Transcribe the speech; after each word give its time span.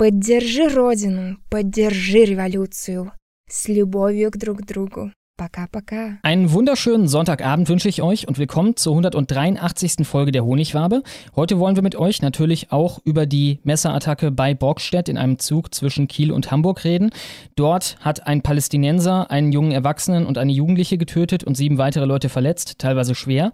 Поддержи 0.00 0.68
Родину, 0.68 1.38
поддержи 1.48 2.26
революцию. 2.26 3.12
С 3.48 3.66
любовью 3.66 4.30
к 4.30 4.36
друг 4.36 4.66
другу. 4.66 5.10
Пока-пока. 5.38 6.18
Einen 6.22 6.52
wunderschönen 6.52 7.08
Sonntagabend 7.08 7.70
wünsche 7.70 7.88
ich 7.88 8.02
euch 8.02 8.28
und 8.28 8.36
willkommen 8.36 8.76
zur 8.76 8.92
183. 8.92 10.06
Folge 10.06 10.32
der 10.32 10.44
Honigwabe. 10.44 11.02
Heute 11.34 11.58
wollen 11.58 11.76
wir 11.76 11.82
mit 11.82 11.96
euch 11.96 12.20
natürlich 12.20 12.72
auch 12.72 13.00
über 13.06 13.24
die 13.24 13.60
Messerattacke 13.64 14.30
bei 14.30 14.52
Borgstedt 14.52 15.08
in 15.08 15.16
einem 15.16 15.38
Zug 15.38 15.74
zwischen 15.74 16.08
Kiel 16.08 16.30
und 16.30 16.50
Hamburg 16.50 16.84
reden. 16.84 17.08
Dort 17.54 17.96
hat 18.00 18.26
ein 18.26 18.42
Palästinenser 18.42 19.30
einen 19.30 19.50
jungen 19.50 19.72
Erwachsenen 19.72 20.26
und 20.26 20.36
eine 20.36 20.52
Jugendliche 20.52 20.98
getötet 20.98 21.42
und 21.42 21.54
sieben 21.54 21.78
weitere 21.78 22.04
Leute 22.04 22.28
verletzt, 22.28 22.78
teilweise 22.78 23.14
schwer. 23.14 23.52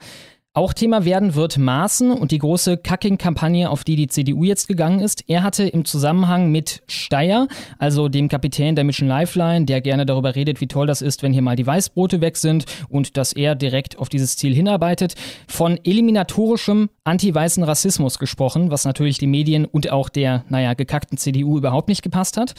Auch 0.58 0.74
Thema 0.74 1.06
werden 1.06 1.36
wird 1.36 1.60
Maaßen 1.60 2.10
und 2.10 2.32
die 2.32 2.40
große 2.40 2.78
Kacking-Kampagne, 2.78 3.70
auf 3.70 3.84
die 3.84 3.96
die 3.96 4.08
CDU 4.08 4.44
jetzt 4.44 4.68
gegangen 4.68 5.02
ist. 5.02 5.24
Er 5.28 5.44
hatte 5.44 5.68
im 5.68 5.86
Zusammenhang 5.86 6.52
mit 6.52 6.82
Steyer, 6.88 7.48
also 7.78 8.10
dem 8.10 8.28
Kapitän 8.28 8.76
der 8.76 8.84
Mission 8.84 9.08
Lifeline, 9.08 9.66
der 9.66 9.82
gerne 9.82 10.08
darüber 10.08 10.34
redet, 10.34 10.60
wie 10.60 10.66
toll 10.66 10.88
das 10.88 11.04
ist, 11.04 11.22
wenn 11.22 11.32
hier 11.32 11.44
mal 11.44 11.56
die 11.56 11.68
Weißbrote 11.68 12.22
weg 12.22 12.38
sind 12.38 12.66
und 12.90 13.18
dass 13.18 13.34
er 13.34 13.54
direkt 13.54 14.00
auf 14.00 14.10
dieses 14.10 14.36
Ziel 14.36 14.56
hinarbeitet, 14.56 15.14
von 15.48 15.78
eliminatorischem 15.84 16.90
anti-weißen 17.04 17.64
Rassismus 17.64 18.18
gesprochen, 18.18 18.72
was 18.72 18.84
natürlich 18.84 19.20
die 19.20 19.28
Medien 19.28 19.64
und 19.66 19.92
auch 19.92 20.10
der, 20.10 20.44
naja, 20.50 20.74
gekackten 20.74 21.20
CDU 21.20 21.60
überhaupt 21.60 21.88
nicht 21.88 22.02
gepasst 22.02 22.36
hat. 22.36 22.56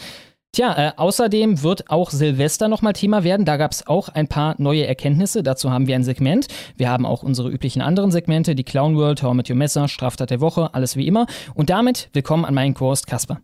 Tja, 0.58 0.88
äh, 0.88 0.92
außerdem 0.96 1.62
wird 1.62 1.88
auch 1.88 2.10
Silvester 2.10 2.66
nochmal 2.66 2.92
Thema 2.92 3.22
werden. 3.22 3.46
Da 3.46 3.58
gab 3.58 3.70
es 3.70 3.86
auch 3.86 4.08
ein 4.08 4.26
paar 4.26 4.56
neue 4.58 4.88
Erkenntnisse. 4.88 5.44
Dazu 5.44 5.70
haben 5.70 5.86
wir 5.86 5.94
ein 5.94 6.02
Segment. 6.02 6.48
Wir 6.76 6.90
haben 6.90 7.06
auch 7.06 7.22
unsere 7.22 7.48
üblichen 7.48 7.80
anderen 7.80 8.10
Segmente, 8.10 8.56
die 8.56 8.64
Clown 8.64 8.96
World, 8.96 9.22
How 9.22 9.34
mit 9.34 9.48
Your 9.48 9.54
Messer, 9.54 9.86
Straftat 9.86 10.30
der 10.30 10.40
Woche, 10.40 10.74
alles 10.74 10.96
wie 10.96 11.06
immer. 11.06 11.28
Und 11.54 11.70
damit 11.70 12.10
willkommen 12.12 12.44
an 12.44 12.54
meinen 12.54 12.74
Kurs 12.74 13.06
Kasper. 13.06 13.40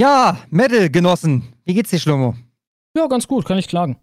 Ja, 0.00 0.36
Metal, 0.50 0.90
Genossen. 0.90 1.44
Wie 1.64 1.74
geht's 1.74 1.90
dir, 1.90 2.00
Schlomo? 2.00 2.34
Ja, 2.96 3.06
ganz 3.06 3.28
gut, 3.28 3.44
kann 3.44 3.58
ich 3.58 3.68
klagen. 3.68 3.96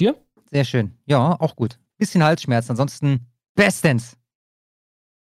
Dir? 0.00 0.16
Sehr 0.50 0.64
schön. 0.64 0.98
Ja, 1.06 1.36
auch 1.38 1.54
gut. 1.54 1.78
Bisschen 1.96 2.24
Halsschmerz, 2.24 2.70
ansonsten 2.70 3.28
bestens. 3.54 4.16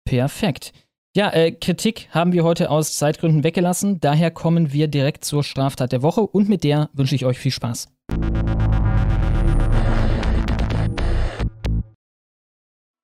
Perfekt. 0.04 0.74
Ja, 1.16 1.30
äh, 1.32 1.52
Kritik 1.52 2.08
haben 2.10 2.34
wir 2.34 2.44
heute 2.44 2.72
aus 2.72 2.96
Zeitgründen 2.96 3.44
weggelassen. 3.44 4.00
Daher 4.00 4.32
kommen 4.32 4.74
wir 4.74 4.88
direkt 4.88 5.24
zur 5.24 5.44
Straftat 5.44 5.92
der 5.92 6.02
Woche 6.02 6.22
und 6.22 6.50
mit 6.50 6.64
der 6.64 6.90
wünsche 6.94 7.14
ich 7.14 7.24
euch 7.24 7.38
viel 7.38 7.52
Spaß. 7.52 7.94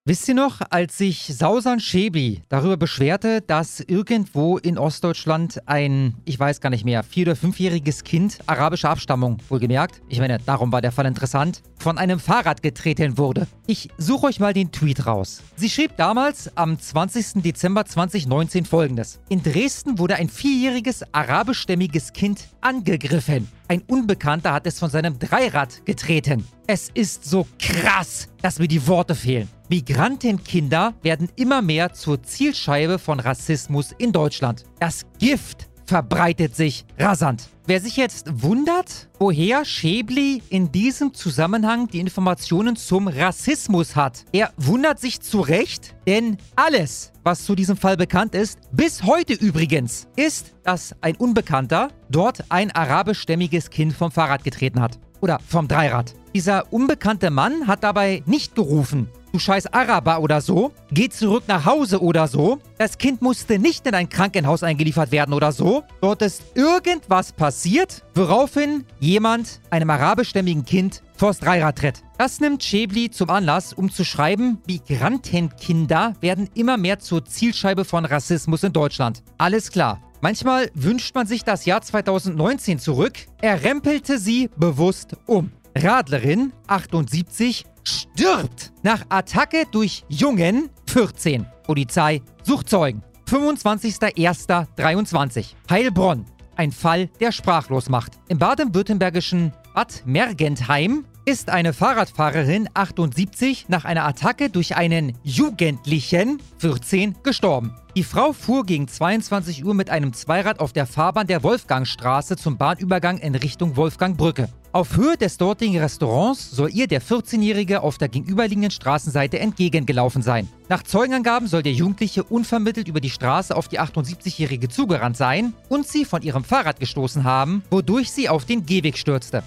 Wisst 0.10 0.28
ihr 0.28 0.34
noch, 0.34 0.62
als 0.72 0.98
sich 0.98 1.28
Sausan 1.38 1.80
Schebi 1.80 2.42
darüber 2.50 2.78
beschwerte, 2.78 3.42
dass 3.42 3.80
irgendwo 3.80 4.58
in 4.58 4.80
Ostdeutschland 4.80 5.62
ein, 5.68 6.16
ich 6.26 6.40
weiß 6.40 6.62
gar 6.62 6.72
nicht 6.72 6.84
mehr, 6.84 7.04
vier- 7.04 7.28
oder 7.28 7.36
fünfjähriges 7.36 8.04
Kind 8.04 8.40
arabischer 8.48 8.90
Abstammung, 8.90 9.38
wohlgemerkt, 9.50 10.02
ich 10.08 10.20
meine, 10.20 10.40
darum 10.40 10.72
war 10.72 10.82
der 10.82 10.92
Fall 10.92 11.06
interessant, 11.06 11.62
von 11.78 12.00
einem 12.00 12.20
Fahrrad 12.20 12.64
getreten 12.64 13.20
wurde? 13.20 13.46
Ich 13.68 13.90
suche 14.00 14.26
euch 14.26 14.40
mal 14.40 14.54
den 14.54 14.72
Tweet 14.72 15.06
raus. 15.06 15.44
Sie 15.58 15.70
schrieb 15.70 15.96
damals 15.98 16.50
am 16.58 16.80
20. 16.80 17.44
Dezember 17.44 17.86
2019 17.86 18.66
folgendes. 18.66 19.20
In 19.30 19.44
Dresden 19.44 20.00
wurde 20.00 20.16
ein 20.16 20.30
vierjähriges 20.30 21.04
arabischstämmiges 21.14 22.14
Kind 22.14 22.48
angegriffen. 22.62 23.48
Ein 23.72 23.84
Unbekannter 23.86 24.52
hat 24.52 24.66
es 24.66 24.80
von 24.80 24.90
seinem 24.90 25.20
Dreirad 25.20 25.86
getreten. 25.86 26.44
Es 26.66 26.90
ist 26.92 27.24
so 27.24 27.46
krass, 27.60 28.28
dass 28.42 28.58
mir 28.58 28.68
die 28.68 28.88
Worte 28.88 29.14
fehlen. 29.14 29.48
Migrantenkinder 29.70 30.96
werden 31.04 31.30
immer 31.36 31.62
mehr 31.62 31.94
zur 31.94 32.24
Zielscheibe 32.24 32.98
von 32.98 33.20
Rassismus 33.20 33.92
in 34.00 34.12
Deutschland. 34.12 34.64
Das 34.80 35.06
Gift 35.20 35.69
verbreitet 35.90 36.56
sich 36.56 36.86
rasant. 37.00 37.50
Wer 37.66 37.82
sich 37.82 37.98
jetzt 37.98 38.44
wundert, 38.44 39.10
woher 39.18 39.66
Schäbli 39.66 40.44
in 40.50 40.72
diesem 40.72 41.16
Zusammenhang 41.16 41.88
die 41.88 42.00
Informationen 42.00 42.76
zum 42.76 43.08
Rassismus 43.08 43.96
hat, 43.96 44.26
er 44.32 44.52
wundert 44.56 45.00
sich 45.00 45.20
zu 45.20 45.42
Recht, 45.42 45.96
denn 46.08 46.38
alles, 46.56 47.12
was 47.24 47.44
zu 47.44 47.56
diesem 47.56 47.76
Fall 47.76 47.98
bekannt 47.98 48.36
ist, 48.36 48.60
bis 48.72 49.04
heute 49.04 49.34
übrigens, 49.34 50.08
ist, 50.16 50.54
dass 50.64 50.96
ein 51.02 51.16
Unbekannter 51.16 51.90
dort 52.10 52.44
ein 52.50 52.70
arabischstämmiges 52.72 53.72
Kind 53.72 53.94
vom 53.94 54.12
Fahrrad 54.12 54.44
getreten 54.44 54.82
hat. 54.82 55.00
Oder 55.22 55.40
vom 55.48 55.68
Dreirad. 55.68 56.14
Dieser 56.34 56.72
unbekannte 56.72 57.32
Mann 57.32 57.68
hat 57.68 57.84
dabei 57.84 58.22
nicht 58.26 58.56
gerufen, 58.56 59.10
du 59.32 59.40
scheiß 59.40 59.74
Araber 59.74 60.22
oder 60.22 60.42
so, 60.42 60.72
geh 60.92 61.10
zurück 61.10 61.44
nach 61.48 61.66
Hause 61.66 62.02
oder 62.02 62.28
so. 62.28 62.60
Das 62.78 62.98
Kind 62.98 63.22
musste 63.22 63.58
nicht 63.58 63.88
in 63.88 63.96
ein 63.96 64.10
Krankenhaus 64.10 64.62
eingeliefert 64.64 65.12
werden 65.12 65.34
oder 65.34 65.52
so. 65.52 65.84
Dort 66.02 66.22
ist 66.22 66.44
irgendwas 66.56 67.32
passiert, 67.34 68.04
woraufhin 68.14 68.86
jemand 69.00 69.60
einem 69.72 69.90
arabischstämmigen 69.90 70.66
Kind 70.66 71.02
vors 71.16 71.40
Dreirad 71.40 71.78
tritt. 71.78 72.04
Das 72.18 72.40
nimmt 72.40 72.64
Schäbli 72.64 73.10
zum 73.10 73.30
Anlass, 73.30 73.74
um 73.74 73.92
zu 73.92 74.06
schreiben, 74.06 74.60
Migrantenkinder 74.68 76.14
werden 76.22 76.50
immer 76.54 76.78
mehr 76.78 77.00
zur 77.00 77.26
Zielscheibe 77.26 77.86
von 77.86 78.06
Rassismus 78.06 78.64
in 78.64 78.74
Deutschland. 78.74 79.24
Alles 79.38 79.72
klar. 79.72 80.00
Manchmal 80.22 80.70
wünscht 80.74 81.14
man 81.16 81.28
sich 81.28 81.44
das 81.44 81.66
Jahr 81.66 81.82
2019 81.82 82.80
zurück. 82.80 83.18
Er 83.42 83.62
rempelte 83.64 84.20
sie 84.20 84.50
bewusst 84.58 85.16
um. 85.26 85.52
Radlerin, 85.76 86.54
78, 86.68 87.66
stirbt 87.84 88.72
nach 88.84 89.06
Attacke 89.10 89.66
durch 89.72 90.06
Jungen, 90.10 90.70
14. 90.88 91.46
Polizei 91.64 92.22
sucht 92.44 92.70
Zeugen. 92.70 93.02
25.01.23. 93.30 95.54
Heilbronn. 95.70 96.26
Ein 96.56 96.72
Fall, 96.72 97.10
der 97.22 97.32
sprachlos 97.32 97.88
macht. 97.88 98.14
Im 98.28 98.40
baden-württembergischen 98.40 99.54
Bad 99.80 100.04
Mergentheim 100.06 101.06
ist 101.24 101.50
eine 101.50 101.72
Fahrradfahrerin 101.72 102.68
78 102.74 103.70
nach 103.70 103.86
einer 103.86 104.04
Attacke 104.04 104.50
durch 104.50 104.76
einen 104.76 105.18
Jugendlichen 105.24 106.42
14 106.58 107.16
gestorben. 107.24 107.74
Die 108.00 108.06
Frau 108.06 108.32
fuhr 108.32 108.66
gegen 108.66 108.88
22 108.88 109.66
Uhr 109.66 109.74
mit 109.74 109.90
einem 109.90 110.14
Zweirad 110.14 110.62
auf 110.62 110.72
der 110.72 110.86
Fahrbahn 110.86 111.28
der 111.28 111.44
Wolfgangstraße 111.44 112.38
zum 112.38 112.58
Bahnübergang 112.58 113.18
in 113.18 113.36
Richtung 113.36 113.76
Wolfgangbrücke. 113.76 114.48
Auf 114.72 114.96
Höhe 114.96 115.18
des 115.18 115.36
dortigen 115.36 115.78
Restaurants 115.78 116.50
soll 116.50 116.70
ihr 116.70 116.88
der 116.88 117.02
14-Jährige 117.02 117.84
auf 117.84 117.98
der 117.98 118.08
gegenüberliegenden 118.08 118.72
Straßenseite 118.72 119.40
entgegengelaufen 119.40 120.22
sein. 120.22 120.48
Nach 120.70 120.82
Zeugenangaben 120.84 121.50
soll 121.50 121.62
der 121.62 121.74
Jugendliche 121.74 122.24
unvermittelt 122.24 122.88
über 122.88 123.02
die 123.02 123.10
Straße 123.10 123.54
auf 123.54 123.68
die 123.68 123.82
78-Jährige 123.82 124.70
zugerannt 124.70 125.18
sein 125.18 125.52
und 125.68 125.86
sie 125.86 126.06
von 126.06 126.22
ihrem 126.22 126.46
Fahrrad 126.46 126.80
gestoßen 126.80 127.26
haben, 127.26 127.64
wodurch 127.70 128.14
sie 128.14 128.30
auf 128.30 128.46
den 128.46 128.66
Gehweg 128.66 128.98
stürzte. 128.98 129.44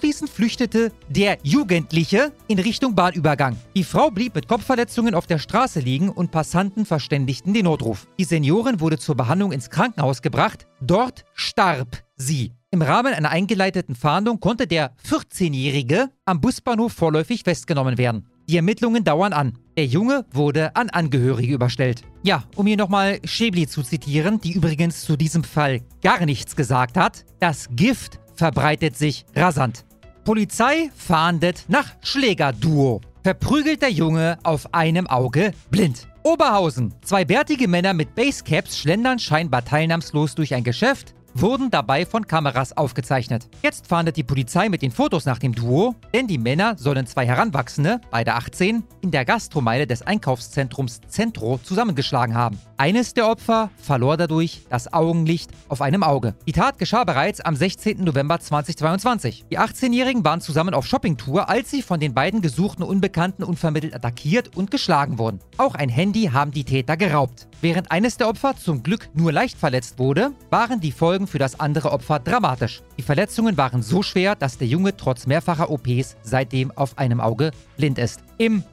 Anschließend 0.00 0.30
flüchtete 0.30 0.92
der 1.10 1.36
Jugendliche 1.42 2.32
in 2.48 2.58
Richtung 2.58 2.94
Bahnübergang. 2.94 3.58
Die 3.76 3.84
Frau 3.84 4.10
blieb 4.10 4.34
mit 4.34 4.48
Kopfverletzungen 4.48 5.14
auf 5.14 5.26
der 5.26 5.38
Straße 5.38 5.78
liegen 5.78 6.08
und 6.08 6.30
Passanten 6.30 6.86
verständigten 6.86 7.52
den 7.52 7.64
Notruf. 7.64 8.06
Die 8.18 8.24
Seniorin 8.24 8.80
wurde 8.80 8.98
zur 8.98 9.14
Behandlung 9.14 9.52
ins 9.52 9.68
Krankenhaus 9.68 10.22
gebracht. 10.22 10.66
Dort 10.80 11.26
starb 11.34 12.02
sie. 12.16 12.54
Im 12.70 12.80
Rahmen 12.80 13.12
einer 13.12 13.28
eingeleiteten 13.28 13.94
Fahndung 13.94 14.40
konnte 14.40 14.66
der 14.66 14.96
14-Jährige 15.06 16.08
am 16.24 16.40
Busbahnhof 16.40 16.94
vorläufig 16.94 17.42
festgenommen 17.42 17.98
werden. 17.98 18.26
Die 18.48 18.56
Ermittlungen 18.56 19.04
dauern 19.04 19.34
an. 19.34 19.58
Der 19.76 19.84
Junge 19.84 20.24
wurde 20.32 20.74
an 20.76 20.88
Angehörige 20.88 21.52
überstellt. 21.52 22.04
Ja, 22.22 22.44
um 22.56 22.66
hier 22.66 22.78
nochmal 22.78 23.20
Schäbli 23.24 23.66
zu 23.66 23.82
zitieren, 23.82 24.40
die 24.40 24.52
übrigens 24.52 25.02
zu 25.02 25.18
diesem 25.18 25.44
Fall 25.44 25.82
gar 26.02 26.24
nichts 26.24 26.56
gesagt 26.56 26.96
hat. 26.96 27.26
Das 27.38 27.68
Gift 27.70 28.18
verbreitet 28.34 28.96
sich 28.96 29.26
rasant. 29.36 29.84
Polizei 30.24 30.90
fahndet 30.96 31.64
nach 31.68 31.94
Schlägerduo. 32.02 33.00
Verprügelt 33.22 33.82
der 33.82 33.90
Junge 33.90 34.38
auf 34.42 34.72
einem 34.74 35.06
Auge 35.06 35.52
blind. 35.70 36.08
Oberhausen. 36.22 36.94
Zwei 37.02 37.24
bärtige 37.24 37.68
Männer 37.68 37.94
mit 37.94 38.14
Basecaps 38.14 38.78
schlendern 38.78 39.18
scheinbar 39.18 39.64
teilnahmslos 39.64 40.34
durch 40.34 40.54
ein 40.54 40.64
Geschäft. 40.64 41.14
Wurden 41.34 41.70
dabei 41.70 42.06
von 42.06 42.26
Kameras 42.26 42.76
aufgezeichnet. 42.76 43.48
Jetzt 43.62 43.86
fahndet 43.86 44.16
die 44.16 44.22
Polizei 44.22 44.68
mit 44.68 44.82
den 44.82 44.90
Fotos 44.90 45.24
nach 45.24 45.38
dem 45.38 45.54
Duo, 45.54 45.94
denn 46.12 46.26
die 46.26 46.38
Männer 46.38 46.76
sollen 46.76 47.06
zwei 47.06 47.26
Heranwachsende, 47.26 48.00
beide 48.10 48.34
18, 48.34 48.82
in 49.00 49.10
der 49.10 49.24
Gastromeile 49.24 49.86
des 49.86 50.02
Einkaufszentrums 50.02 51.00
Centro 51.08 51.58
zusammengeschlagen 51.62 52.34
haben. 52.34 52.58
Eines 52.76 53.14
der 53.14 53.28
Opfer 53.28 53.70
verlor 53.76 54.16
dadurch 54.16 54.62
das 54.70 54.92
Augenlicht 54.92 55.50
auf 55.68 55.82
einem 55.82 56.02
Auge. 56.02 56.34
Die 56.46 56.52
Tat 56.52 56.78
geschah 56.78 57.04
bereits 57.04 57.40
am 57.40 57.54
16. 57.54 58.02
November 58.02 58.40
2022. 58.40 59.44
Die 59.50 59.58
18-Jährigen 59.58 60.24
waren 60.24 60.40
zusammen 60.40 60.74
auf 60.74 60.86
Shoppingtour, 60.86 61.48
als 61.48 61.70
sie 61.70 61.82
von 61.82 62.00
den 62.00 62.14
beiden 62.14 62.40
gesuchten 62.40 62.82
Unbekannten 62.82 63.42
unvermittelt 63.42 63.94
attackiert 63.94 64.56
und 64.56 64.70
geschlagen 64.70 65.18
wurden. 65.18 65.40
Auch 65.58 65.74
ein 65.74 65.88
Handy 65.88 66.30
haben 66.32 66.52
die 66.52 66.64
Täter 66.64 66.96
geraubt. 66.96 67.48
Während 67.60 67.90
eines 67.92 68.16
der 68.16 68.28
Opfer 68.28 68.56
zum 68.56 68.82
Glück 68.82 69.10
nur 69.12 69.32
leicht 69.32 69.58
verletzt 69.58 69.98
wurde, 69.98 70.32
waren 70.48 70.80
die 70.80 70.92
Folgen 70.92 71.19
für 71.26 71.38
das 71.38 71.58
andere 71.60 71.92
Opfer 71.92 72.18
dramatisch. 72.18 72.82
Die 72.98 73.02
Verletzungen 73.02 73.56
waren 73.56 73.82
so 73.82 74.02
schwer, 74.02 74.34
dass 74.34 74.58
der 74.58 74.68
Junge 74.68 74.96
trotz 74.96 75.26
mehrfacher 75.26 75.70
OPs 75.70 76.16
seitdem 76.22 76.70
auf 76.72 76.98
einem 76.98 77.20
Auge 77.20 77.50
blind 77.76 77.98
ist. 77.98 78.20
Im 78.38 78.64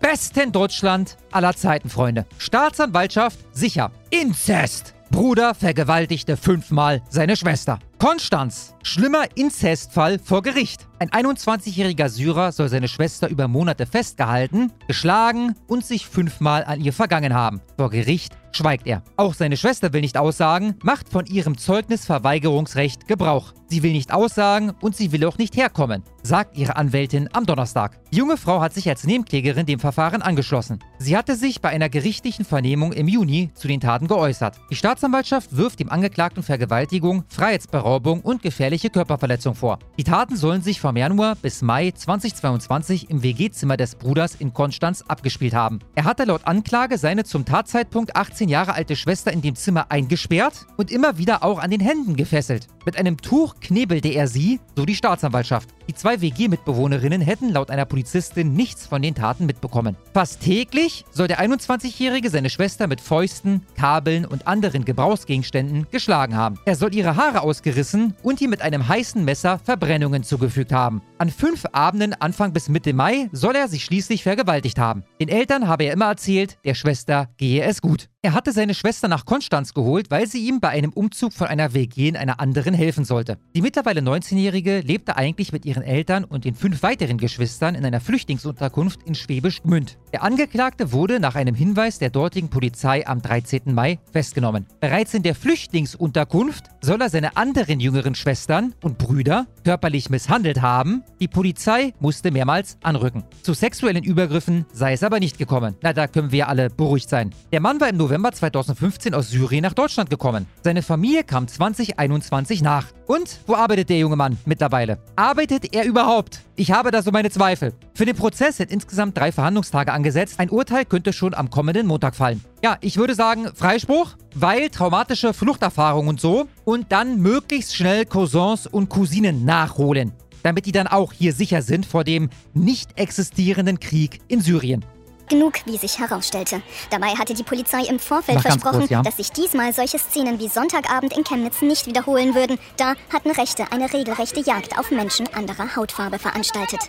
besten 0.00 0.52
Deutschland 0.52 1.16
aller 1.32 1.54
Zeiten, 1.54 1.88
Freunde. 1.88 2.26
Staatsanwaltschaft 2.38 3.38
sicher. 3.52 3.90
Inzest. 4.10 4.94
Bruder 5.10 5.54
vergewaltigte 5.54 6.36
fünfmal 6.36 7.02
seine 7.08 7.36
Schwester. 7.36 7.78
Konstanz. 7.98 8.74
Schlimmer 8.84 9.24
Inzestfall 9.34 10.20
vor 10.20 10.42
Gericht. 10.42 10.86
Ein 11.00 11.10
21-jähriger 11.10 12.08
Syrer 12.08 12.52
soll 12.52 12.68
seine 12.68 12.88
Schwester 12.88 13.28
über 13.28 13.48
Monate 13.48 13.86
festgehalten, 13.86 14.72
geschlagen 14.86 15.54
und 15.66 15.84
sich 15.84 16.06
fünfmal 16.06 16.64
an 16.64 16.80
ihr 16.80 16.92
vergangen 16.92 17.34
haben. 17.34 17.60
Vor 17.76 17.90
Gericht 17.90 18.36
schweigt 18.52 18.86
er. 18.86 19.02
Auch 19.16 19.34
seine 19.34 19.56
Schwester 19.56 19.92
will 19.92 20.00
nicht 20.00 20.16
aussagen, 20.16 20.74
macht 20.82 21.08
von 21.08 21.26
ihrem 21.26 21.58
Zeugnisverweigerungsrecht 21.58 23.06
Gebrauch. 23.06 23.52
Sie 23.68 23.82
will 23.82 23.92
nicht 23.92 24.12
aussagen 24.12 24.72
und 24.80 24.96
sie 24.96 25.12
will 25.12 25.24
auch 25.26 25.36
nicht 25.36 25.56
herkommen, 25.56 26.02
sagt 26.22 26.56
ihre 26.56 26.76
Anwältin 26.76 27.28
am 27.32 27.44
Donnerstag. 27.44 28.00
Die 28.10 28.16
junge 28.16 28.38
Frau 28.38 28.60
hat 28.60 28.72
sich 28.72 28.88
als 28.88 29.04
Nebenklägerin 29.04 29.66
dem 29.66 29.78
Verfahren 29.78 30.22
angeschlossen. 30.22 30.78
Sie 30.98 31.16
hatte 31.16 31.36
sich 31.36 31.60
bei 31.60 31.68
einer 31.68 31.90
gerichtlichen 31.90 32.46
Vernehmung 32.46 32.92
im 32.92 33.06
Juni 33.06 33.50
zu 33.54 33.68
den 33.68 33.80
Taten 33.80 34.08
geäußert. 34.08 34.58
Die 34.70 34.76
Staatsanwaltschaft 34.76 35.54
wirft 35.54 35.80
dem 35.80 35.90
Angeklagten 35.90 36.42
Vergewaltigung, 36.42 37.24
Freiheitsberaubung 37.28 37.87
und 37.96 38.42
gefährliche 38.42 38.90
Körperverletzung 38.90 39.54
vor. 39.54 39.78
Die 39.98 40.04
Taten 40.04 40.36
sollen 40.36 40.62
sich 40.62 40.80
vom 40.80 40.96
Januar 40.96 41.36
bis 41.36 41.62
Mai 41.62 41.90
2022 41.90 43.10
im 43.10 43.22
WG-Zimmer 43.22 43.76
des 43.76 43.94
Bruders 43.94 44.34
in 44.34 44.52
Konstanz 44.52 45.02
abgespielt 45.08 45.54
haben. 45.54 45.78
Er 45.94 46.04
hatte 46.04 46.24
laut 46.24 46.42
Anklage 46.44 46.98
seine 46.98 47.24
zum 47.24 47.44
Tatzeitpunkt 47.44 48.14
18 48.16 48.48
Jahre 48.48 48.74
alte 48.74 48.96
Schwester 48.96 49.32
in 49.32 49.42
dem 49.42 49.54
Zimmer 49.54 49.86
eingesperrt 49.90 50.66
und 50.76 50.90
immer 50.90 51.18
wieder 51.18 51.42
auch 51.42 51.58
an 51.58 51.70
den 51.70 51.80
Händen 51.80 52.16
gefesselt. 52.16 52.68
Mit 52.88 52.96
einem 52.96 53.18
Tuch 53.18 53.56
knebelte 53.60 54.08
er 54.08 54.28
sie, 54.28 54.60
so 54.74 54.86
die 54.86 54.94
Staatsanwaltschaft. 54.94 55.68
Die 55.88 55.94
zwei 55.94 56.22
WG-Mitbewohnerinnen 56.22 57.20
hätten 57.20 57.50
laut 57.50 57.70
einer 57.70 57.84
Polizistin 57.84 58.54
nichts 58.54 58.86
von 58.86 59.02
den 59.02 59.14
Taten 59.14 59.44
mitbekommen. 59.44 59.94
Fast 60.14 60.40
täglich 60.40 61.04
soll 61.10 61.28
der 61.28 61.38
21-Jährige 61.38 62.30
seine 62.30 62.48
Schwester 62.48 62.86
mit 62.86 63.02
Fäusten, 63.02 63.66
Kabeln 63.76 64.24
und 64.24 64.46
anderen 64.46 64.86
Gebrauchsgegenständen 64.86 65.86
geschlagen 65.90 66.34
haben. 66.34 66.58
Er 66.64 66.76
soll 66.76 66.94
ihre 66.94 67.16
Haare 67.16 67.42
ausgerissen 67.42 68.14
und 68.22 68.40
ihr 68.40 68.48
mit 68.48 68.62
einem 68.62 68.88
heißen 68.88 69.22
Messer 69.22 69.58
Verbrennungen 69.58 70.22
zugefügt 70.22 70.72
haben. 70.72 71.02
An 71.18 71.28
fünf 71.28 71.66
Abenden 71.72 72.14
Anfang 72.14 72.54
bis 72.54 72.70
Mitte 72.70 72.94
Mai 72.94 73.28
soll 73.32 73.54
er 73.54 73.68
sie 73.68 73.80
schließlich 73.80 74.22
vergewaltigt 74.22 74.78
haben. 74.78 75.04
Den 75.20 75.28
Eltern 75.28 75.68
habe 75.68 75.84
er 75.84 75.92
immer 75.92 76.06
erzählt, 76.06 76.56
der 76.64 76.72
Schwester 76.72 77.28
gehe 77.36 77.64
es 77.64 77.82
gut. 77.82 78.08
Er 78.20 78.34
hatte 78.34 78.50
seine 78.50 78.74
Schwester 78.74 79.06
nach 79.06 79.26
Konstanz 79.26 79.74
geholt, 79.74 80.10
weil 80.10 80.26
sie 80.26 80.44
ihm 80.44 80.58
bei 80.58 80.70
einem 80.70 80.90
Umzug 80.92 81.32
von 81.32 81.46
einer 81.46 81.72
WG 81.72 82.08
in 82.08 82.16
einer 82.16 82.40
anderen 82.40 82.74
helfen 82.74 83.04
sollte. 83.04 83.38
Die 83.54 83.62
mittlerweile 83.62 84.00
19-Jährige 84.00 84.80
lebte 84.80 85.16
eigentlich 85.16 85.52
mit 85.52 85.64
ihren 85.64 85.84
Eltern 85.84 86.24
und 86.24 86.44
den 86.44 86.56
fünf 86.56 86.82
weiteren 86.82 87.18
Geschwistern 87.18 87.76
in 87.76 87.84
einer 87.84 88.00
Flüchtlingsunterkunft 88.00 89.04
in 89.04 89.14
Schwäbisch 89.14 89.62
Gmünd. 89.62 89.98
Der 90.12 90.24
Angeklagte 90.24 90.90
wurde 90.90 91.20
nach 91.20 91.36
einem 91.36 91.54
Hinweis 91.54 92.00
der 92.00 92.10
dortigen 92.10 92.50
Polizei 92.50 93.06
am 93.06 93.22
13. 93.22 93.72
Mai 93.72 94.00
festgenommen. 94.10 94.66
Bereits 94.80 95.14
in 95.14 95.22
der 95.22 95.36
Flüchtlingsunterkunft 95.36 96.64
soll 96.80 97.00
er 97.00 97.10
seine 97.10 97.36
anderen 97.36 97.78
jüngeren 97.78 98.16
Schwestern 98.16 98.74
und 98.82 98.98
Brüder 98.98 99.46
körperlich 99.62 100.10
misshandelt 100.10 100.60
haben. 100.60 101.04
Die 101.20 101.28
Polizei 101.28 101.94
musste 102.00 102.32
mehrmals 102.32 102.78
anrücken. 102.82 103.22
Zu 103.42 103.54
sexuellen 103.54 104.02
Übergriffen 104.02 104.66
sei 104.72 104.94
es 104.94 105.04
aber 105.04 105.20
nicht 105.20 105.38
gekommen. 105.38 105.76
Na, 105.82 105.92
da 105.92 106.08
können 106.08 106.32
wir 106.32 106.48
alle 106.48 106.68
beruhigt 106.68 107.08
sein. 107.08 107.32
Der 107.52 107.60
Mann 107.60 107.80
war 107.80 107.88
im 107.88 108.07
2015 108.08 109.14
aus 109.14 109.30
Syrien 109.30 109.62
nach 109.62 109.74
Deutschland 109.74 110.10
gekommen. 110.10 110.46
Seine 110.62 110.82
Familie 110.82 111.24
kam 111.24 111.46
2021 111.46 112.62
nach. 112.62 112.86
Und 113.06 113.40
wo 113.46 113.54
arbeitet 113.54 113.88
der 113.88 113.98
junge 113.98 114.16
Mann 114.16 114.38
mittlerweile? 114.44 114.98
Arbeitet 115.16 115.74
er 115.74 115.84
überhaupt? 115.84 116.42
Ich 116.56 116.72
habe 116.72 116.90
da 116.90 117.02
so 117.02 117.10
meine 117.10 117.30
Zweifel. 117.30 117.72
Für 117.94 118.04
den 118.04 118.16
Prozess 118.16 118.56
sind 118.56 118.70
insgesamt 118.70 119.16
drei 119.16 119.32
Verhandlungstage 119.32 119.92
angesetzt. 119.92 120.40
Ein 120.40 120.50
Urteil 120.50 120.84
könnte 120.84 121.12
schon 121.12 121.34
am 121.34 121.50
kommenden 121.50 121.86
Montag 121.86 122.16
fallen. 122.16 122.42
Ja, 122.62 122.76
ich 122.80 122.96
würde 122.96 123.14
sagen 123.14 123.48
Freispruch, 123.54 124.16
weil 124.34 124.68
traumatische 124.68 125.32
Fluchterfahrung 125.32 126.08
und 126.08 126.20
so. 126.20 126.48
Und 126.64 126.92
dann 126.92 127.20
möglichst 127.20 127.76
schnell 127.76 128.04
Cousins 128.06 128.66
und 128.66 128.88
Cousinen 128.88 129.44
nachholen. 129.44 130.12
Damit 130.42 130.66
die 130.66 130.72
dann 130.72 130.86
auch 130.86 131.12
hier 131.12 131.32
sicher 131.32 131.62
sind 131.62 131.86
vor 131.86 132.04
dem 132.04 132.30
nicht 132.54 132.98
existierenden 132.98 133.80
Krieg 133.80 134.20
in 134.28 134.40
Syrien. 134.40 134.84
Genug, 135.28 135.54
wie 135.66 135.76
sich 135.76 135.98
herausstellte. 135.98 136.62
Dabei 136.90 137.08
hatte 137.08 137.34
die 137.34 137.42
Polizei 137.42 137.84
im 137.88 137.98
Vorfeld 137.98 138.40
versprochen, 138.40 138.80
kurz, 138.80 138.90
ja. 138.90 139.02
dass 139.02 139.16
sich 139.16 139.30
diesmal 139.30 139.72
solche 139.72 139.98
Szenen 139.98 140.38
wie 140.38 140.48
Sonntagabend 140.48 141.16
in 141.16 141.24
Chemnitz 141.24 141.62
nicht 141.62 141.86
wiederholen 141.86 142.34
würden. 142.34 142.58
Da 142.76 142.94
hatten 143.12 143.30
Rechte 143.30 143.70
eine 143.72 143.92
regelrechte 143.92 144.40
Jagd 144.40 144.78
auf 144.78 144.90
Menschen 144.90 145.26
anderer 145.34 145.76
Hautfarbe 145.76 146.18
veranstaltet. 146.18 146.80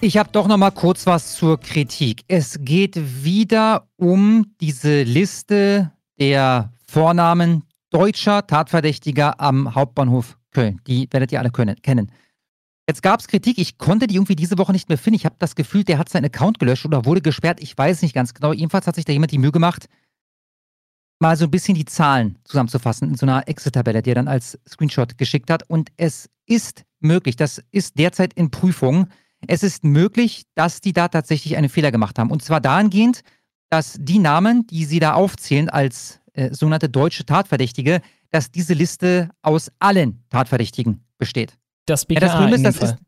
Ich 0.00 0.16
habe 0.16 0.30
doch 0.30 0.46
noch 0.46 0.56
mal 0.56 0.70
kurz 0.70 1.06
was 1.06 1.34
zur 1.34 1.58
Kritik. 1.58 2.22
Es 2.28 2.58
geht 2.60 3.24
wieder 3.24 3.88
um 3.96 4.46
diese 4.60 5.02
Liste 5.02 5.90
der 6.20 6.72
Vornamen 6.86 7.64
deutscher 7.90 8.46
Tatverdächtiger 8.46 9.40
am 9.40 9.74
Hauptbahnhof 9.74 10.38
Köln. 10.52 10.80
Die 10.86 11.08
werdet 11.10 11.32
ihr 11.32 11.40
alle 11.40 11.50
können, 11.50 11.76
kennen. 11.82 12.12
Jetzt 12.88 13.02
gab 13.02 13.20
es 13.20 13.28
Kritik, 13.28 13.58
ich 13.58 13.76
konnte 13.76 14.06
die 14.06 14.14
irgendwie 14.14 14.34
diese 14.34 14.56
Woche 14.56 14.72
nicht 14.72 14.88
mehr 14.88 14.96
finden. 14.96 15.16
Ich 15.16 15.26
habe 15.26 15.36
das 15.38 15.54
Gefühl, 15.54 15.84
der 15.84 15.98
hat 15.98 16.08
seinen 16.08 16.24
Account 16.24 16.58
gelöscht 16.58 16.86
oder 16.86 17.04
wurde 17.04 17.20
gesperrt. 17.20 17.60
Ich 17.60 17.76
weiß 17.76 18.00
nicht 18.00 18.14
ganz 18.14 18.32
genau. 18.32 18.54
Jedenfalls 18.54 18.86
hat 18.86 18.94
sich 18.94 19.04
da 19.04 19.12
jemand 19.12 19.30
die 19.30 19.36
Mühe 19.36 19.52
gemacht, 19.52 19.90
mal 21.20 21.36
so 21.36 21.44
ein 21.44 21.50
bisschen 21.50 21.74
die 21.74 21.84
Zahlen 21.84 22.38
zusammenzufassen 22.44 23.10
in 23.10 23.16
so 23.16 23.26
einer 23.26 23.46
Excel-Tabelle, 23.46 24.00
die 24.00 24.12
er 24.12 24.14
dann 24.14 24.26
als 24.26 24.58
Screenshot 24.66 25.18
geschickt 25.18 25.50
hat. 25.50 25.64
Und 25.68 25.90
es 25.98 26.30
ist 26.46 26.84
möglich, 27.00 27.36
das 27.36 27.62
ist 27.72 27.98
derzeit 27.98 28.32
in 28.32 28.50
Prüfung, 28.50 29.08
es 29.46 29.62
ist 29.62 29.84
möglich, 29.84 30.44
dass 30.54 30.80
die 30.80 30.94
da 30.94 31.08
tatsächlich 31.08 31.58
einen 31.58 31.68
Fehler 31.68 31.92
gemacht 31.92 32.18
haben. 32.18 32.30
Und 32.30 32.42
zwar 32.42 32.62
dahingehend, 32.62 33.20
dass 33.68 33.98
die 34.00 34.18
Namen, 34.18 34.66
die 34.66 34.86
sie 34.86 34.98
da 34.98 35.12
aufzählen 35.12 35.68
als 35.68 36.20
äh, 36.32 36.54
sogenannte 36.54 36.88
deutsche 36.88 37.26
Tatverdächtige, 37.26 38.00
dass 38.30 38.50
diese 38.50 38.72
Liste 38.72 39.28
aus 39.42 39.70
allen 39.78 40.24
Tatverdächtigen 40.30 41.04
besteht. 41.18 41.58
Das 41.88 42.04
BKA 42.04 42.20
ja, 42.20 42.26
das 42.26 42.36
Problem 42.36 42.54
ist, 42.54 42.64
das 42.64 42.90
ist 42.90 42.98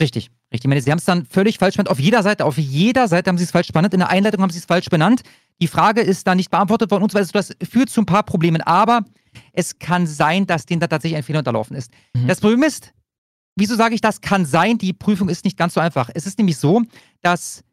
richtig, 0.00 0.30
richtig. 0.52 0.68
Meine, 0.68 0.80
sie 0.80 0.90
haben 0.90 0.98
es 0.98 1.04
dann 1.04 1.26
völlig 1.26 1.58
falsch 1.58 1.76
benannt. 1.76 1.90
Auf 1.90 2.00
jeder 2.00 2.22
Seite, 2.22 2.44
auf 2.44 2.58
jeder 2.58 3.08
Seite 3.08 3.28
haben 3.28 3.38
sie 3.38 3.44
es 3.44 3.50
falsch 3.50 3.72
benannt. 3.72 3.94
In 3.94 4.00
der 4.00 4.10
Einleitung 4.10 4.42
haben 4.42 4.50
sie 4.50 4.58
es 4.58 4.64
falsch 4.64 4.88
benannt. 4.88 5.22
Die 5.60 5.68
Frage 5.68 6.00
ist 6.00 6.26
dann 6.26 6.36
nicht 6.36 6.50
beantwortet 6.50 6.90
worden 6.90 7.04
und 7.04 7.12
so 7.12 7.18
weiter. 7.18 7.30
Das 7.32 7.54
führt 7.68 7.90
zu 7.90 8.00
ein 8.00 8.06
paar 8.06 8.22
Problemen. 8.22 8.60
Aber 8.62 9.04
es 9.52 9.78
kann 9.78 10.06
sein, 10.06 10.46
dass 10.46 10.66
denen 10.66 10.80
da 10.80 10.86
tatsächlich 10.86 11.16
ein 11.16 11.22
Fehler 11.22 11.40
unterlaufen 11.40 11.76
ist. 11.76 11.92
Mhm. 12.14 12.26
Das 12.26 12.40
Problem 12.40 12.62
ist, 12.62 12.92
wieso 13.56 13.76
sage 13.76 13.94
ich 13.94 14.00
das 14.00 14.20
kann 14.20 14.44
sein? 14.44 14.78
Die 14.78 14.92
Prüfung 14.92 15.28
ist 15.28 15.44
nicht 15.44 15.56
ganz 15.56 15.74
so 15.74 15.80
einfach. 15.80 16.10
Es 16.14 16.26
ist 16.26 16.38
nämlich 16.38 16.56
so, 16.56 16.82
dass 17.22 17.64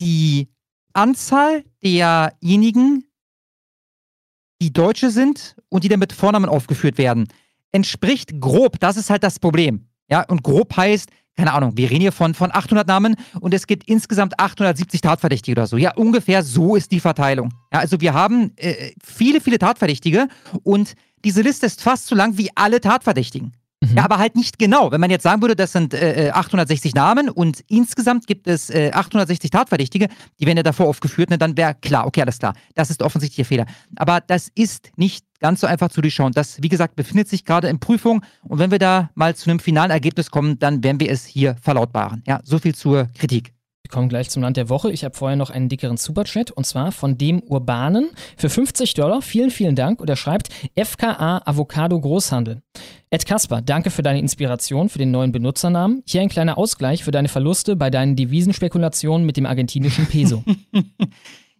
die 0.00 0.48
Anzahl 0.92 1.64
derjenigen, 1.82 3.04
die 4.60 4.72
Deutsche 4.72 5.10
sind 5.10 5.56
und 5.68 5.84
die 5.84 5.88
dann 5.88 6.00
mit 6.00 6.12
Vornamen 6.12 6.48
aufgeführt 6.48 6.98
werden, 6.98 7.28
entspricht 7.72 8.40
grob, 8.40 8.80
das 8.80 8.96
ist 8.96 9.10
halt 9.10 9.22
das 9.22 9.38
Problem. 9.38 9.86
Ja, 10.10 10.22
und 10.22 10.42
grob 10.42 10.76
heißt, 10.76 11.10
keine 11.36 11.52
Ahnung, 11.52 11.76
wir 11.76 11.88
reden 11.88 12.00
hier 12.00 12.12
von, 12.12 12.34
von 12.34 12.50
800 12.52 12.88
Namen 12.88 13.14
und 13.40 13.54
es 13.54 13.68
gibt 13.68 13.88
insgesamt 13.88 14.40
870 14.40 15.00
Tatverdächtige 15.00 15.52
oder 15.52 15.68
so. 15.68 15.76
Ja, 15.76 15.94
ungefähr 15.94 16.42
so 16.42 16.74
ist 16.74 16.90
die 16.90 16.98
Verteilung. 16.98 17.54
Ja, 17.72 17.78
also 17.78 18.00
wir 18.00 18.12
haben 18.12 18.52
äh, 18.56 18.92
viele, 19.04 19.40
viele 19.40 19.58
Tatverdächtige 19.58 20.26
und 20.64 20.94
diese 21.24 21.42
Liste 21.42 21.66
ist 21.66 21.80
fast 21.80 22.08
so 22.08 22.16
lang 22.16 22.38
wie 22.38 22.50
alle 22.56 22.80
Tatverdächtigen. 22.80 23.52
Mhm. 23.80 23.96
Ja, 23.96 24.04
aber 24.04 24.18
halt 24.18 24.34
nicht 24.34 24.58
genau. 24.58 24.90
Wenn 24.90 25.00
man 25.00 25.10
jetzt 25.10 25.22
sagen 25.22 25.40
würde, 25.40 25.54
das 25.54 25.72
sind 25.72 25.94
äh, 25.94 26.30
860 26.34 26.92
äh, 26.92 26.98
Namen 26.98 27.28
und 27.28 27.62
insgesamt 27.68 28.26
gibt 28.26 28.48
es 28.48 28.70
äh, 28.70 28.90
860 28.92 29.50
Tatverdächtige, 29.50 30.08
die 30.40 30.46
werden 30.46 30.56
ja 30.56 30.62
davor 30.64 30.86
aufgeführt, 30.86 31.30
ne, 31.30 31.38
dann 31.38 31.56
wäre 31.56 31.74
klar, 31.74 32.06
okay, 32.06 32.22
alles 32.22 32.38
klar. 32.38 32.54
Das 32.74 32.90
ist 32.90 33.02
offensichtlich 33.02 33.36
der 33.36 33.44
Fehler. 33.44 33.66
Aber 33.96 34.20
das 34.20 34.50
ist 34.54 34.90
nicht 34.96 35.24
ganz 35.38 35.60
so 35.60 35.68
einfach 35.68 35.90
zu 35.90 36.00
durchschauen. 36.00 36.32
Das, 36.32 36.60
wie 36.60 36.68
gesagt, 36.68 36.96
befindet 36.96 37.28
sich 37.28 37.44
gerade 37.44 37.68
in 37.68 37.78
Prüfung 37.78 38.24
und 38.42 38.58
wenn 38.58 38.72
wir 38.72 38.80
da 38.80 39.10
mal 39.14 39.36
zu 39.36 39.48
einem 39.48 39.60
finalen 39.60 39.92
Ergebnis 39.92 40.30
kommen, 40.30 40.58
dann 40.58 40.82
werden 40.82 40.98
wir 40.98 41.10
es 41.10 41.24
hier 41.24 41.56
verlautbaren. 41.62 42.24
Ja, 42.26 42.40
so 42.42 42.58
viel 42.58 42.74
zur 42.74 43.06
Kritik. 43.14 43.52
Wir 43.88 43.94
kommen 43.94 44.10
gleich 44.10 44.28
zum 44.28 44.42
Land 44.42 44.58
der 44.58 44.68
Woche. 44.68 44.92
Ich 44.92 45.02
habe 45.02 45.16
vorher 45.16 45.38
noch 45.38 45.48
einen 45.48 45.70
dickeren 45.70 45.96
Superchat 45.96 46.50
und 46.50 46.66
zwar 46.66 46.92
von 46.92 47.16
dem 47.16 47.40
Urbanen 47.40 48.10
für 48.36 48.50
50 48.50 48.92
Dollar. 48.92 49.22
Vielen, 49.22 49.50
vielen 49.50 49.76
Dank. 49.76 50.02
Und 50.02 50.10
er 50.10 50.16
schreibt 50.16 50.50
FKA 50.78 51.40
Avocado 51.46 51.98
Großhandel. 51.98 52.60
Ed 53.08 53.24
Kasper, 53.24 53.62
danke 53.62 53.88
für 53.88 54.02
deine 54.02 54.18
Inspiration, 54.18 54.90
für 54.90 54.98
den 54.98 55.10
neuen 55.10 55.32
Benutzernamen. 55.32 56.02
Hier 56.06 56.20
ein 56.20 56.28
kleiner 56.28 56.58
Ausgleich 56.58 57.02
für 57.02 57.12
deine 57.12 57.28
Verluste 57.28 57.76
bei 57.76 57.88
deinen 57.88 58.14
Devisenspekulationen 58.14 59.24
mit 59.24 59.38
dem 59.38 59.46
argentinischen 59.46 60.04
Peso. 60.04 60.44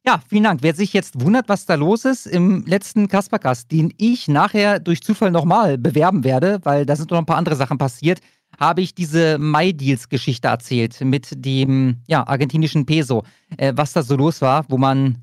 Ja, 0.06 0.22
vielen 0.26 0.44
Dank. 0.44 0.62
Wer 0.62 0.74
sich 0.74 0.94
jetzt 0.94 1.20
wundert, 1.20 1.50
was 1.50 1.66
da 1.66 1.74
los 1.74 2.06
ist, 2.06 2.24
im 2.24 2.64
letzten 2.64 3.08
Kaspercast, 3.08 3.70
den 3.70 3.92
ich 3.98 4.26
nachher 4.26 4.80
durch 4.80 5.02
Zufall 5.02 5.30
nochmal 5.30 5.76
bewerben 5.76 6.24
werde, 6.24 6.60
weil 6.62 6.86
da 6.86 6.96
sind 6.96 7.10
noch 7.10 7.18
ein 7.18 7.26
paar 7.26 7.36
andere 7.36 7.56
Sachen 7.56 7.76
passiert, 7.76 8.20
habe 8.58 8.82
ich 8.82 8.94
diese 8.94 9.38
MyDeals-Geschichte 9.38 10.48
erzählt 10.48 11.00
mit 11.00 11.28
dem 11.32 11.98
ja, 12.06 12.26
argentinischen 12.26 12.84
Peso, 12.84 13.22
äh, 13.56 13.72
was 13.76 13.92
da 13.92 14.02
so 14.02 14.16
los 14.16 14.42
war, 14.42 14.64
wo 14.68 14.76
man 14.76 15.22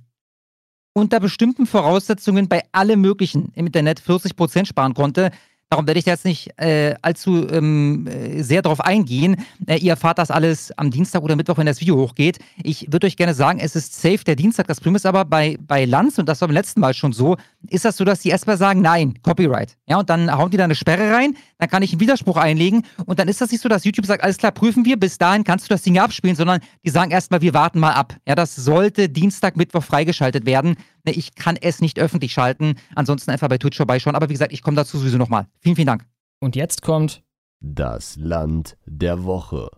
unter 0.93 1.19
bestimmten 1.19 1.65
Voraussetzungen 1.65 2.47
bei 2.47 2.63
allem 2.71 3.01
Möglichen 3.01 3.51
im 3.55 3.67
Internet 3.67 4.01
40% 4.01 4.65
sparen 4.65 4.93
konnte. 4.93 5.31
Darum 5.69 5.87
werde 5.87 5.99
ich 5.99 6.05
jetzt 6.05 6.25
nicht 6.25 6.51
äh, 6.57 6.93
allzu 7.01 7.47
ähm, 7.49 8.07
äh, 8.07 8.43
sehr 8.43 8.61
darauf 8.61 8.79
eingehen. 8.79 9.43
Äh, 9.65 9.79
ihr 9.79 9.91
erfahrt 9.91 10.19
das 10.19 10.29
alles 10.29 10.71
am 10.77 10.91
Dienstag 10.91 11.23
oder 11.23 11.35
Mittwoch, 11.35 11.57
wenn 11.57 11.65
das 11.65 11.81
Video 11.81 11.97
hochgeht. 11.97 12.37
Ich 12.63 12.91
würde 12.93 13.07
euch 13.07 13.17
gerne 13.17 13.33
sagen, 13.33 13.59
es 13.59 13.75
ist 13.75 13.99
safe 13.99 14.23
der 14.23 14.35
Dienstag. 14.35 14.67
Das 14.67 14.77
Problem 14.77 14.95
ist 14.95 15.07
aber 15.07 15.25
bei, 15.25 15.57
bei 15.59 15.85
Lanz, 15.85 16.19
und 16.19 16.29
das 16.29 16.39
war 16.39 16.47
beim 16.47 16.55
letzten 16.55 16.79
Mal 16.81 16.93
schon 16.93 17.13
so, 17.13 17.35
ist 17.69 17.85
das 17.85 17.97
so, 17.97 18.03
dass 18.03 18.21
die 18.21 18.29
erstmal 18.29 18.57
sagen, 18.57 18.81
nein, 18.81 19.19
Copyright. 19.21 19.77
Ja, 19.87 19.99
und 19.99 20.09
dann 20.09 20.31
hauen 20.31 20.51
die 20.51 20.57
da 20.57 20.63
eine 20.63 20.75
Sperre 20.75 21.13
rein, 21.13 21.35
dann 21.57 21.69
kann 21.69 21.83
ich 21.83 21.91
einen 21.91 21.99
Widerspruch 21.99 22.37
einlegen 22.37 22.83
und 23.05 23.19
dann 23.19 23.27
ist 23.27 23.41
das 23.41 23.51
nicht 23.51 23.61
so, 23.61 23.69
dass 23.69 23.83
YouTube 23.83 24.05
sagt, 24.05 24.23
alles 24.23 24.37
klar, 24.37 24.51
prüfen 24.51 24.85
wir, 24.85 24.99
bis 24.99 25.17
dahin 25.17 25.43
kannst 25.43 25.65
du 25.65 25.69
das 25.69 25.81
Ding 25.81 25.97
abspielen, 25.97 26.35
sondern 26.35 26.59
die 26.83 26.89
sagen 26.89 27.11
erstmal, 27.11 27.41
wir 27.41 27.53
warten 27.53 27.79
mal 27.79 27.93
ab. 27.93 28.15
Ja, 28.27 28.35
das 28.35 28.55
sollte 28.55 29.09
Dienstag, 29.09 29.57
Mittwoch 29.57 29.83
freigeschaltet 29.83 30.45
werden. 30.45 30.75
Ne, 31.05 31.13
ich 31.13 31.35
kann 31.35 31.57
es 31.59 31.81
nicht 31.81 31.99
öffentlich 31.99 32.33
schalten. 32.33 32.75
Ansonsten 32.95 33.31
einfach 33.31 33.49
bei 33.49 33.57
Twitch 33.57 33.77
vorbeischauen. 33.77 34.15
Aber 34.15 34.29
wie 34.29 34.33
gesagt, 34.33 34.53
ich 34.53 34.61
komme 34.61 34.75
dazu 34.75 34.97
sowieso 34.97 35.17
nochmal. 35.17 35.47
Vielen, 35.59 35.75
vielen 35.75 35.87
Dank. 35.87 36.05
Und 36.39 36.55
jetzt 36.55 36.81
kommt 36.81 37.23
das 37.59 38.15
Land 38.17 38.77
der 38.85 39.23
Woche. 39.23 39.69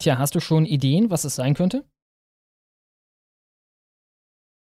Tja, 0.00 0.18
hast 0.18 0.34
du 0.34 0.40
schon 0.40 0.64
Ideen, 0.64 1.10
was 1.10 1.24
es 1.24 1.34
sein 1.34 1.54
könnte? 1.54 1.84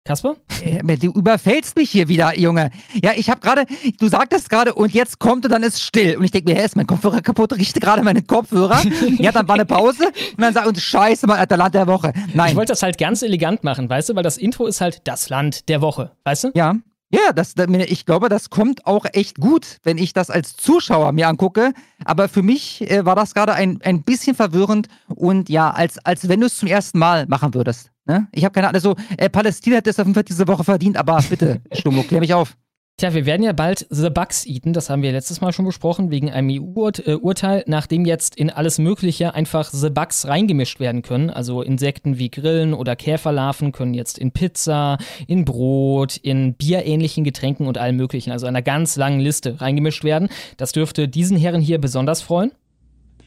Kasper? 0.04 0.36
Äh, 0.62 0.96
du 0.96 1.12
überfällst 1.12 1.76
mich 1.76 1.90
hier 1.90 2.08
wieder, 2.08 2.38
Junge. 2.38 2.70
Ja, 3.02 3.12
ich 3.14 3.28
habe 3.28 3.40
gerade, 3.40 3.66
du 4.00 4.08
sagtest 4.08 4.48
gerade 4.48 4.74
und 4.74 4.94
jetzt 4.94 5.18
kommt 5.18 5.44
und 5.44 5.50
dann 5.50 5.62
ist 5.62 5.82
still. 5.82 6.16
Und 6.16 6.24
ich 6.24 6.30
denke 6.30 6.50
mir, 6.50 6.58
hä, 6.58 6.64
ist 6.64 6.76
mein 6.76 6.86
Kopfhörer 6.86 7.20
kaputt? 7.20 7.52
Richte 7.52 7.78
gerade 7.78 8.02
meine 8.02 8.22
Kopfhörer. 8.22 8.80
ja, 9.18 9.32
dann 9.32 9.46
war 9.48 9.56
eine 9.56 9.66
Pause 9.66 10.06
und 10.06 10.40
dann 10.40 10.54
sagt 10.54 10.66
uns 10.66 10.82
Scheiße, 10.82 11.26
mal 11.26 11.38
alter 11.38 11.56
Land 11.56 11.74
der 11.74 11.86
Woche. 11.86 12.12
Nein. 12.32 12.50
Ich 12.50 12.56
wollte 12.56 12.72
das 12.72 12.82
halt 12.82 12.96
ganz 12.96 13.22
elegant 13.22 13.64
machen, 13.64 13.88
weißt 13.88 14.08
du, 14.08 14.16
weil 14.16 14.22
das 14.22 14.38
Intro 14.38 14.66
ist 14.66 14.80
halt 14.80 15.02
das 15.04 15.28
Land 15.28 15.68
der 15.68 15.82
Woche, 15.82 16.12
weißt 16.24 16.44
du? 16.44 16.50
Ja. 16.54 16.76
Ja, 17.10 17.32
das, 17.34 17.54
ich 17.56 18.04
glaube, 18.04 18.28
das 18.28 18.50
kommt 18.50 18.84
auch 18.84 19.06
echt 19.14 19.38
gut, 19.40 19.78
wenn 19.82 19.96
ich 19.96 20.12
das 20.12 20.28
als 20.28 20.56
Zuschauer 20.56 21.12
mir 21.12 21.28
angucke. 21.28 21.72
Aber 22.04 22.28
für 22.28 22.42
mich 22.42 22.90
äh, 22.90 23.06
war 23.06 23.16
das 23.16 23.32
gerade 23.32 23.54
ein, 23.54 23.80
ein 23.82 24.02
bisschen 24.02 24.36
verwirrend 24.36 24.88
und 25.06 25.48
ja, 25.48 25.70
als, 25.70 25.98
als 26.04 26.28
wenn 26.28 26.40
du 26.40 26.46
es 26.46 26.58
zum 26.58 26.68
ersten 26.68 26.98
Mal 26.98 27.24
machen 27.26 27.54
würdest. 27.54 27.90
Ne? 28.08 28.26
Ich 28.32 28.44
habe 28.44 28.52
keine 28.52 28.68
Ahnung, 28.68 28.80
so, 28.80 28.96
äh, 29.18 29.28
Palästina 29.28 29.76
hätte 29.76 29.90
es 29.90 30.00
auf 30.00 30.06
jeden 30.06 30.14
Fall 30.14 30.24
diese 30.24 30.48
Woche 30.48 30.64
verdient, 30.64 30.96
aber 30.96 31.22
bitte, 31.30 31.60
Stummo, 31.72 32.02
klär 32.02 32.20
mich 32.20 32.34
auf. 32.34 32.56
Tja, 32.96 33.14
wir 33.14 33.26
werden 33.26 33.44
ja 33.44 33.52
bald 33.52 33.86
The 33.90 34.10
Bugs 34.10 34.44
eaten, 34.44 34.72
das 34.72 34.90
haben 34.90 35.02
wir 35.02 35.12
letztes 35.12 35.40
Mal 35.40 35.52
schon 35.52 35.66
besprochen, 35.66 36.10
wegen 36.10 36.30
einem 36.30 36.50
EU-Urteil, 36.50 37.62
nachdem 37.68 38.04
jetzt 38.04 38.34
in 38.34 38.50
alles 38.50 38.78
Mögliche 38.78 39.34
einfach 39.34 39.70
The 39.70 39.90
Bugs 39.90 40.26
reingemischt 40.26 40.80
werden 40.80 41.02
können. 41.02 41.30
Also 41.30 41.62
Insekten 41.62 42.18
wie 42.18 42.28
Grillen 42.28 42.74
oder 42.74 42.96
Käferlarven 42.96 43.70
können 43.70 43.94
jetzt 43.94 44.18
in 44.18 44.32
Pizza, 44.32 44.98
in 45.28 45.44
Brot, 45.44 46.16
in 46.16 46.54
bierähnlichen 46.54 47.22
Getränken 47.22 47.68
und 47.68 47.78
allem 47.78 47.94
Möglichen, 47.94 48.32
also 48.32 48.46
einer 48.46 48.62
ganz 48.62 48.96
langen 48.96 49.20
Liste 49.20 49.60
reingemischt 49.60 50.02
werden. 50.02 50.28
Das 50.56 50.72
dürfte 50.72 51.06
diesen 51.06 51.36
Herren 51.36 51.60
hier 51.60 51.78
besonders 51.78 52.20
freuen. 52.20 52.50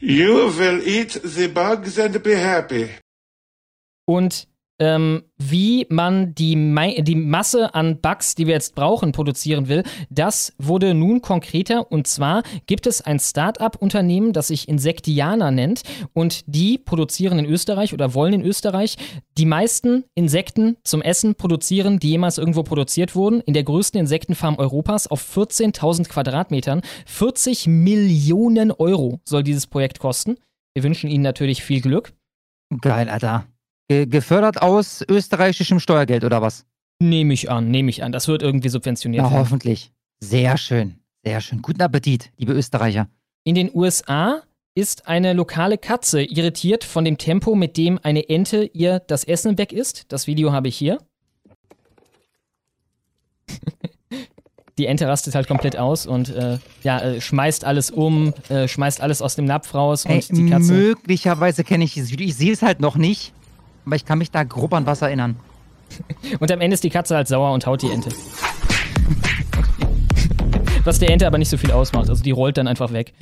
You 0.00 0.58
will 0.58 0.82
eat 0.84 1.18
the 1.24 1.48
bugs 1.48 1.98
and 1.98 2.22
be 2.22 2.36
happy. 2.36 2.90
Und 4.04 4.48
ähm, 4.82 5.22
wie 5.38 5.86
man 5.90 6.34
die, 6.34 6.56
die 7.04 7.14
Masse 7.14 7.72
an 7.72 8.00
Bugs, 8.00 8.34
die 8.34 8.48
wir 8.48 8.54
jetzt 8.54 8.74
brauchen, 8.74 9.12
produzieren 9.12 9.68
will, 9.68 9.84
das 10.10 10.54
wurde 10.58 10.92
nun 10.92 11.22
konkreter. 11.22 11.92
Und 11.92 12.08
zwar 12.08 12.42
gibt 12.66 12.88
es 12.88 13.00
ein 13.00 13.20
Start-up-Unternehmen, 13.20 14.32
das 14.32 14.48
sich 14.48 14.68
Insektiana 14.68 15.52
nennt. 15.52 15.82
Und 16.14 16.42
die 16.48 16.78
produzieren 16.78 17.38
in 17.38 17.46
Österreich 17.46 17.94
oder 17.94 18.12
wollen 18.14 18.32
in 18.34 18.44
Österreich 18.44 18.96
die 19.38 19.46
meisten 19.46 20.02
Insekten 20.16 20.76
zum 20.82 21.00
Essen 21.00 21.36
produzieren, 21.36 22.00
die 22.00 22.10
jemals 22.10 22.38
irgendwo 22.38 22.64
produziert 22.64 23.14
wurden. 23.14 23.40
In 23.40 23.54
der 23.54 23.62
größten 23.62 24.00
Insektenfarm 24.00 24.56
Europas 24.58 25.06
auf 25.06 25.22
14.000 25.36 26.08
Quadratmetern. 26.08 26.80
40 27.06 27.68
Millionen 27.68 28.72
Euro 28.72 29.20
soll 29.24 29.44
dieses 29.44 29.68
Projekt 29.68 30.00
kosten. 30.00 30.38
Wir 30.74 30.82
wünschen 30.82 31.08
Ihnen 31.08 31.22
natürlich 31.22 31.62
viel 31.62 31.80
Glück. 31.80 32.12
Geil, 32.80 33.08
Alter. 33.08 33.46
Ge 33.92 34.06
gefördert 34.06 34.62
aus 34.62 35.04
österreichischem 35.06 35.78
Steuergeld 35.78 36.24
oder 36.24 36.40
was? 36.40 36.64
Nehme 36.98 37.34
ich 37.34 37.50
an, 37.50 37.70
nehme 37.70 37.90
ich 37.90 38.02
an. 38.02 38.10
Das 38.10 38.26
wird 38.26 38.42
irgendwie 38.42 38.70
subventioniert. 38.70 39.22
Ja, 39.22 39.30
werden. 39.30 39.38
hoffentlich. 39.38 39.92
Sehr 40.20 40.56
schön, 40.56 40.94
sehr 41.22 41.42
schön. 41.42 41.60
Guten 41.60 41.82
Appetit, 41.82 42.32
liebe 42.38 42.54
Österreicher. 42.54 43.08
In 43.44 43.54
den 43.54 43.70
USA 43.74 44.40
ist 44.74 45.08
eine 45.08 45.34
lokale 45.34 45.76
Katze 45.76 46.22
irritiert 46.22 46.84
von 46.84 47.04
dem 47.04 47.18
Tempo, 47.18 47.54
mit 47.54 47.76
dem 47.76 48.00
eine 48.02 48.30
Ente 48.30 48.64
ihr 48.72 49.00
das 49.00 49.24
Essen 49.24 49.58
weg 49.58 49.74
isst. 49.74 50.10
Das 50.10 50.26
Video 50.26 50.52
habe 50.52 50.68
ich 50.68 50.76
hier. 50.76 50.98
die 54.78 54.86
Ente 54.86 55.06
rastet 55.06 55.34
halt 55.34 55.48
komplett 55.48 55.76
aus 55.76 56.06
und 56.06 56.30
äh, 56.30 56.58
ja, 56.82 56.98
äh, 57.00 57.20
schmeißt 57.20 57.66
alles 57.66 57.90
um, 57.90 58.32
äh, 58.48 58.68
schmeißt 58.68 59.02
alles 59.02 59.20
aus 59.20 59.36
dem 59.36 59.44
Napf 59.44 59.74
raus 59.74 60.06
und 60.06 60.12
Ey, 60.12 60.24
die 60.30 60.48
Katze. 60.48 60.72
Möglicherweise 60.72 61.62
kenne 61.62 61.84
ich 61.84 61.92
dieses 61.92 62.10
Video. 62.10 62.26
Ich 62.26 62.36
sehe 62.36 62.54
es 62.54 62.62
halt 62.62 62.80
noch 62.80 62.96
nicht. 62.96 63.34
Aber 63.84 63.96
ich 63.96 64.04
kann 64.04 64.18
mich 64.18 64.30
da 64.30 64.44
grob 64.44 64.72
an 64.74 64.86
was 64.86 65.02
erinnern. 65.02 65.36
Und 66.40 66.50
am 66.50 66.60
Ende 66.60 66.74
ist 66.74 66.84
die 66.84 66.90
Katze 66.90 67.16
halt 67.16 67.28
sauer 67.28 67.52
und 67.52 67.66
haut 67.66 67.82
die 67.82 67.90
Ente. 67.90 68.10
was 70.84 70.98
der 70.98 71.10
Ente 71.10 71.26
aber 71.26 71.36
nicht 71.36 71.50
so 71.50 71.58
viel 71.58 71.70
ausmacht. 71.70 72.08
Also 72.08 72.22
die 72.22 72.30
rollt 72.30 72.56
dann 72.56 72.66
einfach 72.66 72.92
weg. 72.92 73.12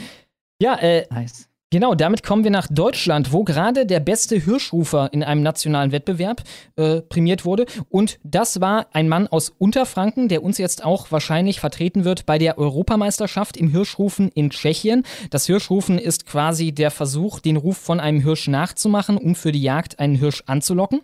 Ja, 0.62 0.76
äh, 0.76 1.07
nice. 1.11 1.50
Genau, 1.72 1.94
damit 1.94 2.24
kommen 2.24 2.42
wir 2.42 2.50
nach 2.50 2.66
Deutschland, 2.66 3.32
wo 3.32 3.44
gerade 3.44 3.86
der 3.86 4.00
beste 4.00 4.34
Hirschrufer 4.34 5.12
in 5.12 5.22
einem 5.22 5.44
nationalen 5.44 5.92
Wettbewerb 5.92 6.42
äh, 6.74 7.00
prämiert 7.00 7.44
wurde. 7.44 7.66
Und 7.88 8.18
das 8.24 8.60
war 8.60 8.88
ein 8.92 9.08
Mann 9.08 9.28
aus 9.28 9.50
Unterfranken, 9.50 10.28
der 10.28 10.42
uns 10.42 10.58
jetzt 10.58 10.84
auch 10.84 11.12
wahrscheinlich 11.12 11.60
vertreten 11.60 12.04
wird 12.04 12.26
bei 12.26 12.38
der 12.38 12.58
Europameisterschaft 12.58 13.56
im 13.56 13.68
Hirschrufen 13.68 14.30
in 14.30 14.50
Tschechien. 14.50 15.04
Das 15.30 15.46
Hirschrufen 15.46 16.00
ist 16.00 16.26
quasi 16.26 16.72
der 16.72 16.90
Versuch, 16.90 17.38
den 17.38 17.56
Ruf 17.56 17.76
von 17.78 18.00
einem 18.00 18.20
Hirsch 18.20 18.48
nachzumachen, 18.48 19.16
um 19.16 19.36
für 19.36 19.52
die 19.52 19.62
Jagd 19.62 20.00
einen 20.00 20.16
Hirsch 20.16 20.42
anzulocken. 20.46 21.02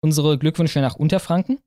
Unsere 0.00 0.36
Glückwünsche 0.36 0.80
nach 0.80 0.96
Unterfranken. 0.96 1.60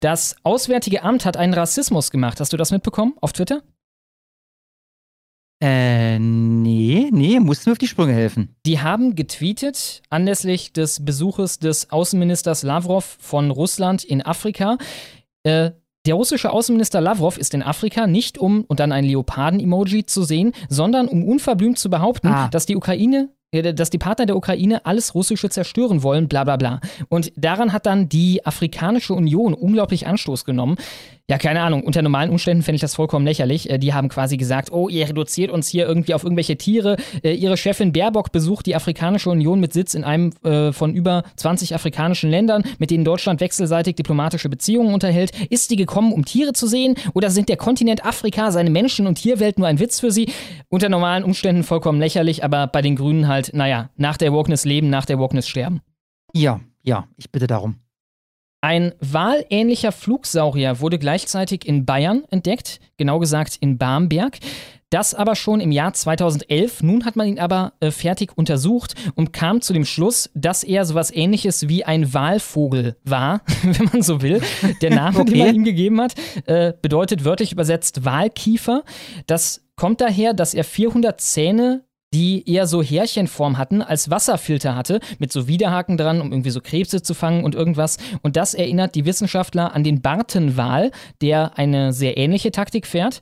Das 0.00 0.34
Auswärtige 0.42 1.04
Amt 1.04 1.24
hat 1.24 1.36
einen 1.36 1.54
Rassismus 1.54 2.10
gemacht. 2.10 2.40
Hast 2.40 2.52
du 2.52 2.56
das 2.56 2.72
mitbekommen 2.72 3.14
auf 3.20 3.32
Twitter? 3.32 3.62
Äh, 5.62 6.18
nee, 6.18 7.08
nee, 7.12 7.38
musst 7.38 7.64
du 7.64 7.70
mir 7.70 7.72
auf 7.72 7.78
die 7.78 7.86
Sprünge 7.86 8.12
helfen. 8.12 8.48
Die 8.66 8.80
haben 8.80 9.14
getweetet 9.14 10.02
anlässlich 10.10 10.72
des 10.72 11.04
Besuches 11.04 11.60
des 11.60 11.92
Außenministers 11.92 12.64
Lavrov 12.64 13.16
von 13.20 13.52
Russland 13.52 14.02
in 14.02 14.22
Afrika. 14.22 14.76
Äh, 15.44 15.70
der 16.04 16.14
russische 16.14 16.50
Außenminister 16.50 17.00
Lavrov 17.00 17.38
ist 17.38 17.54
in 17.54 17.62
Afrika 17.62 18.08
nicht 18.08 18.38
um, 18.38 18.62
und 18.62 18.80
dann 18.80 18.90
ein 18.90 19.04
Leoparden-Emoji 19.04 20.04
zu 20.04 20.24
sehen, 20.24 20.52
sondern 20.68 21.06
um 21.06 21.22
unverblümt 21.22 21.78
zu 21.78 21.90
behaupten, 21.90 22.26
ah. 22.26 22.48
dass 22.48 22.66
die 22.66 22.74
Ukraine 22.74 23.28
dass 23.52 23.90
die 23.90 23.98
Partner 23.98 24.24
der 24.24 24.36
Ukraine 24.36 24.86
alles 24.86 25.14
Russische 25.14 25.50
zerstören 25.50 26.02
wollen, 26.02 26.26
bla 26.26 26.44
bla 26.44 26.56
bla. 26.56 26.80
Und 27.10 27.32
daran 27.36 27.74
hat 27.74 27.84
dann 27.84 28.08
die 28.08 28.46
Afrikanische 28.46 29.12
Union 29.12 29.52
unglaublich 29.52 30.06
Anstoß 30.06 30.46
genommen. 30.46 30.76
Ja, 31.32 31.38
keine 31.38 31.62
Ahnung, 31.62 31.82
unter 31.82 32.02
normalen 32.02 32.28
Umständen 32.28 32.62
fände 32.62 32.74
ich 32.74 32.82
das 32.82 32.94
vollkommen 32.94 33.24
lächerlich. 33.24 33.70
Äh, 33.70 33.78
die 33.78 33.94
haben 33.94 34.10
quasi 34.10 34.36
gesagt, 34.36 34.70
oh, 34.70 34.90
ihr 34.90 35.08
reduziert 35.08 35.50
uns 35.50 35.66
hier 35.66 35.86
irgendwie 35.86 36.12
auf 36.12 36.24
irgendwelche 36.24 36.58
Tiere. 36.58 36.98
Äh, 37.24 37.32
ihre 37.32 37.56
Chefin 37.56 37.90
Baerbock 37.90 38.32
besucht 38.32 38.66
die 38.66 38.76
Afrikanische 38.76 39.30
Union 39.30 39.58
mit 39.58 39.72
Sitz 39.72 39.94
in 39.94 40.04
einem 40.04 40.34
äh, 40.44 40.72
von 40.72 40.92
über 40.92 41.22
20 41.36 41.74
afrikanischen 41.74 42.28
Ländern, 42.28 42.64
mit 42.78 42.90
denen 42.90 43.06
Deutschland 43.06 43.40
wechselseitig 43.40 43.96
diplomatische 43.96 44.50
Beziehungen 44.50 44.92
unterhält. 44.92 45.32
Ist 45.48 45.70
die 45.70 45.76
gekommen, 45.76 46.12
um 46.12 46.26
Tiere 46.26 46.52
zu 46.52 46.66
sehen? 46.66 46.96
Oder 47.14 47.30
sind 47.30 47.48
der 47.48 47.56
Kontinent 47.56 48.04
Afrika, 48.04 48.50
seine 48.50 48.68
Menschen- 48.68 49.06
und 49.06 49.14
Tierwelt 49.14 49.58
nur 49.58 49.68
ein 49.68 49.78
Witz 49.78 50.00
für 50.00 50.10
sie? 50.10 50.30
Unter 50.68 50.90
normalen 50.90 51.24
Umständen 51.24 51.62
vollkommen 51.62 51.98
lächerlich, 51.98 52.44
aber 52.44 52.66
bei 52.66 52.82
den 52.82 52.94
Grünen 52.94 53.26
halt 53.26 53.54
naja, 53.54 53.88
nach 53.96 54.18
der 54.18 54.34
Wokeness 54.34 54.66
leben, 54.66 54.90
nach 54.90 55.06
der 55.06 55.18
Wokeness 55.18 55.48
sterben. 55.48 55.80
Ja, 56.34 56.60
ja, 56.82 57.06
ich 57.16 57.32
bitte 57.32 57.46
darum. 57.46 57.76
Ein 58.64 58.94
wahlähnlicher 59.00 59.90
Flugsaurier 59.90 60.78
wurde 60.78 61.00
gleichzeitig 61.00 61.66
in 61.66 61.84
Bayern 61.84 62.22
entdeckt, 62.30 62.78
genau 62.96 63.18
gesagt 63.18 63.56
in 63.60 63.76
Barmberg. 63.76 64.38
Das 64.88 65.14
aber 65.14 65.34
schon 65.34 65.60
im 65.60 65.72
Jahr 65.72 65.94
2011. 65.94 66.82
Nun 66.82 67.04
hat 67.04 67.16
man 67.16 67.26
ihn 67.26 67.40
aber 67.40 67.72
äh, 67.80 67.90
fertig 67.90 68.36
untersucht 68.36 68.94
und 69.16 69.32
kam 69.32 69.62
zu 69.62 69.72
dem 69.72 69.84
Schluss, 69.84 70.30
dass 70.34 70.62
er 70.62 70.84
sowas 70.84 71.10
ähnliches 71.10 71.68
wie 71.68 71.84
ein 71.84 72.14
Walvogel 72.14 72.96
war, 73.02 73.40
wenn 73.62 73.88
man 73.90 74.02
so 74.02 74.22
will. 74.22 74.40
Der 74.80 74.94
Name, 74.94 75.18
okay. 75.18 75.30
den 75.32 75.38
man 75.38 75.54
ihm 75.56 75.64
gegeben 75.64 76.00
hat, 76.00 76.14
äh, 76.46 76.72
bedeutet 76.80 77.24
wörtlich 77.24 77.50
übersetzt 77.50 78.04
Walkiefer. 78.04 78.84
Das 79.26 79.64
kommt 79.74 80.00
daher, 80.00 80.34
dass 80.34 80.54
er 80.54 80.62
400 80.62 81.20
Zähne 81.20 81.82
die 82.12 82.48
eher 82.48 82.66
so 82.66 82.82
Härchenform 82.82 83.58
hatten, 83.58 83.82
als 83.82 84.10
Wasserfilter 84.10 84.76
hatte, 84.76 85.00
mit 85.18 85.32
so 85.32 85.48
Widerhaken 85.48 85.96
dran, 85.96 86.20
um 86.20 86.32
irgendwie 86.32 86.50
so 86.50 86.60
Krebse 86.60 87.02
zu 87.02 87.14
fangen 87.14 87.44
und 87.44 87.54
irgendwas. 87.54 87.98
Und 88.22 88.36
das 88.36 88.54
erinnert 88.54 88.94
die 88.94 89.04
Wissenschaftler 89.04 89.74
an 89.74 89.84
den 89.84 90.02
Bartenwal, 90.02 90.90
der 91.20 91.58
eine 91.58 91.92
sehr 91.92 92.16
ähnliche 92.16 92.50
Taktik 92.50 92.86
fährt. 92.86 93.20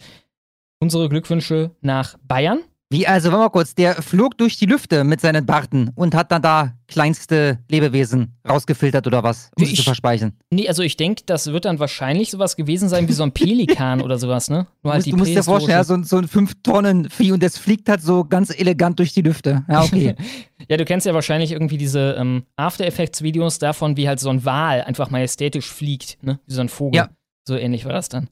Unsere 0.81 1.09
Glückwünsche 1.09 1.73
nach 1.81 2.17
Bayern. 2.27 2.61
Wie 2.93 3.07
also, 3.07 3.31
warte 3.31 3.45
mal 3.45 3.51
kurz, 3.51 3.77
der 3.77 4.03
flog 4.03 4.37
durch 4.37 4.59
die 4.59 4.67
Lüfte 4.67 5.05
mit 5.05 5.21
seinen 5.21 5.47
Barten 5.47 5.93
und 5.95 6.13
hat 6.13 6.33
dann 6.33 6.43
da 6.43 6.73
kleinste 6.89 7.61
Lebewesen 7.69 8.35
rausgefiltert 8.49 9.07
oder 9.07 9.23
was, 9.23 9.53
um 9.57 9.63
ich, 9.63 9.71
sie 9.71 9.77
zu 9.77 9.85
verspeichern? 9.85 10.33
Nee, 10.51 10.67
also 10.67 10.83
ich 10.83 10.97
denke, 10.97 11.23
das 11.25 11.47
wird 11.53 11.67
dann 11.67 11.79
wahrscheinlich 11.79 12.33
sowas 12.33 12.57
gewesen 12.57 12.89
sein 12.89 13.07
wie 13.07 13.13
so 13.13 13.23
ein 13.23 13.31
Pelikan 13.31 14.01
oder 14.03 14.19
sowas, 14.19 14.51
ne? 14.51 14.67
Nur 14.83 14.93
halt 14.93 15.07
du, 15.07 15.17
musst 15.17 15.31
dir 15.31 15.45
vorstellen, 15.45 15.79
ja, 15.79 15.85
so, 15.85 15.95
ein, 15.95 16.03
so 16.03 16.17
ein 16.17 16.27
5-Tonnen-Vieh 16.27 17.31
und 17.31 17.45
das 17.45 17.59
fliegt 17.59 17.89
halt 17.89 18.03
so 18.03 18.25
ganz 18.25 18.51
elegant 18.51 18.99
durch 18.99 19.13
die 19.13 19.23
Lüfte. 19.23 19.65
Ja, 19.69 19.85
okay. 19.85 20.17
ja, 20.69 20.77
du 20.77 20.85
kennst 20.85 21.07
ja 21.07 21.15
wahrscheinlich 21.15 21.53
irgendwie 21.53 21.79
diese 21.79 22.17
ähm, 22.19 22.43
After 22.57 22.85
Effects-Videos 22.85 23.61
davon, 23.61 23.97
wie 23.97 24.09
halt 24.09 24.19
so 24.19 24.31
ein 24.31 24.45
Wal 24.45 24.83
einfach 24.83 25.11
majestätisch 25.11 25.71
fliegt, 25.71 26.19
ne? 26.23 26.41
Wie 26.45 26.55
so 26.55 26.61
ein 26.61 26.69
Vogel. 26.69 26.97
Ja. 26.97 27.09
So 27.47 27.57
ähnlich 27.57 27.85
war 27.85 27.93
das 27.93 28.09
dann. 28.09 28.29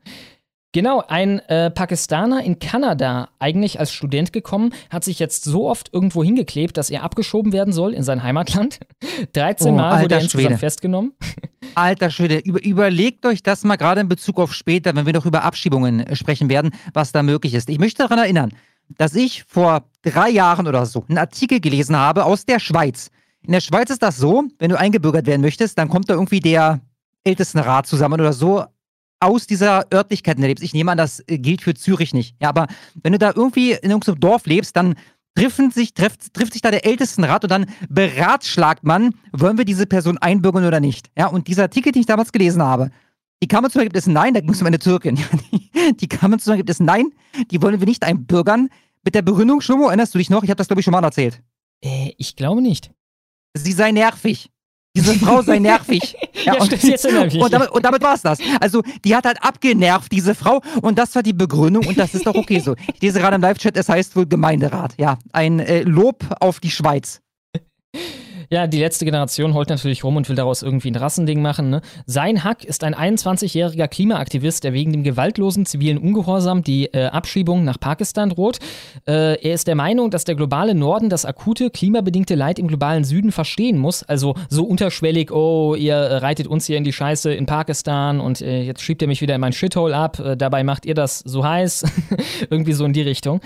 Genau, 0.73 1.03
ein 1.09 1.39
äh, 1.49 1.71
Pakistaner 1.71 2.45
in 2.45 2.59
Kanada, 2.59 3.31
eigentlich 3.39 3.81
als 3.81 3.91
Student 3.91 4.35
gekommen, 4.35 4.75
hat 4.91 5.03
sich 5.03 5.19
jetzt 5.19 5.45
so 5.45 5.67
oft 5.67 5.95
irgendwo 5.95 6.23
hingeklebt, 6.23 6.77
dass 6.77 6.91
er 6.91 7.05
abgeschoben 7.05 7.55
werden 7.55 7.73
soll 7.73 7.95
in 7.95 8.03
sein 8.03 8.23
Heimatland. 8.23 8.79
13 9.33 9.73
oh, 9.73 9.77
Mal 9.77 10.03
wurde 10.03 10.17
er 10.17 10.21
insgesamt 10.21 10.47
Schwede. 10.47 10.59
festgenommen. 10.59 11.15
Alter 11.75 12.11
Schwede, 12.11 12.39
über, 12.39 12.63
überlegt 12.63 13.25
euch 13.25 13.43
das 13.43 13.65
mal 13.65 13.77
gerade 13.77 14.03
in 14.03 14.09
Bezug 14.09 14.39
auf 14.39 14.53
später, 14.53 14.95
wenn 14.95 15.07
wir 15.07 15.15
noch 15.15 15.25
über 15.25 15.43
Abschiebungen 15.43 16.01
äh, 16.01 16.15
sprechen 16.15 16.51
werden, 16.51 16.73
was 16.93 17.13
da 17.13 17.23
möglich 17.23 17.55
ist. 17.55 17.71
Ich 17.71 17.79
möchte 17.79 18.03
daran 18.03 18.19
erinnern, 18.19 18.53
dass 18.91 19.15
ich 19.15 19.45
vor 19.45 19.85
drei 20.03 20.29
Jahren 20.29 20.67
oder 20.67 20.85
so 20.85 21.03
einen 21.09 21.17
Artikel 21.17 21.61
gelesen 21.61 21.97
habe 21.97 22.27
aus 22.27 22.45
der 22.45 22.59
Schweiz. 22.59 23.11
In 23.43 23.53
der 23.53 23.61
Schweiz 23.61 23.89
ist 23.89 24.03
das 24.03 24.19
so, 24.19 24.45
wenn 24.59 24.69
du 24.69 24.79
eingebürgert 24.79 25.27
werden 25.27 25.41
möchtest, 25.41 25.79
dann 25.79 25.89
kommt 25.89 26.11
da 26.11 26.15
irgendwie 26.15 26.41
der 26.41 26.81
Ältestenrat 27.25 27.87
zusammen 27.87 28.21
oder 28.21 28.35
so 28.35 28.65
aus 29.21 29.47
dieser 29.47 29.87
Örtlichkeit 29.93 30.39
lebst. 30.39 30.63
Ich 30.63 30.75
nehme 30.75 30.93
an, 30.93 30.99
das 30.99 31.23
äh, 31.27 31.39
gilt 31.39 31.63
für 31.63 31.75
Zürich 31.75 32.15
nicht. 32.15 32.37
Ja, 32.41 32.49
aber 32.49 32.67
wenn 33.03 33.13
du 33.13 33.19
da 33.19 33.33
irgendwie 33.35 33.73
in 33.73 33.91
irgendeinem 33.91 34.21
Dorf 34.21 34.47
lebst, 34.47 34.77
dann 34.77 34.95
treffen 35.35 35.71
sich, 35.71 35.95
trifft, 35.95 36.35
trifft 36.35 36.53
sich 36.53 36.63
da 36.63 36.71
der 36.71 36.85
Ältestenrat 36.85 37.45
und 37.45 37.51
dann 37.51 37.67
beratschlagt 37.89 38.85
man, 38.85 39.15
wollen 39.33 39.59
wir 39.59 39.65
diese 39.65 39.87
Person 39.87 40.19
einbürgern 40.19 40.65
oder 40.65 40.81
nicht. 40.81 41.11
Ja, 41.17 41.27
und 41.27 41.47
dieser 41.49 41.63
Artikel, 41.63 41.93
den 41.93 42.01
ich 42.01 42.07
damals 42.07 42.33
gelesen 42.33 42.63
habe, 42.63 42.91
die 43.43 43.47
kamen 43.47 43.71
zum 43.71 43.81
Ergebnis 43.81 44.07
Nein, 44.07 44.35
da 44.35 44.41
ging 44.41 44.51
es 44.51 44.61
um 44.61 44.67
eine 44.67 44.79
Türkin. 44.79 45.17
die, 45.53 45.71
die 45.97 46.09
kamen 46.09 46.39
zum 46.41 46.53
Ergebnis 46.53 46.81
Nein, 46.81 47.13
die 47.51 47.63
wollen 47.63 47.79
wir 47.79 47.87
nicht 47.87 48.05
einbürgern. 48.05 48.69
Mit 49.05 49.15
der 49.15 49.23
Begründung, 49.23 49.61
Schlummo, 49.61 49.87
erinnerst 49.87 50.15
du 50.15 50.19
dich 50.19 50.29
noch? 50.29 50.43
Ich 50.43 50.51
habe 50.51 50.59
das, 50.59 50.67
glaube 50.67 50.81
ich, 50.81 50.85
schon 50.85 50.93
mal 50.93 51.05
erzählt. 51.05 51.41
Äh, 51.85 52.13
ich 52.19 52.35
glaube 52.35 52.61
nicht. 52.61 52.91
Sie 53.55 53.73
sei 53.73 53.93
nervig. 53.93 54.51
Diese 54.97 55.15
Frau 55.15 55.43
sei 55.43 55.59
nervig. 55.61 56.17
ja, 56.45 56.55
ja, 56.55 56.61
und. 56.61 56.73
Und 57.43 57.53
damit, 57.53 57.71
und 57.71 57.85
damit 57.85 58.03
war 58.03 58.15
es 58.15 58.23
das. 58.23 58.39
Also, 58.61 58.83
die 59.05 59.15
hat 59.15 59.25
halt 59.25 59.43
abgenervt, 59.43 60.11
diese 60.11 60.35
Frau. 60.35 60.61
Und 60.83 60.99
das 60.99 61.15
war 61.15 61.23
die 61.23 61.33
Begründung. 61.33 61.87
Und 61.87 61.99
das 61.99 62.15
ist 62.15 62.27
doch 62.27 62.35
okay 62.35 62.61
so. 62.61 62.75
Ich 62.95 63.01
lese 63.01 63.21
gerade 63.21 63.37
im 63.37 63.43
Live-Chat, 63.43 63.77
es 63.77 63.89
heißt 63.89 64.17
wohl 64.17 64.27
Gemeinderat. 64.27 64.95
Ja, 64.99 65.19
ein 65.33 65.61
äh, 65.61 65.83
Lob 65.83 66.25
auf 66.41 66.61
die 66.61 66.71
Schweiz. 66.71 67.21
Ja, 68.51 68.67
die 68.67 68.79
letzte 68.79 69.05
Generation 69.05 69.53
holt 69.53 69.69
natürlich 69.69 70.05
rum 70.05 70.17
und 70.17 70.29
will 70.29 70.37
daraus 70.37 70.63
irgendwie 70.63 70.91
ein 70.91 70.97
Rassending 70.97 71.43
machen. 71.43 71.69
Ne? 71.69 71.83
Sein 72.07 72.45
Hack 72.45 72.65
ist 72.65 72.83
ein 72.83 72.95
21-jähriger 72.95 73.89
Klimaaktivist, 73.89 74.65
der 74.65 74.73
wegen 74.73 74.93
dem 74.93 75.03
gewaltlosen 75.03 75.67
zivilen 75.67 75.99
Ungehorsam 75.99 76.63
die 76.63 76.87
äh, 76.87 77.07
Abschiebung 77.07 77.65
nach 77.65 77.79
Pakistan 77.79 78.31
droht. 78.31 78.59
Äh, 79.07 79.43
er 79.43 79.53
ist 79.53 79.67
der 79.67 79.75
Meinung, 79.75 80.11
dass 80.11 80.25
der 80.25 80.35
globale 80.35 80.75
Norden 80.75 81.11
das 81.11 81.27
akute 81.27 81.69
klimabedingte 81.69 82.35
Leid 82.35 82.59
im 82.59 82.69
globalen 82.69 83.05
Süden 83.05 83.33
verstehen 83.33 83.77
muss. 83.79 84.03
Also 84.03 84.35
so 84.49 84.65
unterschwellig, 84.65 85.31
oh, 85.31 85.75
ihr 85.75 85.95
äh, 85.95 86.17
reitet 86.17 86.47
uns 86.47 86.65
hier 86.65 86.79
in 86.79 86.85
die 86.85 86.93
Scheiße 86.93 87.33
in 87.35 87.45
Pakistan 87.45 88.19
und 88.19 88.41
äh, 88.41 88.63
jetzt 88.63 88.81
schiebt 88.81 89.03
ihr 89.03 89.09
mich 89.09 89.21
wieder 89.21 89.35
in 89.35 89.43
mein 89.43 89.53
Shithole 89.53 89.95
ab. 89.95 90.19
Äh, 90.21 90.37
dabei 90.39 90.65
macht 90.65 90.87
ihr 90.87 90.95
das 90.95 91.19
so 91.19 91.45
heiß. 91.45 91.85
irgendwie 92.51 92.73
so 92.73 92.87
in 92.87 92.95
die 92.95 93.03
Richtung. 93.03 93.41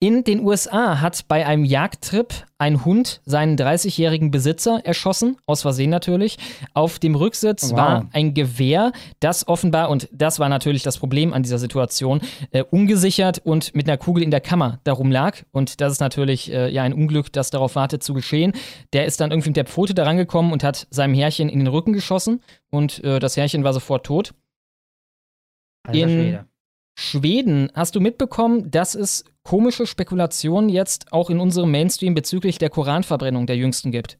In 0.00 0.22
den 0.22 0.46
USA 0.46 1.00
hat 1.00 1.26
bei 1.26 1.44
einem 1.44 1.64
Jagdtrip 1.64 2.32
ein 2.56 2.84
Hund 2.84 3.20
seinen 3.24 3.56
30-jährigen 3.56 4.30
Besitzer 4.30 4.80
erschossen, 4.84 5.38
aus 5.44 5.62
Versehen 5.62 5.90
natürlich. 5.90 6.38
Auf 6.72 7.00
dem 7.00 7.16
Rücksitz 7.16 7.70
wow. 7.70 7.76
war 7.76 8.08
ein 8.12 8.32
Gewehr, 8.32 8.92
das 9.18 9.48
offenbar, 9.48 9.90
und 9.90 10.08
das 10.12 10.38
war 10.38 10.48
natürlich 10.48 10.84
das 10.84 10.98
Problem 10.98 11.32
an 11.32 11.42
dieser 11.42 11.58
Situation, 11.58 12.20
äh, 12.52 12.62
ungesichert 12.62 13.40
und 13.44 13.74
mit 13.74 13.88
einer 13.88 13.98
Kugel 13.98 14.22
in 14.22 14.30
der 14.30 14.40
Kammer 14.40 14.78
darum 14.84 15.10
lag. 15.10 15.38
Und 15.50 15.80
das 15.80 15.94
ist 15.94 16.00
natürlich 16.00 16.52
äh, 16.52 16.70
ja 16.70 16.84
ein 16.84 16.92
Unglück, 16.92 17.32
das 17.32 17.50
darauf 17.50 17.74
wartet 17.74 18.04
zu 18.04 18.14
geschehen. 18.14 18.52
Der 18.92 19.04
ist 19.04 19.20
dann 19.20 19.32
irgendwie 19.32 19.48
mit 19.48 19.56
der 19.56 19.66
Pfote 19.66 19.94
da 19.94 20.04
rangekommen 20.04 20.52
und 20.52 20.62
hat 20.62 20.86
seinem 20.90 21.14
Herrchen 21.14 21.48
in 21.48 21.58
den 21.58 21.68
Rücken 21.68 21.92
geschossen 21.92 22.40
und 22.70 23.02
äh, 23.02 23.18
das 23.18 23.36
Herrchen 23.36 23.64
war 23.64 23.72
sofort 23.72 24.06
tot. 24.06 24.32
in 25.90 26.38
Schweden 27.00 27.70
hast 27.74 27.94
du 27.94 28.00
mitbekommen, 28.00 28.72
dass 28.72 28.96
es 28.96 29.22
komische 29.44 29.86
Spekulationen 29.86 30.68
jetzt 30.68 31.12
auch 31.12 31.30
in 31.30 31.38
unserem 31.38 31.70
Mainstream 31.70 32.12
bezüglich 32.12 32.58
der 32.58 32.70
Koranverbrennung 32.70 33.46
der 33.46 33.56
jüngsten 33.56 33.92
gibt. 33.92 34.18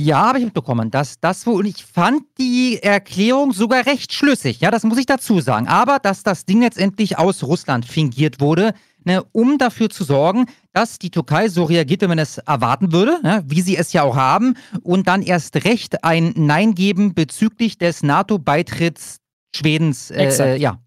Ja, 0.00 0.28
habe 0.28 0.38
ich 0.38 0.44
mitbekommen. 0.44 0.92
dass 0.92 1.18
das 1.18 1.44
wohl, 1.44 1.56
und 1.56 1.66
ich 1.66 1.84
fand 1.84 2.22
die 2.38 2.78
Erklärung 2.80 3.52
sogar 3.52 3.84
recht 3.84 4.12
schlüssig, 4.12 4.60
ja, 4.60 4.70
das 4.70 4.84
muss 4.84 4.96
ich 4.96 5.06
dazu 5.06 5.40
sagen. 5.40 5.66
Aber 5.66 5.98
dass 5.98 6.22
das 6.22 6.44
Ding 6.44 6.62
letztendlich 6.62 7.18
aus 7.18 7.42
Russland 7.42 7.84
fingiert 7.84 8.40
wurde, 8.40 8.74
ne, 9.02 9.24
um 9.32 9.58
dafür 9.58 9.90
zu 9.90 10.04
sorgen, 10.04 10.46
dass 10.72 11.00
die 11.00 11.10
Türkei 11.10 11.48
so 11.48 11.64
reagiert, 11.64 12.02
wenn 12.02 12.10
man 12.10 12.20
es 12.20 12.38
erwarten 12.38 12.92
würde, 12.92 13.18
ja, 13.24 13.42
wie 13.44 13.60
sie 13.60 13.76
es 13.76 13.92
ja 13.92 14.04
auch 14.04 14.14
haben, 14.14 14.54
und 14.82 15.08
dann 15.08 15.22
erst 15.22 15.64
recht 15.64 16.04
ein 16.04 16.32
Nein 16.36 16.76
geben 16.76 17.14
bezüglich 17.14 17.76
des 17.76 18.04
NATO-Beitritts 18.04 19.16
Schwedens. 19.52 20.12
Äh, 20.12 20.26
Exakt. 20.26 20.50
Äh, 20.50 20.56
ja. 20.58 20.78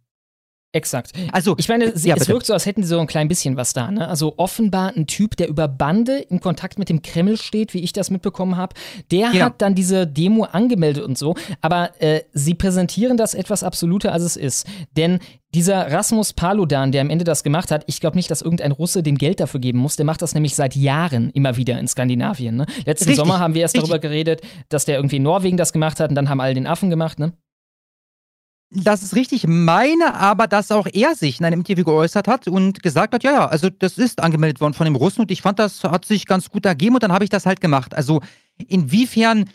Exakt. 0.73 1.11
Also, 1.33 1.55
ich 1.57 1.67
meine, 1.67 1.93
ja, 1.97 2.15
es 2.15 2.29
wirkt 2.29 2.45
so, 2.45 2.53
als 2.53 2.65
hätten 2.65 2.83
sie 2.83 2.89
so 2.89 2.99
ein 2.99 3.07
klein 3.07 3.27
bisschen 3.27 3.57
was 3.57 3.73
da. 3.73 3.91
Ne? 3.91 4.07
Also 4.07 4.35
offenbar 4.37 4.93
ein 4.95 5.05
Typ, 5.05 5.35
der 5.35 5.49
über 5.49 5.67
Bande 5.67 6.17
in 6.17 6.39
Kontakt 6.39 6.79
mit 6.79 6.87
dem 6.87 7.01
Kreml 7.01 7.35
steht, 7.35 7.73
wie 7.73 7.79
ich 7.79 7.91
das 7.91 8.09
mitbekommen 8.09 8.55
habe, 8.55 8.73
der 9.11 9.31
ja. 9.33 9.45
hat 9.45 9.61
dann 9.61 9.75
diese 9.75 10.07
Demo 10.07 10.45
angemeldet 10.45 11.03
und 11.03 11.17
so. 11.17 11.35
Aber 11.59 12.01
äh, 12.01 12.21
sie 12.31 12.53
präsentieren 12.53 13.17
das 13.17 13.33
etwas 13.33 13.63
absoluter, 13.63 14.13
als 14.13 14.23
es 14.23 14.37
ist. 14.37 14.65
Denn 14.95 15.19
dieser 15.53 15.91
Rasmus 15.91 16.31
Paludan, 16.31 16.93
der 16.93 17.01
am 17.01 17.09
Ende 17.09 17.25
das 17.25 17.43
gemacht 17.43 17.69
hat, 17.71 17.83
ich 17.87 17.99
glaube 17.99 18.15
nicht, 18.15 18.31
dass 18.31 18.41
irgendein 18.41 18.71
Russe 18.71 19.03
dem 19.03 19.17
Geld 19.17 19.41
dafür 19.41 19.59
geben 19.59 19.79
muss. 19.79 19.97
Der 19.97 20.05
macht 20.05 20.21
das 20.21 20.33
nämlich 20.33 20.55
seit 20.55 20.77
Jahren 20.77 21.31
immer 21.31 21.57
wieder 21.57 21.77
in 21.79 21.87
Skandinavien. 21.89 22.55
Ne? 22.55 22.65
Letzten 22.85 23.09
richtig, 23.09 23.17
Sommer 23.17 23.39
haben 23.39 23.55
wir 23.55 23.63
erst 23.63 23.75
richtig. 23.75 23.89
darüber 23.89 23.99
geredet, 23.99 24.41
dass 24.69 24.85
der 24.85 24.95
irgendwie 24.95 25.17
in 25.17 25.23
Norwegen 25.23 25.57
das 25.57 25.73
gemacht 25.73 25.99
hat 25.99 26.09
und 26.09 26.15
dann 26.15 26.29
haben 26.29 26.39
alle 26.39 26.53
den 26.53 26.67
Affen 26.67 26.89
gemacht. 26.89 27.19
Ne? 27.19 27.33
Das 28.73 29.03
ist 29.03 29.15
richtig. 29.15 29.45
Meine 29.47 30.15
aber, 30.15 30.47
dass 30.47 30.71
auch 30.71 30.87
er 30.91 31.15
sich 31.15 31.39
in 31.39 31.45
einem 31.45 31.59
Interview 31.59 31.83
geäußert 31.83 32.27
hat 32.29 32.47
und 32.47 32.81
gesagt 32.81 33.13
hat, 33.13 33.21
ja, 33.21 33.33
ja, 33.33 33.45
also 33.47 33.69
das 33.69 33.97
ist 33.97 34.23
angemeldet 34.23 34.61
worden 34.61 34.73
von 34.73 34.85
dem 34.85 34.95
Russen 34.95 35.21
und 35.21 35.31
ich 35.31 35.41
fand, 35.41 35.59
das 35.59 35.83
hat 35.83 36.05
sich 36.05 36.25
ganz 36.25 36.49
gut 36.49 36.65
ergeben 36.65 36.95
und 36.95 37.03
dann 37.03 37.11
habe 37.11 37.25
ich 37.25 37.29
das 37.29 37.45
halt 37.45 37.59
gemacht. 37.59 37.93
Also 37.93 38.21
inwiefern 38.69 39.49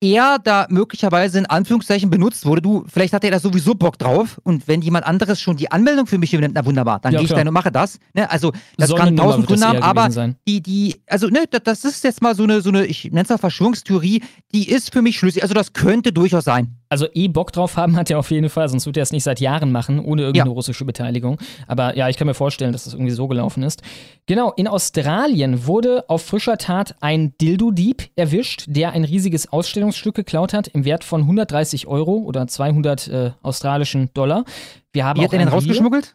er 0.00 0.38
da 0.42 0.66
möglicherweise 0.68 1.38
in 1.38 1.46
Anführungszeichen 1.46 2.10
benutzt 2.10 2.44
wurde. 2.44 2.60
Du, 2.60 2.84
vielleicht 2.92 3.14
hat 3.14 3.24
er 3.24 3.30
da 3.30 3.40
sowieso 3.40 3.74
Bock 3.74 3.98
drauf 3.98 4.38
und 4.44 4.68
wenn 4.68 4.82
jemand 4.82 5.06
anderes 5.06 5.40
schon 5.40 5.56
die 5.56 5.70
Anmeldung 5.70 6.06
für 6.06 6.18
mich 6.18 6.34
übernimmt, 6.34 6.54
na 6.54 6.66
wunderbar, 6.66 7.00
dann 7.00 7.12
ja, 7.12 7.18
gehe 7.18 7.26
ich 7.26 7.30
dahin 7.30 7.48
und 7.48 7.54
mache 7.54 7.72
das. 7.72 7.98
Ne? 8.14 8.30
Also 8.30 8.52
das 8.76 8.94
kann 8.94 9.16
tausend 9.16 9.46
Gründe 9.46 9.66
haben, 9.66 9.82
aber 9.82 10.08
die, 10.46 10.60
die, 10.60 11.00
also 11.06 11.28
ne, 11.28 11.44
das 11.46 11.84
ist 11.84 12.04
jetzt 12.04 12.20
mal 12.20 12.34
so 12.34 12.42
eine, 12.42 12.60
so 12.60 12.68
eine, 12.68 12.84
ich 12.84 13.04
nenne 13.04 13.22
es 13.22 13.28
mal 13.28 13.38
Verschwörungstheorie, 13.38 14.22
die 14.52 14.68
ist 14.68 14.92
für 14.92 15.02
mich 15.02 15.18
schlüssig. 15.18 15.42
Also 15.42 15.54
das 15.54 15.72
könnte 15.72 16.12
durchaus 16.12 16.44
sein. 16.44 16.76
Also 16.88 17.06
eh 17.14 17.28
Bock 17.28 17.52
drauf 17.52 17.76
haben 17.76 17.96
hat 17.96 18.10
er 18.10 18.18
auf 18.18 18.30
jeden 18.30 18.48
Fall, 18.48 18.68
sonst 18.68 18.86
würde 18.86 19.00
er 19.00 19.02
es 19.02 19.12
nicht 19.12 19.24
seit 19.24 19.40
Jahren 19.40 19.72
machen, 19.72 19.98
ohne 19.98 20.22
irgendeine 20.22 20.50
ja. 20.50 20.54
russische 20.54 20.84
Beteiligung. 20.84 21.38
Aber 21.66 21.96
ja, 21.96 22.08
ich 22.08 22.16
kann 22.16 22.26
mir 22.26 22.34
vorstellen, 22.34 22.72
dass 22.72 22.84
das 22.84 22.94
irgendwie 22.94 23.12
so 23.12 23.26
gelaufen 23.28 23.62
ist. 23.62 23.82
Genau, 24.26 24.52
in 24.52 24.68
Australien 24.68 25.66
wurde 25.66 26.08
auf 26.08 26.22
frischer 26.22 26.58
Tat 26.58 26.94
ein 27.00 27.34
Dildo-Dieb 27.40 28.10
erwischt, 28.16 28.64
der 28.68 28.92
ein 28.92 29.04
riesiges 29.04 29.52
Ausstellungsstück 29.52 30.14
geklaut 30.14 30.52
hat 30.52 30.68
im 30.68 30.84
Wert 30.84 31.04
von 31.04 31.22
130 31.22 31.86
Euro 31.86 32.18
oder 32.18 32.46
200 32.46 33.08
äh, 33.08 33.30
australischen 33.42 34.10
Dollar. 34.14 34.44
Wir 34.92 35.04
haben 35.04 35.20
Wie 35.20 35.24
hat 35.24 35.32
er 35.32 35.40
den 35.40 35.48
rausgeschmuggelt? 35.48 36.14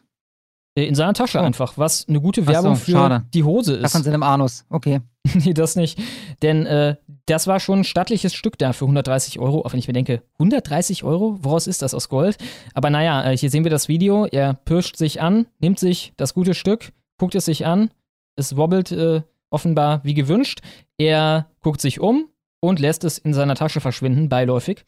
Äh, 0.74 0.84
in 0.86 0.94
seiner 0.94 1.14
Tasche 1.14 1.38
oh. 1.38 1.42
einfach, 1.42 1.76
was 1.76 2.08
eine 2.08 2.20
gute 2.20 2.46
Werbung 2.46 2.76
so, 2.76 2.84
für 2.84 2.90
schade. 2.92 3.26
die 3.34 3.44
Hose 3.44 3.74
ist. 3.74 3.82
Das 3.84 3.92
von 3.92 4.02
seinem 4.02 4.22
Anus, 4.22 4.64
okay. 4.70 5.00
nee, 5.34 5.54
das 5.54 5.76
nicht. 5.76 5.98
Denn 6.42 6.66
äh, 6.66 6.96
das 7.26 7.46
war 7.46 7.60
schon 7.60 7.80
ein 7.80 7.84
stattliches 7.84 8.34
Stück 8.34 8.58
da 8.58 8.72
für 8.72 8.84
130 8.84 9.38
Euro. 9.38 9.64
Auch 9.64 9.72
wenn 9.72 9.78
ich 9.78 9.86
mir 9.86 9.92
denke, 9.92 10.22
130 10.34 11.04
Euro? 11.04 11.38
Woraus 11.42 11.66
ist 11.66 11.82
das? 11.82 11.94
Aus 11.94 12.08
Gold? 12.08 12.38
Aber 12.74 12.90
naja, 12.90 13.30
äh, 13.30 13.36
hier 13.36 13.50
sehen 13.50 13.64
wir 13.64 13.70
das 13.70 13.88
Video. 13.88 14.26
Er 14.26 14.54
pirscht 14.54 14.96
sich 14.96 15.20
an, 15.20 15.46
nimmt 15.60 15.78
sich 15.78 16.12
das 16.16 16.34
gute 16.34 16.54
Stück, 16.54 16.92
guckt 17.18 17.34
es 17.34 17.44
sich 17.44 17.66
an, 17.66 17.90
es 18.36 18.56
wobbelt 18.56 18.90
äh, 18.90 19.22
offenbar 19.50 20.00
wie 20.02 20.14
gewünscht. 20.14 20.60
Er 20.98 21.46
guckt 21.60 21.80
sich 21.80 22.00
um 22.00 22.28
und 22.60 22.80
lässt 22.80 23.04
es 23.04 23.18
in 23.18 23.34
seiner 23.34 23.54
Tasche 23.54 23.80
verschwinden, 23.80 24.28
beiläufig. 24.28 24.84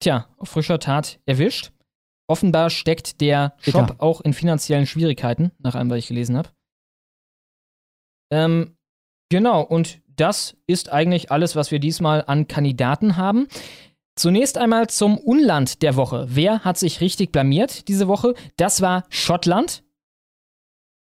Tja, 0.00 0.26
frischer 0.42 0.78
Tat 0.78 1.20
erwischt. 1.26 1.72
Offenbar 2.28 2.70
steckt 2.70 3.20
der 3.20 3.54
Shop 3.60 3.88
Bitter. 3.88 4.02
auch 4.02 4.20
in 4.20 4.32
finanziellen 4.32 4.86
Schwierigkeiten, 4.86 5.52
nach 5.58 5.74
allem, 5.74 5.90
was 5.90 5.98
ich 5.98 6.08
gelesen 6.08 6.36
habe. 6.36 6.50
Ähm, 8.30 8.76
genau, 9.28 9.62
und 9.62 10.00
das 10.16 10.56
ist 10.66 10.90
eigentlich 10.92 11.30
alles, 11.30 11.56
was 11.56 11.70
wir 11.70 11.78
diesmal 11.78 12.24
an 12.26 12.48
Kandidaten 12.48 13.16
haben. 13.16 13.48
Zunächst 14.14 14.58
einmal 14.58 14.88
zum 14.88 15.16
Unland 15.18 15.82
der 15.82 15.96
Woche. 15.96 16.26
Wer 16.28 16.60
hat 16.60 16.78
sich 16.78 17.00
richtig 17.00 17.32
blamiert 17.32 17.88
diese 17.88 18.08
Woche? 18.08 18.34
Das 18.56 18.80
war 18.82 19.04
Schottland. 19.08 19.82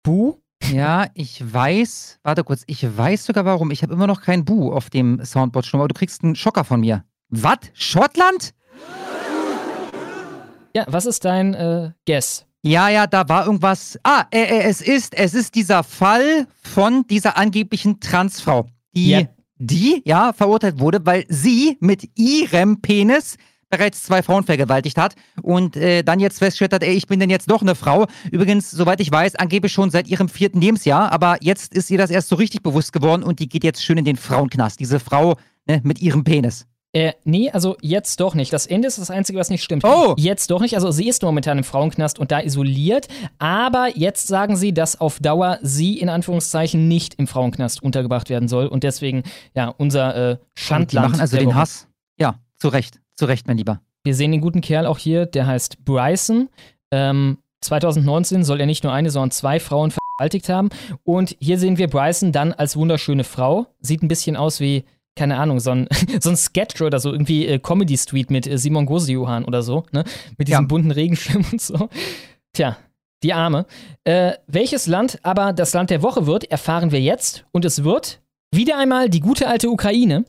Bu. 0.02 0.38
Ja, 0.72 1.08
ich 1.12 1.42
weiß, 1.52 2.20
warte 2.22 2.44
kurz, 2.44 2.64
ich 2.66 2.96
weiß 2.96 3.26
sogar 3.26 3.44
warum. 3.44 3.70
Ich 3.70 3.82
habe 3.82 3.92
immer 3.92 4.06
noch 4.06 4.22
kein 4.22 4.46
Bu 4.46 4.72
auf 4.72 4.88
dem 4.88 5.22
Soundboard 5.22 5.66
schon, 5.66 5.80
aber 5.80 5.88
du 5.88 5.94
kriegst 5.94 6.24
einen 6.24 6.36
Schocker 6.36 6.64
von 6.64 6.80
mir. 6.80 7.04
Was? 7.28 7.58
Schottland? 7.74 8.54
Ja, 10.76 10.84
was 10.88 11.06
ist 11.06 11.24
dein 11.24 11.54
äh, 11.54 11.90
Guess? 12.06 12.46
Ja, 12.62 12.88
ja, 12.88 13.06
da 13.06 13.28
war 13.28 13.46
irgendwas. 13.46 13.98
Ah, 14.02 14.24
äh, 14.30 14.42
äh, 14.42 14.62
es 14.62 14.80
ist, 14.80 15.14
es 15.14 15.34
ist 15.34 15.54
dieser 15.54 15.84
Fall 15.84 16.46
von 16.62 17.06
dieser 17.06 17.36
angeblichen 17.36 18.00
Transfrau, 18.00 18.66
die, 18.96 19.10
ja. 19.10 19.22
die, 19.58 20.02
ja, 20.04 20.32
verurteilt 20.32 20.80
wurde, 20.80 21.04
weil 21.06 21.26
sie 21.28 21.76
mit 21.80 22.08
ihrem 22.16 22.80
Penis 22.80 23.36
bereits 23.70 24.02
zwei 24.02 24.22
Frauen 24.22 24.44
vergewaltigt 24.44 24.96
hat 24.98 25.14
und 25.42 25.76
äh, 25.76 26.02
dann 26.02 26.20
jetzt 26.20 26.38
festgestellt 26.38 26.72
hat, 26.72 26.82
ey, 26.82 26.94
ich 26.94 27.06
bin 27.06 27.20
denn 27.20 27.30
jetzt 27.30 27.50
doch 27.50 27.62
eine 27.62 27.74
Frau. 27.74 28.06
Übrigens, 28.30 28.70
soweit 28.70 29.00
ich 29.00 29.12
weiß, 29.12 29.36
angeblich 29.36 29.72
schon 29.72 29.90
seit 29.90 30.08
ihrem 30.08 30.28
vierten 30.28 30.60
Lebensjahr, 30.60 31.12
aber 31.12 31.38
jetzt 31.40 31.74
ist 31.74 31.90
ihr 31.90 31.98
das 31.98 32.10
erst 32.10 32.28
so 32.28 32.36
richtig 32.36 32.62
bewusst 32.62 32.92
geworden 32.92 33.22
und 33.22 33.40
die 33.40 33.48
geht 33.48 33.64
jetzt 33.64 33.84
schön 33.84 33.98
in 33.98 34.04
den 34.04 34.16
Frauenknast, 34.16 34.80
diese 34.80 35.00
Frau 35.00 35.36
ne, 35.66 35.80
mit 35.84 36.00
ihrem 36.00 36.24
Penis. 36.24 36.66
Äh, 36.94 37.14
nee, 37.24 37.50
also 37.50 37.76
jetzt 37.82 38.20
doch 38.20 38.36
nicht. 38.36 38.52
Das 38.52 38.66
Ende 38.66 38.86
ist 38.86 38.98
das 38.98 39.10
Einzige, 39.10 39.36
was 39.40 39.50
nicht 39.50 39.64
stimmt. 39.64 39.84
Oh! 39.84 40.14
Jetzt 40.16 40.52
doch 40.52 40.60
nicht. 40.60 40.76
Also 40.76 40.92
sie 40.92 41.08
ist 41.08 41.22
momentan 41.22 41.58
im 41.58 41.64
Frauenknast 41.64 42.20
und 42.20 42.30
da 42.30 42.40
isoliert. 42.40 43.08
Aber 43.38 43.88
jetzt 43.96 44.28
sagen 44.28 44.56
sie, 44.56 44.72
dass 44.72 45.00
auf 45.00 45.18
Dauer 45.18 45.58
sie 45.60 45.98
in 45.98 46.08
Anführungszeichen 46.08 46.86
nicht 46.86 47.14
im 47.14 47.26
Frauenknast 47.26 47.82
untergebracht 47.82 48.30
werden 48.30 48.46
soll. 48.46 48.68
Und 48.68 48.84
deswegen, 48.84 49.24
ja, 49.56 49.74
unser 49.76 50.32
äh, 50.32 50.36
Schandland. 50.54 50.92
Die 50.92 50.96
machen 51.10 51.20
also 51.20 51.36
den 51.36 51.48
Woche. 51.48 51.56
Hass. 51.56 51.88
Ja, 52.16 52.36
zu 52.58 52.68
Recht. 52.68 53.00
Zu 53.16 53.24
Recht, 53.24 53.48
mein 53.48 53.56
Lieber. 53.56 53.80
Wir 54.04 54.14
sehen 54.14 54.30
den 54.30 54.40
guten 54.40 54.60
Kerl 54.60 54.86
auch 54.86 54.98
hier, 54.98 55.26
der 55.26 55.48
heißt 55.48 55.84
Bryson. 55.84 56.48
Ähm, 56.92 57.38
2019 57.62 58.44
soll 58.44 58.60
er 58.60 58.66
nicht 58.66 58.84
nur 58.84 58.92
eine, 58.92 59.10
sondern 59.10 59.32
zwei 59.32 59.58
Frauen 59.58 59.90
vergewaltigt 59.90 60.48
haben. 60.48 60.68
Und 61.02 61.36
hier 61.40 61.58
sehen 61.58 61.76
wir 61.76 61.88
Bryson 61.88 62.30
dann 62.30 62.52
als 62.52 62.76
wunderschöne 62.76 63.24
Frau. 63.24 63.66
Sieht 63.80 64.02
ein 64.02 64.08
bisschen 64.08 64.36
aus 64.36 64.60
wie 64.60 64.84
keine 65.16 65.38
Ahnung, 65.38 65.60
so 65.60 65.70
ein, 65.70 65.88
so 66.20 66.30
ein 66.30 66.36
Sketch 66.36 66.80
oder 66.80 66.98
so, 66.98 67.12
irgendwie 67.12 67.46
äh, 67.46 67.58
Comedy 67.58 67.96
Street 67.96 68.30
mit 68.30 68.46
äh, 68.46 68.58
Simon 68.58 68.86
Gosejohann 68.86 69.44
oder 69.44 69.62
so, 69.62 69.84
ne? 69.92 70.04
Mit 70.38 70.48
diesem 70.48 70.64
ja. 70.64 70.68
bunten 70.68 70.90
Regenschirm 70.90 71.44
und 71.52 71.60
so. 71.60 71.88
Tja, 72.52 72.76
die 73.22 73.32
Arme. 73.32 73.66
Äh, 74.04 74.32
welches 74.46 74.86
Land 74.86 75.18
aber 75.22 75.52
das 75.52 75.72
Land 75.72 75.90
der 75.90 76.02
Woche 76.02 76.26
wird, 76.26 76.44
erfahren 76.50 76.92
wir 76.92 77.00
jetzt. 77.00 77.44
Und 77.52 77.64
es 77.64 77.84
wird 77.84 78.20
wieder 78.52 78.78
einmal 78.78 79.08
die 79.08 79.20
gute 79.20 79.48
alte 79.48 79.68
Ukraine. 79.70 80.24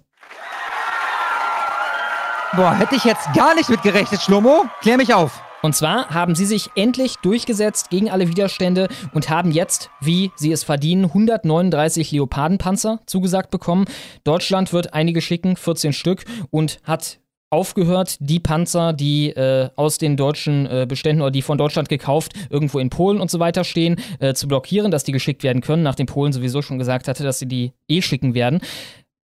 Boah, 2.56 2.74
hätte 2.74 2.96
ich 2.96 3.04
jetzt 3.04 3.34
gar 3.34 3.54
nicht 3.54 3.70
mit 3.70 3.84
gerechnet, 3.84 4.22
Schlomo. 4.22 4.66
Klär 4.80 4.98
mich 4.98 5.14
auf. 5.14 5.42
Und 5.62 5.76
zwar 5.76 6.10
haben 6.10 6.36
sie 6.36 6.46
sich 6.46 6.70
endlich 6.76 7.16
durchgesetzt 7.18 7.90
gegen 7.90 8.10
alle 8.10 8.28
Widerstände 8.28 8.88
und 9.14 9.30
haben 9.30 9.52
jetzt, 9.52 9.90
wie 10.02 10.32
sie 10.36 10.52
es 10.52 10.64
verdienen, 10.64 11.06
139 11.06 12.12
Leopardenpanzer 12.12 13.00
zugesagt 13.06 13.52
bekommen. 13.52 13.86
Deutschland 14.24 14.74
wird 14.74 14.94
einige 14.94 15.22
schicken, 15.22 15.56
14 15.56 15.94
Stück, 15.94 16.26
und 16.52 16.80
hat 16.84 17.20
aufgehört, 17.50 18.18
die 18.20 18.40
Panzer, 18.40 18.92
die 18.92 19.30
äh, 19.30 19.70
aus 19.76 19.98
den 19.98 20.18
deutschen 20.18 20.66
äh, 20.66 20.86
Beständen 20.88 21.22
oder 21.22 21.32
die 21.32 21.42
von 21.42 21.58
Deutschland 21.58 21.90
gekauft 21.90 22.34
irgendwo 22.50 22.80
in 22.80 22.90
Polen 22.90 23.22
und 23.22 23.32
so 23.32 23.40
weiter 23.40 23.64
stehen, 23.64 23.96
äh, 24.20 24.34
zu 24.34 24.48
blockieren, 24.48 24.92
dass 24.92 25.04
die 25.04 25.12
geschickt 25.12 25.44
werden 25.44 25.62
können, 25.62 25.84
nachdem 25.84 26.06
Polen 26.06 26.34
sowieso 26.34 26.62
schon 26.62 26.80
gesagt 26.80 27.08
hatte, 27.08 27.24
dass 27.24 27.40
sie 27.40 27.48
die 27.48 27.72
eh 27.88 28.02
schicken 28.02 28.34
werden. 28.34 28.60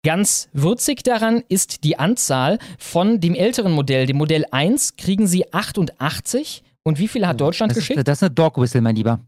Ganz 0.05 0.49
würzig 0.53 1.05
daran 1.05 1.45
ist 1.49 1.85
die 1.85 1.99
Anzahl. 1.99 2.59
Von 2.79 3.21
dem 3.21 3.35
älteren 3.35 3.73
Modell, 3.73 4.07
dem 4.07 4.17
Modell 4.17 4.45
1, 4.51 4.97
kriegen 4.97 5.27
sie 5.27 5.53
88. 5.53 6.65
Und 6.83 6.99
wie 6.99 7.09
viele 7.09 7.29
hat 7.29 7.37
oh, 7.37 7.47
Deutschland 7.47 7.71
das 7.71 7.79
geschickt? 7.79 7.99
Ist, 7.99 8.09
das 8.09 8.19
ist 8.19 8.23
eine 8.25 8.35
Dog 8.35 8.59
Whistle, 8.59 8.81
mein 8.81 8.97
Lieber. 8.97 9.21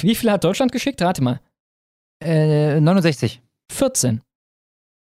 Wie 0.00 0.14
viele 0.14 0.32
hat 0.32 0.42
Deutschland 0.42 0.72
geschickt? 0.72 1.00
Rate 1.00 1.22
mal. 1.22 1.40
Äh, 2.24 2.80
69. 2.80 3.40
14. 3.72 4.20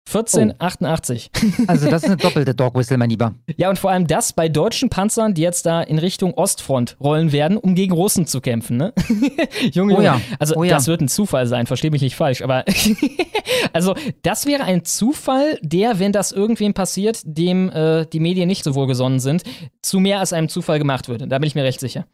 1488. 0.06 1.30
Oh. 1.34 1.46
Also 1.68 1.90
das 1.90 2.02
ist 2.02 2.08
eine 2.08 2.16
doppelte 2.16 2.54
Dog 2.54 2.76
Whistle, 2.76 2.96
mein 2.96 3.10
Lieber. 3.10 3.34
Ja, 3.56 3.68
und 3.70 3.78
vor 3.78 3.90
allem 3.90 4.06
das 4.06 4.32
bei 4.32 4.48
deutschen 4.48 4.88
Panzern, 4.88 5.34
die 5.34 5.42
jetzt 5.42 5.66
da 5.66 5.82
in 5.82 5.98
Richtung 5.98 6.34
Ostfront 6.34 6.96
rollen 7.00 7.32
werden, 7.32 7.56
um 7.56 7.74
gegen 7.74 7.92
Russen 7.92 8.26
zu 8.26 8.40
kämpfen, 8.40 8.76
ne? 8.76 8.92
Junge, 9.72 9.96
oh 9.96 10.00
ja. 10.00 10.20
also 10.38 10.54
oh 10.56 10.64
ja. 10.64 10.74
das 10.74 10.86
wird 10.86 11.00
ein 11.00 11.08
Zufall 11.08 11.46
sein, 11.46 11.66
verstehe 11.66 11.90
mich 11.90 12.02
nicht 12.02 12.14
falsch, 12.14 12.42
aber 12.42 12.64
also 13.72 13.94
das 14.22 14.46
wäre 14.46 14.64
ein 14.64 14.84
Zufall, 14.84 15.58
der, 15.62 15.98
wenn 15.98 16.12
das 16.12 16.30
irgendwem 16.30 16.72
passiert, 16.72 17.20
dem 17.24 17.68
äh, 17.70 18.06
die 18.06 18.20
Medien 18.20 18.46
nicht 18.46 18.64
so 18.64 18.74
wohlgesonnen 18.74 19.18
sind, 19.18 19.42
zu 19.82 19.98
mehr 19.98 20.20
als 20.20 20.32
einem 20.32 20.48
Zufall 20.48 20.78
gemacht 20.78 21.08
würde. 21.08 21.26
Da 21.26 21.38
bin 21.38 21.48
ich 21.48 21.54
mir 21.54 21.64
recht 21.64 21.80
sicher. 21.80 22.06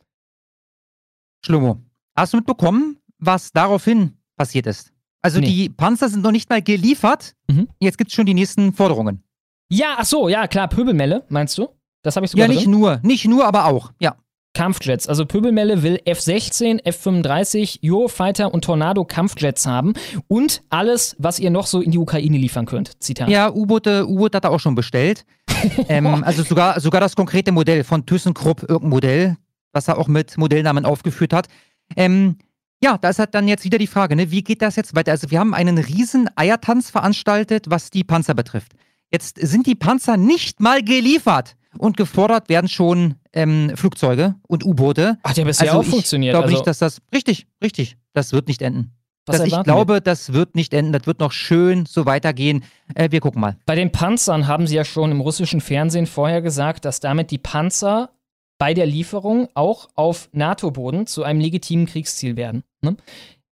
Schlomo, 1.44 1.78
hast 2.16 2.32
du 2.32 2.38
mitbekommen, 2.38 2.98
was 3.18 3.52
daraufhin 3.52 4.16
passiert 4.36 4.66
ist? 4.66 4.91
Also 5.22 5.40
nee. 5.40 5.46
die 5.46 5.68
Panzer 5.68 6.08
sind 6.08 6.22
noch 6.22 6.32
nicht 6.32 6.50
mal 6.50 6.60
geliefert. 6.60 7.34
Mhm. 7.48 7.68
Jetzt 7.78 7.96
gibt 7.96 8.10
es 8.10 8.14
schon 8.14 8.26
die 8.26 8.34
nächsten 8.34 8.72
Forderungen. 8.72 9.22
Ja, 9.68 9.94
ach 9.98 10.04
so, 10.04 10.28
ja, 10.28 10.46
klar, 10.48 10.68
Pöbelmelle, 10.68 11.24
meinst 11.28 11.56
du? 11.56 11.68
Das 12.02 12.16
habe 12.16 12.26
ich 12.26 12.32
sogar 12.32 12.46
Ja, 12.48 12.52
nicht 12.52 12.64
drin. 12.64 12.72
nur, 12.72 13.00
nicht 13.02 13.24
nur, 13.26 13.46
aber 13.46 13.66
auch, 13.66 13.92
ja. 14.00 14.16
Kampfjets. 14.54 15.08
Also 15.08 15.24
Pöbelmelle 15.24 15.82
will 15.82 15.98
F-16, 16.04 16.84
F-35, 16.84 17.78
Eurofighter 17.82 18.52
und 18.52 18.64
Tornado 18.64 19.04
Kampfjets 19.04 19.66
haben 19.66 19.94
und 20.28 20.62
alles, 20.68 21.16
was 21.18 21.38
ihr 21.38 21.50
noch 21.50 21.66
so 21.66 21.80
in 21.80 21.90
die 21.90 21.96
Ukraine 21.98 22.36
liefern 22.36 22.66
könnt. 22.66 23.02
Zitat. 23.02 23.30
Ja, 23.30 23.50
U-Boote 23.50 24.06
U-Boot 24.06 24.34
hat 24.34 24.44
er 24.44 24.50
auch 24.50 24.60
schon 24.60 24.74
bestellt. 24.74 25.24
ähm, 25.88 26.22
also 26.22 26.42
sogar, 26.42 26.80
sogar 26.80 27.00
das 27.00 27.16
konkrete 27.16 27.50
Modell 27.50 27.82
von 27.82 28.04
ThyssenKrupp, 28.04 28.62
irgendein 28.64 28.90
Modell, 28.90 29.36
was 29.72 29.88
er 29.88 29.96
auch 29.96 30.08
mit 30.08 30.36
Modellnamen 30.36 30.84
aufgeführt 30.84 31.32
hat. 31.32 31.48
Ähm, 31.96 32.36
ja, 32.82 32.98
da 32.98 33.10
ist 33.10 33.18
halt 33.18 33.34
dann 33.34 33.48
jetzt 33.48 33.64
wieder 33.64 33.78
die 33.78 33.86
Frage, 33.86 34.16
ne, 34.16 34.30
wie 34.30 34.42
geht 34.42 34.60
das 34.60 34.76
jetzt 34.76 34.94
weiter? 34.94 35.12
Also 35.12 35.30
wir 35.30 35.38
haben 35.38 35.54
einen 35.54 35.78
riesen 35.78 36.28
Eiertanz 36.36 36.90
veranstaltet, 36.90 37.66
was 37.68 37.90
die 37.90 38.04
Panzer 38.04 38.34
betrifft. 38.34 38.72
Jetzt 39.10 39.38
sind 39.38 39.66
die 39.66 39.74
Panzer 39.74 40.16
nicht 40.16 40.60
mal 40.60 40.82
geliefert 40.82 41.56
und 41.78 41.96
gefordert 41.96 42.48
werden 42.48 42.68
schon 42.68 43.14
ähm, 43.32 43.72
Flugzeuge 43.76 44.34
und 44.48 44.64
U-Boote. 44.64 45.18
Hat 45.22 45.36
ja 45.36 45.44
bisher 45.44 45.68
also 45.68 45.80
auch 45.80 45.84
funktioniert. 45.84 46.32
Ich 46.32 46.34
glaube 46.34 46.46
also 46.46 46.56
nicht, 46.56 46.66
dass 46.66 46.78
das 46.78 47.00
richtig, 47.14 47.46
richtig, 47.62 47.96
das 48.14 48.32
wird 48.32 48.48
nicht 48.48 48.62
enden. 48.62 48.92
Was 49.26 49.38
das, 49.38 49.46
ich 49.46 49.62
glaube, 49.62 49.94
wir? 49.94 50.00
das 50.00 50.32
wird 50.32 50.56
nicht 50.56 50.74
enden. 50.74 50.92
Das 50.92 51.06
wird 51.06 51.20
noch 51.20 51.30
schön 51.30 51.86
so 51.86 52.06
weitergehen. 52.06 52.64
Äh, 52.94 53.12
wir 53.12 53.20
gucken 53.20 53.40
mal. 53.40 53.56
Bei 53.66 53.76
den 53.76 53.92
Panzern 53.92 54.48
haben 54.48 54.66
sie 54.66 54.74
ja 54.74 54.84
schon 54.84 55.12
im 55.12 55.20
russischen 55.20 55.60
Fernsehen 55.60 56.06
vorher 56.06 56.42
gesagt, 56.42 56.84
dass 56.84 56.98
damit 56.98 57.30
die 57.30 57.38
Panzer 57.38 58.10
bei 58.58 58.74
der 58.74 58.86
Lieferung 58.86 59.48
auch 59.54 59.88
auf 59.94 60.28
NATO-Boden 60.32 61.06
zu 61.06 61.22
einem 61.22 61.40
legitimen 61.40 61.86
Kriegsziel 61.86 62.36
werden. 62.36 62.64
Ne? 62.82 62.96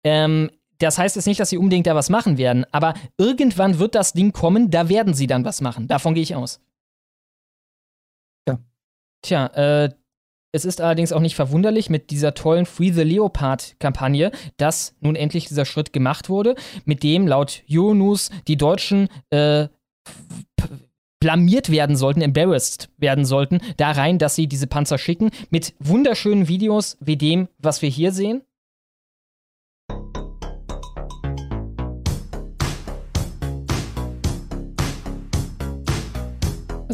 Ähm, 0.05 0.51
das 0.79 0.99
heißt 0.99 1.17
jetzt 1.17 1.27
nicht, 1.27 1.41
dass 1.41 1.51
sie 1.51 1.59
unbedingt 1.59 1.87
da 1.87 1.95
was 1.95 2.09
machen 2.09 2.39
werden, 2.39 2.65
aber 2.73 2.95
irgendwann 3.19 3.79
wird 3.79 3.95
das 3.95 4.13
Ding 4.13 4.33
kommen, 4.33 4.71
da 4.71 4.89
werden 4.89 5.15
sie 5.15 5.27
dann 5.27 5.45
was 5.45 5.61
machen. 5.61 5.89
Davon 5.89 6.15
gehe 6.15 6.23
ich 6.23 6.35
aus. 6.35 6.61
Ja. 8.49 8.59
Tja, 9.23 9.47
äh, 9.49 9.91
es 10.53 10.65
ist 10.65 10.81
allerdings 10.81 11.13
auch 11.13 11.21
nicht 11.21 11.37
verwunderlich 11.37 11.91
mit 11.91 12.11
dieser 12.11 12.35
tollen 12.35 12.67
Free 12.67 12.91
the 12.91 13.03
Leopard-Kampagne, 13.03 14.33
dass 14.57 14.97
nun 15.01 15.15
endlich 15.15 15.47
dieser 15.47 15.65
Schritt 15.65 15.93
gemacht 15.93 16.29
wurde, 16.29 16.57
mit 16.85 17.03
dem 17.03 17.29
laut 17.29 17.63
Euronews 17.71 18.31
die 18.49 18.57
Deutschen 18.57 19.09
äh, 19.31 19.69
blamiert 21.21 21.71
werden 21.71 21.97
sollten, 21.97 22.23
embarrassed 22.23 22.89
werden 22.97 23.25
sollten, 23.25 23.61
da 23.77 23.93
rein, 23.93 24.19
dass 24.19 24.35
sie 24.35 24.49
diese 24.49 24.67
Panzer 24.67 24.99
schicken, 24.99 25.31
mit 25.51 25.75
wunderschönen 25.79 26.49
Videos 26.49 26.97
wie 27.01 27.17
dem, 27.17 27.49
was 27.59 27.83
wir 27.83 27.91
hier 27.91 28.11
sehen. 28.11 28.43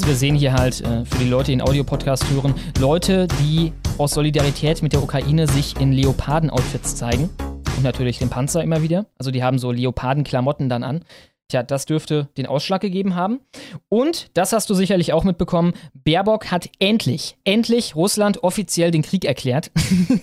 Wir 0.07 0.15
sehen 0.15 0.37
hier 0.37 0.53
halt 0.53 0.83
äh, 0.83 1.05
für 1.05 1.19
die 1.19 1.29
Leute, 1.29 1.47
die 1.47 1.59
den 1.59 1.63
Audiopodcast 1.63 2.31
hören, 2.31 2.55
Leute, 2.79 3.27
die 3.41 3.73
aus 3.99 4.13
Solidarität 4.13 4.81
mit 4.81 4.93
der 4.93 5.03
Ukraine 5.03 5.49
sich 5.49 5.81
in 5.81 5.91
Leoparden-Outfits 5.91 6.95
zeigen. 6.95 7.29
Und 7.77 7.83
natürlich 7.83 8.19
den 8.19 8.31
Panzer 8.31 8.63
immer 8.63 8.83
wieder. 8.83 9.07
Also 9.19 9.33
die 9.33 9.43
haben 9.43 9.59
so 9.59 9.73
Leoparden-Klamotten 9.73 10.69
dann 10.69 10.85
an. 10.85 11.05
Tja, 11.49 11.65
das 11.65 11.87
dürfte 11.87 12.29
den 12.37 12.47
Ausschlag 12.47 12.81
gegeben 12.81 13.17
haben. 13.17 13.41
Und, 13.89 14.31
das 14.35 14.53
hast 14.53 14.71
du 14.71 14.75
sicherlich 14.75 15.13
auch 15.13 15.25
mitbekommen, 15.25 15.73
Baerbock 15.93 16.53
hat 16.53 16.71
endlich, 16.79 17.37
endlich 17.45 17.97
Russland 17.97 18.45
offiziell 18.45 18.93
den 18.93 19.03
Krieg 19.03 19.25
erklärt. 19.25 19.73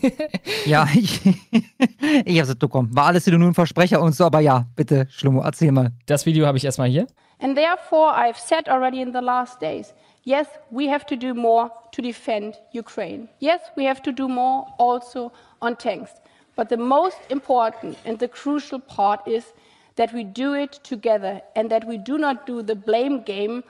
ja, 0.66 0.88
ich, 0.96 1.20
ich 2.26 2.40
hab's 2.40 2.50
mitbekommen. 2.50 2.96
War 2.96 3.08
alles 3.08 3.26
wieder 3.26 3.38
nur 3.38 3.50
ein 3.50 3.54
Versprecher 3.54 4.02
und 4.02 4.16
so, 4.16 4.26
aber 4.26 4.40
ja, 4.40 4.68
bitte, 4.76 5.08
Schlummo, 5.10 5.42
erzähl 5.42 5.72
mal. 5.72 5.92
Das 6.06 6.26
Video 6.26 6.46
habe 6.46 6.58
ich 6.58 6.66
erstmal 6.66 6.90
hier. 6.90 7.08
And 7.40 7.58
therefore 7.58 8.10
I've 8.10 8.38
said 8.38 8.68
already 8.70 9.02
in 9.02 9.12
the 9.12 9.22
last 9.22 9.60
days, 9.60 9.94
yes, 10.24 10.48
we 10.72 10.88
have 10.88 11.06
to 11.08 11.16
do 11.16 11.34
more 11.34 11.72
to 11.92 12.02
defend 12.02 12.56
Ukraine. 12.72 13.30
Yes, 13.40 13.62
we 13.76 13.86
have 13.86 14.02
to 14.04 14.12
do 14.12 14.28
more 14.28 14.68
also 14.78 15.32
on 15.62 15.76
tanks. 15.76 16.12
But 16.56 16.70
the 16.70 16.78
most 16.78 17.18
important 17.30 17.98
and 18.06 18.20
the 18.20 18.28
crucial 18.28 18.80
part 18.80 19.28
is 19.28 19.54
that 19.96 20.14
we 20.14 20.24
do 20.24 20.54
it 20.54 20.74
together 20.84 21.42
and 21.56 21.70
that 21.70 21.86
we 21.86 21.98
do 21.98 22.18
not 22.18 22.46
do 22.46 22.62
the 22.62 22.76
blame 22.76 23.22
game 23.22 23.64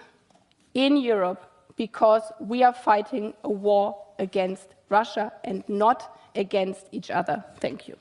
in 0.73 0.97
Europe 0.97 1.49
because 1.76 2.23
we 2.39 2.63
are 2.63 2.73
fighting 2.73 3.34
a 3.43 3.49
war 3.49 3.95
against 4.19 4.76
Russia 4.89 5.32
and 5.43 5.63
not 5.67 6.17
against 6.36 6.88
each 6.91 7.10
other. 7.10 7.43
Thank 7.60 7.88
you. 7.88 7.95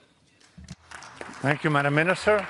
Thank 1.41 1.65
you, 1.65 1.71
Madam 1.71 1.95
Minister. 1.95 2.47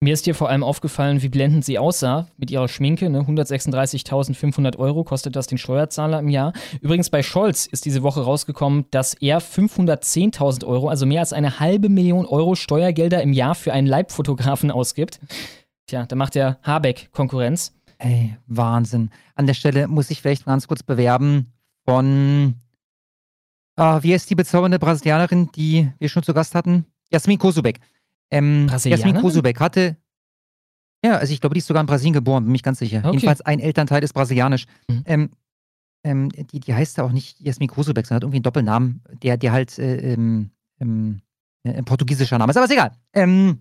Mir 0.00 0.12
ist 0.12 0.26
hier 0.26 0.34
vor 0.34 0.50
allem 0.50 0.62
aufgefallen, 0.62 1.22
wie 1.22 1.30
blendend 1.30 1.64
sie 1.64 1.78
aussah 1.78 2.26
mit 2.36 2.50
ihrer 2.50 2.68
Schminke. 2.68 3.08
Ne? 3.08 3.20
136.500 3.20 4.76
Euro 4.76 5.04
kostet 5.04 5.36
das 5.36 5.46
den 5.46 5.56
Steuerzahler 5.56 6.18
im 6.18 6.28
Jahr. 6.28 6.52
Übrigens 6.82 7.08
bei 7.08 7.22
Scholz 7.22 7.64
ist 7.64 7.86
diese 7.86 8.02
Woche 8.02 8.20
rausgekommen, 8.20 8.84
dass 8.90 9.14
er 9.14 9.40
510.000 9.40 10.66
Euro, 10.66 10.90
also 10.90 11.06
mehr 11.06 11.20
als 11.20 11.32
eine 11.32 11.60
halbe 11.60 11.88
Million 11.88 12.26
Euro 12.26 12.56
Steuergelder 12.56 13.22
im 13.22 13.32
Jahr 13.32 13.54
für 13.54 13.72
einen 13.72 13.86
Leibfotografen 13.86 14.70
ausgibt. 14.70 15.18
Tja, 15.86 16.04
da 16.04 16.14
macht 16.14 16.34
der 16.34 16.58
Habeck 16.62 17.10
Konkurrenz. 17.12 17.72
Ey, 17.96 18.36
Wahnsinn. 18.46 19.10
An 19.34 19.46
der 19.46 19.54
Stelle 19.54 19.88
muss 19.88 20.10
ich 20.10 20.20
vielleicht 20.20 20.44
ganz 20.44 20.68
kurz 20.68 20.82
bewerben 20.82 21.54
von, 21.86 22.56
uh, 23.80 24.02
wie 24.02 24.12
heißt 24.12 24.28
die 24.28 24.34
bezaubernde 24.34 24.78
Brasilianerin, 24.78 25.50
die 25.56 25.90
wir 25.98 26.10
schon 26.10 26.22
zu 26.22 26.34
Gast 26.34 26.54
hatten? 26.54 26.84
Jasmin 27.10 27.38
Kosubek. 27.38 27.80
Ähm, 28.30 28.68
Jasmin 28.68 29.16
Krusubek 29.16 29.60
hatte. 29.60 29.96
Ja, 31.04 31.18
also 31.18 31.32
ich 31.32 31.40
glaube, 31.40 31.54
die 31.54 31.58
ist 31.58 31.66
sogar 31.66 31.80
in 31.80 31.86
Brasilien 31.86 32.14
geboren, 32.14 32.44
bin 32.44 32.52
mich 32.52 32.62
ganz 32.62 32.78
sicher. 32.78 32.98
Okay. 32.98 33.12
Jedenfalls 33.12 33.40
ein 33.42 33.60
Elternteil 33.60 34.02
ist 34.02 34.12
brasilianisch. 34.12 34.66
Mhm. 34.88 35.02
Ähm, 35.04 35.30
ähm, 36.04 36.28
die, 36.30 36.60
die 36.60 36.74
heißt 36.74 36.98
ja 36.98 37.04
auch 37.04 37.12
nicht 37.12 37.40
Jasmin 37.40 37.68
Krusubek, 37.68 38.06
sondern 38.06 38.16
hat 38.16 38.22
irgendwie 38.24 38.38
einen 38.38 38.42
Doppelnamen, 38.44 39.02
der, 39.22 39.36
der 39.36 39.52
halt 39.52 39.78
äh, 39.78 40.12
ähm, 40.12 40.50
ähm, 40.80 41.20
äh, 41.64 41.74
ein 41.74 41.84
portugiesischer 41.84 42.38
Name 42.38 42.50
ist. 42.50 42.56
Aber 42.56 42.66
ist 42.66 42.72
egal. 42.72 42.92
Ähm, 43.12 43.60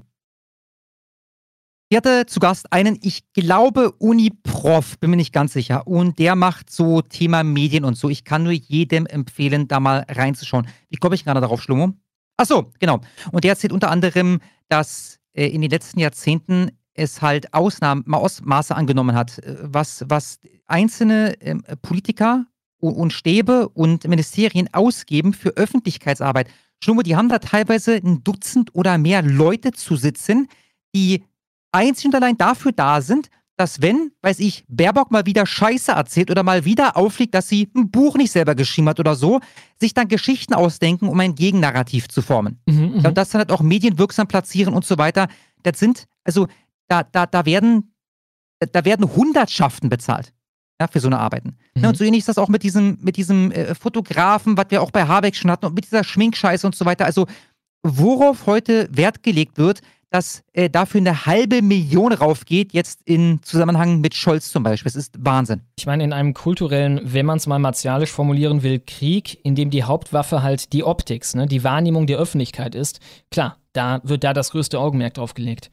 die 1.91 1.97
hatte 1.97 2.25
zu 2.25 2.39
Gast 2.39 2.71
einen, 2.73 2.97
ich 3.01 3.32
glaube, 3.34 3.91
Uni-Prof, 3.91 4.97
bin 4.99 5.12
mir 5.12 5.17
nicht 5.17 5.34
ganz 5.34 5.54
sicher. 5.54 5.86
Und 5.86 6.17
der 6.17 6.36
macht 6.36 6.71
so 6.71 7.01
Thema 7.01 7.43
Medien 7.43 7.86
und 7.86 7.95
so. 7.95 8.10
Ich 8.10 8.23
kann 8.23 8.43
nur 8.43 8.54
jedem 8.54 9.06
empfehlen, 9.06 9.67
da 9.67 9.80
mal 9.80 10.06
reinzuschauen. 10.10 10.67
Wie 10.89 10.97
komme 10.97 11.13
ich 11.13 11.25
gerade 11.25 11.41
darauf, 11.41 11.62
Schlummo? 11.62 11.93
Ach 12.38 12.45
so, 12.45 12.71
genau. 12.80 13.01
Und 13.32 13.43
der 13.43 13.51
erzählt 13.51 13.71
unter 13.71 13.91
anderem, 13.91 14.39
dass 14.69 15.19
äh, 15.34 15.47
in 15.47 15.62
den 15.62 15.71
letzten 15.71 15.99
Jahrzehnten 15.99 16.71
es 16.93 17.21
halt 17.21 17.54
Ausnahmen, 17.54 18.12
Ausmaße 18.13 18.75
angenommen 18.75 19.15
hat, 19.15 19.39
äh, 19.39 19.58
was, 19.62 20.06
was 20.08 20.39
einzelne 20.65 21.39
äh, 21.41 21.56
Politiker 21.82 22.45
und, 22.80 22.93
und 22.93 23.13
Stäbe 23.13 23.69
und 23.69 24.08
Ministerien 24.08 24.73
ausgeben 24.73 25.34
für 25.34 25.49
Öffentlichkeitsarbeit. 25.49 26.47
Schlummer, 26.84 27.04
die 27.04 27.15
haben 27.15 27.30
da 27.30 27.39
teilweise 27.39 27.95
ein 27.95 28.23
Dutzend 28.23 28.73
oder 28.73 28.97
mehr 28.97 29.21
Leute 29.21 29.71
zu 29.71 29.95
sitzen, 29.95 30.47
die 30.93 31.23
einzig 31.71 32.06
und 32.06 32.15
allein 32.15 32.38
dafür 32.38 32.71
da 32.71 33.01
sind, 33.01 33.30
dass 33.57 33.81
wenn, 33.81 34.11
weiß 34.21 34.39
ich, 34.39 34.65
Baerbock 34.67 35.11
mal 35.11 35.25
wieder 35.25 35.45
Scheiße 35.45 35.91
erzählt 35.91 36.29
oder 36.29 36.43
mal 36.43 36.65
wieder 36.65 36.97
auffliegt, 36.97 37.33
dass 37.33 37.47
sie 37.47 37.69
ein 37.75 37.89
Buch 37.89 38.15
nicht 38.15 38.31
selber 38.31 38.53
geschrieben 38.53 38.89
hat 38.89 38.99
oder 38.99 39.15
so, 39.15 39.39
sich 39.79 39.93
dann 39.93 40.07
Geschichten 40.07 40.53
ausdenken, 40.53 41.07
um 41.07 41.19
ein 41.19 41.35
Gegennarrativ 41.35 42.09
zu 42.09 42.21
formen. 42.21 42.59
Mhm, 42.65 42.75
mhm. 42.75 42.99
ja, 42.99 43.09
und 43.09 43.17
das 43.17 43.29
dann 43.29 43.39
halt 43.39 43.51
auch 43.51 43.61
medienwirksam 43.61 44.27
platzieren 44.27 44.73
und 44.73 44.85
so 44.85 44.97
weiter. 44.97 45.27
Das 45.63 45.79
sind, 45.79 46.05
also, 46.23 46.47
da, 46.87 47.03
da, 47.03 47.25
da 47.25 47.45
werden, 47.45 47.93
da 48.59 48.83
werden 48.83 49.15
Hundertschaften 49.15 49.89
bezahlt. 49.89 50.33
Ja, 50.79 50.87
für 50.89 50.99
so 50.99 51.07
eine 51.07 51.19
Arbeiten. 51.19 51.55
Mhm. 51.75 51.83
Ja, 51.83 51.89
und 51.89 51.97
so 51.97 52.03
ähnlich 52.03 52.19
ist 52.19 52.27
das 52.27 52.37
auch 52.37 52.49
mit 52.49 52.61
diesem, 52.61 52.97
mit 53.01 53.15
diesem 53.15 53.51
äh, 53.51 53.73
Fotografen, 53.75 54.57
was 54.57 54.65
wir 54.69 54.81
auch 54.81 54.91
bei 54.91 55.07
Habeck 55.07 55.33
schon 55.35 55.49
hatten, 55.49 55.67
und 55.67 55.73
mit 55.73 55.85
dieser 55.85 56.03
Schminkscheiße 56.03 56.67
und 56.67 56.75
so 56.75 56.83
weiter. 56.83 57.05
Also, 57.05 57.27
worauf 57.83 58.45
heute 58.45 58.89
Wert 58.91 59.23
gelegt 59.23 59.57
wird, 59.57 59.81
dass 60.09 60.43
äh, 60.53 60.69
dafür 60.69 61.01
eine 61.01 61.25
halbe 61.25 61.61
Million 61.61 62.13
raufgeht, 62.13 62.73
jetzt 62.73 63.01
in 63.05 63.39
Zusammenhang 63.43 64.01
mit 64.01 64.13
Scholz 64.13 64.49
zum 64.49 64.63
Beispiel. 64.63 64.89
Das 64.89 64.95
ist 64.95 65.15
Wahnsinn. 65.19 65.61
Ich 65.77 65.85
meine, 65.85 66.03
in 66.03 66.13
einem 66.13 66.33
kulturellen, 66.33 67.01
wenn 67.03 67.25
man 67.25 67.37
es 67.37 67.47
mal 67.47 67.59
martialisch 67.59 68.11
formulieren 68.11 68.63
will, 68.63 68.79
Krieg, 68.79 69.43
in 69.43 69.55
dem 69.55 69.69
die 69.69 69.83
Hauptwaffe 69.83 70.43
halt 70.43 70.73
die 70.73 70.83
Optik, 70.83 71.25
ne, 71.35 71.47
die 71.47 71.63
Wahrnehmung 71.63 72.07
der 72.07 72.17
Öffentlichkeit 72.17 72.75
ist, 72.75 72.99
klar, 73.31 73.57
da 73.73 74.01
wird 74.03 74.23
da 74.23 74.33
das 74.33 74.51
größte 74.51 74.79
Augenmerk 74.79 75.15
drauf 75.15 75.33
gelegt. 75.33 75.71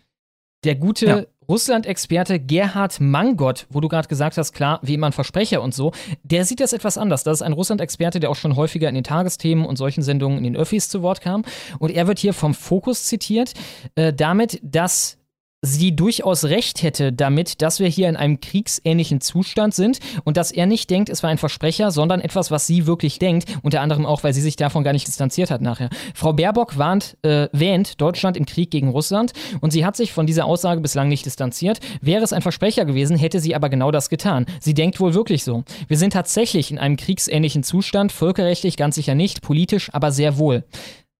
Der 0.64 0.77
gute 0.77 1.07
ja. 1.07 1.23
Russland-Experte 1.49 2.41
Gerhard 2.41 3.01
Mangott, 3.01 3.67
wo 3.71 3.81
du 3.81 3.89
gerade 3.89 4.09
gesagt 4.09 4.37
hast, 4.37 4.53
klar, 4.53 4.81
wie 4.83 4.95
immer 4.95 5.07
ein 5.07 5.13
Versprecher 5.13 5.63
und 5.63 5.75
so, 5.75 5.93
der 6.23 6.45
sieht 6.45 6.61
das 6.61 6.73
etwas 6.73 6.99
anders. 6.99 7.25
Das 7.25 7.39
ist 7.39 7.43
ein 7.43 7.53
Russland-Experte, 7.53 8.21
der 8.21 8.31
auch 8.31 8.37
schon 8.37 8.57
häufiger 8.57 8.89
in 8.89 8.95
den 8.95 9.05
Tagesthemen 9.05 9.65
und 9.65 9.77
solchen 9.77 10.03
Sendungen 10.03 10.39
in 10.39 10.45
den 10.45 10.57
Öffis 10.57 10.89
zu 10.89 11.03
Wort 11.03 11.21
kam. 11.21 11.45
Und 11.79 11.91
er 11.91 12.07
wird 12.07 12.19
hier 12.19 12.33
vom 12.33 12.55
Fokus 12.55 13.05
zitiert, 13.05 13.55
äh, 13.95 14.13
damit, 14.13 14.61
dass 14.63 15.19
sie 15.62 15.94
durchaus 15.94 16.44
recht 16.44 16.83
hätte 16.83 17.12
damit, 17.12 17.62
dass 17.62 17.79
wir 17.79 17.87
hier 17.87 18.09
in 18.09 18.16
einem 18.16 18.40
kriegsähnlichen 18.40 19.20
Zustand 19.20 19.75
sind 19.75 20.01
und 20.25 20.37
dass 20.37 20.51
er 20.51 20.66
nicht 20.66 20.90
denkt, 20.90 21.09
es 21.09 21.22
war 21.22 21.31
ein 21.31 21.38
Versprecher, 21.38 21.92
sondern 21.92 22.20
etwas, 22.20 22.51
was 22.51 22.66
sie 22.66 22.87
wirklich 22.87 23.20
denkt, 23.20 23.48
unter 23.62 23.81
anderem 23.81 24.05
auch, 24.05 24.25
weil 24.25 24.35
sie 24.35 24.40
sich 24.40 24.57
davon 24.57 24.83
gar 24.83 24.92
nicht 24.92 25.07
distanziert 25.07 25.53
hat 25.53 25.62
nachher. 25.62 25.88
Frau 26.14 26.33
Baerbock 26.33 26.79
warnt, 26.79 27.16
äh, 27.22 27.48
wähnt 27.53 28.01
Deutschland 28.01 28.37
im 28.37 28.44
Krieg 28.44 28.72
gegen 28.72 28.88
Russland 28.88 29.33
und 29.61 29.70
sie 29.70 29.87
hat 29.87 29.96
sich 29.96 30.12
von 30.12 30.27
dieser 30.27 30.46
Aussage 30.46 30.81
bislang 30.81 31.09
nicht 31.09 31.25
distanziert. 31.25 31.79
Wäre 32.01 32.25
es 32.25 32.33
ein 32.33 32.42
Versprecher 32.42 32.85
gewesen, 32.85 33.16
hätte 33.16 33.38
sie 33.38 33.55
aber 33.55 33.68
genau 33.68 33.92
das 33.92 34.09
getan. 34.09 34.46
Sie 34.61 34.75
denkt 34.75 34.98
wohl 34.98 35.14
wirklich 35.14 35.44
so. 35.44 35.62
Wir 35.87 35.96
sind 35.96 36.12
tatsächlich 36.12 36.72
in 36.72 36.79
einem 36.79 36.96
kriegsähnlichen 36.96 37.62
Zustand, 37.62 38.11
völkerrechtlich 38.11 38.77
ganz 38.77 38.96
sicher 38.96 39.14
nicht, 39.14 39.42
politisch 39.42 39.94
aber 39.94 40.11
sehr 40.11 40.38
wohl. 40.38 40.64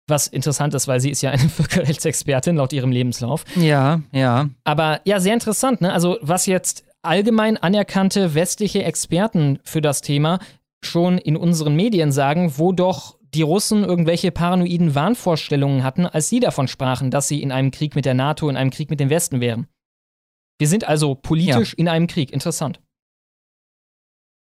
Was 0.09 0.27
interessant 0.27 0.75
ist, 0.75 0.89
weil 0.89 1.01
sie 1.01 1.11
ist 1.11 1.23
ja 1.23 1.31
eine 1.31 1.49
Völkerrechtsexpertin 1.49 2.57
laut 2.57 2.73
ihrem 2.73 2.93
Lebenslauf. 2.93 3.45
Ja, 3.57 4.01
ja. 4.13 4.49
Aber 4.65 5.01
ja, 5.05 5.21
sehr 5.21 5.35
interessant, 5.35 5.81
ne? 5.81 5.93
Also, 5.93 6.19
was 6.21 6.47
jetzt 6.47 6.85
allgemein 7.03 7.57
anerkannte 7.57 8.35
westliche 8.35 8.85
Experten 8.85 9.59
für 9.65 9.81
das 9.81 10.01
Thema 10.01 10.39
schon 10.85 11.19
in 11.19 11.37
unseren 11.37 11.75
Medien 11.75 12.13
sagen, 12.13 12.55
wo 12.57 12.73
doch 12.73 13.17
die 13.35 13.43
Russen 13.43 13.85
irgendwelche 13.85 14.31
paranoiden 14.31 14.95
Wahnvorstellungen 14.95 15.85
hatten, 15.85 16.07
als 16.07 16.29
sie 16.29 16.41
davon 16.41 16.69
sprachen, 16.69 17.11
dass 17.11 17.29
sie 17.29 17.43
in 17.43 17.53
einem 17.53 17.71
Krieg 17.71 17.95
mit 17.95 18.05
der 18.05 18.15
NATO, 18.15 18.49
in 18.49 18.57
einem 18.57 18.71
Krieg 18.71 18.91
mit 18.91 19.01
dem 19.01 19.11
Westen 19.11 19.41
wären. 19.41 19.67
Wir 20.59 20.69
sind 20.69 20.87
also 20.87 21.15
politisch 21.15 21.73
ja. 21.73 21.79
in 21.79 21.89
einem 21.89 22.07
Krieg. 22.07 22.33
Interessant. 22.33 22.81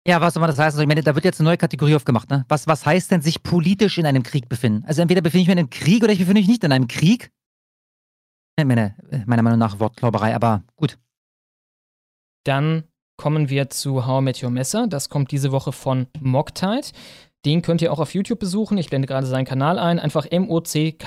Ja, 0.07 0.21
was 0.21 0.35
soll 0.35 0.43
man 0.43 0.51
das 0.51 0.59
heißen? 0.59 0.79
Ich 0.81 0.87
meine, 0.87 1.03
da 1.03 1.15
wird 1.15 1.25
jetzt 1.25 1.41
eine 1.41 1.49
neue 1.49 1.57
Kategorie 1.57 1.95
aufgemacht, 1.95 2.29
ne? 2.29 2.45
Was, 2.49 2.67
was 2.67 2.85
heißt 2.85 3.11
denn 3.11 3.23
sich 3.23 3.43
politisch 3.43 3.97
in 3.97 4.05
einem 4.05 4.23
Krieg 4.23 4.51
befinden? 4.51 4.85
Also 4.87 5.01
entweder 5.01 5.23
befinde 5.23 5.43
ich 5.43 5.49
mich 5.49 5.53
in 5.55 5.59
einem 5.61 5.71
Krieg 5.71 6.03
oder 6.03 6.13
ich 6.13 6.19
befinde 6.19 6.41
mich 6.41 6.49
nicht 6.49 6.63
in 6.63 6.73
einem 6.73 6.89
Krieg. 6.89 7.31
Meine, 8.57 8.95
meiner 9.27 9.43
Meinung 9.43 9.59
nach 9.59 9.81
Wortklauberei, 9.81 10.35
aber 10.35 10.63
gut. 10.77 10.99
Dann 12.45 12.85
kommen 13.17 13.49
wir 13.49 13.71
zu 13.71 14.07
How 14.07 14.21
I 14.21 14.25
Met 14.25 14.43
Your 14.43 14.51
Messer. 14.51 14.87
Das 14.87 15.09
kommt 15.09 15.31
diese 15.33 15.53
Woche 15.53 15.73
von 15.73 16.07
Mocktide. 16.21 16.89
Den 17.47 17.63
könnt 17.63 17.81
ihr 17.83 17.93
auch 17.93 17.99
auf 17.99 18.15
YouTube 18.15 18.39
besuchen. 18.39 18.79
Ich 18.79 18.91
blende 18.91 19.09
gerade 19.09 19.27
seinen 19.27 19.45
Kanal 19.47 19.79
ein. 19.79 19.99
Einfach 19.99 20.27
M-O-C-K-T-I-D-E 20.31 21.07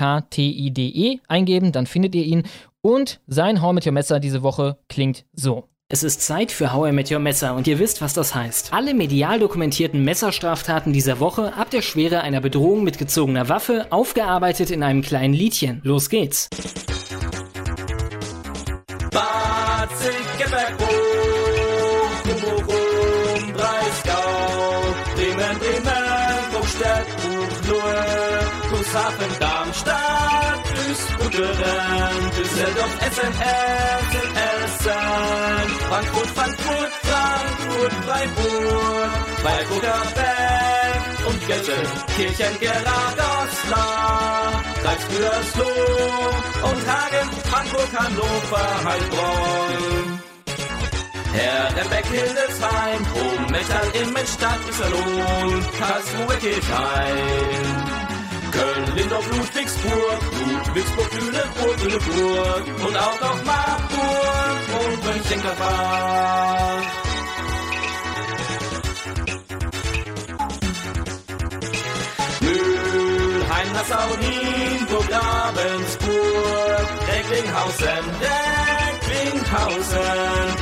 eingeben, 1.28 1.72
dann 1.72 1.86
findet 1.86 2.14
ihr 2.14 2.24
ihn. 2.24 2.42
Und 2.80 3.20
sein 3.26 3.62
How 3.62 3.70
I 3.70 3.74
Met 3.74 3.86
Your 3.86 3.92
Messer 3.92 4.20
diese 4.20 4.42
Woche 4.42 4.78
klingt 4.88 5.24
so. 5.32 5.68
Es 5.90 6.02
ist 6.02 6.20
Zeit 6.20 6.52
für 6.52 6.74
How 6.74 6.90
I 6.90 6.92
Met 6.92 7.10
Your 7.10 7.18
Messer 7.18 7.54
und 7.54 7.66
ihr 7.66 7.78
wisst, 7.78 8.02
was 8.02 8.12
das 8.12 8.34
heißt. 8.34 8.74
Alle 8.74 8.92
medial 8.92 9.38
dokumentierten 9.38 10.04
Messerstraftaten 10.04 10.92
dieser 10.92 11.18
Woche 11.18 11.54
ab 11.54 11.70
der 11.70 11.80
Schwere 11.80 12.20
einer 12.20 12.42
Bedrohung 12.42 12.84
mit 12.84 12.98
gezogener 12.98 13.48
Waffe 13.48 13.86
aufgearbeitet 13.88 14.70
in 14.70 14.82
einem 14.82 15.00
kleinen 15.00 15.32
Liedchen. 15.32 15.80
Los 15.84 16.10
geht's. 16.10 16.50
Cuxhaven, 28.68 29.38
Frankfurt, 35.88 36.28
Frankfurt, 36.28 36.92
Frankfurt, 37.02 37.92
Freiburg, 38.04 39.10
Freiburger 39.42 40.02
Berg 40.14 41.02
und 41.26 41.46
Gelsenkirchen, 41.46 42.60
Geraderslar, 42.60 44.52
Salzbürsloh 44.82 46.28
und 46.70 46.86
Hagen, 46.86 47.28
Hamburg, 47.50 47.90
Hannover, 47.96 48.68
Heilbronn. 48.84 50.22
Herr 51.32 51.76
Rembeck 51.76 52.06
Hildesheim, 52.06 53.06
Hohenmetall 53.14 53.90
im 54.02 54.16
Stadt 54.26 54.60
Iserlohn, 54.68 55.64
Karlsruhe 55.78 56.36
Kirchheim. 56.38 57.97
Köln, 58.50 58.96
Lindorf, 58.96 59.26
Ludwigsburg, 59.30 60.20
Ludwigsburg, 60.46 61.12
Lüneburg, 61.14 61.82
Lüneburg 61.82 62.64
und 62.86 62.96
auch 62.96 63.20
noch 63.20 63.44
Marburg 63.44 64.60
und 64.80 65.04
Mönchengladbach. 65.04 66.82
Mülheim, 72.40 73.72
Nassau, 73.72 74.08
Nienburg, 74.20 75.06
Ravensburg, 75.12 76.88
Recklinghausen, 77.08 78.04
Recklinghausen, 79.08 79.98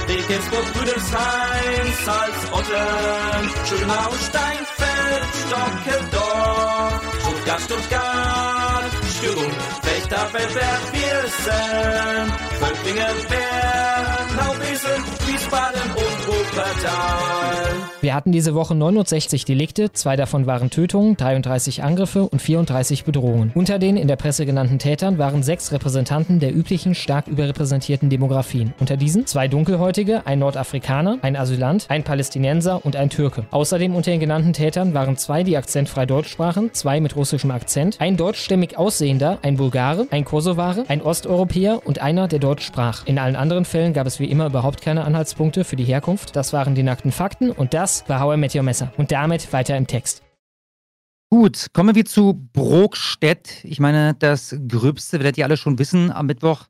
Regensburg, 0.09 0.66
Rüdesheim, 0.81 1.87
Salzotten, 2.05 3.51
Schönau, 3.68 4.11
Steinfeld, 4.29 5.31
Stockeldorf, 5.46 7.15
Stuttgart, 7.59 7.61
Stuttgart, 7.61 8.92
Stürm, 9.16 9.53
Fechter, 9.83 10.27
Feldberg, 10.33 10.81
Viersen, 10.92 12.33
Völklingen, 12.61 13.16
Bern, 13.29 14.37
Nauwiesen, 14.37 15.05
Wiesbaden 15.37 15.83
und 15.83 16.29
Wuppertal. 16.29 17.66
Wir 18.01 18.14
hatten 18.14 18.33
diese 18.33 18.55
Woche 18.55 18.75
69 18.75 19.44
Delikte, 19.44 19.92
zwei 19.92 20.16
davon 20.16 20.46
waren 20.46 20.70
Tötungen, 20.70 21.16
33 21.16 21.83
Angriffe 21.83 22.22
und 22.27 22.40
34 22.40 23.05
Bedrohungen. 23.05 23.51
Unter 23.55 23.79
den 23.79 23.96
in 23.96 24.09
der 24.09 24.16
Presse 24.16 24.46
genannten 24.46 24.79
Tätern 24.79 25.18
waren 25.18 25.42
sechs 25.42 25.72
Repräsentanten 25.72 26.38
der 26.38 26.55
üblichen 26.55 26.94
stark 26.94 27.27
überrepräsentierten 27.27 28.09
Demografien. 28.09 28.72
Unter 28.79 28.96
diesen 28.96 29.27
zwei 29.27 29.49
Dunkelhäutige, 29.49 30.27
ein 30.27 30.38
Nordafrikaner, 30.38 31.18
ein 31.20 31.37
Asylant, 31.37 31.87
ein 31.88 32.05
Palästinenser 32.05 32.85
und 32.85 32.96
ein 32.96 33.11
Türke. 33.11 33.44
Außerdem 33.51 33.94
unter 33.94 34.11
den 34.11 34.20
genannten 34.20 34.53
Tätern 34.53 34.94
waren 34.94 35.16
zwei, 35.16 35.42
die 35.42 35.57
akzentfrei 35.57 36.07
Deutsch 36.07 36.31
sprachen, 36.31 36.72
zwei 36.72 37.01
mit 37.01 37.16
russischem 37.16 37.51
Akzent, 37.51 38.01
ein 38.01 38.16
deutschstämmig 38.16 38.79
aussehender, 38.79 39.38
ein 39.42 39.57
Bulgare, 39.57 40.07
ein 40.11 40.25
Kosovare, 40.25 40.85
ein 40.88 41.03
Osteuropäer 41.03 41.81
und 41.85 42.01
einer, 42.01 42.29
der 42.29 42.38
Deutsch 42.38 42.64
sprach. 42.64 43.05
In 43.07 43.18
allen 43.18 43.37
anderen 43.37 43.64
Fällen 43.64 43.92
gab 43.92 44.07
es 44.07 44.20
wie 44.20 44.31
immer 44.31 44.46
überhaupt 44.46 44.81
keine 44.81 45.05
Anhaltspunkte 45.05 45.26
für 45.35 45.77
die 45.77 45.85
Herkunft. 45.85 46.37
Das 46.37 46.53
waren 46.53 46.75
die 46.75 46.83
nackten 46.83 47.12
Fakten 47.12 47.51
und 47.51 47.75
das 47.75 48.09
war 48.09 48.21
How 48.21 48.35
I 48.35 48.37
Met 48.39 48.55
Your 48.55 48.62
Messer. 48.62 48.93
Und 48.97 49.12
damit 49.12 49.53
weiter 49.53 49.77
im 49.77 49.87
Text. 49.87 50.23
Gut, 51.29 51.67
kommen 51.73 51.95
wir 51.95 52.05
zu 52.05 52.49
Brokstedt. 52.53 53.65
Ich 53.65 53.81
meine, 53.81 54.15
das 54.15 54.57
Gröbste 54.69 55.19
werdet 55.19 55.37
ihr 55.39 55.45
alle 55.45 55.57
schon 55.57 55.79
wissen. 55.79 56.12
Am 56.12 56.27
Mittwoch 56.27 56.67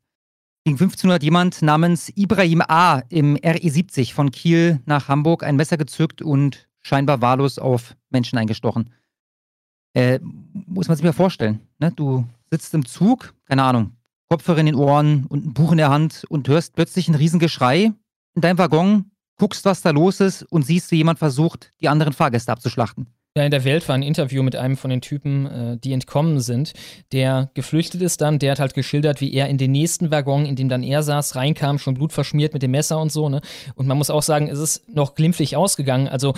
ging 0.65 0.75
1500 0.75 1.23
jemand 1.23 1.63
namens 1.63 2.11
Ibrahim 2.17 2.63
A. 2.63 3.03
im 3.11 3.37
RE70 3.37 4.15
von 4.15 4.31
Kiel 4.31 4.81
nach 4.87 5.09
Hamburg 5.09 5.43
ein 5.45 5.57
Messer 5.57 5.77
gezückt 5.77 6.23
und 6.23 6.69
scheinbar 6.83 7.21
wahllos 7.21 7.59
auf 7.59 7.97
Menschen 8.11 8.39
eingestochen. 8.39 8.93
Äh, 9.95 10.21
muss 10.67 10.89
man 10.89 10.97
sich 10.97 11.05
mal 11.05 11.13
vorstellen. 11.13 11.61
Ne? 11.79 11.93
Du 11.95 12.27
sitzt 12.51 12.73
im 12.75 12.87
Zug, 12.87 13.35
keine 13.45 13.63
Ahnung, 13.63 13.93
Kopfhörer 14.29 14.59
in 14.59 14.67
den 14.67 14.75
Ohren 14.75 15.27
und 15.27 15.47
ein 15.47 15.55
Buch 15.55 15.73
in 15.73 15.79
der 15.79 15.91
Hand 15.91 16.25
und 16.29 16.49
hörst 16.49 16.75
plötzlich 16.75 17.09
ein 17.09 17.15
Riesengeschrei 17.15 17.93
in 18.37 18.43
deinem 18.43 18.59
Waggon, 18.59 19.11
guckst, 19.39 19.65
was 19.65 19.83
da 19.83 19.91
los 19.91 20.21
ist 20.21 20.43
und 20.45 20.63
siehst, 20.63 20.91
wie 20.93 20.97
jemand 20.97 21.19
versucht, 21.19 21.73
die 21.81 21.89
anderen 21.89 22.13
Fahrgäste 22.13 22.53
abzuschlachten. 22.53 23.07
Ja, 23.37 23.45
in 23.45 23.51
der 23.51 23.65
Welt 23.65 23.87
war 23.87 23.95
ein 23.95 24.03
Interview 24.03 24.43
mit 24.43 24.57
einem 24.57 24.79
von 24.79 24.89
den 24.89 25.03
Typen, 25.03 25.47
äh, 25.47 25.77
die 25.77 25.93
entkommen 25.93 26.41
sind, 26.41 26.73
der 27.13 27.51
geflüchtet 27.53 28.01
ist 28.01 28.23
dann, 28.23 28.39
der 28.39 28.53
hat 28.53 28.61
halt 28.61 28.73
geschildert, 28.73 29.21
wie 29.21 29.33
er 29.35 29.49
in 29.49 29.59
den 29.59 29.73
nächsten 29.73 30.11
Waggon, 30.11 30.47
in 30.47 30.57
dem 30.57 30.71
dann 30.71 30.83
er 30.83 31.03
saß, 31.03 31.37
reinkam, 31.37 31.79
schon 31.79 31.95
blutverschmiert 31.95 32.55
mit 32.55 32.63
dem 32.63 32.71
Messer 32.71 32.99
und 32.99 33.13
so, 33.13 33.29
ne? 33.29 33.43
Und 33.75 33.87
man 33.87 33.99
muss 33.99 34.09
auch 34.09 34.23
sagen, 34.23 34.49
es 34.49 34.59
ist 34.59 34.89
noch 34.89 35.15
glimpflich 35.15 35.55
ausgegangen. 35.55 36.09
Also 36.09 36.33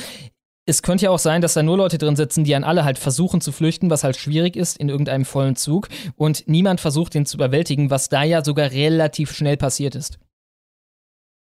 es 0.66 0.82
könnte 0.82 1.04
ja 1.04 1.10
auch 1.10 1.20
sein, 1.20 1.40
dass 1.40 1.54
da 1.54 1.62
nur 1.62 1.76
Leute 1.76 1.98
drin 1.98 2.16
sitzen, 2.16 2.42
die 2.42 2.56
an 2.56 2.64
alle 2.64 2.84
halt 2.84 2.98
versuchen 2.98 3.40
zu 3.40 3.52
flüchten, 3.52 3.90
was 3.90 4.02
halt 4.02 4.16
schwierig 4.16 4.56
ist 4.56 4.76
in 4.76 4.88
irgendeinem 4.88 5.24
vollen 5.24 5.54
Zug. 5.54 5.88
Und 6.16 6.48
niemand 6.48 6.80
versucht, 6.80 7.14
den 7.14 7.26
zu 7.26 7.36
überwältigen, 7.36 7.90
was 7.90 8.08
da 8.08 8.24
ja 8.24 8.44
sogar 8.44 8.72
relativ 8.72 9.32
schnell 9.32 9.56
passiert 9.56 9.94
ist. 9.94 10.18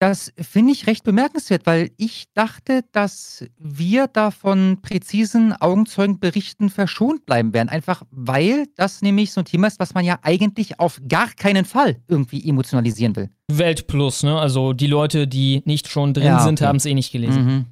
Das 0.03 0.33
finde 0.37 0.73
ich 0.73 0.89
recht 0.89 1.05
bemerkenswert, 1.05 1.65
weil 1.65 1.93
ich 1.97 2.25
dachte, 2.35 2.83
dass 2.91 3.45
wir 3.57 4.09
da 4.09 4.33
von 4.33 4.79
präzisen 4.83 5.53
Augenzeugenberichten 5.53 6.71
verschont 6.71 7.25
bleiben 7.25 7.55
werden. 7.55 7.69
Einfach 7.69 8.03
weil 8.11 8.67
das 8.75 9.01
nämlich 9.03 9.31
so 9.31 9.43
ein 9.43 9.45
Thema 9.45 9.69
ist, 9.69 9.79
was 9.79 9.95
man 9.95 10.05
ja 10.05 10.19
eigentlich 10.23 10.81
auf 10.81 11.01
gar 11.09 11.29
keinen 11.29 11.65
Fall 11.65 12.01
irgendwie 12.09 12.45
emotionalisieren 12.49 13.15
will. 13.15 13.31
Welt 13.47 13.87
plus, 13.87 14.25
ne? 14.25 14.41
Also 14.41 14.73
die 14.73 14.89
Leute, 14.89 15.29
die 15.29 15.63
nicht 15.67 15.87
schon 15.87 16.15
drin 16.15 16.25
ja, 16.25 16.35
okay. 16.39 16.47
sind, 16.47 16.63
haben 16.63 16.79
es 16.79 16.87
eh 16.87 16.95
nicht 16.95 17.13
gelesen. 17.13 17.67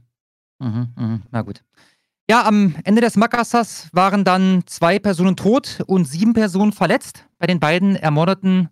Mhm. 0.61 0.69
Mhm, 0.69 0.89
mh, 0.95 1.21
na 1.33 1.43
gut. 1.43 1.65
Ja, 2.31 2.47
am 2.47 2.77
Ende 2.85 3.01
des 3.01 3.17
Makassars 3.17 3.89
waren 3.91 4.23
dann 4.23 4.63
zwei 4.67 5.01
Personen 5.01 5.35
tot 5.35 5.83
und 5.89 6.05
sieben 6.05 6.35
Personen 6.35 6.71
verletzt. 6.71 7.25
Bei 7.41 7.49
den 7.49 7.59
beiden 7.59 7.97
Ermordeten 7.97 8.69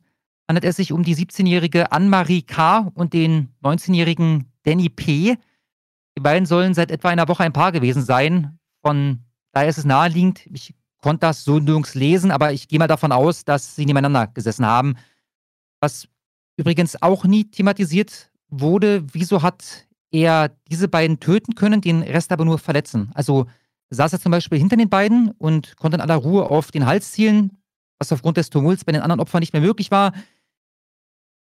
handelt 0.48 0.64
es 0.64 0.76
sich 0.76 0.92
um 0.92 1.02
die 1.02 1.14
17-jährige 1.14 1.92
Anne-Marie 1.92 2.42
K. 2.42 2.90
und 2.94 3.12
den 3.12 3.54
19-jährigen 3.62 4.50
Danny 4.64 4.88
P. 4.88 5.36
Die 6.16 6.20
beiden 6.20 6.46
sollen 6.46 6.74
seit 6.74 6.90
etwa 6.90 7.10
einer 7.10 7.28
Woche 7.28 7.44
ein 7.44 7.52
Paar 7.52 7.70
gewesen 7.70 8.02
sein. 8.02 8.58
Von 8.82 9.20
daher 9.52 9.68
ist 9.68 9.78
es 9.78 9.84
naheliegend, 9.84 10.46
ich 10.46 10.74
konnte 11.02 11.20
das 11.20 11.44
so 11.44 11.58
nirgends 11.58 11.94
lesen, 11.94 12.30
aber 12.30 12.52
ich 12.52 12.66
gehe 12.66 12.78
mal 12.78 12.88
davon 12.88 13.12
aus, 13.12 13.44
dass 13.44 13.76
sie 13.76 13.86
nebeneinander 13.86 14.26
gesessen 14.26 14.66
haben. 14.66 14.96
Was 15.80 16.08
übrigens 16.56 17.00
auch 17.00 17.24
nie 17.24 17.44
thematisiert 17.44 18.30
wurde, 18.48 19.04
wieso 19.12 19.42
hat 19.42 19.86
er 20.10 20.50
diese 20.70 20.88
beiden 20.88 21.20
töten 21.20 21.54
können, 21.54 21.80
den 21.80 22.02
Rest 22.02 22.32
aber 22.32 22.44
nur 22.44 22.58
verletzen. 22.58 23.10
Also 23.14 23.46
saß 23.90 24.14
er 24.14 24.20
zum 24.20 24.32
Beispiel 24.32 24.58
hinter 24.58 24.76
den 24.76 24.88
beiden 24.88 25.30
und 25.32 25.76
konnte 25.76 25.96
in 25.96 26.00
aller 26.00 26.16
Ruhe 26.16 26.50
auf 26.50 26.70
den 26.70 26.86
Hals 26.86 27.12
zielen, 27.12 27.58
was 27.98 28.12
aufgrund 28.12 28.36
des 28.36 28.50
Tumults 28.50 28.84
bei 28.84 28.92
den 28.92 29.02
anderen 29.02 29.20
Opfern 29.20 29.40
nicht 29.40 29.52
mehr 29.52 29.62
möglich 29.62 29.90
war. 29.90 30.12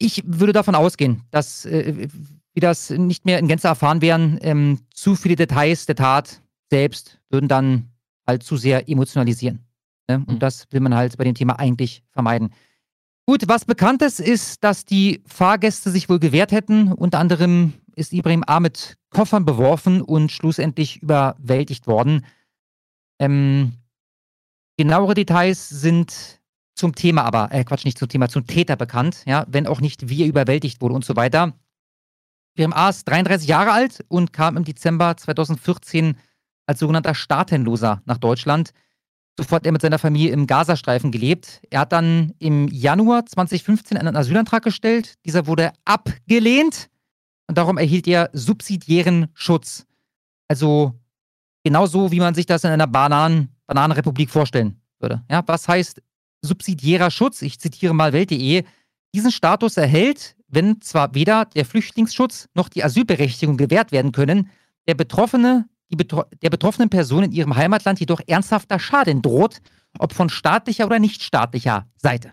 Ich 0.05 0.23
würde 0.27 0.53
davon 0.53 0.75
ausgehen, 0.75 1.23
dass 1.31 1.64
äh, 1.64 2.09
wir 2.53 2.61
das 2.61 2.90
nicht 2.90 3.25
mehr 3.25 3.38
in 3.38 3.49
Gänze 3.49 3.69
erfahren 3.69 4.03
werden. 4.03 4.38
Ähm, 4.43 4.81
zu 4.93 5.17
viele 5.17 5.35
Details 5.35 5.87
der 5.87 5.97
Tat 5.97 6.43
selbst 6.71 7.21
würden 7.31 7.49
dann 7.49 7.88
halt 8.27 8.43
zu 8.43 8.59
sehr 8.59 8.87
emotionalisieren. 8.87 9.64
Ne? 10.07 10.17
Und 10.27 10.35
mhm. 10.35 10.38
das 10.40 10.67
will 10.71 10.81
man 10.81 10.95
halt 10.95 11.17
bei 11.17 11.25
dem 11.25 11.35
Thema 11.35 11.59
eigentlich 11.59 12.03
vermeiden. 12.11 12.53
Gut, 13.27 13.49
was 13.49 13.64
bekannt 13.64 14.03
ist, 14.03 14.21
ist, 14.21 14.62
dass 14.62 14.85
die 14.85 15.23
Fahrgäste 15.25 15.90
sich 15.90 16.11
wohl 16.11 16.19
gewehrt 16.19 16.53
hätten. 16.53 16.93
Unter 16.93 17.19
anderem 17.19 17.73
ist 17.97 18.12
Ibrahim 18.12 18.45
A. 18.47 18.61
mit 18.61 18.99
Koffern 19.09 19.47
beworfen 19.47 20.03
und 20.03 20.31
schlussendlich 20.31 21.03
überwältigt 21.03 21.87
worden. 21.87 22.27
Ähm, 23.19 23.73
genauere 24.77 25.14
Details 25.14 25.71
sind 25.71 26.43
zum 26.75 26.95
Thema 26.95 27.23
aber, 27.23 27.53
äh, 27.53 27.65
Quatsch, 27.65 27.85
nicht 27.85 27.99
zum 27.99 28.09
Thema, 28.09 28.29
zum 28.29 28.47
Täter 28.47 28.77
bekannt, 28.77 29.23
ja, 29.27 29.47
wenn 29.49 29.67
auch 29.67 29.81
nicht, 29.81 30.09
wie 30.09 30.23
er 30.23 30.29
überwältigt 30.29 30.81
wurde 30.81 30.95
und 30.95 31.05
so 31.05 31.17
weiter. 31.17 31.55
Ibrahim 32.55 32.73
A. 32.73 32.89
ist 32.89 33.09
33 33.09 33.49
Jahre 33.49 33.73
alt 33.73 34.05
und 34.09 34.33
kam 34.33 34.57
im 34.57 34.65
Dezember 34.65 35.17
2014 35.17 36.17
als 36.67 36.79
sogenannter 36.79 37.15
Staatenloser 37.15 38.03
nach 38.05 38.19
Deutschland. 38.19 38.73
Zuvor 39.37 39.57
hat 39.57 39.67
er 39.67 39.73
mit 39.73 39.83
seiner 39.83 39.99
Familie 39.99 40.31
im 40.31 40.47
Gazastreifen 40.47 41.11
gelebt. 41.11 41.61
Er 41.71 41.81
hat 41.81 41.93
dann 41.93 42.33
im 42.39 42.69
Januar 42.69 43.27
2015 43.27 43.97
einen 43.97 44.17
Asylantrag 44.17 44.63
gestellt. 44.63 45.15
Dieser 45.25 45.49
wurde 45.49 45.73
abgelehnt 45.85 46.89
und 47.49 47.59
darum 47.59 47.77
erhielt 47.77 48.07
er 48.07 48.31
subsidiären 48.33 49.27
Schutz. 49.35 49.87
Also 50.47 50.95
genauso, 51.65 52.13
wie 52.13 52.21
man 52.21 52.35
sich 52.35 52.47
das 52.47 52.63
in 52.63 52.71
einer 52.71 52.87
Bananen 52.87 53.49
Bananenrepublik 53.67 54.31
vorstellen 54.31 54.81
würde. 55.01 55.23
Ja, 55.31 55.43
was 55.47 55.67
heißt 55.67 56.01
subsidiärer 56.45 57.11
Schutz? 57.11 57.43
Ich 57.43 57.59
zitiere 57.59 57.95
mal 57.95 58.13
Welt.de. 58.13 58.65
Diesen 59.15 59.33
Status 59.33 59.77
erhält, 59.77 60.37
wenn 60.49 60.81
zwar 60.81 61.15
weder 61.15 61.45
der 61.47 61.65
Flüchtlingsschutz 61.65 62.49
noch 62.55 62.69
die 62.69 62.85
Asylberechtigung 62.85 63.57
gewährt 63.57 63.93
werden 63.93 64.13
können, 64.13 64.51
der 64.87 64.95
Betroffene, 64.95 65.69
die 65.91 65.97
Betro 65.97 66.25
der 66.43 66.51
betroffenen 66.51 66.91
Person 66.91 67.25
in 67.25 67.33
ihrem 67.33 67.57
Heimatland 67.57 68.01
jedoch 68.01 68.21
ernsthafter 68.27 68.79
Schaden 68.79 69.23
droht, 69.23 69.61
ob 69.99 70.13
von 70.13 70.29
staatlicher 70.29 70.87
oder 70.87 70.99
nichtstaatlicher 70.99 71.87
Seite. 71.97 72.33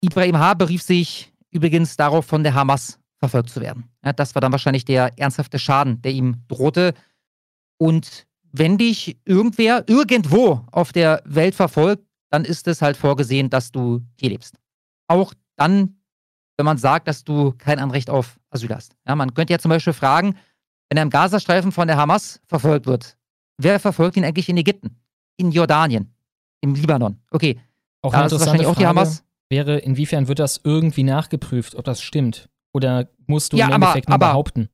Ibrahim 0.00 0.38
H. 0.38 0.54
berief 0.54 0.82
sich 0.82 1.32
übrigens 1.50 1.96
darauf, 1.96 2.26
von 2.26 2.42
der 2.42 2.54
Hamas 2.54 2.98
verfolgt 3.18 3.50
zu 3.50 3.60
werden. 3.60 3.88
Ja, 4.04 4.12
das 4.12 4.34
war 4.34 4.40
dann 4.40 4.52
wahrscheinlich 4.52 4.84
der 4.84 5.18
ernsthafte 5.18 5.58
Schaden, 5.58 6.02
der 6.02 6.12
ihm 6.12 6.42
drohte. 6.48 6.94
Und 7.78 8.26
wenn 8.52 8.78
dich 8.78 9.18
irgendwer 9.24 9.84
irgendwo 9.88 10.64
auf 10.70 10.92
der 10.92 11.22
Welt 11.24 11.54
verfolgt, 11.54 12.04
dann 12.30 12.44
ist 12.44 12.66
es 12.66 12.82
halt 12.82 12.96
vorgesehen, 12.96 13.50
dass 13.50 13.70
du 13.70 14.02
hier 14.18 14.30
lebst. 14.30 14.56
Auch 15.08 15.34
dann, 15.56 15.96
wenn 16.56 16.66
man 16.66 16.78
sagt, 16.78 17.08
dass 17.08 17.24
du 17.24 17.52
kein 17.52 17.78
Anrecht 17.78 18.10
auf 18.10 18.38
Asyl 18.50 18.74
hast. 18.74 18.96
Ja, 19.06 19.14
man 19.14 19.34
könnte 19.34 19.52
ja 19.52 19.58
zum 19.58 19.70
Beispiel 19.70 19.92
fragen, 19.92 20.36
wenn 20.88 20.98
er 20.98 21.02
im 21.02 21.10
Gazastreifen 21.10 21.72
von 21.72 21.88
der 21.88 21.96
Hamas 21.96 22.40
verfolgt 22.46 22.86
wird, 22.86 23.16
wer 23.58 23.80
verfolgt 23.80 24.16
ihn 24.16 24.24
eigentlich 24.24 24.48
in 24.48 24.56
Ägypten, 24.56 24.96
in 25.36 25.50
Jordanien, 25.50 26.14
im 26.60 26.74
Libanon? 26.74 27.20
Okay, 27.30 27.60
auch 28.02 28.12
da 28.12 28.26
ist 28.26 28.32
wahrscheinlich 28.32 28.66
auch 28.66 28.76
die 28.76 28.86
Hamas. 28.86 29.24
Wäre, 29.48 29.78
inwiefern 29.78 30.26
wird 30.26 30.40
das 30.40 30.60
irgendwie 30.64 31.04
nachgeprüft, 31.04 31.76
ob 31.76 31.84
das 31.84 32.02
stimmt? 32.02 32.48
Oder 32.72 33.08
musst 33.26 33.52
du 33.52 33.56
ja, 33.56 33.66
im 33.66 33.74
Endeffekt 33.74 34.08
aber, 34.08 34.26
nur 34.26 34.32
behaupten? 34.32 34.68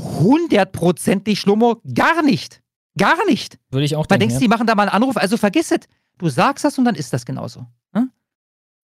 Hundertprozentig 0.00 1.38
Schlummer, 1.38 1.76
gar 1.94 2.22
nicht. 2.22 2.62
Gar 2.98 3.24
nicht. 3.26 3.58
Würde 3.70 3.84
ich 3.84 3.96
auch 3.96 4.06
denken. 4.06 4.12
Man 4.12 4.18
denkst, 4.20 4.34
ja. 4.34 4.40
die 4.40 4.48
machen 4.48 4.66
da 4.66 4.74
mal 4.74 4.88
einen 4.88 5.02
Anruf, 5.02 5.16
also 5.16 5.36
vergiss 5.36 5.70
es. 5.70 5.80
Du 6.22 6.28
sagst 6.28 6.64
das 6.64 6.78
und 6.78 6.84
dann 6.84 6.94
ist 6.94 7.12
das 7.12 7.26
genauso. 7.26 7.66
Hm? 7.96 8.12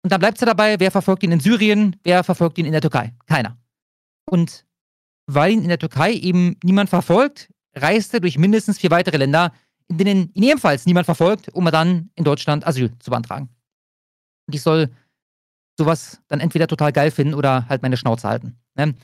Und 0.03 0.13
dann 0.13 0.19
bleibt 0.19 0.39
es 0.39 0.45
dabei, 0.45 0.81
wer 0.81 0.91
verfolgt 0.91 1.23
ihn 1.23 1.31
in 1.31 1.39
Syrien, 1.39 1.95
wer 2.03 2.25
verfolgt 2.25 2.59
ihn 2.59 2.67
in 2.67 2.73
der 2.73 2.81
Türkei? 2.81 3.15
Keiner. 3.27 3.57
Und 4.29 4.67
weil 5.27 5.53
ihn 5.53 5.63
in 5.63 5.69
der 5.69 5.79
Türkei 5.79 6.15
eben 6.15 6.57
niemand 6.65 6.91
verfolgt, 6.91 7.49
reist 7.77 8.13
er 8.13 8.19
durch 8.19 8.39
mindestens 8.39 8.79
vier 8.79 8.91
weitere 8.91 9.19
Länder, 9.19 9.53
in 9.87 9.99
denen 9.99 10.33
ihn 10.35 10.43
ebenfalls 10.43 10.85
niemand 10.85 11.05
verfolgt, 11.05 11.49
um 11.51 11.65
dann 11.67 12.11
in 12.17 12.25
Deutschland 12.25 12.67
Asyl 12.67 12.99
zu 12.99 13.13
beantragen. 13.13 13.51
Und 14.49 14.57
ich 14.57 14.63
soll 14.63 14.91
sowas 15.79 16.21
dann 16.27 16.41
entweder 16.41 16.67
total 16.67 16.91
geil 16.91 17.13
finden 17.13 17.35
oder 17.35 17.69
halt 17.69 17.83
meine 17.83 17.97
Schnauze 17.97 18.29
halten. 18.29 18.59
Ne? 18.75 18.97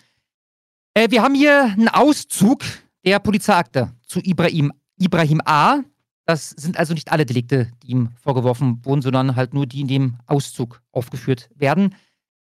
Äh, 0.94 1.08
wir 1.08 1.22
haben 1.22 1.36
hier 1.36 1.66
einen 1.66 1.88
Auszug 1.88 2.64
der 3.04 3.20
Polizeiakte 3.20 3.94
zu 4.08 4.18
Ibrahim, 4.18 4.72
Ibrahim 4.98 5.40
A. 5.44 5.84
Das 6.26 6.50
sind 6.50 6.78
also 6.78 6.94
nicht 6.94 7.12
alle 7.12 7.26
Delikte, 7.26 7.70
die 7.82 7.90
ihm 7.92 8.10
vorgeworfen 8.16 8.80
wurden, 8.84 9.02
sondern 9.02 9.36
halt 9.36 9.52
nur 9.52 9.66
die, 9.66 9.80
in 9.80 9.88
dem 9.88 10.16
Auszug 10.26 10.80
aufgeführt 10.90 11.50
werden. 11.54 11.94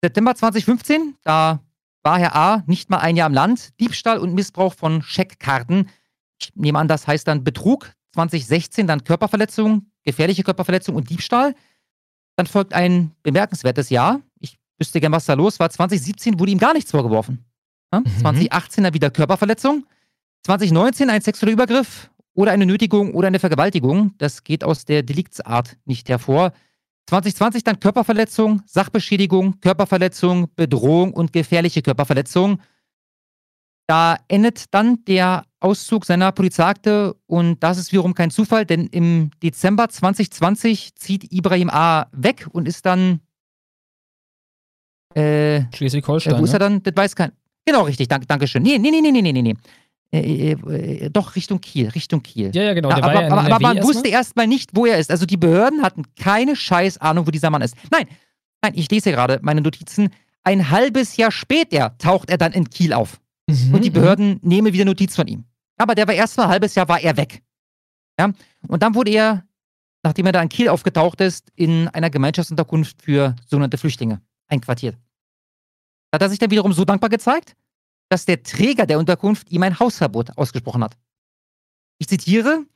September 0.02 0.34
2015, 0.34 1.14
da 1.22 1.60
war 2.02 2.18
Herr 2.18 2.34
A. 2.34 2.62
nicht 2.66 2.90
mal 2.90 2.98
ein 2.98 3.16
Jahr 3.16 3.28
im 3.28 3.34
Land. 3.34 3.78
Diebstahl 3.80 4.18
und 4.18 4.34
Missbrauch 4.34 4.74
von 4.74 5.02
Scheckkarten. 5.02 5.88
Ich 6.40 6.54
nehme 6.54 6.78
an, 6.78 6.88
das 6.88 7.06
heißt 7.06 7.26
dann 7.26 7.44
Betrug. 7.44 7.92
2016 8.14 8.86
dann 8.86 9.04
Körperverletzung, 9.04 9.86
gefährliche 10.02 10.42
Körperverletzung 10.42 10.96
und 10.96 11.08
Diebstahl. 11.08 11.54
Dann 12.36 12.46
folgt 12.46 12.74
ein 12.74 13.12
bemerkenswertes 13.22 13.88
Jahr. 13.88 14.20
Ich 14.38 14.58
wüsste 14.78 15.00
gern, 15.00 15.12
was 15.12 15.24
da 15.24 15.34
los 15.34 15.58
war. 15.60 15.70
2017 15.70 16.38
wurde 16.38 16.52
ihm 16.52 16.58
gar 16.58 16.74
nichts 16.74 16.90
vorgeworfen. 16.90 17.44
Ja? 17.92 18.00
Mhm. 18.00 18.18
2018 18.20 18.84
dann 18.84 18.94
wieder 18.94 19.10
Körperverletzung. 19.10 19.86
2019 20.44 21.08
ein 21.08 21.22
sexueller 21.22 21.52
Übergriff 21.52 22.10
oder 22.34 22.52
eine 22.52 22.66
Nötigung 22.66 23.14
oder 23.14 23.28
eine 23.28 23.38
Vergewaltigung. 23.38 24.14
Das 24.18 24.44
geht 24.44 24.64
aus 24.64 24.84
der 24.84 25.02
Deliktsart 25.02 25.76
nicht 25.84 26.08
hervor. 26.08 26.52
2020 27.06 27.64
dann 27.64 27.80
Körperverletzung, 27.80 28.62
Sachbeschädigung, 28.66 29.60
Körperverletzung, 29.60 30.48
Bedrohung 30.54 31.12
und 31.12 31.32
gefährliche 31.32 31.82
Körperverletzung. 31.82 32.60
Da 33.86 34.16
endet 34.28 34.72
dann 34.72 35.04
der 35.04 35.44
Auszug 35.60 36.04
seiner 36.04 36.32
Polizeiakte 36.32 37.14
und 37.26 37.62
das 37.62 37.78
ist 37.78 37.92
wiederum 37.92 38.14
kein 38.14 38.30
Zufall, 38.30 38.64
denn 38.64 38.86
im 38.86 39.30
Dezember 39.42 39.88
2020 39.88 40.94
zieht 40.94 41.32
Ibrahim 41.32 41.68
A. 41.70 42.06
weg 42.12 42.46
und 42.52 42.68
ist 42.68 42.86
dann. 42.86 43.20
Äh, 45.14 45.64
Schleswig-Holstein. 45.74 46.34
Äh, 46.34 46.38
wo 46.38 46.44
ist 46.44 46.52
er 46.54 46.60
ne? 46.60 46.64
dann? 46.64 46.82
Das 46.82 46.96
weiß 46.96 47.16
kein. 47.16 47.32
Genau, 47.64 47.82
richtig, 47.82 48.08
danke, 48.08 48.26
danke 48.26 48.46
schön. 48.46 48.62
Nee, 48.62 48.78
nee, 48.78 48.90
nee, 48.90 49.00
nee, 49.00 49.10
nee, 49.12 49.32
nee, 49.32 49.42
nee. 49.42 49.54
Äh, 50.14 50.52
äh, 50.52 51.10
doch, 51.10 51.36
Richtung 51.36 51.60
Kiel, 51.60 51.88
Richtung 51.88 52.22
Kiel. 52.22 52.50
Ja, 52.54 52.62
ja, 52.62 52.74
genau. 52.74 52.90
Ja, 52.90 52.96
aber, 52.96 53.14
ja 53.14 53.26
aber, 53.32 53.40
aber 53.42 53.60
man 53.60 53.82
wusste 53.82 54.08
erstmal 54.08 54.46
nicht, 54.46 54.70
wo 54.74 54.84
er 54.84 54.98
ist. 54.98 55.10
Also 55.10 55.24
die 55.24 55.38
Behörden 55.38 55.82
hatten 55.82 56.04
keine 56.20 56.54
scheiß 56.54 56.98
Ahnung, 56.98 57.26
wo 57.26 57.30
dieser 57.30 57.48
Mann 57.48 57.62
ist. 57.62 57.74
Nein, 57.90 58.06
nein, 58.62 58.72
ich 58.76 58.90
lese 58.90 59.10
gerade 59.10 59.40
meine 59.42 59.62
Notizen. 59.62 60.10
Ein 60.44 60.70
halbes 60.70 61.16
Jahr 61.16 61.30
später 61.30 61.96
taucht 61.96 62.28
er 62.28 62.36
dann 62.36 62.52
in 62.52 62.68
Kiel 62.68 62.92
auf. 62.92 63.20
Mhm, 63.48 63.74
und 63.74 63.84
die. 63.84 63.90
Behörden 63.90 64.38
nehmen 64.42 64.72
wieder 64.72 64.84
Notiz 64.84 65.16
von 65.16 65.26
ihm. 65.26 65.44
Aber 65.78 65.94
der 65.94 66.06
war 66.06 66.14
erst 66.14 66.36
mal 66.36 66.44
ein 66.44 66.50
halbes 66.50 66.74
Jahr 66.74 66.88
war 66.88 67.00
er 67.00 67.16
weg. 67.16 67.42
Ja? 68.18 68.32
Und 68.68 68.82
dann 68.82 68.94
wurde 68.94 69.12
er, 69.12 69.44
nachdem 70.02 70.26
er 70.26 70.32
da 70.32 70.42
in 70.42 70.48
Kiel 70.50 70.68
aufgetaucht 70.68 71.20
ist, 71.22 71.50
in 71.56 71.88
einer 71.88 72.10
Gemeinschaftsunterkunft 72.10 73.00
für 73.02 73.34
sogenannte 73.46 73.78
Flüchtlinge 73.78 74.20
einquartiert. 74.48 74.96
Da 76.10 76.16
hat 76.16 76.22
er 76.22 76.28
sich 76.28 76.38
dann 76.38 76.50
wiederum 76.50 76.74
so 76.74 76.84
dankbar 76.84 77.08
gezeigt, 77.08 77.56
dass 78.12 78.26
der 78.26 78.42
Träger 78.42 78.84
der 78.84 78.98
Unterkunft 78.98 79.50
ihm 79.50 79.62
ein 79.62 79.78
Hausverbot 79.78 80.36
ausgesprochen 80.36 80.84
hat. 80.84 80.98
Ich 81.98 82.08
zitiere, 82.08 82.66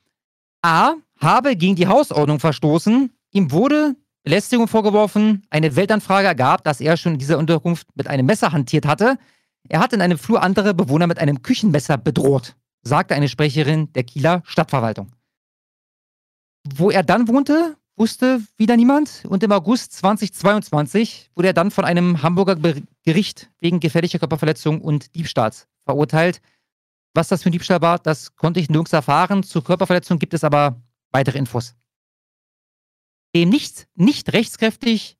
A 0.63 0.95
habe 1.19 1.57
gegen 1.57 1.77
die 1.77 1.87
Hausordnung 1.87 2.41
verstoßen, 2.41 3.11
ihm 3.33 3.51
wurde 3.51 3.97
Belästigung 4.23 4.67
vorgeworfen, 4.67 5.47
eine 5.51 5.77
Weltanfrage 5.77 6.27
ergab, 6.27 6.65
dass 6.65 6.81
er 6.81 6.97
schon 6.97 7.13
in 7.13 7.19
dieser 7.19 7.37
Unterkunft 7.37 7.87
mit 7.95 8.07
einem 8.07 8.25
Messer 8.25 8.53
hantiert 8.53 8.87
hatte, 8.87 9.19
er 9.69 9.81
hat 9.81 9.93
in 9.93 10.01
einem 10.01 10.17
Flur 10.17 10.43
andere 10.43 10.73
Bewohner 10.73 11.07
mit 11.07 11.19
einem 11.19 11.43
Küchenmesser 11.43 11.99
bedroht, 11.99 12.57
sagte 12.83 13.15
eine 13.15 13.29
Sprecherin 13.29 13.93
der 13.93 14.05
Kieler 14.05 14.43
Stadtverwaltung. 14.47 15.13
Wo 16.75 16.91
er 16.91 17.03
dann 17.03 17.29
wohnte, 17.29 17.77
wusste 17.97 18.43
wieder 18.57 18.77
niemand 18.77 19.25
und 19.29 19.43
im 19.43 19.53
August 19.53 19.93
2022 19.95 21.31
wurde 21.35 21.49
er 21.49 21.55
dann 21.55 21.71
von 21.71 21.85
einem 21.85 22.23
Hamburger 22.23 22.57
Gericht 23.03 23.51
wegen 23.59 23.81
gefährlicher 23.81 24.19
Körperverletzung 24.19 24.81
und 24.81 25.15
Diebstahls 25.15 25.69
verurteilt. 25.85 26.41
Was 27.15 27.29
das 27.29 27.43
für 27.43 27.49
ein 27.49 27.53
Diebstahl 27.53 27.81
war, 27.81 27.99
das 27.99 28.37
konnte 28.37 28.61
ich 28.61 28.69
nirgends 28.69 28.93
erfahren. 28.93 29.43
Zur 29.43 29.65
Körperverletzung 29.65 30.19
gibt 30.19 30.35
es 30.35 30.45
aber 30.45 30.83
weitere 31.11 31.39
Infos. 31.39 31.75
Dem 33.35 33.49
nicht, 33.49 33.89
nicht 33.95 34.33
rechtskräftig, 34.33 35.17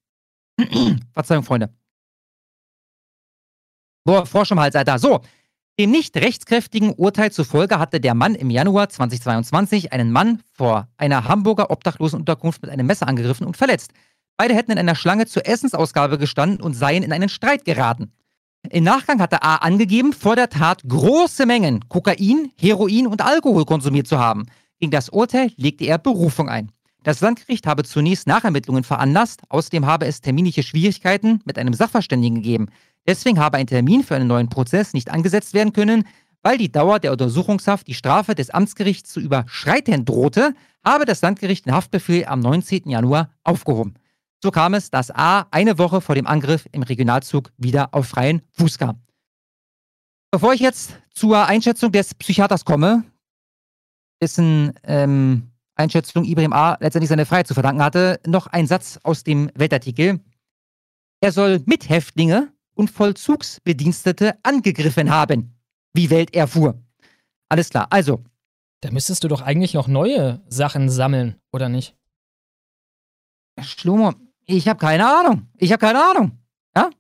Verzeihung, 1.13 1.45
Freunde, 1.45 1.75
Boah, 4.07 4.25
Frosch 4.25 4.53
im 4.53 4.61
Hals, 4.61 4.77
Alter. 4.77 4.99
So. 5.01 5.21
Dem 5.79 5.91
nicht 5.91 6.17
rechtskräftigen 6.17 6.95
Urteil 6.95 7.31
zufolge 7.31 7.79
hatte 7.79 8.01
der 8.01 8.15
Mann 8.15 8.35
im 8.35 8.49
Januar 8.49 8.89
2022 8.89 9.93
einen 9.93 10.11
Mann 10.11 10.41
vor 10.55 10.89
einer 10.97 11.29
Hamburger 11.29 11.71
Obdachlosenunterkunft 11.71 12.63
mit 12.63 12.71
einem 12.71 12.87
Messer 12.87 13.07
angegriffen 13.07 13.47
und 13.47 13.59
verletzt. 13.59 13.93
Beide 14.39 14.55
hätten 14.55 14.73
in 14.73 14.79
einer 14.79 14.95
Schlange 14.95 15.27
zur 15.27 15.47
Essensausgabe 15.47 16.17
gestanden 16.17 16.63
und 16.63 16.73
seien 16.73 17.03
in 17.03 17.13
einen 17.13 17.29
Streit 17.29 17.67
geraten. 17.67 18.11
Im 18.71 18.85
Nachgang 18.85 19.21
hatte 19.21 19.43
A 19.43 19.57
angegeben, 19.57 20.15
vor 20.15 20.35
der 20.35 20.49
Tat 20.49 20.83
große 20.89 21.45
Mengen 21.45 21.87
Kokain, 21.91 22.53
Heroin 22.59 23.07
und 23.07 23.21
Alkohol 23.21 23.67
konsumiert 23.67 24.07
zu 24.07 24.19
haben. 24.19 24.47
Gegen 24.81 24.91
das 24.91 25.11
Urteil 25.11 25.53
legte 25.57 25.85
er 25.85 25.99
Berufung 25.99 26.49
ein. 26.49 26.73
Das 27.03 27.21
Landgericht 27.21 27.67
habe 27.67 27.85
zunächst 27.85 28.27
Nachermittlungen 28.27 28.83
veranlasst, 28.83 29.43
außerdem 29.51 29.85
habe 29.85 30.07
es 30.07 30.23
terminliche 30.23 30.63
Schwierigkeiten 30.63 31.41
mit 31.45 31.59
einem 31.59 31.75
Sachverständigen 31.75 32.37
gegeben. 32.37 32.69
Deswegen 33.07 33.39
habe 33.39 33.59
ein 33.59 33.67
Termin 33.67 34.03
für 34.03 34.17
einen 34.17 34.27
neuen 34.27 34.49
Prozess 34.49 34.93
nicht 34.93 35.11
angesetzt 35.11 35.55
werden 35.55 35.73
können, 35.73 36.05
weil 36.43 36.59
die 36.59 36.71
Dauer 36.71 36.99
der 36.99 37.13
Untersuchungshaft 37.13 37.87
die 37.87 37.95
Strafe 37.95 38.35
des 38.35 38.51
Amtsgerichts 38.51 39.11
zu 39.11 39.21
überschreiten 39.21 40.05
drohte, 40.05 40.55
habe 40.85 41.05
das 41.05 41.23
Landgericht 41.23 41.67
den 41.67 41.75
Haftbefehl 41.75 42.27
am 42.27 42.41
19. 42.41 42.89
Januar 42.89 43.31
aufgehoben. 43.43 43.95
So 44.43 44.51
kam 44.51 44.75
es, 44.75 44.91
dass 44.91 45.11
A 45.11 45.47
eine 45.51 45.79
Woche 45.79 46.01
vor 46.01 46.15
dem 46.15 46.27
Angriff 46.27 46.69
im 46.71 46.83
Regionalzug 46.83 47.51
wieder 47.57 47.89
auf 47.93 48.07
freien 48.07 48.43
Fuß 48.53 48.79
kam. 48.79 49.01
Bevor 50.31 50.53
ich 50.53 50.61
jetzt 50.61 50.99
zur 51.13 51.47
Einschätzung 51.47 51.93
des 51.93 52.15
Psychiaters 52.15 52.65
komme, 52.65 53.05
dessen 54.21 54.73
ähm, 54.85 55.51
Einschätzung 55.75 56.25
Ibrahim 56.25 56.53
A. 56.53 56.77
letztendlich 56.81 57.09
seine 57.09 57.27
Freiheit 57.27 57.47
zu 57.47 57.55
verdanken 57.55 57.83
hatte, 57.83 58.21
noch 58.27 58.47
ein 58.47 58.67
Satz 58.67 58.99
aus 59.03 59.25
dem 59.25 59.51
Weltartikel. 59.55 60.21
Er 61.21 61.33
soll 61.33 61.63
Mithäftlinge 61.67 62.53
und 62.77 62.91
Vollzugsbedienstete 62.91 64.39
angegriffen 64.45 65.11
haben, 65.11 65.59
wie 65.95 66.11
Welt 66.11 66.35
erfuhr. 66.35 66.81
Alles 67.49 67.71
klar, 67.71 67.89
also. 67.91 68.23
Da 68.83 68.91
müsstest 68.91 69.25
du 69.25 69.29
doch 69.29 69.41
eigentlich 69.41 69.73
noch 69.75 69.89
neue 69.89 70.43
Sachen 70.49 70.91
sammeln, 70.91 71.41
oder 71.51 71.69
nicht? 71.69 71.97
Schlomo, 73.63 74.13
ich 74.45 74.69
habe 74.69 74.79
keine 74.79 75.09
Ahnung. 75.09 75.49
Ich 75.57 75.73
habe 75.73 75.81
keine 75.81 76.05
Ahnung. 76.05 76.39
Ja? 76.77 76.91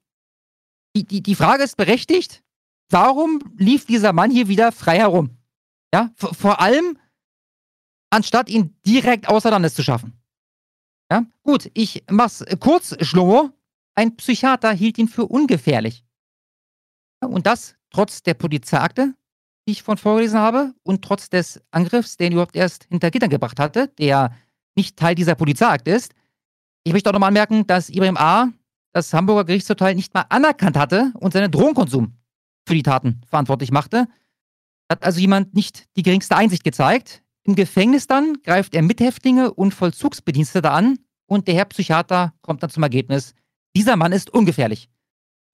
Die, 0.97 1.05
die, 1.05 1.23
die 1.23 1.35
Frage 1.35 1.63
ist 1.63 1.77
berechtigt. 1.77 2.43
Warum 2.89 3.41
lief 3.57 3.85
dieser 3.85 4.13
Mann 4.13 4.31
hier 4.31 4.49
wieder 4.49 4.73
frei 4.73 4.99
herum? 4.99 5.37
Ja, 5.93 6.11
v 6.17 6.33
vor 6.33 6.61
allem, 6.61 6.99
anstatt 8.11 8.49
ihn 8.49 8.75
direkt 8.87 9.29
außer 9.29 9.51
Landes 9.51 9.75
zu 9.75 9.83
schaffen. 9.83 10.15
Ja, 11.11 11.25
gut, 11.43 11.71
ich 11.75 12.05
mach's 12.11 12.45
kurz, 12.59 12.97
Schlomo. 13.05 13.51
Ein 13.97 14.17
Psychiater 14.17 14.73
hielt 14.73 14.99
ihn 14.99 15.09
für 15.09 15.27
ungefährlich. 15.27 16.05
Und 17.21 17.47
das 17.47 17.75
trotz 17.91 18.23
der 18.23 18.35
Polizeiakte, 18.35 19.15
die 19.67 19.73
ich 19.73 19.83
von 19.83 19.97
vorgelesen 19.97 20.39
habe, 20.39 20.75
und 20.83 21.03
trotz 21.03 21.31
des 21.31 21.61
Angriffs, 21.71 22.17
den 22.17 22.33
er 22.33 22.33
überhaupt 22.33 22.57
erst 22.57 22.85
hinter 22.85 23.11
Gittern 23.11 23.31
gebracht 23.31 23.59
hatte, 23.59 23.89
der 23.99 24.37
nicht 24.77 24.97
Teil 24.97 25.15
dieser 25.15 25.35
Polizeiakte 25.35 25.91
ist. 25.91 26.13
Ich 26.85 26.93
möchte 26.93 27.09
auch 27.09 27.15
nochmal 27.15 27.29
anmerken, 27.29 27.67
dass 27.67 27.89
Ibrahim 27.89 28.19
A. 28.19 28.49
das 28.93 29.13
Hamburger 29.13 29.45
Gerichtsurteil 29.45 29.95
nicht 29.95 30.13
mal 30.15 30.27
anerkannt 30.29 30.77
hatte 30.77 31.13
und 31.19 31.33
seinen 31.33 31.51
Drogenkonsum 31.51 32.17
für 32.69 32.75
die 32.75 32.83
Taten 32.83 33.23
verantwortlich 33.27 33.71
machte. 33.71 34.07
Hat 34.91 35.03
also 35.03 35.19
jemand 35.19 35.55
nicht 35.55 35.89
die 35.97 36.03
geringste 36.03 36.37
Einsicht 36.37 36.63
gezeigt. 36.63 37.23
Im 37.45 37.55
Gefängnis 37.55 38.07
dann 38.07 38.43
greift 38.43 38.75
er 38.75 38.83
Mithäftlinge 38.83 39.55
und 39.55 39.73
Vollzugsbedienstete 39.73 40.71
an 40.71 40.99
und 41.27 41.49
der 41.49 41.55
Herr 41.55 41.65
Psychiater 41.65 42.35
kommt 42.43 42.63
dann 42.63 42.71
zum 42.71 42.83
Ergebnis, 42.83 43.35
dieser 43.77 43.97
Mann 43.97 44.13
ist 44.13 44.31
ungefährlich. 44.31 44.89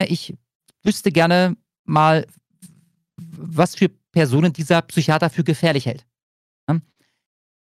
Ich 0.01 0.35
wüsste 0.85 1.11
gerne 1.11 1.57
mal, 1.85 2.25
was 3.17 3.75
für 3.75 3.89
Personen 4.13 4.53
dieser 4.53 4.81
Psychiater 4.83 5.29
für 5.29 5.43
gefährlich 5.43 5.87
hält. 5.87 6.07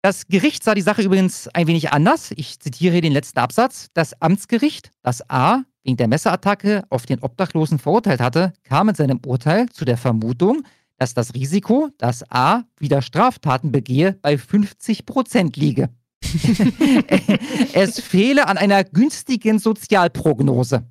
Das 0.01 0.29
Gericht 0.29 0.63
sah 0.63 0.75
die 0.75 0.83
Sache 0.83 1.03
übrigens 1.03 1.49
ein 1.49 1.67
wenig 1.67 1.93
anders. 1.93 2.31
Ich 2.37 2.61
zitiere 2.61 2.93
hier 2.93 3.01
den 3.01 3.15
letzten 3.15 3.39
Absatz. 3.39 3.89
Das 3.95 4.21
Amtsgericht, 4.21 4.91
das 5.03 5.29
A, 5.31 5.65
wegen 5.83 5.97
der 5.97 6.09
Messerattacke 6.09 6.85
auf 6.91 7.07
den 7.07 7.21
Obdachlosen 7.21 7.79
verurteilt 7.79 8.21
hatte, 8.21 8.53
kam 8.65 8.91
in 8.91 8.95
seinem 8.95 9.21
Urteil 9.27 9.69
zu 9.71 9.85
der 9.85 9.97
Vermutung, 9.97 10.63
dass 10.99 11.15
das 11.15 11.35
Risiko, 11.35 11.89
dass 11.97 12.31
A 12.31 12.65
wieder 12.79 13.01
Straftaten 13.01 13.73
begehe, 13.73 14.19
bei 14.21 14.37
50 14.37 15.07
Prozent 15.07 15.57
liege. 15.57 15.89
es 17.73 18.01
fehle 18.01 18.47
an 18.49 18.59
einer 18.59 18.85
günstigen 18.85 19.59
Sozialprognose. 19.59 20.85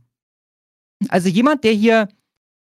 Also 1.10 1.30
jemand, 1.30 1.64
der 1.64 1.74
hier 1.74 2.08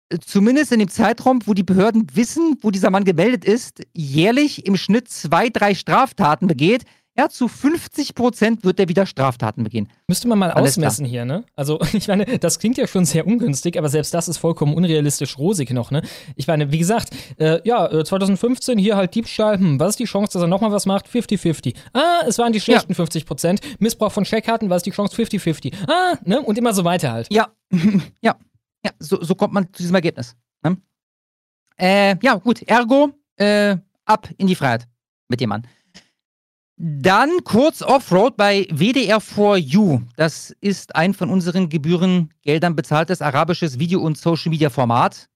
äh, 0.09 0.19
zumindest 0.19 0.71
in 0.71 0.79
dem 0.79 0.89
Zeitraum, 0.89 1.39
wo 1.45 1.53
die 1.53 1.63
Behörden 1.63 2.07
wissen, 2.13 2.57
wo 2.61 2.71
dieser 2.71 2.89
Mann 2.89 3.03
gemeldet 3.03 3.45
ist, 3.45 3.81
jährlich 3.93 4.65
im 4.65 4.77
Schnitt 4.77 5.09
zwei, 5.09 5.49
drei 5.49 5.75
Straftaten 5.75 6.47
begeht, 6.47 6.85
ja, 7.17 7.27
zu 7.27 7.49
50 7.49 8.15
Prozent 8.15 8.63
wird 8.63 8.79
er 8.79 8.87
wieder 8.87 9.05
Straftaten 9.05 9.63
begehen. 9.63 9.89
Müsste 10.07 10.29
man 10.29 10.39
mal 10.39 10.51
Alles 10.51 10.71
ausmessen 10.71 11.05
klar. 11.05 11.11
hier, 11.11 11.25
ne? 11.25 11.43
Also, 11.55 11.79
ich 11.93 12.07
meine, 12.07 12.39
das 12.39 12.57
klingt 12.59 12.77
ja 12.77 12.87
schon 12.87 13.05
sehr 13.05 13.27
ungünstig, 13.27 13.77
aber 13.77 13.89
selbst 13.89 14.13
das 14.13 14.29
ist 14.29 14.37
vollkommen 14.37 14.73
unrealistisch 14.73 15.37
rosig 15.37 15.71
noch, 15.71 15.91
ne? 15.91 16.03
Ich 16.35 16.47
meine, 16.47 16.71
wie 16.71 16.77
gesagt, 16.77 17.09
äh, 17.37 17.59
ja, 17.67 18.03
2015 18.03 18.77
äh, 18.77 18.81
hier 18.81 18.95
halt 18.95 19.13
Diebstahl, 19.13 19.57
hm, 19.57 19.79
was 19.79 19.91
ist 19.91 19.99
die 19.99 20.05
Chance, 20.05 20.33
dass 20.33 20.41
er 20.41 20.47
nochmal 20.47 20.71
was 20.71 20.85
macht? 20.85 21.07
50-50. 21.07 21.75
Ah, 21.93 22.21
es 22.27 22.37
waren 22.37 22.53
die 22.53 22.61
schlechten 22.61 22.93
ja. 22.93 22.95
50 22.95 23.25
Prozent. 23.25 23.61
Missbrauch 23.79 24.11
von 24.11 24.23
Checkkarten, 24.23 24.69
was 24.69 24.77
ist 24.77 24.85
die 24.85 24.91
Chance? 24.91 25.15
50-50. 25.15 25.73
Ah, 25.89 26.17
ne? 26.23 26.41
Und 26.41 26.57
immer 26.57 26.73
so 26.73 26.85
weiter 26.85 27.11
halt. 27.11 27.27
Ja, 27.31 27.49
ja, 28.21 28.37
ja, 28.85 28.91
so, 28.99 29.21
so 29.21 29.35
kommt 29.35 29.53
man 29.53 29.65
zu 29.73 29.83
diesem 29.83 29.95
Ergebnis. 29.95 30.35
Ne? 30.63 30.77
Äh, 31.77 32.15
ja, 32.21 32.35
gut, 32.35 32.61
ergo, 32.63 33.09
äh, 33.35 33.75
ab 34.05 34.29
in 34.37 34.47
die 34.47 34.55
Freiheit 34.55 34.87
mit 35.27 35.41
dem 35.41 35.49
Mann. 35.49 35.67
Dann 36.83 37.43
kurz 37.43 37.83
Offroad 37.83 38.37
bei 38.37 38.61
WDR4U. 38.71 40.01
Das 40.15 40.49
ist 40.61 40.95
ein 40.95 41.13
von 41.13 41.29
unseren 41.29 41.69
Gebührengeldern 41.69 42.75
bezahltes 42.75 43.21
arabisches 43.21 43.77
Video- 43.77 44.01
und 44.01 44.17
Social-Media-Format. 44.17 45.29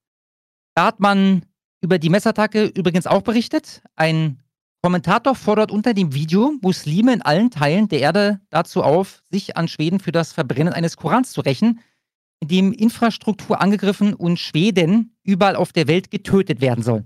Da 0.73 0.87
hat 0.87 0.99
man 0.99 1.45
über 1.81 1.99
die 1.99 2.09
Messattacke 2.09 2.65
übrigens 2.65 3.05
auch 3.05 3.21
berichtet. 3.21 3.83
Ein 3.95 4.41
Kommentator 4.81 5.35
fordert 5.35 5.71
unter 5.71 5.93
dem 5.93 6.15
Video 6.15 6.51
Muslime 6.63 7.13
in 7.13 7.21
allen 7.21 7.51
Teilen 7.51 7.89
der 7.89 7.99
Erde 7.99 8.41
dazu 8.49 8.81
auf, 8.81 9.21
sich 9.29 9.55
an 9.55 9.67
Schweden 9.67 9.99
für 9.99 10.11
das 10.11 10.33
Verbrennen 10.33 10.73
eines 10.73 10.97
Korans 10.97 11.31
zu 11.31 11.41
rächen, 11.41 11.79
in 12.39 12.47
dem 12.47 12.73
Infrastruktur 12.73 13.61
angegriffen 13.61 14.15
und 14.15 14.39
Schweden 14.39 15.15
überall 15.21 15.57
auf 15.57 15.73
der 15.73 15.87
Welt 15.87 16.09
getötet 16.09 16.59
werden 16.59 16.83
soll. 16.83 17.03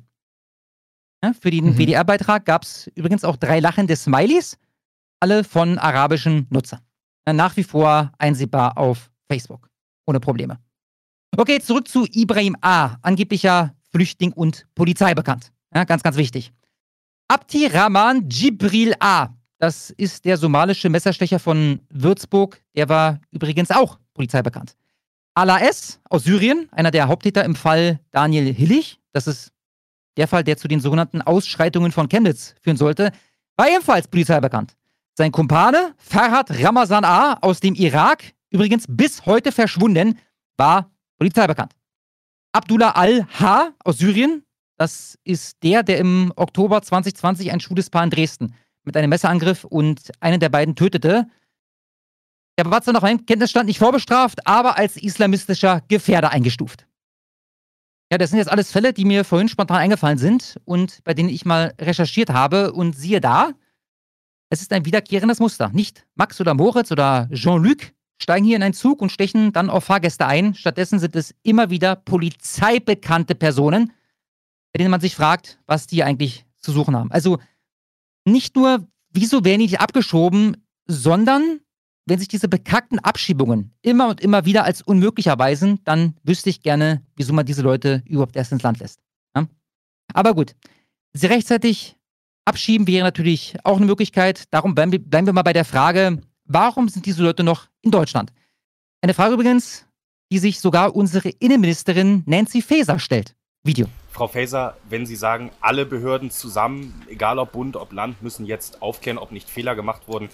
Ja, 1.24 1.34
für 1.34 1.52
den 1.52 1.66
mhm. 1.66 1.78
WDR-Beitrag 1.78 2.46
gab 2.46 2.64
es 2.64 2.88
übrigens 2.96 3.24
auch 3.24 3.36
drei 3.36 3.60
lachende 3.60 3.96
Smileys, 3.96 4.58
alle 5.20 5.44
von 5.44 5.78
arabischen 5.78 6.48
Nutzern. 6.50 6.80
Nach 7.32 7.56
wie 7.58 7.64
vor 7.64 8.12
einsehbar 8.18 8.78
auf 8.78 9.12
Facebook. 9.28 9.70
Ohne 10.08 10.20
Probleme. 10.20 10.58
Okay, 11.38 11.60
zurück 11.60 11.88
zu 11.88 12.06
Ibrahim 12.12 12.56
A., 12.62 12.96
angeblicher 13.02 13.76
Flüchtling 13.92 14.34
und 14.34 14.66
Polizei 14.74 15.14
bekannt. 15.14 15.52
Ja, 15.74 15.84
ganz, 15.84 16.02
ganz 16.02 16.18
wichtig. 16.18 16.52
Abdi 17.28 17.68
Rahman 17.68 18.28
Jibril 18.28 18.96
A., 19.00 19.30
das 19.60 19.92
ist 19.92 20.26
der 20.26 20.38
somalische 20.38 20.90
Messerstecher 20.90 21.38
von 21.38 21.82
Würzburg, 21.90 22.62
der 22.76 22.90
war 22.90 23.20
übrigens 23.30 23.70
auch 23.70 24.00
Polizei 24.14 24.42
bekannt. 24.42 24.76
Ala 25.36 25.60
S. 25.60 26.00
aus 26.10 26.24
Syrien, 26.24 26.68
einer 26.72 26.92
der 26.92 27.08
Haupttäter 27.08 27.44
im 27.46 27.56
Fall 27.56 28.00
Daniel 28.12 28.52
Hillig, 28.54 29.00
das 29.12 29.28
ist 29.28 29.52
der 30.20 30.28
Fall, 30.28 30.44
der 30.44 30.58
zu 30.58 30.68
den 30.68 30.82
sogenannten 30.82 31.22
Ausschreitungen 31.22 31.92
von 31.92 32.10
Chemnitz 32.10 32.54
führen 32.62 32.78
sollte, 32.78 33.12
war 33.56 33.70
ebenfalls 33.70 34.08
Polizei 34.08 34.40
bekannt. 34.40 34.76
Sein 35.18 35.32
Kumpane, 35.32 35.96
Farhad 35.98 36.52
Ramazan 36.64 37.06
A. 37.06 37.34
aus 37.42 37.60
dem 37.60 37.74
Irak, 37.74 38.24
übrigens 38.50 38.86
bis 38.88 39.26
heute 39.26 39.52
verschwunden, 39.52 40.20
war 40.58 40.92
Polizei 41.18 41.48
bekannt. 41.48 41.74
Abdullah 42.52 42.92
al-H. 42.92 43.74
aus 43.84 43.98
Syrien, 43.98 44.44
das 44.78 45.18
ist 45.24 45.58
der, 45.64 45.84
der 45.84 45.98
im 46.00 46.34
Oktober 46.36 46.82
2020 46.82 47.52
ein 47.52 47.60
schwules 47.60 47.90
Paar 47.90 48.04
in 48.04 48.10
Dresden 48.10 48.56
mit 48.84 48.98
einem 48.98 49.10
Messerangriff 49.10 49.64
und 49.64 50.12
einen 50.20 50.40
der 50.40 50.50
beiden 50.50 50.76
tötete. 50.76 51.28
Der 52.58 52.70
war 52.70 52.82
zwar 52.82 52.94
nach 52.94 53.02
meinem 53.02 53.26
Kenntnisstand 53.26 53.68
nicht 53.68 53.80
vorbestraft, 53.80 54.46
aber 54.46 54.78
als 54.78 54.98
islamistischer 54.98 55.82
Gefährder 55.88 56.32
eingestuft. 56.32 56.89
Ja, 58.12 58.18
das 58.18 58.32
sind 58.32 58.40
jetzt 58.40 58.52
alles 58.52 58.72
Fälle, 58.72 58.92
die 58.92 59.06
mir 59.06 59.24
vorhin 59.24 59.50
spontan 59.50 59.78
eingefallen 59.78 60.18
sind 60.18 60.60
und 60.66 61.04
bei 61.04 61.14
denen 61.14 61.30
ich 61.30 61.46
mal 61.46 61.74
recherchiert 61.80 62.32
habe. 62.32 62.74
Und 62.74 62.94
siehe 62.94 63.22
da, 63.22 63.52
es 64.50 64.62
ist 64.62 64.74
ein 64.74 64.86
wiederkehrendes 64.86 65.40
Muster. 65.40 65.70
Nicht 65.70 66.08
Max 66.16 66.42
oder 66.42 66.56
Moritz 66.56 66.92
oder 66.92 67.30
Jean-Luc 67.32 67.94
steigen 68.22 68.46
hier 68.46 68.56
in 68.56 68.64
einen 68.64 68.74
Zug 68.74 69.02
und 69.02 69.12
stechen 69.12 69.54
dann 69.54 69.70
auf 69.70 69.84
Fahrgäste 69.84 70.26
ein. 70.26 70.56
Stattdessen 70.56 71.00
sind 71.00 71.16
es 71.16 71.36
immer 71.44 71.70
wieder 71.70 71.96
polizeibekannte 71.96 73.36
Personen, 73.36 73.94
bei 74.74 74.80
denen 74.80 74.92
man 74.92 75.02
sich 75.02 75.16
fragt, 75.16 75.60
was 75.68 75.86
die 75.86 76.04
eigentlich 76.04 76.46
zu 76.58 76.72
suchen 76.72 76.96
haben. 76.96 77.12
Also 77.12 77.40
nicht 78.26 78.56
nur, 78.56 78.88
wieso 79.12 79.46
werden 79.46 79.60
die 79.60 79.68
nicht 79.68 79.82
abgeschoben, 79.82 80.58
sondern 80.86 81.62
wenn 82.10 82.20
sich 82.20 82.28
diese 82.28 82.48
bekackten 82.48 83.00
Abschiebungen 83.00 83.72
immer 83.82 84.10
und 84.10 84.22
immer 84.22 84.46
wieder 84.46 84.64
als 84.64 84.82
unmöglich 84.82 85.28
erweisen, 85.28 85.80
dann 85.84 86.16
wüsste 86.24 86.50
ich 86.50 86.62
gerne, 86.62 87.04
wieso 87.16 87.34
man 87.34 87.46
diese 87.46 87.62
Leute 87.62 88.04
überhaupt 88.06 88.36
erst 88.36 88.52
ins 88.52 88.64
Land 88.64 88.80
lässt. 88.80 89.00
Ja? 89.36 89.48
Aber 90.14 90.34
gut, 90.34 90.56
sie 91.14 91.28
rechtzeitig 91.28 91.96
abschieben 92.46 92.88
wäre 92.88 93.04
natürlich 93.04 93.56
auch 93.64 93.78
eine 93.78 93.86
Möglichkeit. 93.86 94.46
Darum 94.52 94.74
bleiben 94.74 94.92
wir, 94.92 95.00
bleiben 95.00 95.28
wir 95.28 95.34
mal 95.34 95.44
bei 95.44 95.54
der 95.54 95.66
Frage, 95.66 96.20
warum 96.46 96.90
sind 96.90 97.06
diese 97.06 97.24
Leute 97.24 97.44
noch 97.44 97.68
in 97.82 97.92
Deutschland? 97.92 98.34
Eine 99.02 99.14
Frage 99.14 99.36
übrigens, 99.36 99.86
die 100.32 100.40
sich 100.40 100.60
sogar 100.60 100.96
unsere 100.96 101.30
Innenministerin 101.30 102.24
Nancy 102.26 102.62
Faeser 102.62 103.00
stellt. 103.00 103.36
Video. 103.64 103.88
Frau 104.12 104.28
Faeser, 104.28 104.78
wenn 104.90 105.06
Sie 105.06 105.16
sagen, 105.16 105.52
alle 105.62 105.86
Behörden 105.86 106.32
zusammen, 106.32 107.06
egal 107.08 107.40
ob 107.40 107.52
Bund, 107.52 107.76
ob 107.76 107.94
Land, 107.94 108.22
müssen 108.22 108.46
jetzt 108.46 108.82
aufklären, 108.82 109.18
ob 109.18 109.32
nicht 109.32 109.50
Fehler 109.50 109.76
gemacht 109.76 110.08
wurden, 110.08 110.30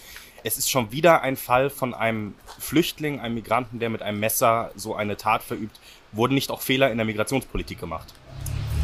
es 0.46 0.60
ist 0.60 0.70
schon 0.70 0.92
wieder 0.92 1.24
ein 1.24 1.38
Fall 1.38 1.72
von 1.72 1.96
einem 1.96 2.36
Flüchtling, 2.60 3.20
einem 3.20 3.34
Migranten, 3.34 3.80
der 3.80 3.90
mit 3.90 4.04
einem 4.04 4.20
Messer 4.20 4.70
so 4.76 4.94
eine 4.94 5.18
Tat 5.18 5.42
verübt. 5.42 5.80
Wurden 6.12 6.36
nicht 6.36 6.52
auch 6.52 6.62
Fehler 6.62 6.92
in 6.92 6.98
der 6.98 7.06
Migrationspolitik 7.06 7.80
gemacht? 7.80 8.14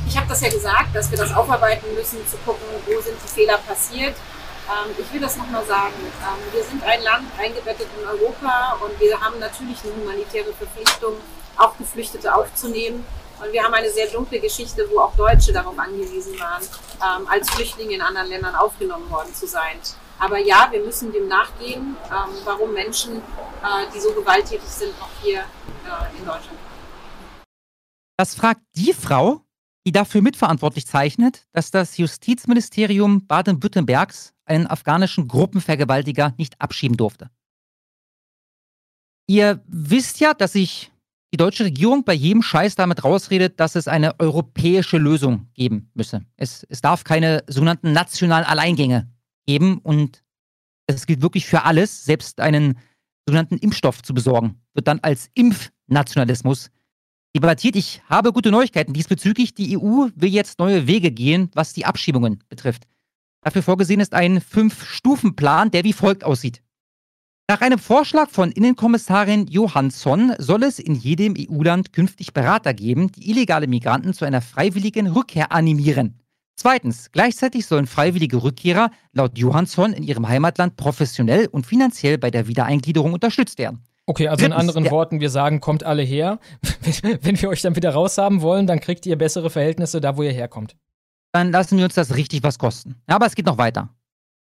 Ich 0.08 0.18
habe 0.18 0.28
das 0.28 0.42
ja 0.42 0.50
gesagt, 0.50 0.96
dass 0.96 1.12
wir 1.12 1.20
das 1.20 1.32
aufarbeiten 1.32 1.86
müssen, 1.94 2.18
zu 2.28 2.38
gucken, 2.38 2.66
wo 2.88 3.00
sind 3.00 3.16
die 3.24 3.28
Fehler 3.28 3.60
passiert. 3.60 4.16
Ähm, 4.68 4.92
ich 4.98 5.14
will 5.14 5.22
das 5.22 5.38
nochmal 5.38 5.64
sagen. 5.66 5.94
Ähm, 6.00 6.52
wir 6.52 6.64
sind 6.64 6.84
ein 6.84 7.04
Land 7.04 7.28
eingebettet 7.38 7.88
in 7.96 8.08
Europa 8.08 8.80
und 8.84 9.00
wir 9.00 9.22
haben 9.22 9.38
natürlich 9.40 9.78
eine 9.84 9.94
humanitäre 10.02 10.52
Verpflichtung, 10.54 11.14
auch 11.58 11.78
Geflüchtete 11.78 12.34
aufzunehmen. 12.34 13.06
Und 13.40 13.54
wir 13.54 13.62
haben 13.62 13.74
eine 13.76 13.92
sehr 13.92 14.08
dunkle 14.08 14.40
Geschichte, 14.40 14.88
wo 14.92 15.00
auch 15.02 15.16
Deutsche 15.16 15.54
darauf 15.54 15.78
angewiesen 15.78 16.40
waren, 16.40 16.64
ähm, 17.22 17.28
als 17.28 17.52
Flüchtlinge 17.52 17.94
in 17.94 18.02
anderen 18.02 18.30
Ländern 18.30 18.56
aufgenommen 18.56 19.08
worden 19.12 19.34
zu 19.36 19.46
sein. 19.46 19.78
Aber 20.22 20.38
ja, 20.38 20.68
wir 20.70 20.86
müssen 20.86 21.12
dem 21.12 21.28
nachgehen, 21.28 21.96
ähm, 22.06 22.30
warum 22.46 22.74
Menschen, 22.74 23.18
äh, 23.18 23.92
die 23.94 24.00
so 24.00 24.14
gewalttätig 24.14 24.62
sind, 24.62 24.98
noch 25.00 25.10
hier 25.20 25.40
äh, 25.40 26.18
in 26.18 26.24
Deutschland. 26.24 26.60
Das 28.18 28.36
fragt 28.36 28.62
die 28.76 28.94
Frau, 28.94 29.42
die 29.84 29.92
dafür 29.92 30.22
mitverantwortlich 30.22 30.86
zeichnet, 30.86 31.48
dass 31.54 31.72
das 31.72 31.98
Justizministerium 31.98 33.26
Baden-Württembergs 33.26 34.36
einen 34.46 34.68
afghanischen 34.68 35.28
Gruppenvergewaltiger 35.28 36.36
nicht 36.38 36.62
abschieben 36.62 36.98
durfte. 36.98 37.32
Ihr 39.28 39.64
wisst 39.66 40.20
ja, 40.20 40.36
dass 40.36 40.54
sich 40.54 40.92
die 41.34 41.38
deutsche 41.38 41.64
Regierung 41.64 42.04
bei 42.04 42.14
jedem 42.14 42.44
Scheiß 42.44 42.76
damit 42.76 43.04
rausredet, 43.04 43.60
dass 43.60 43.74
es 43.74 43.88
eine 43.88 44.20
europäische 44.20 45.00
Lösung 45.00 45.48
geben 45.56 45.90
müsse. 45.96 46.22
Es, 46.38 46.64
es 46.70 46.82
darf 46.82 47.04
keine 47.04 47.44
sogenannten 47.48 47.92
nationalen 47.92 48.46
Alleingänge 48.46 49.10
geben 49.46 49.80
und 49.80 50.24
es 50.88 51.06
gilt 51.06 51.22
wirklich 51.22 51.46
für 51.46 51.64
alles, 51.64 52.04
selbst 52.04 52.40
einen 52.40 52.78
sogenannten 53.26 53.58
Impfstoff 53.58 54.02
zu 54.02 54.14
besorgen, 54.14 54.62
wird 54.74 54.88
dann 54.88 55.00
als 55.00 55.30
Impfnationalismus 55.34 56.70
debattiert. 57.36 57.76
Ich 57.76 58.02
habe 58.10 58.34
gute 58.34 58.52
Neuigkeiten 58.52 58.94
diesbezüglich. 58.94 59.54
Die 59.54 59.78
EU 59.78 60.08
will 60.16 60.30
jetzt 60.30 60.60
neue 60.60 60.88
Wege 60.88 61.12
gehen, 61.12 61.50
was 61.54 61.74
die 61.74 61.86
Abschiebungen 61.86 62.44
betrifft. 62.50 62.88
Dafür 63.44 63.64
vorgesehen 63.64 64.00
ist 64.00 64.14
ein 64.14 64.42
Fünf-Stufen-Plan, 64.42 65.72
der 65.72 65.84
wie 65.84 65.94
folgt 65.94 66.24
aussieht. 66.24 66.62
Nach 67.50 67.62
einem 67.62 67.80
Vorschlag 67.80 68.30
von 68.30 68.52
Innenkommissarin 68.52 69.48
Johansson 69.48 70.34
soll 70.38 70.64
es 70.64 70.80
in 70.80 70.96
jedem 70.96 71.36
EU-Land 71.38 71.92
künftig 71.92 72.34
Berater 72.34 72.74
geben, 72.74 73.12
die 73.12 73.30
illegale 73.30 73.68
Migranten 73.68 74.14
zu 74.14 74.26
einer 74.26 74.42
freiwilligen 74.42 75.08
Rückkehr 75.08 75.52
animieren. 75.52 76.22
Zweitens, 76.62 77.12
gleichzeitig 77.12 77.66
sollen 77.66 77.88
freiwillige 77.88 78.44
Rückkehrer 78.44 78.92
laut 79.14 79.36
Johansson 79.36 79.94
in 79.94 80.04
ihrem 80.04 80.28
Heimatland 80.28 80.76
professionell 80.78 81.48
und 81.48 81.66
finanziell 81.66 82.20
bei 82.20 82.30
der 82.30 82.46
Wiedereingliederung 82.46 83.14
unterstützt 83.14 83.58
werden. 83.58 83.82
Okay, 84.06 84.28
also 84.28 84.42
Drittens, 84.44 84.62
in 84.62 84.68
anderen 84.68 84.92
Worten, 84.92 85.22
wir 85.22 85.32
sagen, 85.32 85.60
kommt 85.60 85.84
alle 85.84 86.04
her. 86.04 86.38
Wenn 87.24 87.42
wir 87.42 87.50
euch 87.50 87.64
dann 87.64 87.76
wieder 87.76 87.90
raushaben 87.90 88.44
wollen, 88.44 88.68
dann 88.68 88.80
kriegt 88.80 89.08
ihr 89.08 89.18
bessere 89.18 89.50
Verhältnisse 89.50 90.02
da, 90.02 90.18
wo 90.18 90.22
ihr 90.22 90.34
herkommt. 90.34 90.76
Dann 91.32 91.52
lassen 91.52 91.80
wir 91.80 91.86
uns 91.86 91.96
das 91.96 92.16
richtig 92.16 92.44
was 92.44 92.60
kosten. 92.60 92.94
Aber 93.08 93.26
es 93.26 93.34
geht 93.34 93.48
noch 93.48 93.58
weiter. 93.58 93.90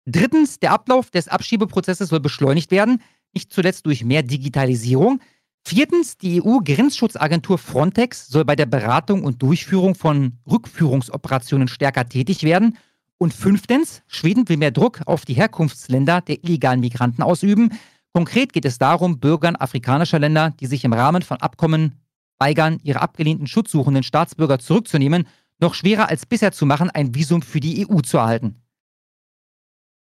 Drittens, 0.05 0.59
der 0.59 0.73
Ablauf 0.73 1.11
des 1.11 1.27
Abschiebeprozesses 1.27 2.11
soll 2.11 2.21
beschleunigt 2.21 2.71
werden, 2.71 3.01
nicht 3.33 3.51
zuletzt 3.51 3.87
durch 3.87 4.05
mehr 4.05 4.23
Digitalisierung. 4.23 5.21
Viertens, 5.67 6.17
die 6.17 6.43
EU-Grenzschutzagentur 6.43 7.59
Frontex 7.59 8.29
soll 8.29 8.45
bei 8.45 8.57
der 8.57 8.67
Beratung 8.67 9.25
und 9.25 9.43
Durchführung 9.43 9.95
von 9.95 10.39
Rückführungsoperationen 10.51 11.69
stärker 11.69 12.09
tätig 12.09 12.43
werden. 12.43 12.79
Und 13.19 13.35
fünftens, 13.35 14.03
Schweden 14.07 14.49
will 14.49 14.57
mehr 14.57 14.71
Druck 14.71 15.03
auf 15.07 15.25
die 15.25 15.35
Herkunftsländer 15.35 16.23
der 16.23 16.43
illegalen 16.43 16.81
Migranten 16.81 17.23
ausüben. 17.23 17.73
Konkret 18.13 18.53
geht 18.53 18.65
es 18.65 18.79
darum, 18.79 19.21
Bürgern 19.21 19.57
afrikanischer 19.57 20.19
Länder, 20.19 20.55
die 20.59 20.67
sich 20.67 20.85
im 20.85 20.93
Rahmen 20.93 21.23
von 21.23 21.37
Abkommen 21.37 22.01
weigern, 22.39 22.81
ihre 22.83 23.03
abgelehnten 23.03 23.47
schutzsuchenden 23.47 24.03
Staatsbürger 24.03 24.59
zurückzunehmen, 24.59 25.29
noch 25.61 25.75
schwerer 25.75 26.09
als 26.09 26.27
bisher 26.27 26.53
zu 26.53 26.65
machen, 26.65 26.91
ein 26.91 27.15
Visum 27.15 27.43
für 27.43 27.61
die 27.61 27.87
EU 27.87 28.01
zu 28.01 28.17
erhalten. 28.17 28.63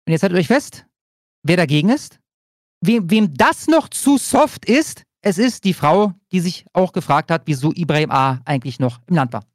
Und 0.08 0.14
jetzt 0.14 0.24
haltet 0.24 0.40
euch 0.40 0.48
fest, 0.48 0.86
wer 1.44 1.58
dagegen 1.58 1.90
ist. 1.90 2.20
Wem, 2.82 3.12
wem 3.12 3.34
das 3.34 3.68
noch 3.68 3.90
zu 3.90 4.18
soft 4.18 4.66
ist, 4.66 5.04
es 5.22 5.38
ist 5.38 5.66
die 5.66 5.74
Frau, 5.74 6.14
die 6.32 6.40
sich 6.40 6.66
auch 6.74 6.94
gefragt 6.94 7.32
hat, 7.32 7.44
wieso 7.46 7.72
Ibrahim 7.74 8.12
A. 8.12 8.40
eigentlich 8.46 8.80
noch 8.80 9.00
im 9.08 9.16
Land 9.16 9.34
war. 9.34 9.46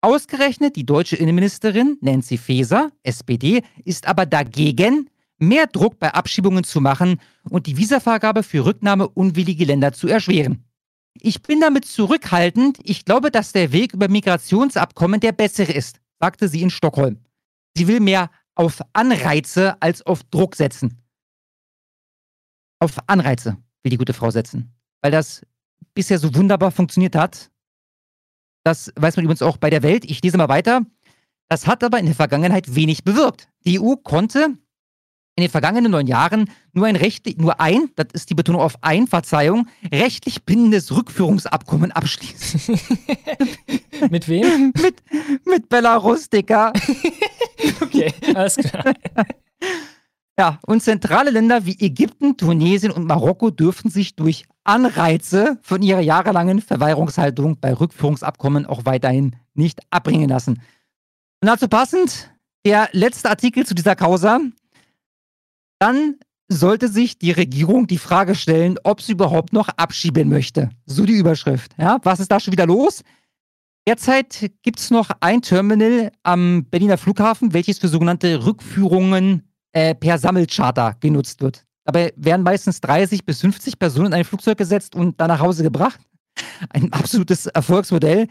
Ausgerechnet 0.00 0.76
die 0.76 0.86
deutsche 0.86 1.16
Innenministerin 1.16 1.98
Nancy 2.00 2.38
Faeser, 2.38 2.92
SPD, 3.02 3.62
ist 3.84 4.06
aber 4.06 4.26
dagegen, 4.26 5.10
mehr 5.38 5.66
Druck 5.66 5.98
bei 5.98 6.14
Abschiebungen 6.14 6.62
zu 6.62 6.80
machen 6.80 7.20
und 7.50 7.66
die 7.66 7.76
Visavergabe 7.76 8.44
für 8.44 8.64
Rücknahme 8.64 9.08
unwillige 9.08 9.64
Länder 9.64 9.92
zu 9.92 10.06
erschweren. 10.06 10.64
Ich 11.20 11.42
bin 11.42 11.60
damit 11.60 11.84
zurückhaltend. 11.84 12.78
Ich 12.84 13.04
glaube, 13.04 13.32
dass 13.32 13.50
der 13.50 13.72
Weg 13.72 13.92
über 13.92 14.08
Migrationsabkommen 14.08 15.18
der 15.18 15.32
bessere 15.32 15.72
ist, 15.72 16.00
sagte 16.20 16.48
sie 16.48 16.62
in 16.62 16.70
Stockholm. 16.70 17.18
Sie 17.76 17.88
will 17.88 17.98
mehr 17.98 18.30
auf 18.54 18.80
Anreize 18.92 19.80
als 19.82 20.06
auf 20.06 20.22
Druck 20.24 20.54
setzen. 20.54 21.02
Auf 22.78 22.98
Anreize 23.08 23.56
will 23.82 23.90
die 23.90 23.96
gute 23.96 24.12
Frau 24.12 24.30
setzen. 24.30 24.72
Weil 25.02 25.12
das 25.12 25.42
bisher 25.94 26.18
so 26.18 26.34
wunderbar 26.34 26.70
funktioniert 26.70 27.16
hat. 27.16 27.50
Das 28.64 28.92
weiß 28.96 29.16
man 29.16 29.24
übrigens 29.24 29.42
auch 29.42 29.56
bei 29.56 29.70
der 29.70 29.82
Welt. 29.82 30.04
Ich 30.04 30.22
lese 30.22 30.36
mal 30.36 30.48
weiter. 30.48 30.82
Das 31.48 31.66
hat 31.66 31.82
aber 31.82 31.98
in 31.98 32.06
der 32.06 32.14
Vergangenheit 32.14 32.74
wenig 32.74 33.04
bewirkt. 33.04 33.48
Die 33.64 33.80
EU 33.80 33.96
konnte 33.96 34.58
in 35.38 35.42
den 35.42 35.50
vergangenen 35.50 35.92
neun 35.92 36.08
Jahren 36.08 36.50
nur 36.72 36.86
ein 36.86 36.96
rechtlich, 36.96 37.38
nur 37.38 37.60
ein, 37.60 37.90
das 37.94 38.08
ist 38.12 38.28
die 38.28 38.34
Betonung 38.34 38.60
auf 38.60 38.82
ein, 38.82 39.06
Verzeihung, 39.06 39.68
rechtlich 39.92 40.44
bindendes 40.44 40.90
Rückführungsabkommen 40.90 41.92
abschließen. 41.92 42.78
mit 44.10 44.26
wem? 44.26 44.72
mit, 44.82 44.96
mit 45.46 45.68
Belarus, 45.68 46.28
Dicker. 46.28 46.72
okay, 47.80 48.12
alles 48.34 48.56
klar. 48.56 48.94
Ja, 50.38 50.60
und 50.66 50.82
zentrale 50.82 51.30
Länder 51.30 51.66
wie 51.66 51.80
Ägypten, 51.80 52.36
Tunesien 52.36 52.92
und 52.92 53.06
Marokko 53.06 53.50
dürfen 53.50 53.90
sich 53.90 54.14
durch 54.14 54.44
Anreize 54.62 55.58
von 55.62 55.82
ihrer 55.82 56.00
jahrelangen 56.00 56.60
Verweigerungshaltung 56.60 57.58
bei 57.60 57.72
Rückführungsabkommen 57.72 58.64
auch 58.64 58.84
weiterhin 58.84 59.34
nicht 59.54 59.80
abbringen 59.90 60.28
lassen. 60.28 60.62
Und 61.40 61.48
dazu 61.48 61.66
passend 61.66 62.30
der 62.64 62.88
letzte 62.92 63.30
Artikel 63.30 63.66
zu 63.66 63.74
dieser 63.74 63.96
Causa 63.96 64.40
dann 65.78 66.16
sollte 66.48 66.88
sich 66.88 67.18
die 67.18 67.30
Regierung 67.30 67.86
die 67.86 67.98
Frage 67.98 68.34
stellen, 68.34 68.78
ob 68.82 69.02
sie 69.02 69.12
überhaupt 69.12 69.52
noch 69.52 69.68
abschieben 69.68 70.28
möchte. 70.28 70.70
So 70.86 71.04
die 71.04 71.12
Überschrift. 71.12 71.72
Ja, 71.78 71.98
was 72.02 72.20
ist 72.20 72.32
da 72.32 72.40
schon 72.40 72.52
wieder 72.52 72.66
los? 72.66 73.02
Derzeit 73.86 74.50
gibt 74.62 74.80
es 74.80 74.90
noch 74.90 75.10
ein 75.20 75.42
Terminal 75.42 76.10
am 76.22 76.64
Berliner 76.64 76.98
Flughafen, 76.98 77.54
welches 77.54 77.78
für 77.78 77.88
sogenannte 77.88 78.44
Rückführungen 78.44 79.47
äh, 79.72 79.94
per 79.94 80.18
Sammelcharter 80.18 80.96
genutzt 81.00 81.40
wird. 81.40 81.64
Dabei 81.84 82.12
werden 82.16 82.42
meistens 82.42 82.80
30 82.80 83.24
bis 83.24 83.40
50 83.40 83.78
Personen 83.78 84.08
in 84.08 84.14
ein 84.14 84.24
Flugzeug 84.24 84.58
gesetzt 84.58 84.94
und 84.94 85.20
dann 85.20 85.28
nach 85.28 85.40
Hause 85.40 85.62
gebracht. 85.62 86.00
Ein 86.70 86.92
absolutes 86.92 87.46
Erfolgsmodell. 87.46 88.28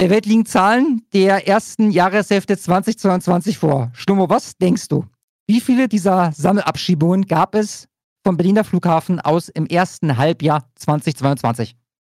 Der 0.00 0.10
Welt 0.10 0.26
liegen 0.26 0.46
Zahlen 0.46 1.02
der 1.12 1.48
ersten 1.48 1.90
Jahreshälfte 1.90 2.56
2022 2.56 3.58
vor. 3.58 3.90
Stummo, 3.94 4.28
was 4.28 4.56
denkst 4.56 4.88
du? 4.88 5.04
Wie 5.46 5.60
viele 5.60 5.88
dieser 5.88 6.32
Sammelabschiebungen 6.32 7.26
gab 7.26 7.54
es 7.54 7.88
vom 8.24 8.36
Berliner 8.36 8.64
Flughafen 8.64 9.18
aus 9.20 9.48
im 9.48 9.66
ersten 9.66 10.16
Halbjahr 10.16 10.68
2022? 10.76 11.76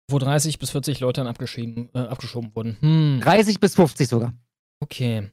Wo 0.10 0.18
30 0.18 0.60
bis 0.60 0.72
40 0.72 1.00
Leute 1.02 1.22
dann 1.22 1.28
abgeschoben, 1.28 1.90
äh, 1.94 2.00
abgeschoben 2.00 2.56
wurden. 2.56 2.78
Hm. 2.80 3.20
30 3.22 3.60
bis 3.60 3.76
50 3.76 4.08
sogar. 4.08 4.34
Okay. 4.80 5.30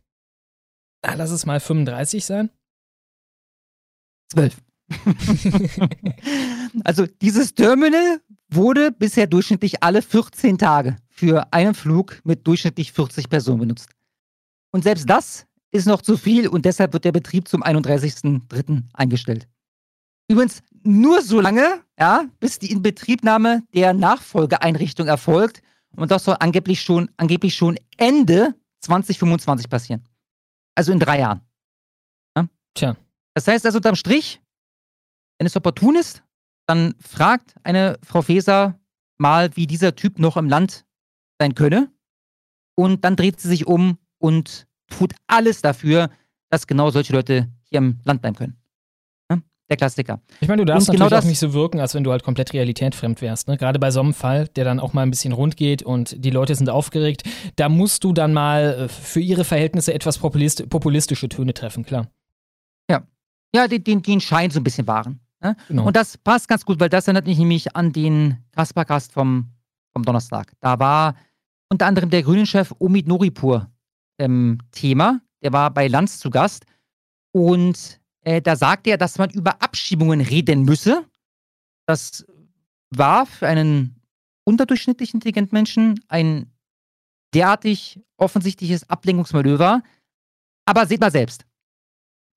Na, 1.05 1.15
lass 1.15 1.31
es 1.31 1.47
mal 1.47 1.61
35 1.61 2.25
sein. 2.25 2.51
12. 4.31 4.57
also 6.85 7.07
dieses 7.07 7.55
Terminal 7.55 8.21
wurde 8.49 8.93
bisher 8.93 9.27
durchschnittlich 9.27 9.83
alle 9.83 10.03
14 10.03 10.59
Tage 10.59 10.97
für 11.09 11.53
einen 11.53 11.75
Flug 11.75 12.21
mit 12.25 12.47
durchschnittlich 12.47 12.93
40 12.93 13.29
Personen 13.29 13.61
benutzt. 13.61 13.91
Und 14.71 14.85
selbst 14.85 15.09
das 15.09 15.47
ist 15.73 15.87
noch 15.87 16.03
zu 16.03 16.17
viel 16.17 16.49
und 16.49 16.65
deshalb 16.65 16.93
wird 16.93 17.05
der 17.05 17.13
Betrieb 17.13 17.49
zum 17.49 17.63
31.03. 17.63 18.83
eingestellt. 18.93 19.49
Übrigens 20.29 20.63
nur 20.83 21.23
so 21.23 21.41
lange, 21.41 21.83
ja, 21.99 22.25
bis 22.41 22.59
die 22.59 22.71
Inbetriebnahme 22.71 23.63
der 23.75 23.93
Nachfolgeeinrichtung 23.93 25.07
erfolgt 25.07 25.63
und 25.97 26.11
das 26.11 26.25
soll 26.25 26.37
angeblich 26.41 26.83
schon, 26.83 27.11
angeblich 27.17 27.55
schon 27.55 27.79
Ende 27.97 28.55
2025 28.81 29.69
passieren. 29.69 30.05
Also 30.75 30.93
in 30.93 31.01
drei 31.01 31.21
Jahren. 31.21 31.41
Ja? 32.37 32.49
Tja. 32.75 32.97
Das 33.37 33.47
heißt 33.47 33.67
also 33.67 33.77
unterm 33.77 33.97
Strich, 33.97 34.41
wenn 35.39 35.47
es 35.47 35.55
opportun 35.57 35.95
ist, 35.95 36.23
dann 36.67 36.95
fragt 36.99 37.55
eine 37.65 37.99
Frau 38.03 38.23
Feser 38.23 38.81
mal, 39.19 39.55
wie 39.57 39.67
dieser 39.67 39.95
Typ 39.95 40.19
noch 40.19 40.39
im 40.39 40.49
Land 40.49 40.87
sein 41.39 41.55
könne. 41.55 41.93
Und 42.75 43.05
dann 43.05 43.15
dreht 43.15 43.39
sie 43.39 43.49
sich 43.49 43.67
um 43.67 43.99
und 44.19 44.67
tut 44.89 45.13
alles 45.27 45.61
dafür, 45.61 46.09
dass 46.49 46.67
genau 46.67 46.89
solche 46.89 47.13
Leute 47.13 47.51
hier 47.65 47.79
im 47.79 47.99
Land 48.05 48.23
bleiben 48.23 48.37
können. 48.37 48.57
Ja? 49.31 49.43
Der 49.69 49.77
Klassiker. 49.77 50.23
Ich 50.41 50.49
meine, 50.49 50.63
du 50.63 50.67
darfst 50.73 50.91
genau 50.91 51.05
natürlich 51.05 51.25
auch 51.25 51.29
nicht 51.29 51.39
so 51.39 51.53
wirken, 51.53 51.79
als 51.79 51.95
wenn 51.95 52.05
du 52.05 52.13
halt 52.13 52.23
komplett 52.23 52.55
realitätfremd 52.55 53.21
wärst. 53.21 53.49
Ne? 53.49 53.59
Gerade 53.59 53.79
bei 53.79 53.91
so 53.91 54.01
einem 54.01 54.15
Fall, 54.15 54.49
der 54.49 54.65
dann 54.65 54.81
auch 54.81 54.95
mal 54.95 55.03
ein 55.03 55.11
bisschen 55.11 55.33
rund 55.33 55.59
geht 55.59 55.83
und 55.83 56.25
die 56.25 56.31
Leute 56.31 56.55
sind 56.55 56.71
aufgeregt, 56.71 57.25
da 57.57 57.69
musst 57.69 58.03
du 58.03 58.15
dann 58.15 58.33
mal 58.33 58.85
äh, 58.85 58.89
für 58.89 59.21
ihre 59.21 59.45
Verhältnisse 59.45 59.93
etwas 59.93 60.17
populist 60.17 60.71
populistische 60.71 61.29
Töne 61.29 61.53
treffen, 61.53 61.85
klar. 61.85 62.09
Ja. 62.91 63.07
Ja, 63.55 63.69
den, 63.69 63.83
den, 63.83 64.03
den 64.03 64.21
Schein 64.21 64.51
so 64.51 64.61
ein 64.61 64.65
bisschen 64.65 64.87
wahren. 64.87 65.21
Ne? 65.43 65.57
Genau. 65.69 65.87
Und 65.87 65.97
das 65.97 66.17
passt 66.19 66.49
ganz 66.49 66.65
gut, 66.65 66.81
weil 66.81 66.89
das 66.89 67.07
erinnert 67.07 67.27
mich 67.27 67.39
nämlich 67.39 67.77
an 67.77 67.93
den 67.93 68.39
Kaspercast 68.53 69.13
vom, 69.13 69.51
vom 69.93 70.03
Donnerstag. 70.05 70.53
Da 70.61 70.79
war 70.79 71.17
unter 71.69 71.87
anderem 71.87 72.11
der 72.11 72.23
Grünen-Chef 72.23 72.73
Omid 72.79 73.07
Noripur 73.09 73.71
ähm, 74.19 74.59
Thema. 74.73 75.21
Der 75.43 75.53
war 75.53 75.71
bei 75.71 75.89
Lanz 75.89 76.19
zu 76.19 76.31
Gast. 76.31 76.65
Und 77.33 78.01
äh, 78.23 78.41
da 78.41 78.57
sagte 78.57 78.91
er, 78.91 78.99
dass 78.99 79.19
man 79.19 79.31
über 79.31 79.63
Abschiebungen 79.63 80.21
reden 80.21 80.63
müsse. 80.63 81.05
Das 81.87 82.25
war 82.91 83.27
für 83.27 83.47
einen 83.47 84.01
unterdurchschnittlich 84.45 85.13
intelligenten 85.13 85.55
Menschen 85.55 86.01
ein 86.09 86.51
derartig 87.35 88.01
offensichtliches 88.17 88.89
Ablenkungsmanöver. 88.89 89.83
Aber 90.65 90.87
seht 90.87 91.01
mal 91.01 91.11
selbst 91.11 91.45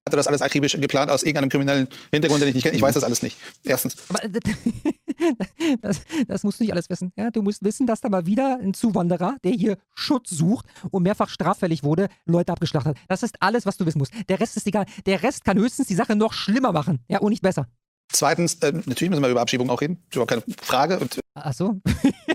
hatte 0.06 0.16
das 0.16 0.26
alles 0.26 0.42
akribisch 0.42 0.76
geplant 0.80 1.10
aus 1.10 1.22
irgendeinem 1.22 1.50
kriminellen 1.50 1.88
Hintergrund, 2.12 2.40
den 2.42 2.48
ich 2.48 2.54
nicht 2.54 2.64
kenne. 2.64 2.76
Ich 2.76 2.82
weiß 2.82 2.94
das 2.94 3.04
alles 3.04 3.22
nicht. 3.22 3.36
Erstens. 3.64 3.96
Aber 4.08 4.20
das, 5.82 6.00
das, 6.26 6.42
musst 6.42 6.60
du 6.60 6.64
nicht 6.64 6.72
alles 6.72 6.88
wissen. 6.88 7.12
Ja, 7.16 7.30
du 7.30 7.42
musst 7.42 7.62
wissen, 7.62 7.86
dass 7.86 8.00
da 8.00 8.08
mal 8.08 8.26
wieder 8.26 8.58
ein 8.60 8.74
Zuwanderer, 8.74 9.36
der 9.44 9.52
hier 9.52 9.76
Schutz 9.94 10.30
sucht 10.30 10.66
und 10.90 11.02
mehrfach 11.02 11.28
straffällig 11.28 11.84
wurde, 11.84 12.08
Leute 12.24 12.52
abgeschlachtet 12.52 12.96
hat. 12.96 13.04
Das 13.08 13.22
ist 13.22 13.36
alles, 13.40 13.66
was 13.66 13.76
du 13.76 13.86
wissen 13.86 13.98
musst. 13.98 14.12
Der 14.28 14.40
Rest 14.40 14.56
ist 14.56 14.66
egal. 14.66 14.86
Der 15.06 15.22
Rest 15.22 15.44
kann 15.44 15.58
höchstens 15.58 15.88
die 15.88 15.94
Sache 15.94 16.16
noch 16.16 16.32
schlimmer 16.32 16.72
machen. 16.72 17.00
Ja, 17.08 17.18
und 17.20 17.30
nicht 17.30 17.42
besser. 17.42 17.66
Zweitens, 18.12 18.54
äh, 18.56 18.72
natürlich 18.72 19.10
müssen 19.10 19.22
wir 19.22 19.28
über 19.28 19.40
Abschiebung 19.40 19.70
auch 19.70 19.80
reden. 19.80 20.02
Überhaupt 20.12 20.30
keine 20.30 20.42
Frage. 20.60 20.98
Und 20.98 21.20
Ach 21.34 21.52
so. 21.52 21.80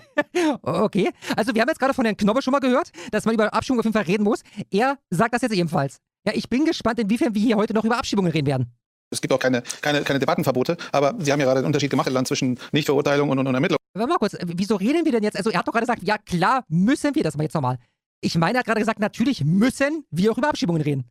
okay. 0.62 1.10
Also, 1.36 1.54
wir 1.54 1.60
haben 1.60 1.68
jetzt 1.68 1.78
gerade 1.78 1.92
von 1.92 2.04
Herrn 2.04 2.16
Knobbe 2.16 2.40
schon 2.40 2.52
mal 2.52 2.60
gehört, 2.60 2.92
dass 3.10 3.24
man 3.26 3.34
über 3.34 3.52
Abschiebung 3.52 3.80
auf 3.80 3.84
jeden 3.84 3.92
Fall 3.92 4.04
reden 4.04 4.24
muss. 4.24 4.42
Er 4.70 4.98
sagt 5.10 5.34
das 5.34 5.42
jetzt 5.42 5.52
ebenfalls. 5.52 5.98
Ja, 6.26 6.34
ich 6.34 6.48
bin 6.48 6.64
gespannt, 6.64 6.98
inwiefern 6.98 7.34
wir 7.34 7.40
hier 7.42 7.56
heute 7.56 7.72
noch 7.72 7.84
über 7.84 7.98
Abschiebungen 7.98 8.32
reden 8.32 8.46
werden. 8.46 8.72
Es 9.10 9.20
gibt 9.20 9.32
auch 9.32 9.38
keine, 9.38 9.62
keine, 9.80 10.02
keine 10.02 10.18
Debattenverbote, 10.18 10.76
aber 10.90 11.14
Sie 11.18 11.30
haben 11.30 11.38
ja 11.38 11.46
gerade 11.46 11.60
den 11.60 11.66
Unterschied 11.66 11.90
gemacht 11.90 12.10
Land 12.10 12.26
zwischen 12.26 12.58
Nichtverurteilung 12.72 13.30
und, 13.30 13.38
und, 13.38 13.46
und 13.46 13.54
Ermittlung. 13.54 13.78
Warte 13.94 14.08
mal 14.08 14.18
kurz, 14.18 14.36
wieso 14.44 14.74
reden 14.76 15.04
wir 15.04 15.12
denn 15.12 15.22
jetzt? 15.22 15.36
Also 15.36 15.50
er 15.50 15.60
hat 15.60 15.68
doch 15.68 15.72
gerade 15.72 15.86
gesagt, 15.86 16.02
ja 16.02 16.18
klar 16.18 16.64
müssen 16.68 17.14
wir 17.14 17.22
das 17.22 17.36
mal 17.36 17.44
jetzt 17.44 17.54
nochmal. 17.54 17.78
Ich 18.20 18.36
meine, 18.36 18.54
er 18.54 18.58
hat 18.60 18.66
gerade 18.66 18.80
gesagt, 18.80 18.98
natürlich 18.98 19.44
müssen 19.44 20.04
wir 20.10 20.32
auch 20.32 20.38
über 20.38 20.48
Abschiebungen 20.48 20.82
reden. 20.82 21.04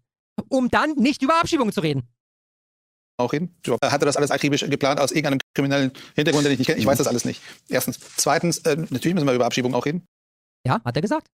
Um 0.50 0.70
dann 0.70 0.92
nicht 0.96 1.22
über 1.22 1.40
Abschiebungen 1.40 1.72
zu 1.72 1.80
reden. 1.80 2.04
Auch 3.18 3.32
reden? 3.32 3.56
Er 3.80 3.92
hatte 3.94 4.06
das 4.06 4.18
alles 4.18 4.30
akribisch 4.30 4.66
geplant 4.70 5.00
aus 5.00 5.12
irgendeinem 5.12 5.40
kriminellen 5.54 5.92
Hintergrund, 6.16 6.46
den 6.46 6.52
ich 6.52 6.60
nicht 6.60 6.68
kenne. 6.68 6.80
Ich 6.80 6.86
weiß 6.86 6.98
das 6.98 7.08
alles 7.08 7.24
nicht. 7.24 7.42
Erstens. 7.70 7.98
Zweitens, 8.18 8.58
äh, 8.60 8.76
natürlich 8.76 9.14
müssen 9.14 9.28
wir 9.28 9.34
über 9.34 9.46
Abschiebungen 9.46 9.74
auch 9.74 9.86
reden. 9.86 10.06
Ja, 10.68 10.82
hat 10.84 10.96
er 10.98 11.02
gesagt. 11.02 11.28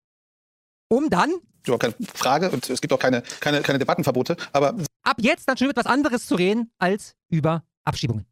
Um 0.91 1.09
dann 1.09 1.31
überhaupt 1.65 1.83
keine 1.83 1.95
Frage 2.13 2.51
und 2.51 2.69
es 2.69 2.81
gibt 2.81 2.91
auch 2.91 2.99
keine, 2.99 3.23
keine, 3.39 3.61
keine 3.61 3.79
Debattenverbote, 3.79 4.35
aber 4.51 4.75
ab 5.03 5.17
jetzt 5.19 5.47
dann 5.47 5.55
schon 5.55 5.69
über 5.69 5.79
etwas 5.79 5.85
anderes 5.85 6.25
zu 6.25 6.35
reden 6.35 6.69
als 6.79 7.15
über 7.29 7.63
Abschiebungen. 7.85 8.25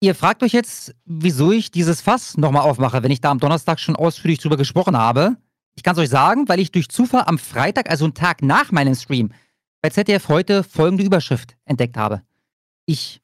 Ihr 0.00 0.14
fragt 0.14 0.42
euch 0.42 0.52
jetzt, 0.52 0.94
wieso 1.04 1.52
ich 1.52 1.70
dieses 1.70 2.00
Fass 2.00 2.38
nochmal 2.38 2.62
aufmache, 2.62 3.02
wenn 3.02 3.10
ich 3.10 3.20
da 3.20 3.30
am 3.30 3.40
Donnerstag 3.40 3.78
schon 3.78 3.94
ausführlich 3.94 4.38
drüber 4.38 4.56
gesprochen 4.56 4.96
habe. 4.96 5.36
Ich 5.74 5.82
kann 5.82 5.94
es 5.96 5.98
euch 5.98 6.08
sagen, 6.08 6.48
weil 6.48 6.60
ich 6.60 6.72
durch 6.72 6.88
Zufall 6.88 7.24
am 7.26 7.38
Freitag, 7.38 7.90
also 7.90 8.06
einen 8.06 8.14
Tag 8.14 8.40
nach 8.40 8.72
meinem 8.72 8.94
Stream, 8.94 9.32
bei 9.82 9.90
ZDF 9.90 10.28
heute 10.28 10.64
folgende 10.64 11.04
Überschrift 11.04 11.58
entdeckt 11.66 11.98
habe. 11.98 12.22
Ich 12.86 13.20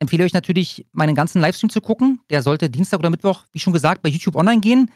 empfehle 0.00 0.24
euch 0.24 0.32
natürlich, 0.32 0.86
meinen 0.90 1.14
ganzen 1.14 1.40
Livestream 1.40 1.70
zu 1.70 1.80
gucken. 1.80 2.20
Der 2.30 2.42
sollte 2.42 2.68
Dienstag 2.68 2.98
oder 2.98 3.10
Mittwoch, 3.10 3.44
wie 3.52 3.60
schon 3.60 3.72
gesagt, 3.72 4.02
bei 4.02 4.08
YouTube 4.08 4.34
online 4.34 4.60
gehen. 4.60 4.90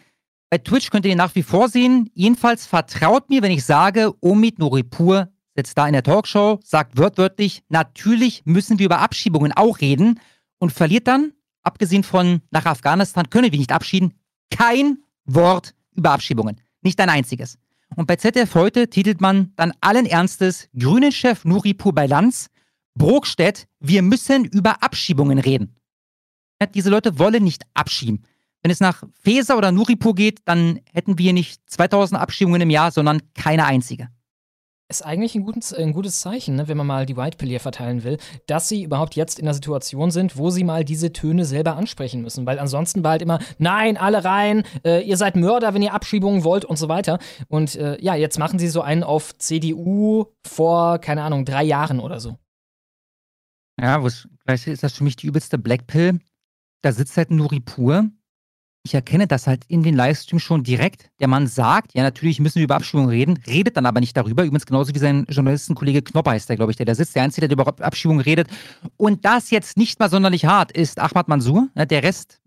Bei 0.51 0.59
Twitch 0.59 0.91
könnt 0.91 1.05
ihr 1.05 1.13
ihn 1.13 1.19
nach 1.19 1.37
wie 1.37 1.45
vor 1.45 1.69
sehen. 1.69 2.11
Jedenfalls 2.13 2.67
vertraut 2.67 3.31
mir, 3.31 3.41
wenn 3.41 3.53
ich 3.53 3.65
sage, 3.65 4.13
Omid 4.21 4.59
Noripur 4.59 5.29
sitzt 5.55 5.79
da 5.79 5.87
in 5.87 5.93
der 5.93 6.03
Talkshow, 6.03 6.59
sagt 6.65 6.99
wörtwörtlich, 6.99 7.63
natürlich 7.69 8.43
müssen 8.45 8.81
wir 8.81 8.87
über 8.87 8.99
Abschiebungen 8.99 9.53
auch 9.53 9.81
reden 9.81 10.19
und 10.59 10.73
verliert 10.73 11.07
dann, 11.07 11.33
abgesehen 11.63 12.03
von 12.03 12.41
nach 12.51 12.67
Afghanistan 12.67 13.31
können 13.31 13.53
wir 13.53 13.59
nicht 13.59 13.73
abschieden, 13.73 14.15
kein 14.51 14.99
Wort 15.25 15.75
über 15.95 16.11
Abschiebungen. 16.11 16.61
Nicht 16.83 17.01
ein 17.01 17.11
einziges. 17.11 17.57
Und 17.95 18.07
bei 18.07 18.17
ZDF 18.17 18.55
heute 18.55 18.89
titelt 18.89 19.21
man 19.21 19.53
dann 19.55 19.73
allen 19.81 20.07
Ernstes 20.07 20.69
Grünen-Chef 20.77 21.45
Nuripur 21.45 21.95
bei 21.95 22.07
Lanz, 22.07 22.49
Brokstedt, 22.95 23.69
wir 23.79 24.03
müssen 24.03 24.45
über 24.45 24.83
Abschiebungen 24.83 25.39
reden. 25.39 25.77
Diese 26.75 26.91
Leute 26.91 27.19
wollen 27.19 27.45
nicht 27.45 27.65
abschieben. 27.75 28.25
Wenn 28.63 28.71
es 28.71 28.81
nach 28.81 29.03
Feser 29.23 29.57
oder 29.57 29.73
Nuripur 29.73 30.15
geht, 30.15 30.41
dann 30.45 30.81
hätten 30.93 31.19
wir 31.19 31.33
nicht 31.33 31.61
2000 31.71 32.21
Abschiebungen 32.21 32.61
im 32.61 32.71
Jahr, 32.71 32.91
sondern 32.91 33.23
keine 33.35 33.65
einzige 33.65 34.09
ist 34.91 35.03
eigentlich 35.03 35.35
ein 35.35 35.45
gutes, 35.45 35.73
ein 35.73 35.93
gutes 35.93 36.21
Zeichen, 36.21 36.57
ne, 36.57 36.69
wenn 36.69 36.77
man 36.77 36.87
mal 36.87 37.07
die 37.07 37.17
White 37.17 37.39
Pill 37.39 37.49
hier 37.49 37.61
verteilen 37.61 38.03
will, 38.03 38.19
dass 38.47 38.69
sie 38.69 38.83
überhaupt 38.83 39.15
jetzt 39.15 39.39
in 39.39 39.45
der 39.45 39.55
Situation 39.55 40.11
sind, 40.11 40.37
wo 40.37 40.51
sie 40.51 40.65
mal 40.65 40.85
diese 40.85 41.13
Töne 41.13 41.45
selber 41.45 41.77
ansprechen 41.77 42.23
müssen. 42.23 42.45
Weil 42.45 42.59
ansonsten 42.59 43.05
war 43.05 43.13
halt 43.13 43.23
immer, 43.23 43.39
nein, 43.59 43.97
alle 43.97 44.25
rein, 44.25 44.65
äh, 44.85 45.03
ihr 45.03 45.17
seid 45.17 45.37
Mörder, 45.37 45.73
wenn 45.73 45.83
ihr 45.83 45.95
Abschiebungen 45.95 46.45
wollt 46.45 46.65
und 46.65 46.77
so 46.77 46.89
weiter. 46.89 47.19
Und 47.49 47.77
äh, 47.77 47.99
ja, 48.03 48.17
jetzt 48.17 48.39
machen 48.39 48.59
sie 48.59 48.69
so 48.69 48.83
einen 48.83 49.05
auf 49.05 49.39
CDU 49.39 50.27
vor, 50.45 50.99
keine 50.99 51.23
Ahnung, 51.23 51.45
drei 51.45 51.63
Jahren 51.63 52.01
oder 52.01 52.19
so. 52.21 52.37
Ja, 53.81 54.03
vielleicht 54.45 54.67
ist 54.67 54.83
das 54.83 54.93
für 54.93 55.05
mich 55.05 55.17
die 55.17 55.29
übelste 55.29 55.57
Black 55.57 55.87
Pill. 55.87 56.19
Da 56.83 56.93
sitzt 56.93 57.17
halt 57.17 57.31
Nuri 57.31 57.61
Pur 57.61 58.11
ich 58.83 58.95
erkenne 58.95 59.27
das 59.27 59.47
halt 59.47 59.65
in 59.69 59.83
den 59.83 59.95
Livestream 59.95 60.39
schon 60.39 60.63
direkt. 60.63 61.11
Der 61.21 61.29
Mann 61.29 61.47
sagt, 61.47 61.95
ja, 61.95 62.03
natürlich 62.03 62.41
müssen 62.41 62.57
wir 62.57 62.65
über 62.65 62.77
Abschiebungen 62.77 63.11
reden, 63.11 63.39
redet 63.47 63.77
dann 63.77 63.85
aber 63.85 64.01
nicht 64.01 64.17
darüber. 64.17 64.43
Übrigens 64.43 64.65
genauso 64.65 64.95
wie 64.95 64.99
sein 64.99 65.27
Journalistenkollege 65.29 66.03
Knopper 66.03 66.35
ist 66.35 66.49
der, 66.49 66.57
glaube 66.57 66.73
ich, 66.73 66.77
der 66.77 66.87
da 66.87 66.95
sitzt. 66.95 67.15
Der 67.15 67.23
Einzige, 67.23 67.47
der 67.47 67.59
über 67.59 67.75
Abschiebungen 67.81 68.23
redet. 68.23 68.49
Und 68.97 69.25
das 69.25 69.51
jetzt 69.51 69.77
nicht 69.77 70.01
mal 70.01 70.09
sonderlich 70.09 70.47
hart 70.47 70.73
ist 70.73 70.99
Ahmad 70.99 71.29
Mansour. 71.29 71.69
Der 71.75 72.03
Rest 72.03 72.41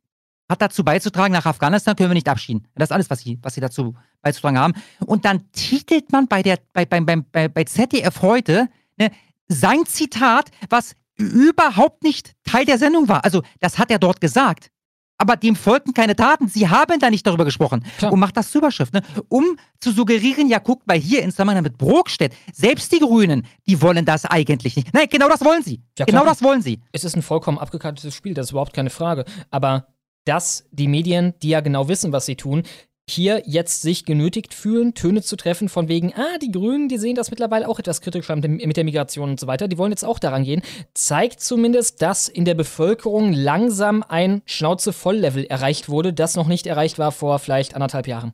hat 0.50 0.62
dazu 0.62 0.84
beizutragen, 0.84 1.34
nach 1.34 1.46
Afghanistan 1.46 1.96
können 1.96 2.10
wir 2.10 2.16
nicht 2.16 2.28
abschieden. 2.28 2.68
Das 2.76 2.90
ist 2.90 2.94
alles, 2.94 3.10
was 3.10 3.20
sie, 3.20 3.38
was 3.42 3.54
sie 3.54 3.62
dazu 3.62 3.96
beizutragen 4.22 4.58
haben. 4.58 4.74
Und 5.06 5.26
dann 5.26 5.52
titelt 5.52 6.12
man 6.12 6.28
bei, 6.28 6.42
der, 6.42 6.58
bei, 6.74 6.86
bei, 6.86 7.00
bei, 7.02 7.48
bei 7.48 7.64
ZDF 7.64 8.22
heute 8.22 8.70
ne, 8.98 9.12
sein 9.48 9.86
Zitat, 9.86 10.50
was 10.70 10.96
überhaupt 11.16 12.04
nicht 12.04 12.34
Teil 12.44 12.66
der 12.66 12.80
Sendung 12.80 13.08
war. 13.08 13.24
Also, 13.24 13.44
das 13.60 13.78
hat 13.78 13.92
er 13.92 14.00
dort 14.00 14.20
gesagt 14.20 14.72
aber 15.18 15.38
dem 15.38 15.56
folgten 15.56 15.94
keine 15.94 16.16
Taten. 16.16 16.48
Sie 16.48 16.68
haben 16.70 17.00
da 17.00 17.10
nicht 17.10 17.26
darüber 17.26 17.46
gesprochen 17.46 17.86
Klar. 17.98 18.12
und 18.12 18.20
macht 18.20 18.38
das 18.38 18.52
zur 18.52 18.60
Überschrift, 18.60 18.94
ne? 18.94 19.02
um 19.30 19.58
zu 19.80 19.92
suggerieren, 19.92 20.48
ja, 20.50 20.60
guckt 20.60 20.88
mal 20.88 20.98
hier 20.98 21.22
in 21.22 21.32
Zusammenhang 21.32 21.64
mit 21.64 21.78
Brokstedt, 21.78 22.34
selbst 22.52 22.92
die 22.92 23.00
Grünen, 23.00 23.46
die 23.68 23.82
wollen 23.82 24.06
das 24.06 24.26
eigentlich 24.26 24.76
nicht. 24.76 24.94
Nein, 24.94 25.08
genau 25.10 25.30
das 25.30 25.44
wollen 25.44 25.64
sie. 25.64 25.82
Ja, 25.98 26.06
genau 26.06 26.26
das 26.26 26.42
wollen 26.42 26.62
sie. 26.62 26.82
Es 26.92 27.04
ist 27.04 27.16
ein 27.16 27.22
vollkommen 27.22 27.58
abgekartetes 27.58 28.14
Spiel, 28.14 28.34
das 28.34 28.48
ist 28.48 28.52
überhaupt 28.52 28.74
keine 28.74 28.90
Frage. 28.90 29.26
Aber 29.50 29.88
dass 30.26 30.66
die 30.72 30.88
Medien, 30.88 31.34
die 31.42 31.50
ja 31.50 31.62
genau 31.62 31.88
wissen, 31.88 32.12
was 32.12 32.26
sie 32.26 32.36
tun, 32.36 32.64
hier 33.10 33.44
jetzt 33.46 33.82
sich 33.82 34.06
genötigt 34.06 34.54
fühlen, 34.54 34.94
Töne 34.94 35.22
zu 35.22 35.36
treffen 35.36 35.68
von 35.68 35.88
wegen, 35.88 36.14
ah, 36.14 36.38
die 36.42 36.52
Grünen, 36.52 36.88
die 36.88 36.98
sehen 36.98 37.16
das 37.16 37.32
mittlerweile 37.32 37.68
auch 37.68 37.80
etwas 37.80 38.02
kritischer 38.02 38.36
mit 38.36 38.78
der 38.78 38.84
Migration 38.84 39.32
und 39.32 39.40
so 39.40 39.48
weiter, 39.48 39.68
die 39.68 39.78
wollen 39.78 39.92
jetzt 39.92 40.06
auch 40.06 40.20
daran 40.20 40.44
gehen, 40.44 40.62
zeigt 40.94 41.42
zumindest, 41.42 42.02
dass 42.02 42.30
in 42.30 42.46
der 42.46 42.56
Bevölkerung 42.56 43.34
langsam 43.34 44.04
ein 44.08 44.42
Schnauze-Voll-Level 44.46 45.46
erreicht 45.46 45.90
wurde, 45.90 46.14
das 46.14 46.36
noch 46.36 46.48
nicht 46.48 46.66
erreicht 46.66 46.98
war 46.98 47.12
vor 47.12 47.40
vielleicht 47.40 47.76
anderthalb 47.76 48.08
Jahren. 48.08 48.34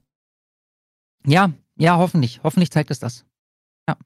Ja, 1.26 1.52
ja, 1.76 1.98
hoffentlich. 1.98 2.42
Hoffentlich 2.44 2.72
zeigt 2.72 2.92
es 2.92 3.00
das. 3.00 3.26
Ja. 3.88 3.98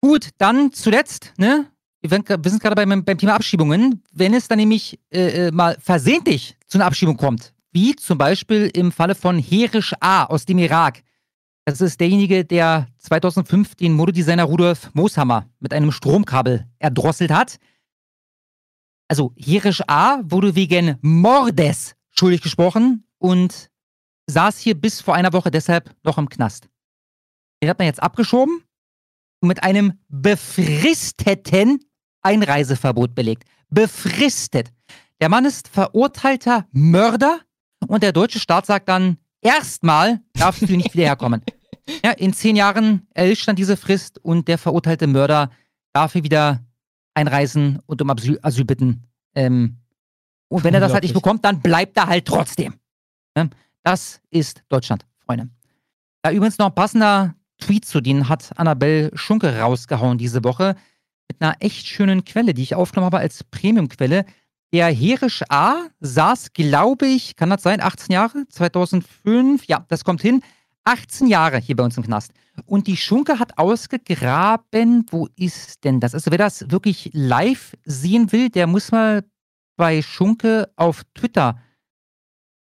Gut, 0.00 0.30
dann 0.38 0.72
zuletzt, 0.72 1.32
ne? 1.36 1.66
Wir, 2.02 2.08
sind 2.08 2.26
gerade 2.62 2.76
beim, 2.76 3.04
beim 3.04 3.18
Thema 3.18 3.34
Abschiebungen. 3.34 4.02
Wenn 4.10 4.32
es 4.32 4.48
dann 4.48 4.58
nämlich 4.58 4.98
äh, 5.10 5.48
äh 5.48 5.50
mal 5.50 5.76
versehentlich 5.80 6.56
zu 6.66 6.78
einer 6.78 6.86
Abschiebung 6.86 7.18
kommt, 7.18 7.52
wie 7.72 7.94
zum 7.96 8.18
Beispiel 8.18 8.70
im 8.74 8.92
Falle 8.92 9.14
von 9.14 9.38
Herisch 9.38 9.94
A 10.00 10.24
aus 10.24 10.44
dem 10.44 10.58
Irak. 10.58 11.02
Das 11.64 11.80
ist 11.80 12.00
derjenige, 12.00 12.44
der 12.44 12.88
2005 12.98 13.76
den 13.76 13.92
Modedesigner 13.92 14.44
Rudolf 14.44 14.90
Mooshammer 14.94 15.48
mit 15.60 15.72
einem 15.72 15.92
Stromkabel 15.92 16.66
erdrosselt 16.78 17.30
hat. 17.30 17.58
Also 19.08 19.32
Herisch 19.36 19.82
A 19.86 20.20
wurde 20.24 20.54
wegen 20.54 20.96
Mordes 21.00 21.94
schuldig 22.10 22.42
gesprochen 22.42 23.04
und 23.18 23.70
saß 24.26 24.58
hier 24.58 24.74
bis 24.74 25.00
vor 25.00 25.14
einer 25.14 25.32
Woche 25.32 25.50
deshalb 25.50 25.94
noch 26.02 26.18
im 26.18 26.28
Knast. 26.28 26.68
Den 27.62 27.68
hat 27.68 27.78
man 27.78 27.86
jetzt 27.86 28.02
abgeschoben 28.02 28.62
und 29.40 29.48
mit 29.48 29.62
einem 29.62 29.98
befristeten 30.08 31.84
Einreiseverbot 32.22 33.14
belegt. 33.14 33.44
Befristet. 33.68 34.72
Der 35.20 35.28
Mann 35.28 35.44
ist 35.44 35.68
verurteilter 35.68 36.66
Mörder 36.72 37.40
und 37.86 38.02
der 38.02 38.12
deutsche 38.12 38.40
Staat 38.40 38.66
sagt 38.66 38.88
dann, 38.88 39.16
erstmal 39.40 40.20
darfst 40.34 40.62
du 40.62 40.76
nicht 40.76 40.94
wieder 40.94 41.04
herkommen. 41.04 41.42
Ja, 42.04 42.12
in 42.12 42.32
zehn 42.32 42.54
Jahren 42.54 43.08
erlischt 43.14 43.48
dann 43.48 43.56
diese 43.56 43.76
Frist 43.76 44.18
und 44.22 44.46
der 44.46 44.58
verurteilte 44.58 45.08
Mörder 45.08 45.50
darf 45.92 46.12
hier 46.12 46.22
wieder 46.22 46.64
einreisen 47.14 47.80
und 47.86 48.00
um 48.00 48.10
Asyl, 48.10 48.38
Asyl 48.42 48.64
bitten. 48.64 49.08
Ähm, 49.34 49.78
und 50.48 50.62
wenn 50.62 50.74
er 50.74 50.78
das 50.78 50.92
halt 50.92 51.02
nicht 51.02 51.14
bekommt, 51.14 51.44
dann 51.44 51.60
bleibt 51.60 51.96
er 51.96 52.06
halt 52.06 52.26
trotzdem. 52.26 52.74
Ja, 53.36 53.48
das 53.82 54.20
ist 54.30 54.62
Deutschland, 54.68 55.04
Freunde. 55.18 55.48
Da 56.22 56.30
übrigens 56.30 56.58
noch 56.58 56.66
ein 56.66 56.74
passender 56.74 57.34
Tweet 57.58 57.84
zu 57.84 58.00
denen 58.00 58.28
hat 58.28 58.58
Annabelle 58.58 59.10
Schunke 59.14 59.58
rausgehauen 59.58 60.18
diese 60.18 60.44
Woche 60.44 60.76
mit 61.28 61.40
einer 61.40 61.56
echt 61.60 61.86
schönen 61.86 62.24
Quelle, 62.24 62.54
die 62.54 62.62
ich 62.62 62.74
aufgenommen 62.74 63.06
habe 63.06 63.18
als 63.18 63.44
Premium-Quelle. 63.44 64.24
Der 64.72 64.86
Herisch 64.92 65.42
A 65.48 65.86
saß, 65.98 66.52
glaube 66.52 67.06
ich, 67.06 67.34
kann 67.34 67.50
das 67.50 67.62
sein, 67.62 67.80
18 67.80 68.12
Jahre? 68.12 68.46
2005? 68.48 69.64
Ja, 69.64 69.84
das 69.88 70.04
kommt 70.04 70.22
hin. 70.22 70.42
18 70.84 71.26
Jahre 71.26 71.58
hier 71.58 71.76
bei 71.76 71.84
uns 71.84 71.96
im 71.96 72.04
Knast. 72.04 72.32
Und 72.66 72.86
die 72.86 72.96
Schunke 72.96 73.38
hat 73.38 73.58
ausgegraben, 73.58 75.06
wo 75.10 75.28
ist 75.36 75.84
denn 75.84 76.00
das? 76.00 76.14
Also 76.14 76.30
wer 76.30 76.38
das 76.38 76.70
wirklich 76.70 77.10
live 77.12 77.76
sehen 77.84 78.30
will, 78.32 78.48
der 78.48 78.66
muss 78.66 78.92
mal 78.92 79.24
bei 79.76 80.02
Schunke 80.02 80.70
auf 80.76 81.02
Twitter 81.14 81.60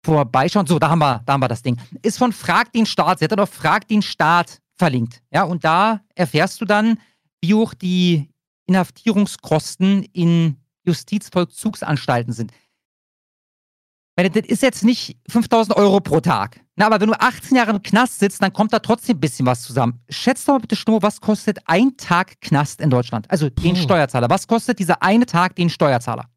vorbeischauen. 0.04 0.66
So, 0.66 0.78
da 0.78 0.90
haben 0.90 0.98
wir, 0.98 1.22
da 1.24 1.32
haben 1.32 1.40
wir 1.40 1.48
das 1.48 1.62
Ding. 1.62 1.78
Ist 2.02 2.18
von 2.18 2.32
Frag 2.32 2.72
den 2.72 2.86
Staat. 2.86 3.18
Sie 3.18 3.24
hat 3.24 3.32
dann 3.32 3.40
auf 3.40 3.50
Frag 3.50 3.88
den 3.88 4.02
Staat 4.02 4.58
verlinkt. 4.76 5.22
Ja, 5.32 5.44
und 5.44 5.64
da 5.64 6.00
erfährst 6.14 6.60
du 6.60 6.66
dann, 6.66 6.98
wie 7.40 7.54
hoch 7.54 7.72
die 7.74 8.28
Inhaftierungskosten 8.66 10.02
in 10.12 10.56
Justizvollzugsanstalten 10.84 12.32
sind. 12.32 12.52
Meine, 14.16 14.30
das 14.30 14.46
ist 14.46 14.62
jetzt 14.62 14.84
nicht 14.84 15.18
5000 15.28 15.76
Euro 15.76 16.00
pro 16.00 16.20
Tag. 16.20 16.60
Na, 16.76 16.86
aber 16.86 17.00
wenn 17.00 17.08
du 17.08 17.20
18 17.20 17.56
Jahre 17.56 17.72
im 17.72 17.82
Knast 17.82 18.20
sitzt, 18.20 18.42
dann 18.42 18.52
kommt 18.52 18.72
da 18.72 18.78
trotzdem 18.78 19.16
ein 19.16 19.20
bisschen 19.20 19.46
was 19.46 19.62
zusammen. 19.62 20.00
Schätzt 20.08 20.46
doch 20.46 20.54
mal 20.54 20.60
bitte 20.60 20.76
Schnur, 20.76 21.02
was 21.02 21.20
kostet 21.20 21.58
ein 21.66 21.96
Tag 21.96 22.40
Knast 22.40 22.80
in 22.80 22.90
Deutschland? 22.90 23.28
Also 23.30 23.50
den 23.50 23.76
Steuerzahler. 23.76 24.30
Was 24.30 24.46
kostet 24.46 24.78
dieser 24.78 25.02
eine 25.02 25.26
Tag 25.26 25.56
den 25.56 25.68
Steuerzahler? 25.68 26.28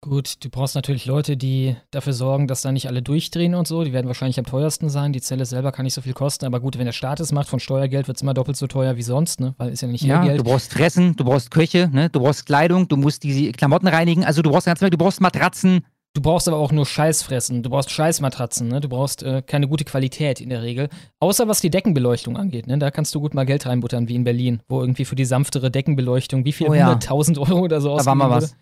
Gut, 0.00 0.44
du 0.44 0.48
brauchst 0.48 0.76
natürlich 0.76 1.06
Leute, 1.06 1.36
die 1.36 1.74
dafür 1.90 2.12
sorgen, 2.12 2.46
dass 2.46 2.62
da 2.62 2.70
nicht 2.70 2.86
alle 2.86 3.02
durchdrehen 3.02 3.56
und 3.56 3.66
so. 3.66 3.82
Die 3.82 3.92
werden 3.92 4.06
wahrscheinlich 4.06 4.38
am 4.38 4.46
teuersten 4.46 4.88
sein. 4.90 5.12
Die 5.12 5.20
Zelle 5.20 5.44
selber 5.44 5.72
kann 5.72 5.84
nicht 5.84 5.94
so 5.94 6.02
viel 6.02 6.12
kosten. 6.12 6.46
Aber 6.46 6.60
gut, 6.60 6.78
wenn 6.78 6.86
der 6.86 6.92
Staat 6.92 7.18
es 7.18 7.32
macht 7.32 7.48
von 7.48 7.58
Steuergeld, 7.58 8.06
wird 8.06 8.16
es 8.16 8.22
immer 8.22 8.32
doppelt 8.32 8.56
so 8.56 8.68
teuer 8.68 8.96
wie 8.96 9.02
sonst, 9.02 9.40
ne? 9.40 9.54
Weil 9.58 9.70
ist 9.70 9.80
ja 9.80 9.88
nicht 9.88 10.04
ja, 10.04 10.22
Geld. 10.22 10.38
Du 10.38 10.44
brauchst 10.44 10.72
Fressen, 10.72 11.16
du 11.16 11.24
brauchst 11.24 11.50
Köche, 11.50 11.90
ne? 11.92 12.10
Du 12.10 12.20
brauchst 12.20 12.46
Kleidung, 12.46 12.86
du 12.86 12.96
musst 12.96 13.24
die 13.24 13.50
Klamotten 13.50 13.88
reinigen. 13.88 14.24
Also 14.24 14.40
du 14.40 14.50
brauchst 14.50 14.66
ganz 14.66 14.78
du 14.78 14.88
brauchst 14.96 15.20
Matratzen. 15.20 15.84
Du 16.14 16.22
brauchst 16.22 16.48
aber 16.48 16.58
auch 16.58 16.72
nur 16.72 16.86
Scheißfressen. 16.86 17.64
Du 17.64 17.70
brauchst 17.70 17.90
Scheißmatratzen, 17.90 18.68
ne? 18.68 18.80
Du 18.80 18.88
brauchst 18.88 19.24
äh, 19.24 19.42
keine 19.42 19.66
gute 19.66 19.84
Qualität 19.84 20.40
in 20.40 20.48
der 20.50 20.62
Regel. 20.62 20.90
Außer 21.18 21.48
was 21.48 21.60
die 21.60 21.70
Deckenbeleuchtung 21.70 22.36
angeht, 22.36 22.68
ne? 22.68 22.78
Da 22.78 22.92
kannst 22.92 23.14
du 23.16 23.20
gut 23.20 23.34
mal 23.34 23.44
Geld 23.44 23.66
reinbuttern, 23.66 24.08
wie 24.08 24.14
in 24.14 24.24
Berlin, 24.24 24.60
wo 24.68 24.80
irgendwie 24.80 25.04
für 25.04 25.16
die 25.16 25.24
sanftere 25.24 25.72
Deckenbeleuchtung 25.72 26.44
wie 26.44 26.52
viel? 26.52 26.68
Oh, 26.68 26.74
ja. 26.74 26.92
100.000 26.92 27.38
Euro 27.38 27.60
oder 27.60 27.80
so 27.80 27.96
Da 27.96 28.06
war 28.06 28.14
mal 28.14 28.30
was. 28.30 28.56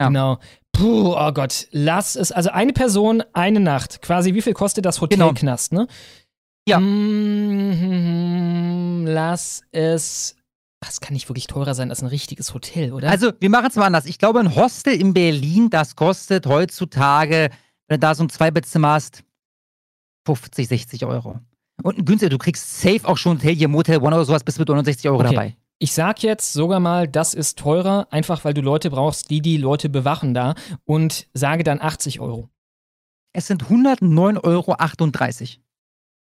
Ja. 0.00 0.08
Genau. 0.08 0.38
Puh, 0.72 1.14
oh 1.14 1.32
Gott, 1.32 1.68
lass 1.72 2.16
es. 2.16 2.32
Also 2.32 2.50
eine 2.50 2.72
Person, 2.72 3.22
eine 3.34 3.60
Nacht. 3.60 4.02
Quasi, 4.02 4.34
wie 4.34 4.42
viel 4.42 4.54
kostet 4.54 4.86
das 4.86 5.00
Hotelknast, 5.00 5.70
genau. 5.70 5.82
ne? 5.82 5.88
Ja. 6.66 6.80
Mm, 6.80 8.00
lass 9.06 9.62
es 9.72 10.36
Das 10.80 11.00
kann 11.00 11.12
nicht 11.12 11.28
wirklich 11.28 11.46
teurer 11.46 11.74
sein 11.74 11.90
als 11.90 12.02
ein 12.02 12.06
richtiges 12.06 12.54
Hotel, 12.54 12.92
oder? 12.92 13.10
Also, 13.10 13.32
wir 13.38 13.50
machen 13.50 13.66
es 13.68 13.76
mal 13.76 13.84
anders. 13.86 14.06
Ich 14.06 14.18
glaube, 14.18 14.40
ein 14.40 14.54
Hostel 14.54 14.94
in 14.94 15.12
Berlin, 15.12 15.68
das 15.68 15.96
kostet 15.96 16.46
heutzutage, 16.46 17.50
wenn 17.88 17.96
du 17.96 18.06
da 18.06 18.14
so 18.14 18.24
ein 18.24 18.30
Zweibettzimmer 18.30 18.92
hast, 18.92 19.22
50, 20.24 20.68
60 20.68 21.04
Euro. 21.04 21.40
Und 21.82 21.98
ein 21.98 22.04
günstiger, 22.04 22.30
du 22.30 22.38
kriegst 22.38 22.80
safe 22.80 23.06
auch 23.06 23.18
schon 23.18 23.36
Hotel 23.38 23.54
hier, 23.54 23.68
Motel 23.68 23.98
One 23.98 24.14
oder 24.16 24.24
sowas, 24.24 24.44
bis 24.44 24.58
mit 24.58 24.68
69 24.68 25.08
Euro 25.08 25.20
okay. 25.20 25.34
dabei. 25.34 25.56
Ich 25.82 25.94
sag 25.94 26.22
jetzt 26.22 26.52
sogar 26.52 26.78
mal, 26.78 27.08
das 27.08 27.32
ist 27.32 27.58
teurer, 27.58 28.06
einfach 28.10 28.44
weil 28.44 28.52
du 28.52 28.60
Leute 28.60 28.90
brauchst, 28.90 29.30
die 29.30 29.40
die 29.40 29.56
Leute 29.56 29.88
bewachen 29.88 30.34
da 30.34 30.54
und 30.84 31.26
sage 31.32 31.64
dann 31.64 31.80
80 31.80 32.20
Euro. 32.20 32.50
Es 33.32 33.46
sind 33.46 33.64
109,38 33.64 34.42
Euro. 34.44 34.76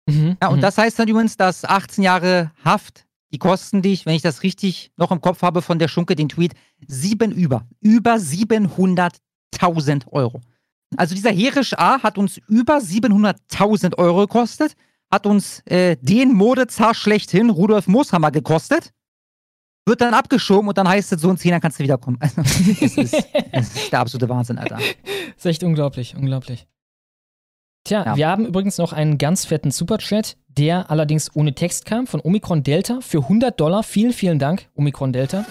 Mhm, 0.08 0.38
ja, 0.40 0.48
und 0.48 0.56
mhm. 0.56 0.60
das 0.62 0.78
heißt 0.78 0.98
dann 0.98 1.06
übrigens, 1.06 1.36
dass 1.36 1.66
18 1.66 2.02
Jahre 2.02 2.50
Haft, 2.64 3.04
die 3.30 3.38
kosten 3.38 3.82
dich, 3.82 4.06
wenn 4.06 4.14
ich 4.14 4.22
das 4.22 4.42
richtig 4.42 4.90
noch 4.96 5.12
im 5.12 5.20
Kopf 5.20 5.42
habe 5.42 5.60
von 5.60 5.78
der 5.78 5.88
Schunke, 5.88 6.16
den 6.16 6.30
Tweet, 6.30 6.54
sieben 6.86 7.30
über. 7.30 7.68
Über 7.80 8.14
700.000 8.14 10.08
Euro. 10.12 10.40
Also 10.96 11.14
dieser 11.14 11.30
Herisch 11.30 11.74
A 11.74 12.02
hat 12.02 12.16
uns 12.16 12.38
über 12.48 12.78
700.000 12.78 13.98
Euro 13.98 14.20
gekostet, 14.20 14.76
hat 15.10 15.26
uns 15.26 15.60
äh, 15.66 15.98
den 16.00 16.32
Modezar 16.32 16.94
schlechthin, 16.94 17.50
Rudolf 17.50 17.86
Mooshammer, 17.86 18.30
gekostet 18.30 18.94
wird 19.86 20.00
dann 20.00 20.14
abgeschoben 20.14 20.68
und 20.68 20.78
dann 20.78 20.88
heißt 20.88 21.12
es, 21.12 21.20
so 21.20 21.30
in 21.30 21.36
zehn 21.36 21.50
Jahren 21.50 21.60
kannst 21.60 21.78
du 21.78 21.84
wiederkommen. 21.84 22.18
Also, 22.20 22.40
es, 22.40 22.96
ist, 22.96 23.14
es 23.52 23.74
ist 23.74 23.92
der 23.92 24.00
absolute 24.00 24.28
Wahnsinn, 24.28 24.58
Alter. 24.58 24.76
Das 24.76 25.36
ist 25.36 25.46
echt 25.46 25.64
unglaublich, 25.64 26.16
unglaublich. 26.16 26.66
Tja, 27.84 28.04
ja. 28.04 28.16
wir 28.16 28.28
haben 28.28 28.46
übrigens 28.46 28.78
noch 28.78 28.92
einen 28.92 29.18
ganz 29.18 29.44
fetten 29.44 29.72
Superchat, 29.72 30.36
der 30.46 30.90
allerdings 30.90 31.34
ohne 31.34 31.54
Text 31.54 31.84
kam, 31.84 32.06
von 32.06 32.20
Omikron 32.20 32.62
Delta 32.62 33.00
für 33.00 33.18
100 33.18 33.58
Dollar. 33.58 33.82
Vielen, 33.82 34.12
vielen 34.12 34.38
Dank, 34.38 34.68
Omikron 34.74 35.12
Delta. 35.12 35.44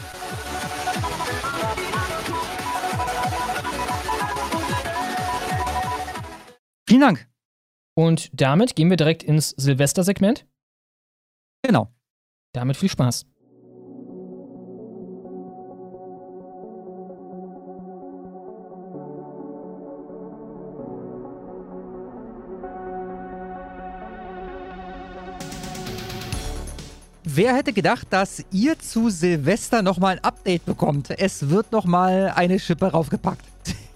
Vielen 6.87 7.01
Dank. 7.01 7.27
Und 7.95 8.29
damit 8.33 8.75
gehen 8.75 8.89
wir 8.89 8.97
direkt 8.97 9.23
ins 9.23 9.49
Silvester-Segment. 9.49 10.45
Genau. 11.63 11.89
Damit 12.53 12.77
viel 12.77 12.89
Spaß. 12.89 13.25
Wer 27.33 27.55
hätte 27.55 27.71
gedacht, 27.71 28.07
dass 28.09 28.43
ihr 28.51 28.77
zu 28.77 29.09
Silvester 29.09 29.81
nochmal 29.81 30.17
ein 30.17 30.23
Update 30.25 30.65
bekommt? 30.65 31.11
Es 31.11 31.49
wird 31.49 31.71
nochmal 31.71 32.33
eine 32.35 32.59
Schippe 32.59 32.87
raufgepackt. 32.87 33.45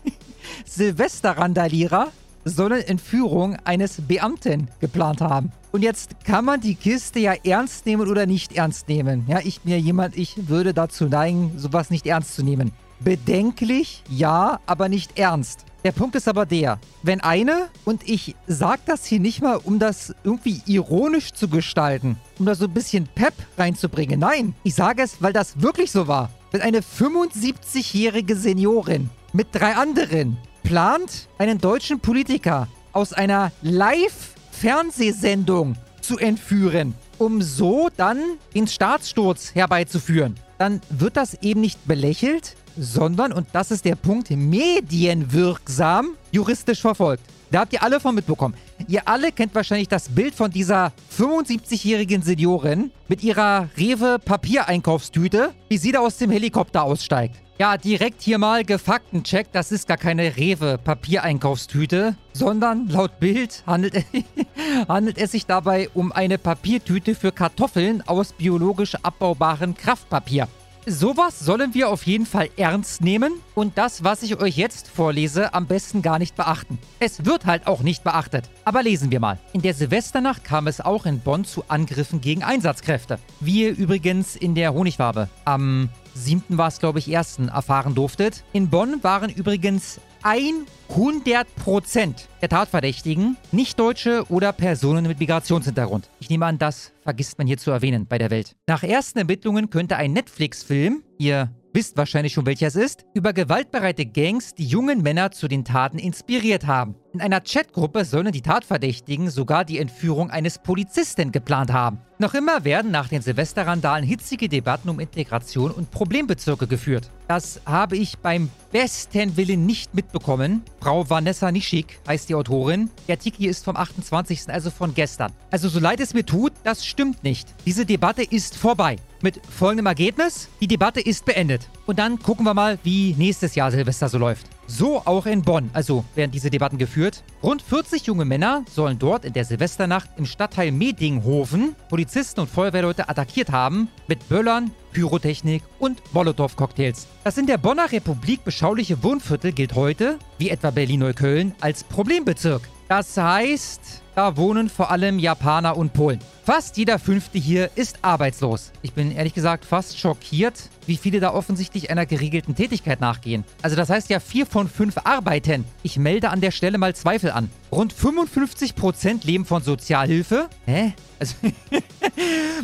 Silvester-Randalierer 0.66 2.14
sollen 2.46 2.82
Entführung 2.82 3.58
eines 3.66 4.00
Beamten 4.00 4.70
geplant 4.80 5.20
haben. 5.20 5.52
Und 5.74 5.82
jetzt 5.82 6.24
kann 6.24 6.46
man 6.46 6.62
die 6.62 6.76
Kiste 6.76 7.20
ja 7.20 7.34
ernst 7.44 7.86
nehmen 7.86 8.10
oder 8.10 8.26
nicht 8.26 8.54
ernst 8.54 8.88
nehmen. 8.88 9.26
Ja, 9.28 9.40
ich 9.44 9.60
bin 9.62 9.74
ja 9.74 9.80
jemand, 9.80 10.16
ich 10.16 10.48
würde 10.48 10.74
dazu 10.74 11.06
neigen, 11.06 11.52
sowas 11.58 11.90
nicht 11.90 12.08
ernst 12.08 12.36
zu 12.36 12.44
nehmen. 12.44 12.72
Bedenklich, 13.02 14.02
ja, 14.08 14.62
aber 14.66 14.88
nicht 14.88 15.20
ernst. 15.20 15.66
Der 15.86 15.92
Punkt 15.92 16.16
ist 16.16 16.28
aber 16.28 16.48
der, 16.48 16.80
wenn 17.04 17.22
eine, 17.22 17.70
und 17.86 18.10
ich 18.10 18.36
sag 18.48 18.84
das 18.88 19.06
hier 19.06 19.20
nicht 19.20 19.44
mal, 19.44 19.58
um 19.58 19.78
das 19.78 20.16
irgendwie 20.24 20.64
ironisch 20.66 21.32
zu 21.32 21.48
gestalten, 21.48 22.18
um 22.40 22.48
da 22.48 22.56
so 22.56 22.66
ein 22.66 22.74
bisschen 22.74 23.08
Pep 23.14 23.36
reinzubringen. 23.56 24.20
Nein, 24.20 24.56
ich 24.64 24.74
sage 24.74 25.04
es, 25.04 25.22
weil 25.22 25.32
das 25.32 25.62
wirklich 25.62 25.92
so 25.92 26.08
war. 26.08 26.32
Wenn 26.50 26.62
eine 26.62 26.80
75-jährige 26.80 28.36
Seniorin 28.36 29.12
mit 29.32 29.50
drei 29.52 29.76
anderen 29.76 30.38
plant, 30.64 31.28
einen 31.38 31.60
deutschen 31.60 32.00
Politiker 32.00 32.68
aus 32.92 33.14
einer 33.14 33.52
Live-Fernsehsendung 33.62 35.76
zu 36.02 36.18
entführen, 36.18 36.96
um 37.20 37.44
so 37.44 37.90
dann 37.96 38.18
den 38.56 38.66
Staatssturz 38.66 39.54
herbeizuführen, 39.54 40.36
dann 40.58 40.82
wird 40.90 41.16
das 41.16 41.36
eben 41.44 41.62
nicht 41.62 41.88
belächelt, 41.88 42.56
sondern, 42.78 43.34
und 43.34 43.47
das 43.53 43.71
ist 43.71 43.86
der 43.86 43.95
Punkt, 43.95 44.30
medienwirksam 44.30 46.11
juristisch 46.32 46.82
verfolgt. 46.82 47.23
Da 47.51 47.61
habt 47.61 47.73
ihr 47.73 47.84
alle 47.84 47.99
von 47.99 48.15
mitbekommen. 48.15 48.55
Ihr 48.88 49.07
alle 49.07 49.32
kennt 49.32 49.55
wahrscheinlich 49.55 49.88
das 49.88 50.09
Bild 50.09 50.36
von 50.36 50.51
dieser 50.51 50.91
75-jährigen 51.17 52.21
Seniorin 52.21 52.91
mit 53.07 53.23
ihrer 53.23 53.69
Rewe-Papiereinkaufstüte, 53.78 55.53
wie 55.69 55.78
sie 55.78 55.91
da 55.91 55.99
aus 55.99 56.17
dem 56.17 56.32
Helikopter 56.32 56.84
aussteigt. 56.84 57.36
Ja, 57.57 57.78
direkt 57.78 58.21
hier 58.21 58.38
mal 58.38 58.65
gefaktencheckt, 58.65 59.55
das 59.55 59.71
ist 59.71 59.88
gar 59.88 59.95
keine 59.95 60.36
Rewe-Papiereinkaufstüte, 60.36 62.17
sondern 62.34 62.89
laut 62.89 63.21
Bild 63.21 63.63
handelt, 63.65 64.03
handelt 64.89 65.17
es 65.17 65.32
sich 65.32 65.45
dabei 65.45 65.88
um 65.93 66.11
eine 66.11 66.38
Papiertüte 66.38 67.15
für 67.15 67.32
Kartoffeln 67.32 68.01
aus 68.05 68.34
biologisch 68.34 68.95
abbaubarem 68.95 69.78
Kraftpapier. 69.78 70.49
Sowas 70.88 71.40
sollen 71.40 71.74
wir 71.74 71.90
auf 71.90 72.04
jeden 72.04 72.28
Fall 72.28 72.48
ernst 72.58 73.02
nehmen 73.02 73.34
und 73.56 73.76
das, 73.76 74.04
was 74.04 74.22
ich 74.22 74.40
euch 74.40 74.56
jetzt 74.56 74.88
vorlese, 74.88 75.52
am 75.56 75.66
besten 75.66 76.04
gar 76.04 76.20
nicht 76.20 76.36
beachten. 76.36 76.78
Es 77.00 77.26
wird 77.26 77.48
halt 77.48 77.66
auch 77.66 77.82
nicht 77.82 78.04
beachtet. 78.04 78.52
Aber 78.66 78.84
lesen 78.84 79.10
wir 79.10 79.20
mal. 79.20 79.40
In 79.54 79.64
der 79.64 79.74
Silvesternacht 79.74 80.44
kam 80.44 80.68
es 80.68 80.82
auch 80.82 81.08
in 81.08 81.22
Bonn 81.22 81.44
zu 81.44 81.64
Angriffen 81.70 82.22
gegen 82.22 82.44
Einsatzkräfte. 82.44 83.18
Wie 83.40 83.64
ihr 83.64 83.76
übrigens 83.76 84.36
in 84.36 84.54
der 84.54 84.76
Honigwabe 84.76 85.28
am 85.44 85.90
7. 86.14 86.56
war 86.56 86.68
es, 86.68 86.78
glaube 86.78 87.00
ich, 87.00 87.18
1. 87.18 87.40
erfahren 87.52 87.96
durftet. 87.96 88.44
In 88.54 88.70
Bonn 88.70 89.04
waren 89.04 89.32
übrigens 89.32 90.00
100% 90.26 92.15
der 92.41 92.49
Tatverdächtigen 92.49 93.38
Nicht-Deutsche 93.51 94.26
oder 94.30 94.53
Personen 94.53 95.05
mit 95.05 95.19
Migrationshintergrund. 95.19 96.09
Ich 96.19 96.32
nehme 96.32 96.47
an, 96.47 96.57
das 96.57 96.93
vergisst 97.03 97.38
man 97.38 97.45
hier 97.45 97.59
zu 97.59 97.69
erwähnen 97.69 98.07
bei 98.07 98.17
der 98.17 98.32
Welt. 98.32 98.55
Nach 98.65 98.82
ersten 98.82 99.19
Ermittlungen 99.19 99.69
könnte 99.69 99.97
ein 99.97 100.13
Netflix-Film, 100.13 101.03
ihr 101.19 101.51
wisst 101.76 101.97
wahrscheinlich 101.97 102.34
schon, 102.34 102.45
welcher 102.45 102.67
es 102.67 102.76
ist, 102.76 103.05
über 103.13 103.34
gewaltbereite 103.34 104.05
Gangs 104.05 104.55
die 104.55 104.65
jungen 104.65 105.03
Männer 105.03 105.32
zu 105.32 105.47
den 105.49 105.65
Taten 105.65 105.99
inspiriert 105.99 106.65
haben. 106.65 106.95
In 107.13 107.21
einer 107.21 107.41
Chatgruppe 107.41 108.03
sollen 108.03 108.32
die 108.32 108.41
Tatverdächtigen 108.41 109.30
sogar 109.30 109.63
die 109.63 109.80
Entführung 109.80 110.32
eines 110.32 110.57
Polizisten 110.59 111.32
geplant 111.32 111.71
haben. 111.71 111.99
Noch 112.17 112.34
immer 112.34 112.63
werden 112.63 112.91
nach 112.91 113.09
den 113.09 113.21
Silvesterrandalen 113.21 114.05
hitzige 114.05 114.49
Debatten 114.49 114.89
um 114.89 114.99
Integration 114.99 115.71
und 115.71 115.91
Problembezirke 115.91 116.65
geführt. 116.67 117.11
Das 117.28 117.61
habe 117.65 117.97
ich 117.97 118.17
beim 118.17 118.49
besten 118.71 119.36
Willen 119.38 119.65
nicht 119.65 119.93
mitbekommen. 119.93 120.63
Frau 120.82 121.09
Vanessa 121.09 121.51
Nischik 121.51 121.99
heißt 122.07 122.30
die 122.30 122.36
Autorin. 122.36 122.89
Der 123.07 123.15
Artikel 123.15 123.45
ist 123.45 123.65
vom 123.65 123.76
28., 123.76 124.49
also 124.49 124.69
von 124.69 124.93
gestern. 124.93 125.32
Also 125.51 125.67
so 125.69 125.80
leid 125.80 125.99
es 125.99 126.13
mir 126.13 126.26
tut, 126.26 126.53
das 126.63 126.86
stimmt 126.86 127.23
nicht. 127.23 127.47
Diese 127.65 127.86
Debatte 127.86 128.23
ist 128.23 128.55
vorbei. 128.55 128.97
Mit 129.26 129.41
folgendem 129.49 129.88
Ergebnis, 129.88 130.49
die 130.61 130.67
Debatte 130.67 131.01
ist 131.01 131.26
beendet. 131.26 131.67
Und 131.88 131.97
dann 131.97 132.19
gucken 132.19 132.45
wir 132.45 132.53
mal, 132.53 132.78
wie 132.84 133.15
nächstes 133.17 133.55
Jahr 133.55 133.71
Silvester 133.71 134.07
so 134.07 134.19
läuft. 134.19 134.45
So 134.67 135.01
auch 135.03 135.26
in 135.26 135.41
Bonn, 135.41 135.71
also 135.73 136.05
werden 136.13 136.30
diese 136.30 136.51
Debatten 136.51 136.78
geführt. 136.78 137.23
Rund 137.41 137.63
40 137.63 138.05
junge 138.05 138.23
Männer 138.23 138.63
sollen 138.69 138.99
dort 138.99 139.26
in 139.26 139.34
der 139.34 139.43
Silvesternacht 139.43 140.11
im 140.17 140.28
Stadtteil 140.28 140.71
Medinghofen 140.71 141.76
Polizisten 141.89 142.41
und 142.41 142.51
Feuerwehrleute 142.51 143.09
attackiert 143.09 143.51
haben 143.51 143.88
mit 144.07 144.30
Böllern, 144.30 144.69
Pyrotechnik 144.93 145.63
und 145.80 146.03
Molotow-Cocktails. 146.13 147.07
Das 147.23 147.39
in 147.39 147.47
der 147.47 147.57
Bonner 147.57 147.91
Republik 147.91 148.43
beschauliche 148.43 149.01
Wohnviertel 149.01 149.53
gilt 149.53 149.73
heute, 149.73 150.19
wie 150.38 150.51
etwa 150.51 150.69
Berlin-Neukölln, 150.69 151.55
als 151.61 151.84
Problembezirk. 151.84 152.69
Das 152.88 153.18
heißt, 153.18 154.04
da 154.14 154.38
wohnen 154.38 154.70
vor 154.70 154.92
allem 154.92 155.18
Japaner 155.18 155.76
und 155.76 155.92
Polen. 155.94 156.20
Fast 156.44 156.78
jeder 156.78 157.00
Fünfte 157.00 157.40
hier 157.40 157.72
ist 157.74 157.98
arbeitslos. 158.04 158.72
Ich 158.84 158.94
bin 158.94 159.12
ehrlich 159.12 159.34
gesagt 159.34 159.66
fast 159.66 159.98
schockiert, 159.98 160.70
wie 160.86 160.96
viele 160.96 161.20
da 161.20 161.34
offensichtlich 161.34 161.90
einer 161.90 162.06
geregelten 162.06 162.54
Tätigkeit 162.54 163.02
nachgehen. 163.02 163.44
Also 163.64 163.76
das 163.76 163.90
heißt 163.90 164.12
ja, 164.12 164.20
vier 164.20 164.46
von 164.46 164.70
fünf 164.70 164.98
arbeiten. 165.04 165.66
Ich 165.82 165.98
melde 165.98 166.30
an 166.30 166.42
der 166.42 166.52
Stelle 166.52 166.78
mal 166.78 166.94
Zweifel 166.96 167.32
an. 167.32 167.50
Rund 167.72 167.92
55% 167.92 169.26
leben 169.26 169.46
von 169.46 169.64
Sozialhilfe. 169.64 170.48
Hä? 170.68 170.94
Also, 171.20 171.34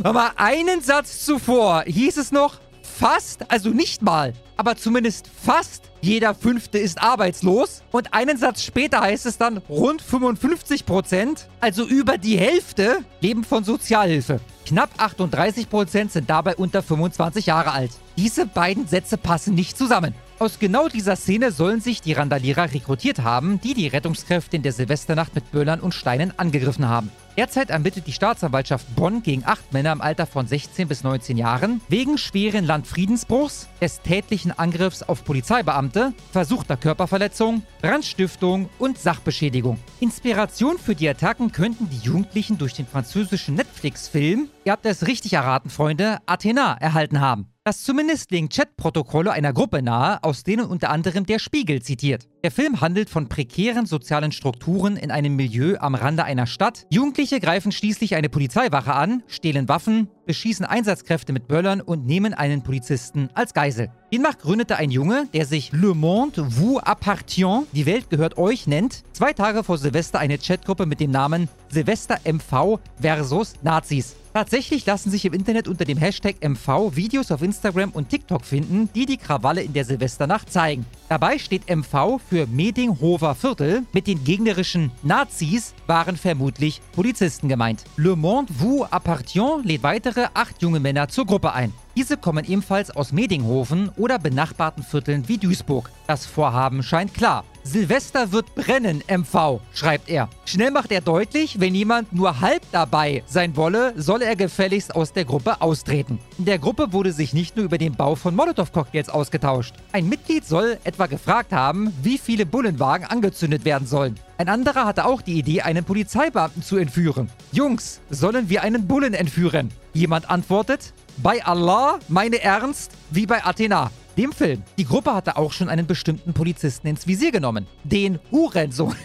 mal 0.13 0.31
einen 0.35 0.81
Satz 0.81 1.25
zuvor 1.25 1.83
hieß 1.87 2.17
es 2.17 2.31
noch, 2.31 2.59
fast, 2.83 3.49
also 3.49 3.69
nicht 3.69 4.03
mal, 4.03 4.33
aber 4.61 4.77
zumindest 4.77 5.27
fast 5.43 5.89
jeder 6.01 6.35
Fünfte 6.35 6.77
ist 6.77 7.01
arbeitslos. 7.01 7.81
Und 7.89 8.13
einen 8.13 8.37
Satz 8.37 8.61
später 8.61 9.01
heißt 9.01 9.25
es 9.25 9.39
dann, 9.39 9.57
rund 9.57 10.03
55 10.03 10.85
Prozent, 10.85 11.47
also 11.59 11.83
über 11.83 12.19
die 12.19 12.37
Hälfte, 12.37 12.99
leben 13.21 13.43
von 13.43 13.63
Sozialhilfe. 13.63 14.39
Knapp 14.67 14.91
38 14.99 15.67
Prozent 15.67 16.11
sind 16.11 16.29
dabei 16.29 16.55
unter 16.57 16.83
25 16.83 17.47
Jahre 17.47 17.71
alt. 17.71 17.89
Diese 18.17 18.45
beiden 18.45 18.87
Sätze 18.87 19.17
passen 19.17 19.55
nicht 19.55 19.79
zusammen. 19.79 20.13
Aus 20.37 20.59
genau 20.59 20.87
dieser 20.89 21.15
Szene 21.15 21.51
sollen 21.51 21.81
sich 21.81 22.01
die 22.01 22.13
Randalierer 22.13 22.71
rekrutiert 22.71 23.23
haben, 23.23 23.59
die 23.61 23.73
die 23.73 23.87
Rettungskräfte 23.87 24.57
in 24.57 24.61
der 24.61 24.73
Silvesternacht 24.73 25.33
mit 25.33 25.51
Böllern 25.51 25.79
und 25.79 25.95
Steinen 25.95 26.37
angegriffen 26.37 26.87
haben. 26.87 27.09
Derzeit 27.37 27.69
ermittelt 27.69 28.07
die 28.07 28.11
Staatsanwaltschaft 28.11 28.93
Bonn 28.95 29.23
gegen 29.23 29.43
acht 29.45 29.71
Männer 29.71 29.93
im 29.93 30.01
Alter 30.01 30.25
von 30.25 30.47
16 30.47 30.87
bis 30.87 31.03
19 31.03 31.37
Jahren 31.37 31.81
wegen 31.87 32.17
schweren 32.17 32.65
Landfriedensbruchs, 32.65 33.69
des 33.79 34.01
tätlichen 34.01 34.51
Angriffs 34.51 35.01
auf 35.01 35.23
Polizeibeamte, 35.23 36.13
versuchter 36.31 36.75
Körperverletzung, 36.75 37.63
Brandstiftung 37.81 38.69
und 38.79 38.97
Sachbeschädigung. 38.97 39.79
Inspiration 40.01 40.77
für 40.77 40.93
die 40.93 41.07
Attacken 41.07 41.51
könnten 41.51 41.89
die 41.89 42.05
Jugendlichen 42.05 42.57
durch 42.57 42.73
den 42.73 42.85
französischen 42.85 43.55
Netflix-Film, 43.55 44.49
ihr 44.65 44.71
habt 44.73 44.85
es 44.85 45.07
richtig 45.07 45.33
erraten, 45.33 45.69
Freunde, 45.69 46.17
Athena 46.25 46.75
erhalten 46.79 47.21
haben. 47.21 47.47
Das 47.63 47.83
zumindest 47.83 48.31
legen 48.31 48.49
Chatprotokolle 48.49 49.31
einer 49.31 49.53
Gruppe 49.53 49.81
nahe, 49.83 50.23
aus 50.23 50.43
denen 50.43 50.65
unter 50.65 50.89
anderem 50.89 51.27
der 51.27 51.37
Spiegel 51.37 51.81
zitiert. 51.81 52.27
Der 52.43 52.49
Film 52.49 52.81
handelt 52.81 53.11
von 53.11 53.29
prekären 53.29 53.85
sozialen 53.85 54.31
Strukturen 54.31 54.97
in 54.97 55.11
einem 55.11 55.35
Milieu 55.35 55.77
am 55.79 55.93
Rande 55.93 56.23
einer 56.23 56.47
Stadt. 56.47 56.87
Jugendliche 56.89 57.39
greifen 57.39 57.71
schließlich 57.71 58.15
eine 58.15 58.29
Polizeiwache 58.29 58.95
an, 58.95 59.21
stehlen 59.27 59.69
Waffen, 59.69 60.07
beschießen 60.25 60.65
Einsatzkräfte 60.65 61.33
mit 61.33 61.47
Böllern 61.47 61.81
und 61.81 62.07
nehmen 62.07 62.33
einen 62.33 62.63
Polizisten 62.63 63.29
als 63.35 63.53
Geisel. 63.53 63.91
Demnach 64.11 64.39
gründete 64.39 64.77
ein 64.77 64.89
Junge, 64.89 65.27
der 65.35 65.45
sich 65.45 65.71
Le 65.71 65.93
Monde 65.93 66.43
vous 66.49 66.79
appartient, 66.79 67.67
die 67.73 67.85
Welt 67.85 68.09
gehört 68.09 68.39
euch 68.39 68.65
nennt, 68.65 69.03
zwei 69.13 69.33
Tage 69.33 69.63
vor 69.63 69.77
Silvester 69.77 70.17
eine 70.17 70.39
Chatgruppe 70.39 70.87
mit 70.87 70.99
dem 70.99 71.11
Namen 71.11 71.47
Silvester 71.69 72.17
MV 72.25 72.79
versus 72.99 73.53
Nazis. 73.61 74.15
Tatsächlich 74.33 74.85
lassen 74.85 75.11
sich 75.11 75.25
im 75.25 75.33
Internet 75.33 75.67
unter 75.67 75.83
dem 75.83 75.97
Hashtag 75.97 76.35
MV 76.41 76.95
Videos 76.95 77.31
auf 77.31 77.41
Instagram 77.41 77.91
und 77.91 78.07
TikTok 78.07 78.45
finden, 78.45 78.89
die 78.95 79.05
die 79.05 79.17
Krawalle 79.17 79.61
in 79.61 79.73
der 79.73 79.83
Silvesternacht 79.83 80.51
zeigen. 80.51 80.85
Dabei 81.09 81.37
steht 81.37 81.69
MV 81.69 82.21
für 82.31 82.47
Medinghofer 82.47 83.35
Viertel. 83.35 83.83
Mit 83.91 84.07
den 84.07 84.23
gegnerischen 84.23 84.89
Nazis 85.03 85.73
waren 85.85 86.15
vermutlich 86.15 86.81
Polizisten 86.93 87.49
gemeint. 87.49 87.83
Le 87.97 88.15
Monde 88.15 88.53
vous 88.57 88.85
appartient 88.89 89.65
lädt 89.65 89.83
weitere 89.83 90.27
acht 90.33 90.61
junge 90.61 90.79
Männer 90.79 91.09
zur 91.09 91.25
Gruppe 91.25 91.51
ein. 91.51 91.73
Diese 91.95 92.15
kommen 92.15 92.45
ebenfalls 92.45 92.89
aus 92.89 93.11
Medinghofen 93.11 93.89
oder 93.97 94.17
benachbarten 94.17 94.81
Vierteln 94.83 95.27
wie 95.27 95.37
Duisburg. 95.37 95.89
Das 96.07 96.25
Vorhaben 96.25 96.83
scheint 96.83 97.13
klar. 97.13 97.43
Silvester 97.63 98.31
wird 98.31 98.55
brennen, 98.55 99.03
MV, 99.07 99.59
schreibt 99.73 100.09
er. 100.09 100.29
Schnell 100.45 100.71
macht 100.71 100.91
er 100.91 101.01
deutlich, 101.01 101.59
wenn 101.59 101.75
jemand 101.75 102.11
nur 102.11 102.41
halb 102.41 102.63
dabei 102.71 103.23
sein 103.27 103.55
wolle, 103.55 103.93
solle 103.97 104.25
er 104.25 104.35
gefälligst 104.35 104.95
aus 104.95 105.13
der 105.13 105.25
Gruppe 105.25 105.61
austreten. 105.61 106.17
In 106.39 106.45
der 106.45 106.57
Gruppe 106.57 106.91
wurde 106.91 107.11
sich 107.11 107.33
nicht 107.33 107.55
nur 107.55 107.65
über 107.65 107.77
den 107.77 107.93
Bau 107.93 108.15
von 108.15 108.35
Molotow-Cocktails 108.35 109.09
ausgetauscht. 109.09 109.75
Ein 109.91 110.09
Mitglied 110.09 110.45
soll 110.45 110.79
etwa 110.83 111.05
gefragt 111.05 111.53
haben, 111.53 111.93
wie 112.01 112.17
viele 112.17 112.47
Bullenwagen 112.47 113.05
angezündet 113.05 113.63
werden 113.63 113.87
sollen. 113.87 114.19
Ein 114.39 114.49
anderer 114.49 114.85
hatte 114.85 115.05
auch 115.05 115.21
die 115.21 115.37
Idee, 115.37 115.61
einen 115.61 115.85
Polizeibeamten 115.85 116.63
zu 116.63 116.77
entführen. 116.77 117.29
Jungs, 117.51 118.01
sollen 118.09 118.49
wir 118.49 118.63
einen 118.63 118.87
Bullen 118.87 119.13
entführen? 119.13 119.69
Jemand 119.93 120.31
antwortet, 120.31 120.93
bei 121.17 121.43
Allah, 121.43 121.99
meine 122.07 122.41
Ernst, 122.41 122.91
wie 123.09 123.25
bei 123.25 123.43
Athena 123.43 123.91
dem 124.17 124.31
Film. 124.31 124.63
Die 124.77 124.85
Gruppe 124.85 125.13
hatte 125.13 125.37
auch 125.37 125.51
schon 125.51 125.69
einen 125.69 125.87
bestimmten 125.87 126.33
Polizisten 126.33 126.87
ins 126.87 127.07
Visier 127.07 127.31
genommen. 127.31 127.67
Den 127.83 128.19
Hurensohn. 128.31 128.95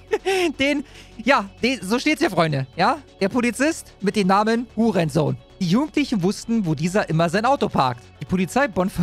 den, 0.58 0.84
ja, 1.24 1.48
den, 1.62 1.80
so 1.82 1.98
steht's 1.98 2.20
hier, 2.20 2.30
Freunde. 2.30 2.66
Ja, 2.76 2.98
der 3.20 3.28
Polizist 3.28 3.92
mit 4.00 4.16
dem 4.16 4.28
Namen 4.28 4.66
Hurensohn. 4.76 5.36
Die 5.60 5.68
Jugendlichen 5.68 6.22
wussten, 6.22 6.66
wo 6.66 6.74
dieser 6.74 7.08
immer 7.08 7.28
sein 7.28 7.44
Auto 7.44 7.68
parkt. 7.68 8.02
Die 8.20 8.26
Polizei 8.26 8.68
Bonn... 8.68 8.90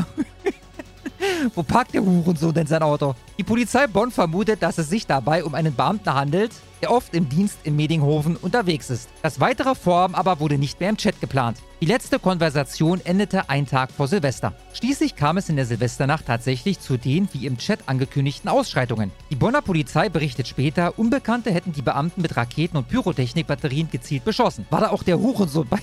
Wo 1.55 1.63
parkt 1.63 1.93
der 1.93 2.03
Hurensohn 2.03 2.53
denn 2.53 2.67
sein 2.67 2.83
Auto? 2.83 3.15
Die 3.37 3.43
Polizei 3.43 3.87
Bonn 3.87 4.11
vermutet, 4.11 4.61
dass 4.61 4.77
es 4.77 4.89
sich 4.89 5.07
dabei 5.07 5.45
um 5.45 5.55
einen 5.55 5.73
Beamten 5.73 6.13
handelt, 6.13 6.51
der 6.83 6.91
oft 6.91 7.15
im 7.15 7.29
Dienst 7.29 7.59
in 7.63 7.77
Medinghofen 7.77 8.35
unterwegs 8.35 8.89
ist. 8.89 9.07
Das 9.21 9.39
weitere 9.39 9.73
Vorhaben 9.73 10.15
aber 10.15 10.41
wurde 10.41 10.57
nicht 10.57 10.81
mehr 10.81 10.89
im 10.89 10.97
Chat 10.97 11.21
geplant. 11.21 11.59
Die 11.79 11.85
letzte 11.85 12.19
Konversation 12.19 12.99
endete 13.05 13.49
einen 13.49 13.67
Tag 13.67 13.89
vor 13.89 14.09
Silvester. 14.09 14.53
Schließlich 14.73 15.15
kam 15.15 15.37
es 15.37 15.47
in 15.47 15.55
der 15.55 15.65
Silvesternacht 15.65 16.25
tatsächlich 16.25 16.81
zu 16.81 16.97
den 16.97 17.29
wie 17.31 17.45
im 17.45 17.57
Chat 17.57 17.87
angekündigten 17.87 18.49
Ausschreitungen. 18.49 19.13
Die 19.29 19.37
Bonner 19.37 19.61
Polizei 19.61 20.09
berichtet 20.09 20.49
später, 20.49 20.99
Unbekannte 20.99 21.53
hätten 21.53 21.71
die 21.71 21.81
Beamten 21.81 22.21
mit 22.21 22.35
Raketen 22.35 22.75
und 22.75 22.89
Pyrotechnikbatterien 22.89 23.89
gezielt 23.89 24.25
beschossen. 24.25 24.65
War 24.69 24.81
da 24.81 24.89
auch 24.89 25.03
der 25.03 25.19
Hurensohn 25.19 25.67
bei? 25.69 25.79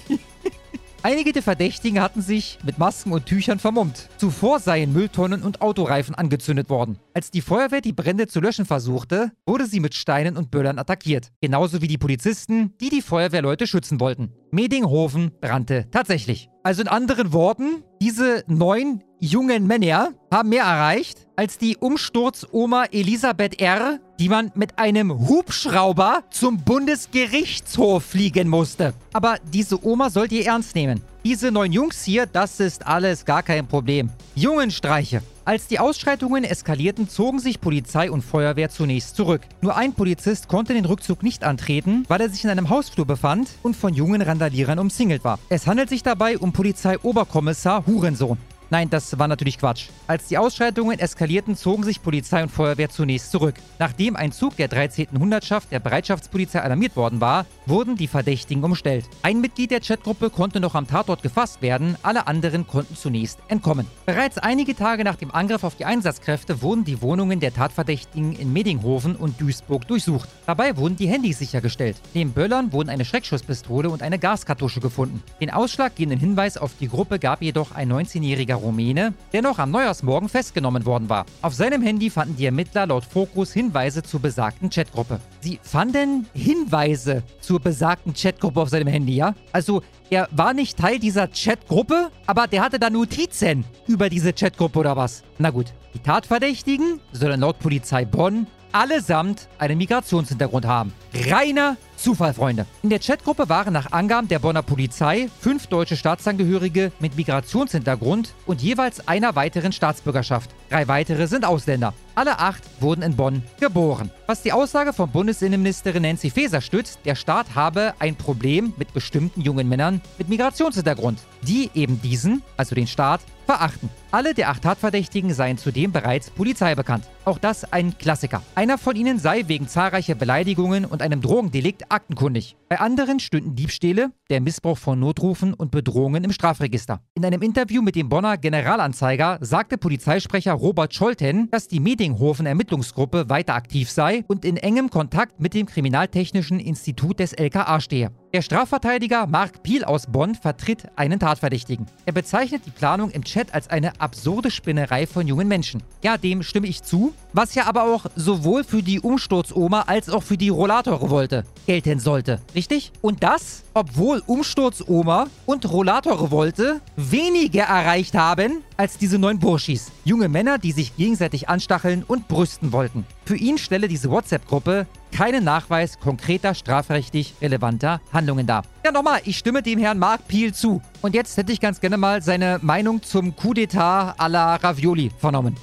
Einige 1.03 1.32
der 1.32 1.42
Verdächtigen 1.42 2.03
hatten 2.03 2.20
sich 2.20 2.59
mit 2.62 2.78
Masken 2.78 3.12
und 3.12 3.24
Tüchern 3.24 3.59
vermummt. 3.59 4.11
Zuvor 4.18 4.61
seien 4.61 4.92
Mülltonnen 4.92 5.42
und 5.42 5.62
Autoreifen 5.62 6.14
angezündet 6.14 6.68
worden. 6.68 6.98
Als 7.14 7.30
die 7.30 7.40
Feuerwehr 7.40 7.80
die 7.80 7.94
Brände 7.94 8.26
zu 8.26 8.38
löschen 8.38 8.66
versuchte, 8.66 9.32
wurde 9.46 9.64
sie 9.64 9.80
mit 9.80 9.94
Steinen 9.94 10.36
und 10.36 10.51
Böllern 10.51 10.78
attackiert. 10.78 11.32
Genauso 11.40 11.80
wie 11.80 11.88
die 11.88 11.96
Polizisten, 11.96 12.74
die 12.82 12.90
die 12.90 13.01
Feuerwehrleute 13.01 13.66
schützen 13.66 13.98
wollten. 13.98 14.34
Medinghofen 14.51 15.30
brannte 15.40 15.88
tatsächlich. 15.90 16.51
Also 16.64 16.82
in 16.82 16.88
anderen 16.88 17.32
Worten, 17.32 17.82
diese 18.03 18.44
neun 18.46 19.03
jungen 19.20 19.66
Männer 19.66 20.12
haben 20.32 20.48
mehr 20.48 20.64
erreicht 20.64 21.26
als 21.36 21.58
die 21.58 21.76
Umsturzoma 21.76 22.84
Elisabeth 22.90 23.60
R., 23.60 23.98
die 24.18 24.28
man 24.28 24.50
mit 24.54 24.78
einem 24.78 25.28
Hubschrauber 25.28 26.24
zum 26.30 26.58
Bundesgerichtshof 26.58 28.04
fliegen 28.04 28.48
musste. 28.48 28.92
Aber 29.12 29.36
diese 29.52 29.82
Oma 29.84 30.10
sollt 30.10 30.32
ihr 30.32 30.46
ernst 30.46 30.74
nehmen. 30.74 31.00
Diese 31.24 31.50
neun 31.50 31.72
Jungs 31.72 32.02
hier, 32.04 32.26
das 32.26 32.60
ist 32.60 32.86
alles 32.86 33.24
gar 33.24 33.42
kein 33.42 33.66
Problem. 33.66 34.10
Jungenstreiche. 34.34 35.22
Als 35.44 35.66
die 35.66 35.78
Ausschreitungen 35.78 36.44
eskalierten, 36.44 37.08
zogen 37.08 37.38
sich 37.38 37.60
Polizei 37.60 38.10
und 38.10 38.22
Feuerwehr 38.22 38.70
zunächst 38.70 39.16
zurück. 39.16 39.42
Nur 39.62 39.76
ein 39.76 39.94
Polizist 39.94 40.48
konnte 40.48 40.74
den 40.74 40.84
Rückzug 40.84 41.22
nicht 41.22 41.44
antreten, 41.44 42.04
weil 42.08 42.20
er 42.20 42.28
sich 42.28 42.44
in 42.44 42.50
einem 42.50 42.68
Hausflur 42.68 43.06
befand 43.06 43.48
und 43.62 43.76
von 43.76 43.94
jungen 43.94 44.22
Randalierern 44.22 44.78
umzingelt 44.78 45.24
war. 45.24 45.38
Es 45.48 45.66
handelt 45.66 45.88
sich 45.88 46.02
dabei 46.02 46.38
um 46.38 46.52
Polizeioberkommissar 46.52 47.86
Hurensohn. 47.86 48.38
Nein, 48.72 48.88
das 48.88 49.18
war 49.18 49.26
natürlich 49.26 49.58
Quatsch. 49.58 49.88
Als 50.06 50.28
die 50.28 50.38
Ausschreitungen 50.38 51.00
eskalierten, 51.00 51.56
zogen 51.56 51.82
sich 51.82 52.02
Polizei 52.02 52.40
und 52.40 52.50
Feuerwehr 52.50 52.88
zunächst 52.88 53.32
zurück. 53.32 53.56
Nachdem 53.80 54.14
ein 54.14 54.30
Zug 54.30 54.56
der 54.56 54.68
13. 54.68 55.08
Hundertschaft 55.18 55.72
der 55.72 55.80
Bereitschaftspolizei 55.80 56.62
alarmiert 56.62 56.94
worden 56.94 57.20
war, 57.20 57.46
wurden 57.70 57.96
die 57.96 58.08
Verdächtigen 58.08 58.64
umstellt. 58.64 59.06
Ein 59.22 59.40
Mitglied 59.40 59.70
der 59.70 59.80
Chatgruppe 59.80 60.28
konnte 60.28 60.58
noch 60.58 60.74
am 60.74 60.88
Tatort 60.88 61.22
gefasst 61.22 61.62
werden, 61.62 61.96
alle 62.02 62.26
anderen 62.26 62.66
konnten 62.66 62.96
zunächst 62.96 63.38
entkommen. 63.46 63.86
Bereits 64.06 64.38
einige 64.38 64.74
Tage 64.74 65.04
nach 65.04 65.14
dem 65.14 65.30
Angriff 65.30 65.62
auf 65.62 65.76
die 65.76 65.84
Einsatzkräfte 65.84 66.62
wurden 66.62 66.84
die 66.84 67.00
Wohnungen 67.00 67.38
der 67.38 67.54
Tatverdächtigen 67.54 68.34
in 68.34 68.52
Medinghofen 68.52 69.14
und 69.14 69.40
Duisburg 69.40 69.86
durchsucht. 69.86 70.28
Dabei 70.46 70.76
wurden 70.76 70.96
die 70.96 71.06
Handys 71.06 71.38
sichergestellt. 71.38 71.96
Neben 72.12 72.32
Böllern 72.32 72.72
wurden 72.72 72.90
eine 72.90 73.04
Schreckschusspistole 73.04 73.88
und 73.88 74.02
eine 74.02 74.18
Gaskartusche 74.18 74.80
gefunden. 74.80 75.22
Den 75.40 75.50
ausschlaggebenden 75.50 76.18
Hinweis 76.18 76.56
auf 76.56 76.72
die 76.80 76.88
Gruppe 76.88 77.20
gab 77.20 77.40
jedoch 77.40 77.70
ein 77.72 77.92
19-jähriger 77.92 78.56
Rumäne, 78.56 79.14
der 79.32 79.42
noch 79.42 79.60
am 79.60 79.70
Neujahrsmorgen 79.70 80.28
festgenommen 80.28 80.86
worden 80.86 81.08
war. 81.08 81.24
Auf 81.40 81.54
seinem 81.54 81.82
Handy 81.82 82.10
fanden 82.10 82.36
die 82.36 82.46
Ermittler 82.46 82.86
laut 82.86 83.04
Fokus 83.04 83.52
Hinweise 83.52 84.02
zur 84.02 84.18
besagten 84.18 84.70
Chatgruppe. 84.70 85.20
Sie 85.40 85.60
fanden 85.62 86.26
Hinweise 86.34 87.22
zur 87.40 87.59
besagten 87.62 88.14
Chatgruppe 88.14 88.61
auf 88.61 88.68
seinem 88.68 88.88
Handy, 88.88 89.14
ja? 89.16 89.34
Also 89.52 89.82
er 90.11 90.28
war 90.32 90.54
nicht 90.54 90.78
Teil 90.78 90.98
dieser 90.98 91.28
Chatgruppe, 91.28 92.11
aber 92.26 92.46
der 92.46 92.62
hatte 92.62 92.78
da 92.78 92.90
Notizen 92.90 93.64
über 93.86 94.08
diese 94.08 94.32
Chatgruppe 94.32 94.78
oder 94.78 94.96
was? 94.96 95.22
Na 95.38 95.50
gut, 95.50 95.72
die 95.94 96.00
Tatverdächtigen 96.00 97.00
sollen 97.12 97.40
laut 97.40 97.58
Polizei 97.58 98.04
Bonn 98.04 98.46
allesamt 98.72 99.48
einen 99.58 99.78
Migrationshintergrund 99.78 100.64
haben. 100.64 100.92
Reiner 101.14 101.76
Zufall, 102.01 102.32
Freunde. 102.32 102.64
In 102.82 102.88
der 102.88 102.98
Chatgruppe 102.98 103.51
waren 103.51 103.74
nach 103.74 103.92
Angaben 103.92 104.26
der 104.26 104.38
Bonner 104.38 104.62
Polizei 104.62 105.28
fünf 105.38 105.66
deutsche 105.66 105.98
Staatsangehörige 105.98 106.92
mit 106.98 107.14
Migrationshintergrund 107.14 108.32
und 108.46 108.62
jeweils 108.62 109.07
einer 109.07 109.36
weiteren 109.36 109.70
Staatsbürgerschaft. 109.70 110.48
Drei 110.70 110.88
weitere 110.88 111.26
sind 111.26 111.44
Ausländer. 111.44 111.92
Alle 112.14 112.38
acht 112.38 112.62
wurden 112.80 113.03
in 113.03 113.16
Bonn 113.16 113.42
geboren. 113.61 114.11
Was 114.26 114.42
die 114.42 114.53
Aussage 114.53 114.92
von 114.92 115.11
Bundesinnenministerin 115.11 116.03
Nancy 116.03 116.30
Faeser 116.30 116.61
stützt, 116.61 117.01
der 117.05 117.14
Staat 117.14 117.55
habe 117.55 117.94
ein 117.98 118.16
Problem 118.16 118.72
mit 118.78 118.94
bestimmten 118.94 119.42
jungen 119.42 119.68
Männern 119.68 120.01
mit 120.16 120.28
Migrationshintergrund, 120.28 121.18
die 121.42 121.70
eben 121.74 122.01
diesen, 122.01 122.42
also 122.57 122.74
den 122.74 122.86
Staat, 122.86 123.20
verachten. 123.46 123.90
Alle 124.12 124.32
der 124.32 124.51
acht 124.51 124.62
Tatverdächtigen 124.62 125.34
seien 125.34 125.59
zudem 125.59 125.90
bereits 125.90 126.30
Polizei 126.30 126.74
bekannt. 126.74 127.05
Auch 127.24 127.38
das 127.38 127.72
ein 127.72 127.98
Klassiker. 127.98 128.42
Einer 128.55 128.78
von 128.78 128.94
ihnen 128.94 129.18
sei 129.18 129.44
wegen 129.48 129.66
zahlreicher 129.66 130.14
Beleidigungen 130.14 130.84
und 130.84 131.03
einem 131.03 131.20
Drogendelikt 131.20 131.89
aktenkundig. 131.91 132.57
Bei 132.68 132.78
anderen 132.78 133.20
stünden 133.20 133.55
Diebstähle, 133.57 134.12
der 134.30 134.41
Missbrauch 134.41 134.78
von 134.78 134.99
Notrufen 135.01 135.55
und 135.55 135.70
Bedrohungen 135.70 136.22
im 136.24 136.32
Strafregister. 136.32 137.01
In 137.14 137.24
einem 137.24 137.43
Interview 137.43 137.82
mit 137.82 137.97
dem 137.97 138.09
Bonner 138.09 138.38
Generalanzeiger 138.38 139.38
sagte 139.41 139.76
Polizeisprecher 139.76 140.53
Robert 140.53 140.95
Scholten, 140.95 141.51
dass 141.51 141.68
die 141.68 141.80
Medinghofen 141.80 142.47
Ermittlungsgruppe 142.47 143.28
weiter 143.28 143.55
aktiv 143.55 143.91
sei 143.91 144.24
und 144.28 144.45
in 144.45 144.57
engem 144.57 144.91
Kontakt 144.91 145.41
mit 145.41 145.55
dem 145.55 145.66
Kriminaltechnischen 145.66 146.61
Institut 146.61 147.18
des 147.18 147.32
LKA 147.32 147.80
stehe. 147.80 148.12
Der 148.33 148.43
Strafverteidiger 148.43 149.26
Mark 149.26 149.64
Piel 149.64 149.83
aus 149.83 150.07
Bonn 150.07 150.37
vertritt 150.37 150.87
einen 150.95 151.18
Tatverdächtigen. 151.18 151.87
Er 152.07 152.12
bezeichnet 152.12 152.62
die 152.64 152.70
Planung 152.70 153.11
im 153.11 153.24
Chat 153.24 153.53
als 153.53 153.68
eine 153.68 154.01
absurde 154.01 154.53
Spinnerei 154.53 155.09
von 155.09 155.26
jungen 155.26 155.49
Menschen. 155.49 155.83
Ja, 156.05 156.16
dem 156.16 156.45
stimme 156.45 156.68
ich 156.68 156.85
zu, 156.85 157.12
was 157.33 157.57
ja 157.57 157.66
aber 157.66 157.93
auch 157.93 158.07
sowohl 158.14 158.62
für 158.62 158.85
die 158.85 159.01
Umsturzoma 159.01 159.83
als 159.89 160.09
auch 160.09 160.22
für 160.22 160.37
die 160.37 160.49
Rollatorrevolte 160.49 161.45
gelten 161.66 161.99
sollte, 161.99 162.41
richtig? 162.55 162.93
Und 163.03 163.24
das, 163.24 163.64
obwohl 163.74 164.22
Umsturzoma 164.24 165.26
und 165.45 165.68
Rollatorrevolte 165.68 166.81
weniger 166.95 167.64
erreicht 167.64 168.14
haben 168.14 168.62
als 168.76 168.97
diese 168.97 169.18
neun 169.18 169.41
Burschis. 169.41 169.91
Junge 170.11 170.28
Männer, 170.28 170.58
die 170.58 170.72
sich 170.72 170.96
gegenseitig 170.96 171.48
anstacheln 171.48 172.02
und 172.02 172.26
brüsten 172.26 172.72
wollten. 172.72 173.06
Für 173.24 173.36
ihn 173.36 173.58
stelle 173.58 173.86
diese 173.86 174.11
WhatsApp-Gruppe 174.11 174.88
keinen 175.12 175.44
Nachweis 175.44 176.00
konkreter 176.00 176.52
strafrechtlich 176.52 177.34
relevanter 177.40 178.00
Handlungen 178.12 178.44
dar. 178.44 178.64
Ja, 178.84 178.90
nochmal, 178.90 179.20
ich 179.24 179.38
stimme 179.38 179.62
dem 179.62 179.78
Herrn 179.78 180.00
Mark 180.00 180.26
Piel 180.26 180.52
zu. 180.52 180.82
Und 181.00 181.14
jetzt 181.14 181.36
hätte 181.36 181.52
ich 181.52 181.61
ganz 181.61 181.80
gerne 181.80 181.96
mal 181.96 182.22
seine 182.22 182.58
Meinung 182.61 183.04
zum 183.04 183.36
Coup 183.36 183.54
d'etat 183.54 184.16
à 184.18 184.28
la 184.28 184.56
Ravioli 184.56 185.12
vernommen. 185.16 185.54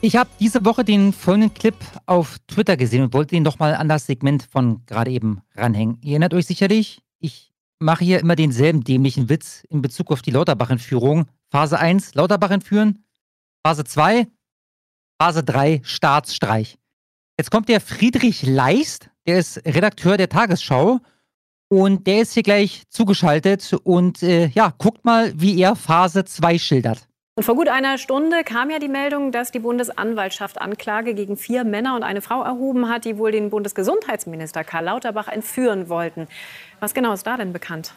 Ich 0.00 0.16
habe 0.16 0.28
diese 0.40 0.64
Woche 0.64 0.82
den 0.82 1.12
folgenden 1.12 1.54
Clip 1.54 1.76
auf 2.06 2.38
Twitter 2.48 2.76
gesehen 2.76 3.04
und 3.04 3.14
wollte 3.14 3.36
ihn 3.36 3.44
doch 3.44 3.60
mal 3.60 3.76
an 3.76 3.88
das 3.88 4.04
Segment 4.04 4.48
von 4.50 4.84
gerade 4.86 5.12
eben 5.12 5.42
ranhängen. 5.54 5.98
Ihr 6.02 6.14
erinnert 6.14 6.34
euch 6.34 6.46
sicherlich, 6.46 7.02
ich 7.20 7.52
mache 7.78 8.02
hier 8.02 8.18
immer 8.18 8.34
denselben 8.34 8.82
dämlichen 8.82 9.28
Witz 9.28 9.62
in 9.68 9.80
Bezug 9.80 10.10
auf 10.10 10.22
die 10.22 10.32
Lauterbach-Entführung. 10.32 11.26
Phase 11.50 11.78
1, 11.78 12.16
Lauterbach 12.16 12.50
entführen. 12.50 13.04
Phase 13.62 13.84
2, 13.84 14.26
Phase 15.20 15.44
3, 15.44 15.82
Staatsstreich. 15.84 16.78
Jetzt 17.38 17.50
kommt 17.50 17.68
der 17.68 17.82
Friedrich 17.82 18.42
Leist, 18.42 19.10
der 19.26 19.38
ist 19.38 19.58
Redakteur 19.66 20.16
der 20.16 20.30
Tagesschau 20.30 21.00
und 21.68 22.06
der 22.06 22.22
ist 22.22 22.32
hier 22.32 22.42
gleich 22.42 22.84
zugeschaltet 22.88 23.76
und 23.84 24.22
äh, 24.22 24.46
ja, 24.46 24.72
guckt 24.78 25.04
mal, 25.04 25.32
wie 25.36 25.60
er 25.60 25.76
Phase 25.76 26.24
2 26.24 26.58
schildert. 26.58 27.06
Und 27.36 27.44
vor 27.44 27.54
gut 27.54 27.68
einer 27.68 27.98
Stunde 27.98 28.44
kam 28.44 28.70
ja 28.70 28.78
die 28.78 28.88
Meldung, 28.88 29.30
dass 29.30 29.50
die 29.50 29.58
Bundesanwaltschaft 29.58 30.58
Anklage 30.58 31.12
gegen 31.12 31.36
vier 31.36 31.64
Männer 31.64 31.96
und 31.96 32.02
eine 32.02 32.22
Frau 32.22 32.42
erhoben 32.42 32.88
hat, 32.88 33.04
die 33.04 33.18
wohl 33.18 33.30
den 33.30 33.50
Bundesgesundheitsminister 33.50 34.64
Karl 34.64 34.84
Lauterbach 34.84 35.28
entführen 35.28 35.90
wollten. 35.90 36.28
Was 36.80 36.94
genau 36.94 37.12
ist 37.12 37.26
da 37.26 37.36
denn 37.36 37.52
bekannt? 37.52 37.92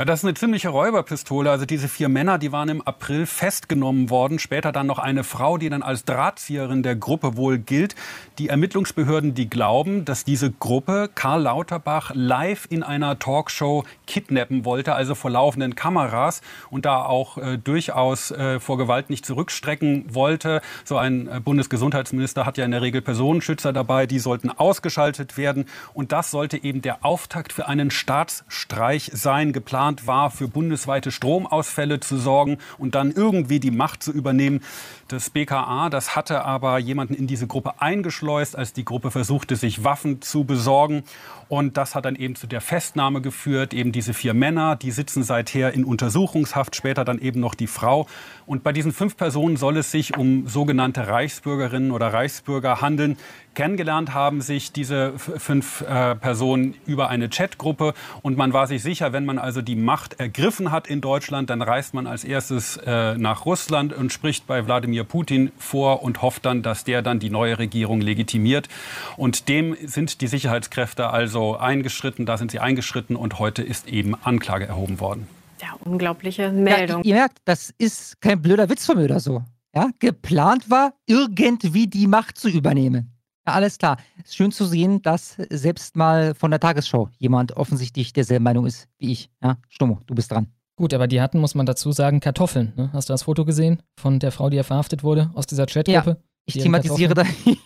Ja, 0.00 0.06
das 0.06 0.20
ist 0.20 0.24
eine 0.24 0.32
ziemliche 0.32 0.70
Räuberpistole. 0.70 1.50
Also 1.50 1.66
diese 1.66 1.86
vier 1.86 2.08
Männer, 2.08 2.38
die 2.38 2.52
waren 2.52 2.70
im 2.70 2.80
April 2.80 3.26
festgenommen 3.26 4.08
worden. 4.08 4.38
Später 4.38 4.72
dann 4.72 4.86
noch 4.86 4.98
eine 4.98 5.24
Frau, 5.24 5.58
die 5.58 5.68
dann 5.68 5.82
als 5.82 6.06
Drahtzieherin 6.06 6.82
der 6.82 6.96
Gruppe 6.96 7.36
wohl 7.36 7.58
gilt. 7.58 7.94
Die 8.38 8.48
Ermittlungsbehörden, 8.48 9.34
die 9.34 9.50
glauben, 9.50 10.06
dass 10.06 10.24
diese 10.24 10.52
Gruppe 10.52 11.10
Karl 11.14 11.42
Lauterbach 11.42 12.12
live 12.14 12.66
in 12.70 12.82
einer 12.82 13.18
Talkshow 13.18 13.84
kidnappen 14.06 14.64
wollte, 14.64 14.94
also 14.94 15.14
vor 15.14 15.30
laufenden 15.30 15.74
Kameras 15.74 16.40
und 16.70 16.86
da 16.86 17.04
auch 17.04 17.36
äh, 17.36 17.58
durchaus 17.58 18.30
äh, 18.30 18.58
vor 18.58 18.78
Gewalt 18.78 19.10
nicht 19.10 19.26
zurückstrecken 19.26 20.14
wollte. 20.14 20.62
So 20.82 20.96
ein 20.96 21.28
äh, 21.28 21.40
Bundesgesundheitsminister 21.40 22.46
hat 22.46 22.56
ja 22.56 22.64
in 22.64 22.70
der 22.70 22.80
Regel 22.80 23.02
Personenschützer 23.02 23.74
dabei, 23.74 24.06
die 24.06 24.18
sollten 24.18 24.48
ausgeschaltet 24.48 25.36
werden. 25.36 25.66
Und 25.92 26.10
das 26.10 26.30
sollte 26.30 26.56
eben 26.64 26.80
der 26.80 27.04
Auftakt 27.04 27.52
für 27.52 27.68
einen 27.68 27.90
Staatsstreich 27.90 29.10
sein, 29.12 29.52
geplant 29.52 29.89
geplant 29.90 30.06
war, 30.06 30.30
für 30.30 30.48
bundesweite 30.48 31.10
Stromausfälle 31.10 32.00
zu 32.00 32.16
sorgen 32.16 32.58
und 32.78 32.94
dann 32.94 33.12
irgendwie 33.12 33.60
die 33.60 33.70
Macht 33.70 34.02
zu 34.02 34.12
übernehmen. 34.12 34.60
Das 35.08 35.30
BKA, 35.30 35.90
das 35.90 36.14
hatte 36.14 36.44
aber 36.44 36.78
jemanden 36.78 37.14
in 37.14 37.26
diese 37.26 37.46
Gruppe 37.46 37.80
eingeschleust, 37.80 38.56
als 38.56 38.72
die 38.72 38.84
Gruppe 38.84 39.10
versuchte, 39.10 39.56
sich 39.56 39.82
Waffen 39.82 40.22
zu 40.22 40.44
besorgen. 40.44 41.02
Und 41.48 41.76
das 41.76 41.96
hat 41.96 42.04
dann 42.04 42.14
eben 42.14 42.36
zu 42.36 42.46
der 42.46 42.60
Festnahme 42.60 43.20
geführt. 43.20 43.74
Eben 43.74 43.90
diese 43.90 44.14
vier 44.14 44.34
Männer, 44.34 44.76
die 44.76 44.92
sitzen 44.92 45.24
seither 45.24 45.72
in 45.72 45.84
Untersuchungshaft, 45.84 46.76
später 46.76 47.04
dann 47.04 47.18
eben 47.18 47.40
noch 47.40 47.56
die 47.56 47.66
Frau. 47.66 48.06
Und 48.46 48.62
bei 48.62 48.72
diesen 48.72 48.92
fünf 48.92 49.16
Personen 49.16 49.56
soll 49.56 49.76
es 49.76 49.90
sich 49.90 50.16
um 50.16 50.46
sogenannte 50.46 51.08
Reichsbürgerinnen 51.08 51.90
oder 51.90 52.12
Reichsbürger 52.12 52.80
handeln. 52.80 53.16
Kennengelernt 53.54 54.14
haben 54.14 54.40
sich 54.40 54.72
diese 54.72 55.18
fünf 55.18 55.80
äh, 55.82 56.14
Personen 56.14 56.74
über 56.86 57.08
eine 57.08 57.28
Chatgruppe 57.28 57.94
und 58.22 58.36
man 58.36 58.52
war 58.52 58.66
sich 58.66 58.82
sicher, 58.82 59.12
wenn 59.12 59.24
man 59.24 59.38
also 59.38 59.60
die 59.60 59.74
Macht 59.74 60.20
ergriffen 60.20 60.70
hat 60.70 60.86
in 60.86 61.00
Deutschland, 61.00 61.50
dann 61.50 61.60
reist 61.60 61.92
man 61.92 62.06
als 62.06 62.22
erstes 62.22 62.76
äh, 62.78 63.18
nach 63.18 63.46
Russland 63.46 63.92
und 63.92 64.12
spricht 64.12 64.46
bei 64.46 64.64
Wladimir 64.66 65.04
Putin 65.04 65.50
vor 65.58 66.02
und 66.02 66.22
hofft 66.22 66.46
dann, 66.46 66.62
dass 66.62 66.84
der 66.84 67.02
dann 67.02 67.18
die 67.18 67.30
neue 67.30 67.58
Regierung 67.58 68.00
legitimiert. 68.00 68.68
Und 69.16 69.48
dem 69.48 69.76
sind 69.84 70.20
die 70.20 70.28
Sicherheitskräfte 70.28 71.10
also 71.10 71.56
eingeschritten, 71.56 72.26
da 72.26 72.38
sind 72.38 72.52
sie 72.52 72.60
eingeschritten 72.60 73.16
und 73.16 73.40
heute 73.40 73.62
ist 73.62 73.88
eben 73.88 74.14
Anklage 74.22 74.66
erhoben 74.66 75.00
worden. 75.00 75.26
Ja, 75.60 75.74
unglaubliche 75.84 76.52
Meldung. 76.52 77.02
Ja, 77.02 77.08
ihr 77.08 77.14
merkt, 77.14 77.38
das 77.44 77.74
ist 77.78 78.20
kein 78.20 78.40
blöder 78.40 78.68
Witz 78.68 78.86
von 78.86 78.96
mir 78.96 79.04
oder 79.04 79.20
so. 79.20 79.42
Ja, 79.74 79.90
geplant 79.98 80.70
war, 80.70 80.94
irgendwie 81.06 81.86
die 81.86 82.06
Macht 82.06 82.38
zu 82.38 82.48
übernehmen. 82.48 83.19
Alles 83.52 83.78
klar. 83.78 83.96
Ist 84.22 84.36
schön 84.36 84.52
zu 84.52 84.64
sehen, 84.64 85.02
dass 85.02 85.36
selbst 85.50 85.96
mal 85.96 86.34
von 86.34 86.50
der 86.50 86.60
Tagesschau 86.60 87.08
jemand 87.18 87.56
offensichtlich 87.56 88.12
derselben 88.12 88.44
Meinung 88.44 88.66
ist 88.66 88.88
wie 88.98 89.12
ich. 89.12 89.30
Ja, 89.42 89.56
Stummo, 89.68 89.98
du 90.06 90.14
bist 90.14 90.30
dran. 90.30 90.48
Gut, 90.76 90.94
aber 90.94 91.06
die 91.06 91.20
hatten, 91.20 91.38
muss 91.38 91.54
man 91.54 91.66
dazu 91.66 91.92
sagen, 91.92 92.20
Kartoffeln. 92.20 92.72
Ne? 92.74 92.90
Hast 92.94 93.10
du 93.10 93.12
das 93.12 93.24
Foto 93.24 93.44
gesehen 93.44 93.82
von 93.98 94.18
der 94.18 94.32
Frau, 94.32 94.48
die 94.48 94.56
ja 94.56 94.62
verhaftet 94.62 95.02
wurde 95.02 95.30
aus 95.34 95.46
dieser 95.46 95.66
Chatgruppe? 95.66 96.10
Ja, 96.10 96.16
ich 96.46 96.54
thematisiere, 96.54 97.12
da, 97.12 97.24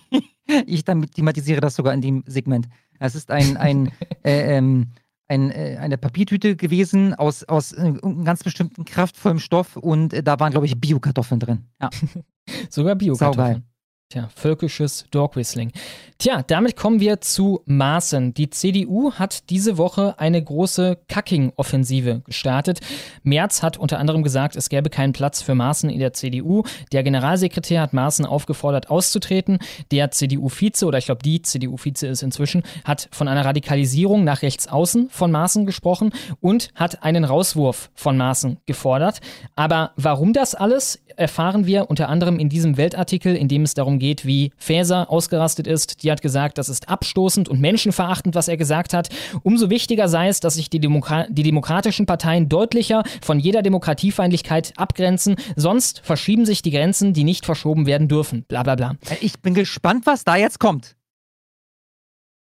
ich 0.66 0.85
thematisiere 0.85 1.61
das 1.61 1.76
sogar 1.76 1.95
in 1.95 2.01
dem 2.01 2.24
Segment. 2.26 2.68
Es 2.99 3.14
ist 3.14 3.30
ein, 3.30 3.57
ein, 3.57 3.93
äh, 4.24 4.57
ähm, 4.57 4.89
ein, 5.28 5.51
äh, 5.51 5.78
eine 5.80 5.97
Papiertüte 5.97 6.57
gewesen 6.57 7.14
aus, 7.14 7.45
aus 7.45 7.72
äh, 7.72 7.80
einem 7.80 8.24
ganz 8.24 8.43
bestimmten 8.43 8.85
kraftvollem 8.85 9.39
Stoff 9.39 9.76
und 9.76 10.12
äh, 10.12 10.22
da 10.22 10.41
waren, 10.41 10.51
glaube 10.51 10.66
ich, 10.66 10.80
Biokartoffeln 10.80 11.41
drin. 11.41 11.66
Ja. 11.80 11.91
Sogar 12.68 12.95
Biokartoffeln. 12.97 13.64
Tja, 14.11 14.29
völkisches 14.35 15.07
Dogwhistling. 15.11 15.73
Tja, 16.19 16.43
damit 16.47 16.77
kommen 16.77 17.01
wir 17.01 17.21
zu 17.21 17.63
Maaßen. 17.67 18.35
Die 18.35 18.49
CDU 18.49 19.13
hat 19.15 19.51
diese 19.51 19.77
Woche 19.79 20.15
eine 20.19 20.43
große 20.43 20.99
Kacking-Offensive 21.09 22.21
gestartet. 22.25 22.81
Merz 23.23 23.63
hat 23.63 23.77
unter 23.77 23.99
anderem 23.99 24.23
gesagt, 24.23 24.57
es 24.57 24.69
gäbe 24.69 24.91
keinen 24.91 25.13
Platz 25.13 25.43
für 25.43 25.55
Maaßen 25.55 25.91
in 25.91 25.99
der 25.99 26.13
CDU. 26.13 26.63
Der 26.93 27.03
Generalsekretär 27.03 27.81
hat 27.81 27.95
Maaßen 27.95 28.27
aufgefordert, 28.27 28.91
auszutreten. 28.91 29.59
Der 29.91 30.11
CDU-Vize, 30.13 30.87
oder 30.87 30.99
ich 30.99 31.07
glaube, 31.07 31.23
die 31.25 31.43
CDU-Vize 31.43 32.07
ist 32.07 32.23
inzwischen, 32.23 32.63
hat 32.85 33.09
von 33.11 33.27
einer 33.27 33.45
Radikalisierung 33.45 34.23
nach 34.23 34.43
rechts 34.43 34.69
außen 34.69 35.09
von 35.11 35.33
Maaßen 35.33 35.67
gesprochen 35.67 36.13
und 36.41 36.69
hat 36.75 37.03
einen 37.03 37.25
Rauswurf 37.25 37.91
von 37.95 38.17
Maaßen 38.17 38.59
gefordert. 38.67 39.21
Aber 39.57 39.93
warum 39.97 40.33
das 40.33 40.55
alles, 40.55 41.01
erfahren 41.17 41.67
wir 41.67 41.91
unter 41.91 42.09
anderem 42.09 42.39
in 42.39 42.49
diesem 42.49 42.77
Weltartikel, 42.77 43.35
in 43.35 43.49
dem 43.49 43.63
es 43.63 43.75
darum 43.75 43.93
geht, 43.99 44.26
wie 44.26 44.53
Faeser 44.57 45.11
ausgerastet 45.11 45.66
ist. 45.66 46.03
Die 46.03 46.11
hat 46.11 46.22
gesagt, 46.22 46.59
das 46.59 46.68
ist 46.68 46.88
abstoßend 46.88 47.49
und 47.49 47.61
menschenverachtend, 47.61 48.34
was 48.34 48.49
er 48.49 48.57
gesagt 48.57 48.95
hat. 48.95 49.09
Umso 49.42 49.70
wichtiger 49.70 50.09
sei 50.09 50.28
es, 50.28 50.40
dass 50.40 50.55
sich 50.55 50.70
die, 50.70 50.80
Demokra 50.80 51.26
die 51.28 51.42
demokratischen 51.42 52.07
Parteien 52.07 52.49
deutlicher 52.49 53.03
von 53.22 53.38
jeder 53.38 53.62
Demokratiefeindlichkeit 53.62 54.72
abgrenzen. 54.76 55.36
Sonst 55.57 56.01
verschieben 56.05 56.47
sich 56.47 56.62
die 56.62 56.70
Grenzen, 56.70 57.12
die 57.12 57.24
nicht 57.24 57.47
verschoben 57.47 57.86
werden 57.86 58.09
dürfen. 58.09 58.45
Bla 58.49 58.62
bla 58.62 58.74
bla. 58.74 58.97
Ich 59.20 59.40
bin 59.40 59.55
gespannt, 59.55 60.07
was 60.07 60.24
da 60.24 60.36
jetzt 60.36 60.61
kommt. 60.61 60.97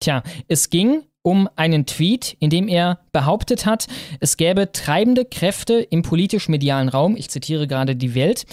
Tja, 0.00 0.22
es 0.48 0.70
ging 0.70 1.02
um 1.22 1.48
einen 1.54 1.86
Tweet, 1.86 2.36
in 2.40 2.50
dem 2.50 2.68
er 2.68 2.98
behauptet 3.12 3.64
hat, 3.64 3.86
es 4.20 4.36
gäbe 4.36 4.72
treibende 4.72 5.24
Kräfte 5.24 5.74
im 5.74 6.02
politisch-medialen 6.02 6.88
Raum, 6.88 7.16
ich 7.16 7.30
zitiere 7.30 7.68
gerade 7.68 7.94
die 7.94 8.14
Welt, 8.14 8.44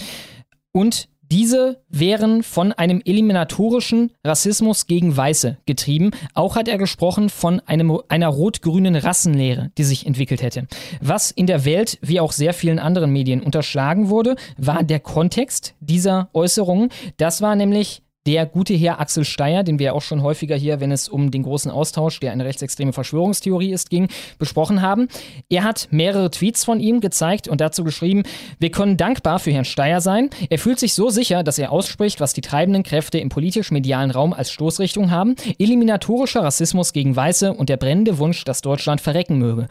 und 0.71 1.09
diese 1.32 1.84
wären 1.89 2.43
von 2.43 2.73
einem 2.73 3.01
eliminatorischen 3.05 4.11
Rassismus 4.23 4.88
gegen 4.88 5.15
Weiße 5.15 5.57
getrieben. 5.65 6.11
Auch 6.34 6.55
hat 6.55 6.67
er 6.67 6.77
gesprochen 6.77 7.30
von 7.30 7.59
einem, 7.61 7.99
einer 8.07 8.27
rot-grünen 8.27 8.95
Rassenlehre, 8.95 9.71
die 9.77 9.84
sich 9.84 10.05
entwickelt 10.05 10.41
hätte. 10.41 10.67
Was 11.01 11.32
in 11.32 11.47
der 11.47 11.65
Welt, 11.65 11.99
wie 12.01 12.19
auch 12.19 12.32
sehr 12.32 12.53
vielen 12.53 12.80
anderen 12.80 13.11
Medien, 13.11 13.41
unterschlagen 13.41 14.09
wurde, 14.09 14.36
war 14.57 14.84
der 14.84 14.99
Kontext 14.99 15.75
dieser 15.80 16.30
Äußerungen. 16.34 16.89
Das 17.17 17.41
war 17.41 17.55
nämlich 17.55 18.01
der 18.26 18.45
gute 18.45 18.74
Herr 18.74 18.99
Axel 18.99 19.24
Steyer, 19.24 19.63
den 19.63 19.80
wir 19.80 19.95
auch 19.95 20.01
schon 20.01 20.22
häufiger 20.22 20.55
hier, 20.55 20.80
wenn 20.80 20.91
es 20.91 21.07
um 21.09 21.32
den 21.32 21.43
großen 21.43 21.72
Austausch, 21.72 22.19
der 22.19 22.31
eine 22.31 22.45
rechtsextreme 22.45 22.93
Verschwörungstheorie 22.93 23.72
ist, 23.72 23.89
ging, 23.89 24.07
besprochen 24.38 24.81
haben. 24.81 25.07
Er 25.49 25.64
hat 25.64 25.88
mehrere 25.91 26.30
Tweets 26.30 26.64
von 26.64 26.80
ihm 26.80 26.99
gezeigt 26.99 27.48
und 27.48 27.61
dazu 27.61 27.84
geschrieben, 27.84 28.23
wir 28.60 28.72
können 28.72 28.98
dankbar 28.98 29.39
für 29.39 29.52
Herrn 29.52 29.65
Steyer 29.65 30.02
sein. 30.02 30.30
Er 30.49 30.60
fühlt 30.60 30.80
sich 30.80 30.93
so 30.93 31.10
sicher, 31.10 31.43
dass 31.43 31.57
er 31.57 31.72
ausspricht, 31.72 32.19
was 32.19 32.34
die 32.34 32.41
treibenden 32.41 32.84
Kräfte 32.84 33.19
im 33.19 33.30
politisch-medialen 33.30 34.11
Raum 34.11 34.34
als 34.34 34.52
Stoßrichtung 34.52 35.11
haben. 35.11 35.35
Eliminatorischer 35.57 36.43
Rassismus 36.43 36.93
gegen 36.93 37.15
Weiße 37.15 37.53
und 37.53 37.69
der 37.69 37.77
brennende 37.77 38.18
Wunsch, 38.18 38.43
dass 38.43 38.61
Deutschland 38.61 39.02
verrecken 39.02 39.38
möge. 39.38 39.68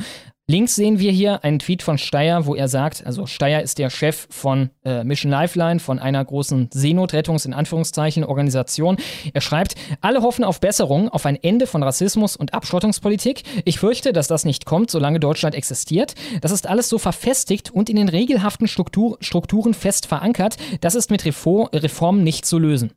Links 0.50 0.76
sehen 0.76 0.98
wir 0.98 1.12
hier 1.12 1.44
einen 1.44 1.58
Tweet 1.58 1.82
von 1.82 1.98
Steyer, 1.98 2.46
wo 2.46 2.54
er 2.54 2.68
sagt, 2.68 3.04
also 3.04 3.26
Steyer 3.26 3.62
ist 3.62 3.76
der 3.76 3.90
Chef 3.90 4.26
von 4.30 4.70
äh, 4.82 5.04
Mission 5.04 5.30
Lifeline, 5.30 5.78
von 5.78 5.98
einer 5.98 6.24
großen 6.24 6.70
Seenotrettungs- 6.70 7.44
in 7.44 7.52
Anführungszeichen 7.52 8.24
Organisation. 8.24 8.96
Er 9.34 9.42
schreibt, 9.42 9.74
alle 10.00 10.22
hoffen 10.22 10.44
auf 10.44 10.58
Besserung, 10.58 11.10
auf 11.10 11.26
ein 11.26 11.36
Ende 11.36 11.66
von 11.66 11.82
Rassismus 11.82 12.34
und 12.34 12.54
Abschottungspolitik. 12.54 13.42
Ich 13.66 13.78
fürchte, 13.78 14.14
dass 14.14 14.26
das 14.26 14.46
nicht 14.46 14.64
kommt, 14.64 14.90
solange 14.90 15.20
Deutschland 15.20 15.54
existiert. 15.54 16.14
Das 16.40 16.50
ist 16.50 16.66
alles 16.66 16.88
so 16.88 16.96
verfestigt 16.96 17.70
und 17.70 17.90
in 17.90 17.96
den 17.96 18.08
regelhaften 18.08 18.68
Struktur 18.68 19.18
Strukturen 19.20 19.74
fest 19.74 20.06
verankert. 20.06 20.56
Das 20.80 20.94
ist 20.94 21.10
mit 21.10 21.26
Reform 21.26 21.68
Reformen 21.74 22.24
nicht 22.24 22.46
zu 22.46 22.58
lösen. 22.58 22.92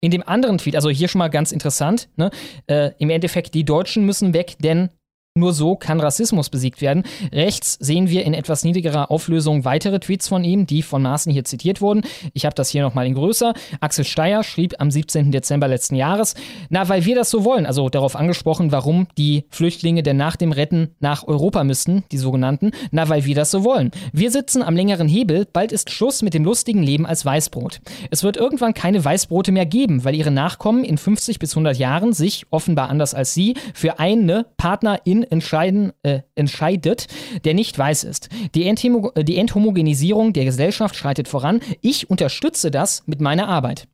In 0.00 0.10
dem 0.10 0.26
anderen 0.26 0.56
Tweet, 0.56 0.74
also 0.74 0.88
hier 0.88 1.08
schon 1.08 1.18
mal 1.18 1.28
ganz 1.28 1.52
interessant, 1.52 2.08
ne, 2.16 2.30
äh, 2.66 2.92
im 2.96 3.10
Endeffekt, 3.10 3.52
die 3.52 3.64
Deutschen 3.64 4.06
müssen 4.06 4.32
weg, 4.32 4.56
denn 4.58 4.88
nur 5.36 5.52
so 5.52 5.74
kann 5.74 5.98
Rassismus 5.98 6.48
besiegt 6.48 6.80
werden. 6.80 7.02
Rechts 7.32 7.76
sehen 7.80 8.08
wir 8.08 8.24
in 8.24 8.34
etwas 8.34 8.62
niedrigerer 8.62 9.10
Auflösung 9.10 9.64
weitere 9.64 9.98
Tweets 9.98 10.28
von 10.28 10.44
ihm, 10.44 10.64
die 10.64 10.80
von 10.80 11.02
Maaßen 11.02 11.32
hier 11.32 11.42
zitiert 11.42 11.80
wurden. 11.80 12.02
Ich 12.34 12.44
habe 12.44 12.54
das 12.54 12.70
hier 12.70 12.82
nochmal 12.82 13.04
in 13.08 13.14
größer. 13.14 13.52
Axel 13.80 14.04
Steyer 14.04 14.44
schrieb 14.44 14.76
am 14.78 14.92
17. 14.92 15.32
Dezember 15.32 15.66
letzten 15.66 15.96
Jahres, 15.96 16.36
na, 16.68 16.88
weil 16.88 17.04
wir 17.04 17.16
das 17.16 17.30
so 17.30 17.44
wollen, 17.44 17.66
also 17.66 17.88
darauf 17.88 18.14
angesprochen, 18.14 18.70
warum 18.70 19.08
die 19.18 19.44
Flüchtlinge 19.50 20.04
denn 20.04 20.16
nach 20.16 20.36
dem 20.36 20.52
Retten 20.52 20.94
nach 21.00 21.26
Europa 21.26 21.64
müssten, 21.64 22.04
die 22.12 22.18
sogenannten, 22.18 22.70
na, 22.92 23.08
weil 23.08 23.24
wir 23.24 23.34
das 23.34 23.50
so 23.50 23.64
wollen. 23.64 23.90
Wir 24.12 24.30
sitzen 24.30 24.62
am 24.62 24.76
längeren 24.76 25.08
Hebel, 25.08 25.48
bald 25.52 25.72
ist 25.72 25.90
Schluss 25.90 26.22
mit 26.22 26.34
dem 26.34 26.44
lustigen 26.44 26.84
Leben 26.84 27.06
als 27.06 27.24
Weißbrot. 27.24 27.80
Es 28.12 28.22
wird 28.22 28.36
irgendwann 28.36 28.72
keine 28.72 29.04
Weißbrote 29.04 29.50
mehr 29.50 29.66
geben, 29.66 30.04
weil 30.04 30.14
ihre 30.14 30.30
Nachkommen 30.30 30.84
in 30.84 30.96
50 30.96 31.40
bis 31.40 31.54
100 31.54 31.76
Jahren 31.76 32.12
sich, 32.12 32.46
offenbar 32.50 32.88
anders 32.88 33.14
als 33.14 33.34
sie, 33.34 33.54
für 33.74 33.98
eine 33.98 34.46
Partnerin 34.56 35.23
entscheiden, 35.30 35.92
äh, 36.02 36.20
entscheidet, 36.34 37.08
der 37.44 37.54
nicht 37.54 37.78
weiß 37.78 38.04
ist. 38.04 38.28
Die, 38.54 38.66
Enthemo 38.66 39.12
äh, 39.14 39.24
die 39.24 39.38
Enthomogenisierung 39.38 40.32
der 40.32 40.44
Gesellschaft 40.44 40.96
schreitet 40.96 41.28
voran. 41.28 41.60
Ich 41.80 42.10
unterstütze 42.10 42.70
das 42.70 43.02
mit 43.06 43.20
meiner 43.20 43.48
Arbeit. 43.48 43.88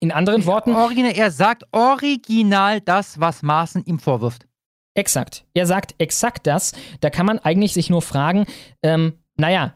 In 0.00 0.10
anderen 0.10 0.46
Worten. 0.46 0.74
Original, 0.74 1.12
er 1.12 1.30
sagt 1.30 1.64
original 1.70 2.80
das, 2.80 3.20
was 3.20 3.42
Maaßen 3.42 3.84
ihm 3.84 4.00
vorwirft. 4.00 4.46
Exakt. 4.94 5.44
Er 5.54 5.66
sagt 5.66 5.94
exakt 5.98 6.46
das. 6.46 6.72
Da 7.00 7.08
kann 7.08 7.26
man 7.26 7.38
eigentlich 7.38 7.72
sich 7.72 7.88
nur 7.88 8.02
fragen, 8.02 8.46
ähm, 8.82 9.14
naja, 9.36 9.74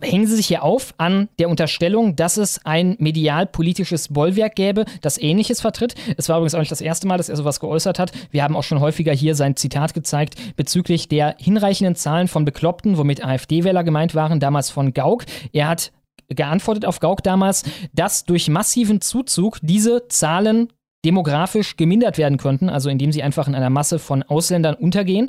hängen 0.00 0.26
Sie 0.26 0.36
sich 0.36 0.46
hier 0.46 0.62
auf 0.62 0.94
an 0.96 1.28
der 1.38 1.48
Unterstellung, 1.50 2.16
dass 2.16 2.36
es 2.36 2.64
ein 2.64 2.96
medial-politisches 2.98 4.08
Bollwerk 4.08 4.54
gäbe, 4.54 4.84
das 5.02 5.18
Ähnliches 5.18 5.60
vertritt. 5.60 5.94
Es 6.16 6.28
war 6.28 6.38
übrigens 6.38 6.54
auch 6.54 6.60
nicht 6.60 6.72
das 6.72 6.80
erste 6.80 7.06
Mal, 7.06 7.18
dass 7.18 7.28
er 7.28 7.36
sowas 7.36 7.60
geäußert 7.60 7.98
hat. 7.98 8.12
Wir 8.30 8.42
haben 8.42 8.56
auch 8.56 8.62
schon 8.62 8.80
häufiger 8.80 9.12
hier 9.12 9.34
sein 9.34 9.56
Zitat 9.56 9.94
gezeigt 9.94 10.36
bezüglich 10.56 11.08
der 11.08 11.36
hinreichenden 11.38 11.94
Zahlen 11.94 12.28
von 12.28 12.44
Bekloppten, 12.44 12.96
womit 12.96 13.24
AfD-Wähler 13.24 13.84
gemeint 13.84 14.14
waren, 14.14 14.40
damals 14.40 14.70
von 14.70 14.94
Gauck. 14.94 15.24
Er 15.52 15.68
hat 15.68 15.92
geantwortet 16.28 16.86
auf 16.86 17.00
Gauck 17.00 17.22
damals, 17.22 17.62
dass 17.92 18.24
durch 18.24 18.48
massiven 18.48 19.00
Zuzug 19.00 19.58
diese 19.62 20.08
Zahlen 20.08 20.72
demografisch 21.04 21.76
gemindert 21.76 22.18
werden 22.18 22.38
könnten, 22.38 22.68
also 22.68 22.88
indem 22.88 23.12
sie 23.12 23.22
einfach 23.22 23.46
in 23.46 23.54
einer 23.54 23.70
Masse 23.70 23.98
von 23.98 24.22
Ausländern 24.24 24.74
untergehen. 24.74 25.28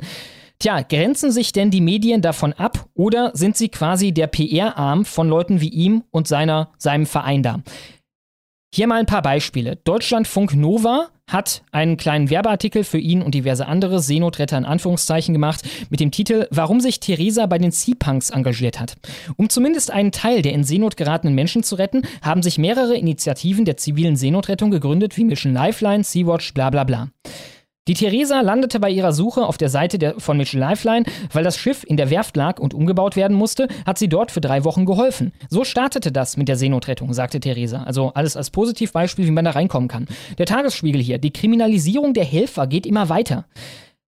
Tja, 0.60 0.82
grenzen 0.82 1.30
sich 1.30 1.52
denn 1.52 1.70
die 1.70 1.80
Medien 1.80 2.20
davon 2.20 2.52
ab 2.52 2.86
oder 2.94 3.30
sind 3.34 3.56
sie 3.56 3.68
quasi 3.68 4.10
der 4.12 4.26
PR-Arm 4.26 5.04
von 5.04 5.28
Leuten 5.28 5.60
wie 5.60 5.68
ihm 5.68 6.02
und 6.10 6.26
seiner, 6.26 6.72
seinem 6.78 7.06
Verein 7.06 7.44
da? 7.44 7.62
Hier 8.74 8.88
mal 8.88 8.98
ein 8.98 9.06
paar 9.06 9.22
Beispiele. 9.22 9.76
Deutschlandfunk 9.76 10.54
Nova 10.54 11.08
hat 11.28 11.62
einen 11.70 11.96
kleinen 11.96 12.28
Werbeartikel 12.28 12.82
für 12.82 12.98
ihn 12.98 13.22
und 13.22 13.34
diverse 13.34 13.66
andere 13.66 14.00
Seenotretter 14.00 14.58
in 14.58 14.64
Anführungszeichen 14.64 15.32
gemacht 15.32 15.62
mit 15.90 16.00
dem 16.00 16.10
Titel 16.10 16.48
Warum 16.50 16.80
sich 16.80 17.00
Theresa 17.00 17.46
bei 17.46 17.58
den 17.58 17.70
Sea-Punks 17.70 18.30
engagiert 18.30 18.80
hat. 18.80 18.96
Um 19.36 19.48
zumindest 19.48 19.90
einen 19.90 20.10
Teil 20.10 20.42
der 20.42 20.54
in 20.54 20.64
Seenot 20.64 20.96
geratenen 20.96 21.34
Menschen 21.34 21.62
zu 21.62 21.76
retten, 21.76 22.02
haben 22.20 22.42
sich 22.42 22.58
mehrere 22.58 22.96
Initiativen 22.96 23.64
der 23.64 23.76
zivilen 23.76 24.16
Seenotrettung 24.16 24.70
gegründet, 24.70 25.16
wie 25.16 25.24
Mission 25.24 25.54
Lifeline, 25.54 26.02
Sea-Watch, 26.02 26.52
bla 26.52 26.70
bla 26.70 26.84
bla. 26.84 27.08
Die 27.88 27.94
Theresa 27.94 28.42
landete 28.42 28.80
bei 28.80 28.90
ihrer 28.90 29.12
Suche 29.12 29.46
auf 29.46 29.56
der 29.56 29.70
Seite 29.70 29.98
der, 29.98 30.20
von 30.20 30.36
Mission 30.36 30.60
Lifeline, 30.60 31.06
weil 31.32 31.42
das 31.42 31.56
Schiff 31.56 31.84
in 31.84 31.96
der 31.96 32.10
Werft 32.10 32.36
lag 32.36 32.60
und 32.60 32.74
umgebaut 32.74 33.16
werden 33.16 33.34
musste, 33.34 33.66
hat 33.86 33.96
sie 33.96 34.10
dort 34.10 34.30
für 34.30 34.42
drei 34.42 34.62
Wochen 34.64 34.84
geholfen. 34.84 35.32
So 35.48 35.64
startete 35.64 36.12
das 36.12 36.36
mit 36.36 36.48
der 36.48 36.56
Seenotrettung, 36.56 37.14
sagte 37.14 37.40
Theresa. 37.40 37.84
Also 37.84 38.12
alles 38.14 38.36
als 38.36 38.50
Positivbeispiel, 38.50 39.26
wie 39.26 39.30
man 39.30 39.46
da 39.46 39.52
reinkommen 39.52 39.88
kann. 39.88 40.06
Der 40.36 40.44
Tagesspiegel 40.44 41.00
hier. 41.00 41.16
Die 41.16 41.32
Kriminalisierung 41.32 42.12
der 42.12 42.24
Helfer 42.24 42.66
geht 42.66 42.84
immer 42.84 43.08
weiter. 43.08 43.46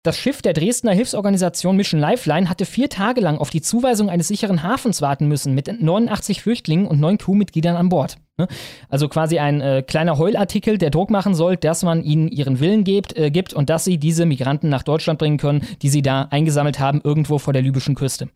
Das 0.03 0.19
Schiff 0.19 0.43
der 0.43 0.53
Dresdner 0.53 0.93
Hilfsorganisation 0.93 1.77
Mission 1.77 2.01
Lifeline 2.01 2.51
hatte 2.51 2.67
vier 2.67 2.91
Tage 2.91 3.23
lang 3.23 3.39
auf 3.39 3.49
die 3.49 3.63
Zuweisung 3.63 4.11
eines 4.11 4.29
sicheren 4.29 4.63
Hafens 4.63 5.01
warten 5.01 5.27
müssen, 5.27 5.55
mit 5.55 5.69
89 5.69 6.43
Flüchtlingen 6.43 6.87
und 6.87 7.01
neun 7.01 7.17
Crewmitgliedern 7.17 7.77
an 7.77 7.89
Bord. 7.89 8.17
Ne? 8.41 8.49
Also 8.89 9.09
quasi 9.09 9.39
ein 9.39 9.61
äh, 9.61 9.83
kleiner 9.87 10.17
Heulartikel, 10.19 10.79
der 10.79 10.91
Druck 10.91 11.11
machen 11.11 11.35
soll, 11.35 11.57
dass 11.57 11.83
man 11.83 12.03
ihnen 12.03 12.29
ihren 12.29 12.59
Willen 12.61 12.85
gibt, 12.85 13.17
äh, 13.17 13.31
gibt 13.31 13.53
und 13.53 13.69
dass 13.69 13.85
sie 13.85 13.99
diese 13.99 14.25
Migranten 14.25 14.69
nach 14.69 14.83
Deutschland 14.83 15.19
bringen 15.19 15.39
können, 15.39 15.67
die 15.83 15.91
sie 15.91 16.03
da 16.03 16.29
eingesammelt 16.31 16.81
haben, 16.81 17.01
irgendwo 17.05 17.39
vor 17.39 17.53
der 17.53 17.63
libyschen 17.63 17.95
Küste. 17.95 18.29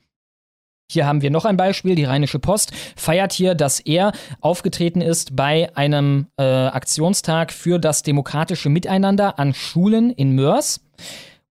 Hier 0.91 1.07
haben 1.07 1.23
wir 1.23 1.31
noch 1.31 1.47
ein 1.47 1.57
Beispiel. 1.57 1.95
Die 1.95 2.05
Rheinische 2.05 2.39
Post 2.39 2.73
feiert 2.95 3.33
hier, 3.33 3.55
dass 3.55 3.81
er 3.81 4.13
aufgetreten 4.43 5.01
ist 5.01 5.35
bei 5.35 5.75
einem 5.75 6.27
äh, 6.37 6.43
Aktionstag 6.43 7.53
für 7.53 7.79
das 7.79 8.03
demokratische 8.03 8.69
Miteinander 8.69 9.39
an 9.39 9.55
Schulen 9.55 10.11
in 10.11 10.33
Mörs. 10.33 10.85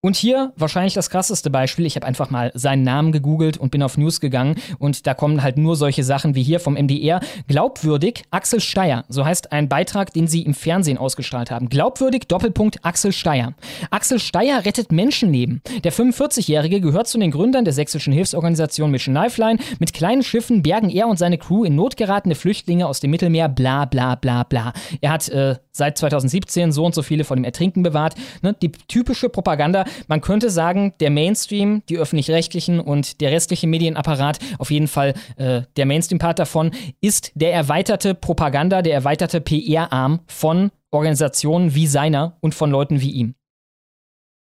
Und 0.03 0.17
hier 0.17 0.51
wahrscheinlich 0.57 0.95
das 0.95 1.09
krasseste 1.09 1.49
Beispiel. 1.49 1.85
Ich 1.85 1.95
habe 1.95 2.05
einfach 2.05 2.29
mal 2.29 2.51
seinen 2.55 2.83
Namen 2.83 3.13
gegoogelt 3.13 3.57
und 3.57 3.71
bin 3.71 3.81
auf 3.81 3.97
News 3.97 4.19
gegangen 4.19 4.55
und 4.77 5.07
da 5.07 5.13
kommen 5.13 5.41
halt 5.41 5.57
nur 5.57 5.77
solche 5.77 6.03
Sachen 6.03 6.35
wie 6.35 6.43
hier 6.43 6.59
vom 6.59 6.73
MDR. 6.73 7.21
Glaubwürdig 7.47 8.25
Axel 8.29 8.59
Steyer. 8.59 9.05
So 9.07 9.23
heißt 9.23 9.53
ein 9.53 9.69
Beitrag, 9.69 10.11
den 10.11 10.27
sie 10.27 10.41
im 10.41 10.55
Fernsehen 10.55 10.97
ausgestrahlt 10.97 11.51
haben. 11.51 11.69
Glaubwürdig 11.69 12.27
Doppelpunkt 12.27 12.83
Axel 12.83 13.13
Steyer. 13.13 13.53
Axel 13.91 14.19
Steyer 14.19 14.65
rettet 14.65 14.91
Menschenleben. 14.91 15.61
Der 15.85 15.93
45-Jährige 15.93 16.81
gehört 16.81 17.07
zu 17.07 17.17
den 17.17 17.31
Gründern 17.31 17.63
der 17.63 17.73
sächsischen 17.73 18.11
Hilfsorganisation 18.11 18.91
Mission 18.91 19.15
Lifeline. 19.15 19.59
Mit 19.79 19.93
kleinen 19.93 20.21
Schiffen 20.21 20.63
bergen 20.63 20.89
er 20.89 21.07
und 21.07 21.17
seine 21.17 21.37
Crew 21.37 21.63
in 21.63 21.75
Not 21.75 21.95
geratene 21.95 22.35
Flüchtlinge 22.35 22.87
aus 22.87 22.99
dem 22.99 23.11
Mittelmeer. 23.11 23.47
Bla 23.47 23.85
bla 23.85 24.15
bla 24.15 24.43
bla. 24.43 24.73
Er 24.99 25.11
hat 25.13 25.29
äh, 25.29 25.55
seit 25.71 25.97
2017 25.97 26.73
so 26.73 26.85
und 26.85 26.93
so 26.93 27.03
viele 27.03 27.23
vor 27.23 27.37
dem 27.37 27.45
Ertrinken 27.45 27.83
bewahrt. 27.83 28.15
Ne? 28.41 28.53
Die 28.61 28.73
typische 28.73 29.29
Propaganda 29.29 29.85
man 30.07 30.21
könnte 30.21 30.49
sagen, 30.49 30.93
der 30.99 31.09
Mainstream, 31.09 31.83
die 31.89 31.97
öffentlich-rechtlichen 31.97 32.79
und 32.79 33.21
der 33.21 33.31
restliche 33.31 33.67
Medienapparat, 33.67 34.39
auf 34.57 34.71
jeden 34.71 34.87
Fall 34.87 35.13
äh, 35.37 35.61
der 35.77 35.85
Mainstream-Part 35.85 36.39
davon, 36.39 36.71
ist 37.01 37.31
der 37.35 37.53
erweiterte 37.53 38.15
Propaganda, 38.15 38.81
der 38.81 38.93
erweiterte 38.93 39.41
PR-Arm 39.41 40.21
von 40.27 40.71
Organisationen 40.91 41.75
wie 41.75 41.87
seiner 41.87 42.37
und 42.41 42.55
von 42.55 42.71
Leuten 42.71 43.01
wie 43.01 43.11
ihm. 43.11 43.35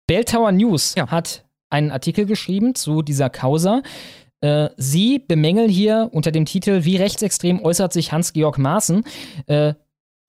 Bell 0.06 0.24
Tower 0.24 0.52
News 0.52 0.94
ja. 0.96 1.08
hat 1.08 1.44
einen 1.70 1.92
Artikel 1.92 2.26
geschrieben 2.26 2.74
zu 2.74 3.02
dieser 3.02 3.30
Causa. 3.30 3.82
Äh, 4.40 4.70
sie 4.76 5.18
bemängeln 5.18 5.70
hier 5.70 6.08
unter 6.12 6.32
dem 6.32 6.46
Titel 6.46 6.84
Wie 6.84 6.96
rechtsextrem 6.96 7.62
äußert 7.62 7.92
sich 7.92 8.10
Hans-Georg 8.10 8.58
Maaßen 8.58 9.04
äh, 9.46 9.74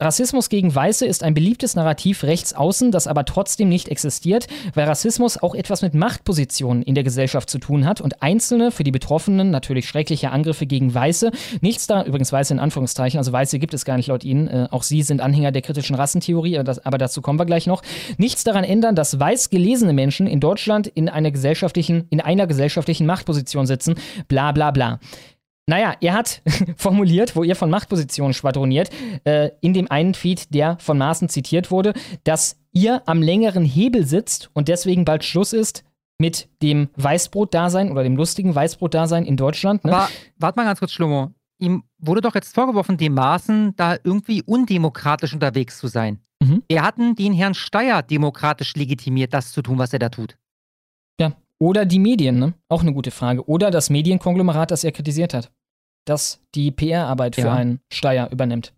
Rassismus 0.02 0.50
gegen 0.50 0.74
Weiße 0.74 1.06
ist 1.06 1.24
ein 1.24 1.36
beliebtes 1.36 1.76
Narrativ 1.76 2.24
rechts 2.24 2.54
außen, 2.54 2.92
das 2.92 3.06
aber 3.06 3.24
trotzdem 3.24 3.70
nicht 3.70 3.88
existiert, 3.88 4.48
weil 4.74 4.88
Rassismus 4.88 5.38
auch 5.38 5.54
etwas 5.54 5.84
mit 5.84 5.94
Machtpositionen 5.94 6.82
in 6.82 6.96
der 6.96 7.04
Gesellschaft 7.04 7.52
zu 7.52 7.60
tun 7.60 7.86
hat 7.86 8.02
und 8.02 8.24
einzelne, 8.24 8.72
für 8.72 8.84
die 8.84 8.92
Betroffenen 8.92 9.52
natürlich 9.52 9.88
schreckliche 9.88 10.32
Angriffe 10.32 10.66
gegen 10.66 10.94
Weiße, 10.94 11.32
nichts 11.62 11.86
da, 11.86 12.04
übrigens 12.04 12.34
Weiße 12.34 12.52
in 12.52 12.60
Anführungszeichen, 12.60 13.20
also 13.20 13.32
Weiße 13.32 13.60
gibt 13.60 13.76
es 13.76 13.86
gar 13.86 13.96
nicht 13.96 14.08
laut 14.08 14.24
Ihnen, 14.24 14.48
äh, 14.48 14.68
auch 14.72 14.82
Sie 14.82 15.04
sind 15.04 15.22
Anhänger 15.22 15.52
der 15.52 15.62
kritischen 15.62 15.96
Rassentheorie, 15.96 16.58
aber, 16.58 16.64
das, 16.64 16.84
aber 16.84 16.98
dazu 16.98 17.22
kommen 17.22 17.38
wir 17.38 17.46
gleich 17.46 17.68
noch, 17.68 17.84
nichts 18.18 18.44
daran 18.44 18.64
ändern, 18.64 18.96
dass 18.96 19.20
weiß 19.20 19.52
gelesene 19.52 19.94
Menschen 19.94 20.26
in 20.26 20.40
Deutschland 20.40 20.88
in 20.88 21.10
einer 21.10 21.30
gesellschaftlichen, 21.30 22.08
in 22.10 22.22
einer 22.22 22.48
gesellschaftlichen 22.48 23.06
Machtposition 23.06 23.68
sitzen, 23.68 23.94
bla 24.28 24.52
bla 24.52 24.72
bla. 24.72 25.00
Naja, 25.72 25.96
er 26.02 26.14
hat 26.14 26.42
formuliert, 26.76 27.38
wo 27.38 27.44
ihr 27.44 27.56
von 27.56 27.70
Machtpositionen 27.70 28.34
schwadroniert, 28.34 28.90
äh, 29.24 29.52
in 29.62 29.74
dem 29.74 29.90
einen 29.90 30.12
Tweet, 30.12 30.54
der 30.54 30.78
von 30.80 30.98
Maaßen 30.98 31.30
zitiert 31.30 31.72
wurde, 31.72 31.94
dass 32.26 32.58
ihr 32.74 33.02
am 33.06 33.22
längeren 33.22 33.64
Hebel 33.64 34.06
sitzt 34.06 34.50
und 34.52 34.68
deswegen 34.68 35.06
bald 35.06 35.24
Schluss 35.24 35.54
ist 35.54 35.86
mit 36.18 36.50
dem 36.62 36.90
Weißbrot-Dasein 36.98 37.90
oder 37.90 38.04
dem 38.04 38.18
lustigen 38.18 38.54
Weißbrot-Dasein 38.54 39.24
in 39.24 39.38
Deutschland. 39.38 39.86
Ne? 39.86 39.94
Warte 40.38 40.60
mal 40.60 40.66
ganz 40.66 40.80
kurz, 40.80 40.92
Schlummo. 40.92 41.32
Ihm 41.58 41.84
wurde 42.00 42.20
doch 42.20 42.36
jetzt 42.36 42.54
vorgeworfen, 42.54 42.98
dem 42.98 43.14
Maaßen 43.14 43.74
da 43.78 43.96
irgendwie 44.04 44.44
undemokratisch 44.44 45.34
unterwegs 45.34 45.78
zu 45.78 45.88
sein. 45.88 46.20
Mhm. 46.42 46.64
Wir 46.68 46.84
hatten 46.84 47.16
den 47.16 47.32
Herrn 47.32 47.54
Steyer 47.54 48.04
demokratisch 48.04 48.76
legitimiert, 48.76 49.34
das 49.34 49.54
zu 49.54 49.62
tun, 49.62 49.78
was 49.78 49.94
er 49.94 50.00
da 50.00 50.10
tut. 50.10 50.36
Ja, 51.18 51.32
oder 51.60 51.86
die 51.86 52.00
Medien, 52.00 52.40
ne? 52.40 52.56
Auch 52.68 52.82
eine 52.82 52.92
gute 52.92 53.12
Frage. 53.12 53.48
Oder 53.48 53.72
das 53.72 53.90
Medienkonglomerat, 53.90 54.72
das 54.72 54.84
er 54.84 54.92
kritisiert 54.92 55.34
hat. 55.34 55.50
Das 56.06 56.42
die 56.56 56.72
PR-Arbeit 56.72 57.36
für 57.36 57.42
ja. 57.42 57.54
einen 57.54 57.82
Steier 57.92 58.32
übernimmt. 58.32 58.74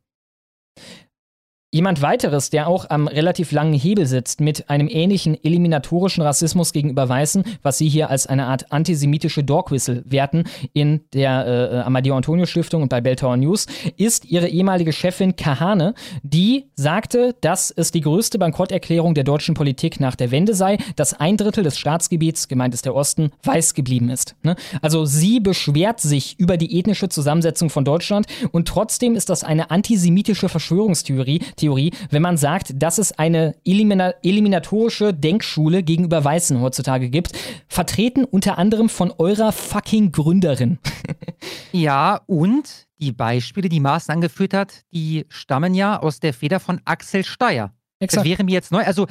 Jemand 1.74 2.04
weiteres, 2.04 2.52
der 2.52 2.68
auch 2.68 2.92
am 2.92 3.08
relativ 3.08 3.52
langen 3.52 3.74
Hebel 3.74 4.06
sitzt 4.06 4.42
mit 4.42 4.70
einem 4.70 4.88
ähnlichen 4.88 5.44
eliminatorischen 5.44 6.22
Rassismus 6.22 6.72
gegenüber 6.72 7.10
Weißen, 7.10 7.44
was 7.64 7.80
sie 7.80 7.90
hier 7.90 8.12
als 8.12 8.28
eine 8.28 8.46
Art 8.46 8.72
antisemitische 8.72 9.44
Dogwhistle 9.44 10.04
werten 10.06 10.44
in 10.74 11.02
der 11.14 11.48
äh, 11.48 11.78
Amadeo 11.80 12.16
Antonio 12.16 12.46
Stiftung 12.46 12.84
und 12.84 12.90
bei 12.90 13.02
Belltower 13.02 13.38
News, 13.38 13.66
ist 13.98 14.26
ihre 14.26 14.50
ehemalige 14.50 14.94
Chefin 14.94 15.36
Kahane, 15.36 15.96
die 16.22 16.66
sagte, 16.76 17.36
dass 17.42 17.72
es 17.72 17.90
die 17.90 18.02
größte 18.02 18.38
Bankrotterklärung 18.38 19.16
der 19.16 19.24
deutschen 19.24 19.56
Politik 19.56 20.00
nach 20.00 20.14
der 20.14 20.30
Wende 20.30 20.54
sei, 20.54 20.78
dass 20.96 21.20
ein 21.20 21.38
Drittel 21.38 21.64
des 21.64 21.80
Staatsgebiets, 21.80 22.50
gemeint 22.50 22.76
ist 22.76 22.86
der 22.86 22.94
Osten, 22.94 23.32
weiß 23.42 23.74
geblieben 23.74 24.10
ist. 24.10 24.36
Ne? 24.44 24.56
Also 24.84 25.06
sie 25.06 25.40
beschwert 25.40 26.02
sich 26.02 26.40
über 26.40 26.58
die 26.58 26.78
ethnische 26.78 27.10
Zusammensetzung 27.10 27.72
von 27.72 27.84
Deutschland 27.84 28.28
und 28.52 28.68
trotzdem 28.68 29.16
ist 29.16 29.32
das 29.32 29.44
eine 29.44 29.72
antisemitische 29.72 30.50
Verschwörungstheorie, 30.50 31.40
Theorie, 31.64 31.92
wenn 32.10 32.22
man 32.22 32.36
sagt, 32.36 32.74
dass 32.76 32.98
es 32.98 33.14
eine 33.14 33.56
elimina 33.64 34.14
eliminatorische 34.22 35.14
Denkschule 35.14 35.82
gegenüber 35.82 36.22
Weißen 36.22 36.60
heutzutage 36.60 37.10
gibt, 37.10 37.32
vertreten 37.70 38.26
unter 38.26 38.58
anderem 38.58 38.90
von 38.90 39.14
eurer 39.18 39.54
fucking 39.54 40.12
Gründerin. 40.12 40.80
ja, 41.72 42.20
und 42.28 42.88
die 43.00 43.14
Beispiele, 43.14 43.70
die 43.70 43.80
Maaßen 43.80 44.14
angeführt 44.14 44.54
hat, 44.54 44.84
die 44.94 45.26
stammen 45.30 45.74
ja 45.74 46.00
aus 46.00 46.20
der 46.20 46.34
Feder 46.34 46.60
von 46.60 46.82
Axel 46.84 47.24
Steyer. 47.24 47.74
Exakt. 48.00 48.26
Das 48.26 48.30
wäre 48.30 48.44
mir 48.44 48.52
jetzt 48.52 48.74
neu. 48.74 48.84
Also, 48.84 49.08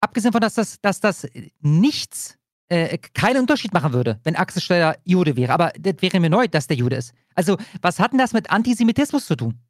abgesehen 0.00 0.32
von, 0.32 0.40
dass 0.40 0.54
das, 0.54 0.80
dass 0.80 0.98
das 0.98 1.28
nichts 1.60 2.38
äh, 2.68 2.98
keinen 2.98 3.42
Unterschied 3.42 3.72
machen 3.72 3.92
würde, 3.92 4.18
wenn 4.24 4.34
Axel 4.34 4.60
Steyer 4.60 4.96
Jude 5.04 5.36
wäre. 5.36 5.52
Aber 5.52 5.72
das 5.78 5.94
wäre 6.00 6.18
mir 6.18 6.30
neu, 6.30 6.48
dass 6.48 6.66
der 6.66 6.76
Jude 6.76 6.96
ist. 6.96 7.14
Also, 7.36 7.56
was 7.82 8.00
hat 8.00 8.10
denn 8.10 8.18
das 8.18 8.32
mit 8.32 8.50
Antisemitismus 8.50 9.26
zu 9.26 9.36
tun? 9.36 9.60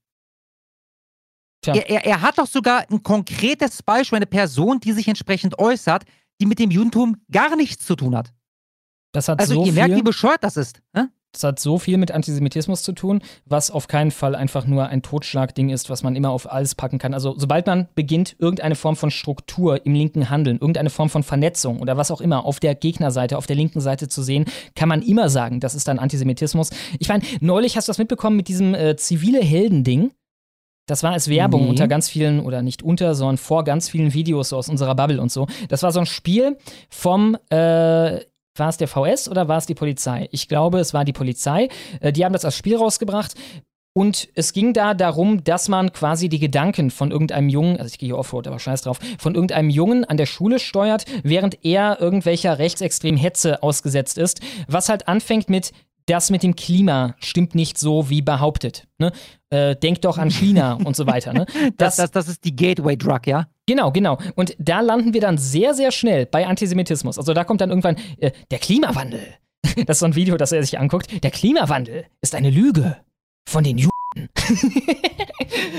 Er, 1.67 1.89
er, 1.89 2.05
er, 2.05 2.23
hat 2.23 2.39
doch 2.39 2.47
sogar 2.47 2.85
ein 2.91 3.03
konkretes 3.03 3.83
Beispiel, 3.83 4.17
eine 4.17 4.27
Person, 4.27 4.81
die 4.81 4.93
sich 4.93 5.09
entsprechend 5.09 5.59
äußert, 5.59 6.05
die 6.41 6.47
mit 6.47 6.59
dem 6.59 6.71
Judentum 6.71 7.17
gar 7.31 7.57
nichts 7.57 7.87
zu 7.87 7.97
tun 7.97 8.17
hat. 8.17 8.33
Das 9.13 9.29
hat 9.29 9.41
also 9.41 9.55
so 9.55 9.61
ihr 9.61 9.67
viel, 9.67 9.75
merkt, 9.75 9.97
wie 9.97 10.03
bescheuert 10.03 10.43
das 10.43 10.57
ist. 10.57 10.81
Ne? 10.93 11.11
Das 11.35 11.43
hat 11.43 11.59
so 11.59 11.79
viel 11.79 11.99
mit 11.99 12.13
Antisemitismus 12.13 12.83
zu 12.83 12.93
tun, 12.93 13.21
was 13.45 13.73
auf 13.73 13.89
keinen 13.89 14.13
Fall 14.13 14.37
einfach 14.37 14.67
nur 14.67 14.87
ein 14.87 15.03
Totschlagding 15.03 15.69
ist, 15.69 15.91
was 15.91 16.05
man 16.05 16.15
immer 16.15 16.31
auf 16.31 16.51
alles 16.51 16.77
packen 16.77 16.99
kann. 16.99 17.13
Also 17.13 17.35
sobald 17.37 17.67
man 17.67 17.89
beginnt, 17.97 18.37
irgendeine 18.39 18.77
Form 18.77 18.95
von 18.95 19.11
Struktur 19.11 19.85
im 19.85 19.95
linken 19.95 20.31
Handeln, 20.31 20.59
irgendeine 20.59 20.91
Form 20.91 21.11
von 21.11 21.25
Vernetzung 21.25 21.81
oder 21.81 21.97
was 21.97 22.13
auch 22.13 22.21
immer 22.21 22.45
auf 22.45 22.61
der 22.61 22.77
Gegnerseite, 22.77 23.37
auf 23.37 23.47
der 23.47 23.57
linken 23.57 23.81
Seite 23.81 24.09
zu 24.09 24.23
sehen, 24.23 24.45
kann 24.77 24.89
man 24.89 25.03
immer 25.03 25.29
sagen, 25.29 25.59
das 25.59 25.75
ist 25.75 25.89
dann 25.89 25.99
Antisemitismus. 25.99 26.71
Ich 27.01 27.09
meine, 27.09 27.25
neulich 27.41 27.77
hast 27.77 27.89
du 27.89 27.91
das 27.91 27.99
mitbekommen 27.99 28.37
mit 28.37 28.47
diesem 28.47 28.75
äh, 28.75 28.97
zivile 28.97 29.43
Helden-Ding. 29.43 30.13
Das 30.87 31.03
war 31.03 31.13
als 31.13 31.29
Werbung 31.29 31.65
nee. 31.65 31.71
unter 31.71 31.89
ganz 31.89 32.09
vielen, 32.09 32.41
oder 32.41 32.63
nicht 32.63 32.83
unter, 32.83 33.15
sondern 33.15 33.39
vor 33.39 33.65
ganz 33.65 33.89
vielen 33.89 34.13
Videos 34.13 34.53
aus 34.53 34.69
unserer 34.69 34.95
Bubble 34.95 35.21
und 35.21 35.33
so. 35.33 35.47
Das 35.69 35.83
war 35.83 35.93
so 35.93 36.01
ein 36.01 36.07
Spiel 36.07 36.59
vom, 36.91 37.37
äh, 37.51 38.21
war 38.57 38.69
es 38.69 38.77
der 38.77 38.89
VS 38.89 39.29
oder 39.29 39.49
war 39.49 39.59
es 39.59 39.67
die 39.67 39.75
Polizei? 39.75 40.29
Ich 40.31 40.49
glaube, 40.49 40.79
es 40.79 40.93
war 40.95 41.05
die 41.05 41.13
Polizei. 41.13 41.69
Äh, 42.01 42.13
die 42.13 42.25
haben 42.25 42.33
das 42.33 42.45
als 42.45 42.57
Spiel 42.57 42.77
rausgebracht. 42.77 43.35
Und 43.97 44.29
es 44.35 44.53
ging 44.53 44.73
da 44.73 44.93
darum, 44.93 45.45
dass 45.45 45.69
man 45.69 45.93
quasi 45.93 46.29
die 46.29 46.41
Gedanken 46.41 46.91
von 46.91 47.13
irgendeinem 47.13 47.49
Jungen, 47.49 47.77
also 47.77 47.87
ich 47.87 47.99
gehe 47.99 48.09
hier 48.09 48.19
Offroad, 48.19 48.49
aber 48.49 48.59
scheiß 48.59 48.83
drauf, 48.83 48.99
von 49.19 49.37
irgendeinem 49.37 49.71
Jungen 49.71 50.05
an 50.05 50.17
der 50.17 50.27
Schule 50.27 50.59
steuert, 50.59 51.05
während 51.23 51.65
er 51.65 52.01
irgendwelcher 52.01 52.59
rechtsextremen 52.59 53.21
Hetze 53.21 53.63
ausgesetzt 53.63 54.19
ist, 54.19 54.41
was 54.67 54.89
halt 54.89 55.07
anfängt 55.07 55.49
mit, 55.49 55.71
das 56.07 56.31
mit 56.31 56.43
dem 56.43 56.55
Klima 56.55 57.15
stimmt 57.19 57.55
nicht 57.55 57.79
so 57.79 58.11
wie 58.11 58.23
behauptet. 58.23 58.87
Ne? 58.99 59.13
Äh, 59.51 59.77
denk 59.77 60.03
doch 60.03 60.19
an 60.19 60.31
China 60.31 60.75
und 60.85 60.97
so 60.97 61.07
weiter. 61.07 61.33
Ne? 61.33 61.47
Das, 61.77 61.97
das, 61.97 62.11
das, 62.11 62.29
ist 62.29 62.45
die 62.45 62.55
Gateway-Drug, 62.55 63.27
ja? 63.27 63.49
Genau, 63.67 63.91
genau. 63.91 64.19
Und 64.35 64.55
da 64.59 64.81
landen 64.81 65.15
wir 65.15 65.21
dann 65.21 65.39
sehr, 65.39 65.75
sehr 65.75 65.91
schnell 65.91 66.27
bei 66.27 66.47
Antisemitismus. 66.47 67.19
Also 67.19 67.33
da 67.33 67.45
kommt 67.45 67.61
dann 67.61 67.71
irgendwann 67.71 67.97
äh, 68.19 68.33
der 68.51 68.59
Klimawandel. 68.59 69.23
Das 69.87 69.97
ist 69.97 70.01
so 70.01 70.07
ein 70.07 70.15
Video, 70.15 70.37
das 70.37 70.53
er 70.53 70.63
sich 70.63 70.79
anguckt. 70.79 71.25
Der 71.25 71.31
Klimawandel 71.31 72.05
ist 72.21 72.35
eine 72.35 72.51
Lüge 72.51 72.99
von 73.49 73.65
den 73.65 73.79
Juden. 73.79 73.95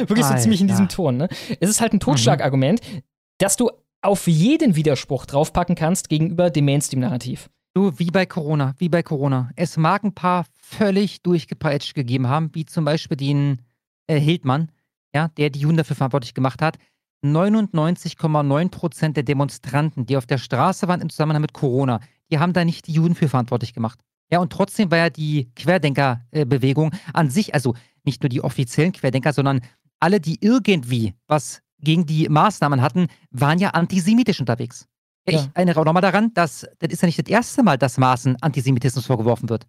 Wirklich 0.07 0.25
so 0.25 0.35
ziemlich 0.35 0.59
in 0.59 0.67
diesem 0.67 0.89
Ton. 0.89 1.17
Ne? 1.17 1.29
Es 1.59 1.69
ist 1.69 1.81
halt 1.81 1.93
ein 1.93 1.99
Totschlagargument, 1.99 2.81
mhm. 2.81 3.01
dass 3.37 3.57
du 3.57 3.69
auf 4.01 4.27
jeden 4.27 4.75
Widerspruch 4.75 5.27
draufpacken 5.27 5.75
kannst 5.75 6.09
gegenüber 6.09 6.49
dem 6.49 6.65
Mainstream-Narrativ. 6.65 7.49
Du, 7.75 7.91
wie 7.97 8.09
bei 8.09 8.25
Corona, 8.25 8.73
wie 8.77 8.87
bei 8.87 9.03
Corona. 9.03 9.51
Es 9.57 9.75
mag 9.75 10.05
ein 10.05 10.15
paar 10.15 10.45
völlig 10.53 11.23
durchgepeitscht 11.23 11.93
gegeben 11.93 12.29
haben, 12.29 12.49
wie 12.53 12.65
zum 12.65 12.85
Beispiel 12.85 13.17
den 13.17 13.63
äh, 14.07 14.17
Hildmann, 14.17 14.71
ja, 15.13 15.27
der 15.27 15.49
die 15.49 15.59
Juden 15.59 15.75
dafür 15.75 15.97
verantwortlich 15.97 16.33
gemacht 16.33 16.61
hat. 16.61 16.77
99,9 17.21 18.69
Prozent 18.69 19.17
der 19.17 19.23
Demonstranten, 19.23 20.05
die 20.05 20.15
auf 20.15 20.25
der 20.25 20.37
Straße 20.37 20.87
waren 20.87 21.01
im 21.01 21.09
Zusammenhang 21.09 21.41
mit 21.41 21.51
Corona, 21.51 21.99
die 22.31 22.39
haben 22.39 22.53
da 22.53 22.63
nicht 22.63 22.87
die 22.87 22.93
Juden 22.93 23.13
für 23.13 23.27
verantwortlich 23.27 23.73
gemacht. 23.73 23.99
Ja, 24.31 24.39
und 24.39 24.53
trotzdem 24.53 24.89
war 24.89 24.97
ja 24.97 25.09
die 25.09 25.51
Querdenkerbewegung 25.57 26.91
an 27.11 27.29
sich, 27.29 27.53
also 27.53 27.75
nicht 28.05 28.23
nur 28.23 28.29
die 28.29 28.41
offiziellen 28.41 28.93
Querdenker, 28.93 29.33
sondern 29.33 29.59
alle, 29.99 30.21
die 30.21 30.37
irgendwie 30.39 31.13
was 31.27 31.61
gegen 31.79 32.05
die 32.05 32.29
Maßnahmen 32.29 32.81
hatten, 32.81 33.07
waren 33.31 33.59
ja 33.59 33.71
antisemitisch 33.71 34.39
unterwegs. 34.39 34.87
Ja. 35.27 35.39
Ich 35.39 35.49
erinnere 35.53 35.79
auch 35.79 35.85
nochmal 35.85 36.01
daran, 36.01 36.33
dass 36.33 36.67
das 36.79 36.91
ist 36.91 37.01
ja 37.01 37.07
nicht 37.07 37.19
das 37.19 37.27
erste 37.27 37.63
Mal, 37.63 37.77
dass 37.77 37.97
Maaßen 37.97 38.37
Antisemitismus 38.41 39.05
vorgeworfen 39.05 39.49
wird. 39.49 39.65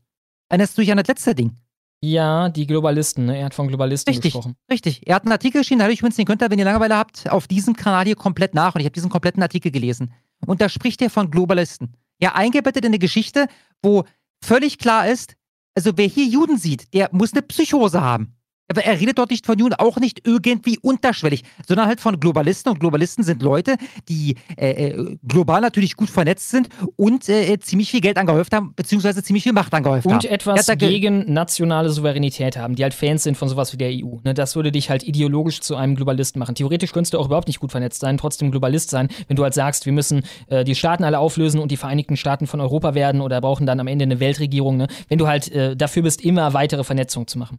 Erinnerst 0.49 0.77
du 0.77 0.83
dich 0.83 0.91
an 0.91 0.99
das 0.99 1.09
letzte 1.09 1.35
Ding? 1.35 1.57
Ja, 2.03 2.51
die 2.51 2.67
Globalisten, 2.67 3.27
ne? 3.27 3.39
Er 3.39 3.47
hat 3.47 3.55
von 3.55 3.69
Globalisten 3.69 4.13
richtig, 4.13 4.35
gesprochen. 4.35 4.55
Richtig. 4.71 5.07
Er 5.07 5.15
hat 5.15 5.23
einen 5.23 5.33
Artikel 5.33 5.63
geschrieben, 5.63 5.79
da 5.79 5.85
habe 5.85 5.95
ich 5.95 6.01
übrigens, 6.01 6.17
den 6.17 6.27
könnt 6.27 6.43
ihr, 6.43 6.51
wenn 6.51 6.59
ihr 6.59 6.65
Langeweile 6.65 6.97
habt, 6.97 7.31
auf 7.31 7.47
diesem 7.47 7.75
Kanal 7.75 8.05
hier 8.05 8.17
komplett 8.17 8.55
nach. 8.55 8.75
Und 8.75 8.81
ich 8.81 8.85
habe 8.85 8.93
diesen 8.93 9.11
kompletten 9.11 9.43
Artikel 9.43 9.73
gelesen. 9.73 10.13
Und 10.47 10.61
da 10.61 10.69
spricht 10.69 11.01
er 11.01 11.09
von 11.09 11.31
Globalisten. 11.31 11.97
Ja, 12.21 12.35
eingebettet 12.35 12.85
in 12.85 12.91
eine 12.91 12.99
Geschichte, 12.99 13.49
wo 13.83 14.05
völlig 14.43 14.79
klar 14.79 15.09
ist, 15.09 15.37
also 15.75 15.93
wer 15.97 16.07
hier 16.07 16.27
Juden 16.27 16.59
sieht, 16.59 16.93
der 16.95 17.09
muss 17.13 17.33
eine 17.33 17.43
Psychose 17.43 18.01
haben. 18.01 18.36
Aber 18.69 18.85
er 18.85 18.99
redet 18.99 19.19
dort 19.19 19.31
nicht 19.31 19.47
von 19.47 19.59
Juden, 19.59 19.75
auch 19.75 19.99
nicht 19.99 20.27
irgendwie 20.27 20.79
unterschwellig, 20.81 21.45
sondern 21.67 21.87
halt 21.87 22.01
von 22.01 22.19
Globalisten. 22.19 22.73
Und 22.73 22.81
Globalisten 22.81 23.23
sind 23.25 23.43
Leute, 23.43 23.77
die 24.09 24.37
äh, 24.57 24.89
äh 24.89 25.17
global 25.27 25.61
natürlich 25.61 25.97
gut 25.97 26.11
vernetzt 26.11 26.51
sind 26.51 26.69
und 26.97 27.29
äh, 27.29 27.59
ziemlich 27.61 27.91
viel 27.91 28.01
Geld 28.01 28.19
angehäuft 28.19 28.53
haben, 28.53 28.73
beziehungsweise 28.75 29.23
ziemlich 29.23 29.45
viel 29.45 29.53
Macht 29.53 29.73
angehäuft 29.73 30.07
und 30.07 30.15
haben. 30.15 30.25
Und 30.25 30.31
etwas 30.31 30.67
gegen 30.79 31.33
nationale 31.33 31.91
Souveränität 31.91 32.57
haben, 32.57 32.75
die 32.75 32.83
halt 32.83 32.95
Fans 32.95 33.23
sind 33.23 33.37
von 33.37 33.49
sowas 33.49 33.73
wie 33.73 33.77
der 33.77 33.91
EU. 33.91 34.17
Ne, 34.25 34.35
das 34.35 34.57
würde 34.57 34.73
dich 34.73 34.91
halt 34.91 35.05
ideologisch 35.05 35.61
zu 35.61 35.77
einem 35.77 35.95
Globalisten 35.95 36.39
machen. 36.39 36.55
Theoretisch 36.55 36.93
könntest 36.93 37.15
du 37.15 37.19
auch 37.19 37.27
überhaupt 37.27 37.49
nicht 37.49 37.61
gut 37.61 37.71
vernetzt 37.71 38.01
sein, 38.01 38.19
trotzdem 38.19 38.51
Globalist 38.51 38.91
sein, 38.91 39.09
wenn 39.29 39.37
du 39.37 39.45
halt 39.45 39.55
sagst, 39.55 39.87
wir 39.87 39.93
müssen 39.93 40.25
äh, 40.49 40.65
die 40.65 40.75
Staaten 40.75 41.05
alle 41.05 41.19
auflösen 41.19 41.61
und 41.61 41.71
die 41.71 41.77
Vereinigten 41.77 42.17
Staaten 42.17 42.47
von 42.47 42.61
Europa 42.61 42.95
werden 42.95 43.21
oder 43.21 43.41
brauchen 43.41 43.67
dann 43.67 43.81
am 43.81 43.87
Ende 43.87 44.05
eine 44.05 44.21
Weltregierung. 44.21 44.77
Ne? 44.77 44.89
Wenn 45.09 45.19
du 45.19 45.29
halt 45.29 45.51
äh, 45.53 45.77
dafür 45.77 46.03
bist, 46.03 46.25
immer 46.25 46.53
weitere 46.53 46.85
Vernetzung 46.85 47.27
zu 47.27 47.39
machen. 47.39 47.59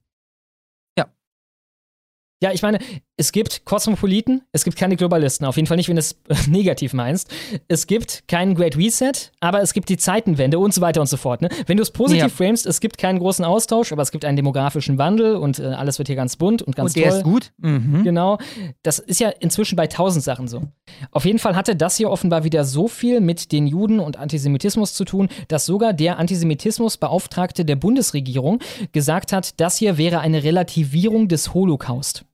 Ja, 2.39 2.51
ich 2.51 2.61
meine, 2.61 2.77
es 3.19 3.31
gibt 3.31 3.65
Kosmopoliten, 3.65 4.43
es 4.51 4.63
gibt 4.63 4.77
keine 4.77 4.95
Globalisten, 4.95 5.47
auf 5.47 5.55
jeden 5.55 5.65
Fall 5.65 5.77
nicht, 5.77 5.89
wenn 5.89 5.95
du 5.95 6.01
es 6.01 6.15
negativ 6.47 6.93
meinst. 6.93 7.33
Es 7.67 7.87
gibt 7.87 8.27
keinen 8.27 8.53
Great 8.53 8.77
Reset, 8.77 9.31
aber 9.39 9.63
es 9.63 9.73
gibt 9.73 9.89
die 9.89 9.97
Zeitenwende 9.97 10.59
und 10.59 10.71
so 10.71 10.81
weiter 10.81 11.01
und 11.01 11.07
so 11.07 11.17
fort. 11.17 11.41
Ne? 11.41 11.49
Wenn 11.65 11.77
du 11.77 11.83
es 11.83 11.89
positiv 11.89 12.21
ja. 12.21 12.29
framest, 12.29 12.67
es 12.67 12.79
gibt 12.79 12.99
keinen 12.99 13.17
großen 13.17 13.43
Austausch, 13.43 13.91
aber 13.91 14.03
es 14.03 14.11
gibt 14.11 14.23
einen 14.23 14.35
demografischen 14.35 14.99
Wandel 14.99 15.35
und 15.35 15.57
äh, 15.57 15.63
alles 15.63 15.97
wird 15.97 16.09
hier 16.09 16.15
ganz 16.15 16.35
bunt 16.35 16.61
und 16.61 16.75
ganz 16.75 16.91
und 16.91 17.01
der 17.01 17.09
toll. 17.09 17.17
ist 17.17 17.23
gut. 17.23 17.51
Mhm. 17.57 18.03
Genau. 18.03 18.37
Das 18.83 18.99
ist 18.99 19.19
ja 19.19 19.29
inzwischen 19.29 19.75
bei 19.75 19.87
tausend 19.87 20.23
Sachen 20.23 20.47
so. 20.47 20.61
Auf 21.09 21.25
jeden 21.25 21.39
Fall 21.39 21.55
hatte 21.55 21.75
das 21.75 21.97
hier 21.97 22.11
offenbar 22.11 22.43
wieder 22.43 22.65
so 22.65 22.87
viel 22.87 23.19
mit 23.19 23.51
den 23.51 23.65
Juden 23.65 23.99
und 23.99 24.17
Antisemitismus 24.17 24.93
zu 24.93 25.05
tun, 25.05 25.27
dass 25.47 25.65
sogar 25.65 25.91
der 25.91 26.19
Antisemitismusbeauftragte 26.19 27.65
der 27.65 27.77
Bundesregierung 27.77 28.59
gesagt 28.91 29.33
hat, 29.33 29.59
das 29.59 29.77
hier 29.77 29.97
wäre 29.97 30.19
eine 30.19 30.43
Relativierung 30.43 31.27
des 31.27 31.55
Holocaust. 31.55 32.26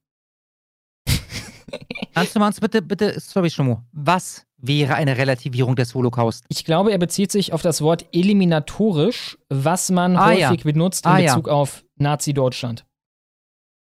Kannst 2.14 2.35
du 2.35 2.40
mal 2.40 2.48
uns 2.48 2.60
bitte, 2.60 2.81
bitte, 2.81 3.19
sorry, 3.19 3.49
Schlomo, 3.49 3.81
was 3.91 4.45
wäre 4.57 4.95
eine 4.95 5.18
Relativierung 5.18 5.76
des 5.76 5.94
Holocaust? 5.95 6.45
Ich 6.48 6.64
glaube, 6.64 6.91
er 6.91 6.98
bezieht 6.98 7.31
sich 7.31 7.53
auf 7.53 7.61
das 7.61 7.81
Wort 7.81 8.06
eliminatorisch, 8.11 9.38
was 9.49 9.90
man 9.90 10.15
ah, 10.15 10.27
häufig 10.27 10.64
ja. 10.64 10.72
benutzt 10.72 11.06
in 11.06 11.11
ah, 11.11 11.18
Bezug 11.18 11.48
ja. 11.48 11.53
auf 11.53 11.84
Nazi-Deutschland. 11.98 12.85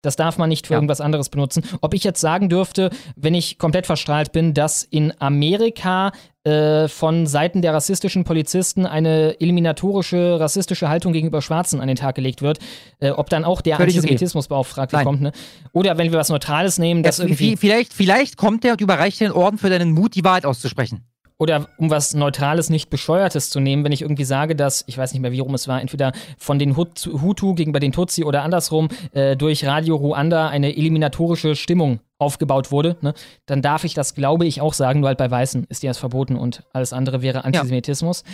Das 0.08 0.16
darf 0.16 0.38
man 0.38 0.48
nicht 0.48 0.68
für 0.68 0.74
ja. 0.74 0.78
irgendwas 0.78 1.02
anderes 1.02 1.28
benutzen. 1.28 1.66
Ob 1.82 1.94
ich 1.94 2.06
jetzt 2.06 2.22
sagen 2.22 2.48
dürfte, 2.48 2.92
wenn 3.18 3.34
ich 3.34 3.58
komplett 3.58 3.86
verstrahlt 3.86 4.32
bin, 4.32 4.54
dass 4.54 4.84
in 4.84 5.12
Amerika 5.20 6.14
äh, 6.46 6.88
von 6.88 7.28
Seiten 7.28 7.62
der 7.62 7.74
rassistischen 7.74 8.24
Polizisten 8.24 8.86
eine 8.86 9.36
eliminatorische 9.42 10.40
rassistische 10.40 10.88
Haltung 10.88 11.12
gegenüber 11.12 11.42
Schwarzen 11.42 11.82
an 11.82 11.90
den 11.90 11.98
Tag 11.98 12.16
gelegt 12.16 12.42
wird, 12.42 12.60
äh, 13.02 13.10
ob 13.10 13.30
dann 13.30 13.44
auch 13.44 13.60
der 13.60 13.82
Antisemitismusbeauftragte 13.82 14.96
okay. 14.96 15.04
kommt. 15.04 15.22
Ne? 15.22 15.34
Oder 15.74 15.98
wenn 15.98 16.10
wir 16.10 16.20
was 16.20 16.30
Neutrales 16.30 16.80
nehmen, 16.80 17.04
dass 17.04 17.20
irgendwie. 17.20 17.58
Vielleicht, 17.58 17.92
vielleicht 17.92 18.38
kommt 18.38 18.64
der 18.64 18.72
und 18.72 18.80
überreicht 18.80 19.20
den 19.20 19.34
Orden 19.34 19.58
für 19.58 19.70
deinen 19.70 19.92
Mut, 19.92 20.16
die 20.16 20.24
Wahrheit 20.24 20.46
auszusprechen 20.46 21.04
oder 21.40 21.68
um 21.78 21.90
was 21.90 22.14
Neutrales, 22.14 22.70
nicht 22.70 22.90
Bescheuertes 22.90 23.50
zu 23.50 23.60
nehmen, 23.60 23.84
wenn 23.84 23.92
ich 23.92 24.02
irgendwie 24.02 24.24
sage, 24.24 24.56
dass, 24.56 24.84
ich 24.88 24.98
weiß 24.98 25.14
nicht 25.14 25.22
mehr, 25.22 25.32
wie 25.32 25.40
rum 25.40 25.54
es 25.54 25.68
war, 25.68 25.80
entweder 25.82 26.12
von 26.38 26.58
den 26.58 26.76
Hutu 26.76 27.54
gegenüber 27.54 27.80
den 27.80 27.92
Tutsi 27.92 28.24
oder 28.24 28.44
andersrum 28.44 28.90
äh, 29.12 29.36
durch 29.36 29.66
Radio 29.66 29.96
Ruanda 29.96 30.50
eine 30.50 30.76
eliminatorische 30.76 31.56
Stimmung 31.56 32.00
aufgebaut 32.20 32.72
wurde, 32.72 32.98
ne, 33.02 33.14
dann 33.46 33.62
darf 33.62 33.84
ich 33.84 33.94
das, 33.94 34.16
glaube 34.16 34.48
ich, 34.48 34.62
auch 34.62 34.74
sagen, 34.74 35.02
nur 35.02 35.10
halt 35.10 35.20
bei 35.20 35.30
Weißen 35.30 35.66
ist 35.70 35.84
dir 35.84 35.92
das 35.92 36.00
verboten 36.00 36.36
und 36.36 36.64
alles 36.74 36.92
andere 36.92 37.22
wäre 37.22 37.46
Antisemitismus. 37.46 38.24
Ja. 38.26 38.34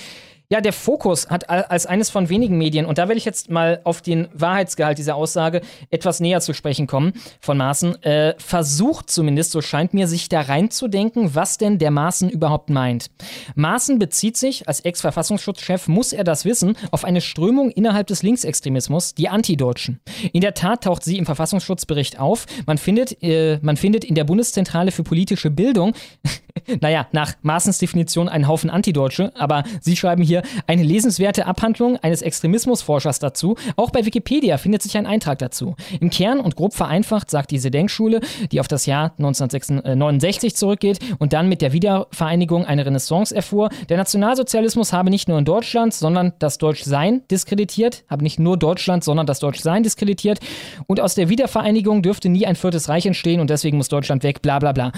Ja, 0.50 0.62
der 0.62 0.74
Fokus 0.74 1.30
hat 1.30 1.50
als 1.50 1.86
eines 1.86 2.10
von 2.10 2.30
wenigen 2.30 2.58
Medien, 2.58 2.86
und 2.86 2.98
da 2.98 3.10
will 3.10 3.18
ich 3.18 3.26
jetzt 3.26 3.50
mal 3.50 3.80
auf 3.86 4.02
den 4.02 4.28
Wahrheitsgehalt 4.34 4.98
dieser 4.98 5.16
Aussage 5.16 5.62
etwas 5.90 6.20
näher 6.20 6.42
zu 6.42 6.54
sprechen 6.54 6.86
kommen, 6.86 7.14
von 7.40 7.58
Maaßen, 7.58 8.04
äh, 8.04 8.36
versucht 8.38 9.10
zumindest, 9.10 9.52
so 9.52 9.62
scheint 9.62 9.94
mir, 9.94 10.08
sich 10.08 10.30
da 10.30 10.42
reinzudenken, 10.42 11.34
was 11.34 11.58
denn 11.58 11.80
der 11.80 11.92
Maaßen 11.92 12.30
überhaupt 12.30 12.70
meint. 12.70 13.10
Maaßen 13.56 14.00
bezieht 14.00 14.38
sich, 14.38 14.68
als 14.68 14.82
Ex-Verfassungsschutzchef 14.82 15.88
muss 15.88 16.14
er 16.14 16.24
das 16.24 16.46
wissen, 16.46 16.76
auf 16.92 17.06
eine 17.06 17.22
Strömung 17.22 17.72
innerhalb 17.72 18.08
des 18.08 18.22
Linksextremismus, 18.22 19.16
die 19.16 19.30
Antideutschen. 19.30 20.02
In 20.34 20.42
der 20.42 20.54
Tat 20.54 20.84
taucht 20.84 21.04
sie 21.04 21.18
im 21.18 21.26
Verfassungsschutzbericht 21.26 22.20
auf. 22.20 22.46
Man 22.66 22.78
findet, 22.78 23.24
äh, 23.24 23.60
man 23.62 23.78
findet 23.78 24.04
in 24.04 24.16
der 24.16 24.26
Bundeszentrale 24.26 24.92
für 24.92 25.04
politische 25.04 25.50
Bildung, 25.50 25.94
naja, 26.82 27.08
nach 27.12 27.34
Maaßens 27.42 27.78
Definition 27.78 28.30
einen 28.30 28.48
Haufen 28.48 28.70
Antideutsche, 28.70 29.32
aber 29.36 29.64
sie 29.82 29.96
schreiben 29.96 30.22
hier, 30.22 30.33
hier 30.34 30.44
eine 30.66 30.84
lesenswerte 30.84 31.46
Abhandlung 31.46 31.98
eines 31.98 32.22
Extremismusforschers 32.22 33.20
dazu. 33.20 33.56
Auch 33.76 33.92
bei 33.92 34.06
Wikipedia 34.06 34.58
findet 34.58 34.82
sich 34.82 34.98
ein 34.98 35.06
Eintrag 35.06 35.40
dazu. 35.40 35.76
Im 36.00 36.10
Kern 36.10 36.40
und 36.40 36.56
grob 36.56 36.74
vereinfacht 36.74 37.30
sagt 37.30 37.52
diese 37.52 37.70
Denkschule, 37.70 38.20
die 38.52 38.60
auf 38.60 38.68
das 38.68 38.86
Jahr 38.86 39.14
1969 39.18 40.56
zurückgeht 40.56 41.00
und 41.20 41.34
dann 41.34 41.50
mit 41.50 41.62
der 41.62 41.74
Wiedervereinigung 41.74 42.66
eine 42.66 42.86
Renaissance 42.86 43.36
erfuhr, 43.36 43.70
der 43.90 43.98
Nationalsozialismus 43.98 44.92
habe 44.92 45.10
nicht 45.10 45.28
nur 45.28 45.38
in 45.38 45.46
Deutschland, 45.46 45.94
sondern 45.94 46.34
das 46.40 46.58
Deutschsein 46.58 47.22
diskreditiert, 47.30 48.04
habe 48.10 48.24
nicht 48.24 48.40
nur 48.40 48.58
Deutschland, 48.58 49.04
sondern 49.04 49.28
das 49.28 49.40
Deutschsein 49.40 49.84
diskreditiert 49.84 50.40
und 50.88 51.00
aus 51.00 51.14
der 51.16 51.30
Wiedervereinigung 51.30 52.02
dürfte 52.02 52.30
nie 52.30 52.48
ein 52.48 52.56
viertes 52.56 52.90
Reich 52.90 53.06
entstehen 53.06 53.40
und 53.40 53.50
deswegen 53.50 53.78
muss 53.78 53.90
Deutschland 53.90 54.24
weg, 54.24 54.42
bla 54.42 54.58
bla 54.60 54.72
bla. 54.72 54.92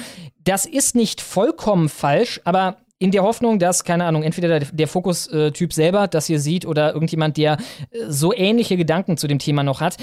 Das 0.45 0.65
ist 0.65 0.95
nicht 0.95 1.21
vollkommen 1.21 1.89
falsch, 1.89 2.39
aber 2.45 2.77
in 2.99 3.11
der 3.11 3.23
Hoffnung, 3.23 3.59
dass, 3.59 3.83
keine 3.83 4.05
Ahnung, 4.05 4.23
entweder 4.23 4.59
der, 4.59 4.69
der 4.71 4.87
Fokus-Typ 4.87 5.73
selber 5.73 6.07
das 6.07 6.27
hier 6.27 6.39
sieht 6.39 6.65
oder 6.65 6.93
irgendjemand, 6.93 7.37
der 7.37 7.57
äh, 7.91 8.05
so 8.07 8.33
ähnliche 8.33 8.77
Gedanken 8.77 9.17
zu 9.17 9.27
dem 9.27 9.39
Thema 9.39 9.63
noch 9.63 9.81
hat. 9.81 9.97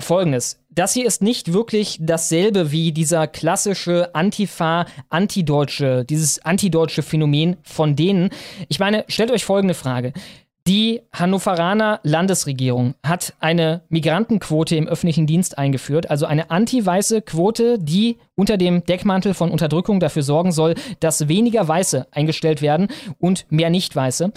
Folgendes. 0.00 0.62
Das 0.70 0.92
hier 0.92 1.06
ist 1.06 1.22
nicht 1.22 1.52
wirklich 1.52 1.98
dasselbe 2.00 2.70
wie 2.70 2.92
dieser 2.92 3.26
klassische 3.26 4.14
Antifa, 4.14 4.86
Antideutsche, 5.08 6.04
dieses 6.04 6.38
antideutsche 6.44 7.02
Phänomen 7.02 7.56
von 7.64 7.96
denen. 7.96 8.30
Ich 8.68 8.78
meine, 8.78 9.04
stellt 9.08 9.32
euch 9.32 9.44
folgende 9.44 9.74
Frage. 9.74 10.12
Die 10.68 11.00
Hannoveraner 11.14 11.98
Landesregierung 12.02 12.94
hat 13.02 13.32
eine 13.40 13.80
Migrantenquote 13.88 14.76
im 14.76 14.86
öffentlichen 14.86 15.26
Dienst 15.26 15.56
eingeführt, 15.56 16.10
also 16.10 16.26
eine 16.26 16.50
anti-weiße 16.50 17.22
Quote, 17.22 17.78
die 17.78 18.18
unter 18.34 18.58
dem 18.58 18.84
Deckmantel 18.84 19.32
von 19.32 19.50
Unterdrückung 19.50 19.98
dafür 19.98 20.22
sorgen 20.22 20.52
soll, 20.52 20.74
dass 21.00 21.26
weniger 21.26 21.66
Weiße 21.66 22.08
eingestellt 22.10 22.60
werden 22.60 22.88
und 23.18 23.46
mehr 23.48 23.70
Nicht-Weiße. 23.70 24.30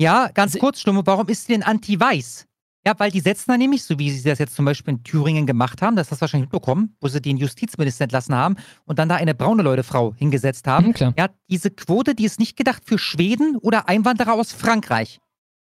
Ja, 0.00 0.30
ganz 0.34 0.58
kurz, 0.58 0.80
Stimme, 0.80 1.02
warum 1.04 1.28
ist 1.28 1.46
sie 1.46 1.52
denn 1.52 1.62
anti-weiß? 1.62 2.48
Ja, 2.84 2.94
weil 2.98 3.12
die 3.12 3.20
setzen 3.20 3.44
da 3.52 3.56
nämlich, 3.56 3.84
so 3.84 3.96
wie 3.96 4.10
sie 4.10 4.28
das 4.28 4.40
jetzt 4.40 4.56
zum 4.56 4.64
Beispiel 4.64 4.94
in 4.94 5.04
Thüringen 5.04 5.46
gemacht 5.46 5.82
haben, 5.82 5.94
das 5.94 6.10
hast 6.10 6.18
du 6.18 6.22
wahrscheinlich 6.22 6.50
mitbekommen, 6.50 6.96
wo 7.00 7.06
sie 7.06 7.22
den 7.22 7.36
Justizminister 7.36 8.02
entlassen 8.02 8.34
haben 8.34 8.56
und 8.86 8.98
dann 8.98 9.08
da 9.08 9.14
eine 9.14 9.36
braune 9.36 9.62
Leute-Frau 9.62 10.14
hingesetzt 10.16 10.66
haben. 10.66 10.88
Mhm, 10.88 10.94
klar. 10.94 11.14
Ja, 11.16 11.28
diese 11.48 11.70
Quote, 11.70 12.16
die 12.16 12.24
ist 12.24 12.40
nicht 12.40 12.56
gedacht 12.56 12.82
für 12.84 12.98
Schweden 12.98 13.56
oder 13.56 13.88
Einwanderer 13.88 14.32
aus 14.32 14.52
Frankreich. 14.52 15.20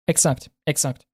Exakt, 0.07 0.51
exakt. 0.65 1.07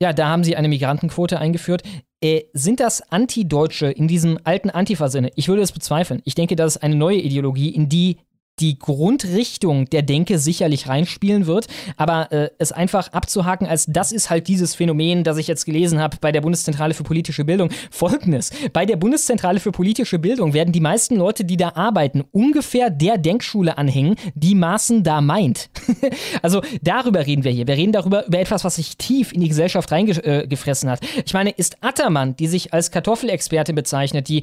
Ja, 0.00 0.12
da 0.12 0.28
haben 0.28 0.44
sie 0.44 0.56
eine 0.56 0.68
Migrantenquote 0.68 1.38
eingeführt. 1.38 1.82
Äh, 2.20 2.42
sind 2.52 2.80
das 2.80 3.00
Antideutsche 3.12 3.86
in 3.90 4.06
diesem 4.06 4.38
alten 4.44 4.70
Antifa-Sinne? 4.70 5.30
Ich 5.34 5.48
würde 5.48 5.62
es 5.62 5.72
bezweifeln. 5.72 6.20
Ich 6.24 6.34
denke, 6.34 6.56
das 6.56 6.76
ist 6.76 6.82
eine 6.82 6.94
neue 6.94 7.18
Ideologie, 7.18 7.70
in 7.70 7.88
die 7.88 8.18
die 8.60 8.78
Grundrichtung 8.78 9.86
der 9.90 10.02
Denke 10.02 10.38
sicherlich 10.38 10.88
reinspielen 10.88 11.46
wird, 11.46 11.66
aber 11.96 12.32
äh, 12.32 12.50
es 12.58 12.72
einfach 12.72 13.12
abzuhaken, 13.12 13.66
als 13.66 13.86
das 13.86 14.12
ist 14.12 14.30
halt 14.30 14.48
dieses 14.48 14.74
Phänomen, 14.74 15.24
das 15.24 15.38
ich 15.38 15.46
jetzt 15.46 15.64
gelesen 15.64 16.00
habe 16.00 16.16
bei 16.20 16.32
der 16.32 16.40
Bundeszentrale 16.40 16.94
für 16.94 17.04
politische 17.04 17.44
Bildung. 17.44 17.70
Folgendes: 17.90 18.50
Bei 18.72 18.86
der 18.86 18.96
Bundeszentrale 18.96 19.60
für 19.60 19.72
politische 19.72 20.18
Bildung 20.18 20.54
werden 20.54 20.72
die 20.72 20.80
meisten 20.80 21.16
Leute, 21.16 21.44
die 21.44 21.56
da 21.56 21.70
arbeiten, 21.74 22.24
ungefähr 22.32 22.90
der 22.90 23.18
Denkschule 23.18 23.78
anhängen, 23.78 24.16
die 24.34 24.54
Maaßen 24.54 25.02
da 25.02 25.20
meint. 25.20 25.70
also 26.42 26.62
darüber 26.82 27.26
reden 27.26 27.44
wir 27.44 27.52
hier. 27.52 27.66
Wir 27.66 27.76
reden 27.76 27.92
darüber 27.92 28.26
über 28.26 28.38
etwas, 28.38 28.64
was 28.64 28.76
sich 28.76 28.96
tief 28.96 29.32
in 29.32 29.40
die 29.40 29.48
Gesellschaft 29.48 29.90
reingefressen 29.90 30.88
äh, 30.88 30.92
hat. 30.92 31.00
Ich 31.24 31.34
meine, 31.34 31.50
ist 31.50 31.82
Attermann, 31.82 32.36
die 32.36 32.46
sich 32.46 32.72
als 32.72 32.90
Kartoffelexperte 32.90 33.72
bezeichnet, 33.72 34.28
die 34.28 34.42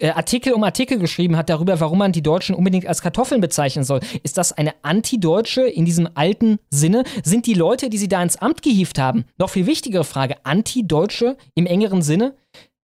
äh, 0.00 0.10
Artikel 0.10 0.52
um 0.52 0.64
Artikel 0.64 0.98
geschrieben 0.98 1.36
hat 1.36 1.48
darüber, 1.48 1.80
warum 1.80 1.98
man 1.98 2.12
die 2.12 2.22
Deutschen 2.22 2.54
unbedingt 2.54 2.86
als 2.86 3.02
Kartoffeln 3.02 3.40
bezeichnen 3.40 3.84
soll. 3.84 4.00
Ist 4.22 4.38
das 4.38 4.52
eine 4.52 4.74
Antideutsche 4.82 5.62
in 5.62 5.84
diesem 5.84 6.08
alten 6.14 6.58
Sinne? 6.70 7.04
Sind 7.22 7.46
die 7.46 7.54
Leute, 7.54 7.90
die 7.90 7.98
sie 7.98 8.08
da 8.08 8.22
ins 8.22 8.36
Amt 8.36 8.62
gehievt 8.62 8.98
haben, 8.98 9.24
noch 9.38 9.50
viel 9.50 9.66
wichtigere 9.66 10.04
Frage, 10.04 10.36
Antideutsche 10.44 11.36
im 11.54 11.66
engeren 11.66 12.02
Sinne? 12.02 12.34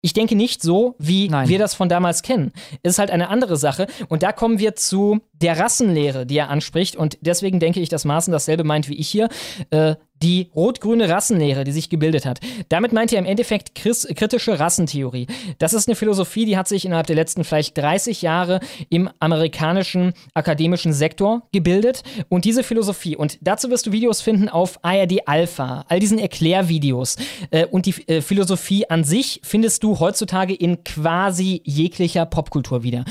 Ich 0.05 0.13
denke 0.13 0.35
nicht 0.35 0.63
so, 0.63 0.97
wie 0.99 1.29
Nein. 1.29 1.49
wir 1.49 1.61
das 1.61 1.75
von 1.75 1.89
damals 1.89 2.23
kennen. 2.23 2.53
Es 2.83 2.95
ist 2.95 2.99
halt 2.99 3.13
eine 3.13 3.29
andere 3.29 3.57
Sache. 3.57 3.87
Und 4.09 4.25
da 4.25 4.33
kommen 4.33 4.59
wir 4.59 4.75
zu 4.75 5.21
der 5.33 5.61
Rassenlehre, 5.61 6.27
die 6.27 6.39
er 6.39 6.51
anspricht. 6.51 6.97
Und 6.97 7.19
deswegen 7.21 7.61
denke 7.61 7.79
ich, 7.79 7.89
dass 7.89 8.05
Maaßen 8.05 8.33
dasselbe 8.33 8.65
meint 8.65 8.89
wie 8.89 8.97
ich 8.97 9.09
hier. 9.09 9.29
Äh, 9.71 9.95
die 10.23 10.51
rot-grüne 10.55 11.09
Rassenlehre, 11.09 11.65
die 11.65 11.73
sich 11.73 11.89
gebildet 11.89 12.27
hat. 12.27 12.41
Damit 12.69 12.93
meint 12.93 13.13
er 13.13 13.19
im 13.19 13.25
Endeffekt 13.25 13.75
kritische 13.75 14.59
Rassentheorie. 14.59 15.27
Das 15.59 15.73
ist 15.73 15.89
eine 15.89 15.97
Philosophie, 15.97 16.45
die 16.45 16.57
hat 16.57 16.69
sich 16.69 16.85
innerhalb 16.85 17.07
der 17.07 17.17
letzten 17.17 17.45
vielleicht 17.45 17.77
30 17.77 18.23
Jahre 18.23 18.61
im 18.89 19.11
amerikanischen 19.19 20.15
akademischen 20.35 20.93
Sektor 20.93 21.43
gebildet. 21.53 22.03
Und 22.29 22.45
diese 22.45 22.63
Philosophie, 22.63 23.17
und 23.17 23.39
dazu 23.41 23.71
wirst 23.71 23.87
du 23.87 23.93
Videos 23.93 24.21
finden 24.21 24.49
auf 24.49 24.79
ARD 24.83 25.27
Alpha, 25.27 25.85
all 25.89 26.01
diesen 26.01 26.19
Erklärvideos. 26.19 27.17
Äh, 27.51 27.67
und 27.67 27.87
die 27.87 27.95
äh, 28.09 28.23
Philosophie 28.23 28.89
an 28.89 29.05
sich 29.05 29.41
findest 29.43 29.83
du 29.83 29.99
heutzutage 29.99 30.55
in 30.55 30.85
quasi 30.85 31.63
jeglicher 31.65 32.27
Popkultur 32.27 32.83
wieder. 32.83 33.05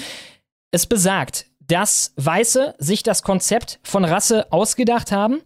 Es 0.72 0.86
besagt, 0.86 1.48
dass 1.60 2.14
Weiße 2.16 2.76
sich 2.80 3.04
das 3.04 3.24
Konzept 3.24 3.80
von 3.84 4.06
Rasse 4.06 4.52
ausgedacht 4.52 5.12
haben 5.12 5.42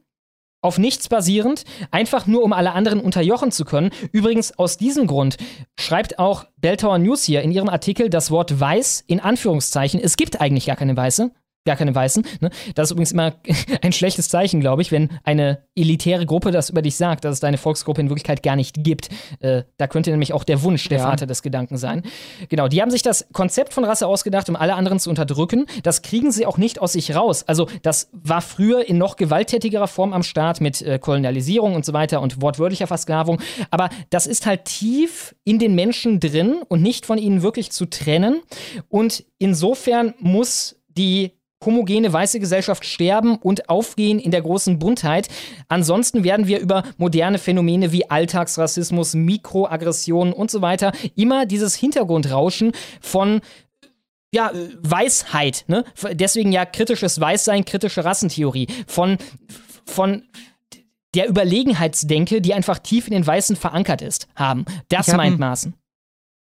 auf 0.66 0.78
nichts 0.78 1.08
basierend, 1.08 1.64
einfach 1.92 2.28
nur 2.28 2.44
um 2.44 2.52
alle 2.52 2.74
anderen 2.74 3.00
unterjochen 3.00 3.52
zu 3.52 3.64
können. 3.64 3.92
Übrigens 4.12 4.58
aus 4.58 4.78
diesem 4.78 5.08
Grund 5.08 5.38
schreibt 5.80 6.20
auch 6.20 6.46
Belltower 6.58 6.98
News 6.98 7.24
hier 7.24 7.42
in 7.44 7.52
ihrem 7.52 7.70
Artikel 7.70 8.10
das 8.10 8.32
Wort 8.32 8.60
weiß 8.60 9.04
in 9.08 9.20
Anführungszeichen. 9.20 10.00
Es 10.02 10.18
gibt 10.18 10.42
eigentlich 10.42 10.66
gar 10.66 10.76
keine 10.76 10.98
Weiße 10.98 11.32
gar 11.66 11.76
keine 11.76 11.94
Weißen. 11.94 12.26
Ne? 12.40 12.50
Das 12.76 12.88
ist 12.88 12.92
übrigens 12.92 13.12
immer 13.12 13.34
ein 13.82 13.92
schlechtes 13.92 14.30
Zeichen, 14.30 14.62
glaube 14.62 14.82
ich, 14.82 14.92
wenn 14.92 15.10
eine 15.24 15.64
elitäre 15.76 16.26
Gruppe 16.26 16.52
das 16.52 16.70
über 16.70 16.82
dich 16.82 16.96
sagt, 16.96 17.26
dass 17.26 17.34
es 17.34 17.40
deine 17.40 17.58
Volksgruppe 17.58 18.02
in 18.02 18.10
Wirklichkeit 18.10 18.44
gar 18.44 18.56
nicht 18.56 18.84
gibt. 18.84 19.10
Äh, 19.40 19.64
da 19.78 19.88
könnte 19.88 20.12
nämlich 20.12 20.34
auch 20.34 20.44
der 20.44 20.62
Wunsch 20.64 20.88
der 20.88 21.00
ja. 21.00 21.06
Vater 21.06 21.26
des 21.26 21.42
Gedanken 21.42 21.78
sein. 21.78 22.04
Genau, 22.50 22.68
die 22.68 22.82
haben 22.82 22.92
sich 22.92 23.02
das 23.02 23.28
Konzept 23.34 23.74
von 23.74 23.84
Rasse 23.84 24.08
ausgedacht, 24.08 24.48
um 24.50 24.56
alle 24.56 24.76
anderen 24.76 25.00
zu 25.00 25.10
unterdrücken. 25.10 25.66
Das 25.84 26.02
kriegen 26.02 26.32
sie 26.32 26.46
auch 26.46 26.58
nicht 26.58 26.80
aus 26.80 26.94
sich 26.94 27.16
raus. 27.16 27.44
Also 27.48 27.68
das 27.82 28.10
war 28.14 28.42
früher 28.42 28.88
in 28.88 28.98
noch 28.98 29.16
gewalttätigerer 29.16 29.88
Form 29.88 30.14
am 30.14 30.24
Start 30.24 30.62
mit 30.62 30.82
äh, 30.82 31.00
Kolonialisierung 31.00 31.76
und 31.76 31.84
so 31.84 31.94
weiter 31.94 32.22
und 32.22 32.42
wortwörtlicher 32.42 32.88
Versklavung. 32.88 33.42
Aber 33.72 33.90
das 34.12 34.28
ist 34.28 34.46
halt 34.46 34.66
tief 34.66 35.36
in 35.44 35.58
den 35.60 35.74
Menschen 35.74 36.20
drin 36.20 36.58
und 36.68 36.82
nicht 36.82 37.06
von 37.06 37.18
ihnen 37.18 37.42
wirklich 37.42 37.72
zu 37.72 37.86
trennen. 37.86 38.42
Und 38.88 39.26
insofern 39.40 40.14
muss 40.20 40.78
die 40.88 41.32
homogene 41.66 42.12
weiße 42.12 42.40
Gesellschaft 42.40 42.86
sterben 42.86 43.38
und 43.38 43.70
aufgehen 43.70 44.20
in 44.20 44.32
der 44.32 44.42
großen 44.42 44.80
Buntheit. 44.80 45.28
Ansonsten 45.68 46.24
werden 46.24 46.48
wir 46.48 46.60
über 46.60 46.84
moderne 46.98 47.38
Phänomene 47.38 47.92
wie 47.92 48.10
Alltagsrassismus, 48.10 49.14
Mikroaggressionen 49.14 50.34
und 50.34 50.52
so 50.52 50.62
weiter 50.62 50.92
immer 51.16 51.46
dieses 51.46 51.76
Hintergrundrauschen 51.76 52.72
von 53.02 53.42
ja, 54.34 54.52
Weisheit, 54.82 55.64
ne? 55.68 55.86
Deswegen 56.12 56.52
ja 56.52 56.66
kritisches 56.66 57.20
Weißsein, 57.22 57.64
kritische 57.64 58.04
Rassentheorie. 58.04 58.68
Von, 58.86 59.18
von 59.86 60.24
der 61.16 61.30
Überlegenheitsdenke, 61.30 62.42
die 62.42 62.54
einfach 62.54 62.80
tief 62.80 63.08
in 63.08 63.14
den 63.14 63.26
Weißen 63.26 63.56
verankert 63.56 64.02
ist, 64.02 64.28
haben. 64.36 64.66
Das 64.90 65.08
meint 65.08 65.40
Maaßen. 65.40 65.74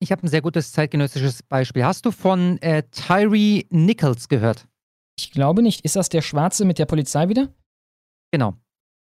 Ich 0.00 0.12
habe 0.12 0.24
ein 0.24 0.28
sehr 0.28 0.42
gutes 0.42 0.72
zeitgenössisches 0.72 1.42
Beispiel. 1.42 1.84
Hast 1.84 2.06
du 2.06 2.10
von 2.10 2.60
äh, 2.62 2.82
Tyree 2.90 3.64
Nichols 3.70 4.28
gehört? 4.28 4.66
Ich 5.18 5.32
glaube 5.32 5.62
nicht. 5.62 5.84
Ist 5.84 5.96
das 5.96 6.08
der 6.08 6.22
Schwarze 6.22 6.64
mit 6.64 6.78
der 6.78 6.86
Polizei 6.86 7.28
wieder? 7.28 7.52
Genau. 8.30 8.54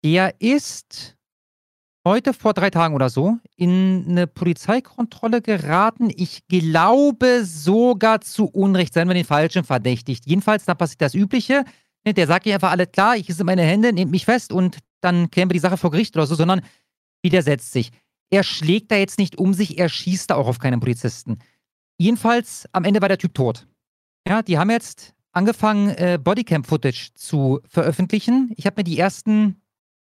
Der 0.04 0.40
ist 0.40 1.16
heute 2.06 2.34
vor 2.34 2.54
drei 2.54 2.70
Tagen 2.70 2.94
oder 2.94 3.10
so 3.10 3.38
in 3.56 4.06
eine 4.08 4.28
Polizeikontrolle 4.28 5.42
geraten. 5.42 6.12
Ich 6.16 6.46
glaube 6.48 7.44
sogar 7.44 8.22
zu 8.22 8.46
Unrecht, 8.46 8.94
seien 8.94 9.08
wir 9.08 9.16
den 9.16 9.26
Falschen 9.26 9.64
verdächtigt. 9.64 10.28
Jedenfalls, 10.28 10.66
da 10.66 10.76
passiert 10.76 11.02
das 11.02 11.16
Übliche. 11.16 11.66
Ne, 12.06 12.14
der 12.14 12.28
sagt 12.28 12.46
ihr 12.46 12.54
einfach 12.54 12.72
alles 12.72 12.92
klar, 12.92 13.18
ich 13.18 13.28
esse 13.28 13.44
meine 13.44 13.64
Hände, 13.64 13.92
nehmt 13.92 14.12
mich 14.12 14.26
fest 14.26 14.54
und 14.54 14.78
dann 15.02 15.32
klären 15.32 15.50
wir 15.50 15.56
die 15.56 15.60
Sache 15.60 15.78
vor 15.78 15.90
Gericht 15.90 16.16
oder 16.16 16.28
so, 16.28 16.36
sondern 16.36 16.62
widersetzt 17.24 17.72
sich. 17.72 17.92
Er 18.30 18.44
schlägt 18.44 18.92
da 18.92 18.96
jetzt 18.96 19.18
nicht 19.18 19.40
um 19.40 19.56
sich, 19.56 19.80
er 19.80 19.90
schießt 19.90 20.30
da 20.30 20.36
auch 20.36 20.48
auf 20.48 20.60
keinen 20.60 20.80
Polizisten. 20.80 21.40
jedenfalls, 21.98 22.68
am 22.74 22.84
Ende 22.84 23.02
war 23.02 23.08
der 23.08 23.18
Typ 23.18 23.34
tot. 23.34 23.68
Ja, 24.28 24.44
die 24.44 24.58
haben 24.60 24.70
jetzt 24.70 25.15
angefangen, 25.36 25.90
äh, 25.90 26.18
Bodycam-Footage 26.22 27.14
zu 27.16 27.60
veröffentlichen. 27.68 28.52
Ich 28.56 28.66
habe 28.66 28.80
mir 28.80 28.84
die 28.84 28.98
ersten, 28.98 29.62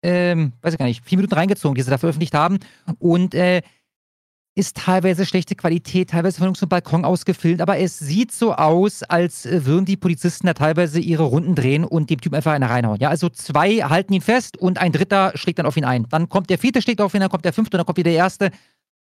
ähm, 0.04 0.54
weiß 0.62 0.74
ich 0.74 0.80
gar 0.80 0.86
nicht, 0.86 1.04
vier 1.04 1.18
Minuten 1.18 1.36
reingezogen, 1.36 1.76
die 1.76 1.82
sie 1.82 1.90
da 1.90 1.98
veröffentlicht 1.98 2.34
haben. 2.34 2.60
Und 3.00 3.34
äh, 3.34 3.62
ist 4.56 4.78
teilweise 4.78 5.26
schlechte 5.26 5.56
Qualität, 5.56 6.12
teilweise 6.12 6.40
von 6.40 6.56
zum 6.56 6.70
Balkon 6.70 7.04
ausgefilmt, 7.04 7.62
aber 7.62 7.78
es 7.78 8.00
sieht 8.00 8.32
so 8.32 8.54
aus, 8.54 9.04
als 9.04 9.46
äh, 9.46 9.66
würden 9.66 9.84
die 9.84 9.98
Polizisten 9.98 10.48
da 10.48 10.54
teilweise 10.54 11.00
ihre 11.02 11.24
Runden 11.24 11.56
drehen 11.56 11.84
und 11.84 12.10
dem 12.10 12.22
Typ 12.22 12.34
einfach 12.34 12.54
eine 12.54 12.70
reinhauen. 12.70 13.00
Ja, 13.02 13.10
also 13.10 13.28
zwei 13.28 13.80
halten 13.80 14.14
ihn 14.14 14.22
fest 14.22 14.58
und 14.58 14.78
ein 14.78 14.94
dritter 14.94 15.34
schlägt 15.36 15.60
dann 15.60 15.66
auf 15.66 15.76
ihn 15.76 15.84
ein. 15.84 16.08
Dann 16.10 16.30
kommt 16.30 16.50
der 16.50 16.58
vierte, 16.58 16.82
schlägt 16.82 17.02
auf 17.02 17.14
ihn, 17.14 17.20
dann 17.20 17.30
kommt 17.30 17.44
der 17.44 17.52
fünfte 17.52 17.76
und 17.76 17.80
dann 17.80 17.86
kommt 17.86 17.98
wieder 17.98 18.12
der 18.12 18.20
erste. 18.20 18.52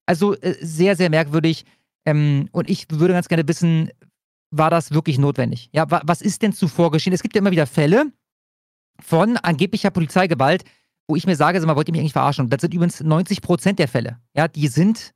Also 0.08 0.34
äh, 0.36 0.56
sehr, 0.60 0.96
sehr 0.96 1.12
merkwürdig. 1.12 1.66
Ähm, 2.06 2.50
und 2.52 2.68
ich 2.68 2.88
würde 2.90 3.14
ganz 3.14 3.28
gerne 3.28 3.48
wissen, 3.48 3.92
war 4.58 4.70
das 4.70 4.92
wirklich 4.92 5.18
notwendig? 5.18 5.70
Ja, 5.74 5.90
wa 5.90 6.02
was 6.06 6.22
ist 6.22 6.42
denn 6.42 6.54
zuvor 6.54 6.92
geschehen? 6.92 7.14
Es 7.14 7.22
gibt 7.22 7.36
ja 7.36 7.40
immer 7.40 7.52
wieder 7.52 7.68
Fälle 7.68 8.12
von 9.00 9.38
angeblicher 9.38 9.90
Polizeigewalt, 9.90 10.64
wo 11.08 11.16
ich 11.16 11.26
mir 11.26 11.36
sage, 11.36 11.60
sag 11.60 11.68
mal, 11.68 11.76
wollt 11.76 11.88
ihr 11.88 11.92
mich 11.92 12.02
eigentlich 12.02 12.14
verarschen? 12.14 12.46
Und 12.46 12.54
das 12.54 12.62
sind 12.62 12.74
übrigens 12.74 13.02
90 13.02 13.42
Prozent 13.42 13.80
der 13.80 13.88
Fälle. 13.88 14.20
Ja, 14.36 14.48
die 14.48 14.68
sind 14.68 15.14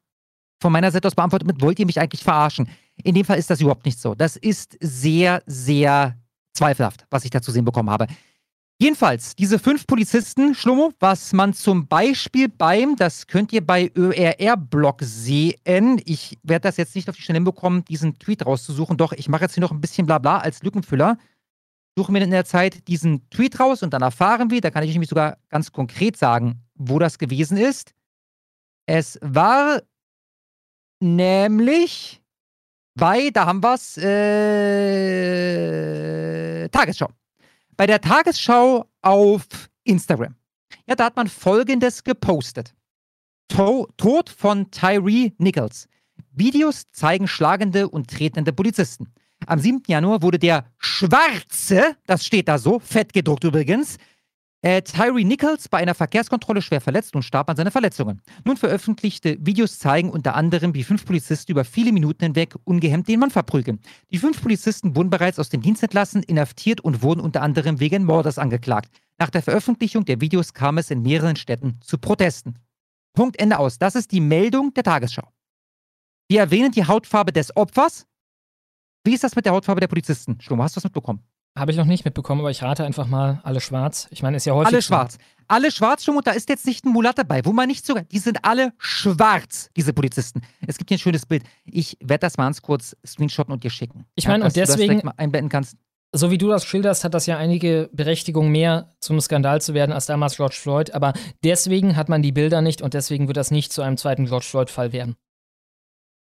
von 0.59 0.71
meiner 0.71 0.91
Seite 0.91 1.07
aus 1.07 1.15
beantwortet 1.15 1.47
mit, 1.47 1.61
wollt 1.61 1.79
ihr 1.79 1.85
mich 1.85 1.99
eigentlich 1.99 2.23
verarschen? 2.23 2.67
In 3.03 3.13
dem 3.13 3.25
Fall 3.25 3.37
ist 3.37 3.49
das 3.49 3.61
überhaupt 3.61 3.85
nicht 3.85 3.99
so. 3.99 4.15
Das 4.15 4.35
ist 4.35 4.75
sehr, 4.81 5.43
sehr 5.45 6.17
zweifelhaft, 6.53 7.05
was 7.11 7.23
ich 7.23 7.29
da 7.29 7.41
zu 7.41 7.51
sehen 7.51 7.63
bekommen 7.63 7.91
habe. 7.91 8.07
Jedenfalls, 8.79 9.35
diese 9.35 9.57
fünf 9.57 9.87
Polizisten, 9.87 10.53
Schlummo, 10.53 10.93
was 10.99 11.33
man 11.33 11.53
zum 11.53 11.87
Beispiel 11.87 12.47
beim, 12.47 12.95
das 12.95 13.25
könnt 13.25 13.51
ihr 13.51 13.65
bei 13.65 13.91
ÖRR-Blog 13.95 14.99
sehen. 15.01 15.99
Ich 16.05 16.37
werde 16.43 16.63
das 16.67 16.77
jetzt 16.77 16.95
nicht 16.95 17.09
auf 17.09 17.15
die 17.15 17.23
Schnelle 17.23 17.37
hinbekommen, 17.37 17.83
diesen 17.85 18.19
Tweet 18.19 18.45
rauszusuchen. 18.45 18.97
Doch, 18.97 19.13
ich 19.13 19.29
mache 19.29 19.43
jetzt 19.43 19.55
hier 19.55 19.61
noch 19.61 19.71
ein 19.71 19.81
bisschen 19.81 20.05
Blabla 20.05 20.37
als 20.37 20.61
Lückenfüller. 20.61 21.17
Suche 21.97 22.11
mir 22.11 22.21
in 22.21 22.29
der 22.29 22.45
Zeit 22.45 22.87
diesen 22.87 23.27
Tweet 23.31 23.59
raus 23.59 23.81
und 23.81 23.93
dann 23.93 24.03
erfahren 24.03 24.51
wir, 24.51 24.61
da 24.61 24.69
kann 24.69 24.83
ich 24.83 24.91
nämlich 24.91 25.09
sogar 25.09 25.37
ganz 25.49 25.71
konkret 25.71 26.15
sagen, 26.15 26.61
wo 26.75 26.99
das 26.99 27.17
gewesen 27.17 27.57
ist. 27.57 27.93
Es 28.85 29.17
war 29.23 29.81
Nämlich 30.99 32.21
bei, 32.95 33.29
da 33.29 33.45
haben 33.45 33.61
wir 33.61 33.75
es, 33.75 33.97
äh, 33.97 34.07
Tagesschau. 36.69 37.09
Bei 37.77 37.85
der 37.85 38.01
Tagesschau 38.01 38.89
auf 39.03 39.45
Instagram. 39.83 40.35
Ja, 40.87 40.95
da 40.95 41.05
hat 41.05 41.15
man 41.15 41.27
Folgendes 41.27 42.03
gepostet. 42.03 42.73
To 43.49 43.87
Tod 43.97 44.31
von 44.31 44.71
Tyree 44.71 45.31
Nichols. 45.37 45.87
Videos 46.31 46.85
zeigen 46.91 47.27
schlagende 47.27 47.87
und 47.87 48.09
tretende 48.09 48.51
Polizisten. 48.51 49.13
Am 49.45 49.59
7. 49.59 49.83
Januar 49.85 50.23
wurde 50.23 50.39
der 50.39 50.65
Schwarze, 50.79 51.95
das 52.07 52.25
steht 52.25 52.47
da 52.47 52.57
so, 52.57 52.79
fett 52.79 53.13
gedruckt 53.13 53.43
übrigens, 53.43 53.97
äh, 54.67 54.81
Tyree 54.81 55.23
Nichols 55.23 55.69
bei 55.69 55.77
einer 55.77 55.95
Verkehrskontrolle 55.95 56.61
schwer 56.61 56.81
verletzt 56.81 57.15
und 57.15 57.23
starb 57.23 57.49
an 57.49 57.55
seinen 57.55 57.71
Verletzungen. 57.71 58.21
Nun 58.43 58.57
veröffentlichte 58.57 59.37
Videos 59.39 59.79
zeigen 59.79 60.09
unter 60.09 60.35
anderem, 60.35 60.73
wie 60.73 60.83
fünf 60.83 61.05
Polizisten 61.05 61.53
über 61.53 61.63
viele 61.63 61.93
Minuten 61.93 62.25
hinweg 62.25 62.53
ungehemmt 62.65 63.07
den 63.07 63.21
Mann 63.21 63.31
verprügeln. 63.31 63.79
Die 64.11 64.17
fünf 64.17 64.41
Polizisten 64.41 64.93
wurden 64.93 65.09
bereits 65.09 65.39
aus 65.39 65.47
dem 65.47 65.61
Dienst 65.61 65.83
entlassen, 65.83 66.21
inhaftiert 66.21 66.81
und 66.81 67.01
wurden 67.01 67.21
unter 67.21 67.43
anderem 67.43 67.79
wegen 67.79 68.03
Mordes 68.03 68.37
angeklagt. 68.37 68.91
Nach 69.17 69.29
der 69.29 69.41
Veröffentlichung 69.41 70.03
der 70.03 70.19
Videos 70.19 70.53
kam 70.53 70.77
es 70.77 70.91
in 70.91 71.01
mehreren 71.01 71.37
Städten 71.37 71.79
zu 71.81 71.97
Protesten. 71.97 72.59
Punkt 73.13 73.39
Ende 73.39 73.59
aus. 73.59 73.79
Das 73.79 73.95
ist 73.95 74.11
die 74.11 74.19
Meldung 74.19 74.73
der 74.73 74.83
Tagesschau. 74.83 75.31
Wir 76.27 76.41
erwähnen 76.41 76.73
die 76.73 76.85
Hautfarbe 76.85 77.31
des 77.31 77.55
Opfers. 77.55 78.05
Wie 79.05 79.13
ist 79.13 79.23
das 79.23 79.37
mit 79.37 79.45
der 79.45 79.53
Hautfarbe 79.53 79.79
der 79.79 79.87
Polizisten? 79.87 80.41
Schlummer, 80.41 80.65
hast 80.65 80.75
du 80.75 80.79
was 80.79 80.83
mitbekommen? 80.83 81.23
Habe 81.57 81.71
ich 81.71 81.77
noch 81.77 81.85
nicht 81.85 82.05
mitbekommen, 82.05 82.41
aber 82.41 82.51
ich 82.51 82.61
rate 82.61 82.85
einfach 82.85 83.07
mal 83.07 83.41
alle 83.43 83.61
schwarz. 83.61 84.07
Ich 84.11 84.21
meine, 84.21 84.37
ist 84.37 84.45
ja 84.45 84.53
häufig. 84.53 84.73
Alle 84.73 84.81
schwarz. 84.83 85.17
Alle 85.47 85.71
schwarz 85.71 86.03
schon 86.03 86.15
und 86.15 86.27
da 86.27 86.31
ist 86.31 86.49
jetzt 86.49 86.67
nicht 86.67 86.85
ein 86.85 86.91
Mulat 86.91 87.17
dabei, 87.17 87.43
wo 87.45 87.53
man 87.53 87.67
nicht 87.67 87.85
sogar. 87.85 88.03
Die 88.03 88.19
sind 88.19 88.39
alle 88.43 88.73
schwarz, 88.77 89.71
diese 89.75 89.91
Polizisten. 89.93 90.41
Es 90.67 90.77
gibt 90.77 90.89
hier 90.89 90.97
ein 90.97 90.99
schönes 90.99 91.25
Bild. 91.25 91.43
Ich 91.65 91.97
werde 91.99 92.19
das 92.19 92.37
mal 92.37 92.43
ganz 92.43 92.61
kurz 92.61 92.95
screenshotten 93.05 93.53
und 93.53 93.63
dir 93.63 93.71
schicken. 93.71 94.05
Ich 94.15 94.27
meine, 94.27 94.43
ja, 94.43 94.47
und 94.47 94.55
deswegen. 94.55 95.01
mal 95.03 95.13
einblenden 95.17 95.49
kannst. 95.49 95.77
So 96.11 96.31
wie 96.31 96.37
du 96.37 96.47
das 96.47 96.63
schilderst, 96.63 97.03
hat 97.03 97.13
das 97.13 97.25
ja 97.25 97.37
einige 97.37 97.89
Berechtigung 97.91 98.49
mehr 98.51 98.93
zum 98.99 99.19
Skandal 99.19 99.61
zu 99.61 99.73
werden 99.73 99.91
als 99.91 100.05
damals 100.05 100.35
George 100.35 100.57
Floyd. 100.59 100.93
Aber 100.93 101.13
deswegen 101.43 101.95
hat 101.95 102.07
man 102.07 102.21
die 102.21 102.31
Bilder 102.31 102.61
nicht 102.61 102.81
und 102.81 102.93
deswegen 102.93 103.27
wird 103.27 103.37
das 103.37 103.49
nicht 103.49 103.73
zu 103.73 103.81
einem 103.81 103.97
zweiten 103.97 104.25
George 104.25 104.45
Floyd-Fall 104.47 104.93
werden. 104.93 105.15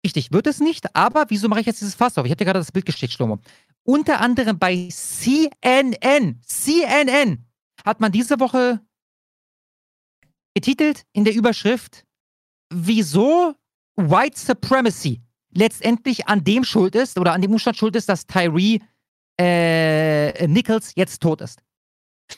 Richtig, 0.06 0.32
wird 0.32 0.48
es 0.48 0.60
nicht, 0.60 0.96
aber 0.96 1.26
wieso 1.30 1.48
mache 1.48 1.62
ich 1.62 1.66
jetzt 1.66 1.80
dieses 1.80 1.96
Fass 1.96 2.18
auf? 2.18 2.26
Ich 2.26 2.36
dir 2.36 2.46
gerade 2.46 2.60
das 2.60 2.72
Bild 2.72 2.86
geschickt, 2.86 3.14
Schlomo. 3.14 3.40
Unter 3.84 4.20
anderem 4.20 4.60
bei 4.60 4.90
CNN, 4.90 6.42
CNN 6.46 7.46
hat 7.86 8.00
man 8.02 8.12
diese 8.12 8.40
Woche 8.40 8.82
getitelt 10.54 11.06
in 11.14 11.24
der 11.24 11.34
Überschrift, 11.34 12.06
wieso 12.70 13.56
White 13.96 14.40
Supremacy 14.40 15.22
letztendlich 15.52 16.28
an 16.28 16.44
dem 16.44 16.64
schuld 16.64 16.96
ist 16.96 17.18
oder 17.18 17.34
an 17.34 17.42
dem 17.42 17.52
Umstand 17.52 17.78
schuld 17.78 17.96
ist, 17.96 18.10
dass 18.10 18.26
Tyree 18.26 18.80
äh, 19.40 20.48
Nichols 20.48 20.94
jetzt 20.96 21.22
tot 21.22 21.42
ist. 21.42 21.62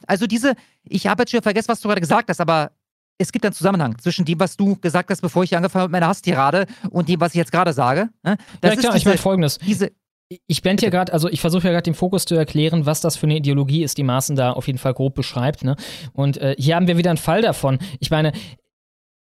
Also 0.08 0.28
diese, 0.28 0.56
ich 0.84 1.08
habe 1.08 1.24
jetzt 1.24 1.32
schon 1.32 1.42
vergessen, 1.42 1.70
was 1.70 1.80
du 1.80 1.88
gerade 1.88 2.02
gesagt 2.02 2.30
hast, 2.30 2.42
aber 2.42 2.72
es 3.18 3.32
gibt 3.32 3.46
einen 3.46 3.54
Zusammenhang 3.54 3.98
zwischen 4.00 4.26
dem, 4.26 4.40
was 4.40 4.58
du 4.58 4.76
gesagt 4.76 5.10
hast, 5.10 5.22
bevor 5.22 5.44
ich 5.44 5.56
angefangen 5.56 5.84
habe 5.84 5.90
mit 5.90 6.00
meiner 6.00 6.08
Hasstirade 6.08 6.66
und 6.90 7.08
dem, 7.08 7.20
was 7.20 7.34
ich 7.34 7.38
jetzt 7.38 7.52
gerade 7.52 7.74
sage. 7.74 8.10
Ne? 8.24 8.38
Das 8.62 8.76
ja, 8.76 8.80
klar, 8.80 8.94
diese, 8.94 8.98
ich 8.98 9.06
meine 9.06 9.18
folgendes. 9.18 9.58
Diese, 9.60 9.92
ich 10.48 10.62
blende 10.62 10.82
hier 10.82 10.90
gerade, 10.90 11.14
also 11.14 11.30
ich 11.30 11.40
versuche 11.40 11.66
ja 11.68 11.72
gerade 11.72 11.84
den 11.84 11.94
Fokus 11.94 12.26
zu 12.26 12.36
erklären, 12.36 12.86
was 12.86 13.02
das 13.02 13.16
für 13.16 13.28
eine 13.28 13.38
Ideologie 13.38 13.84
ist, 13.84 13.98
die 13.98 14.04
Maaßen 14.04 14.36
da 14.36 14.52
auf 14.52 14.68
jeden 14.68 14.80
Fall 14.80 14.94
grob 14.94 15.16
beschreibt. 15.16 15.64
Ne? 15.64 15.76
Und 16.14 16.38
äh, 16.38 16.56
hier 16.58 16.76
haben 16.76 16.88
wir 16.88 16.98
wieder 16.98 17.12
einen 17.12 17.18
Fall 17.18 17.42
davon. 17.42 17.80
Ich 18.00 18.10
meine, 18.10 18.34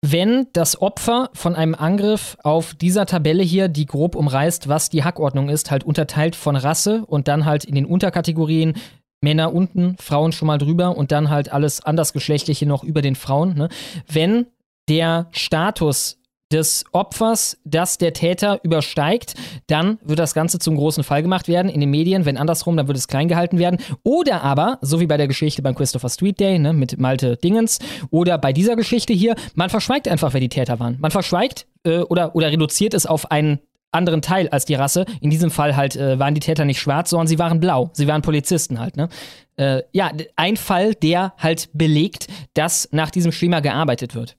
wenn 0.04 0.48
das 0.54 0.82
Opfer 0.82 1.30
von 1.34 1.56
einem 1.56 1.76
Angriff 1.76 2.36
auf 2.44 2.74
dieser 2.74 3.06
Tabelle 3.06 3.44
hier, 3.44 3.68
die 3.68 3.86
grob 3.86 4.16
umreißt, 4.16 4.68
was 4.68 4.90
die 4.90 5.04
Hackordnung 5.04 5.48
ist, 5.48 5.70
halt 5.70 5.84
unterteilt 5.84 6.36
von 6.36 6.56
Rasse 6.56 7.06
und 7.06 7.28
dann 7.28 7.46
halt 7.46 7.66
in 7.66 7.76
den 7.76 7.86
Unterkategorien 7.86 8.74
Männer 9.22 9.54
unten, 9.54 9.96
Frauen 10.00 10.32
schon 10.32 10.48
mal 10.48 10.58
drüber 10.58 10.98
und 10.98 11.12
dann 11.12 11.30
halt 11.30 11.54
alles 11.54 11.82
andersgeschlechtliche 11.82 12.66
noch 12.66 12.84
über 12.84 13.02
den 13.02 13.16
Frauen. 13.16 13.54
Ne? 13.56 13.70
Wenn 14.08 14.48
der 14.90 15.28
Status 15.32 16.18
des 16.52 16.84
Opfers, 16.92 17.58
das 17.64 17.98
der 17.98 18.14
Täter 18.14 18.60
übersteigt, 18.64 19.36
dann 19.68 20.00
wird 20.04 20.20
das 20.20 20.34
Ganze 20.34 20.60
zum 20.60 20.76
großen 20.76 21.04
Fall 21.04 21.22
gemacht 21.22 21.48
werden 21.48 21.70
in 21.70 21.80
den 21.80 21.90
Medien. 21.90 22.26
Wenn 22.26 22.36
andersrum, 22.36 22.76
dann 22.76 22.88
wird 22.88 22.98
es 22.98 23.08
klein 23.08 23.28
gehalten 23.28 23.58
werden. 23.58 23.80
Oder 24.04 24.44
aber, 24.44 24.78
so 24.82 25.00
wie 25.00 25.08
bei 25.08 25.18
der 25.18 25.28
Geschichte 25.28 25.62
beim 25.62 25.76
Christopher 25.76 26.10
Street 26.10 26.40
Day 26.40 26.60
ne, 26.60 26.74
mit 26.74 27.00
Malte 27.00 27.38
Dingens, 27.38 27.80
oder 28.10 28.38
bei 28.38 28.54
dieser 28.54 28.76
Geschichte 28.76 29.14
hier, 29.14 29.36
man 29.56 29.70
verschweigt 29.70 30.08
einfach, 30.08 30.34
wer 30.34 30.42
die 30.42 30.50
Täter 30.50 30.80
waren. 30.80 30.98
Man 31.00 31.12
verschweigt 31.12 31.68
äh, 31.84 32.00
oder, 32.00 32.36
oder 32.36 32.52
reduziert 32.52 32.94
es 32.94 33.06
auf 33.06 33.32
einen 33.32 33.60
anderen 33.92 34.22
Teil 34.22 34.50
als 34.50 34.66
die 34.66 34.76
Rasse. 34.76 35.06
In 35.20 35.30
diesem 35.30 35.52
Fall 35.52 35.76
halt 35.76 35.96
äh, 35.96 36.18
waren 36.20 36.34
die 36.34 36.40
Täter 36.40 36.66
nicht 36.66 36.80
schwarz, 36.80 37.10
sondern 37.10 37.28
sie 37.28 37.40
waren 37.40 37.60
blau. 37.60 37.90
Sie 37.94 38.08
waren 38.08 38.22
Polizisten 38.22 38.80
halt, 38.80 38.98
ne? 38.98 39.10
Äh, 39.58 39.84
ja, 39.92 40.12
ein 40.36 40.58
Fall, 40.58 40.96
der 40.96 41.34
halt 41.38 41.70
belegt, 41.74 42.28
dass 42.54 42.90
nach 42.92 43.12
diesem 43.12 43.32
Schema 43.32 43.60
gearbeitet 43.60 44.16
wird. 44.16 44.38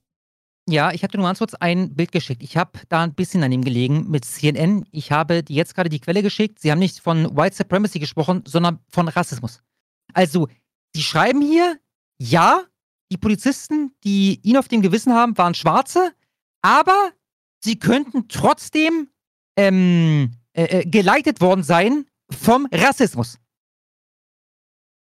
Ja, 0.69 0.93
ich 0.93 1.03
hatte 1.03 1.17
nur 1.17 1.27
ganz 1.27 1.39
kurz 1.39 1.55
ein 1.55 1.95
Bild 1.95 2.13
geschickt. 2.13 2.43
Ich 2.43 2.57
habe 2.57 2.79
da 2.89 3.03
ein 3.03 3.15
bisschen 3.15 3.43
an 3.43 3.51
ihm 3.51 3.65
gelegen 3.65 4.09
mit 4.09 4.25
CNN. 4.25 4.87
Ich 4.93 5.11
habe 5.11 5.43
dir 5.43 5.57
jetzt 5.57 5.75
gerade 5.75 5.91
die 5.91 5.99
Quelle 5.99 6.23
geschickt. 6.23 6.61
Sie 6.61 6.71
haben 6.71 6.79
nicht 6.79 7.01
von 7.01 7.37
White 7.37 7.57
Supremacy 7.57 7.99
gesprochen, 7.99 8.45
sondern 8.47 8.79
von 8.89 9.09
Rassismus. 9.09 9.61
Also, 10.15 10.49
sie 10.95 11.03
schreiben 11.03 11.43
hier, 11.43 11.79
ja, 12.19 12.63
die 13.11 13.17
Polizisten, 13.17 13.93
die 14.05 14.41
ihn 14.43 14.57
auf 14.57 14.69
dem 14.69 14.83
Gewissen 14.83 15.13
haben, 15.13 15.37
waren 15.37 15.55
Schwarze, 15.55 16.13
aber 16.63 17.11
sie 17.59 17.79
könnten 17.79 18.29
trotzdem 18.29 19.09
ähm, 19.57 20.33
äh, 20.53 20.81
äh 20.81 20.85
geleitet 20.85 21.41
worden 21.41 21.63
sein 21.63 22.07
vom 22.31 22.67
Rassismus. 22.73 23.39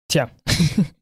Tja. 0.09 0.31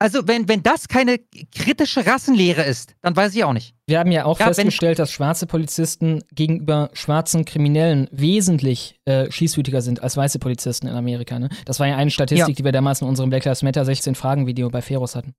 Also, 0.00 0.28
wenn, 0.28 0.48
wenn 0.48 0.62
das 0.62 0.88
keine 0.88 1.18
kritische 1.54 2.04
Rassenlehre 2.04 2.62
ist, 2.62 2.94
dann 3.00 3.16
weiß 3.16 3.34
ich 3.34 3.42
auch 3.42 3.54
nicht. 3.54 3.74
Wir 3.86 4.00
haben 4.00 4.12
ja 4.12 4.26
auch 4.26 4.38
ja, 4.38 4.46
festgestellt, 4.46 4.98
dass 4.98 5.10
schwarze 5.10 5.46
Polizisten 5.46 6.22
gegenüber 6.34 6.90
schwarzen 6.92 7.46
Kriminellen 7.46 8.08
wesentlich 8.10 9.00
äh, 9.06 9.30
schießwütiger 9.30 9.80
sind 9.80 10.02
als 10.02 10.16
weiße 10.18 10.38
Polizisten 10.40 10.88
in 10.88 10.94
Amerika. 10.94 11.38
Ne? 11.38 11.48
Das 11.64 11.80
war 11.80 11.86
ja 11.86 11.96
eine 11.96 12.10
Statistik, 12.10 12.48
ja. 12.48 12.54
die 12.54 12.64
wir 12.64 12.72
damals 12.72 13.00
in 13.00 13.08
unserem 13.08 13.30
Black 13.30 13.46
Lives 13.46 13.62
Matter 13.62 13.84
16 13.84 14.14
Fragen-Video 14.14 14.68
bei 14.68 14.82
Feros 14.82 15.14
hatten. 15.16 15.32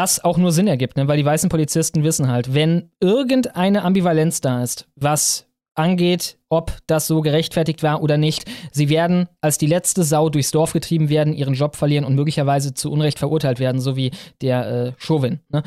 Was 0.00 0.22
auch 0.22 0.38
nur 0.38 0.52
Sinn 0.52 0.68
ergibt, 0.68 0.96
ne? 0.96 1.08
weil 1.08 1.16
die 1.16 1.24
weißen 1.24 1.48
Polizisten 1.48 2.04
wissen 2.04 2.28
halt, 2.28 2.54
wenn 2.54 2.92
irgendeine 3.00 3.82
Ambivalenz 3.82 4.40
da 4.40 4.62
ist, 4.62 4.86
was 4.94 5.48
angeht, 5.74 6.38
ob 6.48 6.70
das 6.86 7.08
so 7.08 7.20
gerechtfertigt 7.20 7.82
war 7.82 8.00
oder 8.00 8.16
nicht. 8.16 8.44
Sie 8.70 8.90
werden 8.90 9.26
als 9.40 9.58
die 9.58 9.66
letzte 9.66 10.04
Sau 10.04 10.28
durchs 10.28 10.52
Dorf 10.52 10.72
getrieben 10.72 11.08
werden, 11.08 11.34
ihren 11.34 11.54
Job 11.54 11.74
verlieren 11.74 12.04
und 12.04 12.14
möglicherweise 12.14 12.74
zu 12.74 12.92
Unrecht 12.92 13.18
verurteilt 13.18 13.58
werden, 13.58 13.80
so 13.80 13.96
wie 13.96 14.12
der 14.40 14.68
äh, 14.70 14.92
Chauvin. 14.98 15.40
Ne? 15.48 15.64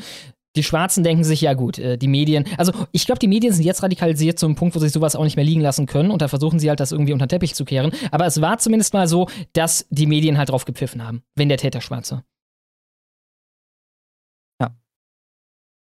Die 0.56 0.62
Schwarzen 0.62 1.04
denken 1.04 1.24
sich, 1.24 1.42
ja 1.42 1.52
gut, 1.52 1.78
äh, 1.78 1.98
die 1.98 2.08
Medien, 2.08 2.46
also 2.56 2.72
ich 2.90 3.04
glaube, 3.04 3.18
die 3.18 3.28
Medien 3.28 3.52
sind 3.52 3.66
jetzt 3.66 3.82
radikalisiert 3.82 4.38
zum 4.38 4.54
Punkt, 4.54 4.74
wo 4.74 4.78
sie 4.78 4.88
sowas 4.88 5.14
auch 5.14 5.24
nicht 5.24 5.36
mehr 5.36 5.44
liegen 5.44 5.60
lassen 5.60 5.84
können 5.84 6.10
und 6.10 6.22
da 6.22 6.28
versuchen 6.28 6.58
sie 6.58 6.70
halt, 6.70 6.80
das 6.80 6.92
irgendwie 6.92 7.12
unter 7.12 7.26
den 7.26 7.30
Teppich 7.30 7.54
zu 7.54 7.66
kehren. 7.66 7.92
Aber 8.10 8.24
es 8.24 8.40
war 8.40 8.56
zumindest 8.56 8.94
mal 8.94 9.08
so, 9.08 9.28
dass 9.52 9.84
die 9.90 10.06
Medien 10.06 10.38
halt 10.38 10.48
drauf 10.48 10.64
gepfiffen 10.64 11.06
haben, 11.06 11.22
wenn 11.34 11.50
der 11.50 11.58
Täter 11.58 11.82
Schwarze. 11.82 12.14
Ja. 12.14 12.31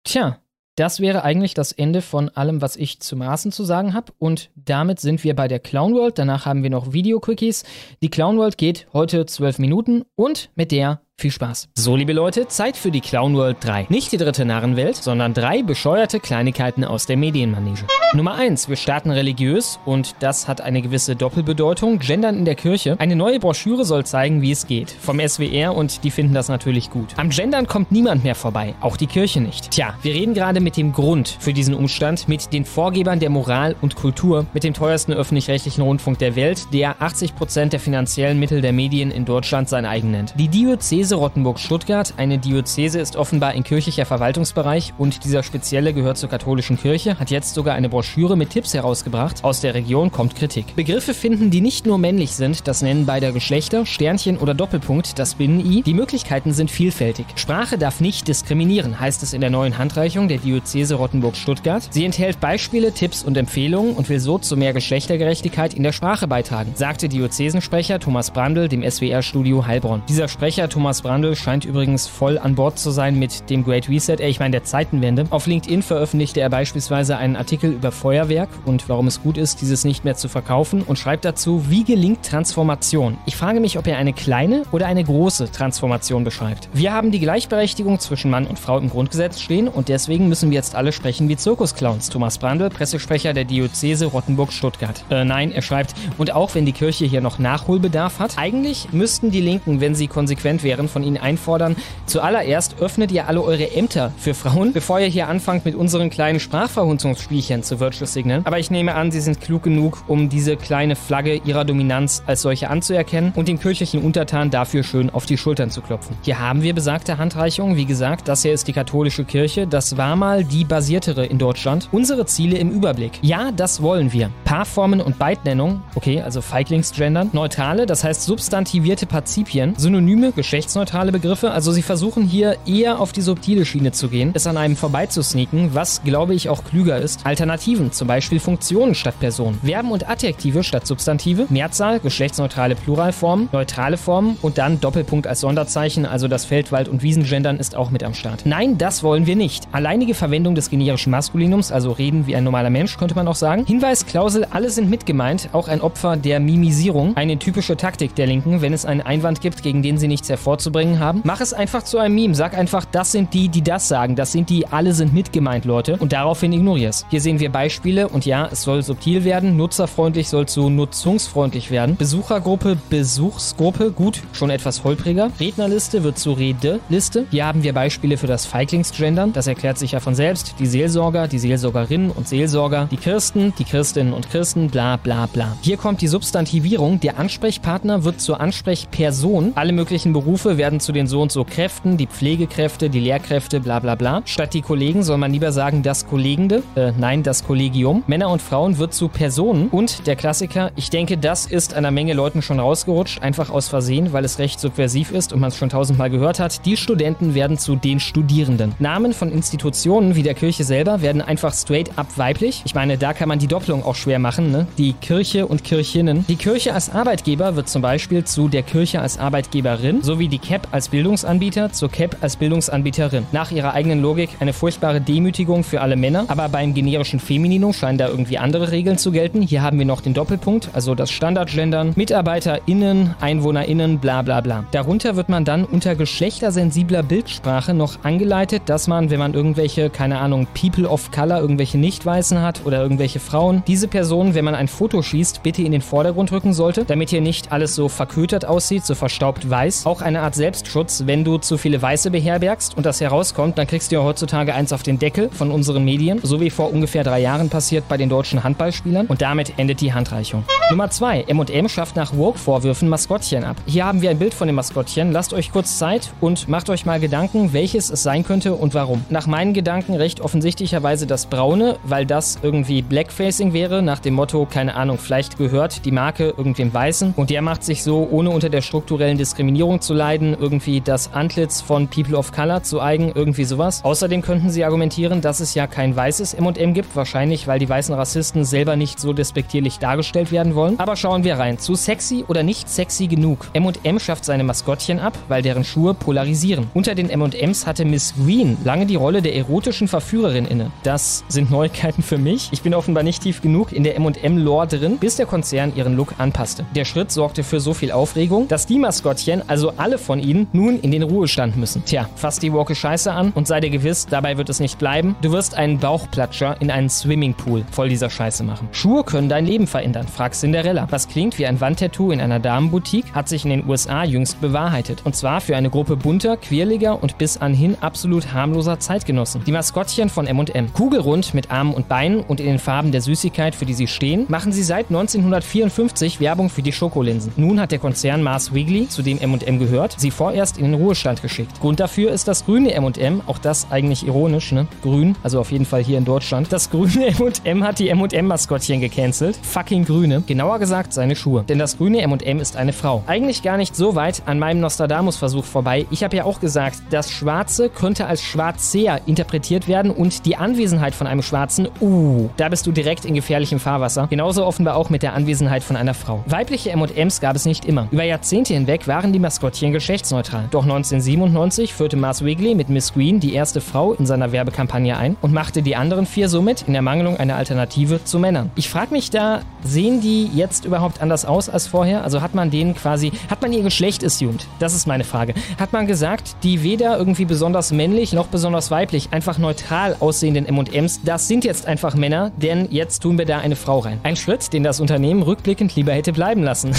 Tja, 0.03 0.39
das 0.75 1.01
wäre 1.01 1.23
eigentlich 1.23 1.53
das 1.53 1.73
Ende 1.73 2.01
von 2.01 2.29
allem, 2.29 2.61
was 2.61 2.77
ich 2.77 3.01
zu 3.01 3.17
Maßen 3.17 3.51
zu 3.51 3.65
sagen 3.65 3.93
habe. 3.93 4.13
Und 4.17 4.49
damit 4.55 5.01
sind 5.01 5.23
wir 5.25 5.35
bei 5.35 5.49
der 5.49 5.59
Clown 5.59 5.93
World. 5.93 6.17
Danach 6.17 6.45
haben 6.45 6.63
wir 6.63 6.69
noch 6.69 6.93
Video-Quickies. 6.93 7.65
Die 8.01 8.09
Clown 8.09 8.37
World 8.37 8.57
geht 8.57 8.87
heute 8.93 9.25
zwölf 9.25 9.59
Minuten 9.59 10.05
und 10.15 10.51
mit 10.55 10.71
der 10.71 11.01
viel 11.19 11.31
Spaß. 11.31 11.69
So, 11.75 11.95
liebe 11.95 12.13
Leute, 12.13 12.47
Zeit 12.47 12.77
für 12.77 12.91
die 12.91 13.01
Clown 13.01 13.35
World 13.35 13.57
3. 13.61 13.87
Nicht 13.89 14.11
die 14.11 14.17
dritte 14.17 14.45
Narrenwelt, 14.45 14.95
sondern 14.95 15.33
drei 15.33 15.61
bescheuerte 15.61 16.19
Kleinigkeiten 16.19 16.83
aus 16.83 17.05
der 17.05 17.17
Medienmanege. 17.17 17.85
Nummer 18.13 18.33
1. 18.33 18.69
Wir 18.69 18.75
starten 18.75 19.11
religiös 19.11 19.79
und 19.85 20.15
das 20.19 20.47
hat 20.47 20.61
eine 20.61 20.81
gewisse 20.81 21.15
Doppelbedeutung. 21.15 21.99
Gendern 21.99 22.37
in 22.37 22.45
der 22.45 22.55
Kirche. 22.55 22.95
Eine 22.99 23.15
neue 23.15 23.39
Broschüre 23.39 23.85
soll 23.85 24.03
zeigen, 24.03 24.41
wie 24.41 24.51
es 24.51 24.65
geht. 24.65 24.89
Vom 24.89 25.19
SWR 25.19 25.75
und 25.75 26.03
die 26.03 26.09
finden 26.09 26.33
das 26.33 26.47
natürlich 26.47 26.89
gut. 26.89 27.09
Am 27.17 27.29
Gendern 27.29 27.67
kommt 27.67 27.91
niemand 27.91 28.23
mehr 28.23 28.33
vorbei, 28.33 28.73
auch 28.81 28.97
die 28.97 29.05
Kirche 29.05 29.41
nicht. 29.41 29.69
Tja, 29.69 29.93
wir 30.01 30.15
reden 30.15 30.33
gerade 30.33 30.59
mit 30.59 30.75
dem 30.75 30.91
Grund 30.91 31.37
für 31.39 31.53
diesen 31.53 31.75
Umstand, 31.75 32.27
mit 32.27 32.51
den 32.51 32.65
Vorgebern 32.65 33.19
der 33.19 33.29
Moral 33.29 33.75
und 33.81 33.95
Kultur, 33.95 34.47
mit 34.53 34.63
dem 34.63 34.73
teuersten 34.73 35.13
öffentlich-rechtlichen 35.13 35.83
Rundfunk 35.83 36.17
der 36.17 36.35
Welt, 36.35 36.73
der 36.73 36.95
80% 36.97 37.69
der 37.69 37.79
finanziellen 37.79 38.39
Mittel 38.39 38.61
der 38.61 38.73
Medien 38.73 39.11
in 39.11 39.25
Deutschland 39.25 39.69
sein 39.69 39.85
eigen 39.85 40.09
nennt. 40.09 40.33
Die 40.37 40.47
Diözese 40.47 41.08
Diözese 41.09 41.25
Rottenburg-Stuttgart. 41.25 42.13
Eine 42.17 42.37
Diözese 42.37 42.99
ist 42.99 43.15
offenbar 43.15 43.49
ein 43.51 43.63
kirchlicher 43.63 44.05
Verwaltungsbereich 44.05 44.93
und 44.99 45.23
dieser 45.23 45.41
spezielle 45.41 45.91
gehört 45.91 46.19
zur 46.19 46.29
katholischen 46.29 46.77
Kirche, 46.77 47.17
hat 47.17 47.31
jetzt 47.31 47.55
sogar 47.55 47.73
eine 47.73 47.89
Broschüre 47.89 48.37
mit 48.37 48.51
Tipps 48.51 48.75
herausgebracht. 48.75 49.43
Aus 49.43 49.59
der 49.59 49.73
Region 49.73 50.11
kommt 50.11 50.35
Kritik. 50.35 50.75
Begriffe 50.75 51.15
finden, 51.15 51.49
die 51.49 51.61
nicht 51.61 51.87
nur 51.87 51.97
männlich 51.97 52.33
sind, 52.33 52.67
das 52.67 52.83
nennen 52.83 53.07
beider 53.07 53.31
Geschlechter, 53.31 53.87
Sternchen 53.87 54.37
oder 54.37 54.53
Doppelpunkt, 54.53 55.17
das 55.17 55.33
Binnen-I. 55.33 55.81
Die 55.81 55.95
Möglichkeiten 55.95 56.53
sind 56.53 56.69
vielfältig. 56.69 57.25
Sprache 57.33 57.79
darf 57.79 58.01
nicht 58.01 58.27
diskriminieren, 58.27 58.99
heißt 58.99 59.23
es 59.23 59.33
in 59.33 59.41
der 59.41 59.49
neuen 59.49 59.79
Handreichung 59.79 60.27
der 60.27 60.37
Diözese 60.37 60.93
Rottenburg-Stuttgart. 60.93 61.87
Sie 61.89 62.05
enthält 62.05 62.39
Beispiele, 62.39 62.91
Tipps 62.91 63.23
und 63.23 63.35
Empfehlungen 63.35 63.95
und 63.95 64.09
will 64.09 64.19
so 64.19 64.37
zu 64.37 64.55
mehr 64.55 64.73
Geschlechtergerechtigkeit 64.73 65.73
in 65.73 65.81
der 65.81 65.91
Sprache 65.91 66.27
beitragen, 66.27 66.73
sagte 66.75 67.09
Diözesensprecher 67.09 67.99
Thomas 67.99 68.29
Brandl 68.29 68.67
dem 68.67 68.87
SWR-Studio 68.87 69.65
Heilbronn. 69.65 70.03
Dieser 70.07 70.27
Sprecher 70.27 70.69
Thomas 70.69 70.98
Thomas 70.99 71.11
Brandl 71.13 71.35
scheint 71.37 71.63
übrigens 71.63 72.07
voll 72.07 72.37
an 72.37 72.55
Bord 72.55 72.77
zu 72.77 72.91
sein 72.91 73.17
mit 73.17 73.49
dem 73.49 73.63
Great 73.63 73.87
Reset, 73.87 74.17
ey, 74.19 74.29
ich 74.29 74.41
meine 74.41 74.51
der 74.51 74.65
Zeitenwende. 74.65 75.27
Auf 75.29 75.47
LinkedIn 75.47 75.81
veröffentlichte 75.81 76.41
er 76.41 76.49
beispielsweise 76.49 77.15
einen 77.15 77.37
Artikel 77.37 77.71
über 77.71 77.93
Feuerwerk 77.93 78.49
und 78.65 78.89
warum 78.89 79.07
es 79.07 79.21
gut 79.21 79.37
ist, 79.37 79.61
dieses 79.61 79.85
nicht 79.85 80.03
mehr 80.03 80.15
zu 80.15 80.27
verkaufen 80.27 80.81
und 80.81 80.99
schreibt 80.99 81.23
dazu, 81.23 81.69
wie 81.69 81.85
gelingt 81.85 82.25
Transformation. 82.25 83.17
Ich 83.25 83.37
frage 83.37 83.61
mich, 83.61 83.77
ob 83.77 83.87
er 83.87 83.97
eine 83.97 84.11
kleine 84.11 84.63
oder 84.73 84.87
eine 84.87 85.05
große 85.05 85.49
Transformation 85.53 86.25
beschreibt. 86.25 86.67
Wir 86.73 86.91
haben 86.91 87.11
die 87.11 87.21
Gleichberechtigung 87.21 87.99
zwischen 87.99 88.29
Mann 88.29 88.45
und 88.45 88.59
Frau 88.59 88.77
im 88.77 88.89
Grundgesetz 88.89 89.39
stehen 89.39 89.69
und 89.69 89.87
deswegen 89.87 90.27
müssen 90.27 90.49
wir 90.49 90.57
jetzt 90.57 90.75
alle 90.75 90.91
sprechen 90.91 91.29
wie 91.29 91.37
Zirkusclowns. 91.37 92.09
Thomas 92.09 92.39
Brandl, 92.39 92.69
Pressesprecher 92.69 93.33
der 93.33 93.45
Diözese 93.45 94.07
Rottenburg-Stuttgart. 94.07 95.05
Äh, 95.09 95.23
nein, 95.23 95.53
er 95.53 95.61
schreibt, 95.61 95.93
und 96.17 96.33
auch 96.33 96.55
wenn 96.55 96.65
die 96.65 96.73
Kirche 96.73 97.05
hier 97.05 97.21
noch 97.21 97.39
Nachholbedarf 97.39 98.19
hat, 98.19 98.37
eigentlich 98.37 98.91
müssten 98.91 99.31
die 99.31 99.41
Linken, 99.41 99.79
wenn 99.79 99.95
sie 99.95 100.07
konsequent 100.07 100.63
wären, 100.63 100.78
von 100.87 101.03
Ihnen 101.03 101.17
einfordern. 101.17 101.75
Zuallererst 102.05 102.81
öffnet 102.81 103.11
ihr 103.11 103.27
alle 103.27 103.41
eure 103.41 103.71
Ämter 103.71 104.11
für 104.17 104.33
Frauen, 104.33 104.73
bevor 104.73 104.99
ihr 104.99 105.07
hier 105.07 105.27
anfangt 105.27 105.65
mit 105.65 105.75
unseren 105.75 106.09
kleinen 106.09 106.39
Sprachverhunzungsspielchen 106.39 107.63
zu 107.63 107.79
Virtual 107.79 108.07
Signal. 108.07 108.41
Aber 108.45 108.59
ich 108.59 108.71
nehme 108.71 108.95
an, 108.95 109.11
Sie 109.11 109.19
sind 109.19 109.41
klug 109.41 109.63
genug, 109.63 110.03
um 110.07 110.29
diese 110.29 110.55
kleine 110.55 110.95
Flagge 110.95 111.41
ihrer 111.43 111.65
Dominanz 111.65 112.23
als 112.25 112.41
solche 112.41 112.69
anzuerkennen 112.69 113.33
und 113.35 113.47
dem 113.47 113.59
kirchlichen 113.59 114.01
Untertan 114.01 114.49
dafür 114.49 114.83
schön 114.83 115.09
auf 115.09 115.25
die 115.25 115.37
Schultern 115.37 115.71
zu 115.71 115.81
klopfen. 115.81 116.15
Hier 116.21 116.39
haben 116.39 116.61
wir 116.61 116.73
besagte 116.73 117.17
Handreichung. 117.17 117.75
Wie 117.75 117.85
gesagt, 117.85 118.27
das 118.27 118.43
hier 118.43 118.53
ist 118.53 118.67
die 118.67 118.73
katholische 118.73 119.25
Kirche. 119.25 119.67
Das 119.67 119.97
war 119.97 120.15
mal 120.15 120.43
die 120.43 120.63
basiertere 120.63 121.25
in 121.25 121.37
Deutschland. 121.37 121.89
Unsere 121.91 122.25
Ziele 122.25 122.57
im 122.57 122.71
Überblick. 122.71 123.19
Ja, 123.21 123.51
das 123.51 123.81
wollen 123.81 124.13
wir. 124.13 124.31
Paarformen 124.45 125.01
und 125.01 125.19
Beidnennung, 125.19 125.81
okay, 125.95 126.21
also 126.21 126.41
Feiglingsgendern. 126.41 127.29
Neutrale, 127.33 127.85
das 127.85 128.03
heißt 128.03 128.23
substantivierte 128.23 129.05
Partizipien. 129.05 129.75
Synonyme, 129.77 130.31
Geschlechtsneutrale 130.31 130.68
geschlechtsneutrale 130.69 131.11
Begriffe. 131.11 131.51
Also 131.51 131.71
sie 131.71 131.81
versuchen 131.81 132.23
hier 132.23 132.57
eher 132.67 132.99
auf 132.99 133.11
die 133.11 133.21
subtile 133.21 133.65
Schiene 133.65 133.91
zu 133.91 134.07
gehen, 134.07 134.31
es 134.35 134.45
an 134.45 134.57
einem 134.57 134.75
vorbeizusneaken, 134.75 135.73
was 135.73 136.03
glaube 136.03 136.35
ich 136.35 136.49
auch 136.49 136.63
klüger 136.63 136.97
ist. 136.99 137.25
Alternativen, 137.25 137.91
zum 137.91 138.07
Beispiel 138.07 138.39
Funktionen 138.39 138.93
statt 138.93 139.19
Personen, 139.19 139.59
Verben 139.63 139.91
und 139.91 140.07
Adjektive 140.07 140.63
statt 140.63 140.85
Substantive, 140.85 141.47
Mehrzahl, 141.49 141.99
geschlechtsneutrale 141.99 142.75
Pluralformen, 142.75 143.49
neutrale 143.51 143.97
Formen 143.97 144.37
und 144.43 144.59
dann 144.59 144.79
Doppelpunkt 144.79 145.25
als 145.25 145.39
Sonderzeichen, 145.39 146.05
also 146.05 146.27
das 146.27 146.45
Feldwald- 146.45 146.87
und 146.87 147.01
Wiesengendern 147.01 147.57
ist 147.57 147.75
auch 147.75 147.89
mit 147.89 148.03
am 148.03 148.13
Start. 148.13 148.45
Nein, 148.45 148.77
das 148.77 149.01
wollen 149.01 149.25
wir 149.25 149.35
nicht. 149.35 149.67
Alleinige 149.71 150.13
Verwendung 150.13 150.53
des 150.53 150.69
generischen 150.69 151.11
Maskulinums, 151.11 151.71
also 151.71 151.91
reden 151.91 152.27
wie 152.27 152.35
ein 152.35 152.43
normaler 152.43 152.69
Mensch, 152.69 152.97
könnte 152.97 153.15
man 153.15 153.27
auch 153.27 153.35
sagen. 153.35 153.65
Hinweisklausel, 153.65 154.45
alle 154.51 154.69
sind 154.69 154.89
mitgemeint, 154.89 155.49
auch 155.53 155.67
ein 155.67 155.81
Opfer 155.81 156.15
der 156.15 156.39
Mimisierung, 156.39 157.17
eine 157.17 157.39
typische 157.39 157.75
Taktik 157.75 158.13
der 158.13 158.27
Linken, 158.27 158.61
wenn 158.61 158.73
es 158.73 158.85
einen 158.85 159.01
Einwand 159.01 159.41
gibt, 159.41 159.63
gegen 159.63 159.81
den 159.81 159.97
sie 159.97 160.07
nichts 160.07 160.29
hervorzuheben 160.29 160.58
rauszubringen 160.59 160.99
haben. 160.99 161.21
Mach 161.23 161.41
es 161.41 161.53
einfach 161.53 161.83
zu 161.83 161.97
einem 161.97 162.15
Meme. 162.15 162.35
Sag 162.35 162.57
einfach, 162.57 162.85
das 162.85 163.11
sind 163.11 163.33
die, 163.33 163.49
die 163.49 163.61
das 163.61 163.87
sagen. 163.87 164.15
Das 164.15 164.31
sind 164.31 164.49
die, 164.49 164.67
alle 164.67 164.93
sind 164.93 165.13
mitgemeint, 165.13 165.65
Leute. 165.65 165.97
Und 165.99 166.13
daraufhin 166.13 166.53
ignorier 166.53 166.89
es. 166.89 167.05
Hier 167.09 167.21
sehen 167.21 167.39
wir 167.39 167.51
Beispiele 167.51 168.07
und 168.07 168.25
ja, 168.25 168.47
es 168.51 168.63
soll 168.63 168.83
subtil 168.83 169.23
werden. 169.23 169.57
Nutzerfreundlich 169.57 170.29
soll 170.29 170.47
zu 170.47 170.69
nutzungsfreundlich 170.69 171.71
werden. 171.71 171.95
Besuchergruppe, 171.97 172.77
Besuchsgruppe, 172.89 173.91
gut, 173.91 174.21
schon 174.33 174.49
etwas 174.49 174.83
holpriger. 174.83 175.31
Rednerliste 175.39 176.03
wird 176.03 176.19
zu 176.19 176.33
Redeliste. 176.33 177.25
Hier 177.31 177.45
haben 177.45 177.63
wir 177.63 177.73
Beispiele 177.73 178.17
für 178.17 178.27
das 178.27 178.45
Feiglingsgendern. 178.45 179.33
Das 179.33 179.47
erklärt 179.47 179.77
sich 179.77 179.93
ja 179.93 179.99
von 179.99 180.15
selbst. 180.15 180.55
Die 180.59 180.65
Seelsorger, 180.65 181.27
die 181.27 181.39
Seelsorgerinnen 181.39 182.11
und 182.11 182.27
Seelsorger, 182.27 182.87
die 182.91 182.97
Christen, 182.97 183.53
die 183.57 183.63
Christinnen 183.63 184.13
und 184.13 184.29
Christen, 184.29 184.69
bla 184.69 184.97
bla 184.97 185.27
bla. 185.27 185.55
Hier 185.61 185.77
kommt 185.77 186.01
die 186.01 186.07
Substantivierung. 186.07 186.99
Der 186.99 187.17
Ansprechpartner 187.17 188.03
wird 188.03 188.21
zur 188.21 188.41
Ansprechperson. 188.41 189.53
Alle 189.55 189.73
möglichen 189.73 190.13
Berufe 190.13 190.48
werden 190.57 190.79
zu 190.79 190.91
den 190.91 191.07
so 191.07 191.21
und 191.21 191.31
so 191.31 191.43
Kräften, 191.43 191.97
die 191.97 192.07
Pflegekräfte, 192.07 192.89
die 192.89 192.99
Lehrkräfte, 192.99 193.59
bla 193.59 193.79
bla 193.79 193.95
bla. 193.95 194.21
Statt 194.25 194.53
die 194.53 194.61
Kollegen 194.61 195.03
soll 195.03 195.17
man 195.17 195.31
lieber 195.31 195.51
sagen 195.51 195.83
das 195.83 196.07
Kollegende, 196.07 196.63
äh, 196.75 196.91
nein, 196.97 197.23
das 197.23 197.43
Kollegium. 197.45 198.03
Männer 198.07 198.29
und 198.29 198.41
Frauen 198.41 198.77
wird 198.77 198.93
zu 198.93 199.07
Personen 199.07 199.69
und 199.69 200.07
der 200.07 200.15
Klassiker, 200.15 200.71
ich 200.75 200.89
denke, 200.89 201.17
das 201.17 201.45
ist 201.45 201.73
einer 201.73 201.91
Menge 201.91 202.13
Leuten 202.13 202.41
schon 202.41 202.59
rausgerutscht, 202.59 203.21
einfach 203.21 203.49
aus 203.49 203.67
Versehen, 203.67 204.13
weil 204.13 204.25
es 204.25 204.39
recht 204.39 204.59
subversiv 204.59 205.11
ist 205.11 205.33
und 205.33 205.39
man 205.39 205.49
es 205.49 205.57
schon 205.57 205.69
tausendmal 205.69 206.09
gehört 206.09 206.39
hat. 206.39 206.65
Die 206.65 206.77
Studenten 206.77 207.33
werden 207.35 207.57
zu 207.57 207.75
den 207.75 207.99
Studierenden. 207.99 208.73
Namen 208.79 209.13
von 209.13 209.31
Institutionen 209.31 210.15
wie 210.15 210.23
der 210.23 210.33
Kirche 210.33 210.63
selber 210.63 211.01
werden 211.01 211.21
einfach 211.21 211.53
straight 211.53 211.97
up 211.97 212.17
weiblich. 212.17 212.61
Ich 212.65 212.75
meine, 212.75 212.97
da 212.97 213.13
kann 213.13 213.29
man 213.29 213.39
die 213.39 213.47
Doppelung 213.47 213.85
auch 213.85 213.95
schwer 213.95 214.19
machen, 214.19 214.51
ne? 214.51 214.67
Die 214.77 214.93
Kirche 214.93 215.45
und 215.45 215.63
Kirchinnen. 215.63 216.25
Die 216.27 216.35
Kirche 216.35 216.73
als 216.73 216.89
Arbeitgeber 216.89 217.55
wird 217.55 217.69
zum 217.69 217.81
Beispiel 217.81 218.23
zu 218.23 218.47
der 218.47 218.63
Kirche 218.63 219.01
als 219.01 219.19
Arbeitgeberin, 219.19 220.01
sowie 220.01 220.27
die 220.27 220.38
CAP 220.39 220.67
als 220.71 220.89
Bildungsanbieter 220.89 221.71
zur 221.71 221.89
CAP 221.89 222.17
als 222.21 222.35
Bildungsanbieterin. 222.37 223.25
Nach 223.31 223.51
ihrer 223.51 223.73
eigenen 223.73 224.01
Logik 224.01 224.29
eine 224.39 224.53
furchtbare 224.53 225.01
Demütigung 225.01 225.63
für 225.63 225.81
alle 225.81 225.95
Männer, 225.95 226.25
aber 226.27 226.49
beim 226.49 226.73
generischen 226.73 227.19
Femininum 227.19 227.73
scheinen 227.73 227.97
da 227.97 228.07
irgendwie 228.07 228.37
andere 228.37 228.71
Regeln 228.71 228.97
zu 228.97 229.11
gelten. 229.11 229.41
Hier 229.41 229.61
haben 229.61 229.77
wir 229.77 229.85
noch 229.85 230.01
den 230.01 230.13
Doppelpunkt, 230.13 230.69
also 230.73 230.95
das 230.95 231.11
Standardgendern, 231.11 231.93
MitarbeiterInnen, 231.95 233.15
EinwohnerInnen, 233.19 233.99
bla 233.99 234.21
bla 234.21 234.41
bla. 234.41 234.63
Darunter 234.71 235.15
wird 235.15 235.29
man 235.29 235.45
dann 235.45 235.65
unter 235.65 235.95
geschlechtersensibler 235.95 237.03
Bildsprache 237.03 237.73
noch 237.73 238.03
angeleitet, 238.03 238.63
dass 238.65 238.87
man, 238.87 239.09
wenn 239.09 239.19
man 239.19 239.33
irgendwelche, 239.33 239.89
keine 239.89 240.19
Ahnung, 240.19 240.47
People 240.59 240.87
of 240.87 241.11
Color, 241.11 241.39
irgendwelche 241.39 241.77
Nicht-Weißen 241.77 242.41
hat 242.41 242.65
oder 242.65 242.81
irgendwelche 242.81 243.19
Frauen, 243.19 243.63
diese 243.67 243.87
Personen, 243.87 244.33
wenn 244.33 244.45
man 244.45 244.55
ein 244.55 244.67
Foto 244.67 245.01
schießt, 245.01 245.43
bitte 245.43 245.61
in 245.63 245.71
den 245.71 245.81
Vordergrund 245.81 246.31
rücken 246.31 246.53
sollte, 246.53 246.85
damit 246.85 247.09
hier 247.09 247.21
nicht 247.21 247.51
alles 247.51 247.75
so 247.75 247.89
verkötert 247.89 248.45
aussieht, 248.45 248.85
so 248.85 248.95
verstaubt 248.95 249.49
weiß. 249.49 249.85
Auch 249.85 250.01
eine 250.01 250.21
Art 250.21 250.28
Selbstschutz, 250.35 251.03
wenn 251.05 251.23
du 251.23 251.37
zu 251.37 251.57
viele 251.57 251.81
Weiße 251.81 252.11
beherbergst 252.11 252.75
und 252.77 252.85
das 252.85 253.01
herauskommt, 253.01 253.57
dann 253.57 253.67
kriegst 253.67 253.91
du 253.91 253.95
ja 253.95 254.03
heutzutage 254.03 254.53
eins 254.53 254.73
auf 254.73 254.83
den 254.83 254.99
Deckel 254.99 255.29
von 255.31 255.51
unseren 255.51 255.83
Medien, 255.83 256.19
so 256.23 256.41
wie 256.41 256.49
vor 256.49 256.71
ungefähr 256.73 257.03
drei 257.03 257.19
Jahren 257.19 257.49
passiert 257.49 257.87
bei 257.87 257.97
den 257.97 258.09
deutschen 258.09 258.43
Handballspielern 258.43 259.07
und 259.07 259.21
damit 259.21 259.53
endet 259.57 259.81
die 259.81 259.93
Handreichung. 259.93 260.43
Nummer 260.69 260.89
zwei, 260.89 261.21
M&M 261.21 261.67
schafft 261.67 261.95
nach 261.95 262.15
Woke-Vorwürfen 262.15 262.89
Maskottchen 262.89 263.43
ab. 263.43 263.57
Hier 263.65 263.85
haben 263.85 264.01
wir 264.01 264.09
ein 264.09 264.19
Bild 264.19 264.33
von 264.33 264.47
dem 264.47 264.55
Maskottchen, 264.55 265.11
lasst 265.11 265.33
euch 265.33 265.51
kurz 265.51 265.77
Zeit 265.77 266.11
und 266.21 266.47
macht 266.47 266.69
euch 266.69 266.85
mal 266.85 266.99
Gedanken, 266.99 267.53
welches 267.53 267.89
es 267.89 268.03
sein 268.03 268.23
könnte 268.23 268.53
und 268.53 268.73
warum. 268.73 269.03
Nach 269.09 269.25
meinen 269.25 269.53
Gedanken 269.53 269.95
recht 269.95 270.21
offensichtlicherweise 270.21 271.07
das 271.07 271.25
Braune, 271.25 271.77
weil 271.83 272.05
das 272.05 272.39
irgendwie 272.43 272.81
Blackfacing 272.81 273.53
wäre, 273.53 273.81
nach 273.81 273.99
dem 273.99 274.13
Motto, 274.13 274.45
keine 274.45 274.75
Ahnung, 274.75 274.97
vielleicht 274.99 275.37
gehört 275.37 275.85
die 275.85 275.91
Marke 275.91 276.33
irgendwem 276.37 276.73
Weißen 276.73 277.13
und 277.15 277.29
der 277.29 277.41
macht 277.41 277.63
sich 277.63 277.83
so, 277.83 278.07
ohne 278.11 278.29
unter 278.29 278.49
der 278.49 278.61
strukturellen 278.61 279.17
Diskriminierung 279.17 279.81
zu 279.81 279.93
leiden, 279.93 280.18
beiden 280.19 280.37
irgendwie 280.37 280.81
das 280.81 281.13
Antlitz 281.13 281.61
von 281.61 281.87
People 281.87 282.17
of 282.17 282.33
Color 282.33 282.63
zu 282.63 282.81
eigen, 282.81 283.13
irgendwie 283.15 283.45
sowas. 283.45 283.85
Außerdem 283.85 284.21
könnten 284.21 284.49
sie 284.49 284.65
argumentieren, 284.65 285.21
dass 285.21 285.39
es 285.39 285.55
ja 285.55 285.65
kein 285.65 285.95
weißes 285.95 286.33
M&M 286.33 286.73
gibt, 286.73 286.93
wahrscheinlich 286.93 287.47
weil 287.47 287.57
die 287.57 287.69
weißen 287.69 287.95
Rassisten 287.95 288.43
selber 288.43 288.75
nicht 288.75 288.99
so 288.99 289.13
despektierlich 289.13 289.79
dargestellt 289.79 290.33
werden 290.33 290.55
wollen. 290.55 290.77
Aber 290.77 290.97
schauen 290.97 291.23
wir 291.23 291.39
rein. 291.39 291.57
Zu 291.57 291.75
sexy 291.75 292.25
oder 292.27 292.43
nicht 292.43 292.67
sexy 292.67 293.07
genug? 293.07 293.47
M&M 293.53 293.99
schafft 293.99 294.25
seine 294.25 294.43
Maskottchen 294.43 294.99
ab, 294.99 295.17
weil 295.29 295.41
deren 295.41 295.63
Schuhe 295.63 295.93
polarisieren. 295.93 296.67
Unter 296.73 296.95
den 296.95 297.09
M&Ms 297.09 297.65
hatte 297.65 297.85
Miss 297.85 298.13
Green 298.21 298.57
lange 298.65 298.87
die 298.87 298.95
Rolle 298.95 299.21
der 299.21 299.37
erotischen 299.37 299.87
Verführerin 299.87 300.45
inne. 300.45 300.71
Das 300.83 301.23
sind 301.29 301.49
Neuigkeiten 301.49 302.03
für 302.03 302.17
mich. 302.17 302.49
Ich 302.51 302.61
bin 302.61 302.73
offenbar 302.73 303.03
nicht 303.03 303.23
tief 303.23 303.41
genug 303.41 303.71
in 303.71 303.85
der 303.85 303.95
M&M-Lore 303.95 304.67
drin, 304.67 304.97
bis 304.97 305.15
der 305.15 305.27
Konzern 305.27 305.71
ihren 305.77 305.95
Look 305.95 306.15
anpasste. 306.17 306.65
Der 306.75 306.83
Schritt 306.83 307.09
sorgte 307.09 307.43
für 307.45 307.61
so 307.61 307.73
viel 307.73 307.93
Aufregung, 307.93 308.49
dass 308.49 308.65
die 308.65 308.79
Maskottchen, 308.79 309.47
also 309.47 309.71
alle 309.77 309.97
von 310.09 310.19
ihnen, 310.19 310.47
nun 310.53 310.79
in 310.79 310.89
den 310.89 311.03
Ruhestand 311.03 311.55
müssen. 311.55 311.85
Tja, 311.85 312.09
fass 312.15 312.39
die 312.39 312.51
Walke 312.51 312.73
Scheiße 312.73 313.11
an 313.11 313.31
und 313.35 313.45
sei 313.45 313.59
dir 313.59 313.69
gewiss, 313.69 314.07
dabei 314.09 314.39
wird 314.39 314.49
es 314.49 314.59
nicht 314.59 314.79
bleiben. 314.79 315.15
Du 315.21 315.31
wirst 315.31 315.53
einen 315.53 315.77
Bauchplatscher 315.77 316.59
in 316.59 316.71
einen 316.71 316.89
Swimmingpool 316.89 317.63
voll 317.69 317.89
dieser 317.89 318.09
Scheiße 318.09 318.43
machen. 318.43 318.69
Schuhe 318.71 319.03
können 319.03 319.29
dein 319.29 319.45
Leben 319.45 319.67
verändern, 319.67 320.07
fragt 320.07 320.33
Cinderella. 320.33 320.87
Was 320.89 321.09
klingt 321.09 321.37
wie 321.37 321.45
ein 321.45 321.61
Wandtattoo 321.61 322.09
in 322.09 322.21
einer 322.21 322.39
Damenboutique, 322.39 323.13
hat 323.13 323.29
sich 323.29 323.43
in 323.43 323.51
den 323.51 323.69
USA 323.69 324.03
jüngst 324.03 324.41
bewahrheitet. 324.41 325.03
Und 325.03 325.15
zwar 325.15 325.41
für 325.41 325.55
eine 325.55 325.69
Gruppe 325.69 325.95
bunter, 325.95 326.37
quirliger 326.37 327.03
und 327.03 327.19
bis 327.19 327.37
anhin 327.37 327.77
absolut 327.79 328.33
harmloser 328.33 328.79
Zeitgenossen. 328.79 329.43
Die 329.45 329.51
Maskottchen 329.51 330.09
von 330.09 330.25
M&M. 330.25 330.73
Kugelrund 330.73 331.35
mit 331.35 331.51
Armen 331.51 331.75
und 331.75 331.87
Beinen 331.87 332.21
und 332.21 332.39
in 332.39 332.47
den 332.47 332.57
Farben 332.57 332.91
der 332.91 333.01
Süßigkeit, 333.01 333.53
für 333.53 333.67
die 333.67 333.75
sie 333.75 333.85
stehen, 333.85 334.25
machen 334.27 334.53
sie 334.53 334.63
seit 334.63 334.87
1954 334.87 336.19
Werbung 336.19 336.49
für 336.49 336.63
die 336.63 336.73
Schokolinsen. 336.73 337.31
Nun 337.37 337.59
hat 337.59 337.71
der 337.71 337.77
Konzern 337.77 338.23
Mars 338.23 338.55
Wiggly, 338.55 338.89
zu 338.89 339.03
dem 339.03 339.19
M&M 339.19 339.59
gehört, 339.59 339.98
sie 339.99 340.11
vorerst 340.11 340.57
in 340.57 340.65
den 340.65 340.73
Ruhestand 340.75 341.21
geschickt. 341.21 341.59
Grund 341.59 341.79
dafür 341.79 342.11
ist 342.11 342.27
das 342.27 342.45
grüne 342.45 342.73
M&M, 342.73 343.21
auch 343.27 343.37
das 343.37 343.67
eigentlich 343.71 344.05
ironisch, 344.05 344.51
ne? 344.51 344.67
Grün, 344.81 345.15
also 345.23 345.39
auf 345.39 345.51
jeden 345.51 345.65
Fall 345.65 345.83
hier 345.83 345.97
in 345.97 346.05
Deutschland. 346.05 346.51
Das 346.51 346.69
grüne 346.69 347.07
M&M 347.17 347.63
hat 347.63 347.79
die 347.79 347.89
M&M-Maskottchen 347.89 348.81
gecancelt. 348.81 349.37
Fucking 349.41 349.85
grüne. 349.85 350.23
Genauer 350.25 350.59
gesagt 350.59 350.93
seine 350.93 351.15
Schuhe. 351.15 351.43
Denn 351.43 351.59
das 351.59 351.77
grüne 351.77 352.01
M&M 352.01 352.39
ist 352.39 352.55
eine 352.57 352.73
Frau. 352.73 353.03
Eigentlich 353.07 353.43
gar 353.43 353.57
nicht 353.57 353.75
so 353.75 353.95
weit 353.95 354.23
an 354.25 354.39
meinem 354.39 354.59
Nostradamus-Versuch 354.61 355.45
vorbei. 355.45 355.85
Ich 355.91 356.03
habe 356.03 356.15
ja 356.15 356.23
auch 356.23 356.39
gesagt, 356.39 356.77
das 356.89 357.11
Schwarze 357.11 357.69
könnte 357.69 358.05
als 358.05 358.23
Schwarzer 358.23 358.99
interpretiert 359.05 359.67
werden 359.67 359.91
und 359.91 360.25
die 360.25 360.35
Anwesenheit 360.35 360.95
von 360.95 361.07
einem 361.07 361.21
Schwarzen, 361.21 361.67
uh, 361.81 362.29
da 362.37 362.49
bist 362.49 362.65
du 362.67 362.71
direkt 362.71 363.05
in 363.05 363.13
gefährlichem 363.13 363.59
Fahrwasser. 363.59 364.07
Genauso 364.09 364.45
offenbar 364.45 364.75
auch 364.75 364.89
mit 364.89 365.03
der 365.03 365.13
Anwesenheit 365.13 365.63
von 365.63 365.75
einer 365.75 365.93
Frau. 365.93 366.23
Weibliche 366.25 366.71
M&Ms 366.71 367.21
gab 367.21 367.35
es 367.35 367.45
nicht 367.45 367.65
immer. 367.65 367.87
Über 367.91 368.03
Jahrzehnte 368.03 368.53
hinweg 368.53 368.87
waren 368.87 369.13
die 369.13 369.19
Maskottchen 369.19 369.73
geschlechtsneutral. 369.79 370.49
Doch 370.51 370.63
1997 370.63 371.73
führte 371.73 371.95
Mars 371.95 372.25
Wiggly 372.25 372.53
mit 372.53 372.67
Miss 372.67 372.93
Green 372.93 373.21
die 373.21 373.33
erste 373.33 373.61
Frau 373.61 373.93
in 373.93 374.05
seiner 374.05 374.33
Werbekampagne 374.33 374.97
ein 374.97 375.15
und 375.21 375.31
machte 375.31 375.61
die 375.61 375.77
anderen 375.77 376.05
vier 376.05 376.27
somit 376.27 376.63
in 376.67 376.73
der 376.73 376.81
Mangelung 376.81 377.15
einer 377.15 377.37
Alternative 377.37 378.03
zu 378.03 378.19
Männern. 378.19 378.51
Ich 378.55 378.69
frage 378.69 378.91
mich 378.91 379.09
da, 379.09 379.41
sehen 379.63 380.01
die 380.01 380.27
jetzt 380.35 380.65
überhaupt 380.65 381.01
anders 381.01 381.23
aus 381.23 381.47
als 381.47 381.67
vorher? 381.67 382.03
Also 382.03 382.21
hat 382.21 382.35
man 382.35 382.51
denen 382.51 382.75
quasi, 382.75 383.13
hat 383.29 383.41
man 383.41 383.53
ihr 383.53 383.63
Geschlecht 383.63 384.03
assumed? 384.03 384.47
Das 384.59 384.73
ist 384.73 384.85
meine 384.85 385.05
Frage. 385.05 385.33
Hat 385.57 385.71
man 385.71 385.87
gesagt, 385.87 386.35
die 386.43 386.61
weder 386.61 386.97
irgendwie 386.97 387.23
besonders 387.23 387.71
männlich 387.71 388.11
noch 388.11 388.27
besonders 388.27 388.71
weiblich, 388.71 389.07
einfach 389.11 389.37
neutral 389.37 389.95
aussehenden 390.01 390.45
M&Ms, 390.45 391.01
das 391.05 391.29
sind 391.29 391.45
jetzt 391.45 391.67
einfach 391.67 391.95
Männer, 391.95 392.33
denn 392.35 392.67
jetzt 392.69 392.99
tun 392.99 393.17
wir 393.17 393.25
da 393.25 393.37
eine 393.37 393.55
Frau 393.55 393.79
rein. 393.79 394.01
Ein 394.03 394.17
Schritt, 394.17 394.51
den 394.51 394.63
das 394.63 394.81
Unternehmen 394.81 395.23
rückblickend 395.23 395.73
lieber 395.77 395.93
hätte 395.93 396.11
bleiben 396.11 396.43
lassen. 396.43 396.75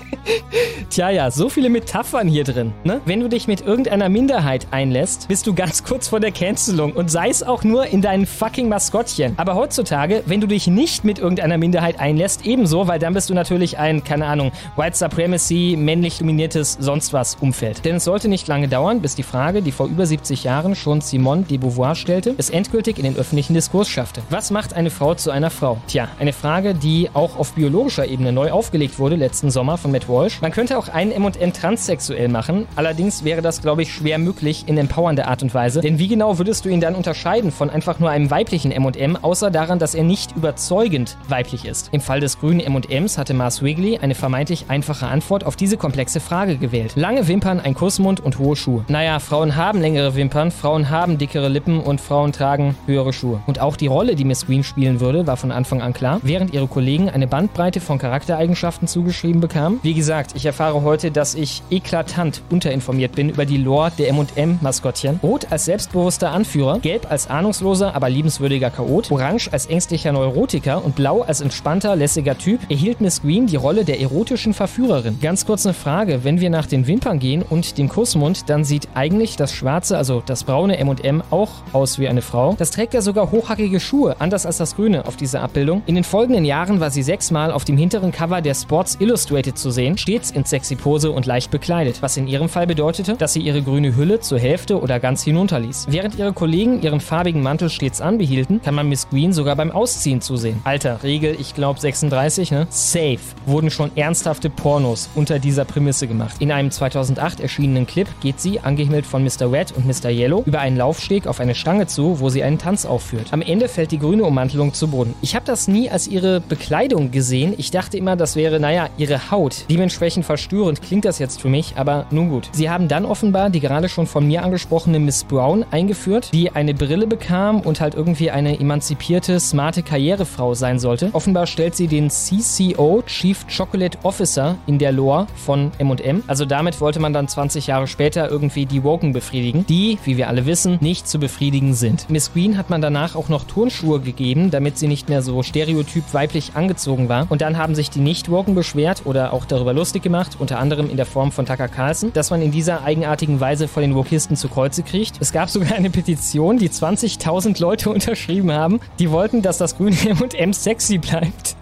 Tja, 0.90 1.08
ja, 1.08 1.30
so 1.30 1.48
viele 1.48 1.70
Metaphern 1.70 2.09
hier 2.28 2.44
drin. 2.44 2.72
Ne? 2.82 3.00
Wenn 3.04 3.20
du 3.20 3.28
dich 3.28 3.46
mit 3.46 3.60
irgendeiner 3.60 4.08
Minderheit 4.08 4.66
einlässt, 4.72 5.28
bist 5.28 5.46
du 5.46 5.54
ganz 5.54 5.84
kurz 5.84 6.08
vor 6.08 6.18
der 6.18 6.32
Cancelung 6.32 6.92
und 6.92 7.10
sei 7.10 7.28
es 7.28 7.42
auch 7.42 7.62
nur 7.62 7.86
in 7.86 8.02
deinen 8.02 8.26
fucking 8.26 8.68
Maskottchen. 8.68 9.34
Aber 9.36 9.54
heutzutage, 9.54 10.24
wenn 10.26 10.40
du 10.40 10.48
dich 10.48 10.66
nicht 10.66 11.04
mit 11.04 11.18
irgendeiner 11.18 11.56
Minderheit 11.56 12.00
einlässt, 12.00 12.44
ebenso, 12.44 12.88
weil 12.88 12.98
dann 12.98 13.14
bist 13.14 13.30
du 13.30 13.34
natürlich 13.34 13.78
ein, 13.78 14.02
keine 14.02 14.26
Ahnung, 14.26 14.50
White 14.76 14.96
Supremacy, 14.96 15.76
männlich 15.78 16.18
dominiertes 16.18 16.78
sonst 16.80 17.12
was 17.12 17.36
Umfeld. 17.36 17.84
Denn 17.84 17.96
es 17.96 18.04
sollte 18.04 18.28
nicht 18.28 18.48
lange 18.48 18.66
dauern, 18.66 19.00
bis 19.00 19.14
die 19.14 19.22
Frage, 19.22 19.62
die 19.62 19.72
vor 19.72 19.86
über 19.86 20.04
70 20.04 20.42
Jahren 20.42 20.74
schon 20.74 21.00
Simone 21.00 21.42
de 21.42 21.58
Beauvoir 21.58 21.94
stellte, 21.94 22.34
es 22.38 22.50
endgültig 22.50 22.98
in 22.98 23.04
den 23.04 23.16
öffentlichen 23.16 23.54
Diskurs 23.54 23.88
schaffte. 23.88 24.22
Was 24.30 24.50
macht 24.50 24.74
eine 24.74 24.90
Frau 24.90 25.14
zu 25.14 25.30
einer 25.30 25.50
Frau? 25.50 25.78
Tja, 25.86 26.08
eine 26.18 26.32
Frage, 26.32 26.74
die 26.74 27.08
auch 27.14 27.38
auf 27.38 27.52
biologischer 27.52 28.06
Ebene 28.06 28.32
neu 28.32 28.50
aufgelegt 28.50 28.98
wurde 28.98 29.14
letzten 29.14 29.50
Sommer 29.50 29.78
von 29.78 29.92
Matt 29.92 30.08
Walsh. 30.08 30.40
Man 30.40 30.50
könnte 30.50 30.76
auch 30.76 30.88
einen 30.88 31.12
M&M 31.12 31.52
transsexuell 32.00 32.28
machen, 32.28 32.66
allerdings 32.76 33.24
wäre 33.24 33.42
das, 33.42 33.60
glaube 33.60 33.82
ich, 33.82 33.92
schwer 33.92 34.18
möglich 34.18 34.64
in 34.66 34.78
empowernder 34.78 35.28
Art 35.28 35.42
und 35.42 35.54
Weise, 35.54 35.80
denn 35.80 35.98
wie 35.98 36.08
genau 36.08 36.38
würdest 36.38 36.64
du 36.64 36.68
ihn 36.68 36.80
dann 36.80 36.94
unterscheiden 36.94 37.52
von 37.52 37.70
einfach 37.70 37.98
nur 37.98 38.10
einem 38.10 38.30
weiblichen 38.30 38.72
M&M, 38.72 39.16
außer 39.16 39.50
daran, 39.50 39.78
dass 39.78 39.94
er 39.94 40.04
nicht 40.04 40.36
überzeugend 40.36 41.16
weiblich 41.28 41.64
ist? 41.64 41.90
Im 41.92 42.00
Fall 42.00 42.20
des 42.20 42.40
grünen 42.40 42.60
M&Ms 42.60 43.18
hatte 43.18 43.34
Mars 43.34 43.62
Wiggly 43.62 43.98
eine 43.98 44.14
vermeintlich 44.14 44.66
einfache 44.68 45.06
Antwort 45.06 45.44
auf 45.44 45.56
diese 45.56 45.76
komplexe 45.76 46.20
Frage 46.20 46.56
gewählt. 46.56 46.92
Lange 46.96 47.28
Wimpern, 47.28 47.60
ein 47.60 47.74
Kussmund 47.74 48.20
und 48.20 48.38
hohe 48.38 48.56
Schuhe. 48.56 48.84
Naja, 48.88 49.18
Frauen 49.18 49.56
haben 49.56 49.80
längere 49.80 50.14
Wimpern, 50.14 50.50
Frauen 50.50 50.90
haben 50.90 51.18
dickere 51.18 51.48
Lippen 51.48 51.80
und 51.80 52.00
Frauen 52.00 52.32
tragen 52.32 52.76
höhere 52.86 53.12
Schuhe. 53.12 53.40
Und 53.46 53.60
auch 53.60 53.76
die 53.76 53.86
Rolle, 53.86 54.14
die 54.14 54.24
Miss 54.24 54.46
Green 54.46 54.64
spielen 54.64 55.00
würde, 55.00 55.26
war 55.26 55.36
von 55.36 55.52
Anfang 55.52 55.82
an 55.82 55.92
klar, 55.92 56.20
während 56.22 56.54
ihre 56.54 56.66
Kollegen 56.66 57.10
eine 57.10 57.26
Bandbreite 57.26 57.80
von 57.80 57.98
Charaktereigenschaften 57.98 58.88
zugeschrieben 58.88 59.40
bekamen. 59.40 59.80
Wie 59.82 59.94
gesagt, 59.94 60.32
ich 60.34 60.46
erfahre 60.46 60.82
heute, 60.82 61.10
dass 61.10 61.34
ich 61.34 61.62
eklatant 61.90 62.42
unterinformiert 62.50 63.16
bin 63.16 63.30
über 63.30 63.44
die 63.44 63.56
Lore 63.56 63.90
der 63.98 64.10
M&M-Maskottchen. 64.10 65.18
Rot 65.22 65.50
als 65.50 65.64
selbstbewusster 65.64 66.30
Anführer, 66.30 66.78
gelb 66.78 67.10
als 67.10 67.28
ahnungsloser, 67.28 67.96
aber 67.96 68.08
liebenswürdiger 68.08 68.70
Chaot, 68.70 69.10
orange 69.10 69.48
als 69.52 69.66
ängstlicher 69.66 70.12
Neurotiker 70.12 70.84
und 70.84 70.94
blau 70.94 71.22
als 71.22 71.40
entspannter, 71.40 71.96
lässiger 71.96 72.38
Typ 72.38 72.60
erhielt 72.70 73.00
Miss 73.00 73.22
Green 73.22 73.46
die 73.46 73.56
Rolle 73.56 73.84
der 73.84 74.00
erotischen 74.00 74.54
Verführerin. 74.54 75.18
Ganz 75.20 75.46
kurz 75.46 75.66
eine 75.66 75.74
Frage, 75.74 76.22
wenn 76.22 76.40
wir 76.40 76.50
nach 76.50 76.66
den 76.66 76.86
Wimpern 76.86 77.18
gehen 77.18 77.42
und 77.42 77.76
dem 77.76 77.88
Kussmund, 77.88 78.48
dann 78.48 78.62
sieht 78.62 78.88
eigentlich 78.94 79.36
das 79.36 79.52
schwarze, 79.52 79.98
also 79.98 80.22
das 80.24 80.44
braune 80.44 80.78
M&M 80.78 81.22
auch 81.30 81.50
aus 81.72 81.98
wie 81.98 82.08
eine 82.08 82.22
Frau. 82.22 82.54
Das 82.56 82.70
trägt 82.70 82.94
ja 82.94 83.02
sogar 83.02 83.32
hochhackige 83.32 83.80
Schuhe, 83.80 84.14
anders 84.20 84.46
als 84.46 84.58
das 84.58 84.76
grüne 84.76 85.06
auf 85.06 85.16
dieser 85.16 85.42
Abbildung. 85.42 85.82
In 85.86 85.96
den 85.96 86.04
folgenden 86.04 86.44
Jahren 86.44 86.78
war 86.78 86.90
sie 86.90 87.02
sechsmal 87.02 87.50
auf 87.50 87.64
dem 87.64 87.76
hinteren 87.76 88.12
Cover 88.12 88.40
der 88.40 88.54
Sports 88.54 88.96
Illustrated 89.00 89.58
zu 89.58 89.72
sehen, 89.72 89.98
stets 89.98 90.30
in 90.30 90.44
sexy 90.44 90.76
Pose 90.76 91.10
und 91.10 91.26
leicht 91.26 91.50
bekleidet, 91.50 91.79
was 92.00 92.16
in 92.16 92.26
ihrem 92.26 92.48
Fall 92.48 92.66
bedeutete, 92.66 93.14
dass 93.14 93.32
sie 93.32 93.40
ihre 93.40 93.62
grüne 93.62 93.96
Hülle 93.96 94.20
zur 94.20 94.38
Hälfte 94.38 94.80
oder 94.80 95.00
ganz 95.00 95.22
hinunterließ. 95.22 95.86
Während 95.88 96.18
ihre 96.18 96.32
Kollegen 96.32 96.82
ihren 96.82 97.00
farbigen 97.00 97.42
Mantel 97.42 97.70
stets 97.70 98.00
anbehielten, 98.00 98.60
kann 98.62 98.74
man 98.74 98.88
Miss 98.88 99.08
Green 99.08 99.32
sogar 99.32 99.56
beim 99.56 99.70
Ausziehen 99.70 100.20
zusehen. 100.20 100.60
Alter, 100.64 101.02
Regel, 101.02 101.36
ich 101.38 101.54
glaube 101.54 101.80
36, 101.80 102.50
ne? 102.50 102.66
Safe. 102.70 103.18
Wurden 103.46 103.70
schon 103.70 103.90
ernsthafte 103.96 104.50
Pornos 104.50 105.08
unter 105.14 105.38
dieser 105.38 105.64
Prämisse 105.64 106.06
gemacht. 106.06 106.36
In 106.40 106.52
einem 106.52 106.70
2008 106.70 107.40
erschienenen 107.40 107.86
Clip 107.86 108.08
geht 108.20 108.40
sie, 108.40 108.60
angehimmelt 108.60 109.06
von 109.06 109.24
Mr. 109.24 109.50
Red 109.50 109.72
und 109.72 109.86
Mr. 109.86 110.10
Yellow, 110.10 110.42
über 110.46 110.60
einen 110.60 110.76
Laufsteg 110.76 111.26
auf 111.26 111.40
eine 111.40 111.54
Stange 111.54 111.86
zu, 111.86 112.20
wo 112.20 112.28
sie 112.28 112.42
einen 112.42 112.58
Tanz 112.58 112.84
aufführt. 112.84 113.28
Am 113.32 113.42
Ende 113.42 113.68
fällt 113.68 113.90
die 113.92 113.98
grüne 113.98 114.24
Ummantelung 114.24 114.74
zu 114.74 114.88
Boden. 114.88 115.14
Ich 115.22 115.34
habe 115.34 115.46
das 115.46 115.68
nie 115.68 115.90
als 115.90 116.08
ihre 116.08 116.40
Bekleidung 116.40 117.10
gesehen. 117.10 117.54
Ich 117.56 117.70
dachte 117.70 117.96
immer, 117.96 118.16
das 118.16 118.36
wäre, 118.36 118.60
naja, 118.60 118.88
ihre 118.96 119.30
Haut. 119.30 119.64
Dementsprechend 119.70 120.24
verstörend 120.24 120.82
klingt 120.82 121.04
das 121.04 121.18
jetzt 121.18 121.40
für 121.40 121.48
mich, 121.48 121.69
aber 121.76 122.06
nun 122.10 122.28
gut. 122.30 122.48
Sie 122.52 122.70
haben 122.70 122.88
dann 122.88 123.04
offenbar 123.04 123.50
die 123.50 123.60
gerade 123.60 123.88
schon 123.88 124.06
von 124.06 124.26
mir 124.26 124.42
angesprochene 124.42 124.98
Miss 124.98 125.24
Brown 125.24 125.64
eingeführt, 125.70 126.30
die 126.32 126.50
eine 126.50 126.74
Brille 126.74 127.06
bekam 127.06 127.60
und 127.60 127.80
halt 127.80 127.94
irgendwie 127.94 128.30
eine 128.30 128.58
emanzipierte, 128.58 129.38
smarte 129.40 129.82
Karrierefrau 129.82 130.54
sein 130.54 130.78
sollte. 130.78 131.10
Offenbar 131.12 131.46
stellt 131.46 131.76
sie 131.76 131.86
den 131.86 132.10
CCO, 132.10 133.02
Chief 133.06 133.46
Chocolate 133.54 133.98
Officer, 134.02 134.56
in 134.66 134.78
der 134.78 134.92
Lore 134.92 135.26
von 135.34 135.72
M&M. 135.78 136.22
Also 136.26 136.44
damit 136.44 136.80
wollte 136.80 137.00
man 137.00 137.12
dann 137.12 137.28
20 137.28 137.66
Jahre 137.66 137.86
später 137.86 138.30
irgendwie 138.30 138.66
die 138.66 138.84
Woken 138.84 139.12
befriedigen, 139.12 139.66
die, 139.66 139.98
wie 140.04 140.16
wir 140.16 140.28
alle 140.28 140.46
wissen, 140.46 140.78
nicht 140.80 141.08
zu 141.08 141.18
befriedigen 141.18 141.74
sind. 141.74 142.08
Miss 142.08 142.32
Green 142.32 142.56
hat 142.56 142.70
man 142.70 142.80
danach 142.80 143.16
auch 143.16 143.28
noch 143.28 143.44
Turnschuhe 143.44 144.00
gegeben, 144.00 144.50
damit 144.50 144.78
sie 144.78 144.88
nicht 144.88 145.08
mehr 145.08 145.22
so 145.22 145.42
stereotyp 145.42 146.04
weiblich 146.12 146.52
angezogen 146.54 147.08
war. 147.08 147.26
Und 147.28 147.40
dann 147.42 147.58
haben 147.58 147.74
sich 147.74 147.90
die 147.90 148.00
Nicht-Woken 148.00 148.54
beschwert 148.54 149.02
oder 149.04 149.32
auch 149.32 149.44
darüber 149.44 149.72
lustig 149.72 150.02
gemacht, 150.02 150.36
unter 150.38 150.58
anderem 150.58 150.90
in 150.90 150.96
der 150.96 151.06
Form 151.06 151.32
von 151.32 151.46
Tucker 151.60 151.68
Carlson, 151.68 152.12
dass 152.14 152.30
man 152.30 152.40
in 152.40 152.50
dieser 152.50 152.84
eigenartigen 152.84 153.38
Weise 153.38 153.68
vor 153.68 153.82
den 153.82 153.94
Wokisten 153.94 154.34
zu 154.34 154.48
Kreuze 154.48 154.82
kriegt. 154.82 155.16
Es 155.20 155.30
gab 155.30 155.50
sogar 155.50 155.72
eine 155.72 155.90
Petition, 155.90 156.56
die 156.56 156.70
20.000 156.70 157.60
Leute 157.60 157.90
unterschrieben 157.94 158.50
haben, 158.52 158.80
die 158.98 159.10
wollten, 159.10 159.42
dass 159.42 159.58
das 159.58 159.76
grüne 159.76 159.96
M&M 160.08 160.54
sexy 160.54 160.96
bleibt. 160.96 161.56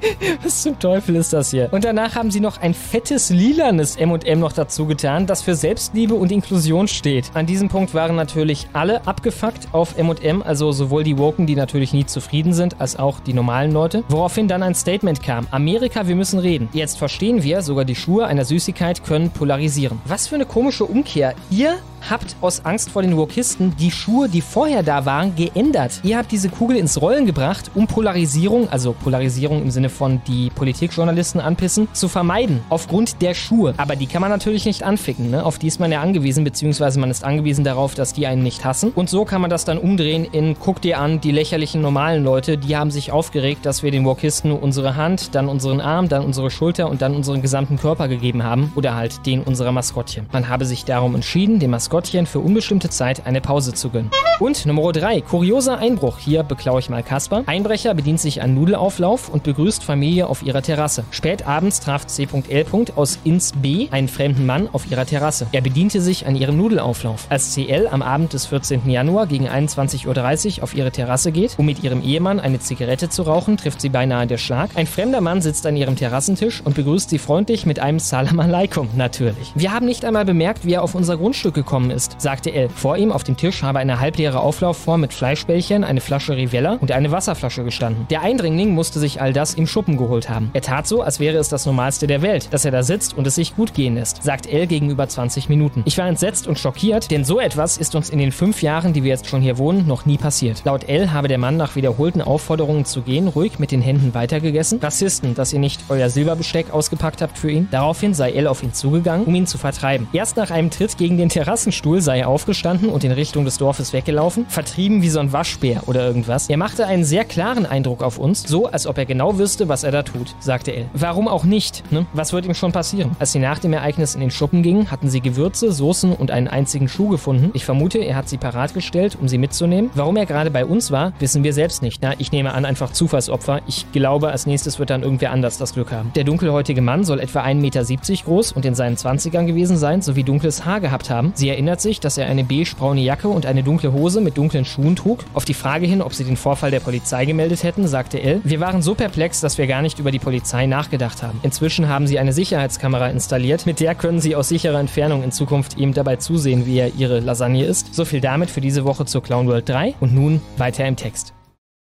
Was 0.42 0.62
zum 0.62 0.78
Teufel 0.78 1.16
ist 1.16 1.32
das 1.32 1.50
hier? 1.50 1.68
Und 1.72 1.84
danach 1.84 2.14
haben 2.14 2.30
sie 2.30 2.40
noch 2.40 2.60
ein 2.60 2.74
fettes 2.74 3.30
lilanes 3.30 3.96
M&M 3.96 4.38
noch 4.38 4.52
dazu 4.52 4.86
getan, 4.86 5.26
das 5.26 5.42
für 5.42 5.54
Selbstliebe 5.54 6.14
und 6.14 6.32
Inklusion 6.32 6.88
steht. 6.88 7.30
An 7.34 7.46
diesem 7.46 7.68
Punkt 7.68 7.94
waren 7.94 8.16
natürlich 8.16 8.68
alle 8.72 9.06
abgefuckt 9.06 9.68
auf 9.72 9.96
M&M, 9.98 10.42
also 10.42 10.72
sowohl 10.72 11.04
die 11.04 11.18
Woken, 11.18 11.46
die 11.46 11.56
natürlich 11.56 11.92
nie 11.92 12.06
zufrieden 12.06 12.52
sind, 12.52 12.80
als 12.80 12.96
auch 12.98 13.20
die 13.20 13.32
normalen 13.32 13.72
Leute. 13.72 14.04
Woraufhin 14.08 14.48
dann 14.48 14.62
ein 14.62 14.74
Statement 14.74 15.22
kam. 15.22 15.46
Amerika, 15.50 16.06
wir 16.08 16.16
müssen 16.16 16.38
reden. 16.38 16.68
Jetzt 16.72 16.98
verstehen 16.98 17.42
wir, 17.42 17.62
sogar 17.62 17.84
die 17.84 17.94
Schuhe 17.94 18.26
einer 18.26 18.44
Süßigkeit 18.44 19.04
können 19.04 19.30
polarisieren. 19.30 20.00
Was 20.04 20.28
für 20.28 20.34
eine 20.34 20.46
komische 20.46 20.84
Umkehr. 20.84 21.34
Ihr 21.50 21.76
habt 22.08 22.36
aus 22.40 22.64
Angst 22.64 22.90
vor 22.90 23.02
den 23.02 23.16
Wokisten 23.16 23.74
die 23.76 23.90
Schuhe, 23.90 24.28
die 24.28 24.40
vorher 24.40 24.82
da 24.82 25.06
waren, 25.06 25.34
geändert. 25.34 26.00
Ihr 26.02 26.18
habt 26.18 26.30
diese 26.32 26.48
Kugel 26.48 26.76
ins 26.76 27.00
Rollen 27.00 27.26
gebracht, 27.26 27.70
um 27.74 27.86
Polarisierung, 27.86 28.68
also 28.68 28.92
Polarisierung 28.92 29.62
im 29.62 29.70
Sinne 29.70 29.85
von 29.88 30.20
die 30.26 30.50
Politikjournalisten 30.50 31.40
anpissen, 31.40 31.88
zu 31.92 32.08
vermeiden. 32.08 32.62
Aufgrund 32.68 33.22
der 33.22 33.34
Schuhe. 33.34 33.74
Aber 33.76 33.96
die 33.96 34.06
kann 34.06 34.20
man 34.20 34.30
natürlich 34.30 34.64
nicht 34.64 34.82
anficken. 34.82 35.30
Ne? 35.30 35.44
Auf 35.44 35.58
die 35.58 35.66
ist 35.66 35.80
man 35.80 35.90
ja 35.90 36.00
angewiesen, 36.00 36.44
beziehungsweise 36.44 37.00
man 37.00 37.10
ist 37.10 37.24
angewiesen 37.24 37.64
darauf, 37.64 37.94
dass 37.94 38.12
die 38.12 38.26
einen 38.26 38.42
nicht 38.42 38.64
hassen. 38.64 38.92
Und 38.94 39.10
so 39.10 39.24
kann 39.24 39.40
man 39.40 39.50
das 39.50 39.64
dann 39.64 39.78
umdrehen 39.78 40.26
in 40.30 40.56
guck 40.58 40.80
dir 40.80 41.00
an, 41.00 41.20
die 41.20 41.32
lächerlichen 41.32 41.80
normalen 41.82 42.22
Leute, 42.22 42.58
die 42.58 42.76
haben 42.76 42.90
sich 42.90 43.12
aufgeregt, 43.12 43.66
dass 43.66 43.82
wir 43.82 43.90
den 43.90 44.04
Wokisten 44.04 44.52
unsere 44.52 44.96
Hand, 44.96 45.34
dann 45.34 45.48
unseren 45.48 45.80
Arm, 45.80 46.08
dann 46.08 46.24
unsere 46.24 46.50
Schulter 46.50 46.88
und 46.88 47.02
dann 47.02 47.14
unseren 47.14 47.42
gesamten 47.42 47.78
Körper 47.78 48.08
gegeben 48.08 48.42
haben. 48.42 48.72
Oder 48.74 48.94
halt 48.94 49.26
den 49.26 49.42
unserer 49.42 49.72
Maskottchen. 49.72 50.26
Man 50.32 50.48
habe 50.48 50.64
sich 50.64 50.84
darum 50.84 51.14
entschieden, 51.14 51.58
dem 51.58 51.70
Maskottchen 51.70 51.96
Maskottchen 51.96 52.26
für 52.26 52.40
unbestimmte 52.40 52.90
Zeit 52.90 53.26
eine 53.26 53.40
Pause 53.40 53.72
zu 53.72 53.90
gönnen. 53.90 54.10
Und 54.38 54.66
Nummer 54.66 54.92
3, 54.92 55.22
kurioser 55.22 55.78
Einbruch. 55.78 56.18
Hier 56.18 56.42
beklaue 56.42 56.80
ich 56.80 56.90
mal 56.90 57.02
Kasper. 57.02 57.42
Einbrecher 57.46 57.94
bedient 57.94 58.20
sich 58.20 58.42
an 58.42 58.54
Nudelauflauf 58.54 59.28
und 59.28 59.42
begrüßt 59.44 59.75
Familie 59.84 60.26
auf 60.26 60.42
ihrer 60.42 60.62
Terrasse. 60.62 61.04
Spät 61.10 61.46
abends 61.46 61.80
traf 61.80 62.06
C.L. 62.06 62.66
aus 62.96 63.18
Ins 63.24 63.52
B 63.52 63.88
einen 63.90 64.08
fremden 64.08 64.46
Mann 64.46 64.68
auf 64.72 64.90
ihrer 64.90 65.06
Terrasse. 65.06 65.46
Er 65.52 65.60
bediente 65.60 66.00
sich 66.00 66.26
an 66.26 66.36
ihrem 66.36 66.56
Nudelauflauf. 66.56 67.26
Als 67.28 67.54
CL 67.54 67.88
am 67.90 68.02
Abend 68.02 68.32
des 68.32 68.46
14. 68.46 68.88
Januar 68.88 69.26
gegen 69.26 69.48
21.30 69.48 70.58
Uhr 70.58 70.62
auf 70.62 70.74
ihre 70.74 70.90
Terrasse 70.90 71.32
geht, 71.32 71.54
um 71.58 71.66
mit 71.66 71.82
ihrem 71.82 72.02
Ehemann 72.02 72.40
eine 72.40 72.60
Zigarette 72.60 73.08
zu 73.08 73.22
rauchen, 73.22 73.56
trifft 73.56 73.80
sie 73.80 73.88
beinahe 73.88 74.26
der 74.26 74.38
Schlag. 74.38 74.70
Ein 74.74 74.86
fremder 74.86 75.20
Mann 75.20 75.42
sitzt 75.42 75.66
an 75.66 75.76
ihrem 75.76 75.96
Terrassentisch 75.96 76.60
und 76.64 76.74
begrüßt 76.74 77.10
sie 77.10 77.18
freundlich 77.18 77.66
mit 77.66 77.78
einem 77.78 77.98
Salam 77.98 78.40
Aleikum, 78.40 78.88
natürlich. 78.96 79.52
Wir 79.54 79.72
haben 79.72 79.86
nicht 79.86 80.04
einmal 80.04 80.24
bemerkt, 80.24 80.64
wie 80.64 80.74
er 80.74 80.82
auf 80.82 80.94
unser 80.94 81.16
Grundstück 81.16 81.54
gekommen 81.54 81.90
ist, 81.90 82.20
sagte 82.20 82.52
Elle. 82.52 82.70
Vor 82.70 82.96
ihm 82.96 83.12
auf 83.12 83.24
dem 83.24 83.36
Tisch 83.36 83.62
habe 83.62 83.78
eine 83.78 84.00
halbleere 84.00 84.40
Auflaufform 84.40 85.00
mit 85.00 85.12
Fleischbällchen, 85.12 85.84
eine 85.84 86.00
Flasche 86.00 86.36
Rivella 86.36 86.78
und 86.80 86.92
eine 86.92 87.10
Wasserflasche 87.10 87.64
gestanden. 87.64 88.06
Der 88.10 88.22
Eindringling 88.22 88.70
musste 88.74 88.98
sich 88.98 89.20
all 89.20 89.32
das 89.32 89.54
im 89.54 89.65
Schuppen 89.66 89.96
geholt 89.96 90.28
haben. 90.28 90.50
Er 90.52 90.62
tat 90.62 90.86
so, 90.86 91.02
als 91.02 91.20
wäre 91.20 91.38
es 91.38 91.48
das 91.48 91.66
Normalste 91.66 92.06
der 92.06 92.22
Welt, 92.22 92.48
dass 92.52 92.64
er 92.64 92.70
da 92.70 92.82
sitzt 92.82 93.16
und 93.16 93.26
es 93.26 93.36
sich 93.36 93.56
gut 93.56 93.74
gehen 93.74 93.94
lässt, 93.94 94.22
sagt 94.22 94.46
Elle 94.46 94.66
gegenüber 94.66 95.08
20 95.08 95.48
Minuten. 95.48 95.82
Ich 95.84 95.98
war 95.98 96.06
entsetzt 96.06 96.46
und 96.46 96.58
schockiert, 96.58 97.10
denn 97.10 97.24
so 97.24 97.40
etwas 97.40 97.76
ist 97.76 97.94
uns 97.94 98.10
in 98.10 98.18
den 98.18 98.32
fünf 98.32 98.62
Jahren, 98.62 98.92
die 98.92 99.02
wir 99.02 99.10
jetzt 99.10 99.28
schon 99.28 99.42
hier 99.42 99.58
wohnen, 99.58 99.86
noch 99.86 100.06
nie 100.06 100.18
passiert. 100.18 100.62
Laut 100.64 100.88
Elle 100.88 101.12
habe 101.12 101.28
der 101.28 101.38
Mann 101.38 101.56
nach 101.56 101.76
wiederholten 101.76 102.20
Aufforderungen 102.20 102.84
zu 102.84 103.02
gehen, 103.02 103.28
ruhig 103.28 103.58
mit 103.58 103.70
den 103.70 103.80
Händen 103.80 104.14
weitergegessen. 104.14 104.80
Rassisten, 104.80 105.34
dass 105.34 105.52
ihr 105.52 105.58
nicht 105.58 105.80
euer 105.88 106.10
Silberbesteck 106.10 106.72
ausgepackt 106.72 107.22
habt 107.22 107.38
für 107.38 107.50
ihn. 107.50 107.68
Daraufhin 107.70 108.14
sei 108.14 108.32
Elle 108.32 108.50
auf 108.50 108.62
ihn 108.62 108.74
zugegangen, 108.74 109.26
um 109.26 109.34
ihn 109.34 109.46
zu 109.46 109.58
vertreiben. 109.58 110.08
Erst 110.12 110.36
nach 110.36 110.50
einem 110.50 110.70
Tritt 110.70 110.98
gegen 110.98 111.16
den 111.16 111.28
Terrassen 111.28 111.72
Stuhl 111.72 112.00
sei 112.00 112.20
er 112.20 112.28
aufgestanden 112.28 112.88
und 112.90 113.04
in 113.04 113.12
Richtung 113.12 113.44
des 113.44 113.56
Dorfes 113.56 113.92
weggelaufen, 113.92 114.46
vertrieben 114.48 115.02
wie 115.02 115.08
so 115.08 115.20
ein 115.20 115.32
Waschbär 115.32 115.82
oder 115.86 116.06
irgendwas. 116.06 116.48
Er 116.48 116.56
machte 116.56 116.86
einen 116.86 117.04
sehr 117.04 117.24
klaren 117.24 117.64
Eindruck 117.64 118.02
auf 118.02 118.18
uns, 118.18 118.42
so 118.42 118.66
als 118.66 118.86
ob 118.86 118.98
er 118.98 119.06
genau 119.06 119.38
wüsste, 119.38 119.55
was 119.68 119.82
er 119.82 119.92
da 119.92 120.02
tut, 120.02 120.34
sagte 120.38 120.74
Elle. 120.74 120.86
Warum 120.92 121.28
auch 121.28 121.44
nicht? 121.44 121.82
Ne? 121.90 122.06
Was 122.12 122.32
wird 122.32 122.46
ihm 122.46 122.54
schon 122.54 122.72
passieren? 122.72 123.16
Als 123.18 123.32
sie 123.32 123.38
nach 123.38 123.58
dem 123.58 123.72
Ereignis 123.72 124.14
in 124.14 124.20
den 124.20 124.30
Schuppen 124.30 124.62
gingen, 124.62 124.90
hatten 124.90 125.08
sie 125.08 125.20
Gewürze, 125.20 125.72
Soßen 125.72 126.12
und 126.12 126.30
einen 126.30 126.48
einzigen 126.48 126.88
Schuh 126.88 127.08
gefunden. 127.08 127.50
Ich 127.54 127.64
vermute, 127.64 127.98
er 127.98 128.16
hat 128.16 128.28
sie 128.28 128.36
parat 128.36 128.74
gestellt, 128.74 129.16
um 129.20 129.28
sie 129.28 129.38
mitzunehmen. 129.38 129.90
Warum 129.94 130.16
er 130.16 130.26
gerade 130.26 130.50
bei 130.50 130.64
uns 130.64 130.90
war, 130.90 131.12
wissen 131.18 131.44
wir 131.44 131.52
selbst 131.52 131.82
nicht. 131.82 132.02
Na, 132.02 132.12
ich 132.18 132.32
nehme 132.32 132.52
an, 132.52 132.64
einfach 132.64 132.92
Zufallsopfer. 132.92 133.60
Ich 133.66 133.90
glaube, 133.92 134.28
als 134.30 134.46
nächstes 134.46 134.78
wird 134.78 134.90
dann 134.90 135.02
irgendwer 135.02 135.32
anders 135.32 135.58
das 135.58 135.74
Glück 135.74 135.92
haben. 135.92 136.12
Der 136.14 136.24
dunkelhäutige 136.24 136.82
Mann 136.82 137.04
soll 137.04 137.20
etwa 137.20 137.42
1,70 137.42 137.54
Meter 137.54 138.24
groß 138.24 138.52
und 138.52 138.64
in 138.64 138.74
seinen 138.74 138.96
20ern 138.96 139.46
gewesen 139.46 139.76
sein, 139.76 140.02
sowie 140.02 140.22
dunkles 140.22 140.64
Haar 140.64 140.80
gehabt 140.80 141.10
haben. 141.10 141.32
Sie 141.34 141.48
erinnert 141.48 141.80
sich, 141.80 142.00
dass 142.00 142.18
er 142.18 142.26
eine 142.26 142.44
beige-braune 142.44 143.00
Jacke 143.00 143.28
und 143.28 143.46
eine 143.46 143.62
dunkle 143.62 143.92
Hose 143.92 144.20
mit 144.20 144.36
dunklen 144.36 144.64
Schuhen 144.64 144.96
trug. 144.96 145.24
Auf 145.34 145.44
die 145.44 145.54
Frage 145.54 145.86
hin, 145.86 146.02
ob 146.02 146.14
sie 146.14 146.24
den 146.24 146.36
Vorfall 146.36 146.70
der 146.70 146.80
Polizei 146.80 147.24
gemeldet 147.24 147.62
hätten, 147.62 147.86
sagte 147.88 148.22
Elle, 148.22 148.40
wir 148.44 148.60
waren 148.60 148.82
so 148.82 148.94
perplex, 148.94 149.40
dass 149.46 149.58
wir 149.58 149.68
gar 149.68 149.80
nicht 149.80 150.00
über 150.00 150.10
die 150.10 150.18
Polizei 150.18 150.66
nachgedacht 150.66 151.22
haben. 151.22 151.38
Inzwischen 151.44 151.86
haben 151.88 152.08
sie 152.08 152.18
eine 152.18 152.32
Sicherheitskamera 152.32 153.06
installiert, 153.10 153.64
mit 153.64 153.78
der 153.78 153.94
können 153.94 154.18
sie 154.18 154.34
aus 154.34 154.48
sicherer 154.48 154.80
Entfernung 154.80 155.22
in 155.22 155.30
Zukunft 155.30 155.76
ihm 155.76 155.94
dabei 155.94 156.16
zusehen, 156.16 156.66
wie 156.66 156.78
er 156.78 156.96
ihre 156.96 157.20
Lasagne 157.20 157.64
isst. 157.64 157.94
So 157.94 158.04
viel 158.04 158.20
damit 158.20 158.50
für 158.50 158.60
diese 158.60 158.84
Woche 158.84 159.04
zur 159.04 159.22
Clown 159.22 159.46
World 159.46 159.68
3 159.68 159.94
und 160.00 160.12
nun 160.12 160.40
weiter 160.56 160.84
im 160.84 160.96
Text. 160.96 161.32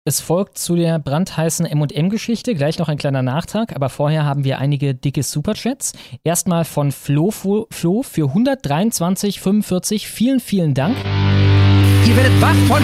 Es 0.05 0.19
folgt 0.21 0.59
zu 0.59 0.75
der 0.75 0.99
brandheißen 0.99 1.65
M&M-Geschichte 1.65 2.53
gleich 2.53 2.77
noch 2.77 2.89
ein 2.89 2.99
kleiner 2.99 3.23
Nachtrag, 3.23 3.75
aber 3.75 3.89
vorher 3.89 4.23
haben 4.23 4.43
wir 4.43 4.59
einige 4.59 4.93
dicke 4.93 5.23
Superchats. 5.23 5.93
Erstmal 6.23 6.63
von 6.63 6.91
Flo, 6.91 7.31
Flo, 7.31 7.65
Flo 7.71 8.03
für 8.03 8.27
123,45. 8.35 10.05
Vielen, 10.05 10.39
vielen 10.39 10.75
Dank. 10.75 10.95
Ihr 12.05 12.15
werdet 12.15 12.39
wach 12.39 12.55
von 12.67 12.83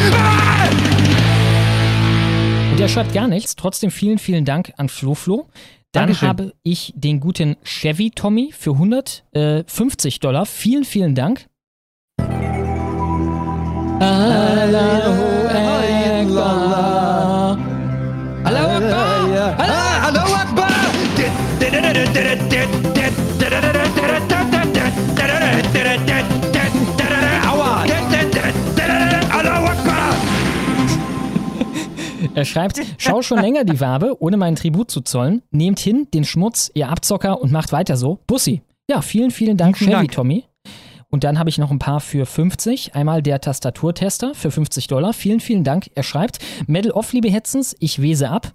Und 0.00 0.97
der 2.78 2.88
schreibt 2.88 3.12
gar 3.12 3.26
nichts. 3.26 3.56
Trotzdem 3.56 3.90
vielen, 3.90 4.18
vielen 4.18 4.44
Dank 4.44 4.72
an 4.76 4.88
Flo 4.88 5.14
Flo. 5.14 5.48
Dann 5.92 6.04
Dankeschön. 6.04 6.28
habe 6.28 6.52
ich 6.62 6.92
den 6.94 7.18
guten 7.18 7.56
Chevy 7.64 8.10
Tommy 8.10 8.52
für 8.56 8.72
150 8.72 10.20
Dollar. 10.20 10.46
Vielen, 10.46 10.84
vielen 10.84 11.16
Dank. 11.16 11.46
Allahu 14.00 15.48
Akbar. 15.48 17.27
Er 32.38 32.44
schreibt, 32.44 32.80
schau 32.98 33.20
schon 33.20 33.40
länger 33.40 33.64
die 33.64 33.80
Wabe, 33.80 34.22
ohne 34.22 34.36
meinen 34.36 34.54
Tribut 34.54 34.92
zu 34.92 35.00
zollen. 35.00 35.42
Nehmt 35.50 35.80
hin 35.80 36.06
den 36.14 36.22
Schmutz, 36.22 36.70
ihr 36.72 36.88
Abzocker 36.88 37.40
und 37.40 37.50
macht 37.50 37.72
weiter 37.72 37.96
so. 37.96 38.20
Bussi. 38.28 38.62
Ja, 38.88 39.02
vielen, 39.02 39.32
vielen 39.32 39.56
Dank, 39.56 39.76
vielen 39.76 39.90
Chevy 39.90 40.06
Dank. 40.06 40.12
Tommy. 40.12 40.44
Und 41.08 41.24
dann 41.24 41.40
habe 41.40 41.50
ich 41.50 41.58
noch 41.58 41.72
ein 41.72 41.80
paar 41.80 41.98
für 41.98 42.26
50. 42.26 42.94
Einmal 42.94 43.24
der 43.24 43.40
Tastaturtester 43.40 44.36
für 44.36 44.52
50 44.52 44.86
Dollar. 44.86 45.14
Vielen, 45.14 45.40
vielen 45.40 45.64
Dank. 45.64 45.90
Er 45.96 46.04
schreibt, 46.04 46.38
Medal 46.68 46.92
off, 46.92 47.12
liebe 47.12 47.28
Hetzens, 47.28 47.74
ich 47.80 48.00
wese 48.00 48.30
ab. 48.30 48.54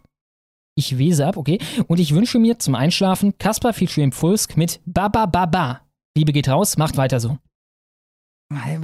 Ich 0.75 0.97
wese 0.97 1.27
ab, 1.27 1.35
okay. 1.35 1.59
Und 1.87 1.99
ich 1.99 2.15
wünsche 2.15 2.39
mir 2.39 2.59
zum 2.59 2.75
Einschlafen 2.75 3.37
Kaspar 3.37 3.73
featuring 3.73 4.13
Fulsk 4.13 4.55
mit 4.55 4.79
Baba 4.85 5.25
Baba. 5.25 5.81
Liebe 6.15 6.31
geht 6.31 6.47
raus, 6.47 6.77
macht 6.77 6.95
weiter 6.95 7.19
so. 7.19 7.37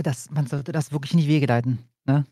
Das, 0.03 0.29
man 0.29 0.45
sollte 0.45 0.73
das 0.73 0.91
wirklich 0.91 1.13
nicht 1.13 1.29
wegeleiten. 1.29 1.79
Ne? 2.05 2.25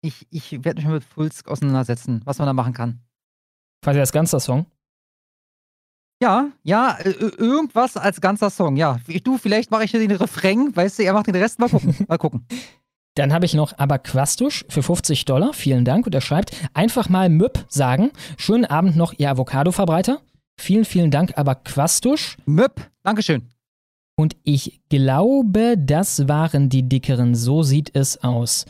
Ich, 0.00 0.26
ich 0.30 0.52
werde 0.64 0.76
mich 0.76 0.84
mal 0.84 0.94
mit 0.94 1.04
Fulsk 1.04 1.48
auseinandersetzen, 1.48 2.20
was 2.24 2.38
man 2.38 2.46
da 2.46 2.52
machen 2.52 2.72
kann. 2.72 3.00
Quasi 3.82 3.98
als 4.00 4.12
ganzer 4.12 4.40
Song? 4.40 4.66
Ja, 6.20 6.50
ja, 6.64 6.98
äh, 6.98 7.10
irgendwas 7.10 7.96
als 7.96 8.20
ganzer 8.20 8.50
Song, 8.50 8.76
ja. 8.76 8.98
Du, 9.22 9.38
vielleicht 9.38 9.70
mache 9.70 9.84
ich 9.84 9.92
hier 9.92 10.00
den 10.00 10.16
Refrain, 10.16 10.74
weißt 10.74 10.98
du, 10.98 11.04
er 11.04 11.12
macht 11.12 11.28
den 11.28 11.36
Rest, 11.36 11.58
mal 11.60 11.68
gucken. 11.68 11.94
Mal 12.08 12.18
gucken. 12.18 12.46
Dann 13.14 13.32
habe 13.32 13.46
ich 13.46 13.54
noch 13.54 13.76
Abaquastusch 13.76 14.64
für 14.68 14.82
50 14.82 15.24
Dollar. 15.24 15.52
Vielen 15.52 15.84
Dank. 15.84 16.06
Und 16.06 16.14
er 16.14 16.20
schreibt, 16.20 16.52
einfach 16.72 17.08
mal 17.08 17.28
Müpp 17.28 17.64
sagen. 17.68 18.12
Schönen 18.36 18.64
Abend 18.64 18.94
noch, 18.94 19.12
ihr 19.18 19.28
Avocado-Verbreiter. 19.28 20.20
Vielen, 20.56 20.84
vielen 20.84 21.10
Dank, 21.10 21.36
Abaquastusch. 21.36 22.36
Müpp, 22.46 22.80
Dankeschön. 23.02 23.48
Und 24.16 24.36
ich 24.44 24.80
glaube, 24.88 25.74
das 25.76 26.28
waren 26.28 26.68
die 26.68 26.88
dickeren. 26.88 27.34
So 27.34 27.64
sieht 27.64 27.94
es 27.94 28.22
aus. 28.22 28.66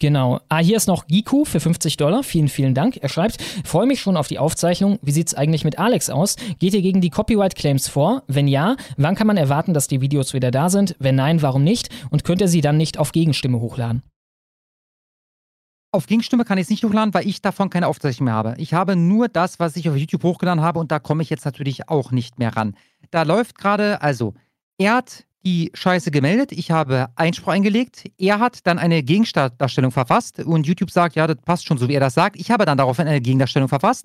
Genau. 0.00 0.40
Ah, 0.48 0.58
hier 0.58 0.76
ist 0.76 0.86
noch 0.86 1.08
Giku 1.08 1.44
für 1.44 1.58
50 1.58 1.96
Dollar. 1.96 2.22
Vielen, 2.22 2.48
vielen 2.48 2.72
Dank. 2.72 2.98
Er 2.98 3.08
schreibt, 3.08 3.42
freue 3.64 3.86
mich 3.86 4.00
schon 4.00 4.16
auf 4.16 4.28
die 4.28 4.38
Aufzeichnung. 4.38 5.00
Wie 5.02 5.10
sieht's 5.10 5.34
eigentlich 5.34 5.64
mit 5.64 5.78
Alex 5.78 6.08
aus? 6.08 6.36
Geht 6.60 6.74
ihr 6.74 6.82
gegen 6.82 7.00
die 7.00 7.10
Copyright-Claims 7.10 7.88
vor? 7.88 8.22
Wenn 8.28 8.46
ja, 8.46 8.76
wann 8.96 9.16
kann 9.16 9.26
man 9.26 9.36
erwarten, 9.36 9.74
dass 9.74 9.88
die 9.88 10.00
Videos 10.00 10.34
wieder 10.34 10.52
da 10.52 10.70
sind? 10.70 10.94
Wenn 11.00 11.16
nein, 11.16 11.42
warum 11.42 11.64
nicht? 11.64 11.88
Und 12.10 12.22
könnt 12.22 12.40
ihr 12.40 12.48
sie 12.48 12.60
dann 12.60 12.76
nicht 12.76 12.96
auf 12.98 13.10
Gegenstimme 13.10 13.58
hochladen? 13.58 14.02
Auf 15.90 16.06
Gegenstimme 16.06 16.44
kann 16.44 16.58
ich 16.58 16.64
es 16.64 16.70
nicht 16.70 16.84
hochladen, 16.84 17.12
weil 17.12 17.26
ich 17.26 17.42
davon 17.42 17.70
keine 17.70 17.88
Aufzeichnung 17.88 18.26
mehr 18.26 18.34
habe. 18.34 18.54
Ich 18.58 18.74
habe 18.74 18.94
nur 18.94 19.26
das, 19.26 19.58
was 19.58 19.74
ich 19.74 19.88
auf 19.88 19.96
YouTube 19.96 20.22
hochgeladen 20.22 20.62
habe 20.62 20.78
und 20.78 20.92
da 20.92 21.00
komme 21.00 21.22
ich 21.22 21.30
jetzt 21.30 21.44
natürlich 21.44 21.88
auch 21.88 22.12
nicht 22.12 22.38
mehr 22.38 22.56
ran. 22.56 22.76
Da 23.10 23.22
läuft 23.22 23.58
gerade, 23.58 24.00
also 24.00 24.34
Erd 24.78 25.24
die 25.44 25.70
Scheiße 25.74 26.10
gemeldet, 26.10 26.52
ich 26.52 26.70
habe 26.70 27.08
Einspruch 27.14 27.52
eingelegt, 27.52 28.04
er 28.18 28.40
hat 28.40 28.66
dann 28.66 28.78
eine 28.78 29.02
Gegendarstellung 29.02 29.90
verfasst 29.92 30.40
und 30.40 30.66
YouTube 30.66 30.90
sagt, 30.90 31.16
ja, 31.16 31.26
das 31.26 31.36
passt 31.44 31.66
schon 31.66 31.78
so, 31.78 31.88
wie 31.88 31.94
er 31.94 32.00
das 32.00 32.14
sagt. 32.14 32.36
Ich 32.36 32.50
habe 32.50 32.64
dann 32.64 32.78
daraufhin 32.78 33.06
eine 33.06 33.20
Gegendarstellung 33.20 33.68
verfasst. 33.68 34.04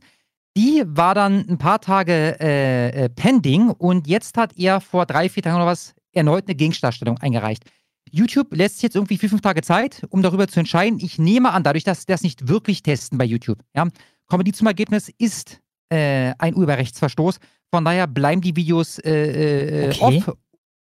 Die 0.55 0.83
war 0.85 1.15
dann 1.15 1.45
ein 1.49 1.57
paar 1.57 1.81
Tage 1.81 2.37
äh, 2.39 3.05
äh, 3.05 3.09
pending 3.09 3.69
und 3.69 4.07
jetzt 4.07 4.37
hat 4.37 4.57
er 4.57 4.81
vor 4.81 5.07
drei, 5.07 5.27
vier 5.27 5.41
Tagen 5.41 5.55
oder 5.55 5.65
was 5.65 5.95
erneut 6.11 6.45
eine 6.47 6.55
Gegendarstellung 6.55 7.17
eingereicht. 7.17 7.63
YouTube 8.11 8.53
lässt 8.55 8.75
sich 8.75 8.83
jetzt 8.83 8.95
irgendwie 8.95 9.17
vier, 9.17 9.29
fünf 9.29 9.41
Tage 9.41 9.63
Zeit, 9.63 10.05
um 10.09 10.21
darüber 10.21 10.47
zu 10.47 10.59
entscheiden. 10.59 10.99
Ich 10.99 11.17
nehme 11.17 11.51
an, 11.51 11.63
dadurch, 11.63 11.83
dass 11.83 12.01
sie 12.01 12.05
das 12.07 12.21
nicht 12.21 12.47
wirklich 12.47 12.83
testen 12.83 13.17
bei 13.17 13.25
YouTube, 13.25 13.59
ja, 13.75 13.87
kommen 14.27 14.43
die 14.43 14.51
zum 14.51 14.67
Ergebnis, 14.67 15.09
ist 15.17 15.59
äh, 15.89 16.33
ein 16.37 16.55
Urheberrechtsverstoß. 16.55 17.39
Von 17.71 17.85
daher 17.85 18.05
bleiben 18.05 18.41
die 18.41 18.55
Videos 18.55 18.99
äh, 18.99 19.87
äh 19.87 19.89
okay. 19.89 20.23
off 20.27 20.37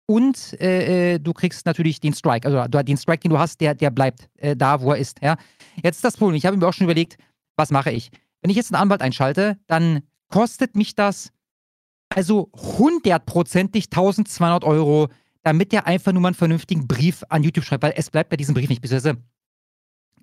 und 0.07 0.59
äh, 0.61 1.15
äh, 1.15 1.19
du 1.19 1.33
kriegst 1.33 1.65
natürlich 1.65 1.99
den 1.99 2.13
Strike. 2.13 2.47
Also 2.47 2.81
den 2.81 2.97
Strike, 2.97 3.19
den 3.19 3.31
du 3.31 3.37
hast, 3.37 3.59
der, 3.61 3.75
der 3.75 3.91
bleibt 3.91 4.29
äh, 4.37 4.55
da, 4.55 4.81
wo 4.81 4.91
er 4.91 4.97
ist. 4.97 5.21
Ja? 5.21 5.35
Jetzt 5.83 5.97
ist 5.97 6.05
das 6.05 6.17
Problem. 6.17 6.35
Ich 6.35 6.45
habe 6.45 6.55
mir 6.55 6.65
auch 6.65 6.73
schon 6.73 6.85
überlegt, 6.85 7.17
was 7.57 7.71
mache 7.71 7.91
ich? 7.91 8.09
Wenn 8.41 8.49
ich 8.49 8.55
jetzt 8.55 8.73
einen 8.73 8.81
Anwalt 8.81 9.01
einschalte, 9.01 9.57
dann 9.67 10.01
kostet 10.29 10.75
mich 10.75 10.95
das 10.95 11.31
also 12.09 12.49
hundertprozentig 12.55 13.85
1200 13.85 14.63
Euro, 14.63 15.09
damit 15.43 15.73
er 15.73 15.87
einfach 15.87 16.13
nur 16.13 16.21
mal 16.21 16.29
einen 16.29 16.35
vernünftigen 16.35 16.87
Brief 16.87 17.23
an 17.27 17.43
YouTube 17.43 17.65
schreibt, 17.65 17.83
weil 17.83 17.93
es 17.97 18.09
bleibt 18.09 18.29
bei 18.29 18.37
diesem 18.37 18.55
Brief 18.55 18.69
nicht, 18.69 18.81
beziehungsweise 18.81 19.17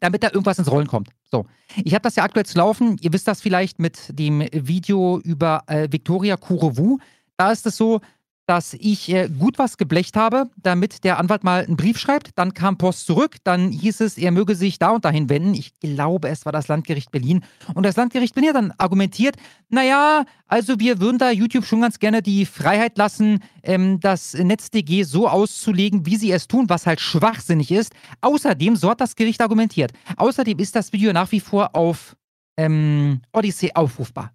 damit 0.01 0.23
da 0.23 0.29
irgendwas 0.29 0.59
ins 0.59 0.71
Rollen 0.71 0.87
kommt. 0.87 1.11
So. 1.31 1.45
Ich 1.85 1.95
habe 1.95 2.03
das 2.03 2.17
ja 2.17 2.25
aktuell 2.25 2.47
zu 2.47 2.57
laufen. 2.57 2.97
Ihr 3.01 3.13
wisst 3.13 3.29
das 3.29 3.43
vielleicht 3.43 3.79
mit 3.79 4.19
dem 4.19 4.41
Video 4.53 5.21
über 5.21 5.63
äh, 5.67 5.89
Victoria 5.91 6.37
Kurowu. 6.37 6.99
Da 7.37 7.53
ist 7.53 7.67
es 7.67 7.77
so, 7.77 8.01
dass 8.47 8.75
ich 8.75 9.09
äh, 9.09 9.29
gut 9.29 9.59
was 9.59 9.77
geblecht 9.79 10.17
habe, 10.17 10.51
damit 10.57 11.05
der 11.05 11.19
Anwalt 11.19 11.45
mal 11.45 11.65
einen 11.65 11.77
Brief 11.77 11.99
schreibt. 11.99 12.31
Dann 12.37 12.53
kam 12.53 12.77
Post 12.77 13.07
zurück, 13.07 13.37
dann 13.45 13.71
hieß 13.71 14.01
es, 14.01 14.19
er 14.19 14.31
möge 14.33 14.55
sich 14.55 14.79
da 14.79 14.91
und 14.91 15.05
dahin 15.05 15.29
wenden. 15.29 15.55
Ich 15.55 15.73
glaube, 15.81 16.29
es 16.29 16.45
war 16.45 16.53
das 16.53 16.69
Landgericht 16.69 17.11
Berlin. 17.11 17.45
Und 17.75 17.85
das 17.85 17.97
Landgericht 17.97 18.35
Berlin 18.35 18.51
hat 18.51 18.57
dann 18.57 18.73
argumentiert, 18.79 19.37
naja, 19.71 20.25
also 20.47 20.79
wir 20.79 21.01
würden 21.01 21.19
da 21.19 21.31
YouTube 21.31 21.65
schon 21.65 21.81
ganz 21.81 21.99
gerne 21.99 22.23
die 22.23 22.45
Freiheit 22.45 22.99
lassen, 22.99 23.41
ähm, 23.63 23.99
das 24.01 24.35
NetzDG 24.35 25.05
so 25.05 25.27
auszulegen, 25.27 26.05
wie 26.05 26.17
sie 26.17 26.31
es 26.31 26.47
tun, 26.47 26.69
was 26.69 26.87
halt 26.87 27.01
schwachsinnig 27.01 27.71
ist. 27.71 27.93
Außerdem, 28.21 28.77
so 28.77 28.91
hat 28.91 29.01
das 29.01 29.17
Gericht 29.17 29.41
argumentiert, 29.41 29.93
außerdem 30.17 30.59
ist 30.59 30.77
das 30.77 30.93
Video 30.93 31.13
nach 31.13 31.33
wie 31.33 31.41
vor 31.41 31.75
auf 31.75 32.15
ähm, 32.57 33.23
Odyssey 33.33 33.73
aufrufbar. 33.75 34.33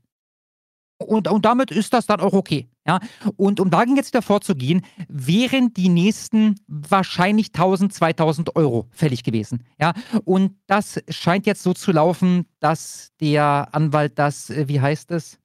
Und, 1.02 1.30
und 1.30 1.46
damit 1.46 1.72
ist 1.72 1.94
das 1.94 2.06
dann 2.06 2.20
auch 2.20 2.34
okay. 2.34 2.68
Ja? 2.86 3.00
Und 3.38 3.60
um 3.62 3.70
dagegen 3.70 3.96
jetzt 3.96 4.14
wieder 4.14 4.22
vorzugehen, 4.22 4.82
wären 5.08 5.74
die 5.74 5.88
nächsten 5.88 6.56
wahrscheinlich 6.68 7.48
1000, 7.48 7.94
2000 7.94 8.56
Euro 8.58 8.88
fällig 8.92 9.24
gewesen. 9.24 9.64
Ja? 9.80 9.94
Und 10.26 10.58
das 10.68 11.02
scheint 11.10 11.46
jetzt 11.46 11.64
so 11.64 11.74
zu 11.74 11.94
laufen, 11.94 12.46
dass 12.60 13.12
der 13.22 13.70
Anwalt 13.72 14.20
das, 14.20 14.50
äh, 14.50 14.68
wie 14.68 14.82
heißt 14.82 15.12
es? 15.12 15.40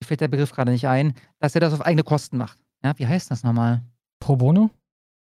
Mir 0.00 0.06
fällt 0.06 0.20
der 0.22 0.28
Begriff 0.28 0.50
gerade 0.50 0.72
nicht 0.72 0.88
ein, 0.88 1.14
dass 1.38 1.54
er 1.54 1.60
das 1.60 1.72
auf 1.72 1.82
eigene 1.82 2.02
Kosten 2.02 2.36
macht. 2.36 2.58
Ja, 2.82 2.98
wie 2.98 3.06
heißt 3.06 3.30
das 3.30 3.44
nochmal? 3.44 3.84
Pro 4.18 4.36
Bono? 4.36 4.70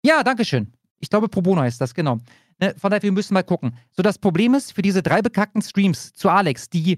Ja, 0.04 0.24
danke 0.24 0.44
schön. 0.44 0.74
Ich 1.00 1.10
glaube, 1.10 1.30
Pro 1.30 1.42
Bono 1.42 1.62
heißt 1.62 1.80
das, 1.80 1.94
genau. 1.94 2.18
Ne, 2.60 2.74
von 2.78 2.90
daher, 2.90 3.04
wir 3.04 3.12
müssen 3.12 3.34
mal 3.34 3.44
gucken. 3.44 3.78
So, 3.92 4.02
das 4.02 4.18
Problem 4.18 4.54
ist, 4.56 4.74
für 4.74 4.82
diese 4.82 5.04
drei 5.04 5.22
bekackten 5.22 5.62
Streams 5.62 6.14
zu 6.14 6.30
Alex, 6.30 6.70
die 6.70 6.98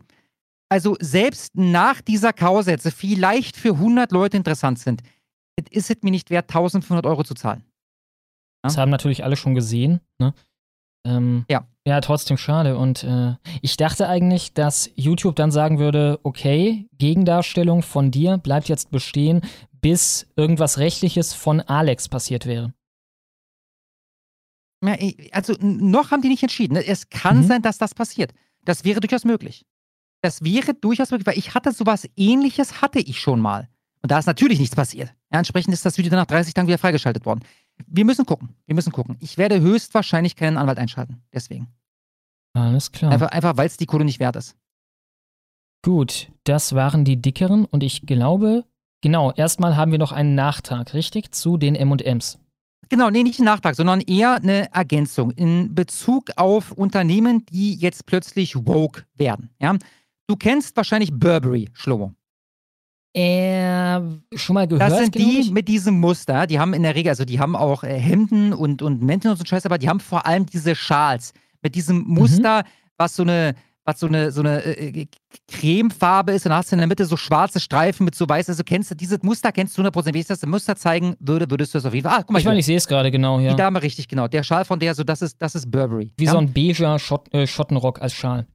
also 0.69 0.97
selbst 0.99 1.55
nach 1.55 2.01
dieser 2.01 2.33
Kausätze 2.33 2.91
vielleicht 2.91 3.57
für 3.57 3.73
100 3.73 4.11
Leute 4.11 4.37
interessant 4.37 4.79
sind, 4.79 5.01
ist 5.69 5.89
es 5.89 5.97
mir 6.01 6.11
nicht 6.11 6.29
wert, 6.29 6.49
1500 6.49 7.05
Euro 7.05 7.23
zu 7.23 7.33
zahlen. 7.33 7.63
Ja? 7.65 8.69
Das 8.69 8.77
haben 8.77 8.91
natürlich 8.91 9.23
alle 9.23 9.35
schon 9.35 9.55
gesehen. 9.55 10.01
Ne? 10.19 10.33
Ähm, 11.05 11.45
ja. 11.49 11.67
Ja, 11.87 12.01
trotzdem 12.01 12.37
schade. 12.37 12.77
Und 12.77 13.03
äh, 13.03 13.35
ich 13.61 13.77
dachte 13.77 14.09
eigentlich, 14.09 14.53
dass 14.53 14.89
YouTube 14.95 15.35
dann 15.35 15.51
sagen 15.51 15.77
würde, 15.77 16.19
okay, 16.23 16.87
Gegendarstellung 16.97 17.83
von 17.83 18.09
dir 18.09 18.39
bleibt 18.39 18.69
jetzt 18.69 18.89
bestehen, 18.89 19.41
bis 19.81 20.27
irgendwas 20.35 20.79
Rechtliches 20.79 21.33
von 21.33 21.61
Alex 21.61 22.09
passiert 22.09 22.47
wäre. 22.47 22.73
Ja, 24.83 24.95
also 25.31 25.53
noch 25.59 26.09
haben 26.09 26.23
die 26.23 26.29
nicht 26.29 26.41
entschieden. 26.41 26.75
Es 26.75 27.09
kann 27.09 27.37
mhm. 27.37 27.43
sein, 27.43 27.61
dass 27.61 27.77
das 27.77 27.93
passiert. 27.93 28.33
Das 28.63 28.83
wäre 28.83 28.99
durchaus 28.99 29.25
möglich 29.25 29.63
das 30.25 30.43
wäre 30.43 30.73
durchaus 30.73 31.11
möglich, 31.11 31.27
weil 31.27 31.37
ich 31.37 31.53
hatte 31.53 31.71
sowas 31.71 32.09
ähnliches, 32.15 32.81
hatte 32.81 32.99
ich 32.99 33.19
schon 33.19 33.39
mal. 33.39 33.69
Und 34.01 34.11
da 34.11 34.19
ist 34.19 34.25
natürlich 34.25 34.59
nichts 34.59 34.75
passiert. 34.75 35.13
Ja, 35.31 35.39
entsprechend 35.39 35.73
ist 35.73 35.85
das 35.85 35.97
Video 35.97 36.09
dann 36.09 36.19
nach 36.19 36.25
30 36.25 36.53
Tagen 36.53 36.67
wieder 36.67 36.77
freigeschaltet 36.77 37.25
worden. 37.25 37.41
Wir 37.87 38.05
müssen 38.05 38.25
gucken. 38.25 38.49
Wir 38.65 38.75
müssen 38.75 38.91
gucken. 38.91 39.17
Ich 39.19 39.37
werde 39.37 39.59
höchstwahrscheinlich 39.59 40.35
keinen 40.35 40.57
Anwalt 40.57 40.77
einschalten. 40.77 41.21
Deswegen. 41.33 41.67
Alles 42.53 42.91
klar. 42.91 43.11
Einfach, 43.11 43.29
einfach 43.29 43.57
weil 43.57 43.67
es 43.67 43.77
die 43.77 43.85
Kohle 43.85 44.05
nicht 44.05 44.19
wert 44.19 44.35
ist. 44.35 44.55
Gut, 45.83 46.31
das 46.45 46.73
waren 46.73 47.05
die 47.05 47.21
dickeren 47.21 47.65
und 47.65 47.83
ich 47.83 48.07
glaube, 48.07 48.65
genau, 49.01 49.31
erstmal 49.31 49.75
haben 49.75 49.91
wir 49.91 49.99
noch 49.99 50.11
einen 50.11 50.33
Nachtrag, 50.33 50.93
richtig, 50.95 51.33
zu 51.33 51.57
den 51.57 51.75
MMs. 51.75 52.39
Genau, 52.89 53.09
nee, 53.09 53.23
nicht 53.23 53.39
ein 53.39 53.45
Nachtrag, 53.45 53.75
sondern 53.75 54.01
eher 54.01 54.35
eine 54.35 54.71
Ergänzung 54.73 55.31
in 55.31 55.75
Bezug 55.75 56.31
auf 56.37 56.71
Unternehmen, 56.71 57.45
die 57.47 57.75
jetzt 57.75 58.05
plötzlich 58.05 58.55
woke 58.55 59.03
werden. 59.15 59.49
Ja? 59.59 59.75
Du 60.27 60.35
kennst 60.35 60.75
wahrscheinlich 60.75 61.11
Burberry, 61.13 61.69
Schlomo. 61.73 62.13
Äh, 63.15 64.01
schon 64.35 64.55
mal 64.55 64.67
gehört. 64.67 64.91
Das 64.91 64.99
sind 64.99 65.15
die 65.15 65.49
mit 65.51 65.69
diesem 65.69 65.99
Muster. 65.99 66.47
Die 66.47 66.59
haben 66.59 66.73
in 66.73 66.83
der 66.83 66.95
Regel, 66.95 67.09
also 67.09 67.23
die 67.23 67.39
haben 67.39 67.55
auch 67.55 67.83
äh, 67.83 67.97
Hemden 67.97 68.51
und, 68.51 68.81
und 68.81 69.01
Mäntel 69.01 69.31
und 69.31 69.37
so 69.37 69.45
Scheiß, 69.45 69.65
aber 69.65 69.77
die 69.77 69.87
haben 69.87 70.01
vor 70.01 70.25
allem 70.25 70.45
diese 70.45 70.75
Schals 70.75 71.31
mit 71.61 71.75
diesem 71.75 72.03
Muster, 72.05 72.63
mhm. 72.63 72.67
was 72.97 73.15
so 73.15 73.23
eine, 73.23 73.55
was 73.85 74.01
so 74.01 74.07
eine, 74.07 74.31
so 74.31 74.41
eine 74.41 74.61
äh, 74.65 75.01
äh 75.01 75.07
Cremefarbe 75.47 76.33
ist 76.33 76.45
und 76.45 76.49
dann 76.49 76.57
hast 76.57 76.71
du 76.71 76.75
in 76.75 76.79
der 76.79 76.87
Mitte 76.87 77.05
so 77.05 77.15
schwarze 77.15 77.61
Streifen 77.61 78.03
mit 78.03 78.15
so 78.15 78.27
weiß. 78.27 78.49
Also 78.49 78.63
kennst 78.65 78.91
du 78.91 78.95
dieses 78.95 79.23
Muster, 79.23 79.53
kennst 79.53 79.77
du 79.77 79.81
100%. 79.81 80.05
Wenn 80.05 80.15
ich 80.15 80.27
das 80.27 80.45
Muster 80.45 80.75
zeigen 80.75 81.15
würde, 81.19 81.49
würdest 81.49 81.73
du 81.73 81.77
das 81.77 81.85
auf 81.85 81.93
jeden 81.93 82.09
Fall. 82.09 82.19
Ah, 82.19 82.21
guck 82.23 82.31
mal. 82.31 82.39
Ich 82.39 82.45
meine, 82.45 82.59
ich 82.59 82.65
sehe 82.65 82.77
es 82.77 82.87
gerade 82.87 83.11
genau, 83.11 83.39
ja. 83.39 83.51
Die 83.51 83.55
Dame 83.55 83.81
richtig, 83.81 84.09
genau. 84.09 84.27
Der 84.27 84.43
Schal 84.43 84.65
von 84.65 84.79
der, 84.79 84.93
so 84.93 85.05
das 85.05 85.21
ist, 85.21 85.41
das 85.41 85.55
ist 85.55 85.71
Burberry. 85.71 86.11
Wie 86.17 86.25
ja? 86.25 86.31
so 86.31 86.37
ein 86.37 86.51
beiger 86.51 86.99
Schott, 86.99 87.33
äh, 87.33 87.47
Schottenrock 87.47 88.01
als 88.01 88.13
Schal. 88.13 88.45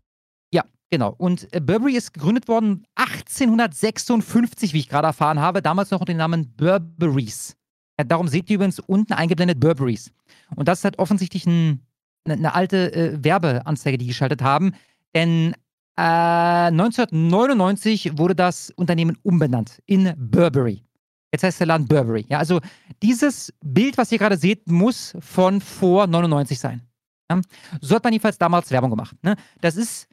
Genau. 0.91 1.15
Und 1.17 1.53
äh, 1.55 1.61
Burberry 1.61 1.97
ist 1.97 2.13
gegründet 2.13 2.49
worden 2.49 2.85
1856, 2.97 4.75
wie 4.75 4.81
ich 4.81 4.89
gerade 4.89 5.07
erfahren 5.07 5.39
habe, 5.39 5.63
damals 5.63 5.91
noch 5.91 6.01
unter 6.01 6.13
dem 6.13 6.19
Namen 6.19 6.53
Burberrys. 6.57 7.57
Ja, 7.99 8.05
darum 8.05 8.29
seht 8.29 8.51
ihr 8.51 8.57
übrigens 8.57 8.81
unten 8.81 9.13
eingeblendet 9.13 9.61
Burberrys. 9.61 10.11
Und 10.57 10.67
das 10.67 10.81
ist 10.81 10.85
halt 10.85 10.99
offensichtlich 10.99 11.47
ein, 11.47 11.87
eine, 12.25 12.35
eine, 12.35 12.55
alte 12.55 12.93
äh, 12.93 13.25
Werbeanzeige, 13.25 13.99
die 13.99 14.09
geschaltet 14.09 14.43
haben. 14.43 14.73
Denn 15.15 15.55
äh, 15.97 16.03
1999 16.03 18.19
wurde 18.19 18.35
das 18.35 18.71
Unternehmen 18.71 19.17
umbenannt 19.23 19.81
in 19.87 20.13
Burberry. 20.17 20.83
Jetzt 21.33 21.45
heißt 21.45 21.61
der 21.61 21.69
Laden 21.69 21.87
Burberry. 21.87 22.27
Ja, 22.29 22.39
also 22.39 22.61
dieses 23.03 23.55
Bild, 23.65 23.97
was 23.97 24.11
ihr 24.11 24.19
gerade 24.19 24.37
seht, 24.37 24.69
muss 24.69 25.15
von 25.21 25.61
vor 25.61 26.09
99 26.09 26.59
sein. 26.59 26.83
Ja? 27.31 27.41
So 27.81 27.95
hat 27.95 28.03
man 28.03 28.13
jedenfalls 28.13 28.39
damals 28.39 28.73
Werbung 28.73 28.91
gemacht. 28.91 29.15
Ne? 29.23 29.37
Das 29.61 29.77
ist 29.77 30.09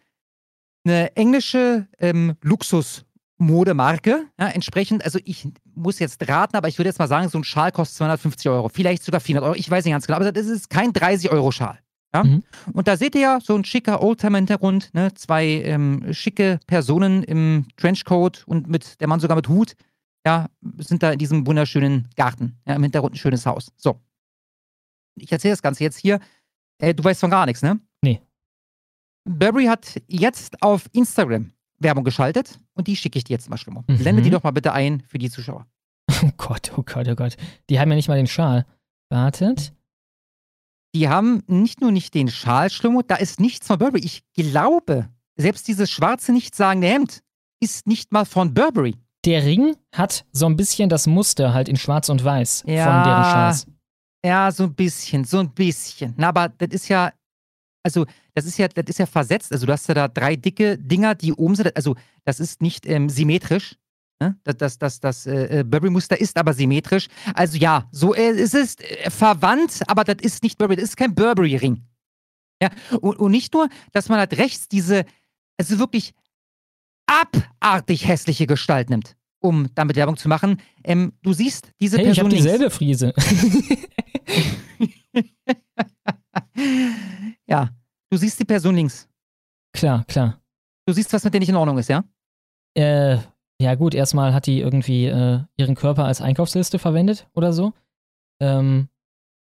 eine 0.88 1.16
englische 1.16 1.88
ähm, 2.00 2.36
Luxusmodemarke. 2.42 4.26
Ja, 4.40 4.48
entsprechend, 4.48 5.04
also 5.04 5.20
ich 5.24 5.48
muss 5.76 6.00
jetzt 6.00 6.28
raten, 6.28 6.56
aber 6.56 6.68
ich 6.68 6.78
würde 6.78 6.90
jetzt 6.90 7.00
mal 7.00 7.08
sagen, 7.08 7.30
so 7.30 7.38
ein 7.38 7.44
Schal 7.44 7.72
kostet 7.72 7.98
250 7.98 8.50
Euro, 8.50 8.70
vielleicht 8.70 9.04
sogar 9.04 9.22
400 9.22 9.50
Euro, 9.50 9.56
ich 9.58 9.70
weiß 9.70 9.86
nicht 9.86 9.94
ganz 9.94 10.08
genau, 10.08 10.18
aber 10.18 10.32
das 10.32 10.48
ist 10.48 10.70
kein 10.70 10.92
30-Euro-Schal. 10.92 11.80
Ja? 12.14 12.24
Mhm. 12.24 12.44
Und 12.74 12.88
da 12.88 12.98
seht 12.98 13.16
ihr 13.16 13.22
ja 13.22 13.40
so 13.42 13.56
ein 13.56 13.66
schicker 13.66 14.02
Oldtimer-Hintergrund, 14.02 14.94
ne? 14.94 15.14
zwei 15.14 15.46
ähm, 15.46 16.06
schicke 16.14 16.60
Personen 16.68 17.24
im 17.24 17.68
Trenchcoat 17.78 18.44
und 18.48 18.68
mit 18.68 19.00
der 19.02 19.08
Mann 19.08 19.20
sogar 19.20 19.36
mit 19.36 19.50
Hut, 19.50 19.76
ja, 20.26 20.50
sind 20.80 21.04
da 21.04 21.12
in 21.12 21.20
diesem 21.20 21.48
wunderschönen 21.48 22.10
Garten. 22.18 22.58
Ja, 22.66 22.76
Im 22.76 22.84
Hintergrund 22.84 23.14
ein 23.14 23.18
schönes 23.18 23.46
Haus. 23.46 23.72
So. 23.78 24.02
Ich 25.16 25.32
erzähle 25.32 25.54
das 25.54 25.62
Ganze 25.62 25.84
jetzt 25.84 25.98
hier. 25.98 26.20
Äh, 26.80 26.94
du 26.94 27.04
weißt 27.04 27.22
von 27.22 27.30
gar 27.30 27.46
nichts, 27.46 27.62
ne? 27.62 27.80
Burberry 29.28 29.66
hat 29.66 30.02
jetzt 30.08 30.62
auf 30.62 30.86
Instagram 30.94 31.52
Werbung 31.80 32.04
geschaltet 32.04 32.60
und 32.74 32.88
die 32.88 32.96
schicke 32.96 33.18
ich 33.18 33.26
dir 33.26 33.34
jetzt 33.34 33.50
mal 33.50 33.58
schon 33.58 33.74
mal. 33.74 33.84
Mhm. 33.88 33.98
Blende 33.98 34.22
die 34.22 34.30
doch 34.30 34.44
mal 34.44 34.52
bitte 34.52 34.74
ein 34.74 35.04
für 35.08 35.18
die 35.18 35.30
Zuschauer. 35.30 35.66
Oh 36.24 36.32
Gott, 36.38 36.72
oh 36.76 36.84
Gott, 36.84 37.08
oh 37.10 37.16
Gott. 37.16 37.36
Die 37.70 37.80
haben 37.80 37.92
ja 37.92 37.96
nicht 37.96 38.08
mal 38.08 38.16
den 38.16 38.28
Schal. 38.28 38.66
Wartet. 39.10 39.74
Die 40.96 41.10
haben 41.10 41.44
nicht 41.48 41.82
nur 41.82 41.92
nicht 41.92 42.16
den 42.16 42.30
Schal, 42.30 42.72
Schlummo, 42.72 43.04
da 43.04 43.18
ist 43.18 43.40
nichts 43.40 43.68
von 43.68 43.78
Burberry. 43.78 44.04
Ich 44.04 44.24
glaube, 44.34 45.10
selbst 45.36 45.68
dieses 45.68 45.92
schwarze, 45.92 46.32
nichtssagende 46.32 46.88
Hemd 46.88 47.22
ist 47.60 47.86
nicht 47.86 48.14
mal 48.14 48.26
von 48.26 48.54
Burberry. 48.54 48.96
Der 49.26 49.44
Ring 49.44 49.76
hat 49.94 50.26
so 50.32 50.48
ein 50.48 50.56
bisschen 50.56 50.90
das 50.90 51.06
Muster 51.06 51.54
halt 51.54 51.70
in 51.70 51.76
schwarz 51.76 52.10
und 52.10 52.24
weiß 52.24 52.64
ja, 52.66 52.86
von 52.86 53.04
deren 53.04 53.24
Schals. 53.26 53.68
Ja, 54.26 54.52
so 54.52 54.64
ein 54.64 54.74
bisschen, 54.74 55.24
so 55.24 55.40
ein 55.40 55.52
bisschen. 55.52 56.16
Na, 56.18 56.30
aber 56.30 56.50
das 56.50 56.70
ist 56.70 56.88
ja 56.88 57.12
also 57.88 58.06
das 58.38 58.46
ist 58.46 58.60
ja, 58.60 58.68
das 58.68 58.86
ist 58.86 59.00
ja 59.00 59.08
versetzt. 59.08 59.52
Also 59.52 59.66
du 59.66 59.74
hast 59.74 59.88
ja 59.88 59.96
da 59.96 60.08
drei 60.08 60.36
dicke 60.36 60.78
Dinger, 60.78 61.16
die 61.16 61.34
oben 61.34 61.56
sind. 61.56 61.76
Also 61.76 61.96
das 62.24 62.40
ist 62.40 62.62
nicht 62.62 62.86
ähm, 62.86 63.10
symmetrisch. 63.10 63.78
Ne? 64.22 64.38
Das, 64.44 64.58
das, 64.58 64.78
das, 64.78 65.00
das 65.00 65.26
äh, 65.26 65.64
Burberry-Muster 65.66 66.22
ist 66.22 66.38
aber 66.38 66.54
symmetrisch. 66.54 67.08
Also 67.34 67.58
ja, 67.58 67.90
so 67.92 68.14
äh, 68.14 68.30
es 68.30 68.54
ist 68.54 68.84
äh, 68.84 69.10
verwandt, 69.10 69.82
aber 69.88 70.04
das 70.04 70.18
ist 70.22 70.44
nicht 70.44 70.60
Burberry, 70.60 70.76
das 70.76 70.90
ist 70.90 70.98
kein 70.98 71.16
Burberry-Ring. 71.16 71.82
Ja, 72.62 72.70
und, 73.02 73.18
und 73.18 73.32
nicht 73.32 73.56
nur, 73.56 73.70
dass 73.92 74.08
man 74.08 74.20
halt 74.20 74.38
rechts 74.38 74.68
diese, 74.68 75.06
also 75.58 75.80
wirklich 75.80 76.14
abartig 77.08 78.08
hässliche 78.08 78.46
Gestalt 78.46 78.92
nimmt, 78.92 79.18
um 79.40 79.68
damit 79.74 79.96
Werbung 79.96 80.18
zu 80.18 80.30
machen. 80.30 80.62
Ähm, 80.84 81.14
du 81.24 81.34
siehst 81.34 81.72
diese 81.82 81.98
hey, 81.98 82.06
Person. 82.06 82.32
Ich 82.32 82.38
habe 82.38 82.44
dieselbe 82.44 82.70
Friese. 82.70 83.16
ja, 87.48 87.72
du 88.12 88.18
siehst 88.18 88.40
die 88.40 88.46
Person 88.46 88.76
links. 88.76 89.08
Klar, 89.74 90.04
klar. 90.06 90.42
Du 90.86 90.94
siehst, 90.94 91.12
was 91.14 91.24
mit 91.24 91.34
der 91.34 91.40
nicht 91.40 91.50
in 91.50 91.56
Ordnung 91.56 91.78
ist, 91.78 91.90
ja? 91.90 92.04
Äh, 92.76 93.18
ja 93.60 93.76
gut, 93.76 93.96
erstmal 93.96 94.34
hat 94.34 94.46
die 94.46 94.60
irgendwie 94.60 95.06
äh, 95.08 95.42
ihren 95.58 95.76
Körper 95.76 96.06
als 96.06 96.22
Einkaufsliste 96.22 96.80
verwendet 96.80 97.28
oder 97.34 97.54
so. 97.54 97.74
Ähm, 98.40 98.88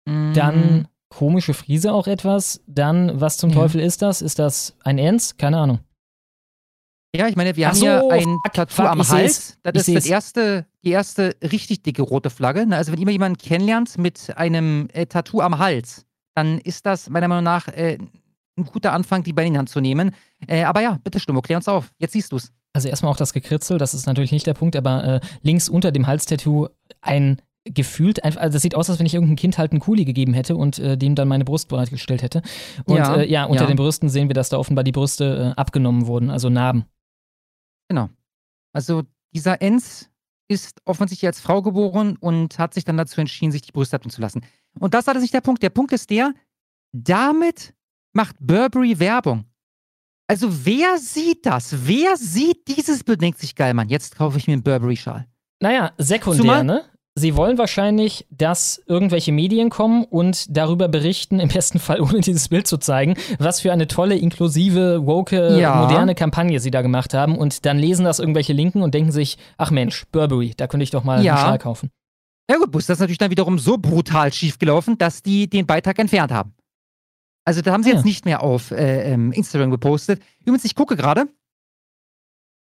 mm. 0.09 0.33
Dann 0.35 0.89
komische 1.09 1.55
Friese 1.55 1.93
auch 1.93 2.07
etwas. 2.07 2.63
Dann, 2.67 3.21
was 3.21 3.37
zum 3.39 3.51
ja. 3.51 3.57
Teufel 3.57 3.81
ist 3.81 4.03
das? 4.03 4.23
Ist 4.23 4.39
das 4.39 4.77
ein 4.85 4.99
Ernst? 4.99 5.39
Keine 5.39 5.59
Ahnung. 5.59 5.81
Ja, 7.17 7.27
ich 7.27 7.37
meine, 7.37 7.57
wir 7.57 7.67
Ach 7.67 7.71
haben 7.71 7.79
so, 7.79 7.87
hier 7.87 8.11
ein 8.11 8.39
fuck, 8.45 8.53
Tattoo 8.53 8.75
fuck, 8.75 8.87
am 8.87 9.09
Hals. 9.09 9.59
Das 9.63 9.89
ist 9.89 9.97
das 9.97 10.07
erste, 10.07 10.67
die 10.85 10.91
erste 10.91 11.37
richtig 11.43 11.83
dicke 11.83 12.03
rote 12.03 12.31
Flagge. 12.31 12.67
Also 12.71 12.93
wenn 12.93 13.01
ihr 13.01 13.11
jemanden 13.11 13.39
kennenlernt 13.39 13.97
mit 13.99 14.37
einem 14.37 14.89
äh, 14.93 15.07
Tattoo 15.07 15.41
am 15.41 15.59
Hals, 15.59 16.07
dann 16.35 16.59
ist 16.59 16.87
das 16.87 17.09
meiner 17.09 17.29
Meinung 17.29 17.45
nach 17.45 17.69
äh, 17.69 17.99
ein 18.59 18.65
guter 18.65 18.93
Anfang, 18.93 19.23
die 19.23 19.33
Beine 19.33 19.49
in 19.49 19.53
die 19.55 19.59
Hand 19.59 19.69
zu 19.71 19.81
nehmen. 19.81 20.13
Äh, 20.47 20.65
aber 20.65 20.81
ja, 20.81 20.99
bitte 21.03 21.21
Stummo, 21.21 21.41
klär 21.41 21.59
uns 21.59 21.69
auf. 21.69 21.91
Jetzt 21.99 22.13
siehst 22.13 22.33
du 22.33 22.37
es. 22.37 22.53
Also 22.73 22.89
erstmal 22.89 23.11
auch 23.13 23.17
das 23.17 23.33
Gekritzel, 23.33 23.79
das 23.79 23.95
ist 23.95 24.07
natürlich 24.07 24.33
nicht 24.33 24.47
der 24.47 24.55
Punkt, 24.55 24.77
aber 24.77 25.05
äh, 25.05 25.21
links 25.43 25.69
unter 25.69 25.91
dem 25.91 26.07
Halstattoo 26.07 26.69
ein 27.01 27.41
gefühlt 27.65 28.25
einfach, 28.25 28.41
also 28.41 28.55
das 28.55 28.63
sieht 28.63 28.75
aus, 28.75 28.89
als 28.89 28.99
wenn 28.99 29.07
ich 29.07 29.15
irgendein 29.15 29.37
Kind 29.37 29.59
halt 29.59 29.73
einen 29.73 29.81
Kuli 29.81 30.05
gegeben 30.05 30.33
hätte 30.33 30.57
und 30.57 30.79
äh, 30.79 30.97
dem 30.97 31.15
dann 31.15 31.29
meine 31.29 31.45
Brust 31.45 31.69
bereitgestellt 31.69 32.23
hätte. 32.23 32.43
Und 32.85 32.97
ja, 32.97 33.17
äh, 33.17 33.29
ja 33.29 33.45
unter 33.45 33.65
ja. 33.65 33.69
den 33.69 33.77
Brüsten 33.77 34.09
sehen 34.09 34.29
wir, 34.29 34.35
dass 34.35 34.49
da 34.49 34.59
offenbar 34.59 34.85
die 34.85 34.93
Brüste 34.93 35.55
äh, 35.57 35.61
abgenommen 35.61 36.07
wurden, 36.07 36.31
also 36.31 36.49
Narben. 36.49 36.85
Genau. 37.89 38.09
Also 38.73 39.03
dieser 39.35 39.61
Enz 39.61 40.11
ist 40.49 40.81
offensichtlich 40.85 41.27
als 41.27 41.41
Frau 41.41 41.63
geboren 41.63 42.17
und 42.19 42.59
hat 42.59 42.75
sich 42.75 42.85
dann 42.85 42.97
dazu 42.97 43.21
entschieden, 43.21 43.53
sich 43.53 43.63
die 43.63 43.73
Brüste 43.73 43.97
abnehmen 43.97 44.13
zu 44.13 44.21
lassen. 44.21 44.43
Und 44.79 44.95
das 44.95 45.07
ist 45.07 45.21
nicht 45.21 45.35
der 45.35 45.41
Punkt. 45.41 45.63
Der 45.63 45.71
Punkt 45.71 45.93
ist 45.93 46.11
der, 46.11 46.33
damit 46.93 47.75
macht 48.19 48.35
Burberry 48.41 48.99
Werbung. 48.99 49.45
Also 50.27 50.49
wer 50.67 50.99
sieht 50.99 51.47
das? 51.47 51.87
Wer 51.87 52.17
sieht 52.17 52.67
dieses 52.67 53.05
Bild? 53.05 53.23
Denkt 53.23 53.39
sich, 53.39 53.55
geil, 53.55 53.75
Mann, 53.75 53.89
jetzt 53.89 54.17
kaufe 54.17 54.39
ich 54.39 54.49
mir 54.49 54.55
einen 54.55 54.65
Burberry-Schal. 54.65 55.27
Naja, 55.61 55.93
sekundär, 55.99 56.41
Zumal, 56.43 56.65
ne? 56.65 56.85
Sie 57.15 57.37
wollen 57.37 57.59
wahrscheinlich, 57.59 58.27
dass 58.31 58.83
irgendwelche 58.87 59.31
Medien 59.31 59.71
kommen 59.71 60.03
und 60.03 60.57
darüber 60.57 60.89
berichten, 60.89 61.39
im 61.39 61.49
besten 61.49 61.79
Fall 61.79 62.01
ohne 62.01 62.21
dieses 62.21 62.49
Bild 62.49 62.67
zu 62.67 62.79
zeigen, 62.79 63.15
was 63.39 63.61
für 63.61 63.73
eine 63.73 63.87
tolle, 63.87 64.17
inklusive, 64.17 65.07
woke, 65.07 65.57
ja. 65.57 65.77
moderne 65.77 66.17
Kampagne 66.17 66.59
sie 66.59 66.73
da 66.73 66.83
gemacht 66.83 67.15
haben. 67.15 67.39
Und 67.39 67.67
dann 67.67 67.79
lesen 67.79 68.05
das 68.05 68.19
irgendwelche 68.19 68.53
Linken 68.53 68.83
und 68.83 68.95
denken 68.95 69.13
sich, 69.13 69.39
ach 69.59 69.71
Mensch, 69.71 70.07
Burberry, 70.11 70.55
da 70.57 70.67
könnte 70.67 70.83
ich 70.83 70.91
doch 70.91 71.05
mal 71.05 71.23
ja. 71.23 71.35
einen 71.35 71.45
Schal 71.45 71.59
kaufen. 71.59 71.91
Ja 72.51 72.57
gut, 72.57 72.73
Bus, 72.73 72.87
das 72.87 72.97
ist 72.97 73.01
natürlich 73.01 73.19
dann 73.19 73.31
wiederum 73.31 73.61
so 73.61 73.79
brutal 73.79 74.33
schiefgelaufen, 74.33 74.99
dass 74.99 75.23
die 75.23 75.49
den 75.49 75.67
Beitrag 75.67 76.01
entfernt 76.01 76.33
haben. 76.33 76.55
Also 77.49 77.63
da 77.63 77.73
haben 77.73 77.83
sie 77.83 77.91
ja. 77.91 77.97
jetzt 77.97 78.05
nicht 78.05 78.25
mehr 78.25 78.43
auf 78.43 78.71
äh, 78.71 79.13
ähm, 79.13 79.33
Instagram 79.33 79.71
gepostet. 79.71 80.23
Übrigens, 80.41 80.65
ich 80.65 80.75
gucke 80.75 80.97
gerade. 80.97 81.29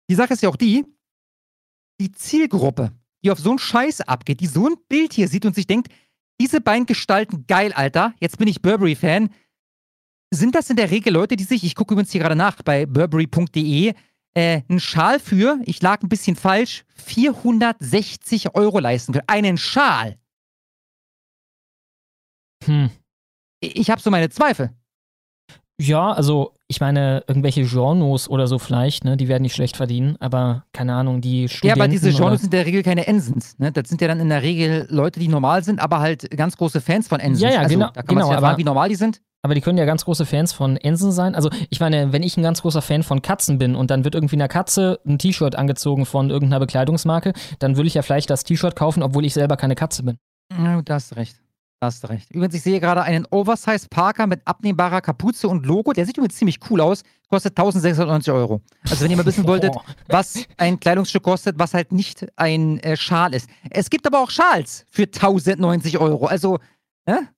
Die 0.09 0.15
Sache 0.15 0.33
ist 0.33 0.43
ja 0.43 0.49
auch 0.49 0.57
die, 0.57 0.87
die 2.01 2.11
Zielgruppe 2.13 2.93
die 3.25 3.31
auf 3.31 3.39
so 3.39 3.51
einen 3.51 3.59
Scheiß 3.59 4.03
abgeht, 4.03 4.41
die 4.41 4.47
so 4.47 4.69
ein 4.69 4.77
Bild 4.89 5.13
hier 5.13 5.29
sieht 5.29 5.45
und 5.45 5.55
sich 5.55 5.67
denkt, 5.67 5.93
diese 6.41 6.61
beiden 6.61 6.87
Gestalten, 6.87 7.47
geil, 7.47 7.73
Alter, 7.73 8.15
jetzt 8.21 8.39
bin 8.39 8.49
ich 8.49 8.63
Burberry-Fan. 8.63 9.31
Sind 10.31 10.55
das 10.55 10.71
in 10.71 10.77
der 10.77 10.91
Regel 10.91 11.13
Leute, 11.13 11.37
die 11.37 11.45
sich, 11.45 11.65
ich 11.65 11.75
gucke 11.75 11.95
übrigens 11.95 12.13
hier 12.13 12.21
gerade 12.21 12.37
nach 12.37 12.63
bei 12.63 12.87
burberry.de, 12.87 13.95
äh, 14.35 14.63
einen 14.69 14.79
Schal 14.79 15.19
für, 15.19 15.59
ich 15.65 15.83
lag 15.83 16.03
ein 16.03 16.09
bisschen 16.09 16.37
falsch, 16.37 16.85
460 16.95 18.55
Euro 18.55 18.79
leisten 18.79 19.13
können. 19.13 19.25
Einen 19.27 19.57
Schal. 19.57 20.19
Hm. 22.65 22.91
Ich 23.61 23.91
habe 23.91 24.01
so 24.01 24.11
meine 24.11 24.29
Zweifel. 24.29 24.78
Ja, 25.81 26.13
also 26.13 26.55
ich 26.67 26.81
meine, 26.81 27.23
irgendwelche 27.29 27.65
Genres 27.65 28.29
oder 28.29 28.49
so 28.49 28.59
vielleicht, 28.59 29.05
ne, 29.05 29.17
die 29.17 29.29
werden 29.29 29.43
nicht 29.43 29.55
schlecht 29.55 29.77
verdienen, 29.77 30.17
aber 30.19 30.65
keine 30.73 30.95
Ahnung, 30.95 31.21
die 31.21 31.49
Studenten... 31.49 31.79
Ja, 31.79 31.85
aber 31.85 31.89
diese 31.89 32.13
Genres 32.13 32.41
sind 32.41 32.53
in 32.53 32.59
der 32.59 32.67
Regel 32.67 32.83
keine 32.83 33.07
Ensens, 33.07 33.57
ne? 33.59 33.71
Das 33.71 33.89
sind 33.89 34.01
ja 34.01 34.09
dann 34.09 34.19
in 34.19 34.29
der 34.29 34.43
Regel 34.43 34.87
Leute, 34.91 35.21
die 35.21 35.29
normal 35.29 35.63
sind, 35.63 35.81
aber 35.81 36.01
halt 36.01 36.31
ganz 36.37 36.57
große 36.57 36.81
Fans 36.81 37.07
von 37.07 37.21
Ensens. 37.21 37.43
Ja, 37.43 37.51
ja, 37.51 37.61
also, 37.61 37.75
genau. 37.75 37.87
Da 37.95 38.03
kann 38.03 38.17
genau, 38.17 38.27
man 38.27 38.35
erfahren, 38.35 38.59
wie 38.59 38.65
normal 38.65 38.89
die 38.89 38.97
sind. 38.97 39.21
Aber 39.43 39.55
die 39.55 39.61
können 39.61 39.79
ja 39.79 39.85
ganz 39.85 40.05
große 40.05 40.27
Fans 40.27 40.53
von 40.53 40.77
Ensen 40.77 41.13
sein. 41.13 41.37
Also 41.37 41.49
ich 41.71 41.79
meine, 41.79 42.13
wenn 42.13 42.25
ich 42.25 42.37
ein 42.37 42.43
ganz 42.43 42.63
großer 42.63 42.83
Fan 42.83 43.05
von 43.05 43.23
Katzen 43.23 43.59
bin 43.59 43.77
und 43.77 43.91
dann 43.91 44.03
wird 44.03 44.17
irgendwie 44.17 44.35
einer 44.35 44.49
Katze 44.49 44.99
ein 45.07 45.19
T-Shirt 45.19 45.55
angezogen 45.55 46.07
von 46.07 46.29
irgendeiner 46.31 46.59
Bekleidungsmarke, 46.59 47.33
dann 47.61 47.77
würde 47.77 47.87
ich 47.87 47.95
ja 47.95 48.03
vielleicht 48.03 48.31
das 48.31 48.43
T-Shirt 48.43 48.75
kaufen, 48.75 49.03
obwohl 49.03 49.25
ich 49.25 49.35
selber 49.35 49.57
keine 49.57 49.77
Katze 49.77 50.03
bin. 50.03 50.19
Ja, 50.51 50.83
du 50.83 50.93
hast 50.93 51.15
recht. 51.15 51.37
Hast 51.81 52.03
du 52.03 52.09
recht. 52.09 52.31
Übrigens, 52.33 52.55
ich 52.57 52.63
sehe 52.63 52.81
gerade 52.81 53.03
einen 53.03 53.25
Oversize 53.31 53.87
Parker 53.89 54.27
mit 54.27 54.41
abnehmbarer 54.45 55.01
Kapuze 55.01 55.47
und 55.47 55.65
Logo. 55.65 55.93
Der 55.93 56.07
sieht 56.07 56.17
übrigens 56.17 56.37
ziemlich 56.37 56.59
cool 56.69 56.81
aus. 56.81 57.03
Kostet 57.29 57.53
1690 57.53 58.33
Euro. 58.33 58.61
Also, 58.83 59.05
wenn 59.05 59.11
ihr 59.13 59.17
mal 59.17 59.27
wissen 59.27 59.45
wolltet, 59.47 59.75
was 60.09 60.45
ein 60.57 60.81
Kleidungsstück 60.81 61.23
kostet, 61.23 61.57
was 61.59 61.75
halt 61.75 61.93
nicht 61.93 62.27
ein 62.35 62.81
äh, 62.81 62.97
Schal 62.97 63.33
ist. 63.33 63.49
Es 63.71 63.91
gibt 63.91 64.07
aber 64.09 64.21
auch 64.21 64.31
Schals 64.31 64.87
für 64.91 65.05
1090 65.05 65.99
Euro. 65.99 66.27
Also, 66.27 66.59
ne? 67.07 67.29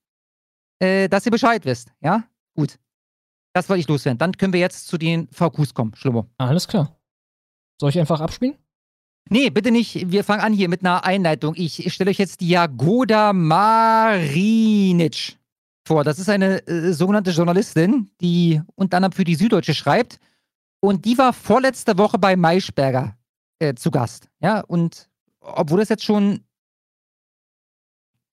Äh, 0.79 1.09
dass 1.11 1.27
ihr 1.27 1.33
Bescheid 1.33 1.63
wisst. 1.67 1.93
Ja? 2.01 2.25
Gut. 2.57 2.79
Das 3.53 3.69
wollte 3.69 3.81
ich 3.81 3.89
loswerden. 3.89 4.17
Dann 4.19 4.33
können 4.33 4.55
wir 4.55 4.61
jetzt 4.61 4.87
zu 4.87 4.97
den 4.97 5.29
VQs 5.33 5.75
kommen, 5.75 5.95
Schlummer. 5.97 6.27
Alles 6.39 6.67
klar. 6.67 6.97
Soll 7.79 7.91
ich 7.91 7.99
einfach 7.99 8.21
abspielen? 8.21 8.57
Nee, 9.33 9.49
bitte 9.49 9.71
nicht. 9.71 10.11
Wir 10.11 10.25
fangen 10.25 10.43
an 10.43 10.53
hier 10.53 10.69
mit 10.69 10.85
einer 10.85 11.05
Einleitung. 11.05 11.55
Ich 11.57 11.93
stelle 11.93 12.11
euch 12.11 12.19
jetzt 12.19 12.41
die 12.41 12.49
Jagoda 12.49 13.33
Marinic 13.33 14.59
vor. 15.87 16.03
Das 16.03 16.19
ist 16.19 16.29
eine 16.29 16.67
äh, 16.67 16.93
sogenannte 16.93 17.31
Journalistin, 17.31 18.11
die 18.21 18.61
unter 18.75 18.97
anderem 18.97 19.13
für 19.13 19.23
die 19.23 19.37
Süddeutsche 19.37 19.73
schreibt. 19.73 20.19
Und 20.81 21.05
die 21.05 21.17
war 21.17 21.33
vorletzte 21.33 21.97
Woche 21.97 22.19
bei 22.19 22.35
Maischberger 22.35 23.17
äh, 23.61 23.75
zu 23.75 23.93
Gast. 23.93 24.29
Ja, 24.41 24.63
und 24.63 25.09
obwohl 25.41 25.79
das 25.79 25.91
jetzt 25.91 26.05
schon 26.05 26.41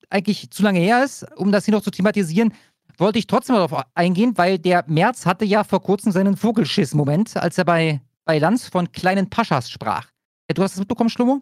eigentlich 0.10 0.50
zu 0.50 0.64
lange 0.64 0.80
her 0.80 1.04
ist, 1.04 1.28
um 1.36 1.52
das 1.52 1.66
hier 1.66 1.76
noch 1.76 1.84
zu 1.84 1.92
thematisieren, 1.92 2.56
wollte 2.98 3.20
ich 3.20 3.28
trotzdem 3.28 3.56
darauf 3.56 3.86
eingehen, 3.94 4.36
weil 4.36 4.58
der 4.58 4.84
März 4.88 5.28
hatte 5.28 5.46
ja 5.46 5.64
vor 5.64 5.84
kurzem 5.84 6.12
seinen 6.12 6.36
Vogelschiss-Moment, 6.36 7.38
als 7.38 7.60
er 7.60 7.66
bei, 7.66 8.02
bei 8.26 8.40
Lanz 8.40 8.68
von 8.68 8.92
kleinen 8.92 9.30
Paschas 9.30 9.70
sprach. 9.70 10.08
Du 10.54 10.64
hast 10.64 10.74
das 10.74 10.80
mitbekommen, 10.80 11.10
Schlomo? 11.10 11.42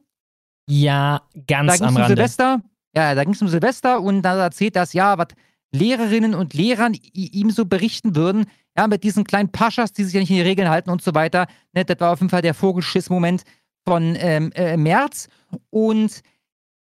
Ja, 0.68 1.22
ganz 1.48 1.78
da 1.78 1.86
am 1.86 1.96
um 1.96 2.02
Rande. 2.02 2.16
Silvester, 2.16 2.62
ja, 2.96 3.14
da 3.14 3.24
ging 3.24 3.34
es 3.34 3.42
um 3.42 3.48
Silvester 3.48 4.02
und 4.02 4.24
da 4.24 4.36
erzählt 4.44 4.76
das, 4.76 4.94
ja, 4.94 5.18
was 5.18 5.28
Lehrerinnen 5.72 6.34
und 6.34 6.54
Lehrern 6.54 6.96
ihm 7.14 7.52
so 7.52 7.66
berichten 7.66 8.16
würden, 8.16 8.46
ja, 8.78 8.88
mit 8.88 9.04
diesen 9.04 9.24
kleinen 9.24 9.52
Paschas, 9.52 9.94
die 9.94 10.04
sich 10.04 10.14
ja 10.14 10.20
nicht 10.20 10.32
in 10.32 10.38
die 10.38 10.42
Regeln 10.42 10.70
halten 10.70 10.90
und 10.90 11.02
so 11.02 11.14
weiter. 11.14 11.48
Ne, 11.74 11.86
das 11.86 12.00
war 12.00 12.14
auf 12.14 12.20
jeden 12.20 12.30
Fall 12.30 12.42
der 12.42 12.54
Vogelschiss-Moment 12.54 13.44
von 13.84 14.16
ähm, 14.18 14.52
äh, 14.54 14.76
März. 14.76 15.28
Und 15.70 16.22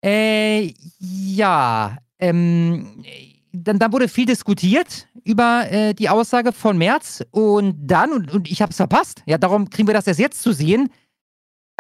äh, 0.05 0.75
ja, 0.99 1.99
ähm, 2.19 3.05
dann, 3.53 3.79
dann 3.79 3.93
wurde 3.93 4.09
viel 4.09 4.27
diskutiert 4.27 5.07
über 5.25 5.71
äh, 5.71 5.95
die 5.95 6.09
Aussage 6.09 6.53
von 6.53 6.79
März 6.79 7.25
und 7.31 7.77
dann, 7.79 8.13
und, 8.13 8.33
und 8.33 8.51
ich 8.51 8.63
habe 8.63 8.71
es 8.71 8.77
verpasst, 8.77 9.23
ja, 9.27 9.39
darum 9.39 9.69
kriegen 9.71 9.89
wir 9.89 9.95
das 9.95 10.07
erst 10.07 10.21
jetzt 10.21 10.43
zu 10.43 10.53
sehen, 10.53 10.91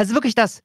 also 0.01 0.14
wirklich 0.14 0.35
das 0.35 0.62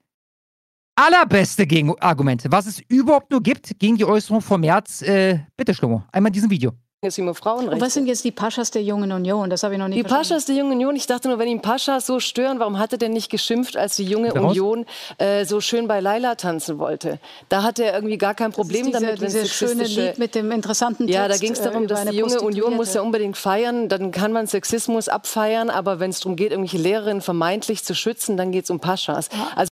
allerbeste 0.96 1.68
Gegenargument, 1.68 2.46
was 2.48 2.68
es 2.68 2.80
überhaupt 2.88 3.30
nur 3.32 3.44
gibt 3.44 3.78
gegen 3.80 3.98
die 3.98 4.06
Äußerung 4.06 4.40
von 4.40 4.62
März. 4.62 5.02
Äh, 5.02 5.40
bitte, 5.58 5.74
Schlomo, 5.74 6.06
einmal 6.14 6.30
in 6.30 6.34
diesem 6.34 6.50
Video. 6.50 6.72
Jetzt 7.06 7.18
über 7.18 7.36
Frauenrechte. 7.36 7.76
Und 7.76 7.82
was 7.82 7.94
sind 7.94 8.08
jetzt 8.08 8.24
die 8.24 8.32
Paschas 8.32 8.72
der 8.72 8.84
Jungen 8.84 9.12
Union? 9.12 9.50
Das 9.50 9.64
habe 9.64 9.76
ich 9.76 9.80
noch 9.80 9.88
nicht 9.88 9.98
Die 9.98 10.02
verstanden. 10.02 10.28
Paschas 10.28 10.46
der 10.46 10.56
Jungen 10.56 10.74
Union, 10.74 10.96
ich 10.96 11.08
dachte 11.08 11.30
nur, 11.30 11.40
wenn 11.40 11.48
ihn 11.48 11.62
Paschas 11.62 12.06
so 12.06 12.20
stören, 12.20 12.60
warum 12.60 12.80
hat 12.80 12.92
er 12.92 12.98
denn 12.98 13.14
nicht 13.14 13.30
geschimpft, 13.30 13.78
als 13.78 13.96
die 13.96 14.04
Junge 14.04 14.34
Union 14.34 14.86
äh, 15.18 15.46
so 15.46 15.62
schön 15.62 15.88
bei 15.88 16.00
Laila 16.00 16.36
tanzen 16.36 16.80
wollte? 16.80 17.20
Da 17.50 17.64
hatte 17.64 17.86
er 17.86 17.94
irgendwie 17.94 18.18
gar 18.18 18.34
kein 18.34 18.52
Problem 18.52 18.88
diese, 18.88 19.00
damit. 19.00 19.22
Dieses 19.22 19.54
schöne 19.54 19.84
Lied 19.84 20.18
mit 20.18 20.36
dem 20.36 20.52
interessanten 20.52 21.08
Text. 21.08 21.16
Ja, 21.16 21.28
da 21.28 21.38
ging 21.38 21.52
es 21.52 21.62
darum, 21.62 21.84
äh, 21.84 21.88
dass 21.88 22.06
die 22.06 22.18
Junge 22.18 22.42
Union 22.42 22.76
muss 22.76 22.94
ja 22.94 23.02
unbedingt 23.02 23.38
feiern, 23.38 23.88
dann 23.88 24.12
kann 24.12 24.32
man 24.32 24.48
Sexismus 24.48 25.08
abfeiern, 25.08 25.70
aber 25.70 26.00
wenn 26.00 26.10
es 26.10 26.20
darum 26.20 26.36
geht, 26.36 26.52
irgendwelche 26.52 26.78
Lehrerinnen 26.78 27.22
vermeintlich 27.22 27.84
zu 27.84 27.94
schützen, 27.94 28.36
dann 28.36 28.52
geht 28.52 28.66
es 28.66 28.70
um 28.70 28.80
Paschas. 28.80 29.30
Also 29.56 29.70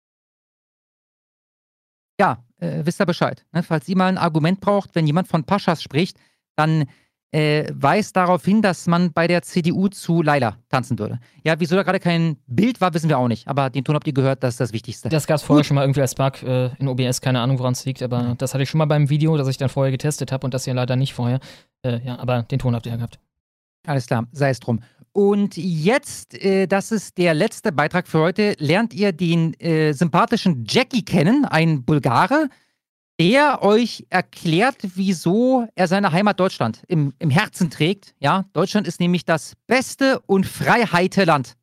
ja, 2.20 2.44
äh, 2.60 2.82
wisst 2.84 3.00
ihr 3.00 3.06
Bescheid. 3.06 3.46
Ne? 3.54 3.64
Falls 3.64 3.88
ihr 3.88 3.96
mal 3.96 4.08
ein 4.08 4.18
Argument 4.18 4.60
braucht, 4.60 4.94
wenn 4.94 5.08
jemand 5.08 5.28
von 5.28 5.46
Paschas 5.46 5.82
spricht, 5.82 6.18
dann 6.58 6.90
äh, 7.32 7.72
weist 7.74 8.16
darauf 8.16 8.44
hin, 8.44 8.62
dass 8.62 8.88
man 8.88 9.14
bei 9.14 9.28
der 9.28 9.42
CDU 9.42 9.88
zu 9.88 10.22
Laila 10.22 10.58
tanzen 10.70 10.98
würde. 10.98 11.20
Ja, 11.44 11.60
wieso 11.60 11.76
da 11.76 11.84
gerade 11.84 12.00
kein 12.00 12.38
Bild 12.48 12.82
war, 12.82 12.94
wissen 12.94 13.10
wir 13.10 13.20
auch 13.20 13.28
nicht. 13.28 13.48
Aber 13.48 13.70
den 13.70 13.84
Ton 13.84 13.96
habt 13.96 14.08
ihr 14.08 14.14
gehört, 14.14 14.44
das 14.44 14.56
ist 14.56 14.60
das 14.60 14.74
Wichtigste. 14.74 15.10
Das 15.10 15.28
gab 15.28 15.38
es 15.38 15.44
vorher 15.44 15.64
schon 15.64 15.76
mal 15.76 15.84
irgendwie 15.84 16.02
als 16.02 16.16
Bug 16.16 16.42
äh, 16.44 16.72
in 16.80 16.88
OBS, 16.88 17.22
keine 17.22 17.40
Ahnung, 17.40 17.60
woran 17.60 17.74
es 17.74 17.86
liegt, 17.86 18.02
aber 18.02 18.36
das 18.38 18.54
hatte 18.54 18.64
ich 18.64 18.70
schon 18.70 18.80
mal 18.80 18.86
beim 18.86 19.10
Video, 19.10 19.38
das 19.38 19.48
ich 19.48 19.58
dann 19.58 19.70
vorher 19.70 19.92
getestet 19.92 20.32
habe 20.32 20.46
und 20.46 20.54
das 20.54 20.66
hier 20.66 20.74
leider 20.74 20.96
nicht 20.96 21.14
vorher. 21.14 21.40
Äh, 21.84 22.00
ja, 22.04 22.18
aber 22.18 22.44
den 22.44 22.60
Ton 22.60 22.76
habt 22.76 22.86
ihr 22.86 22.92
ja 22.92 22.98
gehabt. 22.98 23.20
Alles 23.86 24.08
klar, 24.08 24.28
sei 24.32 24.50
es 24.50 24.60
drum. 24.60 24.82
Und 25.12 25.58
jetzt, 25.58 26.36
äh, 26.44 26.68
das 26.68 26.92
ist 26.92 27.18
der 27.18 27.34
letzte 27.34 27.72
Beitrag 27.72 28.08
für 28.08 28.20
heute, 28.20 28.56
lernt 28.58 28.94
ihr 28.94 29.12
den 29.12 29.54
äh, 29.60 29.94
sympathischen 29.94 30.66
Jackie 30.68 31.04
kennen, 31.04 31.46
ein 31.46 31.84
Bulgare, 31.84 32.50
der 33.20 33.62
euch 33.64 34.06
erklärt, 34.10 34.78
wieso 34.96 35.68
er 35.76 35.88
seine 35.88 36.14
Heimat 36.14 36.40
Deutschland 36.40 36.82
im, 36.88 37.14
im 37.20 37.30
Herzen 37.30 37.70
trägt. 37.70 38.16
Ja, 38.20 38.46
Deutschland 38.54 38.88
ist 38.88 39.02
nämlich 39.02 39.26
das 39.26 39.54
beste 39.68 40.22
und 40.26 40.46
freiheite 40.46 41.26
Land. 41.26 41.56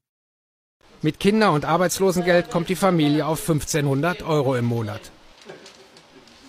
Mit 1.00 1.18
Kinder- 1.18 1.52
und 1.52 1.64
Arbeitslosengeld 1.64 2.50
kommt 2.50 2.68
die 2.68 2.76
Familie 2.76 3.26
auf 3.26 3.40
1500 3.40 4.22
Euro 4.22 4.54
im 4.54 4.66
Monat. 4.66 5.00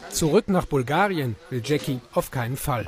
Zurück 0.10 0.50
nach 0.50 0.66
Bulgarien 0.66 1.36
will 1.50 1.62
Jackie 1.64 2.00
auf 2.14 2.32
keinen 2.32 2.58
Fall. 2.58 2.86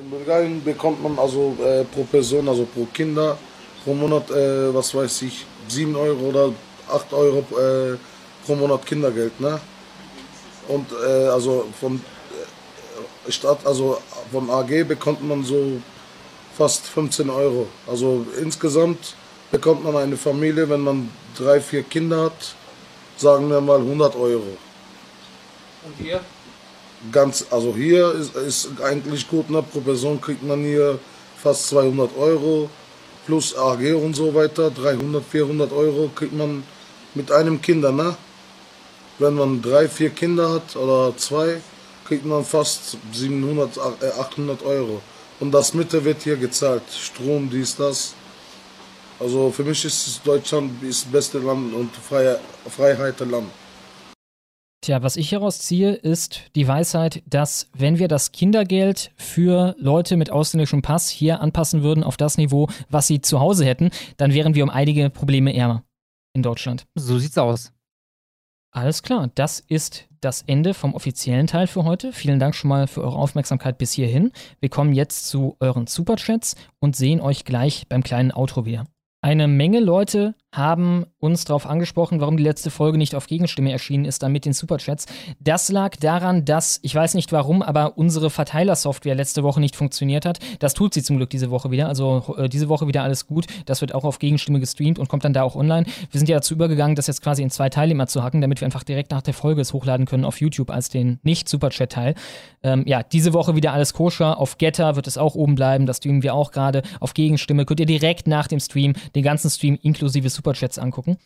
In 0.00 0.10
Bulgarien 0.10 0.64
bekommt 0.64 1.02
man 1.02 1.18
also 1.18 1.56
äh, 1.62 1.84
pro 1.84 2.04
Person, 2.04 2.48
also 2.48 2.64
pro 2.64 2.86
Kinder, 2.86 3.36
pro 3.82 3.94
Monat, 3.94 4.30
äh, 4.30 4.74
was 4.74 4.94
weiß 4.94 5.22
ich, 5.22 5.46
7 5.68 5.94
Euro 5.96 6.28
oder 6.28 6.52
8 6.90 7.12
Euro 7.12 7.38
äh, 7.58 7.96
pro 8.44 8.54
Monat 8.54 8.84
Kindergeld. 8.86 9.40
Ne? 9.40 9.60
Und 10.68 10.86
äh, 10.92 11.26
also 11.26 11.66
von 11.78 12.00
äh, 13.26 13.32
Stadt, 13.32 13.58
also 13.64 13.98
von 14.32 14.50
AG 14.50 14.84
bekommt 14.84 15.26
man 15.26 15.44
so 15.44 15.80
fast 16.56 16.86
15 16.86 17.30
Euro. 17.30 17.66
Also 17.86 18.26
insgesamt 18.40 19.14
bekommt 19.50 19.84
man 19.84 19.96
eine 19.96 20.16
Familie, 20.16 20.68
wenn 20.68 20.80
man 20.80 21.10
drei, 21.36 21.60
vier 21.60 21.82
Kinder 21.82 22.24
hat, 22.24 22.54
sagen 23.16 23.48
wir 23.50 23.60
mal 23.60 23.78
100 23.78 24.16
Euro. 24.16 24.56
Und 25.84 25.94
hier? 25.98 26.20
Ganz, 27.12 27.46
also 27.50 27.74
hier 27.74 28.12
ist, 28.12 28.34
ist 28.34 28.80
eigentlich 28.82 29.28
gut, 29.28 29.50
ne? 29.50 29.62
pro 29.62 29.80
Person 29.80 30.20
kriegt 30.20 30.42
man 30.42 30.60
hier 30.60 30.98
fast 31.36 31.68
200 31.68 32.16
Euro 32.16 32.70
plus 33.26 33.54
AG 33.56 33.94
und 33.94 34.16
so 34.16 34.34
weiter, 34.34 34.70
300, 34.70 35.22
400 35.22 35.72
Euro 35.72 36.10
kriegt 36.14 36.32
man 36.32 36.62
mit 37.14 37.30
einem 37.30 37.60
Kinder, 37.60 37.92
ne? 37.92 38.16
Wenn 39.18 39.34
man 39.34 39.62
drei, 39.62 39.88
vier 39.88 40.10
Kinder 40.10 40.50
hat 40.50 40.76
oder 40.76 41.16
zwei, 41.16 41.60
kriegt 42.04 42.24
man 42.24 42.44
fast 42.44 42.98
700, 43.12 43.78
800 43.78 44.62
äh, 44.62 44.64
Euro. 44.64 45.02
Und 45.40 45.52
das 45.52 45.74
Mitte 45.74 46.04
wird 46.04 46.22
hier 46.22 46.36
gezahlt. 46.36 46.82
Strom, 46.90 47.50
dies, 47.50 47.76
das. 47.76 48.14
Also 49.18 49.50
für 49.50 49.64
mich 49.64 49.84
ist 49.84 50.20
Deutschland 50.24 50.72
das 50.82 51.04
beste 51.04 51.38
Land 51.38 51.74
und 51.74 51.94
freie, 51.94 52.38
Freiheitenland. 52.68 53.48
Tja, 54.84 55.02
was 55.02 55.16
ich 55.16 55.30
hieraus 55.30 55.60
ziehe, 55.60 55.94
ist 55.94 56.42
die 56.56 56.68
Weisheit, 56.68 57.22
dass 57.26 57.70
wenn 57.72 57.98
wir 57.98 58.06
das 58.06 58.32
Kindergeld 58.32 59.12
für 59.16 59.74
Leute 59.78 60.18
mit 60.18 60.30
ausländischem 60.30 60.82
Pass 60.82 61.08
hier 61.08 61.40
anpassen 61.40 61.82
würden 61.82 62.04
auf 62.04 62.18
das 62.18 62.36
Niveau, 62.36 62.68
was 62.90 63.06
sie 63.06 63.22
zu 63.22 63.40
Hause 63.40 63.64
hätten, 63.64 63.90
dann 64.18 64.34
wären 64.34 64.54
wir 64.54 64.62
um 64.62 64.68
einige 64.68 65.08
Probleme 65.08 65.56
ärmer 65.56 65.84
in 66.34 66.42
Deutschland. 66.42 66.84
So 66.96 67.18
sieht's 67.18 67.38
aus. 67.38 67.73
Alles 68.76 69.04
klar, 69.04 69.30
das 69.36 69.60
ist 69.60 70.08
das 70.20 70.42
Ende 70.42 70.74
vom 70.74 70.94
offiziellen 70.94 71.46
Teil 71.46 71.68
für 71.68 71.84
heute. 71.84 72.12
Vielen 72.12 72.40
Dank 72.40 72.56
schon 72.56 72.70
mal 72.70 72.88
für 72.88 73.02
eure 73.02 73.16
Aufmerksamkeit 73.16 73.78
bis 73.78 73.92
hierhin. 73.92 74.32
Wir 74.58 74.68
kommen 74.68 74.94
jetzt 74.94 75.28
zu 75.28 75.56
euren 75.60 75.86
Superchats 75.86 76.56
und 76.80 76.96
sehen 76.96 77.20
euch 77.20 77.44
gleich 77.44 77.86
beim 77.88 78.02
kleinen 78.02 78.32
Outro 78.32 78.64
wieder. 78.64 78.84
Eine 79.20 79.46
Menge 79.46 79.78
Leute 79.78 80.34
haben 80.56 81.06
uns 81.18 81.44
darauf 81.44 81.66
angesprochen, 81.66 82.20
warum 82.20 82.36
die 82.36 82.42
letzte 82.42 82.70
Folge 82.70 82.96
nicht 82.96 83.14
auf 83.14 83.26
Gegenstimme 83.26 83.72
erschienen 83.72 84.04
ist, 84.04 84.22
dann 84.22 84.30
mit 84.30 84.44
den 84.44 84.52
Superchats. 84.52 85.06
Das 85.40 85.70
lag 85.70 85.96
daran, 85.96 86.44
dass, 86.44 86.78
ich 86.82 86.94
weiß 86.94 87.14
nicht 87.14 87.32
warum, 87.32 87.62
aber 87.62 87.98
unsere 87.98 88.30
Verteilersoftware 88.30 89.16
letzte 89.16 89.42
Woche 89.42 89.60
nicht 89.60 89.74
funktioniert 89.74 90.26
hat. 90.26 90.38
Das 90.60 90.74
tut 90.74 90.94
sie 90.94 91.02
zum 91.02 91.16
Glück 91.16 91.30
diese 91.30 91.50
Woche 91.50 91.70
wieder. 91.72 91.88
Also 91.88 92.36
äh, 92.38 92.48
diese 92.48 92.68
Woche 92.68 92.86
wieder 92.86 93.02
alles 93.02 93.26
gut. 93.26 93.46
Das 93.66 93.80
wird 93.80 93.94
auch 93.94 94.04
auf 94.04 94.20
Gegenstimme 94.20 94.60
gestreamt 94.60 94.98
und 94.98 95.08
kommt 95.08 95.24
dann 95.24 95.32
da 95.32 95.42
auch 95.42 95.56
online. 95.56 95.86
Wir 96.10 96.18
sind 96.18 96.28
ja 96.28 96.36
dazu 96.36 96.54
übergegangen, 96.54 96.94
das 96.94 97.08
jetzt 97.08 97.22
quasi 97.22 97.42
in 97.42 97.50
zwei 97.50 97.68
Teile 97.68 97.92
immer 97.92 98.06
zu 98.06 98.22
hacken, 98.22 98.40
damit 98.40 98.60
wir 98.60 98.66
einfach 98.66 98.84
direkt 98.84 99.10
nach 99.10 99.22
der 99.22 99.34
Folge 99.34 99.60
es 99.60 99.72
hochladen 99.72 100.06
können 100.06 100.24
auf 100.24 100.40
YouTube 100.40 100.70
als 100.70 100.88
den 100.88 101.18
Nicht-Superchat-Teil. 101.24 102.14
Ähm, 102.62 102.84
ja, 102.86 103.02
diese 103.02 103.32
Woche 103.32 103.56
wieder 103.56 103.72
alles 103.72 103.92
koscher. 103.92 104.38
Auf 104.38 104.58
Getter 104.58 104.94
wird 104.94 105.08
es 105.08 105.18
auch 105.18 105.34
oben 105.34 105.56
bleiben. 105.56 105.86
Das 105.86 105.96
streamen 105.96 106.22
wir 106.22 106.34
auch 106.34 106.52
gerade. 106.52 106.82
Auf 107.00 107.14
Gegenstimme 107.14 107.64
könnt 107.64 107.80
ihr 107.80 107.86
direkt 107.86 108.28
nach 108.28 108.46
dem 108.46 108.60
Stream 108.60 108.92
den 109.14 109.24
ganzen 109.24 109.50
Stream 109.50 109.78
inklusive 109.82 110.30
Superchat 110.30 110.43
Superchats 110.44 110.78
angucken. 110.78 111.16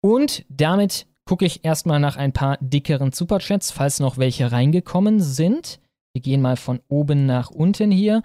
Und 0.00 0.44
damit 0.48 1.06
gucke 1.26 1.44
ich 1.44 1.64
erstmal 1.64 2.00
nach 2.00 2.16
ein 2.16 2.32
paar 2.32 2.58
dickeren 2.60 3.12
Superchats, 3.12 3.70
falls 3.70 4.00
noch 4.00 4.18
welche 4.18 4.52
reingekommen 4.52 5.20
sind. 5.20 5.80
Wir 6.14 6.22
gehen 6.22 6.40
mal 6.42 6.56
von 6.56 6.80
oben 6.88 7.26
nach 7.26 7.50
unten 7.50 7.90
hier. 7.90 8.22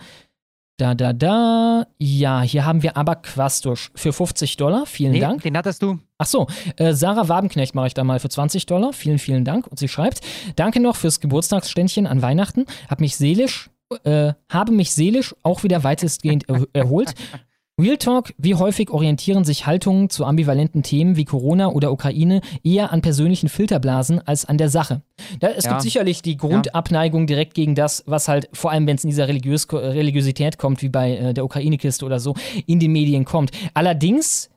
Da, 0.78 0.96
da, 0.96 1.12
da. 1.12 1.88
Ja, 1.98 2.42
hier 2.42 2.66
haben 2.66 2.84
wir 2.84 2.96
aber 2.96 3.18
Quastusch 3.18 3.92
für 3.96 4.14
50 4.14 4.56
Dollar. 4.56 4.86
Vielen 4.86 5.12
nee, 5.12 5.20
Dank. 5.20 5.42
Den 5.42 5.58
hattest 5.58 5.82
du. 5.82 6.00
Ach 6.18 6.26
so, 6.26 6.48
äh, 6.78 6.94
Sarah 6.94 7.28
Wabenknecht 7.28 7.76
mache 7.76 7.88
ich 7.88 7.94
da 7.94 8.06
mal 8.06 8.20
für 8.20 8.30
20 8.30 8.66
Dollar. 8.66 8.94
Vielen, 8.94 9.20
vielen 9.20 9.44
Dank. 9.44 9.68
Und 9.68 9.78
sie 9.78 9.90
schreibt: 9.90 10.22
Danke 10.56 10.80
noch 10.80 10.96
fürs 10.96 11.20
Geburtstagsständchen 11.20 12.08
an 12.08 12.22
Weihnachten. 12.22 12.66
Hab 12.90 13.02
mich 13.02 13.18
seelisch, 13.18 13.70
äh, 14.06 14.34
habe 14.50 14.72
mich 14.72 14.94
seelisch 14.94 15.36
auch 15.44 15.64
wieder 15.64 15.84
weitestgehend 15.84 16.46
er 16.50 16.66
erholt. 16.72 17.14
Real 17.80 17.98
Talk, 17.98 18.34
wie 18.38 18.56
häufig 18.56 18.90
orientieren 18.90 19.46
sich 19.46 19.66
Haltungen 19.66 20.10
zu 20.10 20.26
ambivalenten 20.26 20.84
Themen 20.84 21.16
wie 21.16 21.24
Corona 21.24 21.70
oder 21.70 21.94
Ukraine 21.94 22.42
eher 22.62 22.92
an 22.92 23.02
persönlichen 23.02 23.48
Filterblasen 23.48 24.20
als 24.20 24.44
an 24.44 24.58
der 24.58 24.68
Sache? 24.68 25.02
Da, 25.40 25.48
es 25.48 25.64
ja. 25.64 25.72
gibt 25.72 25.84
sicherlich 25.84 26.22
die 26.22 26.36
Grundabneigung 26.36 27.26
direkt 27.26 27.54
gegen 27.54 27.76
das, 27.76 28.04
was 28.06 28.28
halt, 28.28 28.50
vor 28.52 28.72
allem 28.72 28.86
wenn 28.86 28.98
es 28.98 29.06
in 29.06 29.12
dieser 29.12 29.30
Religiös 29.30 29.72
Religiosität 29.72 30.58
kommt, 30.58 30.82
wie 30.82 30.90
bei 30.90 31.16
äh, 31.16 31.34
der 31.34 31.46
Ukraine-Kiste 31.46 32.06
oder 32.06 32.20
so, 32.20 32.36
in 32.66 32.82
den 32.82 32.92
Medien 32.92 33.24
kommt. 33.24 33.52
Allerdings 33.74 34.50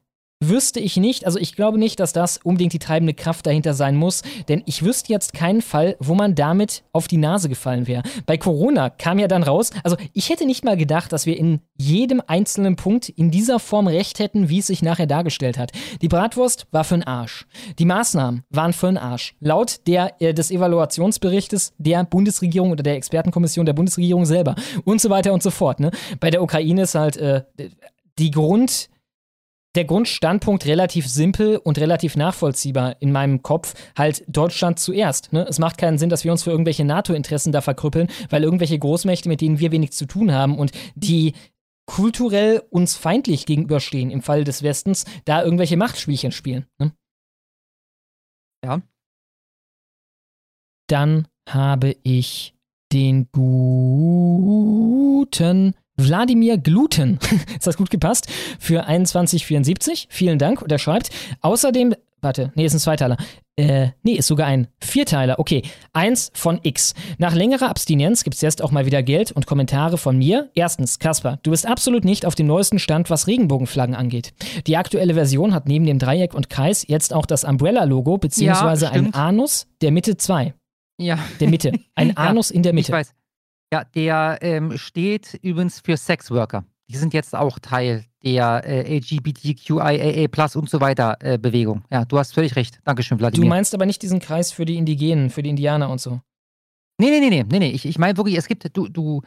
wüsste 0.48 0.80
ich 0.80 0.96
nicht, 0.96 1.26
also 1.26 1.38
ich 1.38 1.54
glaube 1.54 1.78
nicht, 1.78 2.00
dass 2.00 2.12
das 2.12 2.38
unbedingt 2.42 2.72
die 2.72 2.78
treibende 2.78 3.14
Kraft 3.14 3.46
dahinter 3.46 3.74
sein 3.74 3.96
muss, 3.96 4.22
denn 4.48 4.62
ich 4.66 4.82
wüsste 4.82 5.12
jetzt 5.12 5.32
keinen 5.32 5.62
Fall, 5.62 5.96
wo 6.00 6.14
man 6.14 6.34
damit 6.34 6.82
auf 6.92 7.08
die 7.08 7.16
Nase 7.16 7.48
gefallen 7.48 7.86
wäre. 7.86 8.02
Bei 8.26 8.36
Corona 8.36 8.90
kam 8.90 9.18
ja 9.18 9.28
dann 9.28 9.42
raus, 9.42 9.70
also 9.84 9.96
ich 10.12 10.30
hätte 10.30 10.46
nicht 10.46 10.64
mal 10.64 10.76
gedacht, 10.76 11.12
dass 11.12 11.26
wir 11.26 11.36
in 11.36 11.60
jedem 11.76 12.22
einzelnen 12.26 12.76
Punkt 12.76 13.08
in 13.08 13.30
dieser 13.30 13.58
Form 13.58 13.86
recht 13.86 14.18
hätten, 14.18 14.48
wie 14.48 14.58
es 14.58 14.66
sich 14.66 14.82
nachher 14.82 15.06
dargestellt 15.06 15.58
hat. 15.58 15.72
Die 16.00 16.08
Bratwurst 16.08 16.66
war 16.70 16.84
für 16.84 16.94
den 16.94 17.04
Arsch. 17.04 17.46
Die 17.78 17.84
Maßnahmen 17.84 18.44
waren 18.50 18.72
für 18.72 18.86
den 18.86 18.98
Arsch. 18.98 19.34
Laut 19.40 19.86
der, 19.86 20.20
äh, 20.20 20.34
des 20.34 20.50
Evaluationsberichtes 20.50 21.74
der 21.78 22.04
Bundesregierung 22.04 22.70
oder 22.70 22.82
der 22.82 22.96
Expertenkommission 22.96 23.66
der 23.66 23.72
Bundesregierung 23.72 24.26
selber 24.26 24.54
und 24.84 25.00
so 25.00 25.10
weiter 25.10 25.32
und 25.32 25.42
so 25.42 25.50
fort. 25.50 25.80
Ne? 25.80 25.90
Bei 26.20 26.30
der 26.30 26.42
Ukraine 26.42 26.82
ist 26.82 26.94
halt 26.94 27.16
äh, 27.16 27.42
die 28.18 28.30
Grund 28.30 28.90
der 29.74 29.84
Grundstandpunkt 29.84 30.66
relativ 30.66 31.08
simpel 31.08 31.56
und 31.56 31.78
relativ 31.78 32.16
nachvollziehbar 32.16 32.96
in 33.00 33.10
meinem 33.12 33.42
Kopf. 33.42 33.74
Halt 33.96 34.24
Deutschland 34.28 34.78
zuerst. 34.78 35.32
Ne? 35.32 35.46
Es 35.48 35.58
macht 35.58 35.78
keinen 35.78 35.96
Sinn, 35.98 36.10
dass 36.10 36.24
wir 36.24 36.32
uns 36.32 36.42
für 36.42 36.50
irgendwelche 36.50 36.84
NATO-Interessen 36.84 37.52
da 37.52 37.60
verkrüppeln, 37.60 38.08
weil 38.30 38.44
irgendwelche 38.44 38.78
Großmächte, 38.78 39.28
mit 39.28 39.40
denen 39.40 39.60
wir 39.60 39.72
wenig 39.72 39.92
zu 39.92 40.06
tun 40.06 40.32
haben 40.32 40.58
und 40.58 40.72
die 40.94 41.32
kulturell 41.86 42.62
uns 42.70 42.96
feindlich 42.96 43.46
gegenüberstehen 43.46 44.10
im 44.10 44.22
Fall 44.22 44.44
des 44.44 44.62
Westens, 44.62 45.04
da 45.24 45.42
irgendwelche 45.42 45.76
Machtspielchen 45.76 46.32
spielen. 46.32 46.66
Ne? 46.78 46.92
Ja. 48.64 48.80
Dann 50.88 51.26
habe 51.48 51.96
ich 52.02 52.54
den 52.92 53.28
guten 53.32 54.52
Wladimir 56.06 56.58
Gluten, 56.58 57.18
ist 57.56 57.66
das 57.66 57.76
gut 57.76 57.90
gepasst, 57.90 58.28
für 58.58 58.88
21,74. 58.88 60.06
Vielen 60.08 60.38
Dank. 60.38 60.62
Und 60.62 60.72
er 60.72 60.78
schreibt, 60.78 61.10
außerdem, 61.40 61.94
warte, 62.20 62.52
nee, 62.54 62.64
ist 62.64 62.74
ein 62.74 62.80
Zweiteiler. 62.80 63.16
Äh, 63.56 63.88
nee, 64.02 64.14
ist 64.14 64.28
sogar 64.28 64.46
ein 64.46 64.68
Vierteiler. 64.80 65.38
Okay, 65.38 65.62
eins 65.92 66.30
von 66.32 66.58
X. 66.62 66.94
Nach 67.18 67.34
längerer 67.34 67.68
Abstinenz 67.68 68.24
gibt's 68.24 68.40
jetzt 68.40 68.62
auch 68.62 68.70
mal 68.70 68.86
wieder 68.86 69.02
Geld 69.02 69.30
und 69.30 69.46
Kommentare 69.46 69.98
von 69.98 70.16
mir. 70.16 70.50
Erstens, 70.54 70.98
Kasper, 70.98 71.38
du 71.42 71.50
bist 71.50 71.66
absolut 71.66 72.04
nicht 72.04 72.24
auf 72.24 72.34
dem 72.34 72.46
neuesten 72.46 72.78
Stand, 72.78 73.10
was 73.10 73.26
Regenbogenflaggen 73.26 73.94
angeht. 73.94 74.32
Die 74.66 74.78
aktuelle 74.78 75.12
Version 75.12 75.52
hat 75.52 75.68
neben 75.68 75.84
dem 75.84 75.98
Dreieck 75.98 76.32
und 76.32 76.48
Kreis 76.48 76.86
jetzt 76.88 77.12
auch 77.12 77.26
das 77.26 77.44
Umbrella-Logo, 77.44 78.16
beziehungsweise 78.16 78.86
ja, 78.86 78.92
ein 78.92 79.12
Anus 79.12 79.66
der 79.82 79.92
Mitte 79.92 80.16
2. 80.16 80.54
Ja. 80.98 81.18
Der 81.40 81.48
Mitte. 81.48 81.72
Ein 81.94 82.16
Anus 82.16 82.48
ja, 82.48 82.56
in 82.56 82.62
der 82.62 82.72
Mitte. 82.72 82.92
Ich 82.92 82.92
weiß. 82.92 83.12
Ja, 83.72 83.84
der 83.84 84.38
ähm, 84.42 84.76
steht 84.76 85.38
übrigens 85.42 85.80
für 85.80 85.96
Sexworker. 85.96 86.64
Die 86.90 86.96
sind 86.98 87.14
jetzt 87.14 87.34
auch 87.34 87.58
Teil 87.58 88.04
der 88.22 88.62
äh, 88.66 88.98
LGBTQIAA 88.98 90.28
Plus 90.28 90.56
und 90.56 90.68
so 90.68 90.78
weiter 90.82 91.16
äh, 91.20 91.38
Bewegung. 91.38 91.82
Ja, 91.90 92.04
du 92.04 92.18
hast 92.18 92.34
völlig 92.34 92.54
recht. 92.54 92.80
Dankeschön, 92.84 93.16
Vladimir. 93.16 93.46
Du 93.46 93.48
meinst 93.48 93.74
aber 93.74 93.86
nicht 93.86 94.02
diesen 94.02 94.20
Kreis 94.20 94.52
für 94.52 94.66
die 94.66 94.76
Indigenen, 94.76 95.30
für 95.30 95.42
die 95.42 95.48
Indianer 95.48 95.88
und 95.88 96.02
so. 96.02 96.20
Nee, 96.98 97.08
nee, 97.08 97.20
nee, 97.20 97.30
nee, 97.30 97.44
nee, 97.48 97.58
nee. 97.60 97.70
Ich, 97.70 97.86
ich 97.86 97.98
meine 97.98 98.14
wirklich, 98.18 98.36
es 98.36 98.46
gibt, 98.46 98.76
du, 98.76 98.88
du, 98.88 99.22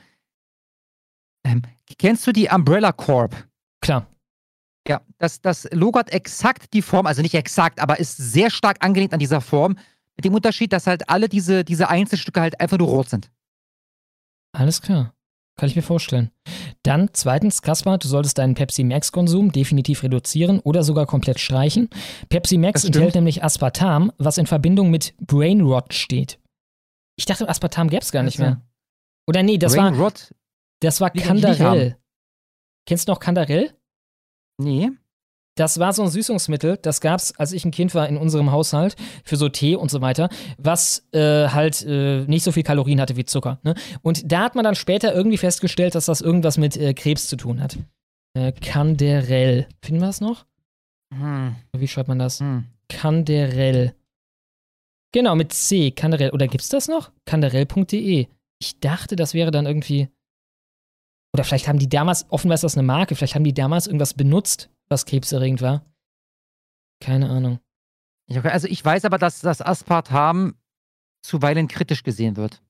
Ähm, 1.43 1.63
kennst 1.97 2.27
du 2.27 2.31
die 2.31 2.47
Umbrella 2.47 2.91
Corp? 2.91 3.47
Klar. 3.81 4.05
Ja, 4.88 5.01
das, 5.17 5.41
das 5.41 5.67
Logo 5.72 5.97
hat 5.97 6.11
exakt 6.11 6.72
die 6.72 6.84
Form, 6.84 7.07
also 7.07 7.23
nicht 7.23 7.34
exakt, 7.34 7.80
aber 7.80 7.99
ist 7.99 8.15
sehr 8.17 8.51
stark 8.51 8.77
angelehnt 8.85 9.13
an 9.13 9.19
dieser 9.19 9.41
Form. 9.41 9.76
Mit 10.15 10.26
dem 10.26 10.35
Unterschied, 10.35 10.72
dass 10.72 10.85
halt 10.85 11.09
alle 11.09 11.30
diese, 11.30 11.63
diese 11.65 11.89
Einzelstücke 11.89 12.39
halt 12.39 12.59
einfach 12.61 12.77
nur 12.77 12.89
rot 12.89 13.09
sind. 13.09 13.31
Alles 14.56 14.82
klar. 14.82 15.14
Kann 15.57 15.69
ich 15.69 15.76
mir 15.76 15.82
vorstellen. 15.82 16.32
Dann 16.84 17.10
zweitens, 17.14 17.61
Kaspar, 17.61 17.98
du 17.98 18.07
solltest 18.07 18.38
deinen 18.38 18.56
Pepsi 18.56 18.84
Max-Konsum 18.84 19.52
definitiv 19.52 20.03
reduzieren 20.03 20.60
oder 20.60 20.84
sogar 20.84 21.06
komplett 21.06 21.40
streichen. 21.40 21.90
Pepsi 22.27 22.57
Max 22.57 22.84
enthält 22.84 23.15
nämlich 23.15 23.44
Aspartam, 23.44 24.11
was 24.18 24.38
in 24.38 24.48
Verbindung 24.48 24.91
mit 24.91 25.14
Brainrot 25.19 25.94
steht. 25.94 26.40
Ich 27.15 27.26
dachte, 27.26 27.48
Aspartam 27.48 27.90
gäbe 27.90 28.02
es 28.02 28.11
gar 28.11 28.23
nicht 28.23 28.38
mehr. 28.38 28.61
Oder 29.27 29.44
nee, 29.44 29.57
das 29.57 29.76
Brain 29.76 29.98
war. 29.98 30.06
Rot 30.06 30.34
das 30.82 31.02
war 31.02 31.10
haben. 31.60 31.95
Kennst 32.86 33.07
du 33.07 33.14
noch 33.14 33.19
Candarell? 33.19 33.73
Nee. 34.57 34.91
Das 35.57 35.80
war 35.80 35.94
so 35.94 36.03
ein 36.03 36.10
Süßungsmittel, 36.10 36.77
das 36.82 36.99
gab's, 36.99 37.34
als 37.38 37.53
ich 37.53 37.64
ein 37.64 37.72
Kind 37.72 37.95
war, 37.95 38.10
in 38.10 38.18
unserem 38.18 38.52
Haushalt 38.52 38.98
für 39.23 39.38
so 39.38 39.48
Tee 39.48 39.76
und 39.76 39.90
so 39.90 40.02
weiter, 40.02 40.27
was 40.57 41.07
äh, 41.14 41.48
halt 41.48 41.82
äh, 41.86 42.26
nicht 42.26 42.44
so 42.44 42.52
viel 42.52 42.64
Kalorien 42.64 42.99
hatte 42.99 43.15
wie 43.15 43.23
Zucker. 43.23 43.60
Ne? 43.64 43.73
Und 44.02 44.30
da 44.32 44.41
hat 44.41 44.56
man 44.56 44.65
dann 44.65 44.76
später 44.76 45.14
irgendwie 45.14 45.38
festgestellt, 45.38 45.95
dass 45.95 46.06
das 46.06 46.19
irgendwas 46.19 46.57
mit 46.57 46.76
äh, 46.76 46.94
Krebs 46.94 47.27
zu 47.27 47.38
tun 47.38 47.61
hat. 47.61 47.77
Äh, 48.34 48.52
Canderell. 48.52 49.68
Finden 49.82 50.02
wir 50.02 50.07
das 50.07 50.19
noch? 50.19 50.45
Hm. 51.14 51.56
Wie 51.72 51.88
schreibt 51.88 52.10
man 52.10 52.19
das? 52.19 52.41
Hm. 52.41 52.65
Canderell. 52.90 53.95
Genau, 55.14 55.36
mit 55.36 55.53
C, 55.53 55.91
Canderell. 55.91 56.32
Oder 56.32 56.48
gibt's 56.48 56.68
das 56.68 56.90
noch? 56.90 57.11
Canderell.de. 57.26 58.27
Ich 58.60 58.80
dachte, 58.82 59.15
das 59.15 59.34
wäre 59.34 59.52
dann 59.52 59.65
irgendwie. 59.65 60.10
Oder 61.34 61.45
vielleicht 61.45 61.69
haben 61.69 61.80
die 61.80 61.88
damals, 61.88 62.26
offenbar 62.30 62.56
ist 62.56 62.64
das 62.65 62.77
eine 62.77 62.86
Marke, 62.86 63.15
vielleicht 63.15 63.36
haben 63.36 63.44
die 63.45 63.53
damals 63.53 63.88
irgendwas 63.88 64.14
benutzt, 64.14 64.69
was 64.90 65.06
krebserregend 65.06 65.62
war. 65.62 65.86
Keine 66.99 67.30
Ahnung. 67.30 67.60
Also 68.44 68.68
ich 68.68 68.84
weiß 68.84 69.06
aber, 69.06 69.18
dass 69.18 69.41
das 69.41 69.62
Aspartam 69.62 70.56
zuweilen 71.22 71.68
kritisch 71.68 72.03
gesehen 72.03 72.38
wird. 72.38 72.62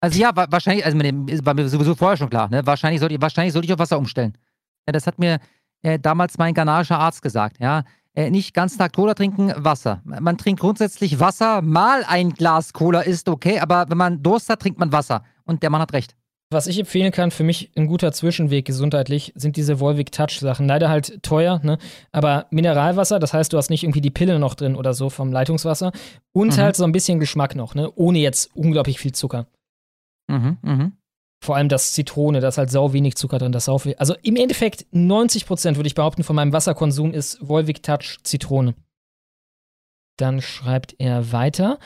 Also 0.00 0.20
ja, 0.20 0.34
wa 0.34 0.46
wahrscheinlich, 0.50 0.84
also 0.84 0.96
war 0.98 1.54
mir 1.54 1.68
sowieso 1.68 1.94
vorher 1.94 2.16
schon 2.16 2.30
klar, 2.30 2.48
ne? 2.48 2.64
Wahrscheinlich 2.64 3.00
sollte, 3.00 3.20
wahrscheinlich 3.20 3.52
sollte 3.52 3.66
ich 3.66 3.72
auf 3.72 3.78
Wasser 3.78 3.98
umstellen. 3.98 4.36
Ja, 4.86 4.92
das 4.92 5.06
hat 5.06 5.18
mir 5.18 5.40
äh, 5.82 5.98
damals 5.98 6.38
mein 6.38 6.54
ghanaischer 6.54 6.98
Arzt 6.98 7.22
gesagt, 7.22 7.58
ja. 7.60 7.84
Äh, 8.14 8.30
nicht 8.30 8.54
ganzen 8.54 8.78
Tag 8.78 8.92
Cola 8.94 9.14
trinken, 9.14 9.52
Wasser. 9.56 10.02
Man 10.04 10.38
trinkt 10.38 10.60
grundsätzlich 10.60 11.20
Wasser, 11.20 11.62
mal 11.62 12.04
ein 12.04 12.30
Glas 12.30 12.72
Cola 12.72 13.00
ist 13.00 13.28
okay, 13.28 13.60
aber 13.60 13.86
wenn 13.88 13.98
man 13.98 14.22
Durst 14.22 14.48
hat, 14.48 14.60
trinkt 14.60 14.78
man 14.78 14.92
Wasser. 14.92 15.24
Und 15.44 15.62
der 15.62 15.70
Mann 15.70 15.80
hat 15.80 15.92
recht. 15.92 16.16
Was 16.50 16.66
ich 16.66 16.78
empfehlen 16.78 17.12
kann, 17.12 17.30
für 17.30 17.44
mich 17.44 17.70
ein 17.76 17.86
guter 17.86 18.10
Zwischenweg 18.10 18.64
gesundheitlich, 18.64 19.32
sind 19.36 19.56
diese 19.56 19.80
Volvic 19.80 20.12
Touch 20.12 20.38
Sachen. 20.40 20.66
Leider 20.66 20.88
halt 20.88 21.22
teuer, 21.22 21.60
ne? 21.62 21.76
Aber 22.10 22.46
Mineralwasser, 22.50 23.18
das 23.18 23.34
heißt, 23.34 23.52
du 23.52 23.58
hast 23.58 23.68
nicht 23.68 23.82
irgendwie 23.84 24.00
die 24.00 24.10
Pille 24.10 24.38
noch 24.38 24.54
drin 24.54 24.74
oder 24.74 24.94
so 24.94 25.10
vom 25.10 25.30
Leitungswasser. 25.30 25.92
Und 26.32 26.56
Mhm. 26.56 26.60
halt 26.62 26.76
so 26.76 26.84
ein 26.84 26.92
bisschen 26.92 27.20
Geschmack 27.20 27.54
noch, 27.54 27.74
ne? 27.74 27.92
Ohne 27.96 28.20
jetzt 28.20 28.50
unglaublich 28.56 28.98
viel 28.98 29.12
Zucker. 29.12 29.46
Mhm, 30.30 30.56
mhm. 30.62 30.92
Vor 31.44 31.54
allem 31.56 31.68
das 31.68 31.92
Zitrone, 31.92 32.40
da 32.40 32.48
ist 32.48 32.58
halt 32.58 32.70
sau 32.70 32.94
wenig 32.94 33.16
Zucker 33.16 33.38
drin. 33.38 33.52
Das 33.52 33.66
sau 33.66 33.76
viel. 33.78 33.94
Also 33.96 34.14
im 34.22 34.36
Endeffekt 34.36 34.86
90% 34.92 35.76
würde 35.76 35.86
ich 35.86 35.94
behaupten 35.94 36.24
von 36.24 36.34
meinem 36.34 36.52
Wasserkonsum 36.54 37.12
ist 37.12 37.38
Volvic 37.46 37.82
Touch 37.82 38.18
Zitrone. 38.22 38.74
Dann 40.16 40.40
schreibt 40.42 40.96
er 40.98 41.30
weiter. 41.30 41.78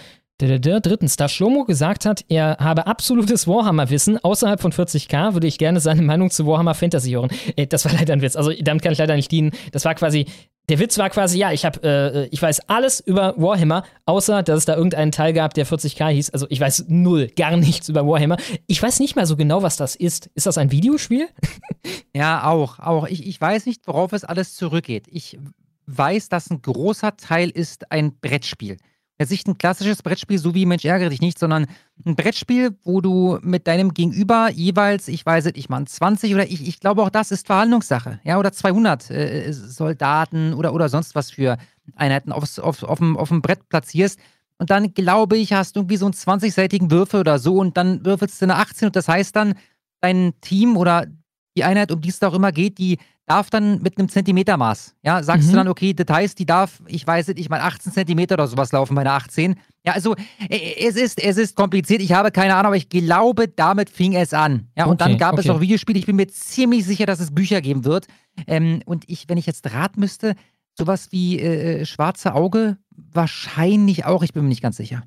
Drittens, 0.42 1.16
da 1.16 1.28
Schlomo 1.28 1.64
gesagt 1.64 2.04
hat, 2.04 2.24
er 2.28 2.56
habe 2.58 2.88
absolutes 2.88 3.46
Warhammer-Wissen 3.46 4.18
außerhalb 4.18 4.60
von 4.60 4.72
40k, 4.72 5.34
würde 5.34 5.46
ich 5.46 5.56
gerne 5.56 5.78
seine 5.78 6.02
Meinung 6.02 6.30
zu 6.30 6.46
Warhammer 6.46 6.74
Fantasy 6.74 7.10
hören. 7.10 7.30
Äh, 7.56 7.68
das 7.68 7.84
war 7.84 7.92
leider 7.92 8.12
ein 8.12 8.22
Witz. 8.22 8.34
Also 8.34 8.52
damit 8.60 8.82
kann 8.82 8.92
ich 8.92 8.98
leider 8.98 9.14
nicht 9.14 9.30
dienen. 9.30 9.52
Das 9.70 9.84
war 9.84 9.94
quasi, 9.94 10.26
der 10.68 10.80
Witz 10.80 10.98
war 10.98 11.10
quasi, 11.10 11.38
ja, 11.38 11.52
ich 11.52 11.64
habe, 11.64 11.80
äh, 11.82 12.26
ich 12.32 12.42
weiß 12.42 12.68
alles 12.68 12.98
über 12.98 13.34
Warhammer, 13.36 13.84
außer 14.04 14.42
dass 14.42 14.58
es 14.58 14.64
da 14.64 14.74
irgendeinen 14.74 15.12
Teil 15.12 15.32
gab, 15.32 15.54
der 15.54 15.64
40k 15.64 16.08
hieß. 16.08 16.30
Also 16.30 16.46
ich 16.48 16.58
weiß 16.58 16.86
null, 16.88 17.28
gar 17.28 17.56
nichts 17.56 17.88
über 17.88 18.04
Warhammer. 18.04 18.36
Ich 18.66 18.82
weiß 18.82 18.98
nicht 18.98 19.14
mal 19.14 19.26
so 19.26 19.36
genau, 19.36 19.62
was 19.62 19.76
das 19.76 19.94
ist. 19.94 20.28
Ist 20.34 20.46
das 20.46 20.58
ein 20.58 20.72
Videospiel? 20.72 21.28
Ja, 22.14 22.44
auch, 22.44 22.78
auch. 22.78 23.06
Ich, 23.08 23.26
ich 23.26 23.40
weiß 23.40 23.64
nicht, 23.64 23.86
worauf 23.86 24.12
es 24.12 24.22
alles 24.22 24.54
zurückgeht. 24.54 25.06
Ich 25.08 25.38
weiß, 25.86 26.28
dass 26.28 26.50
ein 26.50 26.60
großer 26.60 27.16
Teil 27.16 27.48
ist 27.48 27.90
ein 27.90 28.18
Brettspiel. 28.20 28.76
Jetzt 29.22 29.30
nicht 29.30 29.48
ein 29.48 29.58
klassisches 29.58 30.02
Brettspiel, 30.02 30.38
so 30.38 30.54
wie 30.54 30.66
Mensch 30.66 30.84
ärgere 30.84 31.10
dich 31.10 31.20
nicht, 31.20 31.38
sondern 31.38 31.66
ein 32.04 32.16
Brettspiel, 32.16 32.76
wo 32.82 33.00
du 33.00 33.38
mit 33.42 33.66
deinem 33.66 33.94
Gegenüber 33.94 34.50
jeweils, 34.50 35.08
ich 35.08 35.24
weiß 35.24 35.46
es, 35.46 35.52
ich 35.54 35.68
meine 35.68 35.86
20 35.86 36.34
oder 36.34 36.44
ich, 36.44 36.66
ich 36.66 36.80
glaube 36.80 37.02
auch 37.02 37.10
das 37.10 37.30
ist 37.30 37.46
Verhandlungssache, 37.46 38.20
ja, 38.24 38.38
oder 38.38 38.52
200 38.52 39.10
äh, 39.10 39.52
Soldaten 39.52 40.54
oder, 40.54 40.74
oder 40.74 40.88
sonst 40.88 41.14
was 41.14 41.30
für 41.30 41.56
Einheiten 41.94 42.32
aufs, 42.32 42.58
auf, 42.58 42.82
auf, 42.82 42.98
dem, 42.98 43.16
auf 43.16 43.28
dem 43.28 43.42
Brett 43.42 43.68
platzierst. 43.68 44.18
Und 44.58 44.70
dann, 44.70 44.94
glaube 44.94 45.36
ich, 45.36 45.52
hast 45.52 45.76
du 45.76 45.80
irgendwie 45.80 45.96
so 45.96 46.06
einen 46.06 46.14
20-seitigen 46.14 46.90
Würfel 46.90 47.20
oder 47.20 47.38
so 47.38 47.56
und 47.56 47.76
dann 47.76 48.04
würfelst 48.04 48.40
du 48.40 48.46
eine 48.46 48.56
18 48.56 48.86
und 48.86 48.96
das 48.96 49.08
heißt 49.08 49.34
dann, 49.34 49.54
dein 50.00 50.32
Team 50.40 50.76
oder 50.76 51.06
die 51.56 51.64
Einheit, 51.64 51.92
um 51.92 52.00
die 52.00 52.08
es 52.08 52.18
da 52.18 52.28
auch 52.28 52.34
immer 52.34 52.52
geht, 52.52 52.78
die 52.78 52.98
darf 53.32 53.50
dann 53.50 53.80
mit 53.82 53.98
einem 53.98 54.08
Zentimetermaß, 54.08 54.94
ja, 55.02 55.22
sagst 55.22 55.48
du 55.48 55.52
Mhm. 55.52 55.56
dann, 55.56 55.68
okay, 55.68 55.94
Details, 55.94 56.34
die 56.34 56.44
darf, 56.46 56.82
ich 56.86 57.06
weiß 57.06 57.28
nicht, 57.28 57.38
ich 57.40 57.48
meine 57.48 57.64
18 57.64 57.90
Zentimeter 57.92 58.34
oder 58.34 58.46
sowas 58.46 58.72
laufen 58.72 58.94
bei 58.94 59.00
einer 59.00 59.14
18. 59.14 59.56
Ja, 59.86 59.94
also 59.94 60.14
äh, 60.48 60.86
es 60.86 60.96
ist, 60.96 61.18
es 61.22 61.36
ist 61.38 61.56
kompliziert, 61.56 62.02
ich 62.02 62.12
habe 62.12 62.30
keine 62.30 62.54
Ahnung, 62.54 62.66
aber 62.68 62.76
ich 62.76 62.88
glaube, 62.88 63.48
damit 63.48 63.88
fing 63.90 64.12
es 64.14 64.34
an. 64.34 64.68
Ja, 64.76 64.84
und 64.84 65.00
Okay, 65.00 65.10
dann 65.10 65.18
gab 65.18 65.38
es 65.38 65.46
okay. 65.46 65.56
auch 65.56 65.60
Videospiele, 65.60 65.98
ich 65.98 66.06
bin 66.06 66.16
mir 66.16 66.28
ziemlich 66.28 66.84
sicher, 66.84 67.06
dass 67.06 67.20
es 67.20 67.34
Bücher 67.34 67.60
geben 67.62 67.84
wird. 67.84 68.06
Ähm, 68.46 68.80
und 68.86 69.04
ich, 69.08 69.28
wenn 69.28 69.38
ich 69.38 69.46
jetzt 69.46 69.72
raten 69.72 70.00
müsste, 70.00 70.34
sowas 70.78 71.08
wie 71.10 71.38
äh, 71.40 71.84
Schwarze 71.86 72.34
Auge, 72.34 72.76
wahrscheinlich 73.26 74.04
auch, 74.04 74.22
ich 74.22 74.32
bin 74.32 74.42
mir 74.42 74.48
nicht 74.50 74.62
ganz 74.62 74.76
sicher. 74.76 75.02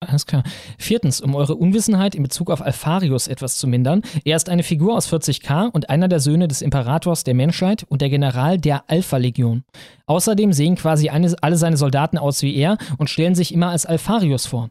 Alles 0.00 0.26
klar. 0.26 0.44
Viertens, 0.78 1.20
um 1.20 1.34
eure 1.34 1.56
Unwissenheit 1.56 2.14
in 2.14 2.22
Bezug 2.22 2.50
auf 2.50 2.62
Alpharius 2.62 3.26
etwas 3.26 3.58
zu 3.58 3.66
mindern. 3.66 4.02
Er 4.24 4.36
ist 4.36 4.48
eine 4.48 4.62
Figur 4.62 4.96
aus 4.96 5.12
40k 5.12 5.68
und 5.70 5.90
einer 5.90 6.06
der 6.06 6.20
Söhne 6.20 6.46
des 6.46 6.62
Imperators 6.62 7.24
der 7.24 7.34
Menschheit 7.34 7.84
und 7.88 8.00
der 8.00 8.08
General 8.08 8.58
der 8.58 8.88
Alpha-Legion. 8.88 9.64
Außerdem 10.06 10.52
sehen 10.52 10.76
quasi 10.76 11.08
eine, 11.08 11.34
alle 11.42 11.56
seine 11.56 11.76
Soldaten 11.76 12.16
aus 12.16 12.42
wie 12.42 12.54
er 12.54 12.78
und 12.98 13.10
stellen 13.10 13.34
sich 13.34 13.52
immer 13.52 13.70
als 13.70 13.86
Alpharius 13.86 14.46
vor. 14.46 14.70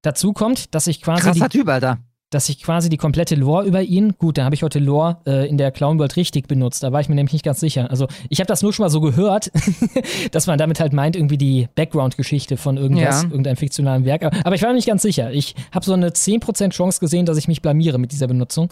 Dazu 0.00 0.32
kommt, 0.32 0.74
dass 0.74 0.86
ich 0.86 1.02
quasi. 1.02 1.22
Krasser 1.22 1.48
die, 1.48 1.58
Typ, 1.58 1.68
Alter. 1.68 1.98
Dass 2.34 2.48
ich 2.48 2.62
quasi 2.62 2.88
die 2.88 2.96
komplette 2.96 3.34
Lore 3.34 3.64
über 3.64 3.82
ihn, 3.82 4.14
gut, 4.18 4.38
da 4.38 4.44
habe 4.44 4.54
ich 4.54 4.62
heute 4.62 4.78
Lore 4.78 5.18
äh, 5.26 5.48
in 5.48 5.58
der 5.58 5.70
Clown 5.70 5.98
World 5.98 6.16
richtig 6.16 6.48
benutzt, 6.48 6.82
da 6.82 6.92
war 6.92 7.00
ich 7.00 7.08
mir 7.08 7.14
nämlich 7.14 7.32
nicht 7.32 7.44
ganz 7.44 7.60
sicher. 7.60 7.90
Also 7.90 8.08
ich 8.28 8.40
habe 8.40 8.46
das 8.48 8.62
nur 8.62 8.72
schon 8.72 8.84
mal 8.84 8.90
so 8.90 9.00
gehört, 9.00 9.50
dass 10.32 10.46
man 10.46 10.58
damit 10.58 10.80
halt 10.80 10.92
meint, 10.92 11.14
irgendwie 11.16 11.38
die 11.38 11.68
Background-Geschichte 11.74 12.56
von 12.56 12.76
irgendwas, 12.76 13.22
Ja. 13.22 13.28
irgendeinem 13.28 13.56
fiktionalen 13.56 14.04
Werk. 14.04 14.24
Aber, 14.24 14.54
ich 14.54 14.62
war 14.62 14.70
mir 14.70 14.76
nicht 14.76 14.86
ganz 14.88 15.02
sicher. 15.02 15.32
Ich 15.32 15.54
habe 15.72 15.84
so 15.84 15.92
eine 15.92 16.08
10% 16.10 16.70
Chance 16.70 17.00
gesehen, 17.00 17.26
dass 17.26 17.36
ich 17.36 17.48
mich 17.48 17.62
blamiere 17.62 17.98
mit 17.98 18.12
dieser 18.12 18.26
Benutzung. 18.26 18.68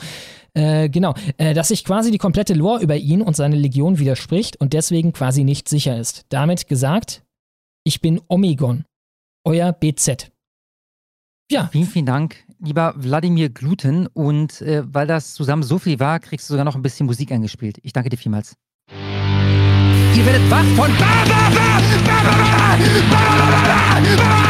Äh, 0.54 0.88
genau, 0.88 1.14
äh, 1.36 1.54
dass 1.54 1.68
sich 1.68 1.84
quasi 1.84 2.10
die 2.10 2.18
komplette 2.18 2.54
Lore 2.54 2.82
über 2.82 2.96
ihn 2.96 3.22
und 3.22 3.36
seine 3.36 3.56
Legion 3.56 3.98
widerspricht 3.98 4.56
und 4.60 4.72
deswegen 4.72 5.12
quasi 5.12 5.44
nicht 5.44 5.68
sicher 5.68 5.98
ist. 5.98 6.24
Damit 6.30 6.66
gesagt, 6.66 7.22
ich 7.84 8.00
bin 8.00 8.20
Omegon, 8.28 8.84
euer 9.44 9.72
BZ. 9.72 10.30
Ja. 11.52 11.68
Vielen, 11.72 11.86
vielen 11.86 12.06
Dank, 12.06 12.36
lieber 12.60 12.94
Wladimir 12.96 13.48
Gluten. 13.48 14.06
Und 14.06 14.60
äh, 14.62 14.82
weil 14.86 15.06
das 15.06 15.34
zusammen 15.34 15.62
so 15.62 15.78
viel 15.78 15.98
war, 16.00 16.20
kriegst 16.20 16.48
du 16.48 16.54
sogar 16.54 16.64
noch 16.64 16.76
ein 16.76 16.82
bisschen 16.82 17.06
Musik 17.06 17.32
eingespielt. 17.32 17.78
Ich 17.82 17.92
danke 17.92 18.10
dir 18.10 18.16
vielmals. 18.16 18.54
Ihr 20.14 20.26
werdet 20.26 20.50
wach 20.50 20.64
von 20.76 20.90
Ba, 20.98 21.24
Ba, 21.24 21.50
Ba, 21.50 21.80
Ba, 22.04 22.22
Ba, 22.22 22.42
Ba, 22.44 22.76
Ba, 22.76 23.00
Ba, 23.10 23.66
Ba, 23.66 24.16
Ba. 24.16 24.40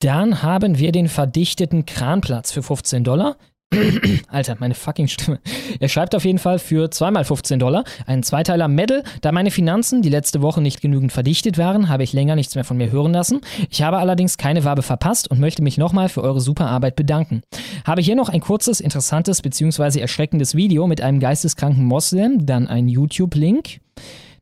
Dann 0.00 0.42
haben 0.42 0.78
wir 0.78 0.92
den 0.92 1.08
verdichteten 1.08 1.86
Kranplatz 1.86 2.52
für 2.52 2.62
15 2.62 3.04
Dollar. 3.04 3.38
Alter, 4.28 4.56
meine 4.58 4.74
fucking 4.74 5.08
Stimme. 5.08 5.40
Er 5.80 5.88
schreibt 5.88 6.14
auf 6.14 6.24
jeden 6.24 6.38
Fall 6.38 6.58
für 6.58 6.90
zweimal 6.90 7.24
15 7.24 7.58
Dollar 7.58 7.84
einen 8.06 8.22
Zweiteiler 8.22 8.68
Medal. 8.68 9.02
Da 9.20 9.32
meine 9.32 9.50
Finanzen 9.50 10.02
die 10.02 10.08
letzte 10.08 10.42
Woche 10.42 10.60
nicht 10.60 10.80
genügend 10.80 11.12
verdichtet 11.12 11.58
waren, 11.58 11.88
habe 11.88 12.02
ich 12.02 12.12
länger 12.12 12.36
nichts 12.36 12.54
mehr 12.54 12.64
von 12.64 12.76
mir 12.76 12.90
hören 12.90 13.12
lassen. 13.12 13.40
Ich 13.70 13.82
habe 13.82 13.98
allerdings 13.98 14.38
keine 14.38 14.64
Wabe 14.64 14.82
verpasst 14.82 15.30
und 15.30 15.40
möchte 15.40 15.62
mich 15.62 15.78
nochmal 15.78 16.08
für 16.08 16.22
eure 16.22 16.40
super 16.40 16.66
Arbeit 16.66 16.96
bedanken. 16.96 17.42
Habe 17.84 18.02
hier 18.02 18.16
noch 18.16 18.28
ein 18.28 18.40
kurzes, 18.40 18.80
interessantes 18.80 19.42
bzw. 19.42 20.00
erschreckendes 20.00 20.54
Video 20.54 20.86
mit 20.86 21.00
einem 21.00 21.20
geisteskranken 21.20 21.84
Moslem, 21.84 22.46
dann 22.46 22.68
ein 22.68 22.88
YouTube-Link. 22.88 23.80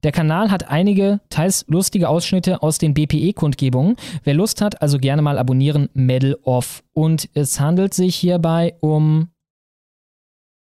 Der 0.03 0.13
Kanal 0.13 0.51
hat 0.51 0.69
einige, 0.69 1.21
teils 1.29 1.65
lustige 1.69 2.09
Ausschnitte 2.09 2.63
aus 2.63 2.79
den 2.79 2.93
BPE-Kundgebungen. 2.93 3.97
Wer 4.25 4.35
Lust 4.35 4.61
hat, 4.61 4.83
also 4.83 4.99
gerne 4.99 5.23
mal 5.23 5.39
abonnieren, 5.39 5.89
Medal 5.95 6.37
Off. 6.43 6.83
Und 6.93 7.29
es 7.35 7.61
handelt 7.61 7.95
sich 7.95 8.17
hierbei 8.17 8.75
um. 8.81 9.31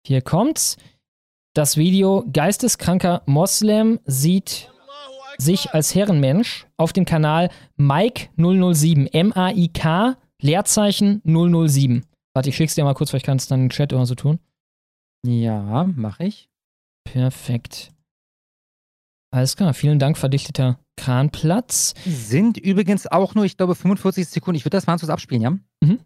Hier 0.05 0.21
kommt's. 0.21 0.77
Das 1.53 1.75
Video 1.75 2.23
Geisteskranker 2.31 3.23
Moslem 3.25 3.99
sieht 4.05 4.71
sich 5.37 5.73
als 5.73 5.93
Herrenmensch 5.93 6.65
auf 6.77 6.93
dem 6.93 7.03
Kanal 7.03 7.49
Mike 7.75 8.29
007. 8.37 9.07
M-A-I-K 9.07 10.15
Leerzeichen 10.41 11.21
007. 11.25 12.05
Warte, 12.33 12.49
ich 12.49 12.55
schick's 12.55 12.75
dir 12.75 12.83
mal 12.83 12.93
kurz, 12.93 13.09
vielleicht 13.09 13.25
kannst 13.25 13.49
du 13.49 13.53
dann 13.53 13.63
im 13.63 13.69
Chat 13.69 13.91
oder 13.91 14.05
so 14.05 14.15
tun. 14.15 14.39
Ja, 15.25 15.89
mache 15.95 16.25
ich. 16.25 16.49
Perfekt. 17.03 17.91
Alles 19.31 19.55
klar, 19.55 19.73
vielen 19.73 19.99
Dank, 19.99 20.17
verdichteter 20.17 20.79
Kranplatz. 20.95 21.93
Sind 22.05 22.57
übrigens 22.57 23.07
auch 23.07 23.35
nur, 23.35 23.45
ich 23.45 23.57
glaube, 23.57 23.75
45 23.75 24.27
Sekunden. 24.27 24.57
Ich 24.57 24.65
würde 24.65 24.77
das 24.77 24.87
mal 24.87 24.97
kurz 24.97 25.09
abspielen, 25.09 25.41
ja? 25.41 25.49
Mhm. 25.81 25.99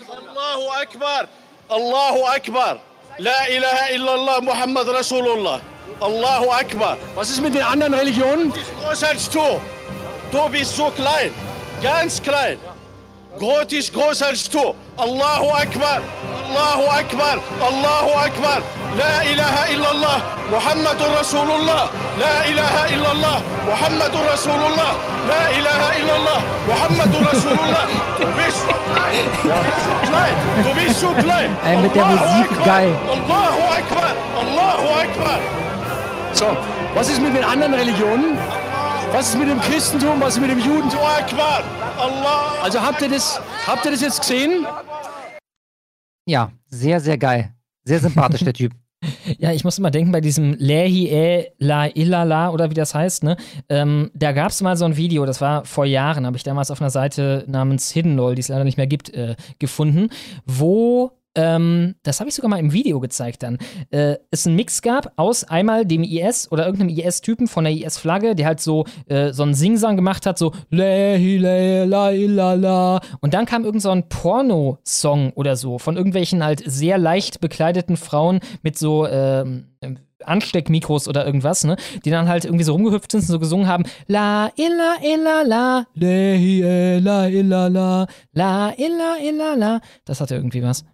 Allahu 0.00 0.70
Akbar, 0.80 1.28
Allahu 1.68 2.24
Akbar, 2.26 2.80
La 3.18 3.48
ilaha 3.48 3.90
illallah, 3.94 4.40
Muhammad 4.40 4.88
Rasulullah, 4.88 5.60
Allahu 6.00 6.50
Akbar. 6.50 6.96
Was 7.14 7.30
ist 7.30 7.40
mit 7.42 7.54
den 7.54 7.62
anderen 7.62 7.94
Religionen? 7.94 8.50
Du 8.50 8.54
bist 8.54 8.72
größer 8.84 9.08
als 9.08 9.30
du. 9.30 9.40
Du 10.30 10.48
bist 10.50 10.76
so 10.76 10.90
klein, 10.90 11.30
ganz 11.82 12.22
klein. 12.22 12.58
Gott 13.38 13.72
ist 13.72 13.92
größer 13.92 14.26
als 14.26 14.50
du. 14.50 14.74
Allahu 14.96 15.50
Akbar, 15.50 16.00
Allahu 16.48 16.90
Akbar, 16.90 17.38
Allahu 17.60 18.10
Akbar. 18.26 18.62
La 18.96 19.22
ilaha 19.30 19.62
illallah, 19.72 20.22
Muhammadur 20.50 21.10
Rasulullah. 21.20 21.88
La 22.18 22.44
ilaha 22.50 22.82
illallah, 22.94 23.42
Muhammadur 23.64 24.24
Rasulullah. 24.32 24.92
La 25.28 25.42
ilaha 25.58 25.88
illallah, 26.00 26.40
Muhammadur 26.66 27.22
Rasulullah. 27.32 27.84
Du 28.18 28.26
bist 28.38 28.58
so 28.58 28.74
klein. 30.10 30.34
Du 30.64 30.74
bist 30.74 31.00
so 31.00 31.08
klein. 31.22 31.56
Ey, 31.64 31.76
mit 31.76 31.94
der 31.94 32.06
Allahu 32.06 32.26
Musik 32.26 32.50
Akbar, 32.50 32.66
geil. 32.66 32.92
Allahu 33.06 33.62
Akbar, 33.78 34.10
Allahu 34.40 34.88
Akbar. 35.04 35.38
So, 36.32 36.56
was 36.94 37.08
ist 37.08 37.20
mit 37.22 37.36
den 37.36 37.44
anderen 37.44 37.74
Religionen? 37.74 38.36
Was 39.12 39.30
ist 39.30 39.38
mit 39.38 39.48
dem 39.48 39.60
Christentum? 39.60 40.20
Was 40.20 40.34
ist 40.34 40.40
mit 40.40 40.50
dem 40.50 40.58
Judentum? 40.58 41.00
Also 42.62 42.80
habt 42.80 43.00
ihr 43.00 43.08
das, 43.08 43.40
habt 43.66 43.84
ihr 43.84 43.90
das 43.90 44.00
jetzt 44.02 44.20
gesehen? 44.20 44.66
Ja, 46.26 46.52
sehr, 46.68 47.00
sehr 47.00 47.16
geil. 47.16 47.54
Sehr 47.84 48.00
sympathisch, 48.00 48.44
der 48.44 48.52
Typ. 48.52 48.72
Ja, 49.38 49.52
ich 49.52 49.62
muss 49.62 49.78
immer 49.78 49.92
denken, 49.92 50.10
bei 50.10 50.20
diesem 50.20 50.54
Lehi 50.54 51.08
e 51.08 51.52
la 51.58 51.86
ilala 51.86 52.50
oder 52.50 52.68
wie 52.68 52.74
das 52.74 52.96
heißt, 52.96 53.22
ne? 53.22 53.36
Ähm, 53.68 54.10
da 54.12 54.32
gab 54.32 54.50
es 54.50 54.60
mal 54.60 54.76
so 54.76 54.86
ein 54.86 54.96
Video, 54.96 55.24
das 55.24 55.40
war 55.40 55.64
vor 55.64 55.84
Jahren, 55.84 56.26
habe 56.26 56.36
ich 56.36 56.42
damals 56.42 56.72
auf 56.72 56.80
einer 56.80 56.90
Seite 56.90 57.44
namens 57.46 57.92
Hidden 57.92 58.16
LOL, 58.16 58.34
die 58.34 58.40
es 58.40 58.48
leider 58.48 58.64
nicht 58.64 58.76
mehr 58.76 58.88
gibt, 58.88 59.10
äh, 59.10 59.36
gefunden, 59.60 60.08
wo 60.46 61.12
ähm, 61.38 61.94
das 62.02 62.18
habe 62.18 62.28
ich 62.28 62.34
sogar 62.34 62.50
mal 62.50 62.58
im 62.58 62.72
Video 62.72 62.98
gezeigt 62.98 63.44
dann, 63.44 63.58
äh, 63.90 64.16
es 64.32 64.44
einen 64.44 64.56
Mix 64.56 64.82
gab 64.82 65.12
aus 65.14 65.44
einmal 65.44 65.86
dem 65.86 66.02
IS 66.02 66.50
oder 66.50 66.66
irgendeinem 66.66 66.88
IS-Typen 66.88 67.46
von 67.46 67.62
der 67.62 67.72
IS-Flagge, 67.72 68.34
der 68.34 68.46
halt 68.46 68.60
so, 68.60 68.86
äh, 69.06 69.32
so 69.32 69.44
einen 69.44 69.54
Singsang 69.54 69.94
gemacht 69.94 70.26
hat, 70.26 70.36
so 70.36 70.52
Lehi, 70.70 71.38
le, 71.38 71.84
la, 71.84 72.10
illa, 72.10 72.54
la. 72.54 73.00
Und 73.20 73.34
dann 73.34 73.46
kam 73.46 73.64
irgend 73.64 73.82
so 73.82 73.90
ein 73.90 74.08
Porno-Song 74.08 75.32
oder 75.34 75.54
so 75.54 75.78
von 75.78 75.96
irgendwelchen 75.96 76.42
halt 76.42 76.62
sehr 76.66 76.98
leicht 76.98 77.40
bekleideten 77.40 77.96
Frauen 77.96 78.40
mit 78.62 78.76
so, 78.76 79.06
ähm, 79.06 79.66
Ansteckmikros 80.24 81.06
oder 81.06 81.24
irgendwas, 81.24 81.62
ne? 81.62 81.76
Die 82.04 82.10
dann 82.10 82.28
halt 82.28 82.44
irgendwie 82.44 82.64
so 82.64 82.72
rumgehüpft 82.72 83.12
sind 83.12 83.20
und 83.20 83.28
so 83.28 83.38
gesungen 83.38 83.68
haben, 83.68 83.84
La 84.08 84.50
illa 84.56 84.96
illa 85.00 85.42
la, 85.42 85.86
lehi 85.94 86.62
e, 86.62 86.98
la 86.98 87.28
illa 87.28 87.68
la, 87.68 88.06
la 88.32 88.70
illa 88.76 89.16
illa 89.22 89.54
la. 89.54 89.80
Das 90.04 90.20
hatte 90.20 90.34
irgendwie 90.34 90.64
was. 90.64 90.84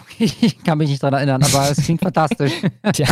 Ich 0.18 0.62
kann 0.64 0.78
mich 0.78 0.90
nicht 0.90 1.02
dran 1.02 1.14
erinnern, 1.14 1.42
aber 1.42 1.70
es 1.70 1.82
klingt 1.84 2.00
fantastisch. 2.00 2.52
Tja, 2.92 3.06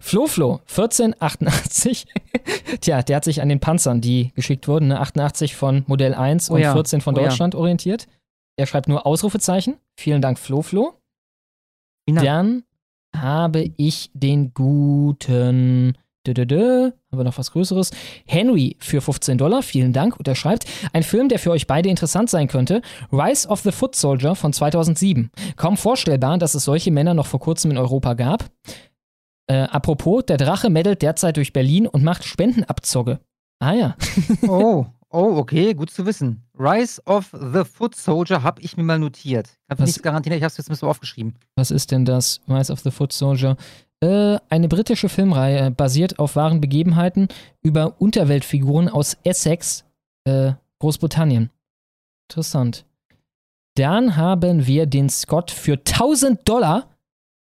Flo 0.00 0.26
Flo, 0.26 0.60
1488. 0.68 2.06
Tja, 2.80 3.02
der 3.02 3.16
hat 3.16 3.24
sich 3.24 3.42
an 3.42 3.48
den 3.48 3.60
Panzern, 3.60 4.00
die 4.00 4.32
geschickt 4.34 4.68
wurden, 4.68 4.88
ne? 4.88 5.00
88 5.00 5.56
von 5.56 5.84
Modell 5.86 6.14
1 6.14 6.50
Oh 6.50 6.54
und 6.54 6.60
ja, 6.60 6.72
14 6.72 7.00
von 7.00 7.16
oh 7.16 7.20
ja. 7.20 7.28
Deutschland 7.28 7.54
orientiert. 7.54 8.06
Er 8.56 8.66
schreibt 8.66 8.88
nur 8.88 9.06
Ausrufezeichen. 9.06 9.76
Vielen 9.96 10.22
Dank, 10.22 10.38
Flo 10.38 10.62
Flo. 10.62 10.94
Dann 12.06 12.64
habe 13.14 13.70
ich 13.76 14.10
den 14.14 14.52
guten. 14.54 15.96
Dö, 16.28 16.34
dö, 16.34 16.44
dö. 16.44 16.84
Haben 17.10 17.18
wir 17.18 17.24
noch 17.24 17.38
was 17.38 17.52
Größeres? 17.52 17.90
Henry 18.26 18.76
für 18.80 19.00
15 19.00 19.38
Dollar, 19.38 19.62
vielen 19.62 19.94
Dank. 19.94 20.18
Und 20.18 20.28
er 20.28 20.34
schreibt, 20.34 20.66
ein 20.92 21.02
Film, 21.02 21.30
der 21.30 21.38
für 21.38 21.50
euch 21.50 21.66
beide 21.66 21.88
interessant 21.88 22.28
sein 22.28 22.48
könnte, 22.48 22.82
Rise 23.10 23.48
of 23.48 23.60
the 23.60 23.72
Foot 23.72 23.94
Soldier 23.96 24.34
von 24.34 24.52
2007. 24.52 25.30
Kaum 25.56 25.78
vorstellbar, 25.78 26.36
dass 26.36 26.54
es 26.54 26.64
solche 26.64 26.90
Männer 26.90 27.14
noch 27.14 27.24
vor 27.26 27.40
kurzem 27.40 27.70
in 27.70 27.78
Europa 27.78 28.12
gab. 28.12 28.50
Äh, 29.46 29.60
apropos, 29.62 30.26
der 30.26 30.36
Drache 30.36 30.68
meddelt 30.68 31.00
derzeit 31.00 31.38
durch 31.38 31.54
Berlin 31.54 31.86
und 31.86 32.04
macht 32.04 32.24
Spendenabzogge. 32.24 33.20
Ah 33.60 33.72
ja. 33.72 33.96
Oh, 34.46 34.84
oh, 35.10 35.36
okay, 35.38 35.72
gut 35.72 35.88
zu 35.90 36.04
wissen. 36.04 36.44
Rise 36.58 37.00
of 37.06 37.30
the 37.32 37.64
Foot 37.64 37.94
Soldier 37.94 38.42
habe 38.42 38.60
ich 38.60 38.76
mir 38.76 38.82
mal 38.82 38.98
notiert. 38.98 39.46
Kann 39.68 39.78
Was- 39.78 39.86
nichts 39.86 40.02
garantieren, 40.02 40.36
ich 40.36 40.42
habe 40.42 40.50
es 40.50 40.58
jetzt 40.58 40.68
ein 40.68 40.72
bisschen 40.74 40.88
aufgeschrieben. 40.88 41.34
Was 41.56 41.70
ist 41.70 41.90
denn 41.90 42.04
das? 42.04 42.42
Rise 42.46 42.70
of 42.70 42.80
the 42.80 42.90
Foot 42.90 43.14
Soldier. 43.14 43.56
Äh, 44.00 44.38
eine 44.48 44.68
britische 44.68 45.08
Filmreihe 45.08 45.70
basiert 45.70 46.18
auf 46.18 46.36
wahren 46.36 46.60
Begebenheiten 46.60 47.28
über 47.62 48.00
Unterweltfiguren 48.00 48.88
aus 48.88 49.16
Essex, 49.24 49.84
äh, 50.24 50.52
Großbritannien. 50.78 51.50
Interessant. 52.30 52.84
Dann 53.76 54.16
haben 54.16 54.66
wir 54.66 54.86
den 54.86 55.08
Scott 55.08 55.50
für 55.50 55.74
1000 55.74 56.48
Dollar 56.48 56.88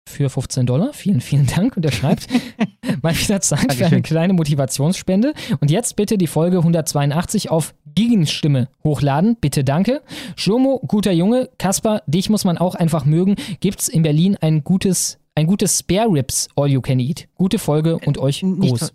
für 0.07 0.29
15 0.29 0.67
Dollar. 0.67 0.93
Vielen, 0.93 1.21
vielen 1.21 1.47
Dank. 1.47 1.77
Und 1.77 1.85
er 1.85 1.93
schreibt, 1.93 2.29
mal 3.03 3.17
wieder 3.17 3.41
Zeit 3.41 3.73
für 3.73 3.87
eine 3.87 4.03
kleine 4.03 4.33
Motivationsspende. 4.33 5.35
Und 5.61 5.71
jetzt 5.71 5.97
bitte 5.97 6.19
die 6.19 6.27
Folge 6.27 6.59
182 6.59 7.51
auf 7.51 7.75
Gegenstimme 7.95 8.69
hochladen. 8.83 9.37
Bitte 9.41 9.65
danke. 9.65 10.03
Schlomo, 10.37 10.81
guter 10.87 11.13
Junge. 11.13 11.49
Kasper, 11.59 12.03
dich 12.07 12.29
muss 12.29 12.45
man 12.45 12.59
auch 12.59 12.75
einfach 12.75 13.05
mögen. 13.05 13.37
Gibt's 13.61 13.89
in 13.89 14.03
Berlin 14.03 14.37
ein 14.41 14.63
gutes, 14.65 15.19
ein 15.35 15.47
gutes 15.47 15.79
Spare 15.79 16.11
Ribs 16.11 16.49
All 16.57 16.69
You 16.69 16.81
Can 16.81 17.01
Eat? 17.01 17.29
Gute 17.35 17.59
Folge 17.59 17.99
und 17.99 18.19
euch 18.19 18.43
nicht 18.43 18.71
Gruß. 18.71 18.93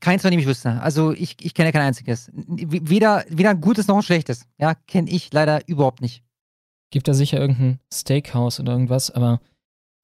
Keins, 0.00 0.22
von 0.22 0.30
dem 0.30 0.40
ich 0.40 0.46
wüsste. 0.46 0.80
Also 0.82 1.12
ich, 1.12 1.36
ich 1.40 1.54
kenne 1.54 1.72
kein 1.72 1.82
einziges. 1.82 2.30
Weder, 2.34 3.24
weder 3.28 3.50
ein 3.50 3.60
gutes 3.60 3.86
noch 3.86 3.96
ein 3.96 4.02
schlechtes. 4.02 4.46
Ja, 4.58 4.74
kenne 4.74 5.10
ich 5.10 5.32
leider 5.32 5.66
überhaupt 5.66 6.02
nicht. 6.02 6.22
Gibt 6.90 7.08
da 7.08 7.14
sicher 7.14 7.38
irgendein 7.38 7.80
Steakhouse 7.92 8.60
oder 8.60 8.72
irgendwas, 8.72 9.10
aber 9.10 9.40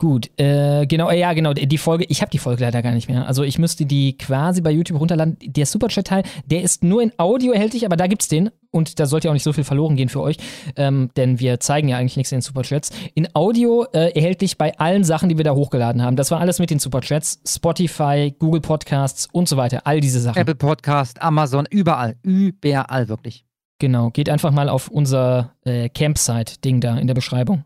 gut. 0.02 0.30
Äh, 0.36 0.84
genau, 0.88 1.10
äh, 1.10 1.20
ja, 1.20 1.32
genau, 1.32 1.52
die 1.52 1.78
Folge, 1.78 2.04
ich 2.08 2.22
habe 2.22 2.30
die 2.32 2.38
Folge 2.38 2.64
leider 2.64 2.82
gar 2.82 2.90
nicht 2.90 3.08
mehr. 3.08 3.24
Also 3.28 3.44
ich 3.44 3.60
müsste 3.60 3.86
die 3.86 4.18
quasi 4.18 4.60
bei 4.60 4.72
YouTube 4.72 4.98
runterladen. 4.98 5.36
Der 5.40 5.64
Superchat-Teil, 5.64 6.24
der 6.44 6.62
ist 6.62 6.82
nur 6.82 7.02
in 7.02 7.12
Audio 7.18 7.52
erhältlich, 7.52 7.86
aber 7.86 7.96
da 7.96 8.08
gibt's 8.08 8.26
den. 8.26 8.50
Und 8.72 8.98
da 8.98 9.06
sollte 9.06 9.28
ja 9.28 9.30
auch 9.30 9.34
nicht 9.34 9.44
so 9.44 9.52
viel 9.52 9.62
verloren 9.62 9.94
gehen 9.94 10.08
für 10.08 10.20
euch, 10.20 10.38
ähm, 10.74 11.10
denn 11.16 11.38
wir 11.38 11.60
zeigen 11.60 11.86
ja 11.86 11.98
eigentlich 11.98 12.16
nichts 12.16 12.32
in 12.32 12.38
den 12.38 12.42
Superchats. 12.42 12.90
In 13.14 13.28
Audio 13.34 13.86
äh, 13.92 14.10
erhältlich 14.12 14.58
bei 14.58 14.76
allen 14.76 15.04
Sachen, 15.04 15.28
die 15.28 15.36
wir 15.36 15.44
da 15.44 15.54
hochgeladen 15.54 16.02
haben. 16.02 16.16
Das 16.16 16.32
war 16.32 16.40
alles 16.40 16.58
mit 16.58 16.70
den 16.70 16.80
Superchats. 16.80 17.40
Spotify, 17.46 18.34
Google 18.36 18.60
Podcasts 18.60 19.28
und 19.30 19.48
so 19.48 19.56
weiter. 19.56 19.82
All 19.84 20.00
diese 20.00 20.20
Sachen. 20.20 20.36
Apple 20.40 20.56
Podcast, 20.56 21.22
Amazon, 21.22 21.64
überall. 21.70 22.16
Überall 22.24 23.08
wirklich. 23.08 23.44
Genau, 23.78 24.10
geht 24.10 24.28
einfach 24.28 24.50
mal 24.50 24.68
auf 24.68 24.88
unser 24.88 25.52
äh, 25.64 25.88
Campsite-Ding 25.88 26.80
da 26.80 26.96
in 26.96 27.06
der 27.06 27.14
Beschreibung. 27.14 27.64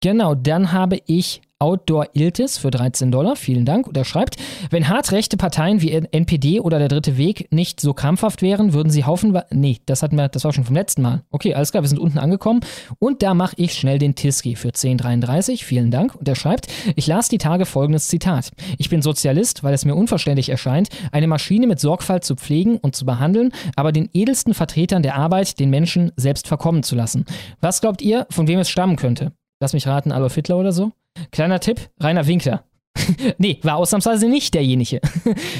Genau, 0.00 0.34
dann 0.34 0.72
habe 0.72 1.00
ich 1.06 1.42
Outdoor 1.60 2.06
Iltis 2.12 2.56
für 2.56 2.70
13 2.70 3.10
Dollar. 3.10 3.34
Vielen 3.34 3.64
Dank. 3.64 3.88
Und 3.88 3.96
er 3.96 4.04
schreibt, 4.04 4.36
wenn 4.70 4.88
hart 4.88 5.10
rechte 5.10 5.36
Parteien 5.36 5.82
wie 5.82 5.90
NPD 5.90 6.60
oder 6.60 6.78
der 6.78 6.86
Dritte 6.86 7.16
Weg 7.16 7.48
nicht 7.50 7.80
so 7.80 7.94
krampfhaft 7.94 8.42
wären, 8.42 8.72
würden 8.74 8.90
sie 8.90 9.04
haufenweise. 9.04 9.46
Nee, 9.50 9.78
das 9.86 10.02
hatten 10.02 10.14
wir, 10.16 10.28
das 10.28 10.44
war 10.44 10.52
schon 10.52 10.64
vom 10.64 10.76
letzten 10.76 11.02
Mal. 11.02 11.22
Okay, 11.30 11.54
alles 11.54 11.72
klar, 11.72 11.82
wir 11.82 11.88
sind 11.88 11.98
unten 11.98 12.18
angekommen. 12.18 12.60
Und 13.00 13.22
da 13.24 13.34
mache 13.34 13.54
ich 13.56 13.74
schnell 13.74 13.98
den 13.98 14.14
Tiski 14.14 14.54
für 14.54 14.68
10,33. 14.68 15.64
Vielen 15.64 15.90
Dank. 15.90 16.14
Und 16.14 16.28
er 16.28 16.36
schreibt, 16.36 16.68
ich 16.94 17.08
las 17.08 17.28
die 17.28 17.38
Tage 17.38 17.66
folgendes 17.66 18.06
Zitat. 18.06 18.52
Ich 18.78 18.88
bin 18.88 19.02
Sozialist, 19.02 19.64
weil 19.64 19.74
es 19.74 19.84
mir 19.84 19.96
unverständlich 19.96 20.50
erscheint, 20.50 20.90
eine 21.10 21.26
Maschine 21.26 21.66
mit 21.66 21.80
Sorgfalt 21.80 22.22
zu 22.22 22.36
pflegen 22.36 22.76
und 22.76 22.94
zu 22.94 23.04
behandeln, 23.04 23.50
aber 23.74 23.90
den 23.90 24.08
edelsten 24.12 24.54
Vertretern 24.54 25.02
der 25.02 25.16
Arbeit 25.16 25.58
den 25.58 25.70
Menschen 25.70 26.12
selbst 26.14 26.46
verkommen 26.46 26.84
zu 26.84 26.94
lassen. 26.94 27.24
Was 27.60 27.80
glaubt 27.80 28.00
ihr, 28.00 28.28
von 28.30 28.46
wem 28.46 28.60
es 28.60 28.70
stammen 28.70 28.94
könnte? 28.94 29.32
Lass 29.60 29.72
mich 29.72 29.86
raten, 29.86 30.12
Adolf 30.12 30.34
Hitler 30.34 30.56
oder 30.56 30.72
so? 30.72 30.92
Kleiner 31.32 31.60
Tipp, 31.60 31.90
Rainer 32.00 32.26
Winkler. 32.26 32.64
nee, 33.38 33.58
war 33.62 33.76
ausnahmsweise 33.76 34.28
nicht 34.28 34.54
derjenige. 34.54 35.00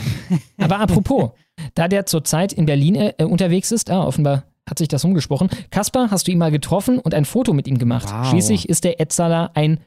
Aber 0.59 0.79
apropos, 0.81 1.31
da 1.75 1.89
der 1.89 2.07
zurzeit 2.07 2.53
in 2.53 2.67
Berlin 2.67 2.95
äh, 2.95 3.25
unterwegs 3.25 3.73
ist, 3.73 3.91
ah, 3.91 4.05
offenbar 4.05 4.45
hat 4.69 4.79
sich 4.79 4.89
das 4.89 5.05
umgesprochen. 5.05 5.49
Kaspar, 5.71 6.11
hast 6.11 6.27
du 6.27 6.33
ihn 6.33 6.39
mal 6.39 6.51
getroffen 6.51 6.99
und 6.99 7.15
ein 7.15 7.25
Foto 7.25 7.53
mit 7.53 7.67
ihm 7.67 7.79
gemacht? 7.79 8.09
Wow. 8.11 8.29
Schließlich 8.29 8.69
ist 8.69 8.85
der 8.85 9.01
Etzala 9.01 9.51
ein 9.55 9.81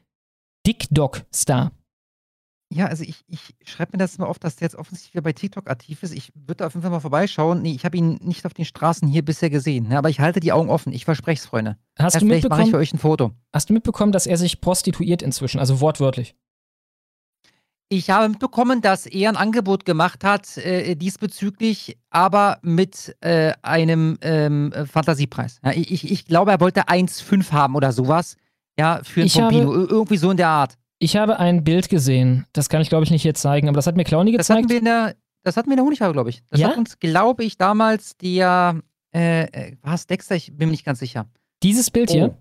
Dick-Dog-Star. 0.66 1.72
Ja, 2.74 2.86
also 2.86 3.04
ich, 3.04 3.26
ich 3.28 3.54
schreibe 3.66 3.92
mir 3.94 3.98
das 3.98 4.18
mal 4.18 4.28
auf, 4.28 4.40
dass 4.40 4.56
der 4.56 4.68
jetzt 4.68 4.76
offensichtlich 4.76 5.14
wieder 5.14 5.24
bei 5.24 5.34
TikTok 5.34 5.70
aktiv 5.70 6.04
ist. 6.04 6.14
Ich 6.14 6.32
würde 6.34 6.56
da 6.56 6.68
auf 6.68 6.74
jeden 6.74 6.84
Fall 6.84 6.92
mal 6.92 7.02
vorbeischauen. 7.02 7.62
Nee, 7.62 7.74
ich 7.74 7.84
habe 7.84 7.98
ihn 7.98 8.18
nicht 8.22 8.46
auf 8.46 8.54
den 8.54 8.64
Straßen 8.64 9.10
hier 9.10 9.26
bisher 9.26 9.50
gesehen. 9.50 9.90
Ne? 9.90 9.98
Aber 9.98 10.10
ich 10.10 10.22
halte 10.22 10.40
die 10.40 10.54
Augen 10.54 10.70
offen. 10.70 10.94
Ich 10.94 11.04
verspreche 11.04 11.42
es, 11.42 11.46
Freunde. 11.46 11.78
Hast 12.00 12.14
ja, 12.14 12.22
du 12.22 12.28
vielleicht 12.28 12.48
mache 12.48 12.62
ich 12.62 12.68
mitbekommen- 12.68 12.72
für 12.72 12.78
euch 12.78 12.94
ein 12.94 12.98
Foto. 12.98 13.32
Hast 13.52 13.70
du 13.70 13.74
mitbekommen, 13.74 14.14
dass 14.14 14.26
er 14.26 14.38
sich 14.38 14.62
prostituiert 14.62 15.22
inzwischen, 15.22 15.60
also 15.60 15.82
wortwörtlich? 15.82 16.34
Ich 17.90 18.10
habe 18.10 18.30
mitbekommen, 18.30 18.80
dass 18.80 19.06
er 19.06 19.28
ein 19.28 19.36
Angebot 19.36 19.84
gemacht 19.84 20.24
hat 20.24 20.56
äh, 20.56 20.96
diesbezüglich, 20.96 21.98
aber 22.10 22.60
mit 22.62 23.18
äh, 23.20 23.52
einem 23.64 24.18
ähm, 24.22 24.74
Fantasiepreis. 24.90 25.60
Ja, 25.62 25.72
ich, 25.74 26.10
ich, 26.10 26.26
glaube, 26.26 26.52
er 26.52 26.62
wollte 26.62 26.88
1,5 26.88 27.52
haben 27.52 27.76
oder 27.76 27.92
sowas. 27.92 28.38
Ja, 28.80 29.02
für 29.04 29.20
ein 29.20 29.28
ich 29.28 29.34
Pompino. 29.34 29.74
Irgendwie 29.74 30.16
so 30.16 30.32
in 30.32 30.38
der 30.38 30.48
Art. 30.48 30.78
Ich 31.04 31.16
habe 31.16 31.40
ein 31.40 31.64
Bild 31.64 31.90
gesehen. 31.90 32.46
Das 32.54 32.70
kann 32.70 32.80
ich, 32.80 32.90
glaube 32.90 33.04
ich, 33.04 33.10
nicht 33.10 33.24
hier 33.24 33.34
zeigen, 33.34 33.68
aber 33.68 33.76
das 33.78 33.88
hat 33.88 33.96
mir 33.96 34.04
Clowny 34.04 34.34
gezeigt. 34.34 34.50
Das 34.50 34.56
hatten 34.58 34.70
wir 34.70 34.78
in 34.78 34.86
der, 34.86 35.16
das 35.44 35.58
hatten 35.58 35.68
wir 35.68 35.74
in 35.74 35.78
der 35.78 35.86
Honigfarbe, 35.86 36.14
glaube 36.14 36.30
ich. 36.30 36.44
Das 36.52 36.60
ja? 36.60 36.70
hat 36.70 36.78
uns, 36.78 37.00
glaube 37.00 37.44
ich, 37.44 37.58
damals 37.58 38.18
der, 38.18 38.80
äh, 39.12 39.46
äh 39.46 39.78
war 39.82 39.96
es 39.96 40.06
Dexter? 40.06 40.36
Ich 40.36 40.56
bin 40.56 40.68
mir 40.68 40.74
nicht 40.74 40.86
ganz 40.86 41.00
sicher. 41.00 41.26
Dieses 41.64 41.90
Bild 41.90 42.12
oh. 42.12 42.14
hier? 42.14 42.38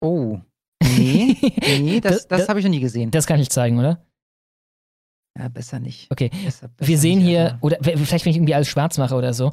Oh. 0.00 0.40
Nee, 0.82 1.36
nee 1.80 2.00
das, 2.00 2.26
das, 2.26 2.40
das 2.40 2.48
habe 2.48 2.58
ich 2.58 2.64
noch 2.64 2.72
nie 2.72 2.80
gesehen. 2.80 3.12
Das 3.12 3.28
kann 3.28 3.38
ich 3.38 3.50
zeigen, 3.50 3.78
oder? 3.78 4.04
Ja, 5.38 5.48
besser 5.48 5.78
nicht. 5.78 6.10
Okay, 6.10 6.30
besser, 6.44 6.68
besser 6.68 6.88
wir 6.88 6.98
sehen 6.98 7.18
nicht, 7.20 7.28
hier, 7.28 7.58
oder 7.60 7.78
vielleicht 7.82 8.24
wenn 8.24 8.30
ich 8.30 8.36
irgendwie 8.36 8.54
alles 8.54 8.68
schwarz 8.68 8.98
mache 8.98 9.14
oder 9.14 9.32
so, 9.32 9.52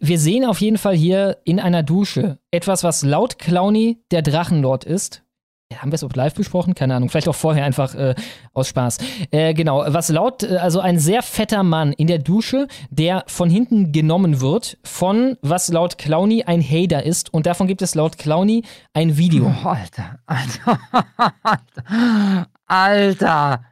wir 0.00 0.18
sehen 0.18 0.46
auf 0.46 0.62
jeden 0.62 0.78
Fall 0.78 0.96
hier 0.96 1.42
in 1.44 1.60
einer 1.60 1.82
Dusche 1.82 2.38
etwas, 2.50 2.84
was 2.84 3.02
laut 3.02 3.38
Clowny 3.38 4.02
der 4.10 4.22
Drachenlord 4.22 4.84
ist. 4.84 5.24
Ja, 5.74 5.82
haben 5.82 5.90
wir 5.90 5.96
es 5.96 6.04
auch 6.04 6.12
live 6.14 6.34
besprochen? 6.34 6.74
Keine 6.74 6.94
Ahnung. 6.94 7.08
Vielleicht 7.08 7.28
auch 7.28 7.34
vorher 7.34 7.64
einfach 7.64 7.94
äh, 7.94 8.14
aus 8.52 8.68
Spaß. 8.68 8.98
Äh, 9.32 9.54
genau, 9.54 9.84
was 9.88 10.08
laut, 10.08 10.44
äh, 10.44 10.56
also 10.56 10.78
ein 10.78 11.00
sehr 11.00 11.22
fetter 11.22 11.64
Mann 11.64 11.92
in 11.92 12.06
der 12.06 12.18
Dusche, 12.18 12.68
der 12.90 13.24
von 13.26 13.50
hinten 13.50 13.90
genommen 13.90 14.40
wird 14.40 14.78
von, 14.84 15.36
was 15.42 15.72
laut 15.72 15.98
Clowny 15.98 16.44
ein 16.44 16.62
Hader 16.62 17.04
ist. 17.04 17.34
Und 17.34 17.46
davon 17.46 17.66
gibt 17.66 17.82
es 17.82 17.96
laut 17.96 18.18
Clowny 18.18 18.62
ein 18.92 19.16
Video. 19.16 19.52
Oh, 19.64 19.68
Alter, 19.68 20.20
Alter, 20.26 20.78
Alter. 21.42 22.48
Alter. 22.66 23.64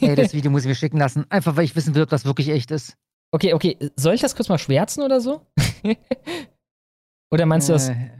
Ey, 0.00 0.14
das 0.14 0.34
Video 0.34 0.50
muss 0.50 0.62
ich 0.62 0.68
mir 0.68 0.74
schicken 0.74 0.98
lassen. 0.98 1.24
Einfach, 1.30 1.56
weil 1.56 1.64
ich 1.64 1.74
wissen 1.74 1.94
will, 1.94 2.02
ob 2.02 2.10
das 2.10 2.26
wirklich 2.26 2.50
echt 2.50 2.70
ist. 2.70 2.98
Okay, 3.30 3.54
okay. 3.54 3.78
Soll 3.96 4.14
ich 4.14 4.20
das 4.20 4.36
kurz 4.36 4.50
mal 4.50 4.58
schwärzen 4.58 5.02
oder 5.02 5.22
so? 5.22 5.46
oder 7.30 7.46
meinst 7.46 7.70
du 7.70 7.72
das? 7.72 7.88
Äh, 7.88 8.10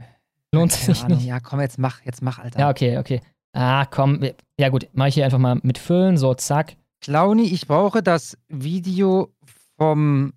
Lohnt 0.53 0.71
sich 0.71 1.07
nicht. 1.07 1.25
Ja, 1.25 1.39
komm, 1.39 1.61
jetzt 1.61 1.79
mach, 1.79 2.01
jetzt 2.05 2.21
mach, 2.21 2.39
Alter. 2.39 2.59
Ja, 2.59 2.69
okay, 2.69 2.97
okay. 2.99 3.21
Ah, 3.53 3.85
komm. 3.85 4.23
Ja, 4.59 4.69
gut. 4.69 4.87
Mach 4.93 5.07
ich 5.07 5.15
hier 5.15 5.25
einfach 5.25 5.39
mal 5.39 5.59
mit 5.63 5.77
Füllen. 5.77 6.17
So, 6.17 6.33
zack. 6.35 6.75
Clowny, 7.01 7.43
ich 7.43 7.67
brauche 7.67 8.01
das 8.01 8.37
Video 8.49 9.33
vom 9.77 10.33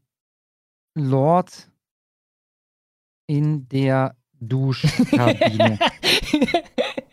Lord 0.95 1.71
in 3.27 3.69
der 3.69 4.17
Duschkabine. 4.41 5.79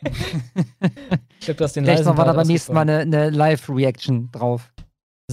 ich 1.39 1.45
du 1.45 1.63
hast 1.63 1.75
den 1.75 1.85
Vielleicht 1.85 2.05
machen 2.05 2.17
wir 2.17 2.25
da 2.25 2.33
beim 2.33 2.47
nächsten 2.47 2.73
Mal 2.73 2.81
eine, 2.81 2.99
eine 2.99 3.29
Live-Reaction 3.29 4.31
drauf. 4.31 4.72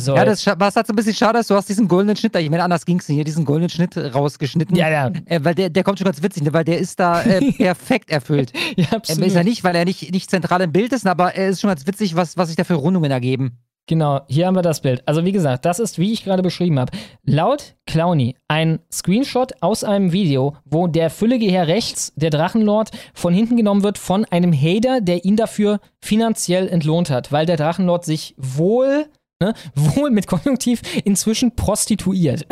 So, 0.01 0.17
ja, 0.17 0.25
das 0.25 0.47
was 0.47 0.77
halt 0.77 0.87
so 0.87 0.93
ein 0.93 0.97
bisschen 0.97 1.15
schade 1.15 1.39
ist, 1.39 1.51
du 1.51 1.55
hast 1.55 1.69
diesen 1.69 1.89
goldenen 1.89 2.17
Schnitt, 2.17 2.35
ich 2.37 2.51
meine, 2.51 2.65
anders 2.65 2.85
ging 2.85 2.99
es 2.99 3.09
nicht, 3.09 3.17
hier 3.17 3.25
diesen 3.25 3.45
goldenen 3.45 3.71
Schnitt 3.71 3.97
rausgeschnitten. 3.97 4.77
Ja, 4.77 4.89
ja. 4.89 5.13
Äh, 5.27 5.41
weil 5.43 5.55
der, 5.55 5.71
der 5.71 5.85
kommt 5.85 5.99
schon 5.99 6.07
ganz 6.07 6.23
witzig, 6.23 6.43
ne, 6.43 6.53
weil 6.53 6.65
der 6.65 6.79
ist 6.79 6.99
da 6.99 7.23
äh, 7.23 7.53
perfekt 7.57 8.11
erfüllt. 8.11 8.53
ja, 8.77 8.87
absolut. 8.93 9.23
Ähm, 9.23 9.29
ist 9.29 9.37
er 9.37 9.45
nicht, 9.45 9.65
weil 9.65 9.77
er 9.77 9.85
nicht, 9.85 10.13
nicht 10.13 10.31
zentral 10.31 10.61
im 10.63 10.73
Bild 10.73 10.93
ist, 10.93 11.07
aber 11.07 11.35
er 11.35 11.49
ist 11.49 11.61
schon 11.61 11.69
ganz 11.69 11.87
witzig, 11.87 12.17
was, 12.17 12.37
was 12.37 12.49
sich 12.49 12.57
da 12.57 12.65
für 12.65 12.75
Rundungen 12.75 13.11
ergeben. 13.11 13.59
Genau, 13.91 14.21
hier 14.29 14.47
haben 14.47 14.55
wir 14.55 14.63
das 14.63 14.83
Bild. 14.83 15.03
Also 15.07 15.25
wie 15.25 15.33
gesagt, 15.33 15.65
das 15.65 15.81
ist, 15.81 15.99
wie 15.99 16.13
ich 16.13 16.23
gerade 16.23 16.45
beschrieben 16.45 16.79
habe, 16.79 16.93
laut 17.25 17.75
Clowny 17.87 18.37
ein 18.47 18.79
Screenshot 18.93 19.51
aus 19.63 19.83
einem 19.83 20.13
Video, 20.13 20.55
wo 20.65 20.87
der 20.87 21.11
füllige 21.11 21.51
Herr 21.51 21.67
rechts, 21.67 22.13
der 22.15 22.31
Drachenlord, 22.31 22.93
von 23.15 23.35
hinten 23.35 23.57
genommen 23.57 23.83
wird 23.83 23.99
von 23.99 24.25
einem 24.27 24.53
Hater, 24.53 25.01
der 25.01 25.25
ihn 25.25 25.35
dafür 25.35 25.81
finanziell 26.01 26.69
entlohnt 26.69 27.11
hat, 27.11 27.33
weil 27.33 27.47
der 27.47 27.57
Drachenlord 27.57 28.05
sich 28.05 28.37
wohl 28.37 29.07
ne, 29.41 29.55
wohl 29.75 30.11
mit 30.11 30.27
Konjunktiv 30.27 30.83
inzwischen 31.05 31.57
prostituiert. 31.57 32.47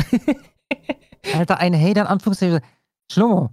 Alter, 1.35 1.59
ein 1.59 1.75
Hater 1.75 2.03
in 2.03 2.07
Anführungszeichen. 2.07 2.61
Schlummo. 3.11 3.51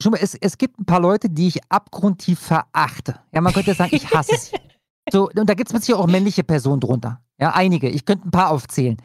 Schlummo, 0.00 0.16
es, 0.20 0.34
es 0.34 0.58
gibt 0.58 0.78
ein 0.78 0.86
paar 0.86 1.00
Leute, 1.00 1.28
die 1.28 1.48
ich 1.48 1.70
abgrundtief 1.70 2.38
verachte. 2.38 3.20
Ja, 3.32 3.40
man 3.40 3.52
könnte 3.52 3.74
sagen, 3.74 3.94
ich 3.94 4.10
hasse 4.12 4.36
sie. 4.36 4.56
So, 5.10 5.30
und 5.30 5.48
da 5.48 5.54
gibt 5.54 5.72
es 5.72 5.88
mit 5.88 5.96
auch 5.96 6.06
männliche 6.06 6.44
Personen 6.44 6.80
drunter. 6.80 7.22
Ja, 7.40 7.54
einige. 7.54 7.88
Ich 7.88 8.04
könnte 8.04 8.28
ein 8.28 8.30
paar 8.30 8.50
aufzählen. 8.50 8.98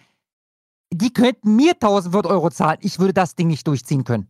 Die 0.92 1.14
könnten 1.14 1.56
mir 1.56 1.76
1000 1.76 2.26
Euro 2.26 2.50
zahlen. 2.50 2.78
Ich 2.82 3.00
würde 3.00 3.14
das 3.14 3.36
Ding 3.36 3.48
nicht 3.48 3.66
durchziehen 3.66 4.04
können. 4.04 4.28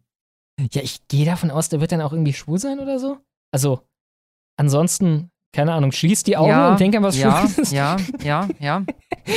Ja, 0.72 0.84
ich 0.84 1.08
gehe 1.08 1.26
davon 1.26 1.50
aus, 1.50 1.70
der 1.70 1.82
wird 1.82 1.92
dann 1.92 2.02
auch 2.02 2.14
irgendwie 2.14 2.34
schwul 2.34 2.60
sein 2.60 2.80
oder 2.80 3.00
so. 3.00 3.18
Also, 3.52 3.82
ansonsten 4.56 5.32
keine 5.54 5.74
Ahnung, 5.74 5.92
schließ 5.92 6.24
die 6.24 6.36
Augen 6.36 6.50
ja, 6.50 6.72
und 6.72 6.80
denk 6.80 6.96
an 6.96 7.04
was 7.04 7.18
ja, 7.18 7.48
Schönes. 7.48 7.72
Ja, 7.72 7.98
ja, 8.24 8.48
ja. 8.60 8.84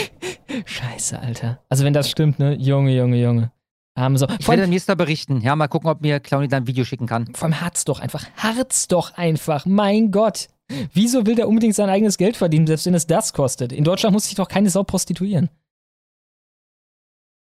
Scheiße, 0.65 1.19
Alter. 1.21 1.61
Also 1.69 1.85
wenn 1.85 1.93
das 1.93 2.11
stimmt, 2.11 2.39
ne? 2.39 2.55
Junge, 2.55 2.97
Junge, 2.97 3.21
Junge. 3.21 3.53
Um, 3.99 4.17
so. 4.17 4.27
Ich 4.39 4.47
werde 4.49 4.63
dann 4.63 4.71
nächster 4.71 4.97
berichten. 4.97 5.41
Ja, 5.41 5.57
mal 5.57 5.69
gucken, 5.69 5.89
ob 5.89 6.03
mir 6.03 6.21
Clowny 6.21 6.49
dann 6.49 6.65
ein 6.65 6.67
Video 6.67 6.85
schicken 6.85 7.07
kann. 7.07 7.33
Vor 7.35 7.45
allem 7.45 7.61
hart's 7.61 7.85
doch 7.85 8.01
einfach. 8.01 8.27
Hart's 8.37 8.89
doch 8.89 9.17
einfach. 9.17 9.65
Mein 9.65 10.11
Gott. 10.11 10.49
Wieso 10.93 11.25
will 11.27 11.35
der 11.35 11.49
unbedingt 11.49 11.75
sein 11.75 11.89
eigenes 11.89 12.19
Geld 12.19 12.37
verdienen, 12.37 12.67
selbst 12.67 12.87
wenn 12.87 12.95
es 12.95 13.07
das 13.07 13.33
kostet? 13.33 13.73
In 13.73 13.85
Deutschland 13.85 14.13
muss 14.13 14.25
sich 14.25 14.35
doch 14.35 14.49
keine 14.49 14.69
Sau 14.69 14.83
prostituieren. 14.83 15.49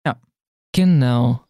Ja. 0.06 0.18
Genau. 0.74 1.42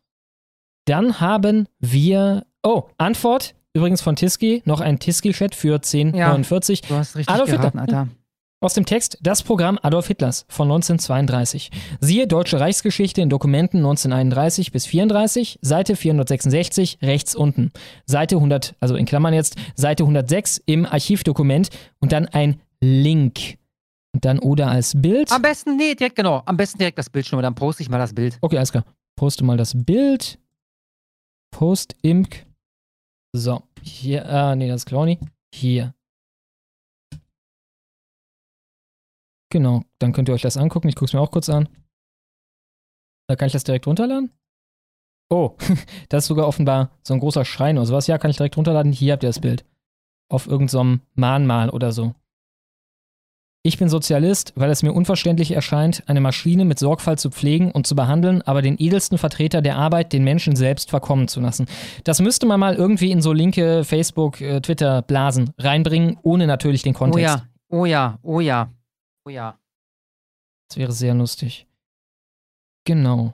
Dann 0.85 1.19
haben 1.19 1.67
wir. 1.79 2.45
Oh, 2.63 2.85
Antwort 2.97 3.53
Übrigens 3.77 4.01
von 4.01 4.15
Tiski, 4.15 4.63
noch 4.65 4.81
ein 4.81 4.97
Tiski-Chat 4.97 5.53
für 5.53 5.75
1049. 5.75 6.81
Ja, 6.81 6.87
du 6.87 6.95
hast 6.95 7.15
richtig 7.15 7.31
Adolf 7.31 7.51
geraten, 7.51 7.79
Hitler. 7.79 7.99
Alter. 7.99 8.11
Aus 8.59 8.73
dem 8.73 8.87
Text 8.87 9.19
das 9.21 9.43
Programm 9.43 9.77
Adolf 9.83 10.07
Hitlers 10.07 10.47
von 10.49 10.65
1932. 10.65 11.69
Siehe 11.99 12.25
Deutsche 12.25 12.59
Reichsgeschichte 12.59 13.21
in 13.21 13.29
Dokumenten 13.29 13.77
1931 13.77 14.71
bis 14.71 14.87
34, 14.87 15.59
Seite 15.61 15.95
466, 15.95 16.97
rechts 17.03 17.35
unten. 17.35 17.71
Seite 18.07 18.37
100, 18.37 18.73
also 18.79 18.95
in 18.95 19.05
Klammern 19.05 19.35
jetzt, 19.35 19.57
Seite 19.75 20.01
106 20.01 20.59
im 20.65 20.87
Archivdokument 20.87 21.69
und 21.99 22.13
dann 22.13 22.25
ein 22.25 22.59
Link. 22.81 23.59
Und 24.11 24.25
dann 24.25 24.39
oder 24.39 24.69
als 24.71 24.99
Bild. 24.99 25.31
Am 25.31 25.43
besten, 25.43 25.77
nee, 25.77 25.93
direkt, 25.93 26.15
genau. 26.15 26.41
Am 26.47 26.57
besten 26.57 26.79
direkt 26.79 26.97
das 26.97 27.11
Bild 27.11 27.27
schon, 27.27 27.39
dann 27.43 27.53
poste 27.53 27.83
ich 27.83 27.89
mal 27.89 27.99
das 27.99 28.15
Bild. 28.15 28.39
Okay, 28.41 28.57
alles 28.57 28.71
klar. 28.71 28.85
Poste 29.15 29.43
mal 29.43 29.57
das 29.57 29.73
Bild. 29.75 30.39
Post 31.51 31.95
imk 32.01 32.46
so, 33.33 33.63
hier, 33.81 34.27
ah, 34.29 34.55
nee, 34.55 34.67
das 34.67 34.81
ist 34.81 34.85
Clowny. 34.85 35.19
Hier. 35.53 35.93
Genau, 39.49 39.83
dann 39.99 40.13
könnt 40.13 40.29
ihr 40.29 40.33
euch 40.33 40.41
das 40.41 40.57
angucken. 40.57 40.89
Ich 40.89 40.95
gucke 40.95 41.05
es 41.05 41.13
mir 41.13 41.21
auch 41.21 41.31
kurz 41.31 41.49
an. 41.49 41.69
Da 43.29 43.35
kann 43.35 43.47
ich 43.47 43.53
das 43.53 43.63
direkt 43.63 43.87
runterladen. 43.87 44.31
Oh, 45.29 45.55
das 46.09 46.23
ist 46.23 46.27
sogar 46.27 46.47
offenbar 46.47 46.91
so 47.03 47.13
ein 47.13 47.19
großer 47.19 47.45
Schrein 47.45 47.77
oder 47.77 47.85
sowas. 47.85 48.07
Ja, 48.07 48.17
kann 48.17 48.31
ich 48.31 48.37
direkt 48.37 48.57
runterladen. 48.57 48.91
Hier 48.91 49.13
habt 49.13 49.23
ihr 49.23 49.29
das 49.29 49.41
Bild. 49.41 49.65
Auf 50.29 50.47
irgendeinem 50.47 50.99
so 50.99 51.05
Mahnmal 51.15 51.69
oder 51.69 51.91
so. 51.91 52.13
Ich 53.67 53.77
bin 53.77 53.89
Sozialist, 53.89 54.53
weil 54.55 54.69
es 54.69 54.81
mir 54.81 54.93
unverständlich 54.93 55.51
erscheint, 55.51 56.01
eine 56.07 56.21
Maschine 56.21 56.63
mit 56.63 56.79
Sorgfalt 56.79 57.19
zu 57.19 57.29
pflegen 57.29 57.69
und 57.69 57.85
zu 57.85 57.97
behandeln, 57.97 58.41
aber 58.43 58.61
den 58.61 58.77
edelsten 58.79 59.17
Vertreter 59.17 59.61
der 59.61 59.75
Arbeit, 59.75 60.13
den 60.13 60.23
Menschen 60.23 60.55
selbst, 60.55 60.89
verkommen 60.89 61.27
zu 61.27 61.41
lassen. 61.41 61.65
Das 62.05 62.21
müsste 62.21 62.45
man 62.45 62.61
mal 62.61 62.75
irgendwie 62.75 63.11
in 63.11 63.21
so 63.21 63.33
linke 63.33 63.83
Facebook, 63.83 64.39
äh, 64.39 64.61
Twitter-Blasen 64.61 65.49
reinbringen, 65.57 66.17
ohne 66.21 66.47
natürlich 66.47 66.81
den 66.81 66.93
Kontext. 66.93 67.43
Oh 67.67 67.83
ja, 67.83 68.17
oh 68.21 68.39
ja, 68.39 68.39
oh 68.39 68.39
ja, 68.39 68.71
oh 69.25 69.29
ja. 69.31 69.59
Das 70.69 70.77
wäre 70.77 70.93
sehr 70.93 71.13
lustig. 71.13 71.67
Genau. 72.85 73.33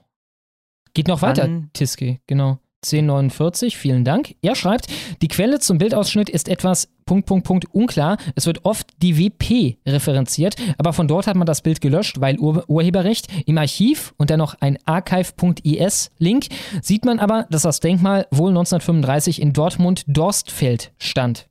Geht 0.94 1.06
noch 1.06 1.22
weiter, 1.22 1.42
Dann 1.42 1.70
Tiske, 1.74 2.18
genau. 2.26 2.58
1049, 2.84 3.76
vielen 3.76 4.04
Dank. 4.04 4.34
Er 4.42 4.54
schreibt, 4.54 4.86
die 5.22 5.28
Quelle 5.28 5.58
zum 5.58 5.78
Bildausschnitt 5.78 6.28
ist 6.28 6.48
etwas 6.48 6.88
Punkt, 7.06 7.26
Punkt, 7.26 7.46
Punkt 7.46 7.74
unklar. 7.74 8.16
Es 8.34 8.46
wird 8.46 8.64
oft 8.64 8.90
die 9.02 9.18
WP 9.18 9.78
referenziert, 9.86 10.56
aber 10.78 10.92
von 10.92 11.08
dort 11.08 11.26
hat 11.26 11.36
man 11.36 11.46
das 11.46 11.62
Bild 11.62 11.80
gelöscht, 11.80 12.20
weil 12.20 12.38
Ur 12.38 12.64
Urheberrecht. 12.68 13.28
Im 13.46 13.58
Archiv 13.58 14.14
und 14.16 14.30
dann 14.30 14.38
noch 14.38 14.54
ein 14.60 14.78
archive.is-Link 14.84 16.46
sieht 16.82 17.04
man 17.04 17.18
aber, 17.18 17.46
dass 17.50 17.62
das 17.62 17.80
Denkmal 17.80 18.26
wohl 18.30 18.50
1935 18.50 19.40
in 19.40 19.52
Dortmund-Dorstfeld 19.52 20.92
stand. 20.98 21.48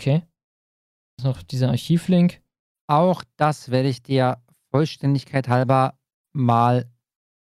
Okay. 0.00 0.22
Noch 1.22 1.42
dieser 1.42 1.68
Archivlink. 1.68 2.40
Auch 2.88 3.22
das 3.36 3.70
werde 3.70 3.88
ich 3.88 4.02
dir 4.02 4.38
Vollständigkeit 4.70 5.48
halber 5.48 5.94
mal 6.32 6.91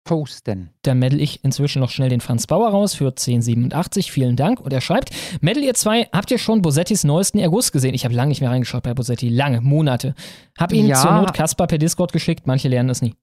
posten. 0.07 0.71
Da 0.83 0.95
medal 0.95 1.21
ich 1.21 1.45
inzwischen 1.45 1.81
noch 1.81 1.91
schnell 1.91 2.09
den 2.09 2.23
Franz 2.23 2.47
Bauer 2.47 2.71
raus 2.71 2.95
für 2.95 3.09
1087. 3.09 4.11
Vielen 4.11 4.37
Dank. 4.37 4.61
Und 4.61 4.73
er 4.73 4.81
schreibt: 4.81 5.11
Medal 5.43 5.63
ihr 5.63 5.75
zwei, 5.75 6.09
habt 6.13 6.31
ihr 6.31 6.39
schon 6.39 6.63
Bosettis 6.63 7.05
neuesten 7.05 7.39
Erguss 7.39 7.73
gesehen? 7.73 7.93
Ich 7.93 8.05
habe 8.05 8.15
lange 8.15 8.31
nicht 8.31 8.41
mehr 8.41 8.51
reingeschaut 8.51 8.85
bei 8.85 8.95
Bosetti. 8.95 9.29
Lange, 9.29 9.61
Monate. 9.61 10.15
Hab 10.59 10.73
ihn 10.73 10.87
ja. 10.87 10.97
zur 10.97 11.13
Not 11.13 11.35
Kasper 11.35 11.67
per 11.67 11.77
Discord 11.79 12.13
geschickt. 12.13 12.47
Manche 12.47 12.69
lernen 12.69 12.89
es 12.89 13.03
nie. 13.03 13.15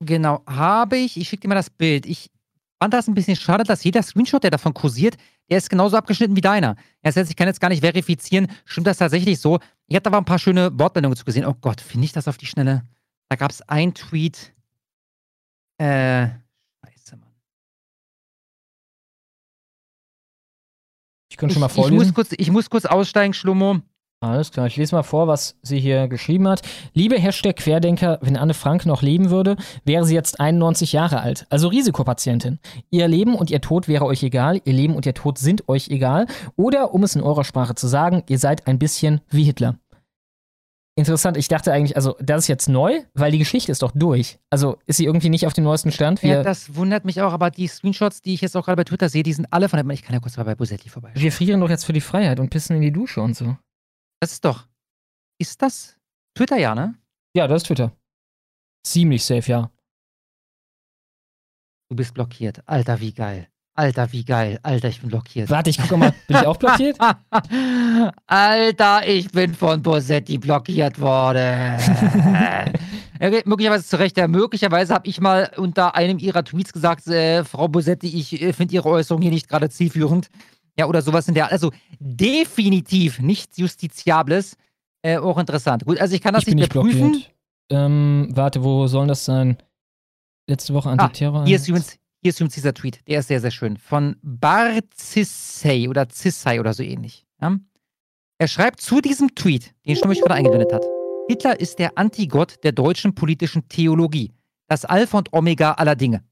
Genau, 0.00 0.42
habe 0.46 0.96
ich. 0.96 1.16
Ich 1.16 1.28
schicke 1.28 1.42
dir 1.42 1.48
mal 1.48 1.54
das 1.54 1.70
Bild. 1.70 2.06
Ich 2.06 2.30
fand 2.80 2.92
das 2.92 3.06
ein 3.06 3.14
bisschen 3.14 3.36
schade, 3.36 3.64
dass 3.64 3.84
jeder 3.84 4.02
Screenshot, 4.02 4.42
der 4.42 4.50
davon 4.50 4.74
kursiert, 4.74 5.16
der 5.50 5.58
ist 5.58 5.70
genauso 5.70 5.96
abgeschnitten 5.96 6.34
wie 6.34 6.40
deiner. 6.40 6.76
Das 7.02 7.16
heißt, 7.16 7.30
ich 7.30 7.36
kann 7.36 7.46
jetzt 7.46 7.60
gar 7.60 7.68
nicht 7.68 7.80
verifizieren, 7.80 8.48
stimmt 8.64 8.86
das 8.86 8.98
tatsächlich 8.98 9.38
so. 9.38 9.60
Ich 9.86 9.94
habe 9.94 10.02
da 10.02 10.10
aber 10.10 10.18
ein 10.18 10.24
paar 10.24 10.38
schöne 10.38 10.76
Wortmeldungen 10.78 11.16
zu 11.16 11.24
gesehen. 11.24 11.46
Oh 11.46 11.54
Gott, 11.60 11.80
finde 11.80 12.06
ich 12.06 12.12
das 12.12 12.28
auf 12.28 12.36
die 12.36 12.46
Schnelle? 12.46 12.82
Da 13.28 13.36
gab 13.36 13.50
es 13.50 13.62
ein 13.62 13.94
Tweet. 13.94 14.52
Äh, 15.78 16.28
scheiße, 16.84 17.16
Mann. 17.16 17.34
Ich 21.30 21.36
könnte 21.36 21.54
schon 21.54 21.60
mal 21.60 21.68
vorlesen. 21.68 21.94
Ich 21.94 22.06
muss 22.06 22.14
kurz, 22.14 22.34
ich 22.36 22.50
muss 22.50 22.70
kurz 22.70 22.86
aussteigen, 22.86 23.34
Schlummo. 23.34 23.80
Alles 24.20 24.50
klar, 24.50 24.66
ich 24.66 24.76
lese 24.76 24.94
mal 24.94 25.02
vor, 25.02 25.28
was 25.28 25.58
sie 25.60 25.78
hier 25.78 26.08
geschrieben 26.08 26.48
hat. 26.48 26.62
Liebe 26.94 27.18
Hashtag 27.18 27.56
Querdenker, 27.56 28.18
wenn 28.22 28.38
Anne 28.38 28.54
Frank 28.54 28.86
noch 28.86 29.02
leben 29.02 29.28
würde, 29.28 29.56
wäre 29.84 30.06
sie 30.06 30.14
jetzt 30.14 30.40
91 30.40 30.94
Jahre 30.94 31.20
alt, 31.20 31.46
also 31.50 31.68
Risikopatientin. 31.68 32.58
Ihr 32.88 33.08
Leben 33.08 33.34
und 33.34 33.50
ihr 33.50 33.60
Tod 33.60 33.88
wäre 33.88 34.06
euch 34.06 34.22
egal, 34.22 34.62
ihr 34.64 34.72
Leben 34.72 34.96
und 34.96 35.04
ihr 35.04 35.12
Tod 35.12 35.36
sind 35.36 35.68
euch 35.68 35.88
egal. 35.88 36.26
Oder, 36.56 36.94
um 36.94 37.02
es 37.02 37.14
in 37.14 37.20
eurer 37.20 37.44
Sprache 37.44 37.74
zu 37.74 37.88
sagen, 37.88 38.22
ihr 38.28 38.38
seid 38.38 38.66
ein 38.66 38.78
bisschen 38.78 39.20
wie 39.28 39.44
Hitler. 39.44 39.78
Interessant, 40.98 41.36
ich 41.36 41.48
dachte 41.48 41.74
eigentlich, 41.74 41.94
also 41.94 42.16
das 42.20 42.44
ist 42.44 42.48
jetzt 42.48 42.70
neu, 42.70 43.02
weil 43.12 43.30
die 43.30 43.38
Geschichte 43.38 43.70
ist 43.70 43.82
doch 43.82 43.92
durch. 43.94 44.38
Also 44.48 44.78
ist 44.86 44.96
sie 44.96 45.04
irgendwie 45.04 45.28
nicht 45.28 45.46
auf 45.46 45.52
dem 45.52 45.64
neuesten 45.64 45.92
Stand? 45.92 46.22
Wir, 46.22 46.36
ja, 46.36 46.42
das 46.42 46.74
wundert 46.74 47.04
mich 47.04 47.20
auch, 47.20 47.34
aber 47.34 47.50
die 47.50 47.68
Screenshots, 47.68 48.22
die 48.22 48.32
ich 48.32 48.40
jetzt 48.40 48.56
auch 48.56 48.64
gerade 48.64 48.76
bei 48.76 48.84
Twitter 48.84 49.10
sehe, 49.10 49.22
die 49.22 49.34
sind 49.34 49.52
alle 49.52 49.68
von 49.68 49.76
der. 49.76 49.94
Ich 49.94 50.02
kann 50.02 50.14
ja 50.14 50.20
kurz 50.20 50.38
mal 50.38 50.44
bei 50.44 50.54
Bosetti 50.54 50.88
vorbei. 50.88 51.12
Wir 51.14 51.32
frieren 51.32 51.60
doch 51.60 51.68
jetzt 51.68 51.84
für 51.84 51.92
die 51.92 52.00
Freiheit 52.00 52.40
und 52.40 52.48
pissen 52.48 52.76
in 52.76 52.82
die 52.82 52.92
Dusche 52.92 53.20
und 53.20 53.36
so. 53.36 53.58
Das 54.20 54.32
ist 54.32 54.44
doch. 54.46 54.66
Ist 55.38 55.60
das 55.60 55.98
Twitter, 56.34 56.56
ja, 56.56 56.74
ne? 56.74 56.94
Ja, 57.36 57.46
das 57.46 57.62
ist 57.62 57.66
Twitter. 57.66 57.92
Ziemlich 58.82 59.22
safe, 59.22 59.50
ja. 59.50 59.70
Du 61.90 61.96
bist 61.96 62.14
blockiert. 62.14 62.62
Alter, 62.66 63.00
wie 63.00 63.12
geil. 63.12 63.48
Alter, 63.76 64.10
wie 64.10 64.24
geil. 64.24 64.58
Alter, 64.62 64.88
ich 64.88 65.00
bin 65.00 65.10
blockiert. 65.10 65.50
Warte, 65.50 65.68
ich 65.68 65.76
gucke 65.76 65.98
mal. 65.98 66.14
Bin 66.26 66.38
ich 66.38 66.46
auch 66.46 66.56
blockiert? 66.56 66.96
Alter, 68.26 69.06
ich 69.06 69.30
bin 69.30 69.54
von 69.54 69.82
Bosetti 69.82 70.38
blockiert 70.38 70.98
worden. 70.98 71.74
okay, 73.20 73.42
möglicherweise 73.44 73.84
zu 73.84 73.98
Recht. 73.98 74.16
Ja, 74.16 74.28
möglicherweise 74.28 74.94
habe 74.94 75.06
ich 75.06 75.20
mal 75.20 75.50
unter 75.58 75.94
einem 75.94 76.18
ihrer 76.18 76.42
Tweets 76.42 76.72
gesagt, 76.72 77.06
äh, 77.06 77.44
Frau 77.44 77.68
Bosetti, 77.68 78.08
ich 78.08 78.40
äh, 78.40 78.54
finde 78.54 78.74
Ihre 78.74 78.88
Äußerung 78.88 79.20
hier 79.20 79.30
nicht 79.30 79.46
gerade 79.46 79.68
zielführend. 79.68 80.28
Ja, 80.78 80.86
oder 80.86 81.02
sowas 81.02 81.28
in 81.28 81.34
der. 81.34 81.52
Also 81.52 81.70
definitiv 81.98 83.20
nichts 83.20 83.58
Justiziables. 83.58 84.56
Äh, 85.02 85.18
auch 85.18 85.36
interessant. 85.36 85.84
Gut, 85.84 86.00
also 86.00 86.14
ich 86.14 86.22
kann 86.22 86.32
das 86.32 86.46
ich 86.46 86.54
nicht 86.54 86.74
mehr 86.74 86.82
prüfen. 86.82 87.24
Ähm, 87.70 88.28
warte, 88.30 88.64
wo 88.64 88.86
soll 88.86 89.06
das 89.06 89.26
sein? 89.26 89.58
Letzte 90.48 90.72
Woche 90.72 90.88
Antiterror. 90.88 91.42
Ah, 91.42 91.46
hier, 91.46 91.56
ist 91.56 91.68
übrigens, 91.68 91.98
hier 92.26 92.30
ist 92.30 92.40
übrigens 92.40 92.54
dieser 92.54 92.74
Tweet. 92.74 93.06
Der 93.06 93.20
ist 93.20 93.28
sehr, 93.28 93.40
sehr 93.40 93.52
schön. 93.52 93.76
Von 93.76 94.16
Barzissei 94.20 95.88
oder 95.88 96.08
Zissei 96.08 96.58
oder 96.58 96.74
so 96.74 96.82
ähnlich. 96.82 97.24
Ja? 97.40 97.56
Er 98.38 98.48
schreibt 98.48 98.80
zu 98.80 99.00
diesem 99.00 99.36
Tweet, 99.36 99.72
den 99.86 99.94
ich 99.94 100.00
gerade 100.00 100.34
eingeblendet 100.34 100.72
hat. 100.72 100.84
Hitler 101.28 101.60
ist 101.60 101.78
der 101.78 101.96
Antigott 101.96 102.64
der 102.64 102.72
deutschen 102.72 103.14
politischen 103.14 103.68
Theologie. 103.68 104.32
Das 104.66 104.84
Alpha 104.84 105.18
und 105.18 105.32
Omega 105.32 105.74
aller 105.74 105.94
Dinge. 105.94 106.24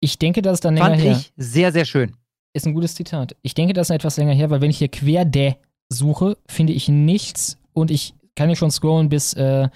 Ich 0.00 0.18
denke, 0.18 0.42
das 0.42 0.54
ist 0.54 0.64
dann 0.64 0.74
länger 0.74 0.88
Fand 0.88 1.00
her. 1.00 1.12
ich 1.12 1.32
sehr, 1.36 1.70
sehr 1.70 1.84
schön. 1.84 2.16
Ist 2.54 2.66
ein 2.66 2.74
gutes 2.74 2.96
Zitat. 2.96 3.36
Ich 3.42 3.54
denke, 3.54 3.74
das 3.74 3.90
ist 3.90 3.94
etwas 3.94 4.16
länger 4.16 4.34
her, 4.34 4.50
weil 4.50 4.60
wenn 4.60 4.70
ich 4.70 4.78
hier 4.78 4.88
Querde 4.88 5.56
suche, 5.88 6.36
finde 6.48 6.72
ich 6.72 6.88
nichts 6.88 7.58
und 7.72 7.92
ich 7.92 8.14
kann 8.34 8.48
hier 8.48 8.56
schon 8.56 8.72
scrollen 8.72 9.08
bis 9.08 9.34
äh, 9.34 9.68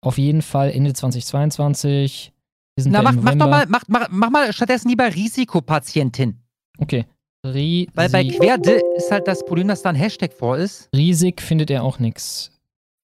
auf 0.00 0.18
jeden 0.18 0.42
Fall 0.42 0.72
Ende 0.72 0.92
2022. 0.92 2.32
Na, 2.76 3.02
mach, 3.02 3.12
mach, 3.14 3.34
doch 3.34 3.48
mal, 3.48 3.66
mach, 3.68 3.84
mach, 3.88 4.08
mach 4.10 4.30
mal 4.30 4.52
stattdessen 4.52 4.88
lieber 4.88 5.14
Risikopatientin. 5.14 6.38
Okay. 6.78 7.04
Risik. 7.44 7.90
Weil 7.94 8.08
bei 8.08 8.24
Querde 8.24 8.80
ist 8.94 9.10
halt 9.10 9.26
das 9.26 9.42
Problem, 9.42 9.68
dass 9.68 9.82
da 9.82 9.90
ein 9.90 9.96
Hashtag 9.96 10.32
vor 10.32 10.56
ist. 10.56 10.88
Risik 10.94 11.42
findet 11.42 11.70
er 11.70 11.82
auch 11.82 11.98
nichts. 11.98 12.50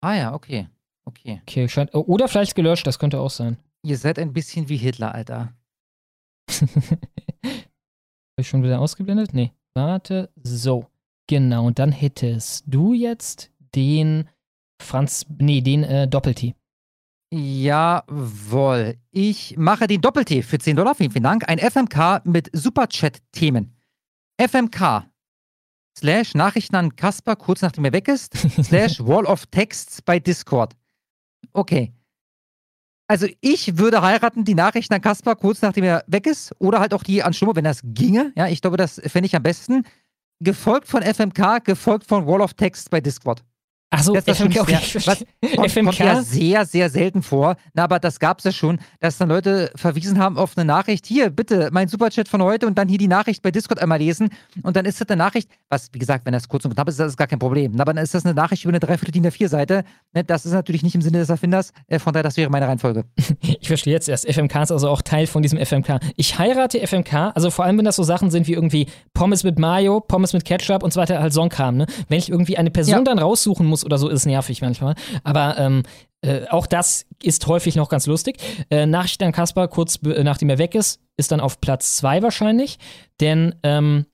Ah 0.01 0.15
ja, 0.15 0.35
okay. 0.35 0.69
Okay. 1.05 1.41
Okay, 1.43 1.69
scheint, 1.69 1.95
oder 1.95 2.29
vielleicht 2.29 2.55
gelöscht, 2.55 2.87
das 2.87 2.99
könnte 2.99 3.19
auch 3.19 3.31
sein. 3.31 3.57
Ihr 3.83 3.97
seid 3.97 4.19
ein 4.19 4.33
bisschen 4.33 4.69
wie 4.69 4.77
Hitler, 4.77 5.15
Alter. 5.15 5.53
Habe 6.61 8.43
ich 8.43 8.49
schon 8.49 8.63
wieder 8.63 8.81
ausgeblendet? 8.81 9.35
Nee. 9.35 9.53
Warte. 9.75 10.31
So. 10.43 10.87
Genau. 11.27 11.67
Und 11.67 11.79
dann 11.79 11.93
hättest 11.93 12.65
du 12.67 12.93
jetzt 12.93 13.51
den 13.75 14.29
Franz. 14.81 15.27
Nee, 15.39 15.61
den 15.61 15.85
äh, 15.85 16.09
Doppel-T. 16.09 16.55
Jawohl. 17.31 18.97
Ich 19.11 19.57
mache 19.59 19.87
den 19.87 20.01
Doppel-T 20.01 20.43
für 20.43 20.59
10 20.59 20.77
Dollar. 20.77 20.95
Vielen, 20.95 21.11
vielen 21.11 21.25
Dank. 21.25 21.49
Ein 21.49 21.59
FMK 21.59 22.23
mit 22.25 22.49
Superchat-Themen. 22.53 23.77
FMK 24.41 25.09
slash 25.99 26.35
Nachrichten 26.35 26.77
an 26.77 26.97
Kasper, 26.97 27.37
kurz 27.37 27.61
nachdem 27.61 27.85
er 27.85 27.93
weg 27.93 28.09
ist, 28.09 28.37
slash 28.63 29.01
Wall 29.01 29.27
of 29.27 29.47
Texts 29.47 30.01
bei 30.01 30.19
Discord. 30.19 30.75
Okay. 31.53 31.93
Also 33.09 33.27
ich 33.41 33.79
würde 33.79 34.03
heiraten, 34.03 34.45
die 34.45 34.55
Nachrichten 34.55 34.95
an 34.95 35.01
Kaspar 35.01 35.35
kurz 35.35 35.63
nachdem 35.63 35.85
er 35.85 36.05
weg 36.07 36.27
ist 36.27 36.55
oder 36.59 36.79
halt 36.79 36.93
auch 36.93 37.03
die 37.03 37.23
an 37.23 37.33
Schlummer, 37.33 37.57
wenn 37.57 37.65
das 37.65 37.81
ginge. 37.83 38.33
Ja, 38.37 38.49
ich 38.49 38.61
glaube, 38.61 38.77
das 38.77 39.01
fände 39.07 39.27
ich 39.27 39.35
am 39.35 39.43
besten. 39.43 39.85
Gefolgt 40.41 40.87
von 40.87 41.03
FMK, 41.03 41.65
gefolgt 41.65 42.07
von 42.07 42.27
Wall 42.27 42.43
of 42.43 42.55
Text 42.55 42.91
bei 42.91 43.01
Discord. 43.01 43.43
Ach 43.91 44.03
so, 44.03 44.13
das 44.13 44.27
ist 44.27 44.37
FMK, 44.37 44.61
okay, 44.61 44.79
was, 45.07 45.25
kommt, 45.57 45.71
FMK? 45.71 45.85
kommt 45.87 45.99
ja 45.99 46.23
sehr, 46.23 46.67
sehr 46.67 46.91
selten 46.91 47.23
vor. 47.23 47.57
Na, 47.73 47.85
aber 47.85 47.99
das 47.99 48.21
gab 48.21 48.39
es 48.39 48.45
ja 48.45 48.53
schon, 48.53 48.79
dass 49.01 49.17
dann 49.17 49.31
Leute 49.31 49.71
verwiesen 49.77 50.19
haben 50.19 50.37
auf 50.37 50.59
eine 50.59 50.67
Nachricht. 50.67 51.07
Hier, 51.07 51.31
bitte, 51.31 51.71
mein 51.73 51.89
Superchat 51.89 52.29
von 52.29 52.43
heute 52.43 52.67
und 52.67 52.77
dann 52.77 52.89
hier 52.89 52.99
die 52.99 53.09
Nachricht 53.09 53.41
bei 53.43 53.51
Discord 53.51 53.81
einmal 53.81 53.99
lesen. 53.99 54.29
Und 54.63 54.77
dann 54.77 54.85
ist 54.85 55.01
das 55.01 55.09
eine 55.09 55.17
Nachricht, 55.17 55.49
was, 55.71 55.89
wie 55.93 55.99
gesagt, 55.99 56.27
wenn 56.27 56.35
das 56.35 56.49
kurz 56.49 56.67
und 56.67 56.75
knapp 56.75 56.87
ist, 56.89 57.01
das 57.01 57.09
ist 57.13 57.17
gar 57.17 57.27
kein 57.29 57.39
Problem. 57.39 57.73
Na, 57.75 57.83
aber 57.83 57.95
dann 57.95 58.05
ist 58.05 58.13
das 58.15 58.27
eine 58.27 58.35
Nachricht 58.35 58.65
über 58.65 58.73
eine 58.73 58.81
Dreiviertel 58.81 59.11
DIN 59.13 59.27
A4-Seite. 59.27 59.85
Ne, 60.13 60.23
das 60.23 60.45
ist 60.45 60.53
natürlich 60.53 60.83
nicht 60.83 60.95
im 60.95 61.01
Sinne 61.01 61.19
des 61.19 61.31
Erfinders. 61.31 61.73
Äh, 61.87 61.99
von 61.99 62.13
daher, 62.13 62.25
das 62.25 62.37
wäre 62.37 62.51
meine 62.51 62.69
Reihenfolge. 62.69 63.05
Ich 63.61 63.69
verstehe 63.69 63.93
jetzt 63.95 64.09
erst. 64.09 64.27
FMK 64.29 64.63
ist 64.63 64.73
also 64.73 64.89
auch 64.89 65.03
Teil 65.03 65.27
von 65.27 65.43
diesem 65.43 65.59
FMK. 65.59 65.99
Ich 66.17 66.39
heirate 66.39 66.79
FMK, 66.87 67.33
also 67.35 67.51
vor 67.51 67.65
allem, 67.65 67.77
wenn 67.79 67.85
das 67.85 67.97
so 67.97 68.03
Sachen 68.03 68.31
sind 68.31 68.47
wie 68.47 68.53
irgendwie 68.53 68.87
Pommes 69.15 69.45
mit 69.45 69.59
Mayo, 69.59 70.01
Pommes 70.01 70.33
mit 70.33 70.45
Ketchup 70.45 70.83
und 70.83 70.93
so 70.93 71.01
weiter, 71.01 71.21
halt 71.21 71.33
Songkram. 71.33 71.77
Ne? 71.79 71.87
Wenn 72.09 72.19
ich 72.19 72.31
irgendwie 72.31 72.57
eine 72.57 72.71
Person 72.71 72.95
Ja. 72.99 73.03
dann 73.03 73.19
raussuchen 73.19 73.67
muss 73.67 73.78
oder 73.85 73.99
so, 73.99 74.09
ist 74.09 74.27
nervig 74.27 74.63
manchmal. 74.63 74.95
Aber 75.25 75.59
ähm, 75.59 75.83
äh, 76.21 76.47
auch 76.49 76.67
das 76.67 77.07
ist 77.23 77.47
häufig 77.47 77.77
noch 77.77 77.89
ganz 77.89 78.07
lustig. 78.07 78.39
Äh, 78.71 78.87
Nachricht 78.87 79.23
an 79.23 79.33
Kaspar, 79.33 79.69
kurz 79.69 79.99
äh, 80.05 80.25
nachdem 80.25 80.51
er 80.51 80.59
weg 80.59 80.75
ist, 80.75 81.01
ist 81.17 81.33
dann 81.33 81.41
auf 81.41 81.61
Platz 81.61 81.97
zwei 81.97 82.23
wahrscheinlich. 82.23 82.79
Denn 83.21 83.55
ähm, 83.63 84.07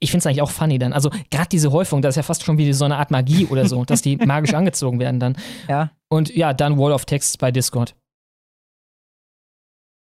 ich 0.00 0.10
finde 0.10 0.20
es 0.20 0.26
eigentlich 0.26 0.42
auch 0.42 0.50
funny 0.50 0.78
dann. 0.78 0.92
Also 0.92 1.10
gerade 1.30 1.48
diese 1.50 1.72
Häufung, 1.72 2.02
das 2.02 2.12
ist 2.12 2.16
ja 2.16 2.22
fast 2.22 2.44
schon 2.44 2.58
wie 2.58 2.72
so 2.72 2.84
eine 2.84 2.96
Art 2.96 3.10
Magie 3.10 3.46
oder 3.46 3.66
so, 3.66 3.84
dass 3.84 4.02
die 4.02 4.16
magisch 4.26 4.54
angezogen 4.54 4.98
werden 5.00 5.20
dann. 5.20 5.36
Ja. 5.68 5.90
Und 6.08 6.34
ja, 6.34 6.52
dann 6.52 6.78
Wall 6.78 6.92
of 6.92 7.04
Texts 7.04 7.36
bei 7.36 7.50
Discord. 7.50 7.94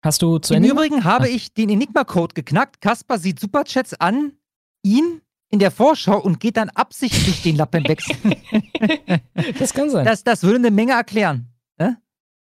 Hast 0.04 0.22
du 0.22 0.40
zu 0.40 0.54
Im 0.54 0.64
Ende? 0.64 0.70
Übrigen 0.70 1.04
habe 1.04 1.28
ich 1.28 1.54
den 1.54 1.70
Enigma-Code 1.70 2.34
geknackt. 2.34 2.82
Kaspar 2.82 3.20
sieht 3.20 3.40
Superchats 3.40 3.94
an, 3.94 4.34
ihn 4.84 5.22
in 5.50 5.60
der 5.60 5.72
Vorschau 5.72 6.20
und 6.20 6.40
geht 6.40 6.58
dann 6.58 6.70
absichtlich 6.70 7.42
den 7.42 7.56
Lappen 7.56 7.88
wechseln. 7.88 8.36
das 9.60 9.74
kann 9.74 9.90
sein. 9.90 10.06
Das, 10.06 10.24
das 10.24 10.44
würde 10.44 10.58
eine 10.58 10.72
Menge 10.72 10.94
erklären. 10.94 11.48
Ne? 11.80 11.98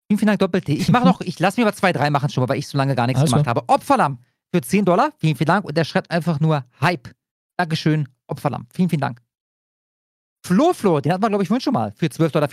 Vielen, 0.07 0.19
vielen 0.19 0.27
Dank, 0.27 0.41
Doppel-T. 0.41 0.73
Ich 0.73 0.91
mache 0.91 1.05
noch, 1.05 1.21
ich 1.21 1.39
lasse 1.39 1.61
mir 1.61 1.67
aber 1.67 1.75
zwei, 1.75 1.93
drei 1.93 2.11
machen 2.11 2.29
schon 2.29 2.43
mal, 2.43 2.49
weil 2.49 2.59
ich 2.59 2.69
so 2.69 2.77
lange 2.77 2.95
gar 2.95 3.07
nichts 3.07 3.21
Alles 3.21 3.31
gemacht 3.31 3.45
klar. 3.45 3.57
habe. 3.57 3.69
Opferlamm 3.69 4.19
für 4.53 4.61
10 4.61 4.85
Dollar. 4.85 5.13
Vielen, 5.19 5.37
vielen 5.37 5.47
Dank. 5.47 5.65
Und 5.65 5.77
der 5.77 5.85
schreibt 5.85 6.11
einfach 6.11 6.41
nur 6.41 6.65
Hype. 6.81 7.09
Dankeschön, 7.57 8.09
Opferlamm. 8.27 8.67
Vielen, 8.73 8.91
vielen 8.91 9.01
Dank. 9.01 9.23
Flo 10.45 10.73
Flo, 10.73 11.01
den 11.01 11.13
hatten 11.13 11.23
wir, 11.23 11.29
glaube 11.29 11.43
ich, 11.43 11.49
vorhin 11.49 11.61
schon 11.61 11.75
mal. 11.75 11.93
Für 11.93 12.07
12,34 12.07 12.31
Dollar. 12.33 12.49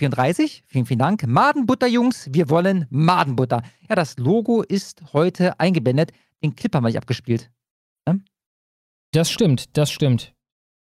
Vielen, 0.66 0.86
vielen 0.86 0.98
Dank. 0.98 1.26
Madenbutter, 1.26 1.86
Jungs. 1.86 2.28
Wir 2.30 2.50
wollen 2.50 2.86
Madenbutter. 2.90 3.62
Ja, 3.88 3.96
das 3.96 4.18
Logo 4.18 4.62
ist 4.62 5.02
heute 5.12 5.58
eingeblendet. 5.58 6.12
Den 6.42 6.54
Clip 6.54 6.74
haben 6.74 6.84
wir 6.84 6.88
nicht 6.88 6.98
abgespielt. 6.98 7.50
Das 9.12 9.30
stimmt, 9.30 9.76
das 9.76 9.90
stimmt. 9.90 10.34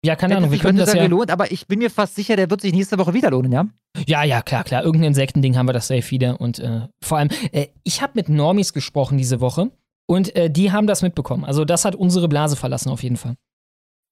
Ja, 0.07 0.15
keine 0.15 0.37
Ahnung, 0.37 0.53
wir 0.53 0.59
können 0.61 0.79
das 0.79 0.93
ja. 0.93 1.03
gelohnt, 1.03 1.33
aber 1.33 1.51
ich 1.51 1.67
bin 1.67 1.81
mir 1.81 1.91
fast 1.91 2.15
sicher, 2.15 2.37
der 2.37 2.49
wird 2.49 2.61
sich 2.61 2.73
nächste 2.73 2.97
Woche 2.97 3.13
wieder 3.13 3.29
lohnen, 3.33 3.51
ja? 3.51 3.67
Ja, 4.07 4.23
ja, 4.23 4.41
klar, 4.41 4.63
klar. 4.63 4.85
Irgendein 4.85 5.09
Insektending 5.09 5.57
haben 5.57 5.67
wir 5.67 5.73
das 5.73 5.89
safe 5.89 6.09
wieder. 6.13 6.41
Und 6.41 6.61
äh, 6.61 6.83
vor 7.03 7.19
allem, 7.19 7.29
äh, 7.51 7.67
ich 7.83 8.03
habe 8.03 8.13
mit 8.15 8.29
Normis 8.29 8.73
gesprochen 8.73 9.19
diese 9.19 9.41
Woche 9.41 9.73
und 10.07 10.37
äh, 10.37 10.49
die 10.49 10.71
haben 10.71 10.87
das 10.87 11.03
mitbekommen. 11.03 11.45
Also 11.45 11.65
das 11.65 11.85
hat 11.85 11.97
unsere 11.97 12.29
Blase 12.29 12.55
verlassen 12.55 12.91
auf 12.91 13.03
jeden 13.03 13.17
Fall. 13.17 13.35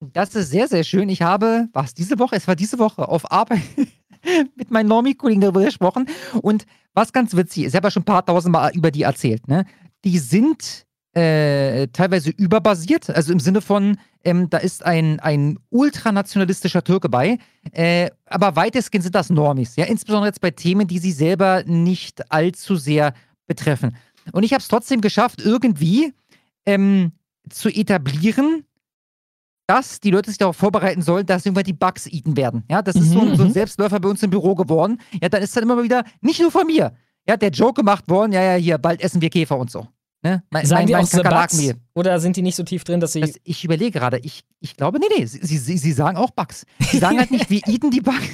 Das 0.01 0.35
ist 0.35 0.49
sehr, 0.49 0.67
sehr 0.67 0.83
schön. 0.83 1.07
Ich 1.07 1.21
habe, 1.21 1.69
was, 1.71 1.93
diese 1.93 2.19
Woche? 2.19 2.35
Es 2.35 2.45
war 2.45 2.57
diese 2.57 2.77
Woche 2.77 3.07
auf 3.07 3.31
Arbeit 3.31 3.61
mit 4.57 4.71
meinen 4.71 4.89
Normie-Kollegen 4.89 5.39
darüber 5.39 5.63
gesprochen. 5.63 6.07
Und 6.41 6.65
was 6.93 7.13
ganz 7.13 7.37
witzig 7.37 7.63
ist, 7.63 7.69
ich 7.69 7.75
habe 7.77 7.87
ja 7.87 7.91
schon 7.91 8.01
ein 8.01 8.05
paar 8.05 8.25
tausend 8.25 8.51
Mal 8.51 8.73
über 8.73 8.91
die 8.91 9.03
erzählt, 9.03 9.47
ne? 9.47 9.65
Die 10.03 10.19
sind 10.19 10.84
äh, 11.15 11.87
teilweise 11.87 12.29
überbasiert, 12.29 13.09
also 13.09 13.31
im 13.31 13.39
Sinne 13.39 13.61
von, 13.61 13.97
ähm, 14.23 14.49
da 14.49 14.57
ist 14.57 14.85
ein, 14.85 15.19
ein 15.21 15.57
ultranationalistischer 15.69 16.83
Türke 16.83 17.07
bei, 17.07 17.39
äh, 17.71 18.09
aber 18.25 18.55
weitestgehend 18.55 19.03
sind 19.03 19.15
das 19.15 19.29
Normis, 19.29 19.77
ja, 19.77 19.85
insbesondere 19.85 20.27
jetzt 20.27 20.41
bei 20.41 20.51
Themen, 20.51 20.87
die 20.87 20.99
sie 20.99 21.13
selber 21.13 21.63
nicht 21.65 22.31
allzu 22.31 22.75
sehr 22.75 23.13
betreffen. 23.47 23.95
Und 24.33 24.43
ich 24.43 24.51
habe 24.51 24.61
es 24.61 24.67
trotzdem 24.67 24.99
geschafft, 24.99 25.41
irgendwie 25.41 26.13
ähm, 26.65 27.13
zu 27.49 27.69
etablieren, 27.69 28.65
dass 29.67 29.99
die 29.99 30.11
Leute 30.11 30.29
sich 30.29 30.37
darauf 30.37 30.57
vorbereiten 30.57 31.01
sollen, 31.01 31.25
dass 31.25 31.45
irgendwann 31.45 31.63
die 31.63 31.73
Bugs 31.73 32.07
eaten 32.07 32.35
werden. 32.35 32.63
Ja, 32.69 32.81
das 32.81 32.95
ist 32.95 33.11
so, 33.11 33.21
ein, 33.21 33.35
so 33.35 33.43
ein 33.43 33.53
Selbstläufer 33.53 33.99
bei 33.99 34.09
uns 34.09 34.21
im 34.21 34.29
Büro 34.29 34.53
geworden. 34.53 34.99
Ja, 35.21 35.29
dann 35.29 35.41
ist 35.41 35.55
dann 35.55 35.63
immer 35.63 35.81
wieder, 35.81 36.03
nicht 36.21 36.39
nur 36.41 36.51
von 36.51 36.67
mir, 36.67 36.93
ja, 37.27 37.37
der 37.37 37.49
Joke 37.49 37.81
gemacht 37.81 38.07
worden, 38.09 38.33
ja, 38.33 38.43
ja, 38.43 38.55
hier, 38.55 38.77
bald 38.77 39.01
essen 39.01 39.21
wir 39.21 39.29
Käfer 39.29 39.57
und 39.57 39.71
so. 39.71 39.87
Ne? 40.25 40.41
Mein, 40.49 40.65
Sagen 40.65 40.79
mein, 40.79 40.87
die 40.87 40.95
auch 40.95 41.05
The 41.05 41.21
Bugs? 41.21 41.75
Oder 41.93 42.19
sind 42.19 42.35
die 42.35 42.41
nicht 42.41 42.55
so 42.55 42.63
tief 42.63 42.83
drin, 42.83 42.99
dass 42.99 43.13
sie. 43.13 43.21
Das, 43.21 43.35
ich 43.43 43.63
überlege 43.63 43.91
gerade, 43.91 44.17
ich, 44.17 44.43
ich 44.59 44.75
glaube, 44.75 44.97
nee, 44.97 45.05
nee, 45.15 45.25
sie, 45.27 45.59
sie, 45.59 45.77
sie 45.77 45.91
sagen 45.91 46.17
auch 46.17 46.31
Bugs. 46.31 46.65
Sie 46.79 46.97
sagen 46.99 47.19
halt 47.19 47.29
nicht, 47.29 47.47
wir 47.51 47.61
eaten 47.67 47.91
die 47.91 48.01
Bugs. 48.01 48.25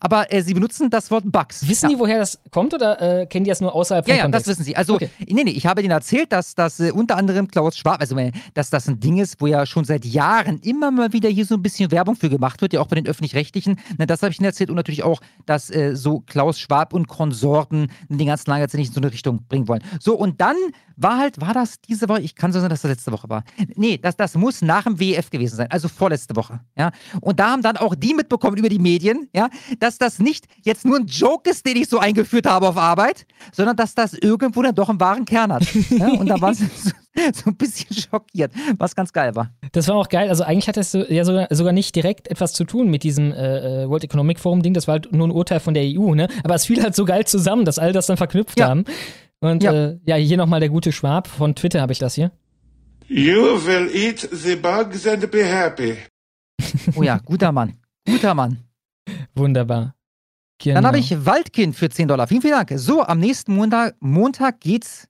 Aber 0.00 0.32
äh, 0.32 0.42
sie 0.42 0.54
benutzen 0.54 0.90
das 0.90 1.10
Wort 1.10 1.24
Bugs. 1.26 1.66
Wissen 1.68 1.90
ja. 1.90 1.96
die, 1.96 1.98
woher 2.00 2.18
das 2.18 2.38
kommt 2.50 2.74
oder 2.74 3.20
äh, 3.22 3.26
kennen 3.26 3.44
die 3.44 3.50
das 3.50 3.60
nur 3.60 3.74
außerhalb 3.74 4.04
von 4.04 4.10
Ja, 4.10 4.18
ja, 4.18 4.22
Kontext? 4.24 4.46
das 4.46 4.52
wissen 4.52 4.64
sie. 4.64 4.76
Also, 4.76 4.94
okay. 4.94 5.10
nee, 5.26 5.44
nee, 5.44 5.50
ich 5.50 5.66
habe 5.66 5.82
denen 5.82 5.92
erzählt, 5.92 6.32
dass 6.32 6.54
das 6.54 6.80
äh, 6.80 6.90
unter 6.90 7.16
anderem 7.16 7.48
Klaus 7.48 7.76
Schwab, 7.76 8.00
also 8.00 8.16
äh, 8.16 8.32
dass 8.54 8.70
das 8.70 8.88
ein 8.88 9.00
Ding 9.00 9.18
ist, 9.18 9.40
wo 9.40 9.46
ja 9.46 9.66
schon 9.66 9.84
seit 9.84 10.04
Jahren 10.04 10.58
immer 10.60 10.90
mal 10.90 11.12
wieder 11.12 11.28
hier 11.28 11.46
so 11.46 11.54
ein 11.54 11.62
bisschen 11.62 11.90
Werbung 11.90 12.16
für 12.16 12.28
gemacht 12.30 12.60
wird, 12.62 12.72
ja 12.72 12.80
auch 12.80 12.88
bei 12.88 12.96
den 12.96 13.06
Öffentlich-Rechtlichen. 13.06 13.78
Ne, 13.98 14.06
das 14.06 14.22
habe 14.22 14.32
ich 14.32 14.38
ihnen 14.38 14.46
erzählt 14.46 14.70
und 14.70 14.76
natürlich 14.76 15.02
auch, 15.02 15.20
dass 15.46 15.70
äh, 15.70 15.94
so 15.94 16.20
Klaus 16.20 16.58
Schwab 16.58 16.92
und 16.92 17.08
Konsorten 17.08 17.88
den 18.08 18.26
ganzen 18.26 18.50
lange 18.50 18.62
jetzt 18.62 18.74
nicht 18.74 18.88
in 18.88 18.94
so 18.94 19.00
eine 19.00 19.12
Richtung 19.12 19.44
bringen 19.48 19.68
wollen. 19.68 19.82
So, 20.00 20.14
und 20.14 20.40
dann 20.40 20.56
war 20.96 21.18
halt, 21.18 21.40
war 21.40 21.54
das 21.54 21.80
diese 21.80 22.08
Woche? 22.08 22.20
Ich 22.20 22.34
kann 22.34 22.52
so 22.52 22.60
sagen, 22.60 22.70
dass 22.70 22.82
das 22.82 22.90
letzte 22.90 23.12
Woche 23.12 23.28
war. 23.28 23.44
Nee, 23.76 23.98
das, 23.98 24.16
das 24.16 24.34
muss 24.34 24.62
nach 24.62 24.84
dem 24.84 24.98
WEF 24.98 25.30
gewesen 25.30 25.56
sein, 25.56 25.70
also 25.70 25.88
vorletzte 25.88 26.36
Woche. 26.36 26.60
Ja. 26.76 26.92
Und 27.20 27.40
da 27.40 27.50
haben 27.50 27.62
dann 27.62 27.76
auch 27.76 27.94
die 27.94 28.14
mitbekommen 28.14 28.56
über 28.56 28.68
die 28.68 28.78
Medien, 28.78 29.21
ja, 29.34 29.48
dass 29.78 29.98
das 29.98 30.18
nicht 30.18 30.46
jetzt 30.62 30.84
nur 30.84 30.98
ein 30.98 31.06
Joke 31.06 31.50
ist, 31.50 31.66
den 31.66 31.76
ich 31.76 31.88
so 31.88 31.98
eingeführt 31.98 32.46
habe 32.46 32.68
auf 32.68 32.76
Arbeit, 32.76 33.26
sondern 33.52 33.76
dass 33.76 33.94
das 33.94 34.14
irgendwo 34.14 34.62
dann 34.62 34.74
doch 34.74 34.88
einen 34.88 35.00
wahren 35.00 35.24
Kern 35.24 35.52
hat. 35.52 35.64
Ja. 35.90 36.08
Und 36.08 36.28
da 36.28 36.40
waren 36.40 36.54
sie 36.54 36.66
so, 36.76 36.90
so, 37.32 37.50
ein 37.50 37.56
bisschen 37.56 37.94
schockiert, 37.94 38.52
was 38.78 38.94
ganz 38.94 39.12
geil 39.12 39.34
war. 39.34 39.50
Das 39.72 39.88
war 39.88 39.96
auch 39.96 40.08
geil. 40.08 40.28
Also 40.28 40.44
eigentlich 40.44 40.68
hat 40.68 40.76
das 40.76 40.92
ja 40.92 41.24
sogar, 41.24 41.48
sogar 41.50 41.72
nicht 41.72 41.94
direkt 41.94 42.28
etwas 42.28 42.52
zu 42.52 42.64
tun 42.64 42.88
mit 42.88 43.02
diesem 43.02 43.32
äh, 43.32 43.84
äh, 43.84 43.88
World 43.88 44.04
Economic 44.04 44.40
Forum 44.40 44.62
Ding. 44.62 44.74
Das 44.74 44.88
war 44.88 44.92
halt 44.92 45.12
nur 45.12 45.28
ein 45.28 45.32
Urteil 45.32 45.60
von 45.60 45.74
der 45.74 45.84
EU, 45.84 46.14
ne? 46.14 46.28
Aber 46.44 46.54
es 46.54 46.66
fiel 46.66 46.82
halt 46.82 46.94
so 46.94 47.04
geil 47.04 47.26
zusammen, 47.26 47.64
dass 47.64 47.78
all 47.78 47.92
das 47.92 48.06
dann 48.06 48.16
verknüpft 48.16 48.58
ja. 48.58 48.68
haben. 48.68 48.84
Und 49.40 49.62
ja, 49.62 49.72
äh, 49.72 49.98
ja 50.06 50.16
hier 50.16 50.36
nochmal 50.36 50.60
der 50.60 50.68
gute 50.68 50.92
Schwab. 50.92 51.26
Von 51.26 51.54
Twitter 51.54 51.80
habe 51.80 51.92
ich 51.92 51.98
das 51.98 52.14
hier. 52.14 52.30
You 53.08 53.66
will 53.66 53.90
eat 53.92 54.26
the 54.32 54.56
bugs 54.56 55.06
and 55.06 55.30
be 55.30 55.44
happy. 55.44 55.96
oh 56.96 57.02
ja, 57.02 57.18
guter 57.18 57.52
Mann. 57.52 57.74
Guter 58.06 58.34
Mann. 58.34 58.58
Wunderbar. 59.34 59.94
Genau. 60.58 60.76
Dann 60.76 60.86
habe 60.86 60.98
ich 60.98 61.24
Waldkind 61.24 61.74
für 61.74 61.88
10 61.88 62.08
Dollar. 62.08 62.26
Vielen, 62.26 62.42
vielen 62.42 62.54
Dank. 62.54 62.72
So, 62.76 63.02
am 63.02 63.18
nächsten 63.18 63.54
Montag, 63.54 63.96
Montag 64.00 64.60
geht's 64.60 65.08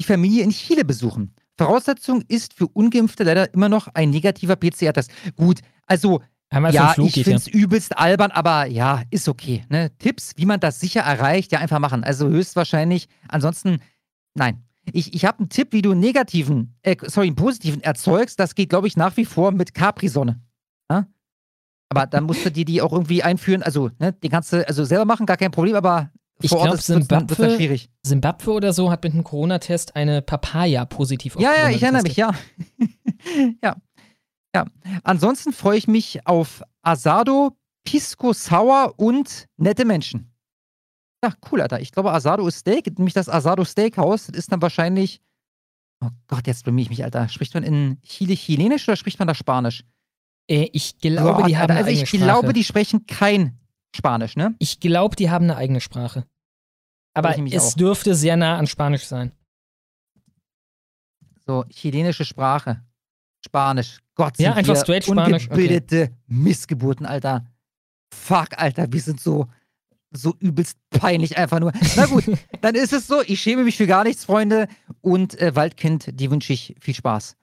die 0.00 0.04
Familie 0.04 0.42
in 0.42 0.50
Chile 0.50 0.84
besuchen. 0.84 1.34
Voraussetzung 1.56 2.22
ist 2.28 2.52
für 2.52 2.66
Ungeimpfte 2.66 3.24
leider 3.24 3.52
immer 3.54 3.68
noch 3.68 3.88
ein 3.94 4.10
negativer 4.10 4.56
PCR-Test. 4.56 5.10
Gut, 5.36 5.60
also 5.86 6.20
ja, 6.52 6.94
ich 6.98 7.14
finde 7.14 7.34
es 7.34 7.46
ja. 7.46 7.52
übelst 7.52 7.98
albern, 7.98 8.30
aber 8.30 8.66
ja, 8.66 9.02
ist 9.10 9.28
okay. 9.28 9.64
Ne? 9.68 9.90
Tipps, 9.98 10.32
wie 10.36 10.46
man 10.46 10.60
das 10.60 10.78
sicher 10.78 11.00
erreicht, 11.00 11.52
ja, 11.52 11.58
einfach 11.58 11.80
machen. 11.80 12.04
Also 12.04 12.28
höchstwahrscheinlich. 12.28 13.08
Ansonsten, 13.28 13.78
nein. 14.34 14.62
Ich, 14.92 15.14
ich 15.14 15.24
habe 15.24 15.38
einen 15.38 15.48
Tipp, 15.48 15.68
wie 15.72 15.80
du 15.80 15.92
einen 15.92 16.00
negativen, 16.00 16.76
äh, 16.82 16.96
sorry, 17.06 17.28
einen 17.28 17.36
positiven 17.36 17.82
erzeugst. 17.82 18.38
Das 18.38 18.54
geht, 18.54 18.68
glaube 18.68 18.86
ich, 18.86 18.96
nach 18.96 19.16
wie 19.16 19.24
vor 19.24 19.50
mit 19.50 19.72
Capri-Sonne. 19.72 20.40
Aber 21.88 22.06
dann 22.06 22.24
musst 22.24 22.44
du 22.44 22.50
dir 22.50 22.64
die 22.64 22.82
auch 22.82 22.92
irgendwie 22.92 23.22
einführen. 23.22 23.62
Also, 23.62 23.90
ne, 23.98 24.12
die 24.12 24.28
kannst 24.28 24.52
du 24.52 24.66
also 24.66 24.84
selber 24.84 25.04
machen, 25.04 25.26
gar 25.26 25.36
kein 25.36 25.50
Problem, 25.50 25.76
aber 25.76 26.10
ich 26.40 26.50
glaube, 26.50 26.78
Zimbabwe, 26.78 27.56
schwierig. 27.56 27.90
Zimbabwe 28.02 28.50
oder 28.50 28.72
so 28.72 28.90
hat 28.90 29.04
mit 29.04 29.12
einem 29.12 29.24
Corona-Test 29.24 29.94
eine 29.94 30.20
Papaya 30.20 30.84
positiv 30.84 31.36
Ja, 31.38 31.54
ja, 31.54 31.70
ich 31.70 31.82
erinnere 31.82 32.02
mich, 32.02 32.16
ja. 32.16 32.32
ja. 33.62 33.76
Ja, 34.54 34.66
ansonsten 35.02 35.52
freue 35.52 35.78
ich 35.78 35.88
mich 35.88 36.26
auf 36.26 36.62
Asado, 36.82 37.56
Pisco 37.84 38.32
Sour 38.32 38.94
und 38.96 39.46
nette 39.56 39.84
Menschen. 39.84 40.32
Ja, 41.24 41.32
cool, 41.50 41.60
Alter. 41.60 41.80
Ich 41.80 41.90
glaube, 41.90 42.12
Asado 42.12 42.46
ist 42.46 42.58
Steak, 42.58 42.98
nämlich 42.98 43.14
das 43.14 43.28
Asado 43.28 43.64
Steakhouse. 43.64 44.26
Das 44.26 44.36
ist 44.36 44.52
dann 44.52 44.62
wahrscheinlich. 44.62 45.22
Oh 46.00 46.10
Gott, 46.28 46.46
jetzt 46.46 46.64
bemühe 46.64 46.82
ich 46.82 46.90
mich, 46.90 47.02
Alter. 47.02 47.28
Spricht 47.28 47.54
man 47.54 47.62
in 47.62 47.98
Chile 48.02 48.36
Chilenisch 48.36 48.86
oder 48.86 48.96
spricht 48.96 49.18
man 49.18 49.26
da 49.26 49.34
Spanisch? 49.34 49.84
Äh, 50.48 50.68
ich 50.72 50.98
glaube, 50.98 51.42
Gott, 51.42 51.48
die 51.48 51.56
haben 51.56 51.76
also 51.76 51.90
ich 51.90 52.10
glaube, 52.10 52.52
die 52.52 52.64
sprechen 52.64 53.06
kein 53.06 53.58
Spanisch, 53.94 54.36
ne? 54.36 54.54
Ich 54.58 54.80
glaube, 54.80 55.16
die 55.16 55.30
haben 55.30 55.44
eine 55.44 55.56
eigene 55.56 55.80
Sprache. 55.80 56.24
Aber 57.14 57.38
es 57.38 57.72
auch. 57.72 57.74
dürfte 57.74 58.14
sehr 58.14 58.36
nah 58.36 58.58
an 58.58 58.66
Spanisch 58.66 59.04
sein. 59.04 59.32
So, 61.46 61.64
chilenische 61.70 62.24
Sprache. 62.24 62.82
Spanisch. 63.44 64.00
Gott, 64.14 64.38
ja, 64.38 64.54
einfach 64.54 64.76
straight 64.76 65.04
Spanisch. 65.04 65.44
Ungebildete 65.44 66.02
okay. 66.04 66.14
Missgeburten, 66.26 67.06
Alter. 67.06 67.46
Fuck, 68.12 68.56
Alter, 68.56 68.92
wir 68.92 69.00
sind 69.00 69.20
so, 69.20 69.48
so 70.10 70.34
übelst 70.38 70.78
peinlich 70.90 71.36
einfach 71.36 71.60
nur. 71.60 71.72
Na 71.96 72.06
gut, 72.06 72.24
dann 72.60 72.74
ist 72.74 72.92
es 72.92 73.06
so. 73.06 73.22
Ich 73.26 73.40
schäme 73.40 73.64
mich 73.64 73.76
für 73.76 73.86
gar 73.86 74.04
nichts, 74.04 74.24
Freunde. 74.24 74.68
Und 75.00 75.38
äh, 75.40 75.54
Waldkind, 75.54 76.18
die 76.18 76.30
wünsche 76.30 76.52
ich 76.52 76.74
viel 76.80 76.94
Spaß. 76.94 77.36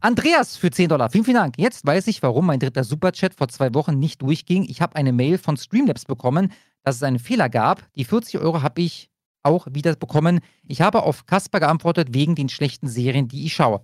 Andreas 0.00 0.56
für 0.56 0.70
10 0.70 0.88
Dollar. 0.88 1.10
Vielen, 1.10 1.24
vielen 1.24 1.36
Dank. 1.36 1.54
Jetzt 1.58 1.86
weiß 1.86 2.06
ich, 2.06 2.22
warum 2.22 2.46
mein 2.46 2.60
dritter 2.60 2.84
Superchat 2.84 3.34
vor 3.34 3.48
zwei 3.48 3.72
Wochen 3.74 3.98
nicht 3.98 4.22
durchging. 4.22 4.64
Ich 4.68 4.80
habe 4.80 4.96
eine 4.96 5.12
Mail 5.12 5.38
von 5.38 5.56
Streamlabs 5.56 6.04
bekommen, 6.04 6.52
dass 6.82 6.96
es 6.96 7.02
einen 7.02 7.18
Fehler 7.18 7.48
gab. 7.48 7.92
Die 7.94 8.04
40 8.04 8.40
Euro 8.40 8.62
habe 8.62 8.82
ich 8.82 9.10
auch 9.42 9.66
wieder 9.70 9.94
bekommen. 9.96 10.40
Ich 10.66 10.80
habe 10.80 11.02
auf 11.02 11.26
Kasper 11.26 11.60
geantwortet 11.60 12.08
wegen 12.12 12.34
den 12.34 12.48
schlechten 12.48 12.88
Serien, 12.88 13.28
die 13.28 13.44
ich 13.46 13.54
schaue. 13.54 13.82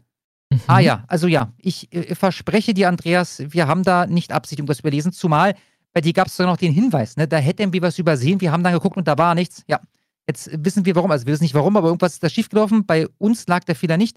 Mhm. 0.50 0.60
Ah 0.66 0.80
ja, 0.80 1.05
also 1.06 1.26
ja, 1.26 1.52
ich 1.58 1.92
äh, 1.94 2.14
verspreche 2.14 2.74
dir, 2.74 2.89
Andreas, 2.89 3.42
wir 3.47 3.68
haben 3.68 3.82
da 3.82 4.06
nicht 4.06 4.32
Absicht, 4.32 4.58
irgendwas 4.58 4.80
überlesen, 4.80 5.12
zumal 5.12 5.55
bei 5.92 6.00
dir 6.00 6.12
gab 6.12 6.28
es 6.28 6.36
sogar 6.36 6.52
noch 6.52 6.58
den 6.58 6.72
Hinweis, 6.72 7.16
ne? 7.16 7.26
da 7.26 7.39
hätten 7.39 7.72
wir 7.72 7.82
was 7.82 7.98
übersehen, 7.98 8.40
wir 8.40 8.52
haben 8.52 8.62
dann 8.62 8.72
geguckt 8.72 8.97
und 8.97 9.08
da 9.08 9.18
war 9.18 9.34
nichts. 9.34 9.64
Ja, 9.66 9.80
jetzt 10.26 10.50
wissen 10.64 10.84
wir 10.84 10.94
warum, 10.94 11.10
also 11.10 11.26
wir 11.26 11.32
wissen 11.32 11.44
nicht 11.44 11.55
warum, 11.55 11.76
aber 11.76 11.89
irgendwas 11.89 12.14
ist 12.14 12.22
da 12.22 12.28
schiefgelaufen, 12.28 12.86
bei 12.86 13.06
uns 13.18 13.47
lag 13.48 13.64
der 13.64 13.74
Fehler 13.74 13.97
nicht. 13.97 14.16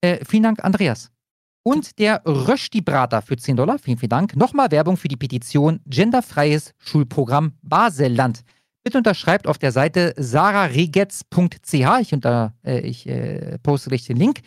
Äh, 0.00 0.24
vielen 0.24 0.42
Dank, 0.42 0.62
Andreas. 0.64 1.10
Und 1.64 1.98
der 1.98 2.22
Rösti-Brater 2.26 3.22
für 3.22 3.36
10 3.36 3.56
Dollar, 3.56 3.78
vielen, 3.78 3.96
vielen 3.96 4.10
Dank. 4.10 4.36
Nochmal 4.36 4.70
Werbung 4.70 4.98
für 4.98 5.08
die 5.08 5.16
Petition 5.16 5.80
Genderfreies 5.86 6.74
Schulprogramm 6.78 7.54
Baselland. 7.62 8.44
Bitte 8.84 8.98
unterschreibt 8.98 9.46
auf 9.46 9.56
der 9.56 9.72
Seite 9.72 10.12
sararegetz.ch. 10.18 11.72
Ich, 11.72 12.12
unter, 12.12 12.54
äh, 12.62 12.80
ich 12.80 13.08
äh, 13.08 13.58
poste 13.62 13.88
gleich 13.88 14.04
den 14.04 14.18
Link 14.18 14.42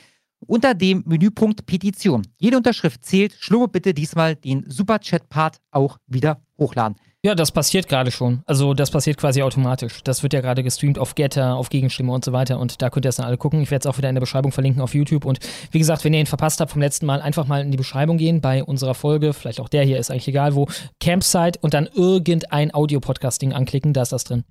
unter 0.45 0.75
dem 0.75 1.03
Menüpunkt 1.07 1.65
Petition. 1.65 2.21
Jede 2.37 2.57
Unterschrift 2.57 3.03
zählt. 3.03 3.35
Schlummer 3.39 3.67
bitte 3.67 3.95
diesmal 3.95 4.35
den 4.35 4.69
Superchat-Part 4.69 5.57
auch 5.71 5.97
wieder 6.05 6.41
hochladen. 6.59 6.97
Ja, 7.27 7.35
das 7.35 7.51
passiert 7.51 7.89
gerade 7.89 8.09
schon. 8.09 8.41
Also 8.45 8.73
das 8.73 8.89
passiert 8.89 9.17
quasi 9.17 9.41
automatisch. 9.41 10.01
Das 10.01 10.23
wird 10.23 10.31
ja 10.31 10.39
gerade 10.39 10.63
gestreamt 10.63 10.97
auf 10.97 11.13
Getter, 11.13 11.57
auf 11.57 11.67
Gegenstimme 11.67 12.13
und 12.13 12.23
so 12.23 12.31
weiter. 12.31 12.57
Und 12.57 12.81
da 12.81 12.89
könnt 12.89 13.05
ihr 13.05 13.09
es 13.09 13.17
dann 13.17 13.25
alle 13.25 13.35
gucken. 13.35 13.59
Ich 13.59 13.69
werde 13.69 13.81
es 13.81 13.85
auch 13.85 13.97
wieder 13.97 14.07
in 14.07 14.15
der 14.15 14.21
Beschreibung 14.21 14.53
verlinken 14.53 14.81
auf 14.81 14.93
YouTube. 14.95 15.25
Und 15.25 15.39
wie 15.71 15.77
gesagt, 15.77 16.05
wenn 16.05 16.13
ihr 16.13 16.21
ihn 16.21 16.25
verpasst 16.25 16.61
habt 16.61 16.71
vom 16.71 16.79
letzten 16.79 17.05
Mal, 17.05 17.21
einfach 17.21 17.45
mal 17.45 17.61
in 17.61 17.69
die 17.69 17.75
Beschreibung 17.75 18.17
gehen 18.17 18.39
bei 18.39 18.63
unserer 18.63 18.93
Folge. 18.93 19.33
Vielleicht 19.33 19.59
auch 19.59 19.67
der 19.67 19.83
hier, 19.83 19.99
ist 19.99 20.09
eigentlich 20.09 20.29
egal 20.29 20.55
wo. 20.55 20.69
Campsite 21.01 21.59
und 21.59 21.73
dann 21.73 21.89
irgendein 21.93 22.73
Audio-Podcasting 22.73 23.51
anklicken. 23.51 23.91
Da 23.91 24.03
ist 24.03 24.13
das 24.13 24.23
drin. 24.23 24.45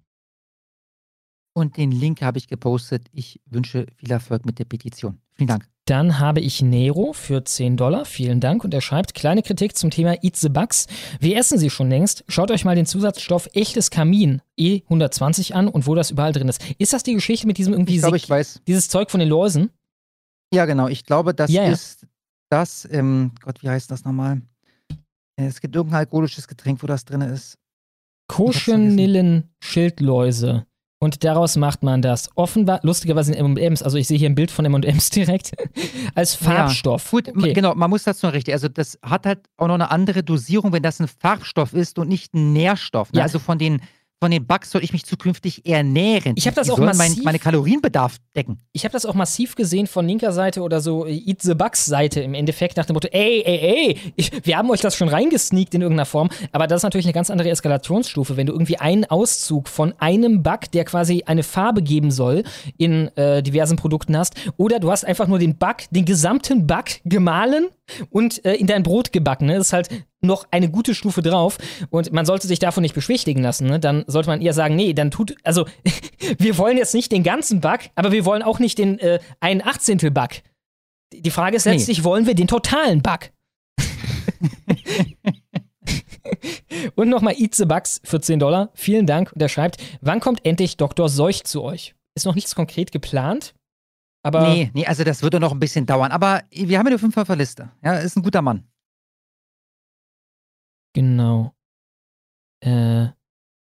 Und 1.55 1.79
den 1.79 1.93
Link 1.93 2.21
habe 2.21 2.37
ich 2.37 2.47
gepostet. 2.47 3.07
Ich 3.11 3.41
wünsche 3.47 3.87
viel 3.97 4.11
Erfolg 4.11 4.45
mit 4.45 4.59
der 4.59 4.67
Petition. 4.67 5.23
Vielen 5.37 5.49
Dank. 5.49 5.69
Dann 5.87 6.19
habe 6.19 6.41
ich 6.41 6.63
Nero 6.63 7.13
für 7.13 7.45
10 7.45 7.77
Dollar. 7.77 8.05
Vielen 8.05 8.41
Dank. 8.41 8.65
Und 8.65 8.75
er 8.75 8.81
schreibt, 8.81 9.15
kleine 9.15 9.43
Kritik 9.43 9.77
zum 9.77 9.91
Thema 9.91 10.25
Eat 10.25 10.37
the 10.37 10.49
Bugs. 10.49 10.89
Wir 11.21 11.37
essen 11.37 11.59
sie 11.59 11.71
schon 11.71 11.89
längst. 11.89 12.25
Schaut 12.27 12.51
euch 12.51 12.65
mal 12.65 12.75
den 12.75 12.87
Zusatzstoff 12.87 13.49
echtes 13.53 13.91
Kamin 13.91 14.43
E120 14.59 15.53
an 15.53 15.69
und 15.69 15.87
wo 15.87 15.95
das 15.95 16.11
überall 16.11 16.33
drin 16.33 16.49
ist. 16.49 16.61
Ist 16.79 16.93
das 16.93 17.05
die 17.05 17.15
Geschichte 17.15 17.47
mit 17.47 17.59
diesem 17.59 17.73
irgendwie... 17.73 17.95
Ich 17.95 18.01
glaube, 18.01 18.17
ich 18.17 18.29
weiß. 18.29 18.63
Dieses 18.67 18.89
Zeug 18.89 19.13
von 19.13 19.21
den 19.21 19.29
Läusen? 19.29 19.71
Ja, 20.53 20.65
genau. 20.65 20.89
Ich 20.89 21.05
glaube, 21.05 21.35
das 21.35 21.53
ja, 21.53 21.63
ja. 21.63 21.71
ist 21.71 22.05
das, 22.51 22.89
ähm, 22.91 23.31
Gott, 23.43 23.63
wie 23.63 23.69
heißt 23.69 23.89
das 23.91 24.05
nochmal? 24.05 24.43
Äh, 25.37 25.47
es 25.47 25.61
gibt 25.61 25.77
irgendein 25.77 26.01
alkoholisches 26.01 26.49
Getränk, 26.49 26.83
wo 26.83 26.89
das 26.89 27.05
drin 27.05 27.21
ist. 27.21 27.59
Kuschenillen-Schildläuse. 28.29 30.67
Und 30.99 31.25
daraus 31.25 31.57
macht 31.57 31.83
man 31.83 32.01
das 32.01 32.31
offenbar, 32.37 32.81
lustigerweise 32.83 33.35
in 33.35 33.53
MMs, 33.53 33.83
also 33.83 33.99
ich 33.99 34.09
sehe 34.09 34.17
hier 34.17 34.31
ein 34.31 34.35
Bild 34.35 34.51
von 34.51 34.65
MMs 34.65 35.11
direkt, 35.11 35.53
als 36.15 36.35
Farbstoff. 36.35 37.13
Ja, 37.13 37.21
gut, 37.21 37.37
okay. 37.37 37.53
genau, 37.53 37.75
man 37.75 37.91
muss 37.91 38.05
das 38.05 38.23
nur 38.23 38.33
richtig. 38.33 38.55
Also, 38.55 38.69
das 38.69 38.99
hat 39.03 39.27
halt 39.27 39.41
auch 39.59 39.67
noch 39.67 39.75
eine 39.75 39.91
andere 39.91 40.23
Dosierung, 40.23 40.73
wenn 40.73 40.83
das 40.83 40.99
ein 41.01 41.09
Farbstoff 41.09 41.75
ist 41.75 41.99
und 41.99 42.09
nicht 42.09 42.33
ein 42.35 42.55
Nährstoff. 42.55 43.13
Ne? 43.13 43.19
Ja. 43.19 43.25
Also 43.25 43.39
von 43.39 43.59
den 43.59 43.83
von 44.21 44.31
den 44.31 44.47
Bugs 44.47 44.71
soll 44.71 44.83
ich 44.83 44.93
mich 44.93 45.05
zukünftig 45.05 45.67
ernähren. 45.67 46.35
Ich 46.37 46.47
habe 46.47 46.55
das 46.55 46.69
Die 46.69 46.73
auch 46.73 46.79
massiv, 46.79 47.17
mein, 47.17 47.25
meine 47.25 47.39
Kalorienbedarf 47.39 48.17
decken. 48.35 48.59
Ich 48.73 48.85
habe 48.85 48.93
das 48.93 49.05
auch 49.05 49.15
massiv 49.15 49.57
gesehen 49.57 49.87
von 49.87 50.07
linker 50.07 50.33
Seite 50.33 50.63
oder 50.63 50.81
so 50.81 51.05
äh, 51.05 51.15
Eat 51.15 51.43
the 51.43 51.55
Bugs 51.55 51.85
Seite 51.85 52.21
im 52.21 52.33
Endeffekt 52.33 52.79
nach 52.79 52.87
dem 52.87 52.95
Motto, 52.95 53.09
ey, 53.13 53.43
ey, 53.45 53.59
ey, 53.59 54.13
ich, 54.17 54.33
wir 54.47 54.57
haben 54.57 54.71
euch 54.71 54.81
das 54.81 54.97
schon 54.97 55.09
reingesneakt 55.09 55.75
in 55.75 55.83
irgendeiner 55.83 56.07
Form, 56.07 56.31
aber 56.53 56.67
das 56.67 56.79
ist 56.79 56.83
natürlich 56.85 57.07
eine 57.07 57.13
ganz 57.13 57.31
andere 57.31 57.51
Eskalationsstufe, 57.51 58.37
wenn 58.37 58.47
du 58.47 58.55
irgendwie 58.55 58.79
einen 58.79 59.05
Auszug 59.05 59.69
von 59.69 59.93
einem 59.99 60.43
Bug, 60.43 60.71
der 60.73 60.85
quasi 60.85 61.25
eine 61.27 61.43
Farbe 61.43 61.83
geben 61.83 62.11
soll, 62.11 62.45
in 62.79 63.09
äh, 63.17 63.43
diversen 63.43 63.77
Produkten 63.77 64.17
hast, 64.17 64.35
oder 64.57 64.81
du 64.81 64.91
hast 64.91 65.05
einfach 65.05 65.27
nur 65.27 65.39
den 65.39 65.59
Bug, 65.59 65.77
den 65.91 66.07
gesamten 66.07 66.67
Bug 66.67 66.85
gemahlen 67.05 67.69
und 68.11 68.45
äh, 68.45 68.55
in 68.55 68.67
dein 68.67 68.83
Brot 68.83 69.13
gebacken. 69.13 69.47
Ne? 69.47 69.57
Das 69.57 69.69
ist 69.69 69.73
halt 69.73 69.89
noch 70.21 70.47
eine 70.51 70.71
gute 70.71 70.95
Stufe 70.95 71.23
drauf. 71.23 71.59
Und 71.91 72.13
man 72.13 72.27
sollte 72.27 72.47
sich 72.47 72.59
davon 72.59 72.83
nicht 72.83 72.95
beschwichtigen 72.95 73.43
lassen. 73.43 73.67
Ne? 73.67 73.81
Dann 73.81 74.05
sollte 74.07 74.29
man 74.29 74.41
eher 74.41 74.53
sagen, 74.53 74.77
nee, 74.77 74.93
dann 74.93 75.11
tut, 75.11 75.37
also 75.45 75.67
wir 76.39 76.59
wollen 76.59 76.77
jetzt 76.77 76.95
nicht 76.95 77.13
den 77.13 77.23
ganzen 77.23 77.61
Bug, 77.61 77.81
aber 77.95 78.13
wir 78.13 78.25
wollen 78.25 78.43
auch 78.43 78.59
nicht 78.59 78.79
den 78.79 78.99
äh, 78.99 79.21
ein 79.41 79.65
Achtzehntel 79.65 80.11
Bug. 80.11 80.31
Die 81.13 81.31
Frage 81.31 81.57
ist 81.57 81.67
letztlich, 81.67 81.99
nee. 81.99 82.05
wollen 82.05 82.27
wir 82.27 82.35
den 82.35 82.49
totalen 82.49 83.03
Bug? 83.03 83.31
Und 86.97 87.09
nochmal 87.09 87.35
Itze 87.39 87.67
Bugs 87.67 88.01
für 88.05 88.21
10 88.21 88.41
Dollar. 88.41 88.71
Vielen 88.75 89.07
Dank. 89.07 89.33
Und 89.33 89.41
er 89.41 89.49
schreibt, 89.49 89.77
wann 90.01 90.21
kommt 90.21 90.45
endlich 90.45 90.77
Dr. 90.77 91.09
Seuch 91.09 91.45
zu 91.45 91.63
euch? 91.63 91.95
Ist 92.15 92.27
noch 92.27 92.35
nichts 92.35 92.55
konkret 92.55 92.93
geplant. 92.93 93.55
Aber 94.27 94.49
nee, 94.49 94.73
nee, 94.75 94.85
also 94.85 95.05
das 95.05 95.23
würde 95.23 95.39
noch 95.39 95.53
ein 95.53 95.61
bisschen 95.61 95.87
dauern. 95.87 96.11
Aber 96.11 96.43
wir 96.51 96.81
haben 96.81 96.87
ja 96.87 96.95
die 96.95 96.99
5 96.99 97.17
auf 97.17 97.29
der 97.29 97.37
Liste. 97.37 97.71
Ja, 97.85 97.95
ist 97.95 98.17
ein 98.17 98.25
guter 98.25 98.43
Mann. 98.43 98.65
Genau. 100.95 101.55
Äh, 102.59 103.07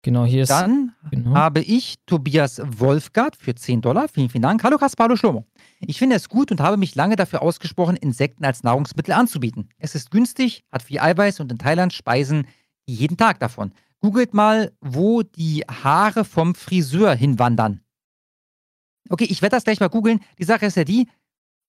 genau, 0.03 0.25
hier 0.25 0.43
ist. 0.43 0.51
Dann 0.51 0.93
genau. 1.09 1.33
habe 1.33 1.61
ich 1.61 1.95
Tobias 2.05 2.61
Wolfgart 2.63 3.35
für 3.35 3.55
10 3.55 3.81
Dollar. 3.81 4.07
Vielen, 4.07 4.29
vielen 4.29 4.43
Dank. 4.43 4.63
Hallo 4.63 4.77
Kasparo 4.77 5.15
Schlomo. 5.15 5.43
Ich 5.79 5.97
finde 5.97 6.17
es 6.17 6.29
gut 6.29 6.51
und 6.51 6.61
habe 6.61 6.77
mich 6.77 6.93
lange 6.93 7.15
dafür 7.15 7.41
ausgesprochen, 7.41 7.95
Insekten 7.95 8.45
als 8.45 8.61
Nahrungsmittel 8.61 9.15
anzubieten. 9.15 9.69
Es 9.79 9.95
ist 9.95 10.11
günstig, 10.11 10.63
hat 10.71 10.83
viel 10.83 10.99
Eiweiß 10.99 11.39
und 11.39 11.51
in 11.51 11.57
Thailand 11.57 11.93
speisen 11.93 12.45
jeden 12.85 13.17
Tag 13.17 13.39
davon. 13.39 13.71
Googelt 14.01 14.35
mal, 14.35 14.71
wo 14.81 15.23
die 15.23 15.61
Haare 15.61 16.25
vom 16.25 16.53
Friseur 16.53 17.15
hinwandern. 17.15 17.82
Okay, 19.13 19.27
ich 19.29 19.43
werde 19.43 19.55
das 19.55 19.63
gleich 19.63 19.79
mal 19.79 19.89
googeln. 19.89 20.21
Die 20.39 20.43
Sache 20.43 20.65
ist 20.65 20.75
ja 20.75 20.83
die, 20.83 21.07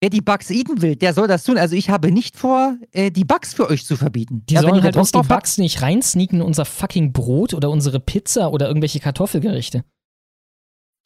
wer 0.00 0.08
die 0.08 0.22
Bugs 0.22 0.50
eaten 0.50 0.80
will, 0.80 0.96
der 0.96 1.12
soll 1.12 1.28
das 1.28 1.44
tun. 1.44 1.58
Also 1.58 1.76
ich 1.76 1.90
habe 1.90 2.10
nicht 2.10 2.38
vor, 2.38 2.78
äh, 2.92 3.10
die 3.10 3.26
Bugs 3.26 3.52
für 3.52 3.68
euch 3.68 3.84
zu 3.84 3.98
verbieten. 3.98 4.46
Die 4.48 4.54
ja, 4.54 4.62
sollen 4.62 4.82
halt 4.82 4.96
uns 4.96 5.12
die 5.12 5.20
Bugs 5.20 5.58
nicht 5.58 5.82
reinsneaken 5.82 6.40
in 6.40 6.46
unser 6.46 6.64
fucking 6.64 7.12
Brot 7.12 7.52
oder 7.52 7.68
unsere 7.68 8.00
Pizza 8.00 8.50
oder 8.50 8.66
irgendwelche 8.66 8.98
Kartoffelgerichte. 8.98 9.84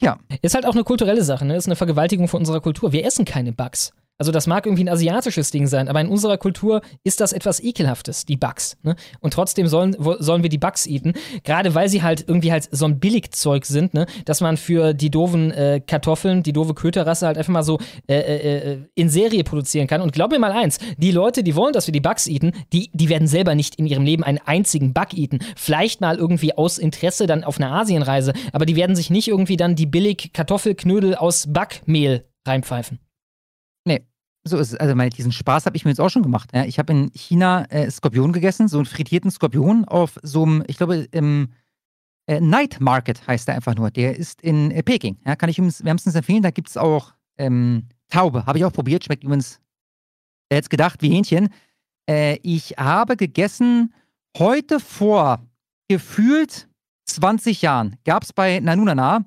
Ja. 0.01 0.17
Ist 0.41 0.55
halt 0.55 0.65
auch 0.65 0.75
eine 0.75 0.85
kulturelle 0.85 1.25
Sache, 1.25 1.43
ne? 1.43 1.57
Ist 1.57 1.65
eine 1.65 1.75
Vergewaltigung 1.75 2.29
von 2.29 2.39
unserer 2.39 2.61
Kultur. 2.61 2.93
Wir 2.93 3.03
essen 3.03 3.25
keine 3.25 3.51
Bugs. 3.51 3.91
Also 4.19 4.33
das 4.33 4.47
mag 4.47 4.65
irgendwie 4.65 4.83
ein 4.83 4.89
asiatisches 4.89 5.49
Ding 5.49 5.65
sein, 5.65 5.87
aber 5.87 6.01
in 6.01 6.09
unserer 6.09 6.37
Kultur 6.37 6.81
ist 7.05 7.21
das 7.21 7.31
etwas 7.31 7.61
Ekelhaftes, 7.63 8.25
die 8.25 8.35
Bugs. 8.35 8.77
Ne? 8.83 8.97
Und 9.21 9.33
trotzdem 9.33 9.67
sollen, 9.67 9.95
sollen 10.19 10.43
wir 10.43 10.49
die 10.49 10.57
Bugs 10.57 10.85
eaten, 10.87 11.13
gerade 11.45 11.73
weil 11.73 11.87
sie 11.87 12.03
halt 12.03 12.25
irgendwie 12.27 12.51
halt 12.51 12.67
so 12.69 12.83
ein 12.83 12.99
Billigzeug 12.99 13.65
sind, 13.65 13.93
ne? 13.93 14.07
dass 14.25 14.41
man 14.41 14.57
für 14.57 14.93
die 14.93 15.09
doofen 15.09 15.51
äh, 15.51 15.81
Kartoffeln, 15.85 16.43
die 16.43 16.51
doofe 16.51 16.73
Köterrasse 16.73 17.27
halt 17.27 17.37
einfach 17.37 17.53
mal 17.53 17.63
so 17.63 17.79
äh, 18.07 18.15
äh, 18.15 18.57
äh, 18.73 18.79
in 18.93 19.07
Serie 19.07 19.45
produzieren 19.45 19.87
kann. 19.87 20.01
Und 20.01 20.11
glaub 20.11 20.31
mir 20.31 20.39
mal 20.39 20.51
eins, 20.51 20.79
die 20.97 21.11
Leute, 21.11 21.41
die 21.41 21.55
wollen, 21.55 21.71
dass 21.71 21.87
wir 21.87 21.93
die 21.93 22.01
Bugs 22.01 22.27
eaten, 22.27 22.51
die, 22.73 22.91
die 22.93 23.07
werden 23.07 23.27
selber 23.27 23.55
nicht 23.55 23.75
in 23.75 23.87
ihrem 23.87 24.03
Leben 24.03 24.25
einen 24.25 24.39
einzigen 24.39 24.93
Bug 24.93 25.13
eaten. 25.13 25.39
Vielleicht 25.55 26.01
mal 26.01 26.17
irgendwie 26.17 26.57
aus 26.57 26.77
Interesse 26.77 27.25
dann 27.25 27.45
auf 27.45 27.57
einer 27.57 27.71
Asienreise, 27.71 28.33
aber 28.51 28.65
die 28.65 28.75
werden 28.75 28.97
sich 28.97 29.09
nicht 29.09 29.29
irgendwie 29.29 29.55
dann 29.55 29.77
die 29.77 29.85
billig 29.85 30.33
Kartoffelknödel 30.33 31.15
aus 31.15 31.47
Backmehl 31.49 32.25
reinpfeifen. 32.45 32.99
Nee, 33.85 34.05
so 34.43 34.57
ist 34.57 34.73
es. 34.73 34.79
Also 34.79 34.95
meine, 34.95 35.09
diesen 35.09 35.31
Spaß 35.31 35.65
habe 35.65 35.75
ich 35.75 35.85
mir 35.85 35.91
jetzt 35.91 36.01
auch 36.01 36.09
schon 36.09 36.23
gemacht. 36.23 36.51
Ja. 36.53 36.65
Ich 36.65 36.79
habe 36.79 36.93
in 36.93 37.11
China 37.13 37.65
äh, 37.65 37.89
Skorpion 37.89 38.33
gegessen, 38.33 38.67
so 38.67 38.77
einen 38.77 38.85
frittierten 38.85 39.31
Skorpion 39.31 39.85
auf 39.85 40.19
so 40.23 40.43
einem, 40.43 40.63
ich 40.67 40.77
glaube, 40.77 41.07
im 41.11 41.49
äh, 42.27 42.39
Night 42.39 42.79
Market 42.79 43.25
heißt 43.27 43.47
der 43.47 43.55
einfach 43.55 43.75
nur. 43.75 43.91
Der 43.91 44.17
ist 44.17 44.41
in 44.41 44.71
äh, 44.71 44.83
Peking. 44.83 45.17
Ja, 45.25 45.35
kann 45.35 45.49
ich 45.49 45.57
übrigens 45.57 45.83
wärmstens 45.83 46.15
empfehlen. 46.15 46.43
Da 46.43 46.51
gibt 46.51 46.69
es 46.69 46.77
auch 46.77 47.13
ähm, 47.37 47.87
Taube. 48.09 48.45
Habe 48.45 48.57
ich 48.57 48.65
auch 48.65 48.73
probiert. 48.73 49.03
Schmeckt 49.03 49.23
übrigens, 49.23 49.59
wer 50.49 50.57
hätte 50.57 50.69
gedacht, 50.69 51.01
wie 51.01 51.09
Hähnchen. 51.09 51.49
Äh, 52.09 52.37
ich 52.43 52.75
habe 52.77 53.17
gegessen 53.17 53.93
heute 54.37 54.79
vor 54.79 55.41
gefühlt 55.87 56.67
20 57.05 57.61
Jahren. 57.61 57.97
Gab 58.05 58.23
es 58.23 58.31
bei 58.31 58.59
Nanunana 58.59 59.25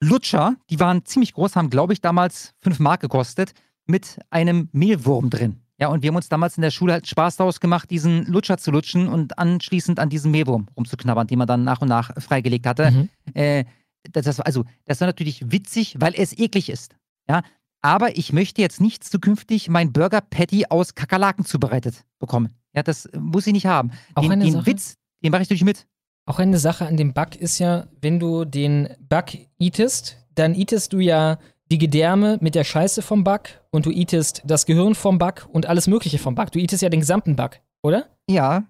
Lutscher, 0.00 0.56
die 0.70 0.80
waren 0.80 1.04
ziemlich 1.04 1.32
groß, 1.32 1.56
haben, 1.56 1.70
glaube 1.70 1.92
ich, 1.92 2.00
damals 2.00 2.54
5 2.62 2.78
Mark 2.80 3.00
gekostet, 3.00 3.52
mit 3.86 4.18
einem 4.30 4.68
Mehlwurm 4.72 5.30
drin. 5.30 5.60
Ja, 5.78 5.88
und 5.88 6.02
wir 6.02 6.08
haben 6.08 6.16
uns 6.16 6.28
damals 6.28 6.56
in 6.56 6.62
der 6.62 6.70
Schule 6.70 6.94
halt 6.94 7.06
Spaß 7.06 7.36
daraus 7.36 7.60
gemacht, 7.60 7.90
diesen 7.90 8.24
Lutscher 8.26 8.56
zu 8.56 8.70
lutschen 8.70 9.08
und 9.08 9.38
anschließend 9.38 9.98
an 9.98 10.08
diesem 10.08 10.30
Mehlwurm 10.30 10.68
rumzuknabbern, 10.76 11.26
den 11.26 11.38
man 11.38 11.46
dann 11.46 11.64
nach 11.64 11.82
und 11.82 11.88
nach 11.88 12.10
freigelegt 12.18 12.66
hatte. 12.66 12.90
Mhm. 12.90 13.08
Äh, 13.34 13.64
das, 14.12 14.24
das, 14.24 14.40
also, 14.40 14.64
das 14.86 15.00
war 15.00 15.06
natürlich 15.06 15.50
witzig, 15.50 15.96
weil 15.98 16.14
es 16.16 16.36
eklig 16.38 16.70
ist. 16.70 16.96
Ja, 17.28 17.42
aber 17.82 18.16
ich 18.16 18.32
möchte 18.32 18.62
jetzt 18.62 18.80
nicht 18.80 19.04
zukünftig 19.04 19.68
mein 19.68 19.92
Burger 19.92 20.20
Patty 20.20 20.66
aus 20.68 20.94
Kakerlaken 20.94 21.44
zubereitet 21.44 22.04
bekommen. 22.18 22.54
Ja, 22.72 22.82
das 22.82 23.08
muss 23.16 23.46
ich 23.46 23.52
nicht 23.52 23.66
haben. 23.66 23.90
Auch 24.14 24.22
den, 24.22 24.40
den? 24.40 24.66
Witz, 24.66 24.96
den 25.22 25.30
mache 25.30 25.42
ich 25.42 25.48
natürlich 25.48 25.64
mit. 25.64 25.86
Auch 26.28 26.40
eine 26.40 26.58
Sache 26.58 26.86
an 26.86 26.96
dem 26.96 27.14
Bug 27.14 27.36
ist 27.36 27.60
ja, 27.60 27.86
wenn 28.00 28.18
du 28.18 28.44
den 28.44 28.88
Bug 29.08 29.26
eatest, 29.60 30.16
dann 30.34 30.56
eatest 30.56 30.92
du 30.92 30.98
ja 30.98 31.38
die 31.70 31.78
Gedärme 31.78 32.38
mit 32.40 32.56
der 32.56 32.64
Scheiße 32.64 33.00
vom 33.00 33.22
Bug 33.22 33.42
und 33.70 33.86
du 33.86 33.92
eatest 33.92 34.42
das 34.44 34.66
Gehirn 34.66 34.96
vom 34.96 35.18
Bug 35.18 35.48
und 35.52 35.66
alles 35.66 35.86
Mögliche 35.86 36.18
vom 36.18 36.34
Bug. 36.34 36.50
Du 36.50 36.58
eatest 36.58 36.82
ja 36.82 36.88
den 36.88 37.00
gesamten 37.00 37.36
Bug, 37.36 37.60
oder? 37.80 38.06
Ja. 38.28 38.64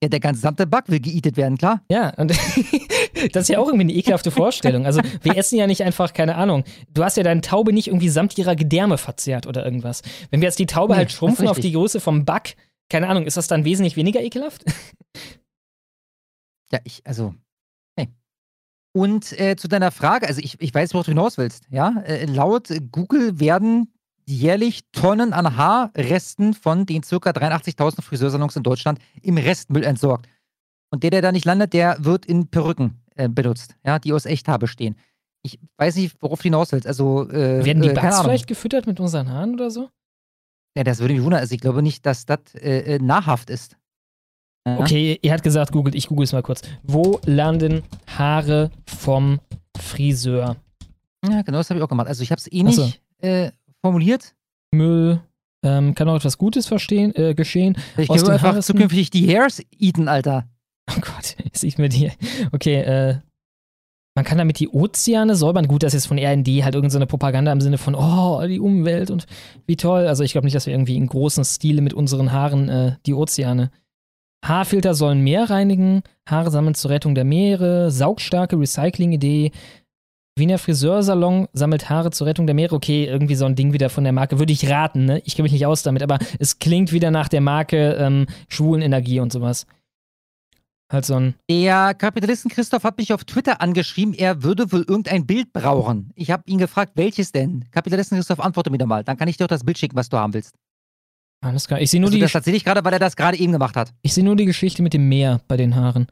Ja, 0.00 0.08
der 0.08 0.20
gesamte 0.20 0.68
Bug 0.68 0.84
will 0.86 1.00
geeatet 1.00 1.36
werden, 1.36 1.58
klar. 1.58 1.82
Ja, 1.90 2.10
und 2.16 2.30
das 3.32 3.42
ist 3.42 3.48
ja 3.48 3.58
auch 3.58 3.66
irgendwie 3.66 3.92
eine 3.92 3.92
ekelhafte 3.92 4.30
Vorstellung. 4.30 4.86
Also, 4.86 5.02
wir 5.22 5.36
essen 5.36 5.58
ja 5.58 5.66
nicht 5.66 5.82
einfach, 5.82 6.12
keine 6.12 6.36
Ahnung, 6.36 6.62
du 6.94 7.02
hast 7.02 7.16
ja 7.16 7.24
deine 7.24 7.40
Taube 7.40 7.72
nicht 7.72 7.88
irgendwie 7.88 8.08
samt 8.08 8.38
ihrer 8.38 8.54
Gedärme 8.54 8.98
verzehrt 8.98 9.48
oder 9.48 9.64
irgendwas. 9.64 10.02
Wenn 10.30 10.40
wir 10.40 10.46
jetzt 10.46 10.60
die 10.60 10.66
Taube 10.66 10.92
nee, 10.92 10.98
halt 10.98 11.12
schrumpfen 11.12 11.48
auf 11.48 11.58
die 11.58 11.72
Größe 11.72 12.00
vom 12.00 12.24
Bug, 12.24 12.42
keine 12.88 13.08
Ahnung, 13.08 13.26
ist 13.26 13.36
das 13.36 13.48
dann 13.48 13.64
wesentlich 13.64 13.96
weniger 13.96 14.22
ekelhaft? 14.22 14.64
Ja, 16.72 16.78
ich, 16.84 17.02
also, 17.04 17.34
hey. 17.96 18.08
Und 18.92 19.38
äh, 19.38 19.56
zu 19.56 19.68
deiner 19.68 19.90
Frage, 19.90 20.26
also 20.26 20.40
ich, 20.40 20.60
ich 20.60 20.74
weiß, 20.74 20.94
worauf 20.94 21.06
du 21.06 21.12
hinaus 21.12 21.38
willst, 21.38 21.64
ja. 21.70 22.00
Äh, 22.04 22.26
laut 22.26 22.68
Google 22.92 23.40
werden 23.40 23.92
jährlich 24.26 24.82
Tonnen 24.92 25.32
an 25.32 25.56
Haarresten 25.56 26.54
von 26.54 26.86
den 26.86 27.02
ca. 27.02 27.16
83.000 27.16 28.02
Friseursalons 28.02 28.56
in 28.56 28.62
Deutschland 28.62 29.00
im 29.22 29.36
Restmüll 29.36 29.84
entsorgt. 29.84 30.28
Und 30.90 31.02
der, 31.02 31.10
der 31.10 31.22
da 31.22 31.32
nicht 31.32 31.44
landet, 31.44 31.72
der 31.72 31.96
wird 32.04 32.26
in 32.26 32.48
Perücken 32.48 33.02
äh, 33.16 33.28
benutzt, 33.28 33.76
ja, 33.84 33.98
die 33.98 34.12
aus 34.12 34.26
Echthaar 34.26 34.58
bestehen. 34.58 34.96
Ich 35.42 35.58
weiß 35.78 35.96
nicht, 35.96 36.16
worauf 36.20 36.40
du 36.40 36.44
hinaus 36.44 36.72
willst. 36.72 36.86
Also, 36.86 37.28
äh, 37.30 37.64
Werden 37.64 37.82
die 37.82 37.88
äh, 37.88 37.94
Bugs 37.94 38.20
vielleicht 38.20 38.46
gefüttert 38.46 38.86
mit 38.86 39.00
unseren 39.00 39.30
Haaren 39.30 39.54
oder 39.54 39.70
so? 39.70 39.88
Ja, 40.76 40.84
das 40.84 41.00
würde 41.00 41.14
mich 41.14 41.22
wundern. 41.22 41.40
Also 41.40 41.54
ich 41.54 41.60
glaube 41.60 41.82
nicht, 41.82 42.06
dass 42.06 42.26
das 42.26 42.54
äh, 42.54 42.94
äh, 42.94 42.98
nahrhaft 42.98 43.50
ist. 43.50 43.76
Ja. 44.66 44.78
Okay, 44.78 45.18
ihr 45.22 45.32
hat 45.32 45.42
gesagt, 45.42 45.72
googelt, 45.72 45.94
ich 45.94 46.06
google 46.06 46.24
es 46.24 46.32
mal 46.32 46.42
kurz. 46.42 46.62
Wo 46.82 47.20
landen 47.24 47.82
Haare 48.06 48.70
vom 48.86 49.40
Friseur? 49.76 50.56
Ja, 51.26 51.42
genau, 51.42 51.58
das 51.58 51.70
habe 51.70 51.78
ich 51.78 51.84
auch 51.84 51.88
gemacht. 51.88 52.08
Also 52.08 52.22
ich 52.22 52.30
habe 52.30 52.38
es 52.38 52.50
eh 52.52 52.62
nicht 52.62 52.76
so. 52.76 52.90
äh, 53.18 53.52
formuliert. 53.82 54.34
Müll, 54.72 55.20
ähm, 55.62 55.94
kann 55.94 56.08
auch 56.08 56.16
etwas 56.16 56.38
Gutes 56.38 56.66
verstehen, 56.66 57.14
äh, 57.16 57.34
geschehen. 57.34 57.76
Ich 57.96 58.06
glaube 58.08 58.32
einfach 58.32 58.48
Haarrissen. 58.48 58.76
zukünftig 58.76 59.10
die 59.10 59.26
Hairs 59.26 59.62
eaten, 59.78 60.08
Alter. 60.08 60.46
Oh 60.90 61.00
Gott, 61.00 61.36
ist 61.52 61.64
ich 61.64 61.78
mit 61.78 61.92
dir. 61.92 62.12
Okay, 62.52 62.76
äh, 62.76 63.18
man 64.16 64.24
kann 64.24 64.38
damit 64.38 64.58
die 64.58 64.68
Ozeane 64.68 65.36
säubern. 65.36 65.68
Gut, 65.68 65.82
das 65.82 65.94
ist 65.94 66.06
von 66.06 66.18
RND 66.18 66.48
halt 66.64 66.74
irgendeine 66.74 67.04
so 67.04 67.06
Propaganda 67.06 67.52
im 67.52 67.60
Sinne 67.60 67.78
von, 67.78 67.94
oh, 67.94 68.44
die 68.46 68.60
Umwelt 68.60 69.10
und 69.10 69.26
wie 69.66 69.76
toll. 69.76 70.06
Also 70.06 70.24
ich 70.24 70.32
glaube 70.32 70.46
nicht, 70.46 70.54
dass 70.56 70.66
wir 70.66 70.74
irgendwie 70.74 70.96
in 70.96 71.06
großen 71.06 71.44
Stile 71.44 71.80
mit 71.80 71.94
unseren 71.94 72.32
Haaren 72.32 72.68
äh, 72.68 72.96
die 73.06 73.14
Ozeane 73.14 73.70
Haarfilter 74.44 74.94
sollen 74.94 75.20
Meer 75.20 75.50
reinigen, 75.50 76.02
Haare 76.26 76.50
sammeln 76.50 76.74
zur 76.74 76.90
Rettung 76.90 77.14
der 77.14 77.24
Meere, 77.24 77.90
saugstarke 77.90 78.58
Recycling-Idee. 78.58 79.52
Wiener 80.36 80.58
Friseursalon 80.58 81.48
sammelt 81.52 81.90
Haare 81.90 82.10
zur 82.10 82.26
Rettung 82.26 82.46
der 82.46 82.54
Meere. 82.54 82.74
Okay, 82.74 83.04
irgendwie 83.04 83.34
so 83.34 83.44
ein 83.44 83.56
Ding 83.56 83.72
wieder 83.72 83.90
von 83.90 84.04
der 84.04 84.12
Marke. 84.12 84.38
Würde 84.38 84.52
ich 84.52 84.70
raten, 84.70 85.04
ne? 85.04 85.20
Ich 85.24 85.36
kenne 85.36 85.44
mich 85.44 85.52
nicht 85.52 85.66
aus 85.66 85.82
damit, 85.82 86.02
aber 86.02 86.18
es 86.38 86.58
klingt 86.58 86.92
wieder 86.92 87.10
nach 87.10 87.28
der 87.28 87.42
Marke 87.42 87.94
ähm, 87.94 88.26
Schwulenenergie 88.48 89.20
und 89.20 89.32
sowas. 89.32 89.66
Halt 90.90 91.04
so 91.04 91.14
ein. 91.14 91.34
Der 91.48 91.94
Kapitalisten 91.94 92.50
Christoph 92.50 92.82
hat 92.82 92.98
mich 92.98 93.12
auf 93.12 93.24
Twitter 93.24 93.60
angeschrieben, 93.60 94.12
er 94.12 94.42
würde 94.42 94.72
wohl 94.72 94.80
irgendein 94.80 95.26
Bild 95.26 95.52
brauchen. 95.52 96.10
Ich 96.16 96.30
habe 96.30 96.42
ihn 96.46 96.58
gefragt, 96.58 96.92
welches 96.96 97.30
denn? 97.30 97.66
Kapitalisten 97.70 98.16
Christoph, 98.16 98.40
antworte 98.40 98.70
mir 98.70 98.78
doch 98.78 98.86
mal. 98.86 99.04
Dann 99.04 99.16
kann 99.16 99.28
ich 99.28 99.36
dir 99.36 99.44
auch 99.44 99.48
das 99.48 99.64
Bild 99.64 99.78
schicken, 99.78 99.96
was 99.96 100.08
du 100.08 100.16
haben 100.16 100.34
willst. 100.34 100.54
Alles 101.40 101.66
klar. 101.66 101.80
Ich 101.80 101.90
sehe 101.90 102.00
nur 102.00 102.08
also 102.08 102.16
die. 102.16 102.22
Das 102.22 102.32
tatsächlich 102.32 102.64
gerade, 102.64 102.84
weil 102.84 102.92
er 102.92 102.98
das 102.98 103.16
gerade 103.16 103.38
eben 103.38 103.52
gemacht 103.52 103.76
hat. 103.76 103.92
Ich 104.02 104.12
sehe 104.12 104.24
nur 104.24 104.36
die 104.36 104.44
Geschichte 104.44 104.82
mit 104.82 104.92
dem 104.92 105.08
Meer 105.08 105.40
bei 105.48 105.56
den 105.56 105.74
Haaren. 105.74 106.06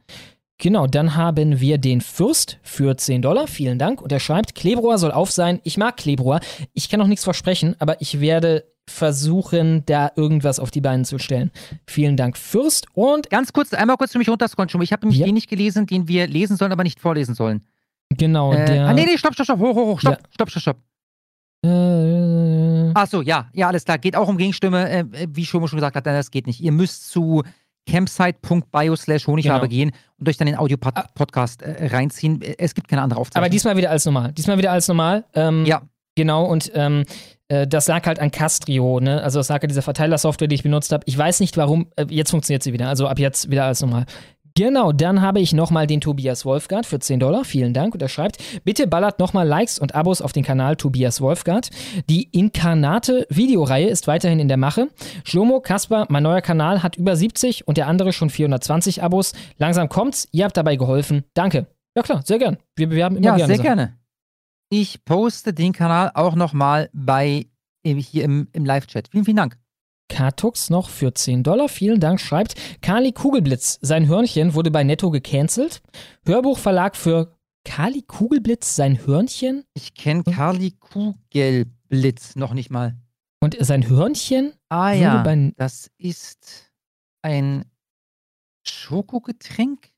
Genau, 0.60 0.88
dann 0.88 1.14
haben 1.14 1.60
wir 1.60 1.78
den 1.78 2.00
Fürst 2.00 2.58
für 2.62 2.96
10 2.96 3.22
Dollar. 3.22 3.46
Vielen 3.46 3.78
Dank. 3.78 4.02
Und 4.02 4.10
er 4.10 4.18
schreibt, 4.18 4.56
Klebrohr 4.56 4.98
soll 4.98 5.12
auf 5.12 5.30
sein. 5.30 5.60
Ich 5.62 5.76
mag 5.76 5.96
Klebrohr. 5.96 6.40
Ich 6.74 6.88
kann 6.88 6.98
noch 6.98 7.06
nichts 7.06 7.22
versprechen, 7.22 7.76
aber 7.78 8.00
ich 8.00 8.20
werde 8.20 8.64
versuchen, 8.88 9.84
da 9.86 10.10
irgendwas 10.16 10.58
auf 10.58 10.70
die 10.70 10.80
Beine 10.80 11.04
zu 11.04 11.18
stellen. 11.18 11.52
Vielen 11.86 12.16
Dank, 12.16 12.36
Fürst. 12.36 12.86
Und 12.94 13.30
ganz 13.30 13.52
kurz, 13.52 13.72
einmal 13.72 13.98
kurz 13.98 14.12
für 14.12 14.18
mich 14.18 14.28
runterscrollen. 14.28 14.70
Ich 14.82 14.92
habe 14.92 15.06
nämlich 15.06 15.20
ja. 15.20 15.26
den 15.26 15.34
nicht 15.34 15.48
gelesen, 15.48 15.86
den 15.86 16.08
wir 16.08 16.26
lesen 16.26 16.56
sollen, 16.56 16.72
aber 16.72 16.82
nicht 16.82 16.98
vorlesen 16.98 17.34
sollen. 17.34 17.62
Genau, 18.10 18.52
äh, 18.52 18.64
der. 18.64 18.88
Ah, 18.88 18.94
nee, 18.94 19.04
nee, 19.04 19.18
stopp, 19.18 19.34
stopp, 19.34 19.44
stopp, 19.44 19.60
hoch, 19.60 19.76
hoch, 19.76 19.86
hoch, 19.86 20.00
stopp, 20.00 20.14
ja. 20.14 20.28
stopp, 20.30 20.50
stopp, 20.50 20.62
stopp. 20.62 20.76
Äh, 21.64 21.98
Gegenstimme. 22.88 23.02
Achso, 23.02 23.22
ja, 23.22 23.48
ja, 23.52 23.68
alles 23.68 23.84
klar. 23.84 23.98
Geht 23.98 24.16
auch 24.16 24.28
um 24.28 24.36
Gegenstimme. 24.36 24.90
Äh, 24.90 25.04
wie 25.28 25.44
Schomo 25.44 25.66
schon 25.66 25.78
gesagt 25.78 25.96
hat, 25.96 26.06
das 26.06 26.30
geht 26.30 26.46
nicht. 26.46 26.60
Ihr 26.60 26.72
müsst 26.72 27.10
zu 27.10 27.42
campsite.bio 27.86 28.96
slash 28.96 29.26
Honigwabe 29.26 29.68
genau. 29.68 29.70
gehen 29.70 29.92
und 30.18 30.28
euch 30.28 30.36
dann 30.36 30.46
den 30.46 30.58
Audio-Podcast 30.58 31.62
äh, 31.62 31.86
reinziehen. 31.86 32.42
Es 32.58 32.74
gibt 32.74 32.88
keine 32.88 33.02
andere 33.02 33.20
Aufzeichnung. 33.20 33.44
Aber 33.44 33.50
diesmal 33.50 33.76
wieder 33.76 33.90
als 33.90 34.04
normal. 34.04 34.32
Diesmal 34.32 34.58
wieder 34.58 34.72
als 34.72 34.88
normal. 34.88 35.24
Ähm, 35.34 35.64
ja. 35.64 35.82
Genau, 36.14 36.44
und 36.44 36.72
ähm, 36.74 37.04
äh, 37.46 37.68
das 37.68 37.86
lag 37.86 38.04
halt 38.04 38.18
an 38.18 38.32
Castrio, 38.32 38.98
ne? 38.98 39.22
Also 39.22 39.38
das 39.38 39.48
lag 39.50 39.62
an 39.62 39.68
dieser 39.68 39.82
Verteilersoftware, 39.82 40.48
die 40.48 40.56
ich 40.56 40.64
benutzt 40.64 40.90
habe. 40.90 41.04
Ich 41.06 41.16
weiß 41.16 41.38
nicht 41.38 41.56
warum, 41.56 41.86
äh, 41.94 42.06
jetzt 42.10 42.30
funktioniert 42.30 42.64
sie 42.64 42.72
wieder. 42.72 42.88
Also 42.88 43.06
ab 43.06 43.20
jetzt 43.20 43.52
wieder 43.52 43.64
als 43.64 43.80
normal. 43.80 44.04
Genau, 44.58 44.90
dann 44.90 45.22
habe 45.22 45.38
ich 45.38 45.52
nochmal 45.52 45.86
den 45.86 46.00
Tobias 46.00 46.44
Wolfgart 46.44 46.84
für 46.84 46.98
10 46.98 47.20
Dollar. 47.20 47.44
Vielen 47.44 47.72
Dank. 47.74 47.94
Und 47.94 48.02
er 48.02 48.08
schreibt, 48.08 48.38
bitte 48.64 48.88
ballert 48.88 49.20
nochmal 49.20 49.46
Likes 49.46 49.78
und 49.78 49.94
Abos 49.94 50.20
auf 50.20 50.32
den 50.32 50.42
Kanal 50.42 50.74
Tobias 50.74 51.20
Wolfgart. 51.20 51.70
Die 52.10 52.24
Inkarnate 52.24 53.24
Videoreihe 53.30 53.88
ist 53.88 54.08
weiterhin 54.08 54.40
in 54.40 54.48
der 54.48 54.56
Mache. 54.56 54.88
Schlomo, 55.22 55.60
Kasper, 55.60 56.06
mein 56.08 56.24
neuer 56.24 56.40
Kanal 56.40 56.82
hat 56.82 56.96
über 56.96 57.14
70 57.14 57.68
und 57.68 57.76
der 57.76 57.86
andere 57.86 58.12
schon 58.12 58.30
420 58.30 59.00
Abos. 59.00 59.32
Langsam 59.58 59.88
kommt's. 59.88 60.26
Ihr 60.32 60.44
habt 60.44 60.56
dabei 60.56 60.74
geholfen. 60.74 61.22
Danke. 61.34 61.68
Ja 61.96 62.02
klar, 62.02 62.22
sehr 62.24 62.40
gern. 62.40 62.56
Wir 62.74 62.88
bewerben 62.88 63.14
immer 63.14 63.26
ja, 63.26 63.36
gerne. 63.36 63.52
Ja, 63.52 63.56
sehr 63.58 63.64
gerne. 63.64 63.96
Ich 64.70 65.04
poste 65.04 65.52
den 65.52 65.72
Kanal 65.72 66.10
auch 66.14 66.34
nochmal 66.34 66.90
bei 66.92 67.46
hier 67.84 68.24
im, 68.24 68.48
im 68.52 68.64
Live-Chat. 68.64 69.06
Vielen, 69.12 69.24
vielen 69.24 69.36
Dank. 69.36 69.56
Katux 70.08 70.70
noch 70.70 70.88
für 70.88 71.14
10 71.14 71.42
Dollar. 71.42 71.68
Vielen 71.68 72.00
Dank, 72.00 72.20
schreibt 72.20 72.54
Kali 72.82 73.12
Kugelblitz. 73.12 73.78
Sein 73.82 74.08
Hörnchen 74.08 74.54
wurde 74.54 74.70
bei 74.70 74.84
Netto 74.84 75.10
gecancelt. 75.10 75.82
Hörbuchverlag 76.24 76.96
für 76.96 77.36
Kali 77.64 78.02
Kugelblitz, 78.02 78.74
sein 78.76 79.06
Hörnchen? 79.06 79.64
Ich 79.74 79.94
kenne 79.94 80.24
Kali 80.24 80.72
Kugelblitz 80.72 82.36
noch 82.36 82.54
nicht 82.54 82.70
mal. 82.70 82.96
Und 83.40 83.56
sein 83.60 83.88
Hörnchen? 83.88 84.54
Ah 84.68 84.92
ja, 84.92 85.22
das 85.56 85.90
ist 85.98 86.72
ein 87.22 87.64
Schokogetränk? 88.66 89.90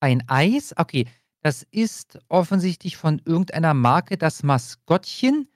Ein 0.00 0.28
Eis? 0.28 0.74
Okay, 0.76 1.06
das 1.42 1.62
ist 1.70 2.18
offensichtlich 2.28 2.96
von 2.96 3.22
irgendeiner 3.24 3.74
Marke 3.74 4.18
das 4.18 4.42
Maskottchen. 4.42 5.48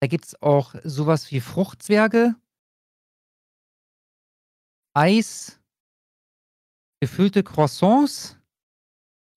Da 0.00 0.06
gibt 0.06 0.26
es 0.26 0.42
auch 0.42 0.74
sowas 0.84 1.30
wie 1.30 1.40
Fruchtzwerge 1.40 2.34
Eis, 4.94 5.60
gefüllte 7.00 7.42
Croissants, 7.42 8.36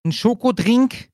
ein 0.06 0.12
Schokodrink. 0.12 1.10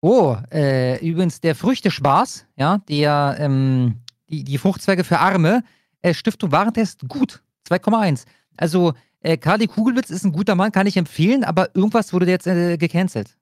Oh, 0.00 0.36
äh, 0.52 1.04
übrigens 1.04 1.40
der 1.40 1.54
Früchtespaß, 1.54 2.46
ja, 2.56 2.78
der, 2.88 3.36
ähm, 3.40 4.00
die, 4.28 4.44
die 4.44 4.58
Fruchtzweige 4.58 5.02
für 5.02 5.18
Arme, 5.18 5.64
äh, 6.02 6.14
Stiftung 6.14 6.52
Warentest, 6.52 7.08
gut, 7.08 7.42
2,1. 7.68 8.24
Also, 8.56 8.94
äh, 9.20 9.36
Kali 9.36 9.66
Kugelwitz 9.66 10.10
ist 10.10 10.24
ein 10.24 10.32
guter 10.32 10.54
Mann, 10.54 10.70
kann 10.70 10.86
ich 10.86 10.96
empfehlen, 10.96 11.42
aber 11.42 11.74
irgendwas 11.74 12.12
wurde 12.12 12.26
jetzt 12.26 12.46
äh, 12.46 12.76
gecancelt. 12.76 13.36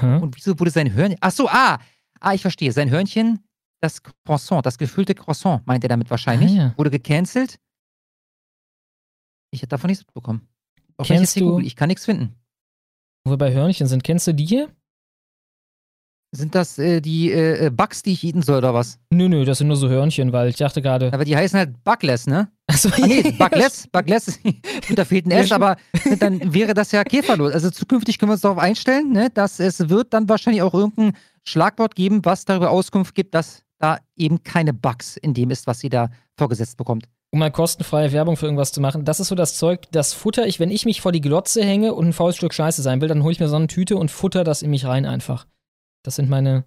Mhm. 0.00 0.22
Und 0.22 0.36
wieso 0.36 0.58
wurde 0.58 0.70
sein 0.70 0.92
Hörnchen, 0.92 1.18
ach 1.20 1.32
so, 1.32 1.48
ah, 1.48 1.78
ah, 2.20 2.32
ich 2.32 2.42
verstehe, 2.42 2.72
sein 2.72 2.90
Hörnchen, 2.90 3.44
das 3.80 4.02
Croissant, 4.24 4.64
das 4.64 4.78
gefüllte 4.78 5.14
Croissant, 5.14 5.66
meint 5.66 5.84
er 5.84 5.88
damit 5.88 6.10
wahrscheinlich, 6.10 6.52
ah, 6.52 6.62
ja. 6.62 6.74
wurde 6.76 6.90
gecancelt 6.90 7.58
ich 9.50 9.62
hätte 9.62 9.70
davon 9.70 9.88
nichts 9.88 10.04
mitbekommen. 10.06 10.48
Auch 10.96 11.06
Kennst 11.06 11.36
du? 11.36 11.40
Google, 11.40 11.66
ich 11.66 11.76
kann 11.76 11.88
nichts 11.88 12.04
finden. 12.04 12.34
Wo 13.24 13.32
wir 13.32 13.38
bei 13.38 13.52
Hörnchen 13.52 13.86
sind, 13.86 14.04
kennst 14.04 14.26
du 14.26 14.34
die 14.34 14.46
hier? 14.46 14.68
Sind 16.30 16.54
das 16.54 16.78
äh, 16.78 17.00
die 17.00 17.32
äh, 17.32 17.66
äh, 17.66 17.70
Bugs, 17.70 18.02
die 18.02 18.12
ich 18.12 18.22
eaten 18.22 18.42
soll, 18.42 18.58
oder 18.58 18.74
was? 18.74 18.98
Nö, 19.10 19.30
nö, 19.30 19.46
das 19.46 19.58
sind 19.58 19.68
nur 19.68 19.78
so 19.78 19.88
Hörnchen, 19.88 20.30
weil 20.32 20.48
ich 20.48 20.56
dachte 20.56 20.82
gerade. 20.82 21.10
Aber 21.12 21.24
die 21.24 21.34
heißen 21.34 21.58
halt 21.58 21.82
Bugless, 21.84 22.26
ne? 22.26 22.50
Achso, 22.66 22.90
ah, 22.92 23.06
nee, 23.06 23.22
Bugless, 23.38 23.86
Bugless, 23.86 24.38
da 24.94 25.04
fehlt 25.06 25.24
ein 25.24 25.30
S, 25.30 25.52
aber 25.52 25.76
dann 26.18 26.52
wäre 26.52 26.74
das 26.74 26.92
ja 26.92 27.02
käferlos. 27.02 27.54
Also 27.54 27.70
zukünftig 27.70 28.18
können 28.18 28.28
wir 28.28 28.34
uns 28.34 28.42
darauf 28.42 28.58
einstellen, 28.58 29.10
ne, 29.10 29.30
dass 29.30 29.58
es 29.58 29.88
wird 29.88 30.12
dann 30.12 30.28
wahrscheinlich 30.28 30.60
auch 30.60 30.74
irgendein 30.74 31.12
Schlagwort 31.44 31.94
geben, 31.94 32.22
was 32.24 32.44
darüber 32.44 32.70
Auskunft 32.70 33.14
gibt, 33.14 33.34
dass 33.34 33.62
da 33.78 33.98
eben 34.14 34.42
keine 34.42 34.74
Bugs 34.74 35.16
in 35.16 35.32
dem 35.32 35.50
ist, 35.50 35.66
was 35.66 35.80
sie 35.80 35.88
da 35.88 36.10
vorgesetzt 36.36 36.76
bekommt 36.76 37.08
um 37.30 37.40
mal 37.40 37.50
kostenfreie 37.50 38.12
Werbung 38.12 38.36
für 38.36 38.46
irgendwas 38.46 38.72
zu 38.72 38.80
machen. 38.80 39.04
Das 39.04 39.20
ist 39.20 39.28
so 39.28 39.34
das 39.34 39.56
Zeug, 39.56 39.82
das 39.90 40.14
futter 40.14 40.46
ich, 40.46 40.60
wenn 40.60 40.70
ich 40.70 40.84
mich 40.84 41.00
vor 41.00 41.12
die 41.12 41.20
Glotze 41.20 41.62
hänge 41.62 41.94
und 41.94 42.08
ein 42.08 42.12
faules 42.12 42.36
Stück 42.36 42.54
Scheiße 42.54 42.82
sein 42.82 43.00
will, 43.00 43.08
dann 43.08 43.22
hole 43.22 43.32
ich 43.32 43.40
mir 43.40 43.48
so 43.48 43.56
eine 43.56 43.66
Tüte 43.66 43.96
und 43.96 44.10
futter 44.10 44.44
das 44.44 44.62
in 44.62 44.70
mich 44.70 44.86
rein 44.86 45.04
einfach. 45.04 45.46
Das 46.04 46.16
sind 46.16 46.30
meine 46.30 46.64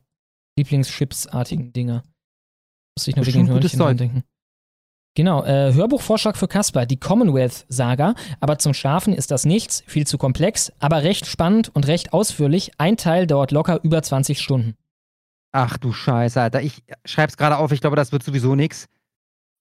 Lieblingschips-artigen 0.58 1.74
Dinger. 1.74 2.04
Muss 2.98 3.08
ich 3.08 3.16
nur 3.16 3.26
wegen 3.26 3.46
den 3.46 3.50
Hörnchen 3.50 3.98
denken. 3.98 4.24
Genau, 5.16 5.44
äh, 5.44 5.74
Hörbuchvorschlag 5.74 6.38
für 6.38 6.48
Casper, 6.48 6.86
die 6.86 6.98
Commonwealth-Saga, 7.00 8.16
aber 8.40 8.60
zum 8.60 8.74
Schlafen 8.74 9.14
ist 9.14 9.32
das 9.32 9.46
nichts, 9.46 9.84
viel 9.86 10.08
zu 10.08 10.18
komplex, 10.18 10.72
aber 10.80 11.04
recht 11.04 11.26
spannend 11.26 11.70
und 11.76 11.88
recht 11.88 12.14
ausführlich. 12.14 12.72
Ein 12.78 12.96
Teil 12.96 13.28
dauert 13.28 13.52
locker 13.52 13.84
über 13.84 14.02
20 14.02 14.40
Stunden. 14.40 14.78
Ach 15.52 15.78
du 15.78 15.92
Scheiße, 15.92 16.40
Alter. 16.40 16.62
Ich 16.62 16.84
schreib's 17.04 17.36
gerade 17.36 17.58
auf, 17.58 17.74
ich 17.74 17.82
glaube, 17.82 17.98
das 17.98 18.14
wird 18.14 18.24
sowieso 18.24 18.56
nichts. 18.56 18.88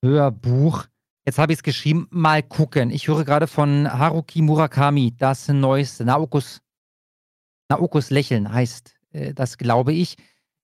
Hörbuch. 0.04 0.86
Jetzt 1.30 1.38
habe 1.38 1.52
ich 1.52 1.60
es 1.60 1.62
geschrieben. 1.62 2.08
Mal 2.10 2.42
gucken. 2.42 2.90
Ich 2.90 3.06
höre 3.06 3.24
gerade 3.24 3.46
von 3.46 3.86
Haruki 3.88 4.42
Murakami 4.42 5.14
das 5.16 5.46
neueste. 5.46 6.04
Naokus, 6.04 6.60
Naokus 7.68 8.10
Lächeln 8.10 8.52
heißt 8.52 8.96
äh, 9.12 9.32
das, 9.32 9.56
glaube 9.56 9.92
ich. 9.92 10.16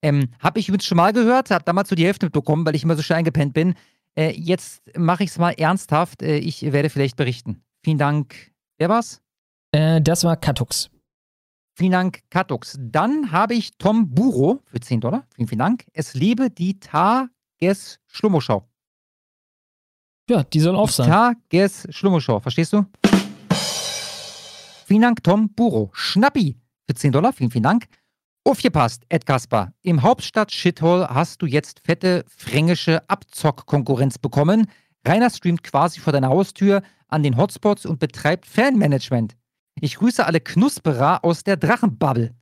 Ähm, 0.03 0.31
habe 0.41 0.59
ich 0.59 0.69
übrigens 0.69 0.87
schon 0.87 0.97
mal 0.97 1.13
gehört, 1.13 1.53
habe 1.53 1.63
damals 1.63 1.89
so 1.89 1.95
die 1.95 2.05
Hälfte 2.05 2.27
mitbekommen, 2.27 2.67
weil 2.67 2.75
ich 2.75 2.83
immer 2.83 2.97
so 2.97 3.03
schnell 3.03 3.19
eingepennt 3.19 3.55
bin. 3.55 3.75
Äh, 4.17 4.33
jetzt 4.33 4.83
mache 4.99 5.23
ich 5.23 5.31
es 5.31 5.39
mal 5.39 5.53
ernsthaft. 5.53 6.21
Äh, 6.25 6.39
ich 6.39 6.63
werde 6.63 6.91
vielleicht 6.91 7.15
berichten. 7.15 7.63
Vielen 7.85 7.99
Dank. 7.99 8.35
Wer 8.77 8.89
war's? 8.89 9.23
Äh, 9.71 10.03
das 10.03 10.25
war 10.25 10.37
Katux. 10.37 10.91
Vielen 11.75 11.93
Dank, 11.93 12.23
Katux. 12.29 12.77
Dann 12.81 13.31
habe 13.31 13.55
ich 13.55 13.79
Tom 13.79 14.13
Buro 14.13 14.65
für 14.65 14.81
10 14.81 15.01
Dollar. 15.01 15.29
Vielen, 15.37 15.47
vielen 15.47 15.61
Dank. 15.61 15.87
Es 15.93 16.15
lebe 16.15 16.51
die 16.51 16.81
Tages-Schlummoschau. 16.81 18.69
Ja, 20.29 20.43
die 20.43 20.61
soll 20.61 20.75
auf 20.75 20.91
sein. 20.91 21.09
Tages 21.09 21.87
Schlummelschau, 21.91 22.41
verstehst 22.41 22.73
du? 22.73 22.85
Vielen 24.87 25.03
Dank, 25.03 25.23
Tom 25.23 25.51
Buro. 25.55 25.91
Schnappi 25.93 26.57
für 26.87 26.95
10 26.95 27.13
Dollar, 27.13 27.33
vielen, 27.33 27.51
vielen 27.51 27.65
Dank. 27.65 27.87
Aufgepasst, 28.45 29.05
Ed 29.09 29.27
Kaspar. 29.27 29.73
Im 29.83 30.03
Hauptstadt-Shithole 30.03 31.09
hast 31.09 31.43
du 31.43 31.47
jetzt 31.47 31.81
fette 31.85 32.25
fränkische 32.29 33.09
Abzock-Konkurrenz 33.09 34.19
bekommen. 34.19 34.67
Rainer 35.05 35.31
streamt 35.31 35.63
quasi 35.63 36.01
vor 36.01 36.13
deiner 36.13 36.29
Haustür 36.29 36.83
an 37.09 37.23
den 37.23 37.37
Hotspots 37.37 37.87
und 37.87 37.99
betreibt 37.99 38.47
Fanmanagement. 38.47 39.37
Ich 39.81 39.97
grüße 39.97 40.25
alle 40.25 40.41
Knusperer 40.41 41.25
aus 41.25 41.45
der 41.45 41.57
Drachenbubble. 41.57 42.35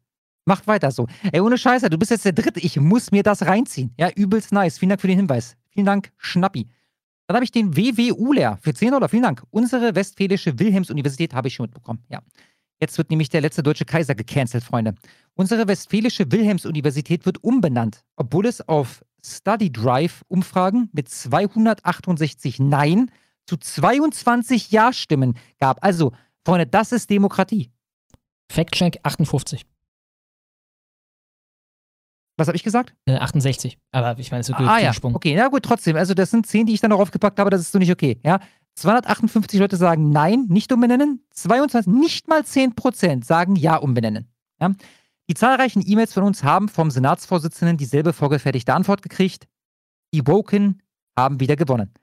Macht 0.46 0.66
weiter 0.66 0.90
so. 0.90 1.06
Ey, 1.32 1.40
ohne 1.40 1.56
Scheiße, 1.56 1.88
du 1.88 1.98
bist 1.98 2.10
jetzt 2.10 2.24
der 2.24 2.32
Dritte. 2.32 2.60
Ich 2.60 2.78
muss 2.78 3.10
mir 3.10 3.22
das 3.22 3.42
reinziehen. 3.42 3.92
Ja, 3.98 4.10
übelst 4.10 4.52
nice. 4.52 4.78
Vielen 4.78 4.90
Dank 4.90 5.00
für 5.00 5.08
den 5.08 5.18
Hinweis. 5.18 5.56
Vielen 5.70 5.86
Dank, 5.86 6.12
Schnappi. 6.18 6.68
Dann 7.26 7.36
habe 7.36 7.44
ich 7.44 7.52
den 7.52 7.76
WWUler 7.76 8.58
für 8.58 8.74
10 8.74 8.90
Dollar. 8.90 9.08
Vielen 9.08 9.22
Dank. 9.22 9.42
Unsere 9.50 9.94
Westfälische 9.94 10.58
Wilhelms-Universität 10.58 11.34
habe 11.34 11.48
ich 11.48 11.54
schon 11.54 11.64
mitbekommen. 11.64 12.04
Ja. 12.08 12.22
Jetzt 12.80 12.98
wird 12.98 13.10
nämlich 13.10 13.30
der 13.30 13.40
letzte 13.40 13.62
deutsche 13.62 13.84
Kaiser 13.84 14.14
gecancelt, 14.14 14.62
Freunde. 14.62 14.94
Unsere 15.34 15.66
Westfälische 15.66 16.30
Wilhelms-Universität 16.30 17.24
wird 17.24 17.42
umbenannt, 17.42 18.04
obwohl 18.16 18.46
es 18.46 18.68
auf 18.68 19.02
Study 19.24 19.72
Drive 19.72 20.22
Umfragen 20.28 20.90
mit 20.92 21.08
268 21.08 22.58
Nein 22.58 23.10
zu 23.46 23.56
22 23.56 24.70
Ja-Stimmen 24.70 25.34
gab. 25.58 25.82
Also, 25.82 26.12
Freunde, 26.44 26.66
das 26.66 26.92
ist 26.92 27.08
Demokratie. 27.08 27.70
Fact-Check 28.50 29.00
58. 29.02 29.64
Was 32.36 32.48
habe 32.48 32.56
ich 32.56 32.64
gesagt? 32.64 32.94
Äh, 33.06 33.16
68. 33.16 33.78
Aber 33.92 34.18
ich 34.18 34.30
meine, 34.30 34.42
so 34.42 34.54
ah, 34.54 34.78
ja. 34.78 34.92
Sprung. 34.92 35.14
Okay, 35.14 35.34
na 35.36 35.48
gut, 35.48 35.62
trotzdem. 35.62 35.96
Also, 35.96 36.14
das 36.14 36.30
sind 36.30 36.46
10, 36.46 36.66
die 36.66 36.74
ich 36.74 36.80
dann 36.80 36.90
noch 36.90 36.98
aufgepackt 36.98 37.38
habe. 37.38 37.50
Das 37.50 37.60
ist 37.60 37.72
so 37.72 37.78
nicht 37.78 37.92
okay. 37.92 38.20
Ja? 38.24 38.40
258 38.74 39.60
Leute 39.60 39.76
sagen 39.76 40.10
Nein, 40.10 40.46
nicht 40.48 40.72
umbenennen. 40.72 41.24
22, 41.30 41.92
nicht 41.92 42.26
mal 42.26 42.44
10 42.44 42.74
Prozent 42.74 43.24
sagen 43.24 43.54
Ja, 43.54 43.76
umbenennen. 43.76 44.28
Ja? 44.60 44.72
Die 45.28 45.34
zahlreichen 45.34 45.82
E-Mails 45.86 46.12
von 46.12 46.24
uns 46.24 46.42
haben 46.42 46.68
vom 46.68 46.90
Senatsvorsitzenden 46.90 47.76
dieselbe 47.76 48.12
vorgefertigte 48.12 48.74
Antwort 48.74 49.02
gekriegt. 49.02 49.46
Die 50.12 50.26
Woken 50.26 50.82
haben 51.16 51.40
wieder 51.40 51.56
gewonnen. 51.56 51.94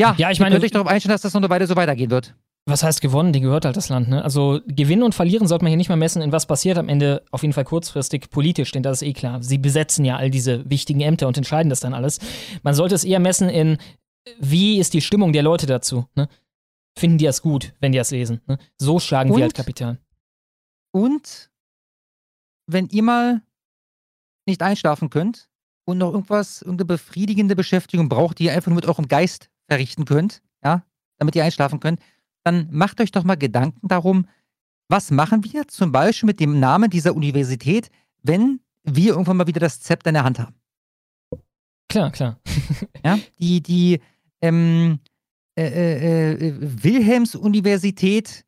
Ja, 0.00 0.14
ja 0.16 0.30
ich 0.30 0.38
meine, 0.38 0.54
könnt 0.54 0.64
euch 0.64 0.70
darauf 0.70 0.88
einstellen, 0.88 1.12
dass 1.12 1.22
das 1.22 1.34
noch 1.34 1.40
eine 1.40 1.50
Weile 1.50 1.66
so 1.66 1.76
weitergehen 1.76 2.10
wird 2.10 2.34
was 2.66 2.82
heißt 2.82 3.00
gewonnen? 3.00 3.32
Die 3.32 3.40
gehört 3.40 3.64
halt 3.64 3.76
das 3.76 3.88
Land. 3.88 4.08
Ne? 4.08 4.24
Also 4.24 4.60
gewinnen 4.66 5.02
und 5.02 5.14
verlieren 5.14 5.46
sollte 5.46 5.64
man 5.64 5.70
hier 5.70 5.76
nicht 5.76 5.90
mal 5.90 5.96
messen, 5.96 6.22
in 6.22 6.32
was 6.32 6.46
passiert 6.46 6.78
am 6.78 6.88
Ende, 6.88 7.22
auf 7.30 7.42
jeden 7.42 7.52
Fall 7.52 7.64
kurzfristig 7.64 8.30
politisch, 8.30 8.72
denn 8.72 8.82
das 8.82 9.02
ist 9.02 9.08
eh 9.08 9.12
klar. 9.12 9.42
Sie 9.42 9.58
besetzen 9.58 10.04
ja 10.04 10.16
all 10.16 10.30
diese 10.30 10.68
wichtigen 10.68 11.00
Ämter 11.00 11.28
und 11.28 11.36
entscheiden 11.36 11.70
das 11.70 11.80
dann 11.80 11.94
alles. 11.94 12.18
Man 12.62 12.74
sollte 12.74 12.94
es 12.94 13.04
eher 13.04 13.20
messen 13.20 13.48
in, 13.48 13.78
wie 14.38 14.78
ist 14.78 14.94
die 14.94 15.02
Stimmung 15.02 15.32
der 15.32 15.42
Leute 15.42 15.66
dazu? 15.66 16.06
Ne? 16.14 16.28
Finden 16.98 17.18
die 17.18 17.26
das 17.26 17.42
gut, 17.42 17.74
wenn 17.80 17.92
die 17.92 17.98
das 17.98 18.10
lesen? 18.10 18.40
Ne? 18.46 18.58
So 18.78 18.98
schlagen 18.98 19.30
und, 19.30 19.36
wir 19.36 19.42
halt 19.42 19.54
Kapital. 19.54 19.98
Und 20.92 21.50
wenn 22.66 22.88
ihr 22.88 23.02
mal 23.02 23.42
nicht 24.46 24.62
einschlafen 24.62 25.10
könnt, 25.10 25.48
und 25.84 25.98
noch 25.98 26.12
irgendwas, 26.12 26.62
irgendeine 26.62 26.86
befriedigende 26.86 27.56
Beschäftigung 27.56 28.08
braucht, 28.08 28.38
die 28.38 28.44
ihr 28.44 28.52
einfach 28.52 28.68
nur 28.68 28.76
mit 28.76 28.86
eurem 28.86 29.08
Geist 29.08 29.50
verrichten 29.68 30.04
könnt, 30.04 30.42
ja, 30.64 30.84
damit 31.18 31.36
ihr 31.36 31.44
einschlafen 31.44 31.80
könnt, 31.80 32.00
dann 32.44 32.68
macht 32.70 33.00
euch 33.00 33.10
doch 33.10 33.24
mal 33.24 33.36
Gedanken 33.36 33.88
darum, 33.88 34.26
was 34.88 35.10
machen 35.10 35.44
wir 35.44 35.66
zum 35.66 35.92
Beispiel 35.92 36.26
mit 36.26 36.40
dem 36.40 36.60
Namen 36.60 36.90
dieser 36.90 37.16
Universität, 37.16 37.90
wenn 38.22 38.60
wir 38.84 39.12
irgendwann 39.12 39.38
mal 39.38 39.46
wieder 39.46 39.60
das 39.60 39.80
Zepter 39.80 40.10
in 40.10 40.14
der 40.14 40.24
Hand 40.24 40.38
haben. 40.38 40.54
Klar, 41.88 42.10
klar. 42.10 42.38
ja, 43.04 43.18
die, 43.38 43.62
die 43.62 44.00
ähm, 44.40 45.00
äh, 45.56 45.66
äh, 45.66 46.32
äh, 46.32 46.54
Wilhelms-Universität, 46.60 48.44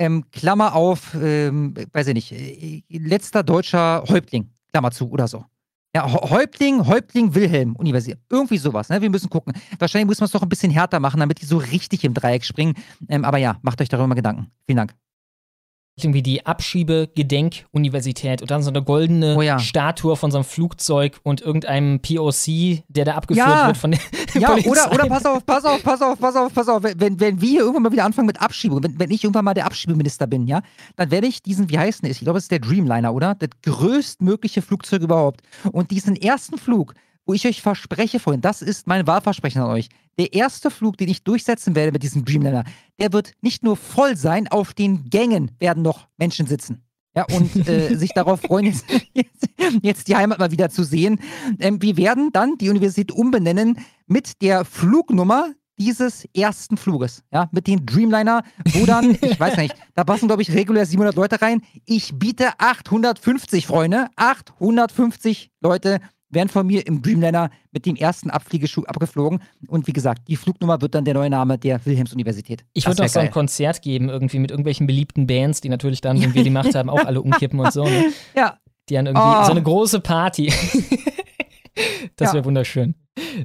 ähm, 0.00 0.28
Klammer 0.30 0.74
auf, 0.74 1.14
ähm, 1.14 1.74
weiß 1.92 2.08
ich 2.08 2.14
nicht, 2.14 2.32
äh, 2.32 2.82
letzter 2.88 3.42
deutscher 3.42 4.04
Häuptling, 4.08 4.50
Klammer 4.72 4.90
zu 4.90 5.08
oder 5.10 5.28
so. 5.28 5.44
Ja, 5.94 6.10
Häuptling, 6.12 6.86
Häuptling 6.86 7.34
Wilhelm, 7.34 7.76
Universität. 7.76 8.18
Irgendwie 8.28 8.58
sowas, 8.58 8.88
ne? 8.88 9.00
Wir 9.00 9.10
müssen 9.10 9.30
gucken. 9.30 9.52
Wahrscheinlich 9.78 10.08
muss 10.08 10.18
man 10.18 10.26
es 10.26 10.32
doch 10.32 10.42
ein 10.42 10.48
bisschen 10.48 10.72
härter 10.72 10.98
machen, 10.98 11.20
damit 11.20 11.40
die 11.40 11.46
so 11.46 11.58
richtig 11.58 12.02
im 12.02 12.14
Dreieck 12.14 12.44
springen. 12.44 12.74
Ähm, 13.08 13.24
aber 13.24 13.38
ja, 13.38 13.58
macht 13.62 13.80
euch 13.80 13.88
darüber 13.88 14.08
mal 14.08 14.14
Gedanken. 14.14 14.50
Vielen 14.66 14.78
Dank 14.78 14.94
irgendwie 15.96 16.22
die 16.22 16.44
Abschiebe-Gedenkuniversität 16.44 18.42
und 18.42 18.50
dann 18.50 18.62
so 18.62 18.70
eine 18.70 18.82
goldene 18.82 19.36
oh 19.36 19.42
ja. 19.42 19.58
Statue 19.60 20.16
von 20.16 20.32
so 20.32 20.38
einem 20.38 20.44
Flugzeug 20.44 21.20
und 21.22 21.40
irgendeinem 21.40 22.00
POC, 22.00 22.82
der 22.88 23.04
da 23.04 23.14
abgeführt 23.14 23.46
ja. 23.46 23.66
wird 23.68 23.76
von 23.76 23.92
der 23.92 24.00
Ja, 24.34 24.48
Polizei. 24.52 24.70
oder, 24.70 24.92
oder 24.92 25.06
pass 25.06 25.24
auf, 25.24 25.46
pass 25.46 25.64
auf, 25.64 25.82
pass 25.82 26.02
auf, 26.02 26.18
pass 26.18 26.34
auf, 26.36 26.52
pass 26.52 26.68
auf. 26.68 26.82
Wenn, 26.82 27.20
wenn 27.20 27.40
wir 27.40 27.60
irgendwann 27.60 27.84
mal 27.84 27.92
wieder 27.92 28.04
anfangen 28.04 28.26
mit 28.26 28.42
Abschiebung, 28.42 28.82
wenn, 28.82 28.98
wenn 28.98 29.10
ich 29.12 29.22
irgendwann 29.22 29.44
mal 29.44 29.54
der 29.54 29.66
Abschiebeminister 29.66 30.26
bin, 30.26 30.48
ja, 30.48 30.62
dann 30.96 31.12
werde 31.12 31.28
ich 31.28 31.42
diesen, 31.42 31.70
wie 31.70 31.78
heißt 31.78 32.02
denn 32.02 32.10
Ich 32.10 32.18
glaube, 32.20 32.38
es 32.38 32.46
ist 32.46 32.50
der 32.50 32.58
Dreamliner, 32.58 33.14
oder? 33.14 33.36
Das 33.36 33.50
größtmögliche 33.62 34.62
Flugzeug 34.62 35.02
überhaupt. 35.02 35.42
Und 35.70 35.92
diesen 35.92 36.16
ersten 36.16 36.58
Flug, 36.58 36.94
wo 37.26 37.34
ich 37.34 37.46
euch 37.46 37.62
verspreche 37.62 38.20
vorhin, 38.20 38.40
das 38.40 38.62
ist 38.62 38.86
mein 38.86 39.06
Wahlversprechen 39.06 39.62
an 39.62 39.70
euch. 39.70 39.88
Der 40.18 40.32
erste 40.32 40.70
Flug, 40.70 40.96
den 40.96 41.08
ich 41.08 41.24
durchsetzen 41.24 41.74
werde 41.74 41.92
mit 41.92 42.02
diesem 42.02 42.24
Dreamliner, 42.24 42.64
der 43.00 43.12
wird 43.12 43.32
nicht 43.40 43.62
nur 43.62 43.76
voll 43.76 44.16
sein, 44.16 44.48
auf 44.48 44.74
den 44.74 45.08
Gängen 45.10 45.50
werden 45.58 45.82
noch 45.82 46.08
Menschen 46.18 46.46
sitzen. 46.46 46.84
Ja, 47.16 47.24
und 47.32 47.68
äh, 47.68 47.94
sich 47.96 48.10
darauf 48.12 48.40
freuen, 48.40 48.66
jetzt, 48.66 48.84
jetzt, 49.12 49.48
jetzt, 49.82 50.08
die 50.08 50.16
Heimat 50.16 50.38
mal 50.38 50.50
wieder 50.50 50.68
zu 50.68 50.82
sehen. 50.82 51.20
Ähm, 51.60 51.80
wir 51.80 51.96
werden 51.96 52.30
dann 52.32 52.58
die 52.58 52.70
Universität 52.70 53.12
umbenennen 53.12 53.78
mit 54.06 54.42
der 54.42 54.64
Flugnummer 54.64 55.52
dieses 55.78 56.24
ersten 56.36 56.76
Fluges, 56.76 57.24
ja, 57.32 57.48
mit 57.52 57.66
dem 57.66 57.84
Dreamliner, 57.84 58.42
wo 58.72 58.86
dann, 58.86 59.10
ich 59.20 59.38
weiß 59.38 59.56
nicht, 59.56 59.74
da 59.94 60.04
passen, 60.04 60.28
glaube 60.28 60.42
ich, 60.42 60.52
regulär 60.52 60.86
700 60.86 61.16
Leute 61.16 61.42
rein. 61.42 61.62
Ich 61.84 62.16
biete 62.16 62.50
850, 62.58 63.66
Freunde, 63.66 64.08
850 64.16 65.50
Leute 65.60 66.00
werden 66.34 66.48
von 66.48 66.66
mir 66.66 66.86
im 66.86 67.02
Dreamliner 67.02 67.50
mit 67.72 67.86
dem 67.86 67.96
ersten 67.96 68.30
Abfliegeschuh 68.30 68.84
abgeflogen. 68.84 69.40
Und 69.68 69.86
wie 69.86 69.92
gesagt, 69.92 70.28
die 70.28 70.36
Flugnummer 70.36 70.80
wird 70.80 70.94
dann 70.94 71.04
der 71.04 71.14
neue 71.14 71.30
Name 71.30 71.58
der 71.58 71.84
Wilhelms-Universität. 71.84 72.64
Ich 72.72 72.86
würde 72.86 73.04
auch 73.04 73.08
so 73.08 73.20
ein 73.20 73.30
Konzert 73.30 73.82
geben, 73.82 74.08
irgendwie 74.08 74.38
mit 74.38 74.50
irgendwelchen 74.50 74.86
beliebten 74.86 75.26
Bands, 75.26 75.60
die 75.60 75.68
natürlich 75.68 76.00
dann, 76.00 76.20
wenn 76.20 76.34
wir 76.34 76.44
die 76.44 76.50
Macht 76.50 76.74
haben, 76.74 76.90
auch 76.90 77.04
alle 77.04 77.22
umkippen 77.22 77.60
und 77.60 77.72
so. 77.72 77.84
Ne? 77.84 78.12
Ja. 78.36 78.58
Die 78.88 78.98
haben 78.98 79.06
irgendwie 79.06 79.26
oh. 79.26 79.44
so 79.44 79.52
eine 79.52 79.62
große 79.62 80.00
Party. 80.00 80.46
das 82.16 82.32
wäre 82.32 82.38
ja. 82.38 82.44
wunderschön. 82.44 82.94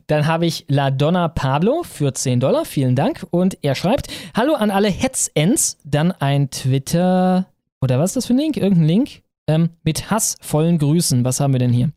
Dann 0.07 0.27
habe 0.27 0.45
ich 0.45 0.65
La 0.67 0.91
Donna 0.91 1.27
Pablo 1.27 1.83
für 1.83 2.13
10 2.13 2.39
Dollar. 2.39 2.65
Vielen 2.65 2.95
Dank. 2.95 3.25
Und 3.31 3.57
er 3.61 3.75
schreibt: 3.75 4.07
Hallo 4.35 4.53
an 4.55 4.71
alle 4.71 4.89
Hetzends. 4.89 5.77
Dann 5.85 6.11
ein 6.11 6.49
Twitter. 6.49 7.47
Oder 7.81 7.99
was 7.99 8.11
ist 8.11 8.15
das 8.17 8.25
für 8.25 8.33
ein 8.33 8.39
Link? 8.39 8.57
Irgendein 8.57 8.87
Link? 8.87 9.21
Ähm, 9.47 9.69
mit 9.83 10.11
hassvollen 10.11 10.77
Grüßen. 10.77 11.23
Was 11.23 11.39
haben 11.39 11.53
wir 11.53 11.59
denn 11.59 11.73
hier? 11.73 11.91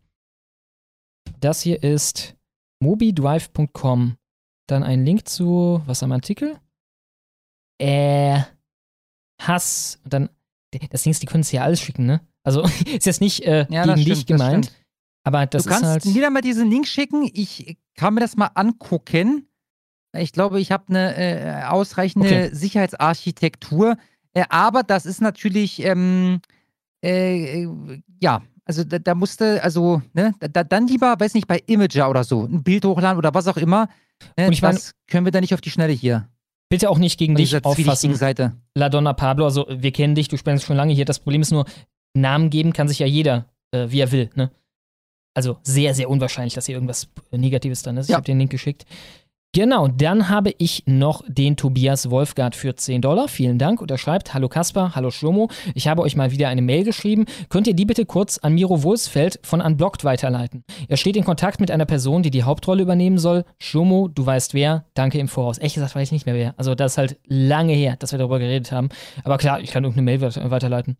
Das 1.42 1.60
hier 1.60 1.82
ist 1.82 2.36
mobidrive.com. 2.80 4.16
Dann 4.68 4.84
ein 4.84 5.04
Link 5.04 5.28
zu, 5.28 5.82
was 5.86 6.04
am 6.04 6.12
Artikel? 6.12 6.56
Äh, 7.78 8.42
Hass. 9.40 9.98
Und 10.04 10.12
dann, 10.12 10.30
das 10.90 11.02
Ding 11.02 11.10
ist, 11.10 11.20
die 11.20 11.26
können 11.26 11.40
es 11.40 11.50
ja 11.50 11.62
alles 11.62 11.80
schicken, 11.80 12.06
ne? 12.06 12.20
Also, 12.44 12.62
ist 12.86 13.06
jetzt 13.06 13.20
nicht 13.20 13.40
äh, 13.42 13.66
ja, 13.70 13.84
gegen 13.84 13.98
stimmt, 14.02 14.16
dich 14.18 14.26
gemeint. 14.26 14.72
Aber 15.24 15.46
das 15.46 15.64
du 15.64 15.70
kannst 15.70 15.84
halt 15.84 16.04
mir 16.04 16.22
dann 16.22 16.32
mal 16.32 16.42
diesen 16.42 16.70
Link 16.70 16.86
schicken. 16.86 17.28
Ich 17.32 17.76
kann 17.96 18.14
mir 18.14 18.20
das 18.20 18.36
mal 18.36 18.50
angucken. 18.54 19.48
Ich 20.16 20.30
glaube, 20.30 20.60
ich 20.60 20.70
habe 20.70 20.84
eine 20.90 21.16
äh, 21.16 21.64
ausreichende 21.64 22.28
okay. 22.28 22.50
Sicherheitsarchitektur. 22.54 23.96
Äh, 24.32 24.44
aber 24.48 24.84
das 24.84 25.06
ist 25.06 25.20
natürlich, 25.20 25.82
ähm, 25.82 26.40
äh, 27.02 27.64
äh 27.64 28.02
ja, 28.20 28.42
also 28.64 28.84
da, 28.84 28.98
da 28.98 29.14
musste, 29.14 29.62
also, 29.62 30.02
ne, 30.12 30.34
da, 30.38 30.64
dann 30.64 30.86
lieber, 30.86 31.14
weiß 31.18 31.34
nicht, 31.34 31.46
bei 31.46 31.62
Imager 31.66 32.08
oder 32.08 32.24
so, 32.24 32.44
ein 32.44 32.62
Bild 32.62 32.84
hochladen 32.84 33.18
oder 33.18 33.34
was 33.34 33.48
auch 33.48 33.56
immer. 33.56 33.88
Ne, 34.36 34.46
Und 34.46 34.52
ich 34.52 34.62
meine, 34.62 34.78
können 35.08 35.24
wir 35.24 35.32
da 35.32 35.40
nicht 35.40 35.54
auf 35.54 35.60
die 35.60 35.70
Schnelle 35.70 35.92
hier. 35.92 36.28
Bitte 36.68 36.88
auch 36.88 36.98
nicht 36.98 37.18
gegen 37.18 37.34
dich 37.34 37.54
auffassen. 37.64 38.14
Seite. 38.14 38.52
La 38.74 38.88
Donna 38.88 39.12
Pablo, 39.12 39.44
also 39.44 39.66
wir 39.68 39.92
kennen 39.92 40.14
dich, 40.14 40.28
du 40.28 40.38
spendest 40.38 40.66
schon 40.66 40.76
lange 40.76 40.94
hier. 40.94 41.04
Das 41.04 41.18
Problem 41.18 41.42
ist 41.42 41.50
nur, 41.50 41.66
Namen 42.14 42.50
geben 42.50 42.72
kann 42.72 42.88
sich 42.88 42.98
ja 42.98 43.06
jeder, 43.06 43.46
äh, 43.72 43.90
wie 43.90 44.00
er 44.00 44.12
will, 44.12 44.30
ne? 44.34 44.50
Also 45.34 45.58
sehr, 45.62 45.94
sehr 45.94 46.10
unwahrscheinlich, 46.10 46.54
dass 46.54 46.66
hier 46.66 46.74
irgendwas 46.74 47.08
Negatives 47.30 47.82
dran 47.82 47.96
ist. 47.96 48.08
Ja. 48.08 48.14
Ich 48.14 48.16
habe 48.16 48.26
den 48.26 48.38
Link 48.38 48.50
geschickt. 48.50 48.84
Genau, 49.54 49.86
dann 49.86 50.30
habe 50.30 50.54
ich 50.56 50.82
noch 50.86 51.22
den 51.28 51.58
Tobias 51.58 52.08
Wolfgart 52.08 52.56
für 52.56 52.74
10 52.74 53.02
Dollar. 53.02 53.28
Vielen 53.28 53.58
Dank. 53.58 53.82
Und 53.82 53.90
er 53.90 53.98
schreibt, 53.98 54.32
hallo 54.32 54.48
Kasper, 54.48 54.94
hallo 54.94 55.10
Schlomo. 55.10 55.50
Ich 55.74 55.88
habe 55.88 56.00
euch 56.00 56.16
mal 56.16 56.30
wieder 56.30 56.48
eine 56.48 56.62
Mail 56.62 56.84
geschrieben. 56.84 57.26
Könnt 57.50 57.66
ihr 57.66 57.74
die 57.74 57.84
bitte 57.84 58.06
kurz 58.06 58.38
an 58.38 58.54
Miro 58.54 58.82
Wohlsfeld 58.82 59.40
von 59.42 59.60
Unblocked 59.60 60.04
weiterleiten? 60.04 60.64
Er 60.88 60.96
steht 60.96 61.18
in 61.18 61.24
Kontakt 61.24 61.60
mit 61.60 61.70
einer 61.70 61.84
Person, 61.84 62.22
die 62.22 62.30
die 62.30 62.44
Hauptrolle 62.44 62.80
übernehmen 62.80 63.18
soll. 63.18 63.44
Schlomo, 63.58 64.08
du 64.08 64.24
weißt 64.24 64.54
wer. 64.54 64.86
Danke 64.94 65.18
im 65.18 65.28
Voraus. 65.28 65.58
Echt 65.58 65.74
gesagt 65.74 65.94
weiß 65.94 66.08
ich 66.08 66.12
nicht 66.12 66.24
mehr 66.24 66.34
wer. 66.34 66.54
Also 66.56 66.74
das 66.74 66.92
ist 66.92 66.98
halt 66.98 67.18
lange 67.26 67.74
her, 67.74 67.96
dass 67.98 68.12
wir 68.12 68.18
darüber 68.18 68.38
geredet 68.38 68.72
haben. 68.72 68.88
Aber 69.22 69.36
klar, 69.36 69.60
ich 69.60 69.70
kann 69.70 69.84
irgendeine 69.84 70.18
Mail 70.18 70.50
weiterleiten. 70.50 70.96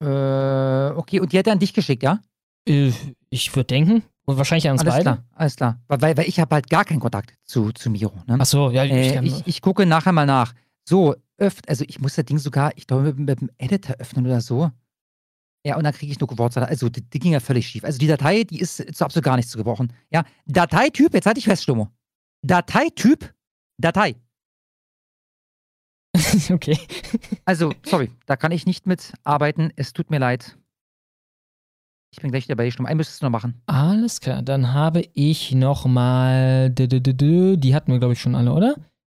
Äh, 0.00 0.96
okay. 0.96 1.18
Und 1.18 1.32
die 1.32 1.38
hat 1.40 1.48
er 1.48 1.54
an 1.54 1.58
dich 1.58 1.74
geschickt, 1.74 2.04
ja? 2.04 2.20
Äh, 2.68 2.92
ich 3.30 3.56
würde 3.56 3.66
denken. 3.66 4.04
Und 4.24 4.36
wahrscheinlich 4.36 4.68
an 4.68 4.72
uns 4.72 4.82
alles 4.82 4.94
beide. 4.94 5.02
Klar, 5.02 5.24
alles 5.32 5.56
klar. 5.56 5.80
Weil, 5.88 6.16
weil 6.16 6.28
ich 6.28 6.38
habe 6.38 6.54
halt 6.54 6.70
gar 6.70 6.84
keinen 6.84 7.00
Kontakt 7.00 7.34
zu, 7.44 7.72
zu 7.72 7.90
Miro. 7.90 8.14
Ne? 8.26 8.36
Ach 8.38 8.46
so, 8.46 8.70
ja. 8.70 8.84
Ich, 8.84 8.92
äh, 8.92 9.24
ich, 9.24 9.46
ich, 9.46 9.60
gucke 9.60 9.84
nachher 9.84 10.12
mal 10.12 10.26
nach. 10.26 10.54
So, 10.88 11.16
öffnet, 11.38 11.68
also 11.68 11.84
ich 11.88 12.00
muss 12.00 12.14
das 12.14 12.24
Ding 12.24 12.38
sogar, 12.38 12.72
ich 12.76 12.86
glaube, 12.86 13.02
mit, 13.02 13.18
mit 13.18 13.40
dem 13.40 13.50
Editor 13.58 13.96
öffnen 13.98 14.26
oder 14.26 14.40
so. 14.40 14.70
Ja, 15.64 15.76
und 15.76 15.84
dann 15.84 15.92
kriege 15.92 16.10
ich 16.10 16.18
nur 16.18 16.28
Geburtstag. 16.28 16.68
Also, 16.68 16.88
die, 16.88 17.02
die, 17.02 17.18
ging 17.18 17.32
ja 17.32 17.40
völlig 17.40 17.68
schief. 17.68 17.84
Also, 17.84 17.98
die 17.98 18.08
Datei, 18.08 18.44
die 18.44 18.60
ist 18.60 18.76
zu 18.76 19.04
absolut 19.04 19.24
gar 19.24 19.36
nichts 19.36 19.52
zu 19.52 19.58
gebrochen. 19.58 19.92
Ja, 20.10 20.24
Dateityp, 20.46 21.14
jetzt 21.14 21.26
halte 21.26 21.38
ich 21.38 21.44
fest, 21.44 21.62
Stummo. 21.62 21.88
Dateityp, 22.42 23.32
Datei. 23.78 24.16
okay. 26.50 26.78
also, 27.44 27.72
sorry, 27.86 28.10
da 28.26 28.36
kann 28.36 28.52
ich 28.52 28.66
nicht 28.66 28.86
mitarbeiten. 28.86 29.72
Es 29.76 29.92
tut 29.92 30.10
mir 30.10 30.18
leid. 30.18 30.56
Ich 32.12 32.20
bin 32.20 32.30
gleich 32.30 32.46
dabei. 32.46 32.70
Stumm 32.70 32.86
ein 32.86 32.96
müsstest 32.96 33.22
du 33.22 33.26
noch 33.26 33.30
machen. 33.30 33.60
Alles 33.66 34.20
klar. 34.20 34.42
Dann 34.42 34.72
habe 34.72 35.02
ich 35.14 35.52
noch 35.52 35.86
mal. 35.86 36.70
Die 36.70 37.74
hatten 37.74 37.92
wir, 37.92 37.98
glaube 37.98 38.12
ich, 38.12 38.20
schon 38.20 38.34
alle, 38.34 38.52
oder? 38.52 38.76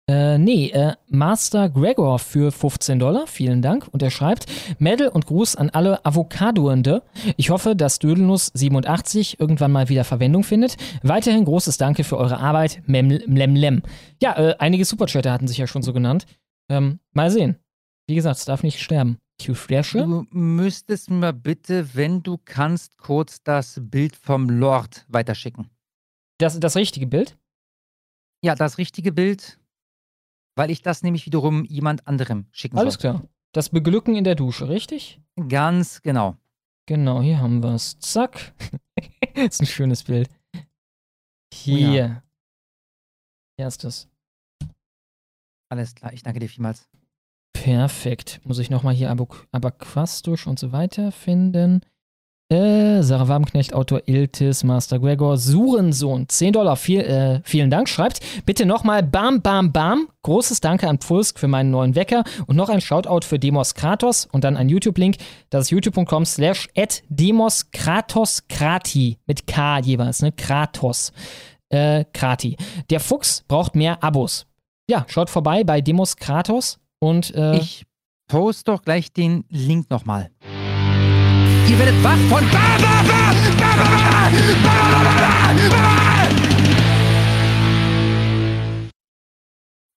Äh, 0.09 0.37
nee, 0.37 0.69
äh, 0.69 0.95
Master 1.07 1.69
Gregor 1.69 2.19
für 2.19 2.51
15 2.51 2.99
Dollar, 2.99 3.25
vielen 3.25 3.61
Dank. 3.61 3.87
Und 3.89 4.03
er 4.03 4.11
schreibt, 4.11 4.47
Medal 4.77 5.07
und 5.07 5.25
Gruß 5.25 5.55
an 5.55 5.69
alle 5.69 6.05
Avocadoende. 6.05 7.03
Ich 7.37 7.51
hoffe, 7.51 7.73
dass 7.73 7.99
Dödelnuss 7.99 8.51
87 8.53 9.39
irgendwann 9.39 9.71
mal 9.71 9.87
wieder 9.87 10.03
Verwendung 10.03 10.43
findet. 10.43 10.75
Weiterhin 11.03 11.45
großes 11.45 11.77
Danke 11.77 12.03
für 12.03 12.17
eure 12.17 12.39
Arbeit, 12.39 12.81
Mem 12.85 13.09
Lem. 13.55 13.81
Ja, 14.21 14.37
äh, 14.37 14.55
einige 14.59 14.83
Superchatter 14.83 15.31
hatten 15.31 15.47
sich 15.47 15.57
ja 15.57 15.67
schon 15.67 15.83
so 15.83 15.93
genannt. 15.93 16.25
Ähm, 16.69 16.99
mal 17.13 17.31
sehen. 17.31 17.55
Wie 18.07 18.15
gesagt, 18.15 18.39
es 18.39 18.45
darf 18.45 18.61
nicht 18.61 18.81
sterben. 18.81 19.19
Q-Flasche? 19.45 19.99
Du 19.99 20.25
müsstest 20.31 21.09
mir 21.09 21.33
bitte, 21.33 21.95
wenn 21.95 22.23
du 22.23 22.37
kannst, 22.43 22.97
kurz 22.97 23.43
das 23.43 23.79
Bild 23.81 24.15
vom 24.15 24.49
Lord 24.49 25.05
weiterschicken. 25.09 25.69
Das, 26.37 26.59
das 26.59 26.75
richtige 26.75 27.07
Bild? 27.07 27.37
Ja, 28.43 28.55
das 28.55 28.77
richtige 28.77 29.11
Bild, 29.11 29.59
weil 30.55 30.71
ich 30.71 30.81
das 30.81 31.03
nämlich 31.03 31.25
wiederum 31.25 31.65
jemand 31.65 32.07
anderem 32.07 32.47
schicken 32.51 32.77
Alles 32.77 32.95
soll. 32.95 33.09
Alles 33.11 33.21
klar. 33.21 33.29
Das 33.53 33.69
Beglücken 33.69 34.15
in 34.15 34.23
der 34.23 34.35
Dusche, 34.35 34.67
richtig? 34.67 35.21
Ganz 35.47 36.01
genau. 36.01 36.37
Genau, 36.85 37.21
hier 37.21 37.39
haben 37.39 37.63
wir 37.63 37.75
es. 37.75 37.97
Zack. 37.99 38.53
das 39.35 39.35
ist 39.35 39.61
ein 39.61 39.67
schönes 39.67 40.03
Bild. 40.03 40.29
Hier. 41.53 41.89
Oh 41.89 41.93
ja. 41.93 42.23
Hier 43.57 43.67
ist 43.67 43.83
es. 43.83 44.09
Alles 45.69 45.95
klar, 45.95 46.11
ich 46.13 46.23
danke 46.23 46.39
dir 46.39 46.49
vielmals. 46.49 46.89
Perfekt. 47.63 48.41
Muss 48.43 48.59
ich 48.59 48.69
nochmal 48.69 48.93
hier 48.93 49.09
Abaquastisch 49.09 50.47
und 50.47 50.59
so 50.59 50.73
weiter 50.73 51.13
finden. 51.13 51.79
Äh, 52.49 53.01
Sarah 53.03 53.29
Wabenknecht, 53.29 53.73
Autor 53.73 54.01
Iltis, 54.05 54.65
Master 54.65 54.99
Gregor, 54.99 55.37
Surensohn, 55.37 56.27
10 56.27 56.51
Dollar, 56.51 56.75
viel, 56.75 56.99
äh, 56.99 57.39
vielen 57.45 57.69
Dank, 57.69 57.87
schreibt 57.87 58.19
bitte 58.45 58.65
nochmal 58.65 59.01
Bam 59.01 59.41
Bam 59.41 59.71
Bam, 59.71 60.09
großes 60.23 60.59
Danke 60.59 60.89
an 60.89 60.97
Pfulsk 60.97 61.39
für 61.39 61.47
meinen 61.47 61.71
neuen 61.71 61.95
Wecker. 61.95 62.25
Und 62.47 62.57
noch 62.57 62.67
ein 62.67 62.81
Shoutout 62.81 63.25
für 63.25 63.39
Demos 63.39 63.75
Kratos 63.75 64.25
und 64.29 64.43
dann 64.43 64.57
ein 64.57 64.67
YouTube-Link, 64.67 65.15
das 65.49 65.63
ist 65.63 65.71
youtube.com 65.71 66.25
slash 66.25 66.67
at 66.75 67.01
Demos 67.07 67.71
Kratos 67.71 68.45
Krati, 68.49 69.19
mit 69.25 69.47
K 69.47 69.79
jeweils, 69.79 70.21
ne, 70.21 70.33
Kratos, 70.33 71.13
äh, 71.69 72.03
Krati. 72.11 72.57
Der 72.89 72.99
Fuchs 72.99 73.45
braucht 73.47 73.73
mehr 73.73 74.03
Abos. 74.03 74.47
Ja, 74.89 75.05
schaut 75.07 75.29
vorbei 75.29 75.63
bei 75.63 75.79
Demos 75.79 76.17
Kratos 76.17 76.82
und 77.03 77.35
äh, 77.35 77.57
ich 77.57 77.83
poste 78.29 78.71
doch 78.71 78.81
gleich 78.81 79.11
den 79.11 79.43
Link 79.49 79.89
nochmal. 79.89 80.31
Ihr 81.67 81.77
werdet 81.77 82.01
wach 82.01 82.15
von. 82.29 82.41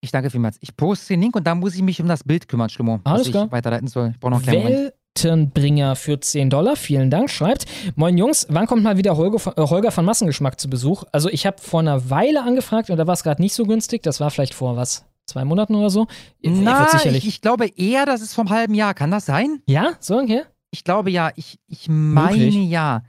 Ich 0.00 0.10
danke 0.10 0.30
vielmals. 0.30 0.56
Ich 0.60 0.76
poste 0.76 1.14
den 1.14 1.20
Link 1.20 1.36
und 1.36 1.46
dann 1.46 1.60
muss 1.60 1.76
ich 1.76 1.82
mich 1.82 2.00
um 2.00 2.08
das 2.08 2.24
Bild 2.24 2.48
kümmern, 2.48 2.70
Schlummo. 2.70 2.98
Alles 3.04 3.30
klar. 3.30 3.46
Ich 3.46 3.52
weiterleiten 3.52 3.86
soll. 3.86 4.10
Ich 4.10 4.18
brauche 4.18 4.32
noch 4.32 4.44
einen 4.44 4.90
kleinen 5.14 5.50
Bringer 5.50 5.94
für 5.94 6.18
10 6.18 6.50
Dollar. 6.50 6.74
Vielen 6.74 7.10
Dank. 7.10 7.30
Schreibt, 7.30 7.66
moin 7.94 8.18
Jungs, 8.18 8.48
wann 8.50 8.66
kommt 8.66 8.82
mal 8.82 8.96
wieder 8.96 9.16
Holger 9.16 9.38
von, 9.38 9.52
äh, 9.56 9.62
Holger 9.62 9.92
von 9.92 10.04
Massengeschmack 10.04 10.58
zu 10.60 10.68
Besuch? 10.68 11.04
Also 11.12 11.28
ich 11.30 11.46
habe 11.46 11.58
vor 11.60 11.80
einer 11.80 12.10
Weile 12.10 12.42
angefragt 12.42 12.90
und 12.90 12.96
da 12.96 13.06
war 13.06 13.14
es 13.14 13.22
gerade 13.22 13.40
nicht 13.40 13.54
so 13.54 13.64
günstig. 13.64 14.02
Das 14.02 14.18
war 14.18 14.32
vielleicht 14.32 14.54
vor 14.54 14.76
was, 14.76 15.05
Zwei 15.26 15.44
Monaten 15.44 15.74
oder 15.74 15.90
so? 15.90 16.06
Na, 16.42 16.88
ich, 17.04 17.26
ich 17.26 17.40
glaube 17.40 17.66
eher, 17.66 18.06
das 18.06 18.20
ist 18.20 18.34
vom 18.34 18.50
halben 18.50 18.74
Jahr. 18.74 18.94
Kann 18.94 19.10
das 19.10 19.26
sein? 19.26 19.60
ja, 19.66 19.94
so, 20.00 20.18
okay. 20.18 20.42
Ich 20.70 20.84
glaube 20.84 21.10
ja. 21.10 21.30
Ich, 21.36 21.58
ich 21.66 21.88
meine 21.88 22.36
Möglich. 22.36 22.68
ja. 22.70 23.02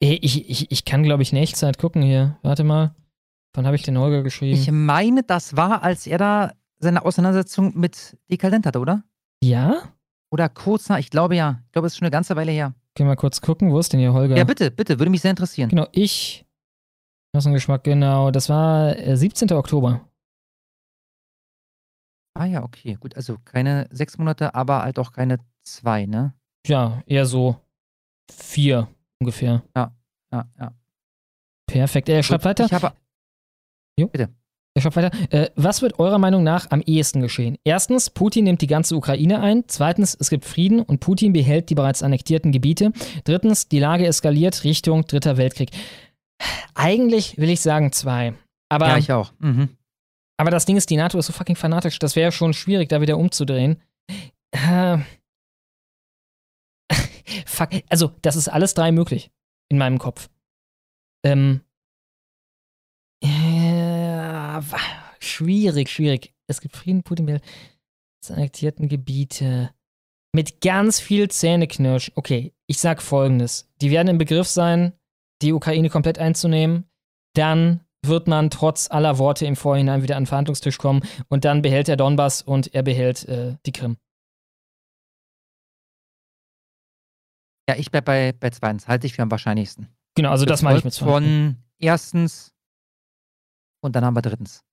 Ich, 0.00 0.50
ich, 0.50 0.70
ich 0.70 0.84
kann, 0.84 1.02
glaube 1.04 1.22
ich, 1.22 1.32
in 1.32 1.38
Echtzeit 1.38 1.78
gucken 1.78 2.02
hier. 2.02 2.36
Warte 2.42 2.64
mal. 2.64 2.94
Wann 3.54 3.66
habe 3.66 3.76
ich 3.76 3.82
den 3.82 3.98
Holger 3.98 4.22
geschrieben? 4.22 4.58
Ich 4.58 4.70
meine, 4.70 5.22
das 5.22 5.56
war, 5.56 5.82
als 5.82 6.06
er 6.06 6.18
da 6.18 6.52
seine 6.78 7.04
Auseinandersetzung 7.04 7.78
mit 7.78 8.16
Dekadent 8.30 8.66
hatte, 8.66 8.78
oder? 8.80 9.04
ja? 9.42 9.82
Oder 10.30 10.48
kurz 10.48 10.88
nach, 10.88 10.98
ich 10.98 11.10
glaube 11.10 11.36
ja. 11.36 11.60
Ich 11.66 11.72
glaube, 11.72 11.86
es 11.86 11.92
ist 11.92 11.98
schon 11.98 12.06
eine 12.06 12.10
ganze 12.10 12.34
Weile 12.36 12.50
her. 12.52 12.72
Können 12.94 13.06
wir 13.08 13.12
mal 13.12 13.16
kurz 13.16 13.42
gucken. 13.42 13.70
Wo 13.70 13.78
ist 13.78 13.92
denn 13.92 14.00
hier 14.00 14.14
Holger? 14.14 14.34
Ja, 14.34 14.44
bitte, 14.44 14.70
bitte, 14.70 14.98
würde 14.98 15.10
mich 15.10 15.20
sehr 15.20 15.30
interessieren. 15.30 15.68
Genau, 15.68 15.86
ich. 15.92 16.46
Massengeschmack, 17.34 17.84
genau. 17.84 18.30
Das 18.30 18.48
war 18.48 18.96
äh, 18.98 19.14
17. 19.14 19.52
Oktober. 19.52 20.00
Ah 22.34 22.46
ja, 22.46 22.62
okay, 22.62 22.96
gut. 22.98 23.16
Also 23.16 23.38
keine 23.44 23.88
sechs 23.90 24.18
Monate, 24.18 24.54
aber 24.54 24.82
halt 24.82 24.98
auch 24.98 25.12
keine 25.12 25.38
zwei, 25.64 26.06
ne? 26.06 26.34
Ja, 26.66 27.02
eher 27.06 27.26
so 27.26 27.56
vier 28.30 28.88
ungefähr. 29.20 29.62
Ja, 29.76 29.94
ja, 30.32 30.48
ja. 30.58 30.72
Perfekt. 31.66 32.08
Er 32.08 32.22
schreibt 32.22 32.44
weiter. 32.44 32.66
Ich 32.66 32.72
habe. 32.72 32.92
Jo. 33.98 34.08
Bitte. 34.08 34.30
Er 34.74 34.82
schreibt 34.82 34.96
weiter. 34.96 35.10
Äh, 35.30 35.50
was 35.54 35.82
wird 35.82 35.98
eurer 35.98 36.18
Meinung 36.18 36.42
nach 36.42 36.70
am 36.70 36.80
ehesten 36.80 37.20
geschehen? 37.20 37.58
Erstens, 37.64 38.08
Putin 38.08 38.44
nimmt 38.44 38.62
die 38.62 38.66
ganze 38.66 38.96
Ukraine 38.96 39.40
ein. 39.40 39.64
Zweitens, 39.66 40.16
es 40.18 40.30
gibt 40.30 40.44
Frieden 40.44 40.80
und 40.80 41.00
Putin 41.00 41.32
behält 41.32 41.68
die 41.68 41.74
bereits 41.74 42.02
annektierten 42.02 42.52
Gebiete. 42.52 42.92
Drittens, 43.24 43.68
die 43.68 43.78
Lage 43.78 44.06
eskaliert 44.06 44.64
Richtung 44.64 45.06
Dritter 45.06 45.36
Weltkrieg. 45.36 45.70
Eigentlich 46.74 47.36
will 47.36 47.50
ich 47.50 47.60
sagen 47.60 47.92
zwei. 47.92 48.34
Aber, 48.70 48.88
ja, 48.88 48.96
ich 48.96 49.12
auch. 49.12 49.32
Mhm. 49.38 49.76
Aber 50.42 50.50
das 50.50 50.66
Ding 50.66 50.76
ist, 50.76 50.90
die 50.90 50.96
NATO 50.96 51.18
ist 51.18 51.26
so 51.26 51.32
fucking 51.32 51.56
fanatisch. 51.56 51.98
Das 51.98 52.16
wäre 52.16 52.32
schon 52.32 52.52
schwierig, 52.52 52.88
da 52.88 53.00
wieder 53.00 53.16
umzudrehen. 53.16 53.80
Äh, 54.50 54.98
fuck. 57.46 57.70
Also, 57.88 58.12
das 58.22 58.36
ist 58.36 58.48
alles 58.48 58.74
drei 58.74 58.92
möglich. 58.92 59.30
In 59.70 59.78
meinem 59.78 59.98
Kopf. 59.98 60.28
Ähm. 61.24 61.62
Wa- 63.22 64.78
schwierig, 65.20 65.88
schwierig. 65.88 66.34
Es 66.48 66.60
gibt 66.60 66.76
Frieden, 66.76 67.02
Putin 67.02 67.26
will 67.26 67.40
annektierten 68.30 68.88
Gebiete. 68.88 69.74
Mit 70.34 70.60
ganz 70.60 71.00
viel 71.00 71.28
Zähneknirsch. 71.30 72.12
Okay, 72.14 72.52
ich 72.66 72.78
sag 72.78 73.02
folgendes. 73.02 73.70
Die 73.80 73.90
werden 73.90 74.08
im 74.08 74.18
Begriff 74.18 74.48
sein, 74.48 74.92
die 75.42 75.52
Ukraine 75.52 75.90
komplett 75.90 76.18
einzunehmen. 76.18 76.88
Dann 77.34 77.80
wird 78.04 78.26
man 78.26 78.50
trotz 78.50 78.90
aller 78.90 79.18
Worte 79.18 79.46
im 79.46 79.56
Vorhinein 79.56 80.02
wieder 80.02 80.16
an 80.16 80.24
den 80.24 80.28
Verhandlungstisch 80.28 80.78
kommen 80.78 81.02
und 81.28 81.44
dann 81.44 81.62
behält 81.62 81.88
er 81.88 81.96
Donbass 81.96 82.42
und 82.42 82.74
er 82.74 82.82
behält 82.82 83.28
äh, 83.28 83.56
die 83.64 83.72
Krim. 83.72 83.96
Ja, 87.68 87.76
ich 87.76 87.90
bleib 87.90 88.04
bei, 88.04 88.32
bei 88.32 88.50
zweitens. 88.50 88.88
Halte 88.88 89.06
ich 89.06 89.14
für 89.14 89.22
am 89.22 89.30
wahrscheinlichsten. 89.30 89.88
Genau, 90.16 90.30
also 90.30 90.44
das 90.44 90.62
meine 90.62 90.78
ich 90.78 90.84
mit 90.84 90.92
zwei. 90.92 91.06
Von 91.06 91.56
erstens 91.78 92.52
und 93.80 93.96
dann 93.96 94.04
haben 94.04 94.16
wir 94.16 94.22
drittens. 94.22 94.64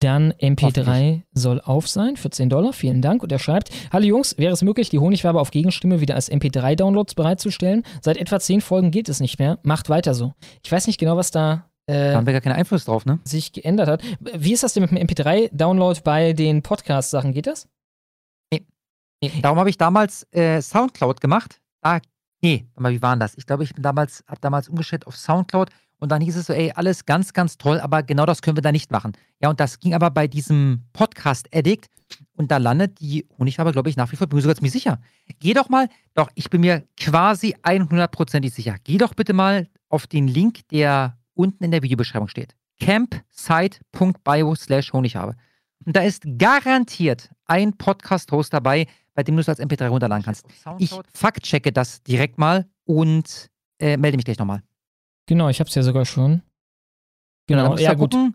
Dann 0.00 0.32
MP3 0.32 1.22
soll 1.32 1.60
auf 1.60 1.86
sein 1.88 2.16
für 2.16 2.30
10 2.30 2.48
Dollar. 2.48 2.72
Vielen 2.72 3.02
Dank. 3.02 3.22
Und 3.22 3.30
er 3.30 3.38
schreibt: 3.38 3.70
Hallo 3.92 4.06
Jungs, 4.06 4.38
wäre 4.38 4.52
es 4.52 4.62
möglich, 4.62 4.88
die 4.88 4.98
Honigwabe 4.98 5.38
auf 5.40 5.50
Gegenstimme 5.50 6.00
wieder 6.00 6.14
als 6.14 6.30
MP3-Downloads 6.30 7.14
bereitzustellen? 7.14 7.82
Seit 8.00 8.16
etwa 8.16 8.40
10 8.40 8.62
Folgen 8.62 8.90
geht 8.90 9.08
es 9.10 9.20
nicht 9.20 9.38
mehr. 9.38 9.58
Macht 9.62 9.88
weiter 9.90 10.14
so. 10.14 10.32
Ich 10.64 10.72
weiß 10.72 10.86
nicht 10.86 10.98
genau, 10.98 11.16
was 11.18 11.30
da. 11.30 11.68
Äh, 11.86 12.12
Da 12.12 12.16
haben 12.16 12.26
wir 12.26 12.32
gar 12.32 12.40
keinen 12.40 12.56
Einfluss 12.56 12.86
drauf, 12.86 13.04
ne? 13.04 13.20
sich 13.24 13.52
geändert 13.52 13.88
hat. 13.88 14.02
Wie 14.20 14.52
ist 14.52 14.62
das 14.62 14.72
denn 14.72 14.82
mit 14.84 14.90
dem 14.92 14.98
MP3-Download 15.06 16.00
bei 16.02 16.32
den 16.32 16.62
Podcast-Sachen? 16.62 17.32
Geht 17.32 17.46
das? 17.46 17.68
Nee, 19.22 19.32
darum 19.42 19.58
habe 19.58 19.68
ich 19.68 19.76
damals 19.76 20.26
äh, 20.32 20.62
Soundcloud 20.62 21.20
gemacht. 21.20 21.60
Da, 21.82 22.00
nee, 22.40 22.66
warte 22.72 22.82
mal, 22.82 22.92
wie 22.92 23.02
war 23.02 23.14
denn 23.14 23.20
das? 23.20 23.36
Ich 23.36 23.44
glaube, 23.44 23.64
ich 23.64 23.74
bin 23.74 23.82
damals, 23.82 24.24
habe 24.26 24.40
damals 24.40 24.70
umgestellt 24.70 25.06
auf 25.06 25.14
Soundcloud 25.14 25.68
und 26.00 26.10
dann 26.10 26.20
hieß 26.20 26.36
es 26.36 26.46
so, 26.46 26.52
ey, 26.52 26.72
alles 26.74 27.06
ganz, 27.06 27.32
ganz 27.32 27.58
toll, 27.58 27.78
aber 27.78 28.02
genau 28.02 28.26
das 28.26 28.42
können 28.42 28.56
wir 28.56 28.62
da 28.62 28.72
nicht 28.72 28.90
machen. 28.90 29.12
Ja, 29.40 29.50
und 29.50 29.60
das 29.60 29.78
ging 29.78 29.94
aber 29.94 30.10
bei 30.10 30.26
diesem 30.26 30.84
Podcast 30.92 31.48
Addict 31.54 31.86
und 32.36 32.50
da 32.50 32.56
landet 32.56 33.00
die 33.00 33.26
Honigfarbe, 33.38 33.72
glaube 33.72 33.90
ich, 33.90 33.96
nach 33.96 34.10
wie 34.10 34.16
vor, 34.16 34.26
bin 34.26 34.36
mir 34.36 34.42
sogar 34.42 34.56
ziemlich 34.56 34.72
sicher. 34.72 35.00
Geh 35.38 35.54
doch 35.54 35.68
mal, 35.68 35.88
doch, 36.14 36.30
ich 36.34 36.50
bin 36.50 36.62
mir 36.62 36.84
quasi 36.98 37.54
100%ig 37.62 38.52
sicher. 38.52 38.76
Geh 38.82 38.98
doch 38.98 39.14
bitte 39.14 39.32
mal 39.32 39.68
auf 39.88 40.06
den 40.06 40.26
Link, 40.26 40.66
der 40.68 41.18
unten 41.34 41.62
in 41.62 41.70
der 41.70 41.82
Videobeschreibung 41.82 42.28
steht. 42.28 42.56
campsite.bio 42.80 44.54
slash 44.54 44.92
Honigfarbe. 44.92 45.36
Und 45.84 45.96
da 45.96 46.02
ist 46.02 46.24
garantiert 46.38 47.30
ein 47.46 47.76
Podcast-Host 47.76 48.52
dabei, 48.52 48.86
bei 49.14 49.22
dem 49.22 49.36
du 49.36 49.40
es 49.40 49.48
als 49.48 49.60
MP3 49.60 49.88
runterladen 49.88 50.24
kannst. 50.24 50.46
Ich 50.78 50.90
fact-checke 51.12 51.72
das 51.72 52.02
direkt 52.02 52.38
mal 52.38 52.66
und 52.84 53.50
äh, 53.78 53.96
melde 53.96 54.16
mich 54.16 54.24
gleich 54.24 54.38
nochmal. 54.38 54.62
Genau, 55.30 55.48
ich 55.48 55.60
hab's 55.60 55.76
ja 55.76 55.84
sogar 55.84 56.04
schon. 56.06 56.42
Genau, 57.46 57.76
du 57.76 57.82
ja, 57.82 57.94
gut. 57.94 58.10
gucken. 58.10 58.34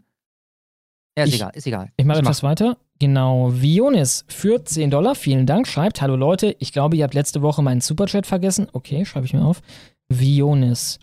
Ja, 1.18 1.26
ist 1.26 1.30
Ich- 1.34 1.36
egal, 1.42 1.52
ist 1.54 1.68
egal. 1.68 1.92
Ich 1.98 2.06
mache 2.06 2.20
etwas 2.20 2.42
weiter. 2.42 2.78
Genau, 3.00 3.52
Vionis 3.54 4.24
für 4.30 4.64
10 4.64 4.92
Dollar, 4.92 5.14
vielen 5.16 5.46
Dank, 5.46 5.68
schreibt, 5.68 6.02
hallo 6.02 6.16
Leute, 6.16 6.56
ich 6.60 6.72
glaube, 6.72 6.96
ihr 6.96 7.04
habt 7.04 7.14
letzte 7.14 7.42
Woche 7.42 7.62
meinen 7.62 7.82
Superchat 7.82 8.26
vergessen. 8.26 8.68
Okay, 8.72 9.04
schreibe 9.04 9.26
ich 9.26 9.34
mir 9.34 9.44
auf. 9.44 9.62
Vionis. 10.08 11.00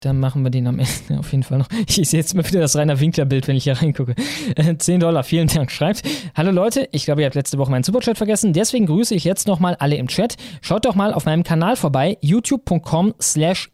Dann 0.00 0.20
machen 0.20 0.42
wir 0.42 0.50
den 0.50 0.66
am 0.66 0.78
Ende 0.78 0.90
auf 1.18 1.32
jeden 1.32 1.44
Fall 1.44 1.58
noch. 1.58 1.68
Ich 1.86 2.08
sehe 2.08 2.20
jetzt 2.20 2.34
mal 2.34 2.46
wieder 2.46 2.60
das 2.60 2.76
Rainer 2.76 3.00
Winkler-Bild, 3.00 3.48
wenn 3.48 3.56
ich 3.56 3.64
hier 3.64 3.80
reingucke. 3.80 4.14
Äh, 4.56 4.76
10 4.76 5.00
Dollar, 5.00 5.24
vielen 5.24 5.48
Dank, 5.48 5.70
schreibt. 5.70 6.02
Hallo 6.34 6.50
Leute, 6.50 6.88
ich 6.92 7.04
glaube, 7.04 7.22
ihr 7.22 7.26
habt 7.26 7.34
letzte 7.34 7.58
Woche 7.58 7.70
meinen 7.70 7.84
Superchat 7.84 8.18
vergessen, 8.18 8.52
deswegen 8.52 8.86
grüße 8.86 9.14
ich 9.14 9.24
jetzt 9.24 9.46
nochmal 9.46 9.76
alle 9.76 9.96
im 9.96 10.08
Chat. 10.08 10.36
Schaut 10.60 10.84
doch 10.84 10.94
mal 10.94 11.14
auf 11.14 11.24
meinem 11.24 11.42
Kanal 11.42 11.76
vorbei, 11.76 12.18
youtube.com 12.20 13.14
slash 13.20 13.70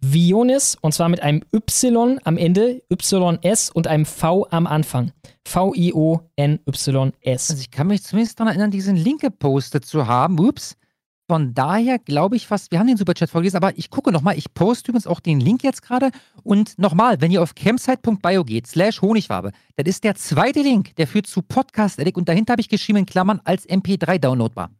Vionis 0.00 0.76
und 0.80 0.92
zwar 0.92 1.08
mit 1.08 1.22
einem 1.22 1.42
Y 1.52 2.18
am 2.24 2.36
Ende, 2.36 2.82
YS 2.90 3.70
und 3.70 3.86
einem 3.86 4.04
V 4.04 4.46
am 4.50 4.66
Anfang. 4.66 5.12
V-I-O-N-Y-S. 5.46 7.50
Also 7.50 7.60
ich 7.60 7.70
kann 7.70 7.86
mich 7.86 8.02
zumindest 8.02 8.38
daran 8.38 8.48
erinnern, 8.48 8.70
diesen 8.70 8.96
Link 8.96 9.20
gepostet 9.20 9.84
zu 9.84 10.06
haben. 10.06 10.38
Ups. 10.38 10.76
Von 11.26 11.54
daher 11.54 11.98
glaube 11.98 12.36
ich 12.36 12.46
fast, 12.46 12.70
wir 12.70 12.78
haben 12.78 12.86
den 12.86 12.98
Superchat 12.98 13.30
vorgelesen, 13.30 13.56
aber 13.56 13.78
ich 13.78 13.88
gucke 13.88 14.12
nochmal. 14.12 14.36
Ich 14.36 14.52
poste 14.52 14.90
übrigens 14.90 15.06
auch 15.06 15.20
den 15.20 15.40
Link 15.40 15.62
jetzt 15.64 15.80
gerade. 15.80 16.10
Und 16.42 16.78
nochmal, 16.78 17.20
wenn 17.22 17.30
ihr 17.30 17.42
auf 17.42 17.54
campsite.bio 17.54 18.44
geht, 18.44 18.66
slash 18.66 19.00
Honigwabe, 19.00 19.52
das 19.76 19.86
ist 19.88 20.04
der 20.04 20.16
zweite 20.16 20.60
Link, 20.60 20.94
der 20.96 21.06
führt 21.06 21.26
zu 21.26 21.40
Podcast 21.40 21.98
Addict 21.98 22.18
und 22.18 22.28
dahinter 22.28 22.52
habe 22.52 22.60
ich 22.60 22.68
geschrieben 22.68 22.98
in 22.98 23.06
Klammern 23.06 23.40
als 23.44 23.66
MP3 23.66 24.18
downloadbar. 24.18 24.70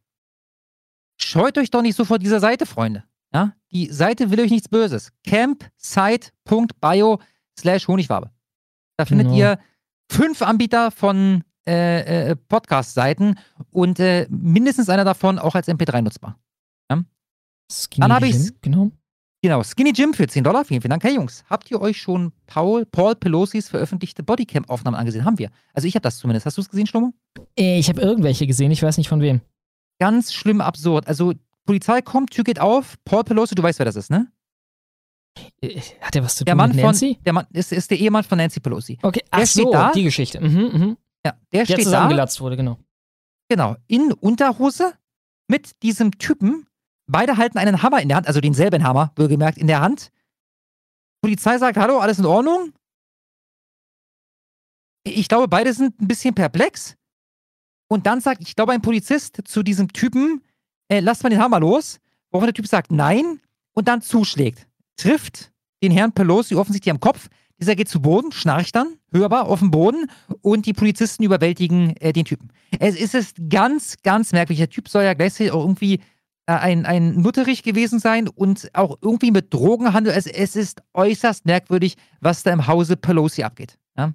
Scheut 1.19 1.57
euch 1.57 1.71
doch 1.71 1.81
nicht 1.81 1.97
so 1.97 2.05
vor 2.05 2.19
dieser 2.19 2.41
Seite, 2.41 2.67
Freunde. 2.67 3.05
Ja? 3.33 3.55
Die 3.73 3.87
Seite 3.91 4.31
will 4.31 4.41
euch 4.41 4.51
nichts 4.51 4.69
Böses. 4.69 5.13
campsite.bio 5.27 7.21
slash 7.59 7.89
Honigwabe. 7.89 8.31
Da 8.97 9.07
findet 9.07 9.27
Genau. 9.29 9.39
ihr 9.39 9.59
fünf 10.11 10.43
Anbieter 10.43 10.91
von 10.91 11.43
äh, 11.67 12.31
äh, 12.31 12.37
Podcast-Seiten 12.37 13.39
und 13.71 13.99
äh, 14.01 14.27
mindestens 14.31 14.89
einer 14.89 15.05
davon 15.05 15.39
auch 15.39 15.55
als 15.55 15.69
MP3 15.69 16.03
nutzbar. 16.03 16.39
Ja? 16.91 17.03
Dann 17.99 18.13
habe 18.13 18.29
ich 18.29 18.35
Jim, 18.35 18.53
genau. 18.61 18.91
Genau, 19.43 19.63
Skinny 19.63 19.93
Jim 19.95 20.15
für 20.15 20.27
10 20.27 20.43
Dollar. 20.43 20.65
Vielen, 20.65 20.81
vielen 20.81 20.91
Dank, 20.91 21.05
hey 21.05 21.15
Jungs. 21.17 21.45
Habt 21.51 21.71
ihr 21.71 21.79
euch 21.81 21.99
schon 22.01 22.33
Paul, 22.47 22.87
Paul 22.87 23.15
Pelosi's 23.15 23.69
veröffentlichte 23.69 24.23
Bodycam-Aufnahmen 24.23 24.95
angesehen? 24.97 25.27
Haben 25.27 25.39
wir. 25.39 25.51
Also 25.75 25.87
ich 25.87 25.95
habe 25.95 26.03
das 26.03 26.17
zumindest. 26.17 26.47
Hast 26.47 26.57
du 26.57 26.63
es 26.63 26.71
gesehen, 26.71 26.87
Schlomo? 26.87 27.13
Äh, 27.59 27.79
Ich 27.79 27.91
habe 27.91 28.01
irgendwelche 28.01 28.47
gesehen, 28.47 28.71
ich 28.71 28.83
weiß 28.83 28.97
nicht 28.97 29.09
von 29.09 29.21
wem. 29.21 29.43
Ganz 29.99 30.33
schlimm 30.33 30.63
absurd. 30.63 31.07
Also 31.07 31.35
Polizei 31.67 32.01
kommt, 32.01 32.31
Tür 32.31 32.45
geht 32.45 32.59
auf. 32.59 32.97
Paul 33.05 33.25
Pelosi, 33.25 33.55
du 33.55 33.63
weißt, 33.63 33.79
wer 33.79 33.87
das 33.87 33.97
ist, 33.97 34.11
ne? 34.11 34.29
Äh, 35.61 35.81
hat 36.01 36.17
er 36.17 36.25
was 36.25 36.37
zu 36.37 36.45
der 36.45 36.53
tun 36.53 36.59
Mann 36.59 36.71
mit 36.71 36.83
Nancy? 36.83 37.15
Von, 37.15 37.25
der 37.25 37.33
Mann 37.35 37.47
ist, 37.53 37.73
ist 37.73 37.91
der 37.91 37.99
Ehemann 37.99 38.25
von 38.25 38.39
Nancy 38.39 38.61
Pelosi. 38.61 38.99
Okay, 39.03 39.21
der 39.31 39.41
ach 39.43 39.47
so, 39.47 39.71
da, 39.71 39.93
die 39.93 40.05
Geschichte. 40.05 40.41
Mhm, 40.41 40.71
mhm. 40.73 40.97
Ja, 41.25 41.33
der, 41.53 41.61
Der 41.61 41.65
steht 41.65 41.79
da. 41.79 41.83
zusammengelatzt 41.85 42.41
wurde, 42.41 42.57
genau. 42.57 42.79
Genau, 43.49 43.77
in 43.87 44.13
Unterhose 44.13 44.95
mit 45.49 45.83
diesem 45.83 46.19
Typen. 46.19 46.67
Beide 47.07 47.37
halten 47.37 47.59
einen 47.59 47.83
Hammer 47.83 48.01
in 48.01 48.09
der 48.09 48.17
Hand, 48.17 48.27
also 48.27 48.41
denselben 48.41 48.83
Hammer, 48.85 49.13
wohlgemerkt, 49.17 49.59
in 49.59 49.67
der 49.67 49.81
Hand. 49.81 50.11
Polizei 51.23 51.59
sagt, 51.59 51.77
hallo, 51.77 51.99
alles 51.99 52.19
in 52.19 52.27
Ordnung? 52.27 52.73
Ich 55.07 55.29
glaube, 55.29 55.49
beide 55.49 55.73
sind 55.73 56.01
ein 56.01 56.09
bisschen 56.09 56.35
perplex. 56.35 56.97
Und 57.89 58.07
dann 58.07 58.21
sagt, 58.21 58.41
ich 58.43 58.57
glaube, 58.57 58.73
ein 58.73 58.81
Polizist 58.83 59.41
zu 59.45 59.63
diesem 59.63 59.93
Typen, 59.93 60.43
äh, 60.89 61.01
lasst 61.01 61.23
mal 61.23 61.29
den 61.31 61.39
Hammer 61.41 61.61
los. 61.61 62.01
Worauf 62.31 62.47
der 62.47 62.55
Typ 62.55 62.67
sagt, 62.67 62.91
nein. 62.91 63.41
Und 63.75 63.89
dann 63.89 64.01
zuschlägt. 64.03 64.67
Trifft 64.97 65.53
den 65.83 65.93
Herrn 65.93 66.13
Pelosi 66.13 66.55
offensichtlich 66.55 66.91
am 66.91 67.01
Kopf. 67.01 67.29
Dieser 67.61 67.77
geht 67.77 67.89
zu 67.89 68.01
Boden, 68.01 68.33
schnarcht 68.33 68.75
dann, 68.75 68.99
hörbar, 69.15 69.47
auf 69.47 69.61
dem 69.61 69.71
Boden. 69.71 70.11
Und 70.43 70.67
die 70.67 70.73
Polizisten 70.73 71.23
überwältigen 71.23 71.97
äh, 71.97 72.13
den 72.13 72.25
Typen. 72.25 72.51
Es 72.79 72.97
ist 72.97 73.15
es 73.15 73.35
ganz, 73.49 73.97
ganz 74.03 74.33
merkwürdig. 74.33 74.59
Der 74.59 74.71
Typ 74.71 74.89
soll 74.89 75.05
ja 75.05 75.15
gleichzeitig 75.15 75.53
auch 75.53 75.63
irgendwie 75.63 76.01
äh, 76.47 76.53
ein, 76.53 76.85
ein 76.85 77.21
Nutterich 77.21 77.63
gewesen 77.63 77.99
sein 77.99 78.29
und 78.29 78.71
auch 78.75 78.99
irgendwie 79.01 79.31
mit 79.31 79.53
Drogenhandel. 79.53 80.13
Es, 80.13 80.27
es 80.27 80.57
ist 80.57 80.83
äußerst 80.93 81.47
merkwürdig, 81.47 81.97
was 82.21 82.43
da 82.43 82.53
im 82.53 82.67
Hause 82.67 82.97
Pelosi 82.97 83.43
abgeht. 83.43 83.79
Ja? 83.97 84.13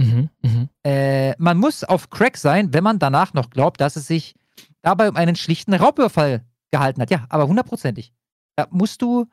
Mhm, 0.00 0.30
mhm. 0.42 0.68
Äh, 0.84 1.34
man 1.38 1.58
muss 1.58 1.84
auf 1.84 2.10
Crack 2.10 2.36
sein, 2.36 2.72
wenn 2.72 2.84
man 2.84 2.98
danach 2.98 3.34
noch 3.34 3.50
glaubt, 3.50 3.80
dass 3.80 3.96
es 3.96 4.06
sich 4.06 4.34
dabei 4.82 5.08
um 5.08 5.16
einen 5.16 5.36
schlichten 5.36 5.74
Raubüberfall 5.74 6.44
gehalten 6.70 7.02
hat. 7.02 7.10
Ja, 7.10 7.26
aber 7.28 7.46
hundertprozentig. 7.46 8.12
Da 8.56 8.66
musst 8.70 9.02
du 9.02 9.26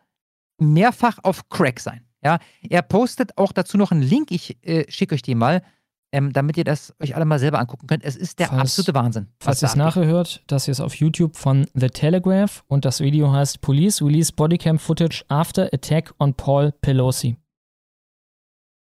mehrfach 0.59 1.19
auf 1.23 1.49
Crack 1.49 1.79
sein. 1.79 2.04
Ja, 2.25 2.39
er 2.67 2.81
postet 2.81 3.37
auch 3.37 3.51
dazu 3.51 3.77
noch 3.77 3.91
einen 3.91 4.01
Link. 4.01 4.31
Ich 4.31 4.57
äh, 4.65 4.83
schicke 4.89 5.13
euch 5.13 5.21
den 5.21 5.37
mal, 5.37 5.61
ähm, 6.11 6.33
damit 6.33 6.57
ihr 6.57 6.63
das 6.63 6.93
euch 6.99 7.15
alle 7.15 7.23
mal 7.25 7.37
selber 7.37 7.59
angucken 7.59 7.85
könnt. 7.85 8.03
Es 8.03 8.15
ist 8.15 8.39
der 8.39 8.47
Falls- 8.47 8.61
absolute 8.61 8.95
Wahnsinn. 8.95 9.27
Falls 9.39 9.61
ihr 9.61 9.65
was 9.65 9.71
es 9.73 9.75
nachher 9.77 10.05
hört, 10.05 10.43
das 10.47 10.65
hier 10.65 10.71
ist 10.71 10.81
auf 10.81 10.95
YouTube 10.95 11.37
von 11.37 11.67
The 11.75 11.87
Telegraph 11.89 12.63
und 12.67 12.83
das 12.83 12.99
Video 12.99 13.31
heißt 13.31 13.61
Police 13.61 14.01
Release 14.01 14.33
Bodycam 14.33 14.79
Footage 14.79 15.23
After 15.27 15.69
Attack 15.71 16.15
on 16.19 16.33
Paul 16.33 16.71
Pelosi. 16.81 17.37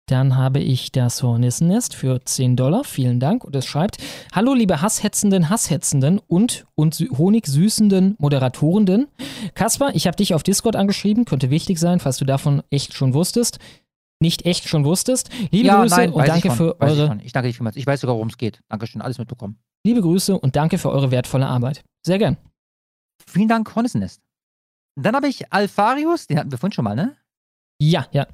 Dann 0.07 0.35
habe 0.37 0.59
ich 0.59 0.91
das 0.91 1.23
Hornissennest 1.23 1.95
für 1.95 2.23
10 2.23 2.55
Dollar. 2.55 2.83
Vielen 2.83 3.19
Dank. 3.19 3.43
Und 3.43 3.55
es 3.55 3.65
schreibt: 3.65 3.97
Hallo, 4.33 4.53
liebe 4.53 4.81
Hasshetzenden, 4.81 5.49
Hasshetzenden 5.49 6.19
und, 6.19 6.65
und 6.75 6.93
sü- 6.93 7.17
honigsüßenden 7.17 8.15
Moderatorenden. 8.19 9.07
Kaspar, 9.55 9.95
ich 9.95 10.05
habe 10.05 10.15
dich 10.15 10.35
auf 10.35 10.43
Discord 10.43 10.75
angeschrieben. 10.75 11.25
Könnte 11.25 11.49
wichtig 11.49 11.79
sein, 11.79 11.99
falls 11.99 12.17
du 12.17 12.25
davon 12.25 12.61
echt 12.69 12.93
schon 12.93 13.15
wusstest. 13.15 13.57
Nicht 14.21 14.45
echt 14.45 14.67
schon 14.69 14.85
wusstest. 14.85 15.29
Liebe 15.51 15.67
ja, 15.67 15.81
Grüße 15.81 15.95
nein, 15.95 16.11
und 16.13 16.27
danke 16.27 16.37
ich 16.49 16.53
schon, 16.53 16.55
für 16.55 16.75
Ich, 16.79 16.81
eure 16.87 17.07
schon. 17.07 17.19
ich 17.21 17.31
danke 17.33 17.49
dir 17.49 17.53
vielmals. 17.55 17.75
Ich 17.75 17.87
weiß 17.87 17.99
sogar, 18.01 18.15
worum 18.15 18.29
es 18.29 18.37
geht. 18.37 18.61
Dankeschön, 18.69 19.01
alles 19.01 19.17
mitbekommen. 19.17 19.57
liebe 19.85 20.01
Grüße 20.01 20.37
und 20.39 20.55
danke 20.55 20.77
für 20.77 20.91
eure 20.91 21.09
wertvolle 21.11 21.47
Arbeit. 21.47 21.83
Sehr 22.05 22.19
gern. 22.19 22.37
Vielen 23.27 23.47
Dank, 23.47 23.75
Hornissennest. 23.75 24.21
Dann 24.97 25.15
habe 25.15 25.27
ich 25.27 25.51
Alfarius, 25.51 26.27
den 26.27 26.37
hatten 26.37 26.51
wir 26.51 26.57
vorhin 26.59 26.73
schon 26.73 26.85
mal, 26.85 26.95
ne? 26.95 27.15
Ja, 27.81 28.07
ja. 28.11 28.27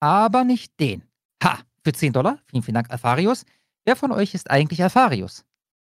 Aber 0.00 0.44
nicht 0.44 0.78
den. 0.80 1.02
Ha, 1.42 1.58
für 1.84 1.92
10 1.92 2.12
Dollar. 2.12 2.38
Vielen, 2.46 2.62
vielen 2.62 2.74
Dank, 2.74 2.90
Alfarius. 2.90 3.44
Wer 3.84 3.96
von 3.96 4.12
euch 4.12 4.34
ist 4.34 4.50
eigentlich 4.50 4.82
Alfarius? 4.82 5.44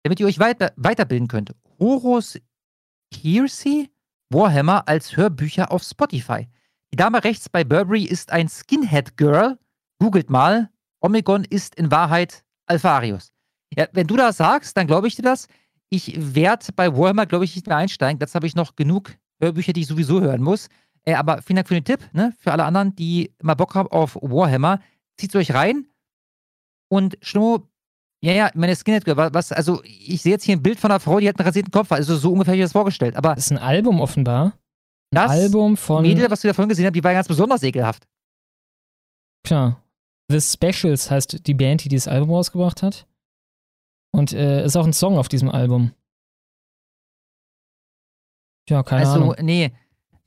Damit 0.03 0.19
ihr 0.21 0.27
euch 0.27 0.39
weiter, 0.39 0.73
weiterbilden 0.77 1.29
könnt. 1.29 1.55
Horus 1.79 2.39
Hearsey 3.15 3.91
Warhammer 4.31 4.89
als 4.89 5.17
Hörbücher 5.17 5.71
auf 5.71 5.83
Spotify. 5.83 6.49
Die 6.93 6.97
Dame 6.97 7.23
rechts 7.23 7.49
bei 7.49 7.65
Burberry 7.65 8.05
ist 8.05 8.33
ein 8.33 8.49
Skinhead 8.49 9.17
Girl. 9.17 9.59
Googelt 9.99 10.31
mal. 10.31 10.71
Omegon 11.01 11.45
ist 11.45 11.75
in 11.75 11.91
Wahrheit 11.91 12.45
Alfarius. 12.67 13.33
Ja, 13.75 13.89
wenn 13.93 14.07
du 14.07 14.17
das 14.17 14.39
sagst, 14.39 14.77
dann 14.77 14.87
glaube 14.87 15.09
ich 15.09 15.17
dir 15.17 15.23
das. 15.23 15.49
Ich 15.91 16.15
werde 16.17 16.67
bei 16.75 16.97
Warhammer, 16.97 17.27
glaube 17.27 17.45
ich, 17.45 17.55
nicht 17.55 17.67
mehr 17.67 17.77
einsteigen. 17.77 18.19
Das 18.19 18.35
habe 18.35 18.47
ich 18.47 18.55
noch 18.55 18.77
genug 18.77 19.13
Hörbücher, 19.41 19.73
die 19.73 19.83
ich 19.83 19.87
sowieso 19.87 20.21
hören 20.21 20.43
muss. 20.43 20.69
Äh, 21.05 21.15
aber 21.15 21.43
vielen 21.43 21.57
Dank 21.57 21.69
für 21.69 21.75
den 21.75 21.85
Tipp, 21.85 22.09
ne? 22.13 22.33
Für 22.39 22.53
alle 22.53 22.65
anderen, 22.65 22.95
die 22.95 23.35
mal 23.43 23.55
Bock 23.55 23.75
haben 23.75 23.89
auf 23.89 24.17
Warhammer. 24.17 24.81
Zieht 25.17 25.35
euch 25.37 25.53
rein. 25.55 25.87
Und 26.89 27.17
Schnurr, 27.23 27.69
ja, 28.23 28.33
ja, 28.33 28.51
meine 28.55 28.77
Skinhead 28.77 29.05
Girl, 29.05 29.17
wa- 29.17 29.31
was, 29.33 29.51
also 29.51 29.83
ich 29.85 30.23
sehe 30.23 30.33
jetzt 30.33 30.45
hier 30.45 30.55
ein 30.57 30.63
Bild 30.63 30.79
von 30.79 30.91
einer 30.91 31.01
Frau, 31.01 31.19
die 31.19 31.29
hat 31.29 31.39
einen 31.39 31.47
rasierten 31.47 31.73
Kopf, 31.73 31.91
also 31.91 32.17
so 32.17 32.31
ungefähr 32.33 32.53
habe 32.53 32.59
ich 32.59 32.65
das 32.65 32.73
vorgestellt. 32.73 33.17
Aber 33.17 33.35
Das 33.35 33.47
ist 33.47 33.51
ein 33.53 33.59
Album 33.59 34.01
offenbar. 34.01 34.45
Ein 35.11 35.17
das 35.17 35.31
Album 35.31 35.77
von. 35.77 36.03
Mädel, 36.03 36.31
was 36.31 36.41
du 36.43 36.49
da 36.49 36.55
vorhin 36.55 36.69
gesehen 36.69 36.87
hast, 36.87 36.95
die 36.95 37.03
war 37.05 37.13
ganz 37.13 37.29
besonders 37.29 37.63
ekelhaft. 37.63 38.07
Klar. 39.45 39.83
The 40.29 40.41
Specials 40.41 41.11
heißt 41.11 41.47
die 41.47 41.55
Band, 41.55 41.85
die 41.85 41.89
dieses 41.89 42.09
Album 42.09 42.31
rausgebracht 42.31 42.83
hat. 42.83 43.07
Und 44.15 44.33
äh, 44.33 44.65
ist 44.65 44.77
auch 44.77 44.87
ein 44.87 44.93
Song 44.93 45.19
auf 45.19 45.29
diesem 45.29 45.51
Album. 45.51 45.93
Ja, 48.69 48.83
keine 48.83 49.07
also, 49.07 49.15
Ahnung. 49.33 49.35
nee, 49.41 49.73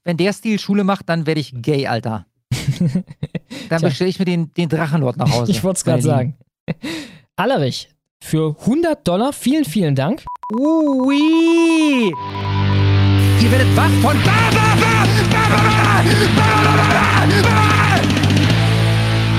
wenn 0.06 0.18
der 0.18 0.32
Stil 0.32 0.60
Schule 0.60 0.86
macht, 0.86 1.10
dann 1.10 1.26
werde 1.26 1.42
ich 1.42 1.52
gay, 1.62 1.88
Alter. 1.88 2.28
dann 3.70 3.82
bestelle 3.82 4.10
ich 4.10 4.20
mir 4.20 4.26
den, 4.26 4.54
den 4.54 4.70
Drachenlord 4.70 5.18
nach 5.18 5.32
Hause. 5.32 5.52
Ich 5.52 5.64
wollte 5.64 5.78
es 5.78 5.84
gerade 5.84 6.02
sagen. 6.02 6.38
Allerich, 7.36 7.90
für 8.22 8.56
100 8.62 9.06
Dollar, 9.06 9.34
vielen, 9.34 9.66
vielen 9.66 9.96
Dank. 9.96 10.24
Ui! 10.54 12.14
Ihr 13.42 13.52
werdet 13.52 13.76
wach 13.76 13.90
von 14.02 14.16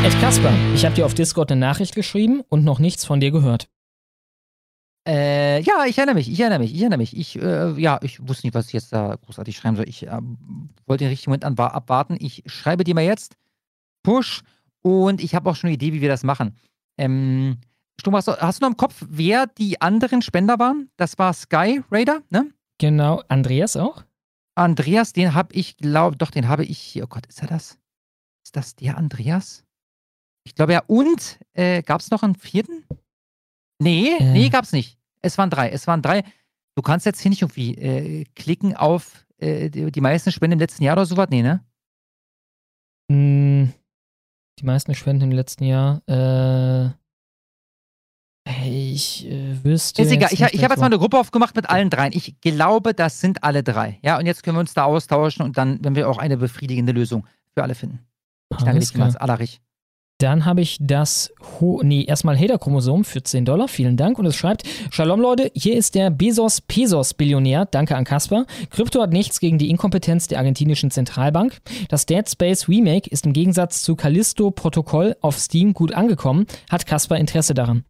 Ed 0.05 0.21
Kasper, 0.21 0.53
ich 0.75 0.85
habe 0.85 0.95
dir 0.95 1.07
auf 1.07 1.15
Discord 1.15 1.51
eine 1.51 1.61
Nachricht 1.61 1.95
geschrieben 1.95 2.43
und 2.49 2.65
noch 2.65 2.79
nichts 2.79 3.05
von 3.05 3.21
dir 3.21 3.31
gehört. 3.31 3.69
Äh, 5.07 5.61
ja, 5.63 5.85
ich 5.87 5.97
erinnere 5.99 6.17
mich, 6.17 6.31
ich 6.31 6.41
erinnere 6.41 6.59
mich, 6.59 6.75
ich 6.75 6.81
erinnere 6.81 6.99
mich. 6.99 7.17
Ich, 7.17 7.37
äh, 7.41 7.73
ja, 7.81 7.99
ich 8.03 8.27
wusste 8.27 8.47
nicht, 8.47 8.55
was 8.55 8.67
ich 8.67 8.73
jetzt 8.73 8.93
da 8.93 9.17
großartig 9.25 9.57
schreiben 9.57 9.77
soll. 9.77 9.89
Ich 9.89 10.07
äh, 10.07 10.19
wollte 10.87 11.05
den 11.05 11.11
richtigen 11.11 11.31
Moment 11.31 11.45
an, 11.45 11.57
abwarten. 11.59 12.17
Ich 12.19 12.43
schreibe 12.47 12.83
dir 12.85 12.95
mal 12.95 13.05
jetzt. 13.05 13.37
Push. 14.03 14.43
Und 14.83 15.23
ich 15.23 15.35
habe 15.35 15.49
auch 15.51 15.57
schon 15.57 15.69
eine 15.69 15.75
Idee, 15.75 15.93
wie 15.93 16.01
wir 16.01 16.09
das 16.09 16.23
machen. 16.25 16.57
Ähm, 16.99 17.59
Stum, 18.01 18.15
hast, 18.17 18.29
du, 18.29 18.33
hast 18.37 18.61
du 18.61 18.65
noch 18.65 18.71
im 18.71 18.77
Kopf, 18.77 19.05
wer 19.09 19.47
die 19.47 19.81
anderen 19.81 20.23
Spender 20.23 20.59
waren? 20.59 20.91
Das 20.97 21.19
war 21.19 21.33
Sky 21.33 21.83
Raider, 21.91 22.23
ne? 22.31 22.51
Genau, 22.79 23.23
Andreas 23.29 23.77
auch? 23.77 24.05
Andreas, 24.55 25.13
den 25.13 25.35
habe 25.35 25.55
ich, 25.55 25.77
glaube, 25.77 26.17
doch, 26.17 26.31
den 26.31 26.49
habe 26.49 26.65
ich 26.65 26.79
hier. 26.79 27.05
Oh 27.05 27.09
Gott, 27.09 27.27
ist 27.27 27.41
er 27.43 27.49
das? 27.49 27.79
Ist 28.45 28.55
das 28.57 28.75
der 28.77 28.97
Andreas? 28.97 29.65
Ich 30.45 30.55
glaube 30.55 30.73
ja. 30.75 30.83
Und 30.87 31.39
äh, 31.55 31.83
gab 31.83 32.01
es 32.01 32.11
noch 32.11 32.23
einen 32.23 32.35
vierten? 32.35 32.85
Nee, 33.79 34.17
Äh. 34.19 34.33
nee, 34.33 34.49
gab's 34.49 34.73
nicht. 34.73 34.96
Es 35.23 35.39
waren 35.39 35.51
drei. 35.51 35.71
Es 35.71 35.87
waren 35.87 36.03
drei. 36.03 36.23
Du 36.75 36.83
kannst 36.83 37.07
jetzt 37.07 37.21
hier 37.21 37.31
nicht 37.31 37.43
irgendwie 37.43 37.75
äh, 37.75 38.25
klicken 38.35 38.77
auf 38.77 39.27
äh, 39.39 39.71
die, 39.71 40.01
meisten 40.01 40.31
Spenden 40.33 40.55
im 40.55 40.59
letzten 40.59 40.83
Jahr 40.83 40.95
oder 40.95 41.07
sowas. 41.07 41.29
Nee, 41.31 41.43
ne? 41.43 41.65
Hm, 43.11 43.73
die 44.59 44.65
meisten 44.65 44.95
Spenden 44.95 45.25
im 45.25 45.33
letzten 45.33 45.65
Jahr. 45.65 46.03
Äh, 46.07 46.91
ich 48.65 49.27
äh, 49.27 49.65
wüsste. 49.65 50.03
Ist 50.03 50.13
egal. 50.13 50.31
Ich, 50.33 50.41
ich 50.41 50.63
habe 50.63 50.75
jetzt 50.75 50.81
mal 50.81 50.87
eine 50.87 50.99
Gruppe 50.99 51.19
aufgemacht 51.19 51.57
mit 51.57 51.69
allen 51.69 51.91
dreien. 51.91 52.13
Ich 52.15 52.41
glaube, 52.41 52.95
das 52.95 53.21
sind 53.21 53.43
alle 53.43 53.63
drei. 53.63 53.99
Ja, 54.03 54.19
und 54.19 54.27
jetzt 54.27 54.43
können 54.43 54.57
wir 54.57 54.61
uns 54.61 54.75
da 54.75 54.85
austauschen 54.85 55.45
und 55.45 55.59
dann 55.59 55.83
werden 55.83 55.97
wir 55.97 56.09
auch 56.09 56.19
eine 56.19 56.37
befriedigende 56.37 56.93
Lösung 56.93 57.27
für 57.55 57.63
alle 57.63 57.75
finden. 57.75 58.07
Ich 58.51 58.59
danke 58.59 58.65
dir 58.65 58.77
Alles 58.77 58.93
klar. 58.93 59.07
vielmals, 59.07 59.17
Alarich. 59.17 59.61
Dann 60.19 60.47
habe 60.47 60.63
ich 60.63 60.79
das, 60.81 61.31
Ho 61.61 61.83
nee, 61.85 62.05
erstmal 62.05 62.39
Hader-Chromosom 62.39 63.05
für 63.05 63.23
10 63.23 63.45
Dollar, 63.45 63.69
vielen 63.69 63.99
Dank. 63.99 64.19
Und 64.19 64.25
es 64.25 64.35
schreibt, 64.35 64.63
Shalom 64.91 65.21
Leute, 65.21 65.51
hier 65.55 65.77
ist 65.77 65.95
der 65.95 66.11
Bezos-Pesos-Billionär, 66.11 67.67
danke 67.67 67.97
an 67.97 68.05
Kasper. 68.05 68.47
Krypto 68.71 69.03
hat 69.03 69.13
nichts 69.13 69.41
gegen 69.41 69.59
die 69.59 69.69
Inkompetenz 69.69 70.27
der 70.27 70.39
argentinischen 70.39 70.91
Zentralbank. 70.91 71.59
Das 71.91 72.07
Dead 72.07 72.27
Space 72.29 72.67
Remake 72.67 73.11
ist 73.11 73.27
im 73.27 73.35
Gegensatz 73.35 73.83
zu 73.83 73.95
Callisto-Protokoll 73.95 75.17
auf 75.21 75.39
Steam 75.39 75.75
gut 75.75 75.93
angekommen. 75.93 76.47
Hat 76.71 76.87
Kasper 76.87 77.19
Interesse 77.19 77.53
daran? 77.53 77.85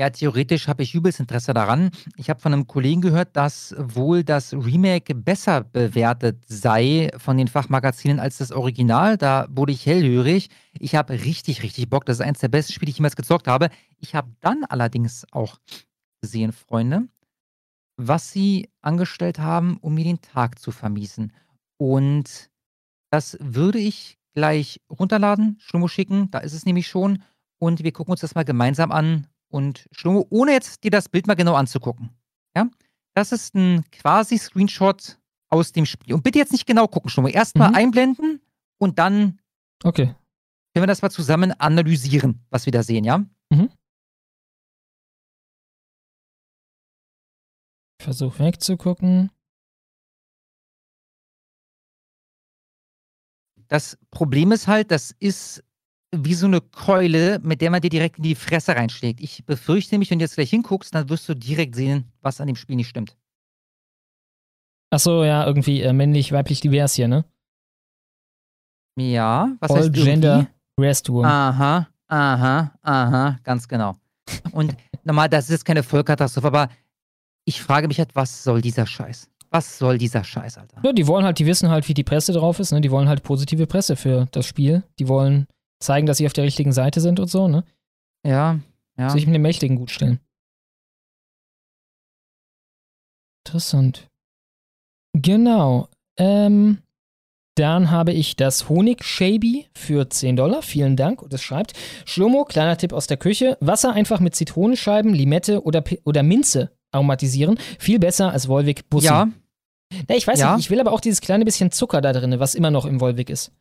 Ja, 0.00 0.08
theoretisch 0.08 0.66
habe 0.66 0.82
ich 0.82 0.94
übelst 0.94 1.20
Interesse 1.20 1.52
daran. 1.52 1.90
Ich 2.16 2.30
habe 2.30 2.40
von 2.40 2.54
einem 2.54 2.66
Kollegen 2.66 3.02
gehört, 3.02 3.36
dass 3.36 3.74
wohl 3.76 4.24
das 4.24 4.54
Remake 4.54 5.14
besser 5.14 5.62
bewertet 5.62 6.42
sei 6.48 7.10
von 7.18 7.36
den 7.36 7.48
Fachmagazinen 7.48 8.18
als 8.18 8.38
das 8.38 8.50
Original. 8.50 9.18
Da 9.18 9.46
wurde 9.50 9.72
ich 9.72 9.84
hellhörig. 9.84 10.48
Ich 10.78 10.94
habe 10.94 11.12
richtig, 11.12 11.62
richtig 11.62 11.90
Bock. 11.90 12.06
Das 12.06 12.16
ist 12.16 12.22
eines 12.22 12.40
der 12.40 12.48
besten 12.48 12.72
Spiele, 12.72 12.86
die 12.86 12.92
ich 12.92 12.96
jemals 12.96 13.14
gezockt 13.14 13.46
habe. 13.46 13.68
Ich 13.98 14.14
habe 14.14 14.30
dann 14.40 14.64
allerdings 14.64 15.26
auch 15.32 15.58
gesehen, 16.22 16.52
Freunde, 16.52 17.06
was 17.98 18.32
sie 18.32 18.70
angestellt 18.80 19.38
haben, 19.38 19.76
um 19.82 19.94
mir 19.96 20.04
den 20.04 20.22
Tag 20.22 20.60
zu 20.60 20.70
vermiesen. 20.70 21.34
Und 21.76 22.48
das 23.10 23.36
würde 23.38 23.78
ich 23.78 24.16
gleich 24.32 24.80
runterladen, 24.88 25.58
Schlummo 25.60 25.88
schicken. 25.88 26.30
Da 26.30 26.38
ist 26.38 26.54
es 26.54 26.64
nämlich 26.64 26.88
schon. 26.88 27.22
Und 27.58 27.84
wir 27.84 27.92
gucken 27.92 28.12
uns 28.12 28.22
das 28.22 28.34
mal 28.34 28.46
gemeinsam 28.46 28.92
an. 28.92 29.26
Und 29.50 29.88
Schlummo, 29.90 30.26
ohne 30.30 30.52
jetzt 30.52 30.84
dir 30.84 30.90
das 30.90 31.08
Bild 31.08 31.26
mal 31.26 31.34
genau 31.34 31.54
anzugucken. 31.54 32.10
Ja? 32.56 32.68
Das 33.14 33.32
ist 33.32 33.54
ein 33.54 33.84
quasi 33.90 34.38
Screenshot 34.38 35.18
aus 35.48 35.72
dem 35.72 35.84
Spiel. 35.84 36.14
Und 36.14 36.22
bitte 36.22 36.38
jetzt 36.38 36.52
nicht 36.52 36.66
genau 36.66 36.86
gucken, 36.86 37.10
mal. 37.22 37.30
Erstmal 37.30 37.70
mhm. 37.70 37.74
einblenden 37.74 38.40
und 38.78 38.98
dann 38.98 39.40
okay. 39.82 40.06
können 40.06 40.84
wir 40.84 40.86
das 40.86 41.02
mal 41.02 41.10
zusammen 41.10 41.52
analysieren, 41.52 42.44
was 42.50 42.66
wir 42.66 42.72
da 42.72 42.82
sehen, 42.82 43.04
ja? 43.04 43.18
Mhm. 43.50 43.70
Versuch 48.00 48.38
wegzugucken. 48.38 49.30
Das 53.68 53.98
Problem 54.10 54.52
ist 54.52 54.66
halt, 54.66 54.90
das 54.90 55.14
ist 55.18 55.62
wie 56.12 56.34
so 56.34 56.46
eine 56.46 56.60
Keule, 56.60 57.38
mit 57.42 57.60
der 57.60 57.70
man 57.70 57.80
dir 57.80 57.90
direkt 57.90 58.18
in 58.18 58.24
die 58.24 58.34
Fresse 58.34 58.74
reinschlägt. 58.74 59.20
Ich 59.20 59.44
befürchte 59.46 59.94
nämlich, 59.94 60.10
wenn 60.10 60.18
du 60.18 60.24
jetzt 60.24 60.34
gleich 60.34 60.50
hinguckst, 60.50 60.94
dann 60.94 61.08
wirst 61.08 61.28
du 61.28 61.34
direkt 61.34 61.76
sehen, 61.76 62.04
was 62.20 62.40
an 62.40 62.48
dem 62.48 62.56
Spiel 62.56 62.76
nicht 62.76 62.88
stimmt. 62.88 63.16
Achso, 64.90 65.24
ja, 65.24 65.46
irgendwie 65.46 65.82
äh, 65.82 65.92
männlich, 65.92 66.32
weiblich, 66.32 66.60
divers 66.60 66.94
hier, 66.94 67.06
ne? 67.06 67.24
Ja, 68.98 69.56
was 69.60 69.70
All 69.70 69.78
heißt 69.78 69.92
Gender? 69.92 70.48
Restroom. 70.78 71.24
Aha, 71.24 71.88
aha, 72.08 72.72
aha, 72.82 73.38
ganz 73.44 73.68
genau. 73.68 73.94
Und 74.50 74.74
normal, 75.04 75.28
das 75.28 75.48
ist 75.48 75.64
keine 75.64 75.84
Vollkatastrophe, 75.84 76.48
aber 76.48 76.68
ich 77.44 77.62
frage 77.62 77.86
mich 77.86 77.98
halt, 77.98 78.14
was 78.16 78.42
soll 78.42 78.60
dieser 78.60 78.86
Scheiß? 78.86 79.28
Was 79.50 79.78
soll 79.78 79.98
dieser 79.98 80.24
Scheiß, 80.24 80.58
Alter? 80.58 80.80
Ja, 80.84 80.92
die 80.92 81.06
wollen 81.06 81.24
halt, 81.24 81.38
die 81.38 81.46
wissen 81.46 81.70
halt, 81.70 81.88
wie 81.88 81.94
die 81.94 82.04
Presse 82.04 82.32
drauf 82.32 82.58
ist, 82.58 82.72
ne? 82.72 82.80
Die 82.80 82.90
wollen 82.90 83.08
halt 83.08 83.22
positive 83.22 83.66
Presse 83.66 83.96
für 83.96 84.26
das 84.32 84.46
Spiel. 84.46 84.82
Die 84.98 85.08
wollen 85.08 85.46
zeigen, 85.80 86.06
dass 86.06 86.18
sie 86.18 86.26
auf 86.26 86.32
der 86.32 86.44
richtigen 86.44 86.72
Seite 86.72 87.00
sind 87.00 87.18
und 87.20 87.28
so, 87.28 87.48
ne? 87.48 87.64
Ja, 88.26 88.60
ja. 88.98 89.10
Sich 89.10 89.26
mit 89.26 89.34
den 89.34 89.42
Mächtigen 89.42 89.76
gut 89.76 89.90
stellen. 89.90 90.20
Interessant. 93.46 94.08
Genau. 95.14 95.88
Ähm, 96.18 96.78
dann 97.56 97.90
habe 97.90 98.12
ich 98.12 98.36
das 98.36 98.68
Honig 98.68 99.02
Shaby 99.04 99.66
für 99.74 100.08
10 100.08 100.36
Dollar. 100.36 100.62
Vielen 100.62 100.96
Dank. 100.96 101.22
Und 101.22 101.32
es 101.32 101.42
schreibt: 101.42 101.72
Schlomo, 102.04 102.44
kleiner 102.44 102.76
Tipp 102.76 102.92
aus 102.92 103.06
der 103.06 103.16
Küche: 103.16 103.56
Wasser 103.60 103.92
einfach 103.92 104.20
mit 104.20 104.34
Zitronenscheiben, 104.34 105.12
Limette 105.14 105.64
oder, 105.64 105.82
oder 106.04 106.22
Minze 106.22 106.70
aromatisieren. 106.92 107.58
Viel 107.78 107.98
besser 107.98 108.30
als 108.32 108.48
Wolwig 108.48 108.88
Bussi. 108.90 109.06
Ja. 109.06 109.28
Na, 110.08 110.14
ich 110.14 110.26
weiß 110.26 110.38
Ja. 110.38 110.54
nicht, 110.56 110.66
ich 110.66 110.70
will 110.70 110.80
aber 110.80 110.92
auch 110.92 111.00
dieses 111.00 111.20
kleine 111.20 111.44
bisschen 111.44 111.72
Zucker 111.72 112.00
da 112.00 112.12
drin, 112.12 112.38
was 112.38 112.54
immer 112.54 112.70
noch 112.70 112.84
im 112.84 113.00
Wolwig 113.00 113.30
ist. 113.30 113.52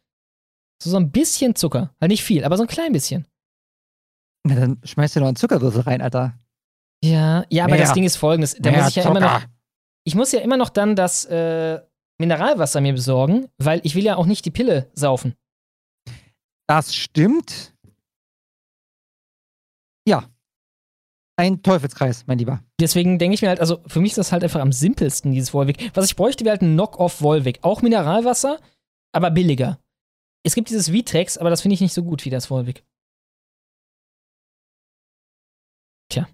So, 0.81 0.89
so 0.89 0.97
ein 0.97 1.11
bisschen 1.11 1.55
Zucker. 1.55 1.93
Halt 1.99 2.09
nicht 2.09 2.23
viel, 2.23 2.43
aber 2.43 2.57
so 2.57 2.63
ein 2.63 2.69
klein 2.69 2.93
bisschen. 2.93 3.27
Na, 4.43 4.55
dann 4.55 4.81
schmeißt 4.83 5.15
du 5.15 5.19
noch 5.19 5.27
einen 5.27 5.35
Zuckerwürfel 5.35 5.81
rein, 5.81 6.01
Alter. 6.01 6.39
Ja, 7.03 7.45
ja, 7.49 7.65
aber 7.65 7.75
Mehr. 7.75 7.83
das 7.83 7.93
Ding 7.93 8.03
ist 8.03 8.15
folgendes. 8.15 8.55
Da 8.55 8.71
Mehr 8.71 8.81
muss 8.81 8.89
ich 8.89 8.95
ja 8.95 9.09
immer 9.09 9.19
noch. 9.19 9.41
Zucker. 9.41 9.51
Ich 10.05 10.15
muss 10.15 10.31
ja 10.31 10.39
immer 10.39 10.57
noch 10.57 10.69
dann 10.69 10.95
das 10.95 11.25
äh, 11.25 11.79
Mineralwasser 12.17 12.81
mir 12.81 12.93
besorgen, 12.93 13.47
weil 13.57 13.81
ich 13.83 13.95
will 13.95 14.03
ja 14.03 14.15
auch 14.15 14.25
nicht 14.25 14.45
die 14.45 14.51
Pille 14.51 14.89
saufen. 14.93 15.35
Das 16.67 16.93
stimmt. 16.93 17.73
Ja. 20.07 20.29
Ein 21.37 21.63
Teufelskreis, 21.63 22.27
mein 22.27 22.37
Lieber. 22.37 22.61
Deswegen 22.79 23.17
denke 23.17 23.35
ich 23.35 23.41
mir 23.41 23.47
halt, 23.49 23.61
also 23.61 23.79
für 23.87 24.01
mich 24.01 24.11
ist 24.11 24.17
das 24.17 24.31
halt 24.31 24.43
einfach 24.43 24.59
am 24.59 24.73
simpelsten, 24.73 25.31
dieses 25.31 25.53
Volvic. 25.53 25.91
Was 25.93 26.05
ich 26.05 26.15
bräuchte, 26.15 26.43
wäre 26.43 26.53
halt 26.53 26.61
ein 26.61 26.73
Knock-off 26.73 27.21
Volvic. 27.21 27.59
Auch 27.61 27.81
Mineralwasser, 27.81 28.59
aber 29.13 29.31
billiger. 29.31 29.79
Es 30.43 30.55
gibt 30.55 30.69
dieses 30.69 30.91
Vitrex, 30.91 31.37
aber 31.37 31.49
das 31.49 31.61
finde 31.61 31.73
ich 31.73 31.81
nicht 31.81 31.93
so 31.93 32.03
gut 32.03 32.25
wie 32.25 32.29
das 32.29 32.49
Volvic. 32.49 32.83
Tja. 36.09 36.27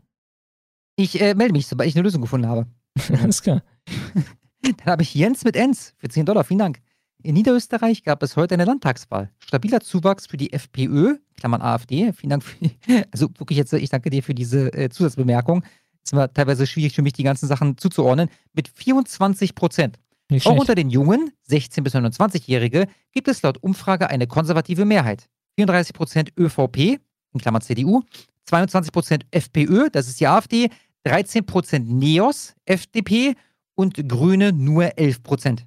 Ich 0.96 1.20
äh, 1.20 1.34
melde 1.34 1.54
mich, 1.54 1.68
sobald 1.68 1.90
ich 1.90 1.96
eine 1.96 2.04
Lösung 2.04 2.22
gefunden 2.22 2.48
habe. 2.48 2.68
Alles 3.22 3.42
klar. 3.42 3.64
Dann 4.62 4.86
habe 4.86 5.04
ich 5.04 5.14
Jens 5.14 5.44
mit 5.44 5.56
Enz 5.56 5.94
für 5.98 6.08
10 6.08 6.26
Dollar. 6.26 6.44
Vielen 6.44 6.60
Dank. 6.60 6.82
In 7.22 7.34
Niederösterreich 7.34 8.04
gab 8.04 8.22
es 8.22 8.36
heute 8.36 8.54
eine 8.54 8.66
Landtagswahl. 8.66 9.32
Stabiler 9.40 9.82
Zuwachs 9.82 10.28
für 10.28 10.38
die 10.38 10.54
FPÖ, 10.54 11.18
Klammern 11.36 11.62
AfD. 11.62 12.14
Vielen 12.14 12.30
Dank 12.30 12.44
für 12.44 12.70
also 13.12 13.30
wirklich 13.38 13.58
jetzt, 13.58 13.74
ich 13.74 13.90
danke 13.90 14.10
dir 14.10 14.22
für 14.22 14.36
diese 14.36 14.72
äh, 14.74 14.90
Zusatzbemerkung. 14.90 15.64
Es 16.04 16.14
war 16.14 16.32
teilweise 16.32 16.68
schwierig 16.68 16.94
für 16.94 17.02
mich, 17.02 17.14
die 17.14 17.24
ganzen 17.24 17.48
Sachen 17.48 17.78
zuzuordnen. 17.78 18.30
Mit 18.54 18.68
24 18.68 19.56
Prozent. 19.56 19.98
Auch 20.44 20.58
unter 20.58 20.76
den 20.76 20.90
Jungen, 20.90 21.32
16- 21.50 21.82
bis 21.84 21.94
29-Jährige, 21.94 22.88
gibt 23.12 23.28
es 23.28 23.42
laut 23.44 23.62
Umfrage 23.62 24.10
eine 24.10 24.28
konservative 24.28 24.86
Mehrheit. 24.86 25.30
34 25.58 25.94
Prozent 25.94 26.34
ÖVP, 26.38 27.00
in 27.34 27.40
Klammern 27.40 27.62
CDU, 27.62 28.02
22 28.46 28.92
Prozent 28.92 29.26
FPÖ, 29.32 29.90
das 29.92 30.08
ist 30.08 30.20
die 30.20 30.28
AfD, 30.28 30.70
13 31.04 31.46
Prozent 31.46 31.90
NEOS, 31.90 32.56
FDP 32.66 33.36
und 33.76 34.08
Grüne 34.08 34.52
nur 34.52 34.98
11 34.98 35.24
Prozent. 35.24 35.66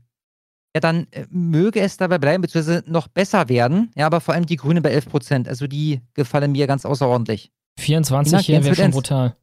Ja, 0.74 0.80
dann 0.80 1.06
äh, 1.12 1.26
möge 1.30 1.80
es 1.80 1.96
dabei 1.96 2.18
bleiben, 2.18 2.42
beziehungsweise 2.42 2.84
noch 2.86 3.08
besser 3.08 3.48
werden. 3.48 3.90
Ja, 3.94 4.06
aber 4.06 4.20
vor 4.20 4.34
allem 4.34 4.46
die 4.46 4.56
Grünen 4.56 4.82
bei 4.82 4.90
11 4.90 5.08
Prozent. 5.08 5.48
Also 5.48 5.66
die 5.66 6.00
gefallen 6.14 6.52
mir 6.52 6.66
ganz 6.66 6.84
außerordentlich. 6.84 7.50
24 7.78 8.30
Vielen 8.30 8.32
Dank, 8.32 8.44
hier 8.46 8.64
wäre 8.64 8.74
schon 8.74 8.90
brutal. 8.90 9.36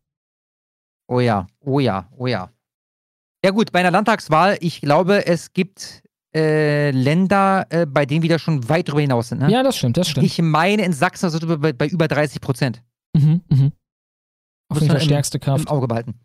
Oh 1.08 1.20
ja, 1.20 1.48
oh 1.62 1.80
ja, 1.80 2.10
oh 2.18 2.28
ja. 2.28 2.52
Ja 3.46 3.52
gut, 3.52 3.72
bei 3.72 3.80
einer 3.82 3.92
Landtagswahl, 3.92 4.58
ich 4.60 4.82
glaube, 4.82 5.28
es 5.28 5.54
gibt 5.54 6.02
äh, 6.36 6.90
Länder, 6.90 7.68
äh, 7.70 7.86
bei 7.86 8.08
denen 8.08 8.24
wir 8.24 8.30
da 8.30 8.40
schon 8.40 8.68
weit 8.70 8.88
drüber 8.88 9.02
hinaus 9.02 9.30
sind. 9.30 9.42
Ne? 9.42 9.52
Ja, 9.52 9.62
das 9.62 9.78
stimmt, 9.78 9.98
das 9.98 10.10
stimmt. 10.10 10.26
Ich 10.26 10.42
meine, 10.42 10.84
in 10.84 10.94
Sachsen 10.94 11.30
sind 11.30 11.48
wir 11.48 11.60
bei, 11.60 11.72
bei 11.72 11.86
über 11.86 12.08
30 12.08 12.42
Prozent. 12.42 12.82
Mhm, 13.16 13.42
mhm. 13.48 13.72
Auf 14.70 14.82
jeden 14.82 14.92
Fall 14.92 15.00
stärkste 15.00 15.38
Kraft. 15.38 15.66
Im 15.66 15.68
Auge 15.68 15.88
behalten. 15.88 16.16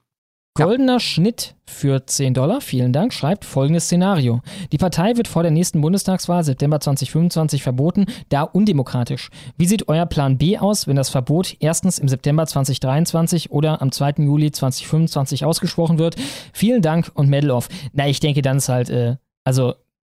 Goldener 0.54 0.98
Schnitt 0.98 1.54
für 1.64 2.04
10 2.04 2.34
Dollar, 2.34 2.60
vielen 2.60 2.92
Dank, 2.92 3.14
schreibt 3.14 3.44
folgendes 3.44 3.84
Szenario. 3.84 4.40
Die 4.72 4.78
Partei 4.78 5.16
wird 5.16 5.28
vor 5.28 5.42
der 5.44 5.52
nächsten 5.52 5.80
Bundestagswahl 5.80 6.42
September 6.42 6.80
2025 6.80 7.62
verboten, 7.62 8.06
da 8.30 8.42
undemokratisch. 8.42 9.30
Wie 9.56 9.66
sieht 9.66 9.88
euer 9.88 10.06
Plan 10.06 10.38
B 10.38 10.58
aus, 10.58 10.88
wenn 10.88 10.96
das 10.96 11.08
Verbot 11.08 11.56
erstens 11.60 12.00
im 12.00 12.08
September 12.08 12.46
2023 12.46 13.52
oder 13.52 13.80
am 13.80 13.92
2. 13.92 14.14
Juli 14.24 14.50
2025 14.50 15.44
ausgesprochen 15.44 16.00
wird? 16.00 16.16
Vielen 16.52 16.82
Dank 16.82 17.12
und 17.14 17.28
Medal 17.28 17.52
off. 17.52 17.68
Na, 17.92 18.08
ich 18.08 18.18
denke, 18.18 18.42
dann 18.42 18.56
ist 18.56 18.68
halt, 18.68 18.90
äh, 18.90 19.16
also, 19.44 19.74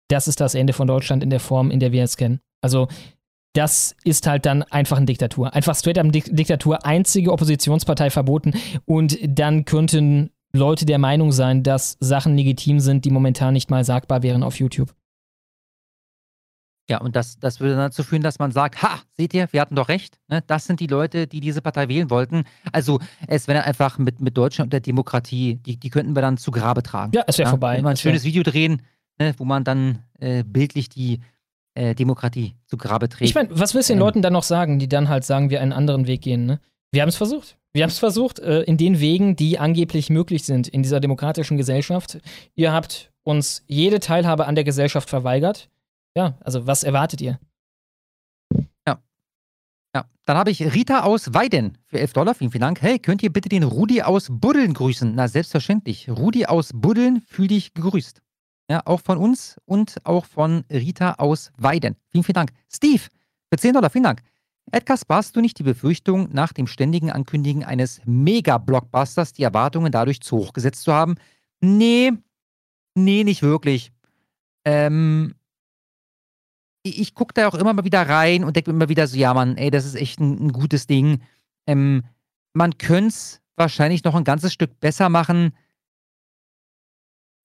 das 0.08 0.28
ist 0.28 0.40
das 0.40 0.54
Ende 0.54 0.72
von 0.72 0.86
Deutschland 0.86 1.22
in 1.22 1.30
der 1.30 1.40
Form, 1.40 1.70
in 1.70 1.78
der 1.78 1.92
wir 1.92 2.04
es 2.04 2.16
kennen. 2.16 2.40
Also, 2.62 2.88
das 3.52 3.94
ist 4.04 4.26
halt 4.26 4.46
dann 4.46 4.62
einfach 4.62 4.96
eine 4.96 5.06
Diktatur. 5.06 5.54
Einfach 5.54 5.76
straight 5.76 5.98
up 5.98 6.10
Dik 6.10 6.34
Diktatur, 6.34 6.84
einzige 6.84 7.32
Oppositionspartei 7.32 8.10
verboten 8.10 8.54
und 8.86 9.18
dann 9.26 9.64
könnten 9.64 10.30
Leute 10.52 10.84
der 10.84 10.98
Meinung 10.98 11.32
sein, 11.32 11.62
dass 11.62 11.96
Sachen 12.00 12.36
legitim 12.36 12.80
sind, 12.80 13.04
die 13.04 13.10
momentan 13.10 13.54
nicht 13.54 13.70
mal 13.70 13.84
sagbar 13.84 14.22
wären 14.22 14.42
auf 14.42 14.58
YouTube. 14.58 14.94
Ja, 16.90 16.98
und 16.98 17.16
das, 17.16 17.38
das 17.38 17.60
würde 17.60 17.76
dazu 17.76 18.02
führen, 18.02 18.22
dass 18.22 18.38
man 18.38 18.50
sagt, 18.50 18.82
ha, 18.82 19.00
seht 19.16 19.32
ihr, 19.34 19.48
wir 19.52 19.60
hatten 19.60 19.76
doch 19.76 19.88
recht. 19.88 20.18
Ne? 20.28 20.42
Das 20.46 20.66
sind 20.66 20.80
die 20.80 20.88
Leute, 20.88 21.26
die 21.26 21.40
diese 21.40 21.62
Partei 21.62 21.88
wählen 21.88 22.10
wollten. 22.10 22.44
Also 22.72 23.00
es 23.28 23.48
wäre 23.48 23.62
einfach 23.64 23.98
mit, 23.98 24.20
mit 24.20 24.36
Deutschland 24.36 24.66
und 24.66 24.72
der 24.72 24.80
Demokratie, 24.80 25.56
die, 25.56 25.78
die 25.78 25.90
könnten 25.90 26.14
wir 26.14 26.22
dann 26.22 26.36
zu 26.36 26.50
Grabe 26.50 26.82
tragen. 26.82 27.12
Ja, 27.14 27.22
es 27.26 27.38
wäre 27.38 27.48
vorbei. 27.48 27.76
Wenn 27.76 27.84
wir 27.84 27.90
ein 27.90 27.96
schönes 27.96 28.24
Video 28.24 28.42
drehen, 28.42 28.82
ne, 29.18 29.32
wo 29.38 29.44
man 29.44 29.64
dann 29.64 30.00
äh, 30.18 30.42
bildlich 30.42 30.88
die 30.88 31.20
äh, 31.74 31.94
Demokratie 31.94 32.54
zu 32.66 32.76
Grabe 32.76 33.08
trägt. 33.08 33.28
Ich 33.28 33.34
meine, 33.34 33.48
was 33.50 33.74
willst 33.74 33.88
du 33.88 33.94
den 33.94 33.98
Ähm, 33.98 34.06
Leuten 34.06 34.22
dann 34.22 34.32
noch 34.32 34.42
sagen, 34.42 34.78
die 34.78 34.88
dann 34.88 35.08
halt 35.08 35.24
sagen, 35.24 35.50
wir 35.50 35.60
einen 35.60 35.72
anderen 35.72 36.06
Weg 36.06 36.22
gehen, 36.22 36.46
ne? 36.46 36.60
Wir 36.90 37.02
haben 37.02 37.08
es 37.08 37.16
versucht. 37.16 37.56
Wir 37.72 37.84
haben 37.84 37.90
es 37.90 37.98
versucht, 37.98 38.38
äh, 38.38 38.62
in 38.62 38.76
den 38.76 39.00
Wegen, 39.00 39.34
die 39.34 39.58
angeblich 39.58 40.10
möglich 40.10 40.44
sind 40.44 40.68
in 40.68 40.82
dieser 40.82 41.00
demokratischen 41.00 41.56
Gesellschaft. 41.56 42.18
Ihr 42.54 42.72
habt 42.72 43.10
uns 43.22 43.64
jede 43.66 43.98
Teilhabe 43.98 44.46
an 44.46 44.54
der 44.54 44.64
Gesellschaft 44.64 45.08
verweigert. 45.08 45.70
Ja, 46.14 46.36
also 46.40 46.66
was 46.66 46.84
erwartet 46.84 47.22
ihr? 47.22 47.38
Ja, 49.94 50.06
dann 50.24 50.38
habe 50.38 50.50
ich 50.50 50.74
Rita 50.74 51.02
aus 51.02 51.34
Weiden 51.34 51.76
für 51.86 52.00
11 52.00 52.14
Dollar. 52.14 52.34
Vielen, 52.34 52.50
vielen 52.50 52.62
Dank. 52.62 52.80
Hey, 52.80 52.98
könnt 52.98 53.22
ihr 53.22 53.32
bitte 53.32 53.50
den 53.50 53.62
Rudi 53.62 54.02
aus 54.02 54.28
Buddeln 54.30 54.72
grüßen? 54.72 55.14
Na, 55.14 55.28
selbstverständlich. 55.28 56.08
Rudi 56.08 56.46
aus 56.46 56.70
Buddeln, 56.74 57.20
fühl 57.20 57.48
dich 57.48 57.74
gegrüßt. 57.74 58.22
Ja, 58.72 58.80
auch 58.86 59.02
von 59.02 59.18
uns 59.18 59.60
und 59.66 59.96
auch 60.04 60.24
von 60.24 60.64
Rita 60.72 61.16
aus 61.18 61.52
Weiden. 61.58 61.94
Vielen, 62.08 62.24
vielen 62.24 62.36
Dank. 62.36 62.52
Steve, 62.72 63.02
für 63.50 63.58
10 63.58 63.74
Dollar, 63.74 63.90
vielen 63.90 64.04
Dank. 64.04 64.22
Edgar, 64.70 64.98
hast 65.10 65.36
du 65.36 65.42
nicht 65.42 65.58
die 65.58 65.62
Befürchtung, 65.62 66.30
nach 66.32 66.54
dem 66.54 66.66
ständigen 66.66 67.10
Ankündigen 67.10 67.64
eines 67.64 68.00
Mega-Blockbusters 68.06 69.34
die 69.34 69.42
Erwartungen 69.42 69.92
dadurch 69.92 70.22
zu 70.22 70.38
hoch 70.38 70.54
gesetzt 70.54 70.84
zu 70.84 70.94
haben? 70.94 71.16
Nee, 71.60 72.12
nee, 72.94 73.24
nicht 73.24 73.42
wirklich. 73.42 73.92
Ähm, 74.64 75.34
ich, 76.82 76.98
ich 76.98 77.14
gucke 77.14 77.34
da 77.34 77.48
auch 77.48 77.54
immer 77.54 77.74
mal 77.74 77.84
wieder 77.84 78.08
rein 78.08 78.42
und 78.42 78.56
denke 78.56 78.70
immer 78.70 78.88
wieder 78.88 79.06
so, 79.06 79.18
ja 79.18 79.34
Mann, 79.34 79.58
ey, 79.58 79.70
das 79.70 79.84
ist 79.84 79.96
echt 79.96 80.18
ein, 80.18 80.46
ein 80.46 80.52
gutes 80.52 80.86
Ding. 80.86 81.20
Ähm, 81.66 82.04
man 82.54 82.78
könnte 82.78 83.08
es 83.08 83.42
wahrscheinlich 83.54 84.02
noch 84.02 84.14
ein 84.14 84.24
ganzes 84.24 84.54
Stück 84.54 84.80
besser 84.80 85.10
machen. 85.10 85.52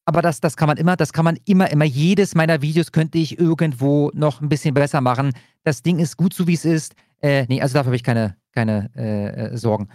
Aber 0.07 0.21
das, 0.21 0.39
das 0.39 0.55
kann 0.55 0.67
man 0.67 0.77
immer, 0.77 0.95
das 0.95 1.11
kann 1.11 1.25
man 1.25 1.37
immer, 1.43 1.69
immer. 1.69 1.83
Jedes 1.83 2.33
meiner 2.33 2.61
Videos 2.61 2.93
könnte 2.93 3.17
ich 3.17 3.37
irgendwo 3.37 4.09
noch 4.13 4.39
ein 4.39 4.47
bisschen 4.47 4.73
besser 4.73 5.01
machen. 5.01 5.33
Das 5.65 5.83
Ding 5.83 5.99
ist 5.99 6.15
gut 6.15 6.33
so, 6.33 6.47
wie 6.47 6.53
es 6.53 6.63
ist. 6.63 6.95
Äh, 7.21 7.45
nee, 7.49 7.61
also 7.61 7.73
dafür 7.73 7.87
habe 7.87 7.97
ich 7.97 8.03
keine, 8.03 8.37
keine 8.53 8.89
äh, 8.95 9.27
äh, 9.27 9.57
Sorgen. 9.57 9.89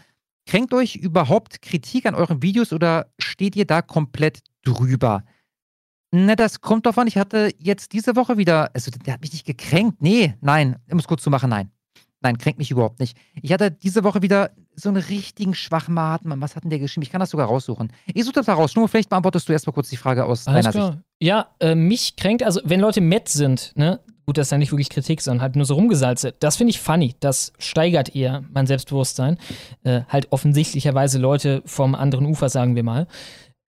Kränkt 0.44 0.74
euch 0.74 0.96
überhaupt 0.96 1.62
Kritik 1.62 2.04
an 2.04 2.14
euren 2.14 2.42
Videos 2.42 2.74
oder 2.74 3.06
steht 3.18 3.56
ihr 3.56 3.64
da 3.64 3.80
komplett 3.80 4.40
drüber? 4.64 5.24
Na, 6.10 6.36
das 6.36 6.60
kommt 6.60 6.86
an. 6.86 7.06
Ich 7.06 7.16
hatte 7.16 7.50
jetzt 7.56 7.94
diese 7.94 8.14
Woche 8.14 8.36
wieder, 8.36 8.70
also 8.74 8.90
der 8.90 9.14
hat 9.14 9.22
mich 9.22 9.32
nicht 9.32 9.46
gekränkt. 9.46 10.02
Nee, 10.02 10.34
nein, 10.42 10.76
ich 10.88 10.94
muss 10.94 11.08
kurz 11.08 11.22
zu 11.22 11.30
machen, 11.30 11.48
nein. 11.48 11.70
Nein, 12.22 12.38
kränkt 12.38 12.58
mich 12.58 12.70
überhaupt 12.70 13.00
nicht. 13.00 13.16
Ich 13.40 13.52
hatte 13.52 13.70
diese 13.70 14.04
Woche 14.04 14.22
wieder 14.22 14.50
so 14.74 14.88
einen 14.88 15.02
richtigen 15.02 15.54
schwachen 15.54 15.94
Maten. 15.94 16.32
Was 16.40 16.56
hat 16.56 16.64
denn 16.64 16.70
der 16.70 16.78
geschrieben? 16.78 17.02
Ich 17.02 17.10
kann 17.10 17.20
das 17.20 17.30
sogar 17.30 17.48
raussuchen. 17.48 17.92
Ich 18.14 18.24
suche 18.24 18.34
das 18.34 18.46
da 18.46 18.54
raus. 18.54 18.74
Nur 18.76 18.88
vielleicht 18.88 19.10
beantwortest 19.10 19.48
du 19.48 19.52
erstmal 19.52 19.74
kurz 19.74 19.90
die 19.90 19.96
Frage 19.96 20.24
aus 20.24 20.46
Alles 20.46 20.64
deiner 20.64 20.72
klar. 20.72 20.92
Sicht. 20.92 21.04
Ja, 21.20 21.48
äh, 21.60 21.74
mich 21.74 22.16
kränkt, 22.16 22.42
also 22.42 22.60
wenn 22.64 22.80
Leute 22.80 23.00
matt 23.00 23.28
sind, 23.28 23.72
ne, 23.76 24.00
gut, 24.26 24.38
das 24.38 24.48
ist 24.48 24.50
ja 24.52 24.58
nicht 24.58 24.72
wirklich 24.72 24.88
Kritik, 24.88 25.20
sondern 25.20 25.42
halt 25.42 25.56
nur 25.56 25.64
so 25.64 25.74
rumgesalze. 25.74 26.34
Das 26.38 26.56
finde 26.56 26.70
ich 26.70 26.80
funny. 26.80 27.14
Das 27.20 27.52
steigert 27.58 28.14
eher 28.14 28.44
mein 28.52 28.66
Selbstbewusstsein. 28.66 29.38
Äh, 29.82 30.02
halt 30.08 30.30
offensichtlicherweise 30.30 31.18
Leute 31.18 31.62
vom 31.66 31.94
anderen 31.94 32.26
Ufer, 32.26 32.48
sagen 32.48 32.76
wir 32.76 32.82
mal. 32.82 33.06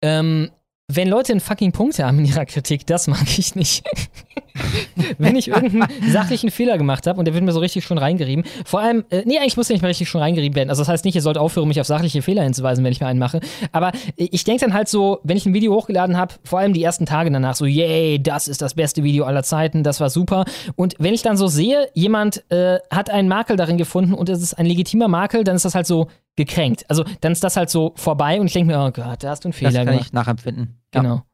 Ähm, 0.01 0.51
wenn 0.89 1.09
Leute 1.09 1.33
einen 1.33 1.41
fucking 1.41 1.73
Punkt 1.73 1.99
haben 1.99 2.19
in 2.19 2.27
ihrer 2.27 2.45
Kritik, 2.45 2.87
das 2.87 3.07
mag 3.07 3.27
ich 3.39 3.55
nicht. 3.55 3.85
wenn 5.19 5.35
ich 5.35 5.49
irgendeinen 5.49 5.89
sachlichen 6.13 6.51
Fehler 6.51 6.79
gemacht 6.79 7.07
habe 7.07 7.19
und 7.19 7.25
der 7.25 7.35
wird 7.35 7.43
mir 7.43 7.53
so 7.53 7.59
richtig 7.59 7.85
schon 7.85 7.99
reingerieben. 7.99 8.45
Vor 8.65 8.81
allem, 8.81 9.05
äh, 9.11 9.23
nee, 9.25 9.39
eigentlich 9.39 9.57
muss 9.57 9.67
der 9.67 9.75
nicht 9.75 9.83
mehr 9.83 9.89
richtig 9.89 10.09
schon 10.09 10.21
reingerieben 10.21 10.55
werden. 10.55 10.69
Also 10.69 10.83
das 10.83 10.89
heißt 10.89 11.05
nicht, 11.05 11.15
ihr 11.15 11.23
sollt 11.23 11.39
aufhören, 11.39 11.69
mich 11.69 11.81
auf 11.81 11.87
sachliche 11.87 12.23
Fehler 12.23 12.43
hinzuweisen, 12.43 12.85
wenn 12.85 12.93
ich 12.93 13.01
mir 13.01 13.07
einen 13.07 13.19
mache. 13.19 13.41
Aber 13.73 13.93
ich 14.17 14.45
denke 14.45 14.65
dann 14.65 14.75
halt 14.75 14.89
so, 14.89 15.21
wenn 15.25 15.37
ich 15.37 15.47
ein 15.47 15.55
Video 15.55 15.75
hochgeladen 15.75 16.17
habe, 16.17 16.35
vor 16.45 16.59
allem 16.59 16.73
die 16.73 16.83
ersten 16.83 17.07
Tage 17.07 17.31
danach, 17.31 17.57
so, 17.57 17.65
yay, 17.65 18.23
das 18.23 18.47
ist 18.47 18.63
das 18.63 18.75
beste 18.75 19.03
Video 19.03 19.25
aller 19.25 19.43
Zeiten, 19.43 19.83
das 19.83 20.01
war 20.01 20.11
super. 20.11 20.45
Und 20.77 20.95
wenn 20.99 21.15
ich 21.15 21.23
dann 21.23 21.37
so 21.37 21.49
sehe, 21.49 21.89
jemand 21.95 22.45
äh, 22.51 22.79
hat 22.91 23.11
einen 23.11 23.29
Makel 23.29 23.57
darin 23.57 23.79
gefunden 23.79 24.15
und 24.15 24.29
es 24.29 24.43
ist 24.43 24.55
ein 24.55 24.67
legitimer 24.67 25.09
Makel, 25.09 25.45
dann 25.45 25.57
ist 25.57 25.65
das 25.65 25.75
halt 25.75 25.87
so, 25.87 26.09
gekränkt. 26.37 26.89
Also 26.91 27.05
dann 27.21 27.33
ist 27.33 27.45
das 27.45 27.57
halt 27.57 27.71
so 27.71 27.93
vorbei 27.97 28.41
und 28.41 28.47
ich 28.47 28.53
denke 28.53 28.73
mir, 28.73 28.81
oh 28.81 28.91
Gott, 28.91 29.23
da 29.23 29.31
hast 29.31 29.45
du 29.45 29.49
einen 29.49 29.53
Fehler 29.53 29.71
das 29.71 29.79
kann 29.79 29.87
gemacht. 29.87 30.07
ich 30.07 30.13
nachempfinden. 30.13 30.81
Ja. 30.95 31.01
Genau. 31.01 31.27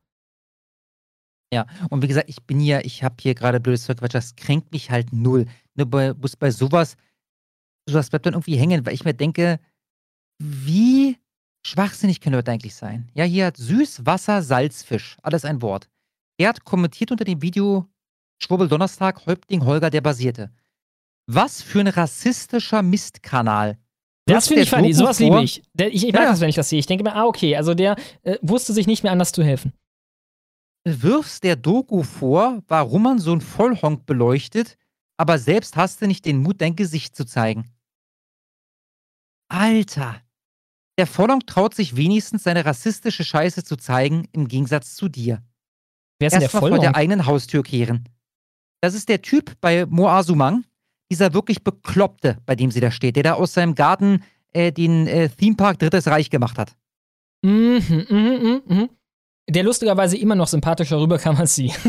Ja, 1.53 1.67
und 1.89 2.03
wie 2.03 2.07
gesagt, 2.07 2.29
ich 2.29 2.45
bin 2.45 2.61
hier, 2.61 2.85
ich 2.85 3.03
habe 3.03 3.17
hier 3.20 3.35
gerade 3.35 3.59
blödes 3.59 3.85
Zeug, 3.85 3.99
das 3.99 4.37
kränkt 4.37 4.70
mich 4.73 4.91
halt 4.91 5.12
null. 5.12 5.47
Nur 5.75 5.87
bei, 5.87 6.15
muss 6.15 6.37
bei 6.37 6.53
sowas, 6.53 6.97
sowas 7.89 8.11
bleibt 8.11 8.27
dann 8.27 8.35
irgendwie 8.35 8.57
hängen, 8.57 8.87
weil 8.87 8.95
ich 8.95 9.05
mir 9.05 9.15
denke, 9.15 9.59
wie 10.39 11.19
schwachsinnig 11.67 12.20
können 12.20 12.37
Leute 12.37 12.53
eigentlich 12.53 12.77
sein? 12.77 13.11
Ja, 13.15 13.25
hier 13.25 13.47
hat 13.47 13.57
Süßwasser, 13.57 14.43
Salzfisch, 14.43 15.17
alles 15.23 15.45
ein 15.45 15.61
Wort. 15.61 15.89
Er 16.39 16.51
hat 16.51 16.65
kommentiert 16.65 17.11
unter 17.11 17.25
dem 17.25 17.43
Video 17.43 17.87
Schwurbel 18.43 18.69
Donnerstag, 18.69 19.27
Häuptling 19.27 19.65
Holger 19.65 19.91
der 19.91 20.01
Basierte. 20.01 20.51
Was 21.27 21.62
für 21.62 21.81
ein 21.81 21.89
rassistischer 21.89 22.83
Mistkanal. 22.83 23.77
Das 24.34 24.49
finde 24.49 24.62
ich 24.62 24.70
funny, 24.70 24.92
sowas 24.92 25.18
liebe 25.18 25.42
ich. 25.42 25.62
Ich. 25.78 26.05
Ich 26.07 26.12
mag 26.12 26.23
Ja. 26.23 26.31
das, 26.31 26.41
wenn 26.41 26.49
ich 26.49 26.55
das 26.57 26.68
sehe. 26.68 26.78
Ich 26.78 26.86
denke 26.86 27.05
mir, 27.05 27.15
ah, 27.15 27.25
okay, 27.25 27.57
also 27.57 27.75
der 27.75 27.97
äh, 28.23 28.39
wusste 28.42 28.73
sich 28.73 28.86
nicht 28.86 29.02
mehr 29.02 29.12
anders 29.12 29.33
zu 29.33 29.42
helfen. 29.42 29.73
wirfst 30.84 31.44
der 31.44 31.57
Doku 31.57 32.02
vor, 32.02 32.62
warum 32.68 33.02
man 33.02 33.18
so 33.18 33.33
einen 33.33 33.41
Vollhonk 33.42 34.07
beleuchtet, 34.07 34.76
aber 35.18 35.39
selbst 35.39 35.76
hast 35.76 36.00
du 36.00 36.07
nicht 36.07 36.25
den 36.25 36.39
Mut, 36.42 36.60
dein 36.60 36.75
Gesicht 36.76 37.15
zu 37.15 37.25
zeigen. 37.26 37.70
Alter. 39.49 40.20
Der 40.99 41.07
Vollhonk 41.07 41.47
traut 41.47 41.75
sich 41.75 41.97
wenigstens, 41.97 42.42
seine 42.44 42.65
rassistische 42.65 43.25
Scheiße 43.25 43.65
zu 43.65 43.76
zeigen, 43.76 44.28
im 44.33 44.49
Gegensatz 44.49 44.94
zu 44.94 45.09
dir. 45.09 45.42
Wer 46.18 46.26
ist 46.28 46.33
denn 46.33 46.41
der 46.41 46.47
Erstmal 46.47 46.60
vor 46.60 46.70
der 46.70 46.78
Vollhonk? 46.78 46.97
eigenen 46.97 47.26
Haustür 47.26 47.62
kehren. 47.62 48.09
Das 48.83 48.94
ist 48.94 49.09
der 49.09 49.23
Typ 49.23 49.59
bei 49.60 49.86
Moa 49.86 50.23
Sumang, 50.23 50.65
dieser 51.11 51.35
wirklich 51.35 51.65
Bekloppte, 51.65 52.39
bei 52.47 52.57
dem 52.57 52.71
sie 52.71 52.81
da 52.81 52.91
steht, 52.91 53.17
der 53.17 53.23
da 53.23 53.33
aus 53.35 53.53
seinem 53.53 53.75
Garten 53.75 54.23
äh, 54.53 54.73
den 54.73 55.07
äh, 55.07 55.29
Themepark 55.29 55.79
Drittes 55.79 56.07
Reich 56.07 56.31
gemacht 56.31 56.59
hat. 56.59 56.77
Mhm, 57.43 57.83
mhm, 57.89 58.07
mhm, 58.09 58.63
mhm. 58.67 58.89
Der 59.49 59.65
lustigerweise 59.65 60.17
immer 60.17 60.35
noch 60.35 60.47
sympathischer 60.47 61.01
rüberkam 61.01 61.37
als 61.37 61.55
sie. 61.55 61.73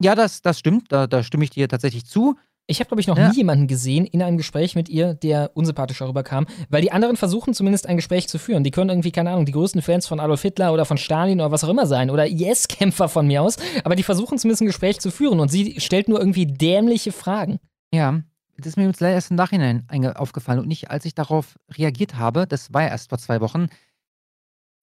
Ja, 0.00 0.14
das, 0.14 0.42
das 0.42 0.58
stimmt, 0.58 0.92
da, 0.92 1.06
da 1.06 1.22
stimme 1.22 1.44
ich 1.44 1.50
dir 1.50 1.68
tatsächlich 1.68 2.06
zu. 2.06 2.36
Ich 2.70 2.80
habe, 2.80 2.88
glaube 2.88 3.00
ich, 3.00 3.06
noch 3.06 3.16
Ja. 3.16 3.30
nie 3.30 3.36
jemanden 3.36 3.66
gesehen 3.66 4.04
in 4.04 4.20
einem 4.22 4.36
Gespräch 4.36 4.74
mit 4.74 4.90
ihr, 4.90 5.14
der 5.14 5.52
unsympathischer 5.54 6.06
rüberkam, 6.06 6.46
weil 6.68 6.82
die 6.82 6.92
anderen 6.92 7.16
versuchen 7.16 7.54
zumindest 7.54 7.86
ein 7.86 7.96
Gespräch 7.96 8.28
zu 8.28 8.38
führen. 8.38 8.62
Die 8.62 8.70
können 8.70 8.90
irgendwie, 8.90 9.10
keine 9.10 9.30
Ahnung, 9.30 9.46
die 9.46 9.52
größten 9.52 9.80
Fans 9.80 10.06
von 10.06 10.20
Adolf 10.20 10.42
Hitler 10.42 10.74
oder 10.74 10.84
von 10.84 10.98
Stalin 10.98 11.40
oder 11.40 11.50
was 11.50 11.64
auch 11.64 11.70
immer 11.70 11.86
sein 11.86 12.10
oder 12.10 12.26
IS-Kämpfer 12.28 13.08
von 13.08 13.26
mir 13.26 13.40
aus, 13.42 13.56
aber 13.84 13.96
die 13.96 14.02
versuchen 14.02 14.36
zumindest 14.36 14.60
ein 14.62 14.66
Gespräch 14.66 15.00
zu 15.00 15.10
führen 15.10 15.40
und 15.40 15.48
sie 15.50 15.80
stellt 15.80 16.08
nur 16.08 16.18
irgendwie 16.20 16.44
dämliche 16.44 17.10
Fragen. 17.10 17.58
Ja, 17.90 18.20
das 18.58 18.66
ist 18.66 18.76
mir 18.76 18.84
jetzt 18.86 19.00
leider 19.00 19.14
erst 19.14 19.30
im 19.30 19.36
Nachhinein 19.38 19.86
aufgefallen 20.16 20.58
und 20.58 20.68
nicht, 20.68 20.90
als 20.90 21.06
ich 21.06 21.14
darauf 21.14 21.58
reagiert 21.72 22.16
habe. 22.16 22.46
Das 22.46 22.74
war 22.74 22.82
ja 22.82 22.88
erst 22.88 23.08
vor 23.08 23.16
zwei 23.18 23.40
Wochen. 23.40 23.68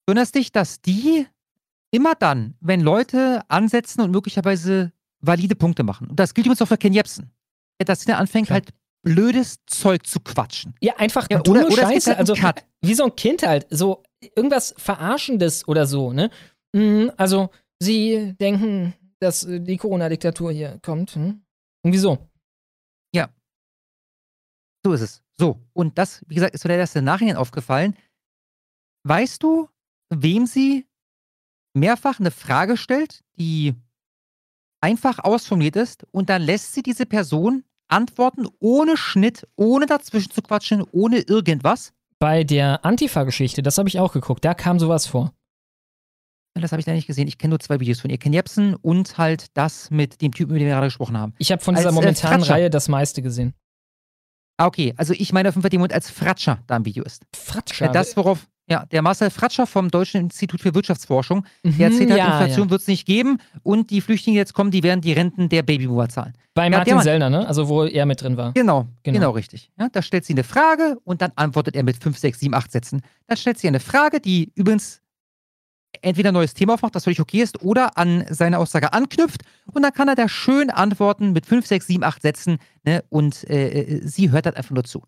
Du 0.06 0.12
erinnerst 0.12 0.34
dich, 0.34 0.50
dass 0.50 0.80
die 0.80 1.26
immer 1.92 2.14
dann, 2.16 2.54
wenn 2.60 2.80
Leute 2.80 3.42
ansetzen 3.46 4.00
und 4.00 4.10
möglicherweise 4.10 4.92
valide 5.20 5.54
Punkte 5.54 5.84
machen, 5.84 6.08
und 6.08 6.18
das 6.18 6.34
gilt 6.34 6.46
übrigens 6.46 6.62
auch 6.62 6.68
für 6.68 6.78
Ken 6.78 6.92
Jebsen, 6.92 7.30
dass 7.84 8.00
sie 8.00 8.06
dann 8.06 8.16
anfängt, 8.16 8.50
halt 8.50 8.70
blödes 9.02 9.58
Zeug 9.66 10.06
zu 10.06 10.18
quatschen. 10.20 10.74
Ja, 10.80 10.96
einfach 10.96 11.28
Ja, 11.30 11.38
dumme 11.40 11.66
oder- 11.66 11.72
oder 11.74 11.82
Scheiße. 11.82 12.10
halt 12.10 12.18
also, 12.18 12.34
Cut. 12.34 12.64
wie 12.82 12.94
so 12.94 13.04
ein 13.04 13.14
Kind 13.16 13.42
halt. 13.46 13.66
So 13.70 14.02
irgendwas 14.34 14.74
Verarschendes 14.78 15.66
oder 15.68 15.86
so, 15.86 16.12
ne? 16.12 16.30
Mhm, 16.74 17.12
also, 17.16 17.50
sie 17.80 18.34
denken, 18.40 18.94
dass 19.20 19.44
äh, 19.44 19.60
die 19.60 19.76
Corona-Diktatur 19.76 20.50
hier 20.52 20.78
kommt. 20.82 21.14
Hm? 21.14 21.42
Irgendwie 21.84 21.98
so. 22.00 22.18
Ja. 23.14 23.28
So 24.84 24.92
ist 24.92 25.02
es. 25.02 25.22
So. 25.38 25.60
Und 25.72 25.98
das, 25.98 26.22
wie 26.26 26.34
gesagt, 26.34 26.54
ist 26.54 26.64
mir 26.64 26.74
erst 26.76 26.96
im 26.96 27.04
Nachhinein 27.04 27.36
aufgefallen. 27.36 27.96
Weißt 29.04 29.42
du, 29.42 29.68
wem 30.10 30.46
sie 30.46 30.86
mehrfach 31.74 32.18
eine 32.18 32.30
Frage 32.30 32.76
stellt, 32.76 33.22
die 33.38 33.74
einfach 34.82 35.18
ausformuliert 35.20 35.76
ist 35.76 36.04
und 36.10 36.28
dann 36.28 36.42
lässt 36.42 36.72
sie 36.74 36.82
diese 36.82 37.06
Person 37.06 37.64
antworten 37.88 38.46
ohne 38.58 38.96
Schnitt, 38.96 39.46
ohne 39.56 39.86
dazwischen 39.86 40.30
zu 40.30 40.42
quatschen, 40.42 40.84
ohne 40.92 41.18
irgendwas? 41.18 41.92
Bei 42.18 42.44
der 42.44 42.84
Antifa-Geschichte, 42.84 43.62
das 43.62 43.78
habe 43.78 43.88
ich 43.88 44.00
auch 44.00 44.12
geguckt, 44.12 44.44
da 44.44 44.54
kam 44.54 44.78
sowas 44.78 45.06
vor. 45.06 45.32
Das 46.60 46.72
habe 46.72 46.80
ich 46.80 46.86
da 46.86 46.92
nicht 46.92 47.06
gesehen. 47.06 47.28
Ich 47.28 47.36
kenne 47.36 47.50
nur 47.50 47.60
zwei 47.60 47.80
Videos 47.80 48.00
von 48.00 48.10
ihr. 48.10 48.16
Ken 48.16 48.32
Jebsen 48.32 48.74
und 48.76 49.18
halt 49.18 49.48
das 49.54 49.90
mit 49.90 50.22
dem 50.22 50.32
Typen, 50.32 50.52
mit 50.52 50.62
dem 50.62 50.66
wir 50.66 50.72
gerade 50.72 50.86
gesprochen 50.86 51.18
haben. 51.18 51.34
Ich 51.38 51.52
habe 51.52 51.62
von 51.62 51.74
dieser 51.74 51.88
Als, 51.88 51.94
äh, 51.94 52.00
momentanen 52.00 52.38
Fratscher. 52.40 52.54
Reihe 52.54 52.70
das 52.70 52.88
meiste 52.88 53.20
gesehen. 53.20 53.54
Ah, 54.56 54.66
okay. 54.66 54.94
Also 54.96 55.12
ich 55.12 55.34
meine 55.34 55.50
auf 55.50 55.54
jeden 55.54 55.62
Fall 55.62 55.72
jemand 55.72 55.92
als 55.92 56.10
Fratscher 56.10 56.62
da 56.66 56.76
im 56.76 56.86
Video 56.86 57.04
ist. 57.04 57.24
Fratscher? 57.34 57.86
Ja, 57.86 57.92
das, 57.92 58.16
worauf, 58.16 58.48
ja, 58.68 58.84
der 58.86 59.00
Marcel 59.02 59.30
Fratscher 59.30 59.66
vom 59.66 59.90
Deutschen 59.90 60.22
Institut 60.22 60.60
für 60.60 60.74
Wirtschaftsforschung, 60.74 61.44
der 61.64 61.72
Mhm, 61.72 61.80
erzählt 61.80 62.10
hat, 62.10 62.18
ja, 62.18 62.32
Inflation 62.40 62.66
ja. 62.66 62.70
wird 62.70 62.80
es 62.80 62.86
nicht 62.88 63.06
geben 63.06 63.38
und 63.62 63.90
die 63.90 64.00
Flüchtlinge, 64.00 64.34
die 64.36 64.38
jetzt 64.40 64.54
kommen, 64.54 64.70
die 64.72 64.82
werden 64.82 65.00
die 65.00 65.12
Renten 65.12 65.48
der 65.48 65.62
Babyboomer 65.62 66.08
zahlen. 66.08 66.32
Bei 66.54 66.64
Ja, 66.64 66.70
der 66.70 66.78
Martin 66.78 67.00
Sellner, 67.00 67.30
ne? 67.30 67.46
Also, 67.46 67.68
wo 67.68 67.84
er 67.84 68.06
mit 68.06 68.20
drin 68.22 68.36
war. 68.36 68.52
Genau, 68.52 68.86
Genau. 69.04 69.18
genau, 69.18 69.30
richtig. 69.30 69.70
Ja, 69.78 69.88
da 69.90 70.02
stellt 70.02 70.24
sie 70.24 70.32
eine 70.32 70.42
Frage 70.44 70.98
und 71.04 71.22
dann 71.22 71.32
antwortet 71.36 71.76
er 71.76 71.84
mit 71.84 71.96
5, 72.02 72.18
6, 72.18 72.40
7, 72.40 72.54
8 72.54 72.72
Sätzen. 72.72 73.02
Dann 73.28 73.36
stellt 73.36 73.58
sie 73.58 73.68
eine 73.68 73.78
Frage, 73.80 74.20
die 74.20 74.50
übrigens 74.54 75.00
entweder 76.02 76.30
ein 76.30 76.34
neues 76.34 76.52
Thema 76.54 76.74
aufmacht, 76.74 76.94
das 76.94 77.04
völlig 77.04 77.20
okay 77.20 77.40
ist, 77.42 77.62
oder 77.62 77.96
an 77.96 78.24
seine 78.28 78.58
Aussage 78.58 78.92
anknüpft 78.92 79.42
und 79.72 79.82
dann 79.82 79.92
kann 79.92 80.08
er 80.08 80.14
da 80.14 80.28
schön 80.28 80.68
antworten 80.70 81.32
mit 81.32 81.46
5, 81.46 81.64
6, 81.66 81.86
7, 81.86 82.04
8 82.04 82.20
Sätzen 82.22 82.58
ne, 82.84 83.02
und 83.08 83.48
äh, 83.48 83.68
äh, 83.82 84.00
sie 84.06 84.30
hört 84.30 84.44
halt 84.46 84.56
einfach 84.56 84.72
nur 84.72 84.84
zu. 84.84 85.02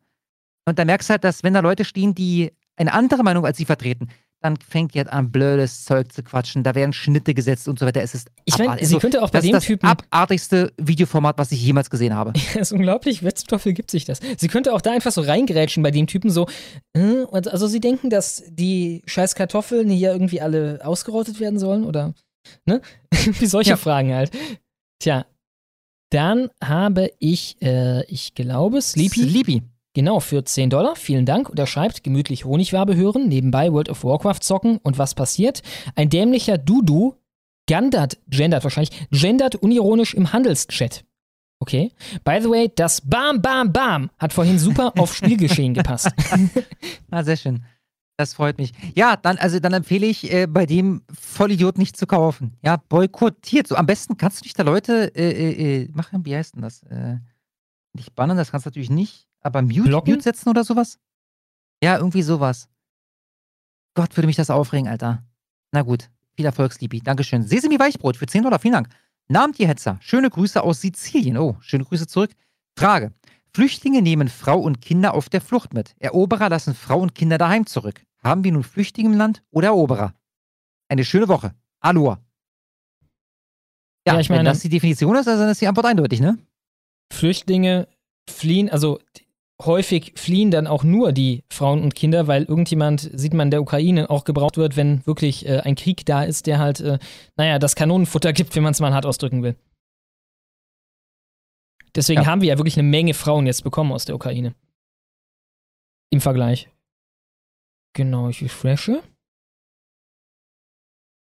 Und 0.64 0.78
da 0.78 0.84
merkst 0.84 1.08
du 1.08 1.12
halt, 1.12 1.24
dass 1.24 1.42
wenn 1.42 1.54
da 1.54 1.60
Leute 1.60 1.84
stehen, 1.84 2.14
die 2.14 2.52
eine 2.78 2.92
andere 2.92 3.22
Meinung 3.22 3.44
als 3.44 3.56
sie 3.58 3.64
vertreten, 3.64 4.08
dann 4.40 4.56
fängt 4.56 4.94
halt 4.94 5.08
an, 5.08 5.32
blödes 5.32 5.84
Zeug 5.84 6.12
zu 6.12 6.22
quatschen, 6.22 6.62
da 6.62 6.76
werden 6.76 6.92
Schnitte 6.92 7.34
gesetzt 7.34 7.66
und 7.66 7.78
so 7.80 7.86
weiter. 7.86 8.02
Es 8.02 8.14
ist 8.14 8.28
Ich 8.44 8.56
meine, 8.56 8.84
sie 8.84 8.96
könnte 8.98 9.20
auch 9.20 9.30
bei 9.30 9.38
das 9.38 9.44
dem 9.46 9.48
ist 9.50 9.54
das 9.56 9.64
Typen- 9.64 9.86
abartigste 9.88 10.72
Videoformat, 10.76 11.38
was 11.38 11.50
ich 11.50 11.60
jemals 11.60 11.90
gesehen 11.90 12.14
habe. 12.14 12.32
Das 12.54 12.70
ist 12.70 12.72
unglaublich, 12.72 13.24
Wetzteufel 13.24 13.72
gibt 13.72 13.90
sich 13.90 14.04
das. 14.04 14.20
Sie 14.36 14.46
könnte 14.46 14.72
auch 14.74 14.80
da 14.80 14.92
einfach 14.92 15.10
so 15.10 15.22
reingrätschen 15.22 15.82
bei 15.82 15.90
dem 15.90 16.06
Typen 16.06 16.30
so, 16.30 16.46
äh, 16.94 17.24
also 17.32 17.66
sie 17.66 17.80
denken, 17.80 18.10
dass 18.10 18.44
die 18.48 19.02
scheiß 19.06 19.34
Kartoffeln 19.34 19.90
hier 19.90 20.12
irgendwie 20.12 20.40
alle 20.40 20.80
ausgerottet 20.84 21.40
werden 21.40 21.58
sollen 21.58 21.84
oder, 21.84 22.14
ne? 22.64 22.80
Wie 23.40 23.46
solche 23.46 23.70
Ja. 23.70 23.76
Fragen 23.76 24.14
halt. 24.14 24.30
Tja, 25.00 25.26
dann 26.10 26.48
habe 26.62 27.10
ich, 27.18 27.56
äh, 27.60 28.04
ich 28.06 28.34
glaube, 28.34 28.80
Sleepy. 28.82 29.28
Sleepy. 29.28 29.62
Genau, 29.98 30.20
für 30.20 30.44
10 30.44 30.70
Dollar. 30.70 30.94
Vielen 30.94 31.26
Dank. 31.26 31.50
Und 31.50 31.58
er 31.58 31.66
schreibt, 31.66 32.04
gemütlich 32.04 32.44
Honigwabe 32.44 32.94
hören, 32.94 33.26
nebenbei 33.26 33.72
World 33.72 33.88
of 33.88 34.04
Warcraft 34.04 34.42
zocken. 34.42 34.78
Und 34.84 34.96
was 34.96 35.16
passiert? 35.16 35.60
Ein 35.96 36.08
dämlicher 36.08 36.56
Dudu 36.56 37.16
gendert, 37.66 38.16
gendert 38.28 38.62
wahrscheinlich, 38.62 38.92
gendert 39.10 39.56
unironisch 39.56 40.14
im 40.14 40.32
Handelschat. 40.32 41.04
Okay. 41.58 41.90
By 42.22 42.38
the 42.40 42.48
way, 42.48 42.70
das 42.72 43.00
Bam, 43.00 43.42
Bam, 43.42 43.72
Bam 43.72 44.08
hat 44.20 44.32
vorhin 44.32 44.60
super 44.60 44.92
auf 44.98 45.16
Spielgeschehen 45.16 45.74
gepasst. 45.74 46.12
Ah, 47.10 47.24
sehr 47.24 47.36
schön. 47.36 47.64
Das 48.16 48.34
freut 48.34 48.58
mich. 48.58 48.74
Ja, 48.94 49.16
dann, 49.16 49.36
also 49.38 49.58
dann 49.58 49.72
empfehle 49.72 50.06
ich, 50.06 50.32
äh, 50.32 50.46
bei 50.46 50.64
dem 50.64 51.02
Vollidiot 51.12 51.76
nicht 51.76 51.96
zu 51.96 52.06
kaufen. 52.06 52.56
Ja, 52.62 52.76
boykottiert. 52.76 53.66
So, 53.66 53.74
am 53.74 53.86
besten 53.86 54.16
kannst 54.16 54.38
du 54.38 54.42
dich 54.44 54.54
da 54.54 54.62
Leute 54.62 55.12
äh, 55.16 55.30
äh, 55.30 55.82
äh, 55.82 55.88
machen, 55.92 56.24
wie 56.24 56.36
heißt 56.36 56.54
denn 56.54 56.62
das? 56.62 56.84
Äh, 56.84 57.16
nicht 57.94 58.14
bannen, 58.14 58.36
das 58.36 58.52
kannst 58.52 58.64
du 58.64 58.68
natürlich 58.68 58.90
nicht, 58.90 59.27
aber 59.40 59.62
mute, 59.62 59.82
Blocken? 59.82 60.10
mute 60.10 60.22
setzen 60.22 60.48
oder 60.48 60.64
sowas. 60.64 60.98
Ja, 61.82 61.96
irgendwie 61.96 62.22
sowas. 62.22 62.68
Gott, 63.94 64.16
würde 64.16 64.26
mich 64.26 64.36
das 64.36 64.50
aufregen, 64.50 64.88
Alter. 64.88 65.24
Na 65.72 65.82
gut, 65.82 66.10
viel 66.36 66.46
Erfolg, 66.46 66.72
Sleepy. 66.72 67.00
Dankeschön. 67.00 67.42
Sesemi 67.42 67.78
Weichbrot 67.78 68.16
für 68.16 68.26
10 68.26 68.42
Dollar, 68.42 68.58
vielen 68.58 68.74
Dank. 68.74 68.88
Nahmt 69.28 69.58
ihr 69.58 69.68
Hetzer, 69.68 69.98
schöne 70.00 70.30
Grüße 70.30 70.62
aus 70.62 70.80
Sizilien. 70.80 71.36
Oh, 71.36 71.56
schöne 71.60 71.84
Grüße 71.84 72.06
zurück. 72.06 72.30
Frage. 72.78 73.12
Flüchtlinge 73.52 74.02
nehmen 74.02 74.28
Frau 74.28 74.58
und 74.58 74.80
Kinder 74.80 75.14
auf 75.14 75.28
der 75.28 75.40
Flucht 75.40 75.74
mit. 75.74 75.94
Eroberer 75.98 76.48
lassen 76.48 76.74
Frau 76.74 77.00
und 77.00 77.14
Kinder 77.14 77.38
daheim 77.38 77.66
zurück. 77.66 78.02
Haben 78.22 78.44
wir 78.44 78.52
nun 78.52 78.62
Flüchtlinge 78.62 79.10
im 79.10 79.16
Land 79.16 79.42
oder 79.50 79.68
Eroberer? 79.68 80.14
Eine 80.88 81.04
schöne 81.04 81.28
Woche. 81.28 81.54
Aloha. 81.80 82.20
Ja, 84.06 84.14
ja 84.14 84.20
ich 84.20 84.28
meine, 84.28 84.40
wenn 84.40 84.46
das 84.46 84.60
die 84.60 84.68
Definition 84.68 85.16
ist, 85.16 85.28
also 85.28 85.42
dann 85.42 85.50
ist 85.50 85.60
die 85.60 85.66
Antwort 85.66 85.86
eindeutig, 85.86 86.20
ne? 86.20 86.38
Flüchtlinge 87.12 87.88
fliehen, 88.28 88.70
also 88.70 89.00
häufig 89.60 90.12
fliehen 90.16 90.50
dann 90.50 90.66
auch 90.66 90.84
nur 90.84 91.12
die 91.12 91.44
Frauen 91.50 91.82
und 91.82 91.94
Kinder, 91.94 92.26
weil 92.26 92.44
irgendjemand, 92.44 93.10
sieht 93.12 93.34
man 93.34 93.48
in 93.48 93.50
der 93.50 93.62
Ukraine, 93.62 94.08
auch 94.10 94.24
gebraucht 94.24 94.56
wird, 94.56 94.76
wenn 94.76 95.04
wirklich 95.06 95.46
äh, 95.46 95.60
ein 95.60 95.74
Krieg 95.74 96.06
da 96.06 96.22
ist, 96.22 96.46
der 96.46 96.58
halt, 96.58 96.80
äh, 96.80 96.98
naja, 97.36 97.58
das 97.58 97.74
Kanonenfutter 97.74 98.32
gibt, 98.34 98.54
wenn 98.54 98.62
man 98.62 98.72
es 98.72 98.80
mal 98.80 98.94
hart 98.94 99.06
ausdrücken 99.06 99.42
will. 99.42 99.56
Deswegen 101.94 102.22
ja. 102.22 102.26
haben 102.26 102.42
wir 102.42 102.48
ja 102.48 102.58
wirklich 102.58 102.78
eine 102.78 102.88
Menge 102.88 103.14
Frauen 103.14 103.46
jetzt 103.46 103.64
bekommen 103.64 103.92
aus 103.92 104.04
der 104.04 104.14
Ukraine. 104.14 104.54
Im 106.10 106.20
Vergleich. 106.20 106.70
Genau, 107.94 108.28
ich 108.28 108.42
refreshe. 108.42 109.02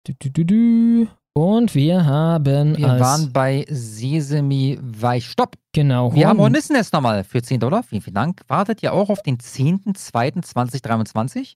Du, 0.05 0.13
du, 0.19 0.29
du, 0.29 0.45
du. 0.45 1.20
Und 1.33 1.75
wir 1.75 2.05
haben. 2.05 2.77
Wir 2.77 2.99
waren 2.99 3.31
bei 3.31 3.65
Sesemi 3.69 4.77
Weichstopp. 4.81 5.55
Genau. 5.71 6.13
Wir 6.13 6.27
haben 6.27 6.39
Hornissennest 6.39 6.91
nochmal 6.91 7.23
für 7.23 7.41
10 7.41 7.61
Dollar. 7.61 7.83
Vielen, 7.83 8.01
vielen 8.01 8.15
Dank. 8.15 8.41
Wartet 8.47 8.83
ihr 8.83 8.91
auch 8.91 9.09
auf 9.09 9.23
den 9.23 9.37
10.02.2023? 9.37 11.53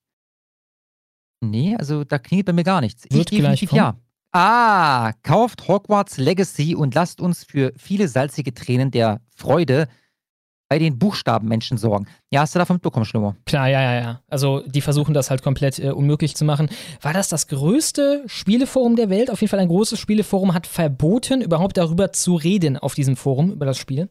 Nee, 1.42 1.76
also 1.76 2.06
da 2.06 2.18
klingelt 2.18 2.46
bei 2.46 2.54
mir 2.54 2.64
gar 2.64 2.80
nichts. 2.80 3.04
Wird 3.10 3.34
ich 3.34 3.40
definitiv 3.40 3.74
ja. 3.74 3.98
Ah, 4.32 5.12
kauft 5.24 5.68
Hogwarts 5.68 6.16
Legacy 6.18 6.74
und 6.76 6.96
lasst 6.96 7.20
uns 7.20 7.44
für 7.44 7.74
viele 7.78 8.08
salzige 8.08 8.54
Tränen 8.54 8.92
der 8.92 9.20
Freude 9.36 9.90
bei 10.70 10.80
den 10.80 10.98
Buchstabenmenschen 10.98 11.78
sorgen. 11.78 12.08
Ja, 12.32 12.42
hast 12.42 12.56
du 12.56 12.60
davon 12.60 12.76
mitbekommen, 12.76 13.06
Schlummer? 13.06 13.36
Klar, 13.46 13.70
ja, 13.70 13.82
ja, 13.82 14.02
ja. 14.02 14.22
Also 14.28 14.64
die 14.66 14.82
versuchen 14.82 15.14
das 15.14 15.30
halt 15.30 15.44
komplett 15.44 15.80
äh, 15.80 15.92
unmöglich 15.92 16.36
zu 16.36 16.46
machen. 16.46 16.70
War 17.02 17.14
das 17.14 17.30
das 17.30 17.48
größte 17.48 18.24
Spieleforum 18.26 18.96
der 18.96 19.10
Welt? 19.10 19.30
Auf 19.30 19.42
jeden 19.42 19.50
Fall 19.50 19.60
ein 19.60 19.68
großes 19.68 20.00
Spieleforum 20.00 20.54
hat 20.54 20.68
verboten, 20.68 21.42
überhaupt 21.42 21.78
darüber 21.78 22.12
zu 22.12 22.36
reden 22.36 22.78
auf 22.78 22.96
diesem 22.96 23.16
Forum, 23.16 23.52
über 23.52 23.66
das 23.66 23.78
Spiel. 23.78 24.10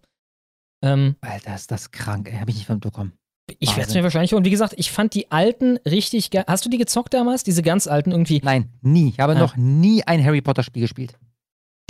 Ähm, 0.83 1.17
Alter, 1.21 1.55
ist 1.55 1.71
das 1.71 1.91
krank, 1.91 2.31
ey. 2.33 2.39
Hab 2.39 2.49
ich 2.49 2.57
nicht 2.57 2.69
mitbekommen. 2.69 3.13
Ich 3.59 3.77
werde 3.77 3.91
es 3.91 3.95
mir 3.95 4.03
wahrscheinlich 4.03 4.35
Und 4.35 4.47
wie 4.47 4.51
gesagt, 4.51 4.75
ich 4.79 4.91
fand 4.91 5.13
die 5.15 5.31
alten 5.31 5.77
richtig 5.85 6.31
geil. 6.31 6.45
Hast 6.47 6.65
du 6.65 6.71
die 6.71 6.79
gezockt 6.79 7.13
damals? 7.13 7.45
Diese 7.45 7.63
ganz 7.63 7.87
alten 7.87 8.11
irgendwie? 8.11 8.41
Nein, 8.43 8.71
nie. 8.81 9.11
Ich 9.11 9.21
habe 9.21 9.35
ah. 9.35 9.39
noch 9.39 9.57
nie 9.57 10.03
ein 10.05 10.25
Harry 10.25 10.41
Potter 10.41 10.63
Spiel 10.63 10.83
gespielt 10.83 11.19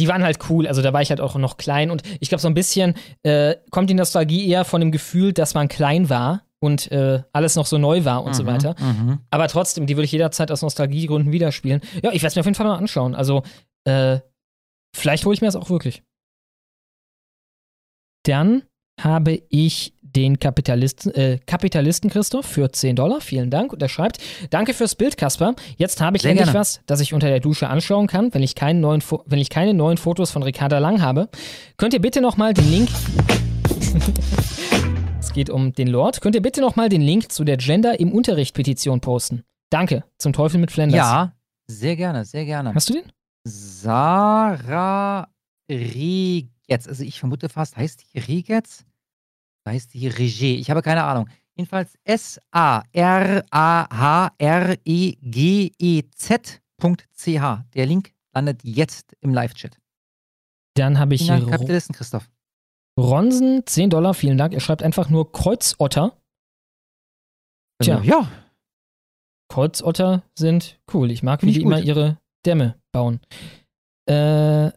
die 0.00 0.08
waren 0.08 0.24
halt 0.24 0.38
cool. 0.48 0.66
Also 0.66 0.82
da 0.82 0.92
war 0.92 1.02
ich 1.02 1.10
halt 1.10 1.20
auch 1.20 1.36
noch 1.36 1.56
klein 1.56 1.90
und 1.90 2.02
ich 2.20 2.28
glaube, 2.28 2.40
so 2.40 2.48
ein 2.48 2.54
bisschen 2.54 2.94
äh, 3.22 3.56
kommt 3.70 3.90
die 3.90 3.94
Nostalgie 3.94 4.48
eher 4.48 4.64
von 4.64 4.80
dem 4.80 4.92
Gefühl, 4.92 5.32
dass 5.32 5.54
man 5.54 5.68
klein 5.68 6.10
war 6.10 6.42
und 6.60 6.90
äh, 6.90 7.22
alles 7.32 7.56
noch 7.56 7.66
so 7.66 7.78
neu 7.78 8.04
war 8.04 8.22
und 8.24 8.30
mhm, 8.30 8.34
so 8.34 8.46
weiter. 8.46 8.74
Mhm. 8.80 9.20
Aber 9.30 9.48
trotzdem, 9.48 9.86
die 9.86 9.96
würde 9.96 10.06
ich 10.06 10.12
jederzeit 10.12 10.50
aus 10.50 10.62
Nostalgiegründen 10.62 11.32
wieder 11.32 11.52
spielen. 11.52 11.80
Ja, 12.02 12.10
ich 12.12 12.22
werde 12.22 12.28
es 12.28 12.36
mir 12.36 12.40
auf 12.40 12.46
jeden 12.46 12.56
Fall 12.56 12.66
mal 12.66 12.76
anschauen. 12.76 13.14
Also, 13.14 13.42
äh, 13.84 14.20
vielleicht 14.96 15.26
hole 15.26 15.34
ich 15.34 15.40
mir 15.40 15.48
das 15.48 15.56
auch 15.56 15.70
wirklich. 15.70 16.02
Dann 18.24 18.62
habe 19.00 19.42
ich 19.50 19.93
den 20.16 20.38
Kapitalisten, 20.38 21.12
äh, 21.14 21.38
Kapitalisten 21.46 22.10
Christoph 22.10 22.46
für 22.46 22.70
10 22.70 22.96
Dollar. 22.96 23.20
Vielen 23.20 23.50
Dank. 23.50 23.72
Und 23.72 23.82
er 23.82 23.88
schreibt: 23.88 24.18
Danke 24.50 24.74
fürs 24.74 24.94
Bild, 24.94 25.16
Kasper. 25.16 25.54
Jetzt 25.76 26.00
habe 26.00 26.16
ich 26.16 26.22
Sehr 26.22 26.32
endlich 26.32 26.46
gerne. 26.46 26.58
was, 26.58 26.80
das 26.86 27.00
ich 27.00 27.14
unter 27.14 27.28
der 27.28 27.40
Dusche 27.40 27.68
anschauen 27.68 28.06
kann, 28.06 28.32
wenn 28.32 28.42
ich, 28.42 28.54
keinen 28.54 28.80
neuen 28.80 29.02
wenn 29.26 29.38
ich 29.38 29.50
keine 29.50 29.74
neuen 29.74 29.96
Fotos 29.96 30.30
von 30.30 30.42
Ricarda 30.42 30.78
Lang 30.78 31.02
habe. 31.02 31.28
Könnt 31.76 31.94
ihr 31.94 32.00
bitte 32.00 32.20
nochmal 32.20 32.54
den 32.54 32.70
Link. 32.70 32.88
es 35.20 35.32
geht 35.32 35.50
um 35.50 35.72
den 35.72 35.88
Lord. 35.88 36.20
Könnt 36.20 36.34
ihr 36.34 36.42
bitte 36.42 36.60
nochmal 36.60 36.88
den 36.88 37.02
Link 37.02 37.32
zu 37.32 37.44
der 37.44 37.56
Gender 37.56 37.98
im 37.98 38.12
Unterricht-Petition 38.12 39.00
posten? 39.00 39.42
Danke. 39.70 40.04
Zum 40.18 40.32
Teufel 40.32 40.60
mit 40.60 40.70
Flanders. 40.70 40.96
Ja, 40.96 41.32
sehr 41.66 41.96
gerne, 41.96 42.24
sehr 42.24 42.44
gerne. 42.44 42.74
Hast 42.74 42.88
du 42.90 42.94
den? 42.94 43.04
Sarah 43.44 45.28
Rigetz. 45.70 46.88
Also 46.88 47.04
ich 47.04 47.18
vermute 47.18 47.48
fast, 47.48 47.76
heißt 47.76 48.04
die 48.14 48.18
Rigetz? 48.18 48.84
Heißt 49.66 49.94
die 49.94 50.08
Regie? 50.08 50.56
Ich 50.56 50.70
habe 50.70 50.82
keine 50.82 51.04
Ahnung. 51.04 51.28
Jedenfalls 51.56 51.96
S-A-R-A-H-R-E-G-E-Z.ch. 52.04 52.84
Der 57.74 57.86
Link 57.86 58.12
landet 58.34 58.64
jetzt 58.64 59.16
im 59.20 59.32
Live-Chat. 59.32 59.78
Dann 60.74 60.98
habe 60.98 61.14
ich 61.14 61.22
hier. 61.22 61.46
Kapitalisten 61.46 61.94
Christoph. 61.94 62.28
Ronsen, 62.98 63.62
10 63.66 63.90
Dollar, 63.90 64.14
vielen 64.14 64.38
Dank. 64.38 64.52
Er 64.52 64.60
schreibt 64.60 64.82
einfach 64.82 65.08
nur 65.08 65.30
Kreuzotter. 65.32 66.16
Tja. 67.82 68.00
Ja. 68.02 68.28
Kreuzotter 69.48 70.22
sind 70.36 70.80
cool. 70.92 71.10
Ich 71.10 71.22
mag, 71.22 71.42
wie 71.42 71.52
die 71.52 71.60
gut. 71.60 71.66
immer 71.66 71.80
ihre 71.80 72.18
Dämme 72.46 72.76
bauen. 72.92 73.20
Äh, 74.06 74.70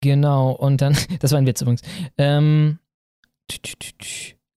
genau. 0.00 0.52
Und 0.52 0.80
dann, 0.80 0.96
das 1.20 1.32
war 1.32 1.38
ein 1.38 1.46
Witz 1.46 1.60
übrigens. 1.60 1.82
Ähm, 2.18 2.78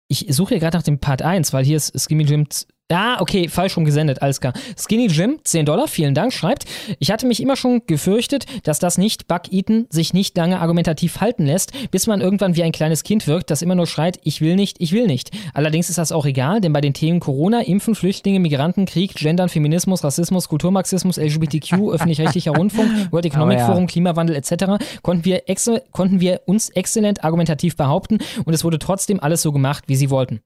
ich 0.07 0.25
suche 0.29 0.55
hier 0.55 0.59
gerade 0.59 0.77
nach 0.77 0.83
dem 0.83 0.99
Part 0.99 1.21
1, 1.21 1.53
weil 1.53 1.63
hier 1.63 1.77
ist 1.77 1.97
Skimmy 1.99 2.23
Jim 2.23 2.47
Ah, 2.91 3.21
okay, 3.21 3.49
falsch 3.49 3.77
rum 3.77 3.85
gesendet, 3.85 4.23
alles 4.23 4.41
klar. 4.41 4.53
Skinny 4.75 5.05
Jim, 5.07 5.37
10 5.43 5.67
Dollar, 5.67 5.87
vielen 5.87 6.15
Dank, 6.15 6.33
schreibt, 6.33 6.65
ich 6.97 7.11
hatte 7.11 7.27
mich 7.27 7.39
immer 7.39 7.55
schon 7.55 7.83
gefürchtet, 7.85 8.45
dass 8.63 8.79
das 8.79 8.97
nicht 8.97 9.27
Bug-Eaten 9.27 9.85
sich 9.91 10.15
nicht 10.15 10.35
lange 10.35 10.59
argumentativ 10.59 11.21
halten 11.21 11.45
lässt, 11.45 11.71
bis 11.91 12.07
man 12.07 12.19
irgendwann 12.19 12.55
wie 12.55 12.63
ein 12.63 12.71
kleines 12.71 13.03
Kind 13.03 13.27
wirkt, 13.27 13.51
das 13.51 13.61
immer 13.61 13.75
nur 13.75 13.85
schreit, 13.85 14.19
ich 14.23 14.41
will 14.41 14.55
nicht, 14.55 14.77
ich 14.79 14.91
will 14.91 15.05
nicht. 15.05 15.29
Allerdings 15.53 15.89
ist 15.89 15.99
das 15.99 16.11
auch 16.11 16.25
egal, 16.25 16.61
denn 16.61 16.73
bei 16.73 16.81
den 16.81 16.95
Themen 16.95 17.19
Corona, 17.19 17.61
Impfen, 17.61 17.93
Flüchtlinge, 17.93 18.39
Migranten, 18.39 18.87
Krieg, 18.87 19.13
Gendern, 19.13 19.49
Feminismus, 19.49 20.03
Rassismus, 20.03 20.49
Kulturmarxismus, 20.49 21.17
LGBTQ, 21.17 21.73
öffentlich-rechtlicher 21.91 22.55
Rundfunk, 22.55 23.11
World 23.11 23.27
Economic 23.27 23.57
oh, 23.57 23.61
ja. 23.61 23.65
Forum, 23.67 23.85
Klimawandel 23.85 24.35
etc. 24.35 24.83
Konnten 25.03 25.25
wir, 25.25 25.43
konnten 25.91 26.21
wir 26.21 26.41
uns 26.47 26.69
exzellent 26.71 27.23
argumentativ 27.23 27.75
behaupten 27.75 28.17
und 28.45 28.53
es 28.55 28.63
wurde 28.63 28.79
trotzdem 28.79 29.19
alles 29.19 29.43
so 29.43 29.51
gemacht, 29.51 29.83
wie 29.85 29.95
sie 29.95 30.09
wollten. 30.09 30.41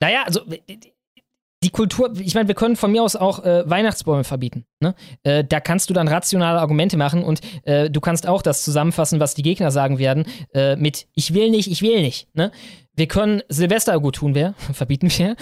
Naja, 0.00 0.22
also 0.24 0.42
die 1.62 1.70
Kultur, 1.70 2.12
ich 2.18 2.34
meine, 2.34 2.48
wir 2.48 2.54
können 2.54 2.76
von 2.76 2.90
mir 2.90 3.02
aus 3.02 3.14
auch 3.14 3.44
äh, 3.44 3.68
Weihnachtsbäume 3.68 4.24
verbieten. 4.24 4.64
Ne? 4.80 4.94
Äh, 5.22 5.44
da 5.44 5.60
kannst 5.60 5.90
du 5.90 5.94
dann 5.94 6.08
rationale 6.08 6.58
Argumente 6.58 6.96
machen 6.96 7.22
und 7.22 7.40
äh, 7.64 7.88
du 7.88 8.00
kannst 8.00 8.26
auch 8.26 8.42
das 8.42 8.64
zusammenfassen, 8.64 9.20
was 9.20 9.34
die 9.34 9.42
Gegner 9.42 9.70
sagen 9.70 9.98
werden, 9.98 10.26
äh, 10.54 10.76
mit 10.76 11.06
Ich 11.14 11.34
will 11.34 11.50
nicht, 11.50 11.70
ich 11.70 11.82
will 11.82 12.02
nicht. 12.02 12.34
Ne? 12.34 12.50
Wir 12.94 13.06
können 13.06 13.42
Silvester 13.48 13.98
gut 14.00 14.16
tun, 14.16 14.34
wir, 14.34 14.54
verbieten 14.72 15.08
wir. 15.16 15.36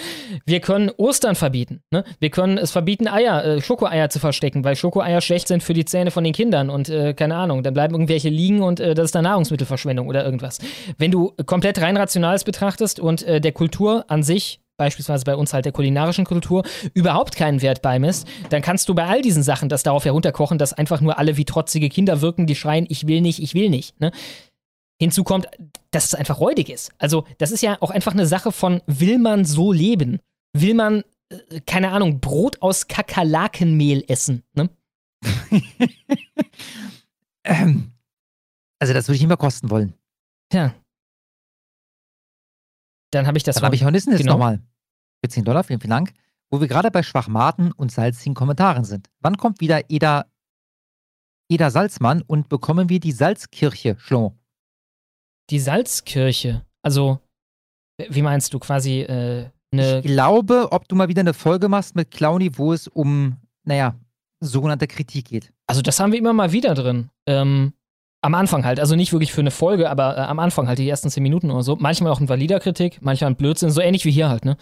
Wir 0.45 0.59
können 0.59 0.91
Ostern 0.95 1.35
verbieten. 1.35 1.81
Ne? 1.89 2.03
Wir 2.19 2.29
können 2.29 2.59
es 2.59 2.69
verbieten, 2.71 3.07
Eier, 3.07 3.43
äh, 3.43 3.61
Schokoeier 3.61 4.09
zu 4.09 4.19
verstecken, 4.19 4.63
weil 4.63 4.75
Schokoeier 4.75 5.21
schlecht 5.21 5.47
sind 5.47 5.63
für 5.63 5.73
die 5.73 5.85
Zähne 5.85 6.11
von 6.11 6.23
den 6.23 6.33
Kindern 6.33 6.69
und 6.69 6.87
äh, 6.89 7.15
keine 7.15 7.35
Ahnung, 7.35 7.63
dann 7.63 7.73
bleiben 7.73 7.95
irgendwelche 7.95 8.29
liegen 8.29 8.61
und 8.61 8.79
das 8.79 8.99
ist 8.99 9.15
dann 9.15 9.23
Nahrungsmittelverschwendung 9.23 10.07
oder 10.07 10.23
irgendwas. 10.23 10.59
Wenn 10.97 11.11
du 11.11 11.33
komplett 11.45 11.81
rein 11.81 11.97
Rationales 11.97 12.43
betrachtest 12.43 12.99
und 12.99 13.25
der 13.27 13.51
Kultur 13.51 14.05
an 14.07 14.23
sich 14.23 14.61
beispielsweise 14.81 15.25
bei 15.25 15.35
uns 15.35 15.53
halt 15.53 15.65
der 15.65 15.73
kulinarischen 15.73 16.25
Kultur, 16.25 16.63
überhaupt 16.95 17.35
keinen 17.35 17.61
Wert 17.61 17.83
beimisst, 17.83 18.27
dann 18.49 18.63
kannst 18.63 18.89
du 18.89 18.95
bei 18.95 19.05
all 19.05 19.21
diesen 19.21 19.43
Sachen 19.43 19.69
das 19.69 19.83
darauf 19.83 20.05
herunterkochen, 20.05 20.57
dass 20.57 20.73
einfach 20.73 21.01
nur 21.01 21.19
alle 21.19 21.37
wie 21.37 21.45
trotzige 21.45 21.87
Kinder 21.87 22.21
wirken, 22.21 22.47
die 22.47 22.55
schreien, 22.55 22.87
ich 22.89 23.05
will 23.05 23.21
nicht, 23.21 23.43
ich 23.43 23.53
will 23.53 23.69
nicht. 23.69 23.99
Ne? 23.99 24.11
Hinzu 24.99 25.23
kommt, 25.23 25.45
dass 25.91 26.05
es 26.05 26.15
einfach 26.15 26.39
räudig 26.39 26.69
ist. 26.69 26.91
Also, 26.97 27.27
das 27.37 27.51
ist 27.51 27.61
ja 27.61 27.77
auch 27.79 27.91
einfach 27.91 28.13
eine 28.13 28.25
Sache 28.25 28.51
von, 28.51 28.81
will 28.87 29.19
man 29.19 29.45
so 29.45 29.71
leben? 29.71 30.19
Will 30.53 30.73
man, 30.73 31.03
äh, 31.29 31.61
keine 31.67 31.91
Ahnung, 31.91 32.19
Brot 32.19 32.59
aus 32.63 32.87
Kakerlakenmehl 32.87 34.03
essen? 34.07 34.41
Ne? 34.55 34.71
ähm, 37.43 37.91
also, 38.79 38.95
das 38.95 39.07
würde 39.07 39.17
ich 39.17 39.21
nicht 39.21 39.27
mehr 39.27 39.37
kosten 39.37 39.69
wollen. 39.69 39.93
Ja. 40.51 40.73
Dann 43.11 43.27
habe 43.27 43.37
ich 43.37 43.43
das. 43.43 43.57
Dann 43.57 43.65
habe 43.65 43.75
ich 43.75 43.83
Hornissen 43.83 44.11
jetzt 44.11 44.21
genau. 44.21 44.33
nochmal 44.33 44.59
für 45.23 45.29
10 45.29 45.45
Dollar, 45.45 45.63
vielen, 45.63 45.79
vielen 45.79 45.91
Dank, 45.91 46.13
wo 46.49 46.59
wir 46.59 46.67
gerade 46.67 46.91
bei 46.91 47.03
Schwachmaten 47.03 47.71
und 47.71 47.91
salzigen 47.91 48.33
Kommentaren 48.33 48.83
sind. 48.83 49.09
Wann 49.19 49.37
kommt 49.37 49.61
wieder 49.61 49.89
Eda, 49.89 50.25
Eda 51.49 51.69
Salzmann 51.69 52.21
und 52.21 52.49
bekommen 52.49 52.89
wir 52.89 52.99
die 52.99 53.11
Salzkirche, 53.11 53.95
Schlo? 53.99 54.33
Die 55.49 55.59
Salzkirche? 55.59 56.65
Also, 56.81 57.19
wie 58.09 58.21
meinst 58.21 58.53
du, 58.53 58.59
quasi 58.59 59.01
äh, 59.01 59.49
eine. 59.71 59.99
Ich 59.99 60.03
glaube, 60.03 60.71
ob 60.71 60.87
du 60.87 60.95
mal 60.95 61.07
wieder 61.07 61.21
eine 61.21 61.33
Folge 61.33 61.69
machst 61.69 61.95
mit 61.95 62.11
Clowny, 62.11 62.57
wo 62.57 62.73
es 62.73 62.87
um, 62.87 63.37
naja, 63.63 63.95
sogenannte 64.39 64.87
Kritik 64.87 65.25
geht. 65.25 65.53
Also, 65.67 65.81
das 65.81 65.99
haben 65.99 66.11
wir 66.11 66.19
immer 66.19 66.33
mal 66.33 66.51
wieder 66.51 66.73
drin. 66.73 67.09
Ähm, 67.27 67.73
am 68.23 68.35
Anfang 68.35 68.65
halt, 68.65 68.79
also 68.79 68.95
nicht 68.95 69.13
wirklich 69.13 69.33
für 69.33 69.41
eine 69.41 69.51
Folge, 69.51 69.89
aber 69.89 70.17
äh, 70.17 70.21
am 70.21 70.39
Anfang 70.39 70.67
halt 70.67 70.79
die 70.79 70.87
ersten 70.87 71.09
zehn 71.09 71.23
Minuten 71.23 71.51
oder 71.51 71.63
so. 71.63 71.75
Manchmal 71.75 72.11
auch 72.11 72.19
ein 72.19 72.29
valider 72.29 72.59
Kritik, 72.59 72.99
manchmal 73.01 73.31
ein 73.31 73.35
Blödsinn, 73.35 73.71
so 73.71 73.81
ähnlich 73.81 74.05
wie 74.05 74.11
hier 74.11 74.29
halt, 74.29 74.45
ne? 74.45 74.57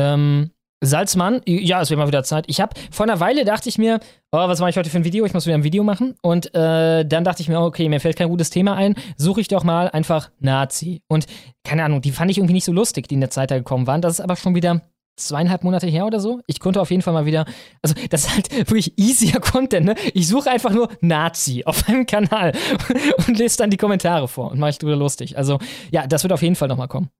Ähm, 0.00 0.50
Salzmann, 0.82 1.42
ja, 1.46 1.82
es 1.82 1.90
wird 1.90 1.98
mal 1.98 2.06
wieder 2.06 2.24
Zeit. 2.24 2.46
Ich 2.48 2.58
habe 2.58 2.72
vor 2.90 3.04
einer 3.04 3.20
Weile 3.20 3.44
dachte 3.44 3.68
ich 3.68 3.76
mir, 3.76 4.00
oh, 4.32 4.38
was 4.38 4.60
mache 4.60 4.70
ich 4.70 4.76
heute 4.78 4.88
für 4.88 4.96
ein 4.96 5.04
Video? 5.04 5.26
Ich 5.26 5.34
muss 5.34 5.44
wieder 5.44 5.56
ein 5.56 5.62
Video 5.62 5.84
machen. 5.84 6.14
Und 6.22 6.54
äh, 6.54 7.04
dann 7.04 7.22
dachte 7.22 7.42
ich 7.42 7.48
mir, 7.50 7.60
okay, 7.60 7.86
mir 7.90 8.00
fällt 8.00 8.16
kein 8.16 8.30
gutes 8.30 8.48
Thema 8.48 8.76
ein. 8.76 8.94
Suche 9.18 9.42
ich 9.42 9.48
doch 9.48 9.62
mal 9.62 9.90
einfach 9.90 10.30
Nazi. 10.38 11.02
Und 11.06 11.26
keine 11.64 11.84
Ahnung, 11.84 12.00
die 12.00 12.12
fand 12.12 12.30
ich 12.30 12.38
irgendwie 12.38 12.54
nicht 12.54 12.64
so 12.64 12.72
lustig, 12.72 13.08
die 13.08 13.14
in 13.14 13.20
der 13.20 13.28
Zeit 13.28 13.50
da 13.50 13.58
gekommen 13.58 13.86
waren. 13.86 14.00
Das 14.00 14.14
ist 14.14 14.20
aber 14.20 14.36
schon 14.36 14.54
wieder 14.54 14.80
zweieinhalb 15.16 15.64
Monate 15.64 15.86
her 15.86 16.06
oder 16.06 16.18
so. 16.18 16.40
Ich 16.46 16.60
konnte 16.60 16.80
auf 16.80 16.90
jeden 16.90 17.02
Fall 17.02 17.12
mal 17.12 17.26
wieder, 17.26 17.44
also 17.82 17.94
das 18.08 18.22
ist 18.24 18.34
halt 18.34 18.50
wirklich 18.70 18.96
easier 18.98 19.38
Content, 19.38 19.84
ne? 19.84 19.94
Ich 20.14 20.28
suche 20.28 20.50
einfach 20.50 20.70
nur 20.70 20.88
Nazi 21.02 21.62
auf 21.66 21.86
meinem 21.86 22.06
Kanal 22.06 22.52
und 23.28 23.38
lese 23.38 23.58
dann 23.58 23.68
die 23.68 23.76
Kommentare 23.76 24.28
vor 24.28 24.50
und 24.50 24.58
mache 24.58 24.70
ich 24.70 24.78
drüber 24.78 24.96
lustig. 24.96 25.36
Also 25.36 25.58
ja, 25.90 26.06
das 26.06 26.22
wird 26.22 26.32
auf 26.32 26.40
jeden 26.40 26.56
Fall 26.56 26.68
nochmal 26.68 26.88
kommen. 26.88 27.10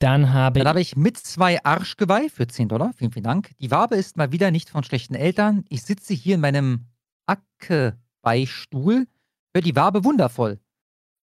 Dann 0.00 0.32
habe 0.32 0.58
Dann 0.58 0.68
habe 0.68 0.80
ich 0.80 0.96
mit 0.96 1.18
zwei 1.18 1.62
Arschgeweih 1.62 2.28
für 2.30 2.46
10 2.46 2.68
Dollar. 2.68 2.92
Vielen, 2.96 3.12
vielen 3.12 3.24
Dank. 3.24 3.52
Die 3.60 3.70
Wabe 3.70 3.96
ist 3.96 4.16
mal 4.16 4.32
wieder 4.32 4.50
nicht 4.50 4.70
von 4.70 4.82
schlechten 4.82 5.14
Eltern. 5.14 5.64
Ich 5.68 5.82
sitze 5.82 6.14
hier 6.14 6.36
in 6.36 6.40
meinem 6.40 6.86
Acke-Beistuhl. 7.26 9.06
Hört 9.54 9.66
die 9.66 9.76
Wabe 9.76 10.02
wundervoll. 10.04 10.58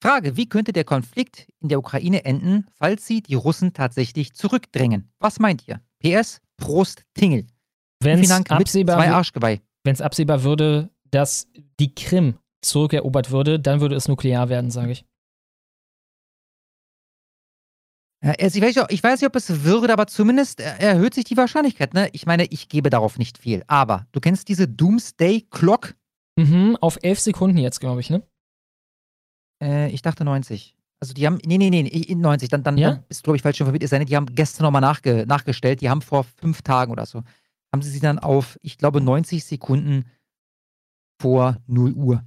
Frage, 0.01 0.37
wie 0.37 0.47
könnte 0.47 0.73
der 0.73 0.83
Konflikt 0.83 1.47
in 1.59 1.69
der 1.69 1.79
Ukraine 1.79 2.23
enden, 2.23 2.67
falls 2.75 3.07
sie 3.07 3.21
die 3.21 3.33
Russen 3.33 3.73
tatsächlich 3.73 4.33
zurückdrängen? 4.33 5.11
Was 5.19 5.39
meint 5.39 5.67
ihr? 5.67 5.81
PS, 5.99 6.39
Prost, 6.57 7.03
Tingel. 7.15 7.47
Wenn 7.99 8.19
es 8.19 8.31
absehbar, 8.31 8.97
absehbar 10.01 10.43
würde, 10.43 10.91
dass 11.09 11.47
die 11.79 11.95
Krim 11.95 12.35
zurückerobert 12.61 13.31
würde, 13.31 13.59
dann 13.59 13.81
würde 13.81 13.95
es 13.95 14.07
nuklear 14.07 14.49
werden, 14.49 14.69
sage 14.69 14.91
ich. 14.91 15.05
Also 18.21 18.57
ich, 18.57 18.63
weiß 18.63 18.75
nicht, 18.75 18.91
ich 18.91 19.03
weiß 19.03 19.21
nicht, 19.21 19.27
ob 19.27 19.35
es 19.35 19.63
würde, 19.63 19.93
aber 19.93 20.07
zumindest 20.07 20.59
erhöht 20.59 21.13
sich 21.13 21.25
die 21.25 21.37
Wahrscheinlichkeit. 21.37 21.93
Ne? 21.93 22.09
Ich 22.13 22.25
meine, 22.25 22.45
ich 22.45 22.67
gebe 22.67 22.89
darauf 22.89 23.17
nicht 23.19 23.37
viel. 23.37 23.63
Aber 23.67 24.07
du 24.11 24.19
kennst 24.19 24.47
diese 24.47 24.67
Doomsday 24.67 25.47
Clock? 25.51 25.95
Mhm, 26.35 26.77
auf 26.81 26.97
elf 27.01 27.19
Sekunden 27.19 27.57
jetzt, 27.57 27.79
glaube 27.79 28.01
ich, 28.01 28.09
ne? 28.09 28.21
Äh, 29.61 29.89
ich 29.89 30.03
dachte 30.03 30.23
90. 30.23 30.75
Also 30.99 31.13
die 31.13 31.25
haben, 31.25 31.39
nee, 31.45 31.57
nee, 31.57 31.69
nee, 31.69 32.15
90. 32.15 32.49
Dann, 32.49 32.63
dann, 32.63 32.77
ja? 32.77 32.91
dann 32.91 33.03
bist 33.07 33.21
du, 33.21 33.23
glaube 33.23 33.37
ich, 33.37 33.43
falsch 33.43 33.59
informiert. 33.59 34.09
Die 34.09 34.15
haben 34.15 34.27
gestern 34.27 34.63
nochmal 34.63 34.81
nachge, 34.81 35.25
nachgestellt. 35.27 35.81
Die 35.81 35.89
haben 35.89 36.01
vor 36.01 36.23
fünf 36.23 36.61
Tagen 36.61 36.91
oder 36.91 37.05
so, 37.05 37.23
haben 37.71 37.81
sie 37.81 37.89
sie 37.89 37.99
dann 37.99 38.19
auf, 38.19 38.57
ich 38.61 38.77
glaube, 38.77 39.01
90 39.01 39.43
Sekunden 39.43 40.05
vor 41.19 41.57
0 41.67 41.93
Uhr 41.93 42.23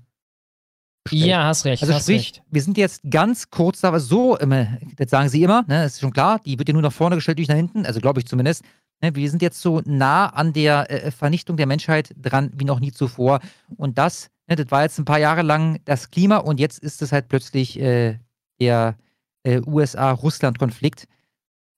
gestellt. 1.05 1.27
Ja, 1.27 1.45
hast 1.45 1.65
recht. 1.65 1.83
Also 1.83 1.95
hast 1.95 2.03
sprich, 2.03 2.19
recht. 2.19 2.43
wir 2.51 2.63
sind 2.63 2.79
jetzt 2.79 3.03
ganz 3.09 3.51
kurz 3.51 3.81
da, 3.81 3.99
so, 3.99 4.37
immer, 4.37 4.79
das 4.97 5.11
sagen 5.11 5.29
sie 5.29 5.43
immer, 5.43 5.65
ne, 5.67 5.85
ist 5.85 6.01
schon 6.01 6.13
klar, 6.13 6.41
die 6.45 6.59
wird 6.59 6.69
ja 6.69 6.73
nur 6.73 6.83
nach 6.83 6.93
vorne 6.93 7.17
gestellt, 7.17 7.39
durch 7.39 7.49
nach 7.49 7.57
hinten, 7.57 7.87
also 7.87 8.01
glaube 8.01 8.21
ich 8.21 8.27
zumindest. 8.27 8.65
Ne, 9.03 9.15
wir 9.15 9.31
sind 9.31 9.41
jetzt 9.41 9.61
so 9.61 9.81
nah 9.85 10.27
an 10.27 10.53
der 10.53 10.91
äh, 10.91 11.11
Vernichtung 11.11 11.57
der 11.57 11.67
Menschheit 11.67 12.15
dran 12.21 12.51
wie 12.55 12.65
noch 12.65 12.81
nie 12.81 12.93
zuvor. 12.93 13.41
Und 13.77 13.99
das, 13.99 14.31
ne, 14.47 14.57
das 14.57 14.71
war 14.71 14.83
jetzt 14.83 14.99
ein 14.99 15.07
paar 15.07 15.19
Jahre 15.19 15.43
lang 15.43 15.81
das 15.85 16.11
Klima 16.11 16.37
und 16.37 16.61
jetzt 16.61 16.79
ist 16.79 17.01
es 17.03 17.13
halt 17.13 17.29
plötzlich 17.29 17.81
äh, 17.81 18.19
der 18.61 18.97
äh, 19.43 19.61
USA-Russland-Konflikt. 19.67 21.07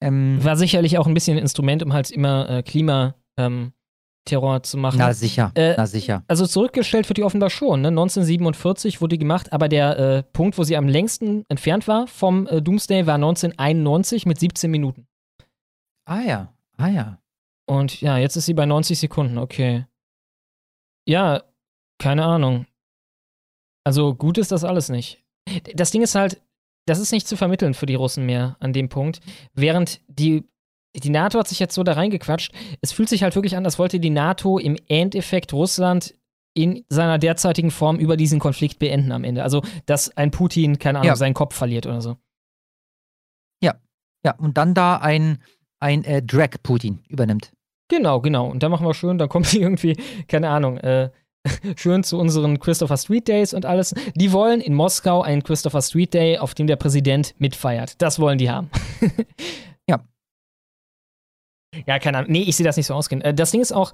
Ähm, 0.01 0.43
war 0.43 0.57
sicherlich 0.57 0.99
auch 0.99 1.07
ein 1.07 1.15
bisschen 1.15 1.37
ein 1.37 1.43
Instrument, 1.43 1.83
um 1.85 1.93
halt 1.93 2.11
immer 2.11 2.51
äh, 2.51 2.63
Klima 2.65 3.15
ähm, 3.37 3.73
Terror 4.25 4.63
zu 4.63 4.77
machen. 4.77 4.99
Na 4.99 5.13
sicher, 5.13 5.51
äh, 5.55 5.75
na 5.77 5.87
sicher. 5.87 6.23
Also 6.29 6.47
zurückgestellt 6.47 7.09
wird 7.09 7.19
die 7.19 7.25
offenbar 7.25 7.51
schon. 7.51 7.83
Ne? 7.83 7.89
1947 7.89 9.01
wurde 9.01 9.17
die 9.17 9.19
gemacht, 9.19 9.53
aber 9.53 9.69
der 9.69 9.99
äh, 9.99 10.23
Punkt, 10.23 10.59
wo 10.59 10.65
sie 10.65 10.77
am 10.77 10.89
längsten 10.89 11.45
entfernt 11.49 11.89
war 11.89 12.07
vom 12.07 12.47
äh, 12.47 12.63
Doomsday, 12.63 13.07
war 13.07 13.17
1991 13.17 14.27
mit 14.27 14.39
17 14.39 14.71
Minuten. 14.71 15.07
Ah 16.05 16.21
ja, 16.21 16.53
ah 16.77 16.89
ja. 16.89 17.19
Und 17.67 18.01
ja, 18.01 18.19
jetzt 18.19 18.37
ist 18.37 18.47
sie 18.47 18.55
bei 18.55 18.67
90 18.67 18.99
Sekunden, 18.99 19.39
okay. 19.39 19.87
Ja, 21.07 21.43
keine 21.99 22.25
Ahnung. 22.25 22.67
Also 23.85 24.15
gut 24.15 24.39
ist 24.39 24.53
das 24.53 24.65
alles 24.65 24.89
nicht. 24.89 25.23
Das 25.75 25.91
Ding 25.91 26.03
ist 26.03 26.15
halt, 26.15 26.41
das 26.87 26.99
ist 26.99 27.13
nicht 27.13 27.27
zu 27.27 27.37
vermitteln 27.37 27.75
für 27.75 27.87
die 27.87 27.95
Russen 27.95 28.27
mehr 28.27 28.57
an 28.61 28.73
dem 28.73 28.89
Punkt, 28.89 29.21
während 29.55 30.01
die 30.09 30.45
die 30.95 31.11
NATO 31.11 31.39
hat 31.39 31.49
sich 31.49 31.59
jetzt 31.59 31.75
so 31.75 31.83
da 31.83 31.93
reingequatscht. 31.93 32.53
Es 32.81 32.93
fühlt 32.93 33.09
sich 33.09 33.23
halt 33.23 33.35
wirklich 33.35 33.57
an, 33.57 33.65
als 33.65 33.79
wollte 33.79 33.99
die 34.01 34.11
NATO 34.11 34.59
im 34.59 34.77
Endeffekt 34.89 35.53
Russland 35.53 36.15
in 36.55 36.85
seiner 36.89 37.19
derzeitigen 37.19 37.71
Form 37.71 37.99
über 37.99 38.17
diesen 38.17 38.39
Konflikt 38.39 38.79
beenden 38.79 39.13
am 39.13 39.25
Ende. 39.25 39.43
Also, 39.43 39.63
dass 39.87 40.15
ein 40.17 40.31
Putin, 40.31 40.79
keine 40.79 40.99
Ahnung, 40.99 41.09
ja. 41.09 41.17
seinen 41.17 41.35
Kopf 41.35 41.55
verliert 41.55 41.87
oder 41.87 42.03
so. 42.03 42.17
Ja, 43.63 43.77
ja, 44.25 44.35
und 44.37 44.59
dann 44.59 44.75
da 44.75 44.97
ein, 44.97 45.39
ein 45.81 46.05
äh, 46.05 46.23
Drag-Putin 46.23 47.05
übernimmt. 47.09 47.53
Genau, 47.89 48.21
genau. 48.21 48.49
Und 48.49 48.63
da 48.63 48.69
machen 48.69 48.87
wir 48.87 48.95
schön, 48.95 49.19
dann 49.19 49.29
kommt 49.29 49.47
sie 49.47 49.61
irgendwie, 49.63 49.97
keine 50.29 50.51
Ahnung, 50.51 50.77
äh, 50.79 51.11
schön 51.77 52.05
zu 52.05 52.19
unseren 52.19 52.59
Christopher 52.61 52.99
Street 52.99 53.29
Days 53.29 53.55
und 53.55 53.65
alles. 53.65 53.95
Die 54.15 54.33
wollen 54.33 54.61
in 54.61 54.75
Moskau 54.75 55.23
einen 55.23 55.43
Christopher 55.43 55.83
Street 55.83 56.13
Day, 56.13 56.39
auf 56.39 56.55
dem 56.55 56.67
der 56.67 56.77
Präsident 56.77 57.35
mitfeiert. 57.39 58.01
Das 58.01 58.19
wollen 58.19 58.39
die 58.39 58.51
haben. 58.51 58.71
Ja, 61.87 61.99
keine 61.99 62.19
Ahnung. 62.19 62.33
Nee, 62.33 62.43
ich 62.43 62.57
sehe 62.57 62.65
das 62.67 62.77
nicht 62.77 62.87
so 62.87 62.95
ausgehen. 62.95 63.23
Äh, 63.23 63.35
das 63.35 63.51
Ding 63.51 63.61
ist 63.61 63.73
auch, 63.73 63.93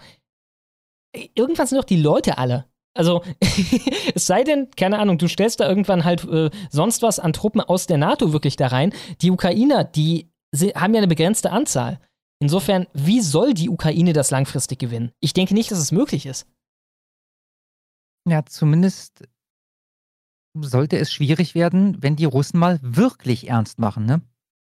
irgendwann 1.35 1.67
sind 1.67 1.79
doch 1.79 1.85
die 1.85 2.01
Leute 2.01 2.39
alle. 2.39 2.67
Also, 2.95 3.23
es 4.15 4.27
sei 4.27 4.45
denn, 4.45 4.71
keine 4.73 4.99
Ahnung, 4.99 5.19
du 5.19 5.29
stellst 5.29 5.61
da 5.61 5.69
irgendwann 5.69 6.05
halt 6.05 6.25
äh, 6.25 6.51
sonst 6.71 7.03
was 7.03 7.19
an 7.19 7.33
Truppen 7.33 7.61
aus 7.61 7.87
der 7.87 7.99
NATO 7.99 8.33
wirklich 8.33 8.57
da 8.57 8.69
rein. 8.69 8.93
Die 9.23 9.31
Ukrainer, 9.31 9.85
die 9.85 10.31
haben 10.75 10.95
ja 10.95 10.99
eine 10.99 11.09
begrenzte 11.09 11.51
Anzahl. 11.51 12.01
Insofern, 12.41 12.87
wie 12.93 13.21
soll 13.21 13.55
die 13.55 13.69
Ukraine 13.69 14.13
das 14.13 14.31
langfristig 14.31 14.79
gewinnen? 14.79 15.13
Ich 15.21 15.33
denke 15.33 15.55
nicht, 15.55 15.71
dass 15.71 15.79
es 15.79 15.93
möglich 15.93 16.27
ist. 16.27 16.47
Ja, 18.29 18.45
zumindest 18.45 19.25
sollte 20.55 20.99
es 20.99 21.13
schwierig 21.13 21.55
werden, 21.55 22.03
wenn 22.03 22.17
die 22.17 22.25
Russen 22.25 22.59
mal 22.59 22.79
wirklich 22.83 23.49
ernst 23.49 23.79
machen, 23.79 24.07
ne? 24.07 24.23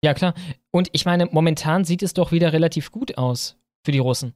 Ja, 0.04 0.14
klar. 0.14 0.34
Und 0.70 0.88
ich 0.92 1.04
meine, 1.04 1.26
momentan 1.26 1.84
sieht 1.84 2.02
es 2.02 2.14
doch 2.14 2.32
wieder 2.32 2.52
relativ 2.52 2.90
gut 2.90 3.16
aus 3.18 3.56
für 3.84 3.92
die 3.92 3.98
Russen. 3.98 4.34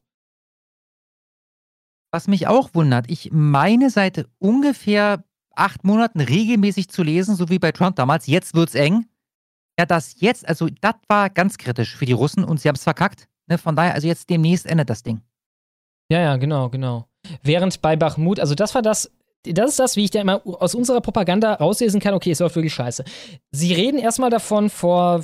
Was 2.12 2.28
mich 2.28 2.46
auch 2.46 2.72
wundert, 2.72 3.10
ich 3.10 3.30
meine 3.32 3.90
seit 3.90 4.28
ungefähr 4.38 5.24
acht 5.54 5.84
Monaten 5.84 6.20
regelmäßig 6.20 6.88
zu 6.88 7.02
lesen, 7.02 7.34
so 7.34 7.48
wie 7.48 7.58
bei 7.58 7.72
Trump 7.72 7.96
damals, 7.96 8.26
jetzt 8.26 8.54
wird's 8.54 8.74
eng. 8.74 9.06
Ja, 9.78 9.86
das 9.86 10.20
jetzt, 10.20 10.48
also 10.48 10.68
das 10.80 10.94
war 11.08 11.30
ganz 11.30 11.58
kritisch 11.58 11.96
für 11.96 12.06
die 12.06 12.12
Russen 12.12 12.44
und 12.44 12.60
sie 12.60 12.68
haben 12.68 12.76
es 12.76 12.84
verkackt. 12.84 13.28
Ne? 13.46 13.58
Von 13.58 13.76
daher, 13.76 13.94
also 13.94 14.06
jetzt 14.06 14.30
demnächst 14.30 14.66
endet 14.66 14.88
das 14.88 15.02
Ding. 15.02 15.20
Ja, 16.10 16.20
ja, 16.20 16.36
genau, 16.36 16.70
genau. 16.70 17.08
Während 17.42 17.82
bei 17.82 17.96
Bachmut, 17.96 18.38
also 18.38 18.54
das 18.54 18.74
war 18.74 18.82
das, 18.82 19.10
das 19.52 19.70
ist 19.70 19.78
das, 19.78 19.96
wie 19.96 20.04
ich 20.04 20.10
da 20.10 20.20
immer 20.20 20.40
aus 20.44 20.74
unserer 20.74 21.00
Propaganda 21.00 21.54
rauslesen 21.54 22.00
kann, 22.00 22.14
okay, 22.14 22.30
es 22.30 22.40
läuft 22.40 22.56
wirklich 22.56 22.74
scheiße. 22.74 23.04
Sie 23.50 23.72
reden 23.72 23.98
erstmal 23.98 24.30
davon 24.30 24.70
vor 24.70 25.20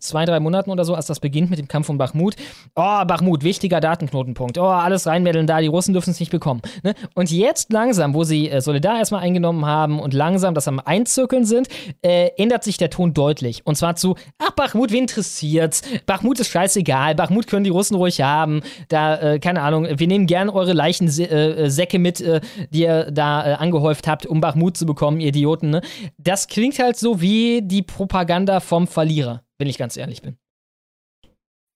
zwei, 0.00 0.24
drei 0.24 0.40
Monaten 0.40 0.70
oder 0.70 0.84
so, 0.84 0.94
als 0.94 1.06
das 1.06 1.20
beginnt 1.20 1.50
mit 1.50 1.58
dem 1.58 1.68
Kampf 1.68 1.88
um 1.88 1.98
Bachmut. 1.98 2.36
Oh, 2.74 3.04
Bachmut, 3.04 3.42
wichtiger 3.42 3.80
Datenknotenpunkt. 3.80 4.58
Oh, 4.58 4.64
alles 4.64 5.06
reinmeddeln 5.06 5.46
da, 5.46 5.60
die 5.60 5.66
Russen 5.66 5.92
dürfen 5.92 6.10
es 6.10 6.20
nicht 6.20 6.30
bekommen. 6.30 6.62
Ne? 6.82 6.94
Und 7.14 7.30
jetzt 7.30 7.72
langsam, 7.72 8.14
wo 8.14 8.24
sie 8.24 8.50
äh, 8.50 8.60
Solidar 8.60 8.98
erstmal 8.98 9.22
eingenommen 9.22 9.66
haben 9.66 10.00
und 10.00 10.14
langsam 10.14 10.54
das 10.54 10.68
am 10.68 10.80
Einzirkeln 10.80 11.44
sind, 11.44 11.68
äh, 12.02 12.30
ändert 12.36 12.64
sich 12.64 12.78
der 12.78 12.90
Ton 12.90 13.14
deutlich. 13.14 13.66
Und 13.66 13.76
zwar 13.76 13.96
zu, 13.96 14.16
ach, 14.38 14.50
Bachmut, 14.52 14.90
wen 14.90 15.02
interessiert's? 15.02 15.82
Bachmut 16.06 16.40
ist 16.40 16.48
scheißegal, 16.48 17.14
Bachmut 17.14 17.46
können 17.46 17.64
die 17.64 17.70
Russen 17.70 17.96
ruhig 17.96 18.20
haben. 18.20 18.62
Da, 18.88 19.16
äh, 19.16 19.38
keine 19.38 19.62
Ahnung, 19.62 19.86
wir 19.96 20.06
nehmen 20.06 20.26
gern 20.26 20.48
eure 20.48 20.72
Leichensäcke 20.72 21.96
äh, 21.96 22.00
mit, 22.00 22.20
äh, 22.20 22.40
die 22.70 22.82
ihr 22.82 23.10
da 23.10 23.46
äh, 23.46 23.54
angehäuft 23.66 24.08
habt, 24.08 24.26
um 24.26 24.40
Bachmut 24.40 24.76
zu 24.76 24.86
bekommen, 24.86 25.20
ihr 25.20 25.28
Idioten. 25.28 25.70
Ne? 25.70 25.82
Das 26.18 26.48
klingt 26.48 26.78
halt 26.78 26.96
so 26.96 27.20
wie 27.20 27.62
die 27.62 27.82
Propaganda 27.82 28.60
vom 28.60 28.86
Verlierer, 28.86 29.42
wenn 29.58 29.68
ich 29.68 29.78
ganz 29.78 29.96
ehrlich 29.96 30.22
bin. 30.22 30.36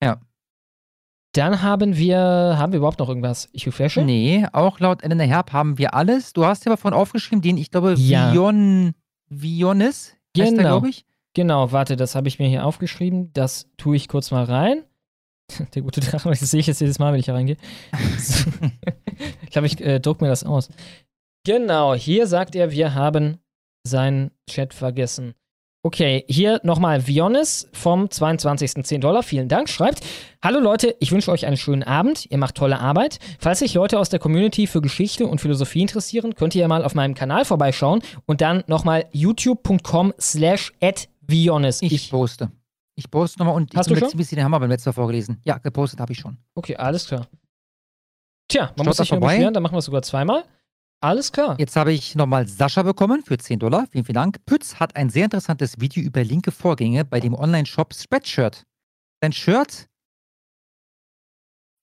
Ja. 0.02 0.20
Dann 1.32 1.62
haben 1.62 1.96
wir, 1.96 2.18
haben 2.18 2.72
wir 2.72 2.78
überhaupt 2.78 2.98
noch 2.98 3.08
irgendwas? 3.08 3.48
Ich 3.52 3.66
refreshe? 3.66 4.02
Nee, 4.02 4.46
auch 4.52 4.80
laut 4.80 5.04
Elena 5.04 5.24
Herb 5.24 5.52
haben 5.52 5.78
wir 5.78 5.94
alles. 5.94 6.32
Du 6.32 6.44
hast 6.44 6.64
ja 6.64 6.70
davon 6.70 6.92
aufgeschrieben, 6.92 7.40
den 7.40 7.56
ich 7.56 7.70
glaube, 7.70 7.94
ja. 7.96 8.32
Vion, 8.32 8.94
Vionis, 9.28 10.16
genau. 10.34 10.60
glaube 10.60 10.88
ich. 10.88 11.04
Genau, 11.34 11.70
warte, 11.70 11.96
das 11.96 12.16
habe 12.16 12.26
ich 12.26 12.40
mir 12.40 12.48
hier 12.48 12.66
aufgeschrieben. 12.66 13.32
Das 13.32 13.68
tue 13.76 13.94
ich 13.94 14.08
kurz 14.08 14.32
mal 14.32 14.44
rein. 14.44 14.82
Der 15.74 15.82
gute 15.82 16.00
Drache, 16.00 16.28
das 16.28 16.40
sehe 16.40 16.60
ich 16.60 16.66
jetzt 16.66 16.80
jedes 16.80 16.98
Mal, 16.98 17.12
wenn 17.12 17.20
ich 17.20 17.26
hier 17.26 17.34
reingehe. 17.34 17.56
ich 19.42 19.50
glaube, 19.50 19.66
ich 19.66 19.80
äh, 19.80 20.00
druck 20.00 20.20
mir 20.20 20.28
das 20.28 20.42
aus. 20.42 20.68
Genau, 21.44 21.94
hier 21.94 22.26
sagt 22.26 22.54
er, 22.54 22.70
wir 22.70 22.94
haben 22.94 23.38
seinen 23.86 24.30
Chat 24.48 24.74
vergessen. 24.74 25.34
Okay, 25.82 26.26
hier 26.28 26.60
nochmal 26.62 27.06
Vionis 27.06 27.66
vom 27.72 28.10
22. 28.10 28.84
10 28.84 29.00
Dollar. 29.00 29.22
Vielen 29.22 29.48
Dank. 29.48 29.70
Schreibt: 29.70 30.00
Hallo 30.44 30.60
Leute, 30.60 30.94
ich 31.00 31.10
wünsche 31.10 31.30
euch 31.30 31.46
einen 31.46 31.56
schönen 31.56 31.82
Abend. 31.82 32.26
Ihr 32.30 32.36
macht 32.36 32.56
tolle 32.56 32.78
Arbeit. 32.78 33.18
Falls 33.38 33.60
sich 33.60 33.72
Leute 33.72 33.98
aus 33.98 34.10
der 34.10 34.18
Community 34.18 34.66
für 34.66 34.82
Geschichte 34.82 35.26
und 35.26 35.40
Philosophie 35.40 35.80
interessieren, 35.80 36.34
könnt 36.34 36.54
ihr 36.54 36.60
ja 36.60 36.68
mal 36.68 36.84
auf 36.84 36.94
meinem 36.94 37.14
Kanal 37.14 37.46
vorbeischauen 37.46 38.02
und 38.26 38.42
dann 38.42 38.62
nochmal 38.66 39.06
youtube.com 39.12 40.12
slash 40.20 40.72
Vionis. 41.22 41.80
Ich, 41.80 41.92
ich 41.94 42.10
poste. 42.10 42.50
Ich 42.94 43.10
poste 43.10 43.38
nochmal 43.38 43.54
und 43.54 43.74
Hast 43.74 43.88
du 43.88 43.96
schon? 43.96 44.10
bisschen 44.10 44.36
den 44.36 44.44
Hammer 44.44 44.60
beim 44.60 44.68
letzten 44.68 44.90
Mal 44.90 44.94
vorgelesen. 44.94 45.40
Ja, 45.46 45.56
gepostet 45.56 45.98
habe 46.00 46.12
ich 46.12 46.18
schon. 46.18 46.36
Okay, 46.54 46.76
alles 46.76 47.06
klar. 47.06 47.26
Tja, 48.48 48.64
man 48.64 48.76
Schaut 48.76 48.86
muss 48.86 48.96
sich 48.98 49.10
nur 49.10 49.20
beschweren, 49.20 49.54
dann 49.54 49.62
machen 49.62 49.74
wir 49.74 49.78
es 49.78 49.86
sogar 49.86 50.02
zweimal. 50.02 50.44
Alles 51.02 51.32
klar. 51.32 51.56
Jetzt 51.58 51.76
habe 51.76 51.92
ich 51.92 52.14
nochmal 52.14 52.46
Sascha 52.46 52.82
bekommen 52.82 53.22
für 53.22 53.38
10 53.38 53.58
Dollar. 53.58 53.86
Vielen, 53.90 54.04
vielen 54.04 54.14
Dank. 54.14 54.44
Pütz 54.44 54.74
hat 54.74 54.96
ein 54.96 55.08
sehr 55.08 55.24
interessantes 55.24 55.80
Video 55.80 56.02
über 56.02 56.22
linke 56.22 56.52
Vorgänge 56.52 57.06
bei 57.06 57.20
dem 57.20 57.34
Online-Shop 57.34 57.94
Spreadshirt. 57.94 58.66
Sein 59.22 59.32
Shirt. 59.32 59.88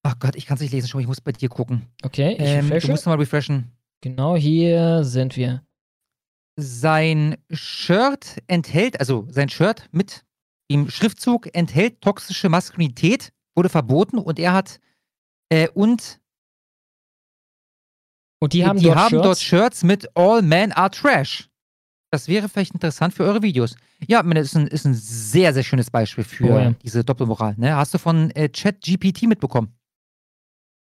Ach 0.04 0.20
Gott, 0.20 0.36
ich 0.36 0.46
kann 0.46 0.56
es 0.56 0.62
nicht 0.62 0.72
lesen, 0.72 0.88
schon. 0.88 1.02
Ich 1.02 1.08
muss 1.08 1.20
bei 1.20 1.32
dir 1.32 1.50
gucken. 1.50 1.88
Okay, 2.04 2.34
ich 2.34 2.40
ähm, 2.40 2.66
refreshe. 2.66 2.88
Du 2.88 2.92
musst 2.92 3.06
nochmal 3.06 3.20
refreshen. 3.20 3.72
Genau 4.02 4.36
hier 4.36 5.04
sind 5.04 5.36
wir. 5.36 5.64
Sein 6.56 7.38
Shirt 7.52 8.38
enthält, 8.48 9.00
also 9.00 9.28
sein 9.30 9.50
Shirt 9.50 9.90
mit 9.92 10.26
dem 10.72 10.90
Schriftzug 10.90 11.54
enthält 11.56 12.02
toxische 12.02 12.50
Maskulinität, 12.50 13.32
wurde 13.56 13.70
verboten 13.70 14.20
und 14.20 14.38
er 14.38 14.54
hat 14.54 14.80
äh, 15.50 15.70
und 15.70 16.20
Und 18.40 18.54
die 18.54 18.66
haben, 18.66 18.78
die 18.80 18.86
dort, 18.86 18.98
haben 18.98 19.10
Shirts. 19.10 19.24
dort 19.26 19.40
Shirts 19.40 19.84
mit 19.84 20.08
All 20.16 20.42
Men 20.42 20.72
Are 20.72 20.92
Trash. 20.92 21.50
Das 22.12 22.28
wäre 22.28 22.48
vielleicht 22.48 22.74
interessant 22.74 23.14
für 23.14 23.24
eure 23.24 23.42
Videos. 23.42 23.76
Ja, 24.08 24.22
das 24.24 24.46
ist 24.48 24.56
ein, 24.56 24.68
ist 24.68 24.86
ein 24.86 24.94
sehr, 24.94 25.54
sehr 25.54 25.64
schönes 25.64 25.90
Beispiel 25.92 26.24
für 26.24 26.46
Oh 26.46 26.60
ja. 26.60 26.74
diese 26.84 27.04
Doppelmoral. 27.04 27.56
Ne? 27.58 27.76
Hast 27.76 27.94
du 27.94 27.98
von 27.98 28.32
äh, 28.32 28.48
ChatGPT 28.48 29.24
mitbekommen? 29.24 29.74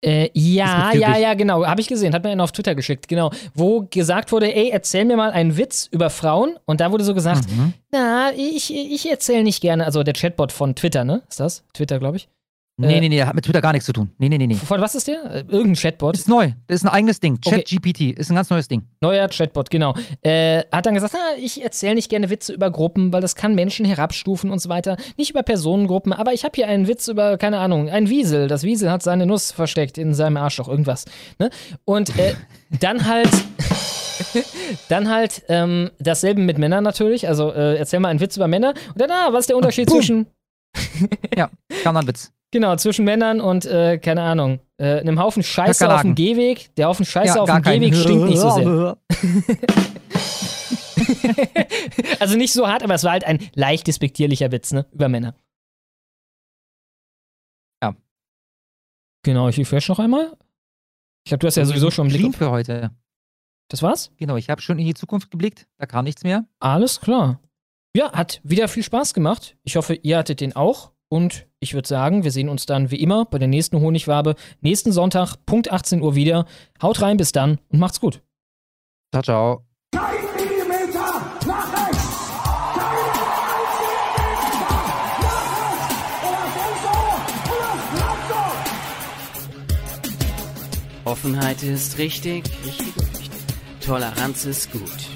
Äh, 0.05 0.29
ja, 0.35 0.93
ja, 0.93 1.17
ja, 1.17 1.33
genau. 1.35 1.65
Habe 1.65 1.81
ich 1.81 1.89
gesehen. 1.89 2.13
Hat 2.15 2.23
mir 2.23 2.31
einen 2.31 2.43
auf 2.43 2.53
Twitter 2.53 2.75
geschickt. 2.75 3.09
Genau. 3.09 3.31
Wo 3.55 3.87
gesagt 3.91 4.31
wurde, 4.31 4.55
ey, 4.55 4.69
erzähl 4.71 5.05
mir 5.07 5.17
mal 5.17 5.31
einen 5.31 5.57
Witz 5.57 5.89
über 5.91 6.11
Frauen. 6.11 6.59
Und 6.67 6.81
da 6.81 6.93
wurde 6.93 7.03
so 7.03 7.15
gesagt, 7.15 7.49
Mhm. 7.51 7.73
na, 7.93 8.31
ich, 8.37 8.73
ich 8.75 9.09
erzähle 9.11 9.43
nicht 9.43 9.63
gerne. 9.63 9.87
Also 9.87 10.03
der 10.03 10.15
Chatbot 10.15 10.53
von 10.53 10.75
Twitter, 10.75 11.05
ne? 11.05 11.23
Ist 11.31 11.41
das? 11.41 11.65
Twitter, 11.73 11.99
glaube 11.99 12.19
ich. 12.19 12.29
Nee, 12.79 12.99
Äh, 12.99 13.01
nee, 13.01 13.09
nee, 13.09 13.23
hat 13.23 13.35
mit 13.35 13.45
Twitter 13.45 13.63
gar 13.63 13.73
nichts 13.73 13.87
zu 13.87 13.95
tun. 13.95 14.11
Nee, 14.19 14.29
nee, 14.29 14.37
nee, 14.37 14.47
nee. 14.47 14.55
Von 14.55 14.83
was 14.83 14.95
ist 14.95 15.09
der? 15.09 15.25
Äh, 15.25 15.39
Irgendein 15.49 15.77
Chatbot. 15.77 16.15
Ist 16.15 16.29
neu. 16.29 16.53
Ist 16.69 16.85
ein 16.85 16.91
eigenes 16.91 17.21
Ding. 17.21 17.39
Okay. 17.43 17.63
ChatGPT 17.63 18.19
ist 18.19 18.31
ein 18.31 18.35
ganz 18.35 18.51
neues 18.51 18.69
Ding. 18.69 18.83
Neuer 19.01 19.29
Chatbot, 19.29 19.71
genau. 19.71 19.95
Äh, 20.21 20.63
hat 20.71 20.85
dann 20.85 20.93
gesagt, 20.93 21.15
ah, 21.15 21.37
ich 21.39 21.63
erzähle 21.65 21.95
nicht 21.95 22.11
gerne 22.11 22.29
Witze 22.29 22.53
über 22.53 22.71
Gruppen, 22.71 23.15
weil 23.15 23.23
das 23.23 23.35
kann 23.35 23.55
Menschen 23.55 23.87
herabstufen 23.87 24.51
und 24.51 24.59
so 24.59 24.69
weiter. 24.69 24.99
Nicht 25.17 25.31
über 25.31 25.43
Personengruppen, 25.43 26.13
aber 26.13 26.35
ich 26.35 26.45
habe 26.45 26.53
hier 26.55 26.69
einen 26.69 26.87
Witz 26.87 27.09
über, 27.09 27.39
keine 27.39 27.61
Ahnung, 27.61 27.89
ein 27.89 28.11
Wiesel. 28.11 28.47
Das 28.47 28.63
Wiesel 28.63 28.91
hat 28.91 29.03
seine 29.03 29.25
Nuss 29.25 29.53
versteckt 29.53 29.97
in 29.97 30.13
seinem 30.13 30.37
Arschloch, 30.37 30.69
irgendwas. 30.69 31.07
Ne? 31.39 31.49
Und 31.87 32.19
äh, 32.19 32.35
dann 32.81 33.07
halt. 33.07 33.31
Dann 34.89 35.11
halt 35.11 35.43
ähm, 35.49 35.91
dasselbe 35.99 36.41
mit 36.41 36.57
Männern 36.57 36.83
natürlich. 36.83 37.29
Also 37.29 37.53
äh, 37.53 37.77
erzähl 37.77 38.01
mal 38.01 38.09
einen 38.09 38.21
Witz 38.21 38.37
über 38.37 38.49
Männer. 38.49 38.73
Und 38.95 39.01
dann, 39.01 39.11
ah, 39.11 39.29
was 39.31 39.41
ist 39.41 39.51
der 39.51 39.57
Unterschied 39.59 39.91
zwischen. 39.91 40.27
ja, 41.37 41.51
kam 41.83 41.95
dann 41.95 42.07
Witz. 42.07 42.33
Genau, 42.53 42.77
zwischen 42.77 43.05
Männern 43.05 43.41
und, 43.41 43.67
äh, 43.67 43.99
keine 43.99 44.23
Ahnung, 44.23 44.61
äh, 44.79 45.01
einem 45.01 45.19
Haufen 45.19 45.43
Scheiße 45.43 45.93
auf 45.93 46.03
dem 46.03 46.15
Gehweg. 46.15 46.73
Der 46.77 46.87
Haufen 46.89 47.05
Scheiße 47.05 47.37
Ja, 47.37 47.43
auf 47.43 47.51
dem 47.51 47.63
keinen. 47.63 47.91
Gehweg 47.91 47.97
stinkt 47.97 48.27
nicht 48.27 48.39
so 48.39 48.51
sehr. 48.51 48.99
also 52.21 52.37
nicht 52.37 52.53
so 52.53 52.69
hart, 52.69 52.83
aber 52.83 52.95
es 52.95 53.05
war 53.05 53.13
halt 53.13 53.25
ein 53.25 53.39
leicht 53.55 53.87
despektierlicher 53.87 54.53
Witz, 54.53 54.73
ne? 54.73 54.87
Über 54.93 55.09
Männer. 55.09 55.35
Ja. 57.83 57.97
Genau, 59.25 59.49
ich 59.49 59.59
refresh 59.59 59.89
noch 59.89 59.99
einmal. 59.99 60.37
Ich 61.25 61.31
glaube, 61.31 61.41
du 61.41 61.47
hast 61.49 61.57
ja 61.57 61.65
sowieso 61.65 61.91
schon 61.91 62.09
einen 62.09 62.17
Blick. 62.17 62.37
für 62.37 62.51
heute. 62.51 62.93
Das 63.69 63.83
war's? 63.83 64.13
Genau, 64.17 64.37
ich 64.37 64.49
habe 64.49 64.63
schon 64.63 64.79
in 64.79 64.87
die 64.87 64.95
Zukunft 64.95 65.33
geblickt. 65.33 65.67
Da 65.79 65.87
kam 65.87 66.05
nichts 66.05 66.23
mehr. 66.23 66.47
Alles 66.61 67.01
klar. 67.01 67.41
Ja, 67.97 68.13
hat 68.13 68.41
wieder 68.45 68.69
viel 68.69 68.85
Spaß 68.85 69.15
gemacht. 69.15 69.57
Ich 69.65 69.77
hoffe, 69.77 69.95
ihr 69.95 70.19
hattet 70.19 70.41
den 70.41 70.55
auch. 70.55 70.93
Und 71.09 71.47
ich 71.61 71.75
würde 71.75 71.89
sagen, 71.89 72.25
wir 72.25 72.31
sehen 72.31 72.49
uns 72.49 72.67
dann 72.67 72.91
wie 72.91 73.01
immer 73.01 73.25
bei 73.25 73.39
der 73.39 73.49
nächsten 73.49 73.81
Honigwabe 73.81 74.35
nächsten 74.61 74.93
Sonntag, 74.93 75.37
Punkt 75.47 75.71
18 75.71 76.03
Uhr 76.03 76.15
wieder. 76.15 76.47
Haut 76.83 77.01
rein, 77.01 77.17
bis 77.17 77.33
dann 77.33 77.59
und 77.69 77.79
macht's 77.79 78.01
gut. 78.01 78.23
Ciao, 79.13 79.23
ciao. 79.23 79.67
Offenheit 91.05 91.63
ist 91.63 91.99
richtig, 91.99 92.45
richtig, 92.67 92.97
richtig. 92.97 93.31
Toleranz 93.81 94.45
ist 94.45 94.73
gut. 94.73 95.16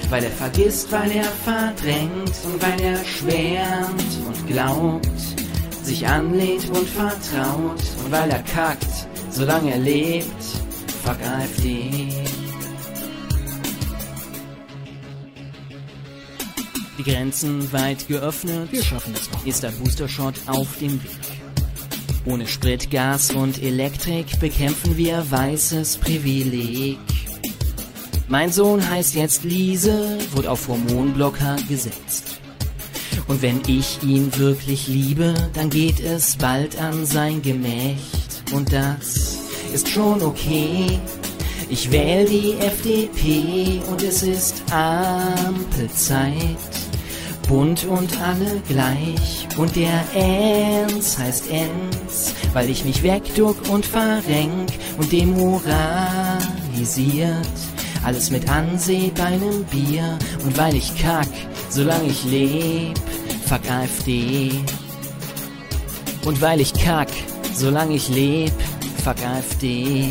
weil 0.11 0.25
er 0.25 0.31
vergisst, 0.31 0.91
weil 0.91 1.09
er 1.11 1.23
verdrängt 1.23 2.33
und 2.43 2.61
weil 2.61 2.81
er 2.81 3.03
schwärmt 3.05 4.03
und 4.27 4.47
glaubt, 4.47 5.07
sich 5.83 6.05
anlehnt 6.05 6.69
und 6.69 6.87
vertraut 6.87 7.81
und 8.03 8.11
weil 8.11 8.29
er 8.29 8.43
kackt, 8.43 9.07
solange 9.29 9.71
er 9.71 9.79
lebt, 9.79 10.43
fuck 11.03 11.17
AfD. 11.25 12.09
Die 16.97 17.03
Grenzen 17.03 17.71
weit 17.71 18.07
geöffnet, 18.09 18.69
Wir 18.71 18.83
schaffen 18.83 19.13
das 19.13 19.31
noch. 19.31 19.45
ist 19.45 19.63
der 19.63 19.71
Booster-Shot 19.71 20.35
auf 20.45 20.77
dem 20.79 21.01
Weg. 21.01 21.11
Ohne 22.25 22.45
Sprit, 22.47 22.91
Gas 22.91 23.31
und 23.31 23.63
Elektrik 23.63 24.39
bekämpfen 24.39 24.97
wir 24.97 25.25
weißes 25.31 25.97
Privileg. 25.97 26.99
Mein 28.31 28.51
Sohn 28.53 28.89
heißt 28.89 29.13
jetzt 29.15 29.43
Liese, 29.43 30.17
wurde 30.33 30.49
auf 30.49 30.69
Hormonblocker 30.69 31.57
gesetzt. 31.67 32.39
Und 33.27 33.41
wenn 33.41 33.59
ich 33.67 34.01
ihn 34.03 34.31
wirklich 34.37 34.87
liebe, 34.87 35.33
dann 35.53 35.69
geht 35.69 35.99
es 35.99 36.37
bald 36.37 36.79
an 36.79 37.05
sein 37.05 37.41
Gemächt. 37.41 38.45
Und 38.53 38.71
das 38.71 39.37
ist 39.73 39.89
schon 39.89 40.21
okay. 40.21 40.97
Ich 41.69 41.91
wähl 41.91 42.25
die 42.25 42.53
FDP 42.53 43.81
und 43.91 44.01
es 44.01 44.23
ist 44.23 44.63
Ampelzeit. 44.71 46.31
Bunt 47.49 47.83
und 47.83 48.17
alle 48.21 48.61
gleich. 48.69 49.45
Und 49.57 49.75
der 49.75 50.05
Enz 50.15 51.17
heißt 51.17 51.49
Enz, 51.51 52.33
weil 52.53 52.69
ich 52.69 52.85
mich 52.85 53.03
wegduck 53.03 53.57
und 53.69 53.85
verrenk 53.85 54.69
und 54.97 55.11
demoralisiert. 55.11 56.41
Alles 58.03 58.31
mit 58.31 58.49
Anseh 58.49 59.11
bei 59.15 59.37
Bier. 59.69 60.17
Und 60.43 60.57
weil 60.57 60.75
ich 60.75 60.97
kack, 60.97 61.27
solange 61.69 62.07
ich 62.07 62.23
leb, 62.25 62.97
fuck 63.45 63.69
AfD. 63.69 64.51
Und 66.25 66.41
weil 66.41 66.61
ich 66.61 66.73
kack, 66.73 67.09
solange 67.55 67.95
ich 67.95 68.09
leb, 68.09 68.53
fuck 69.03 69.17
AfD. 69.25 70.09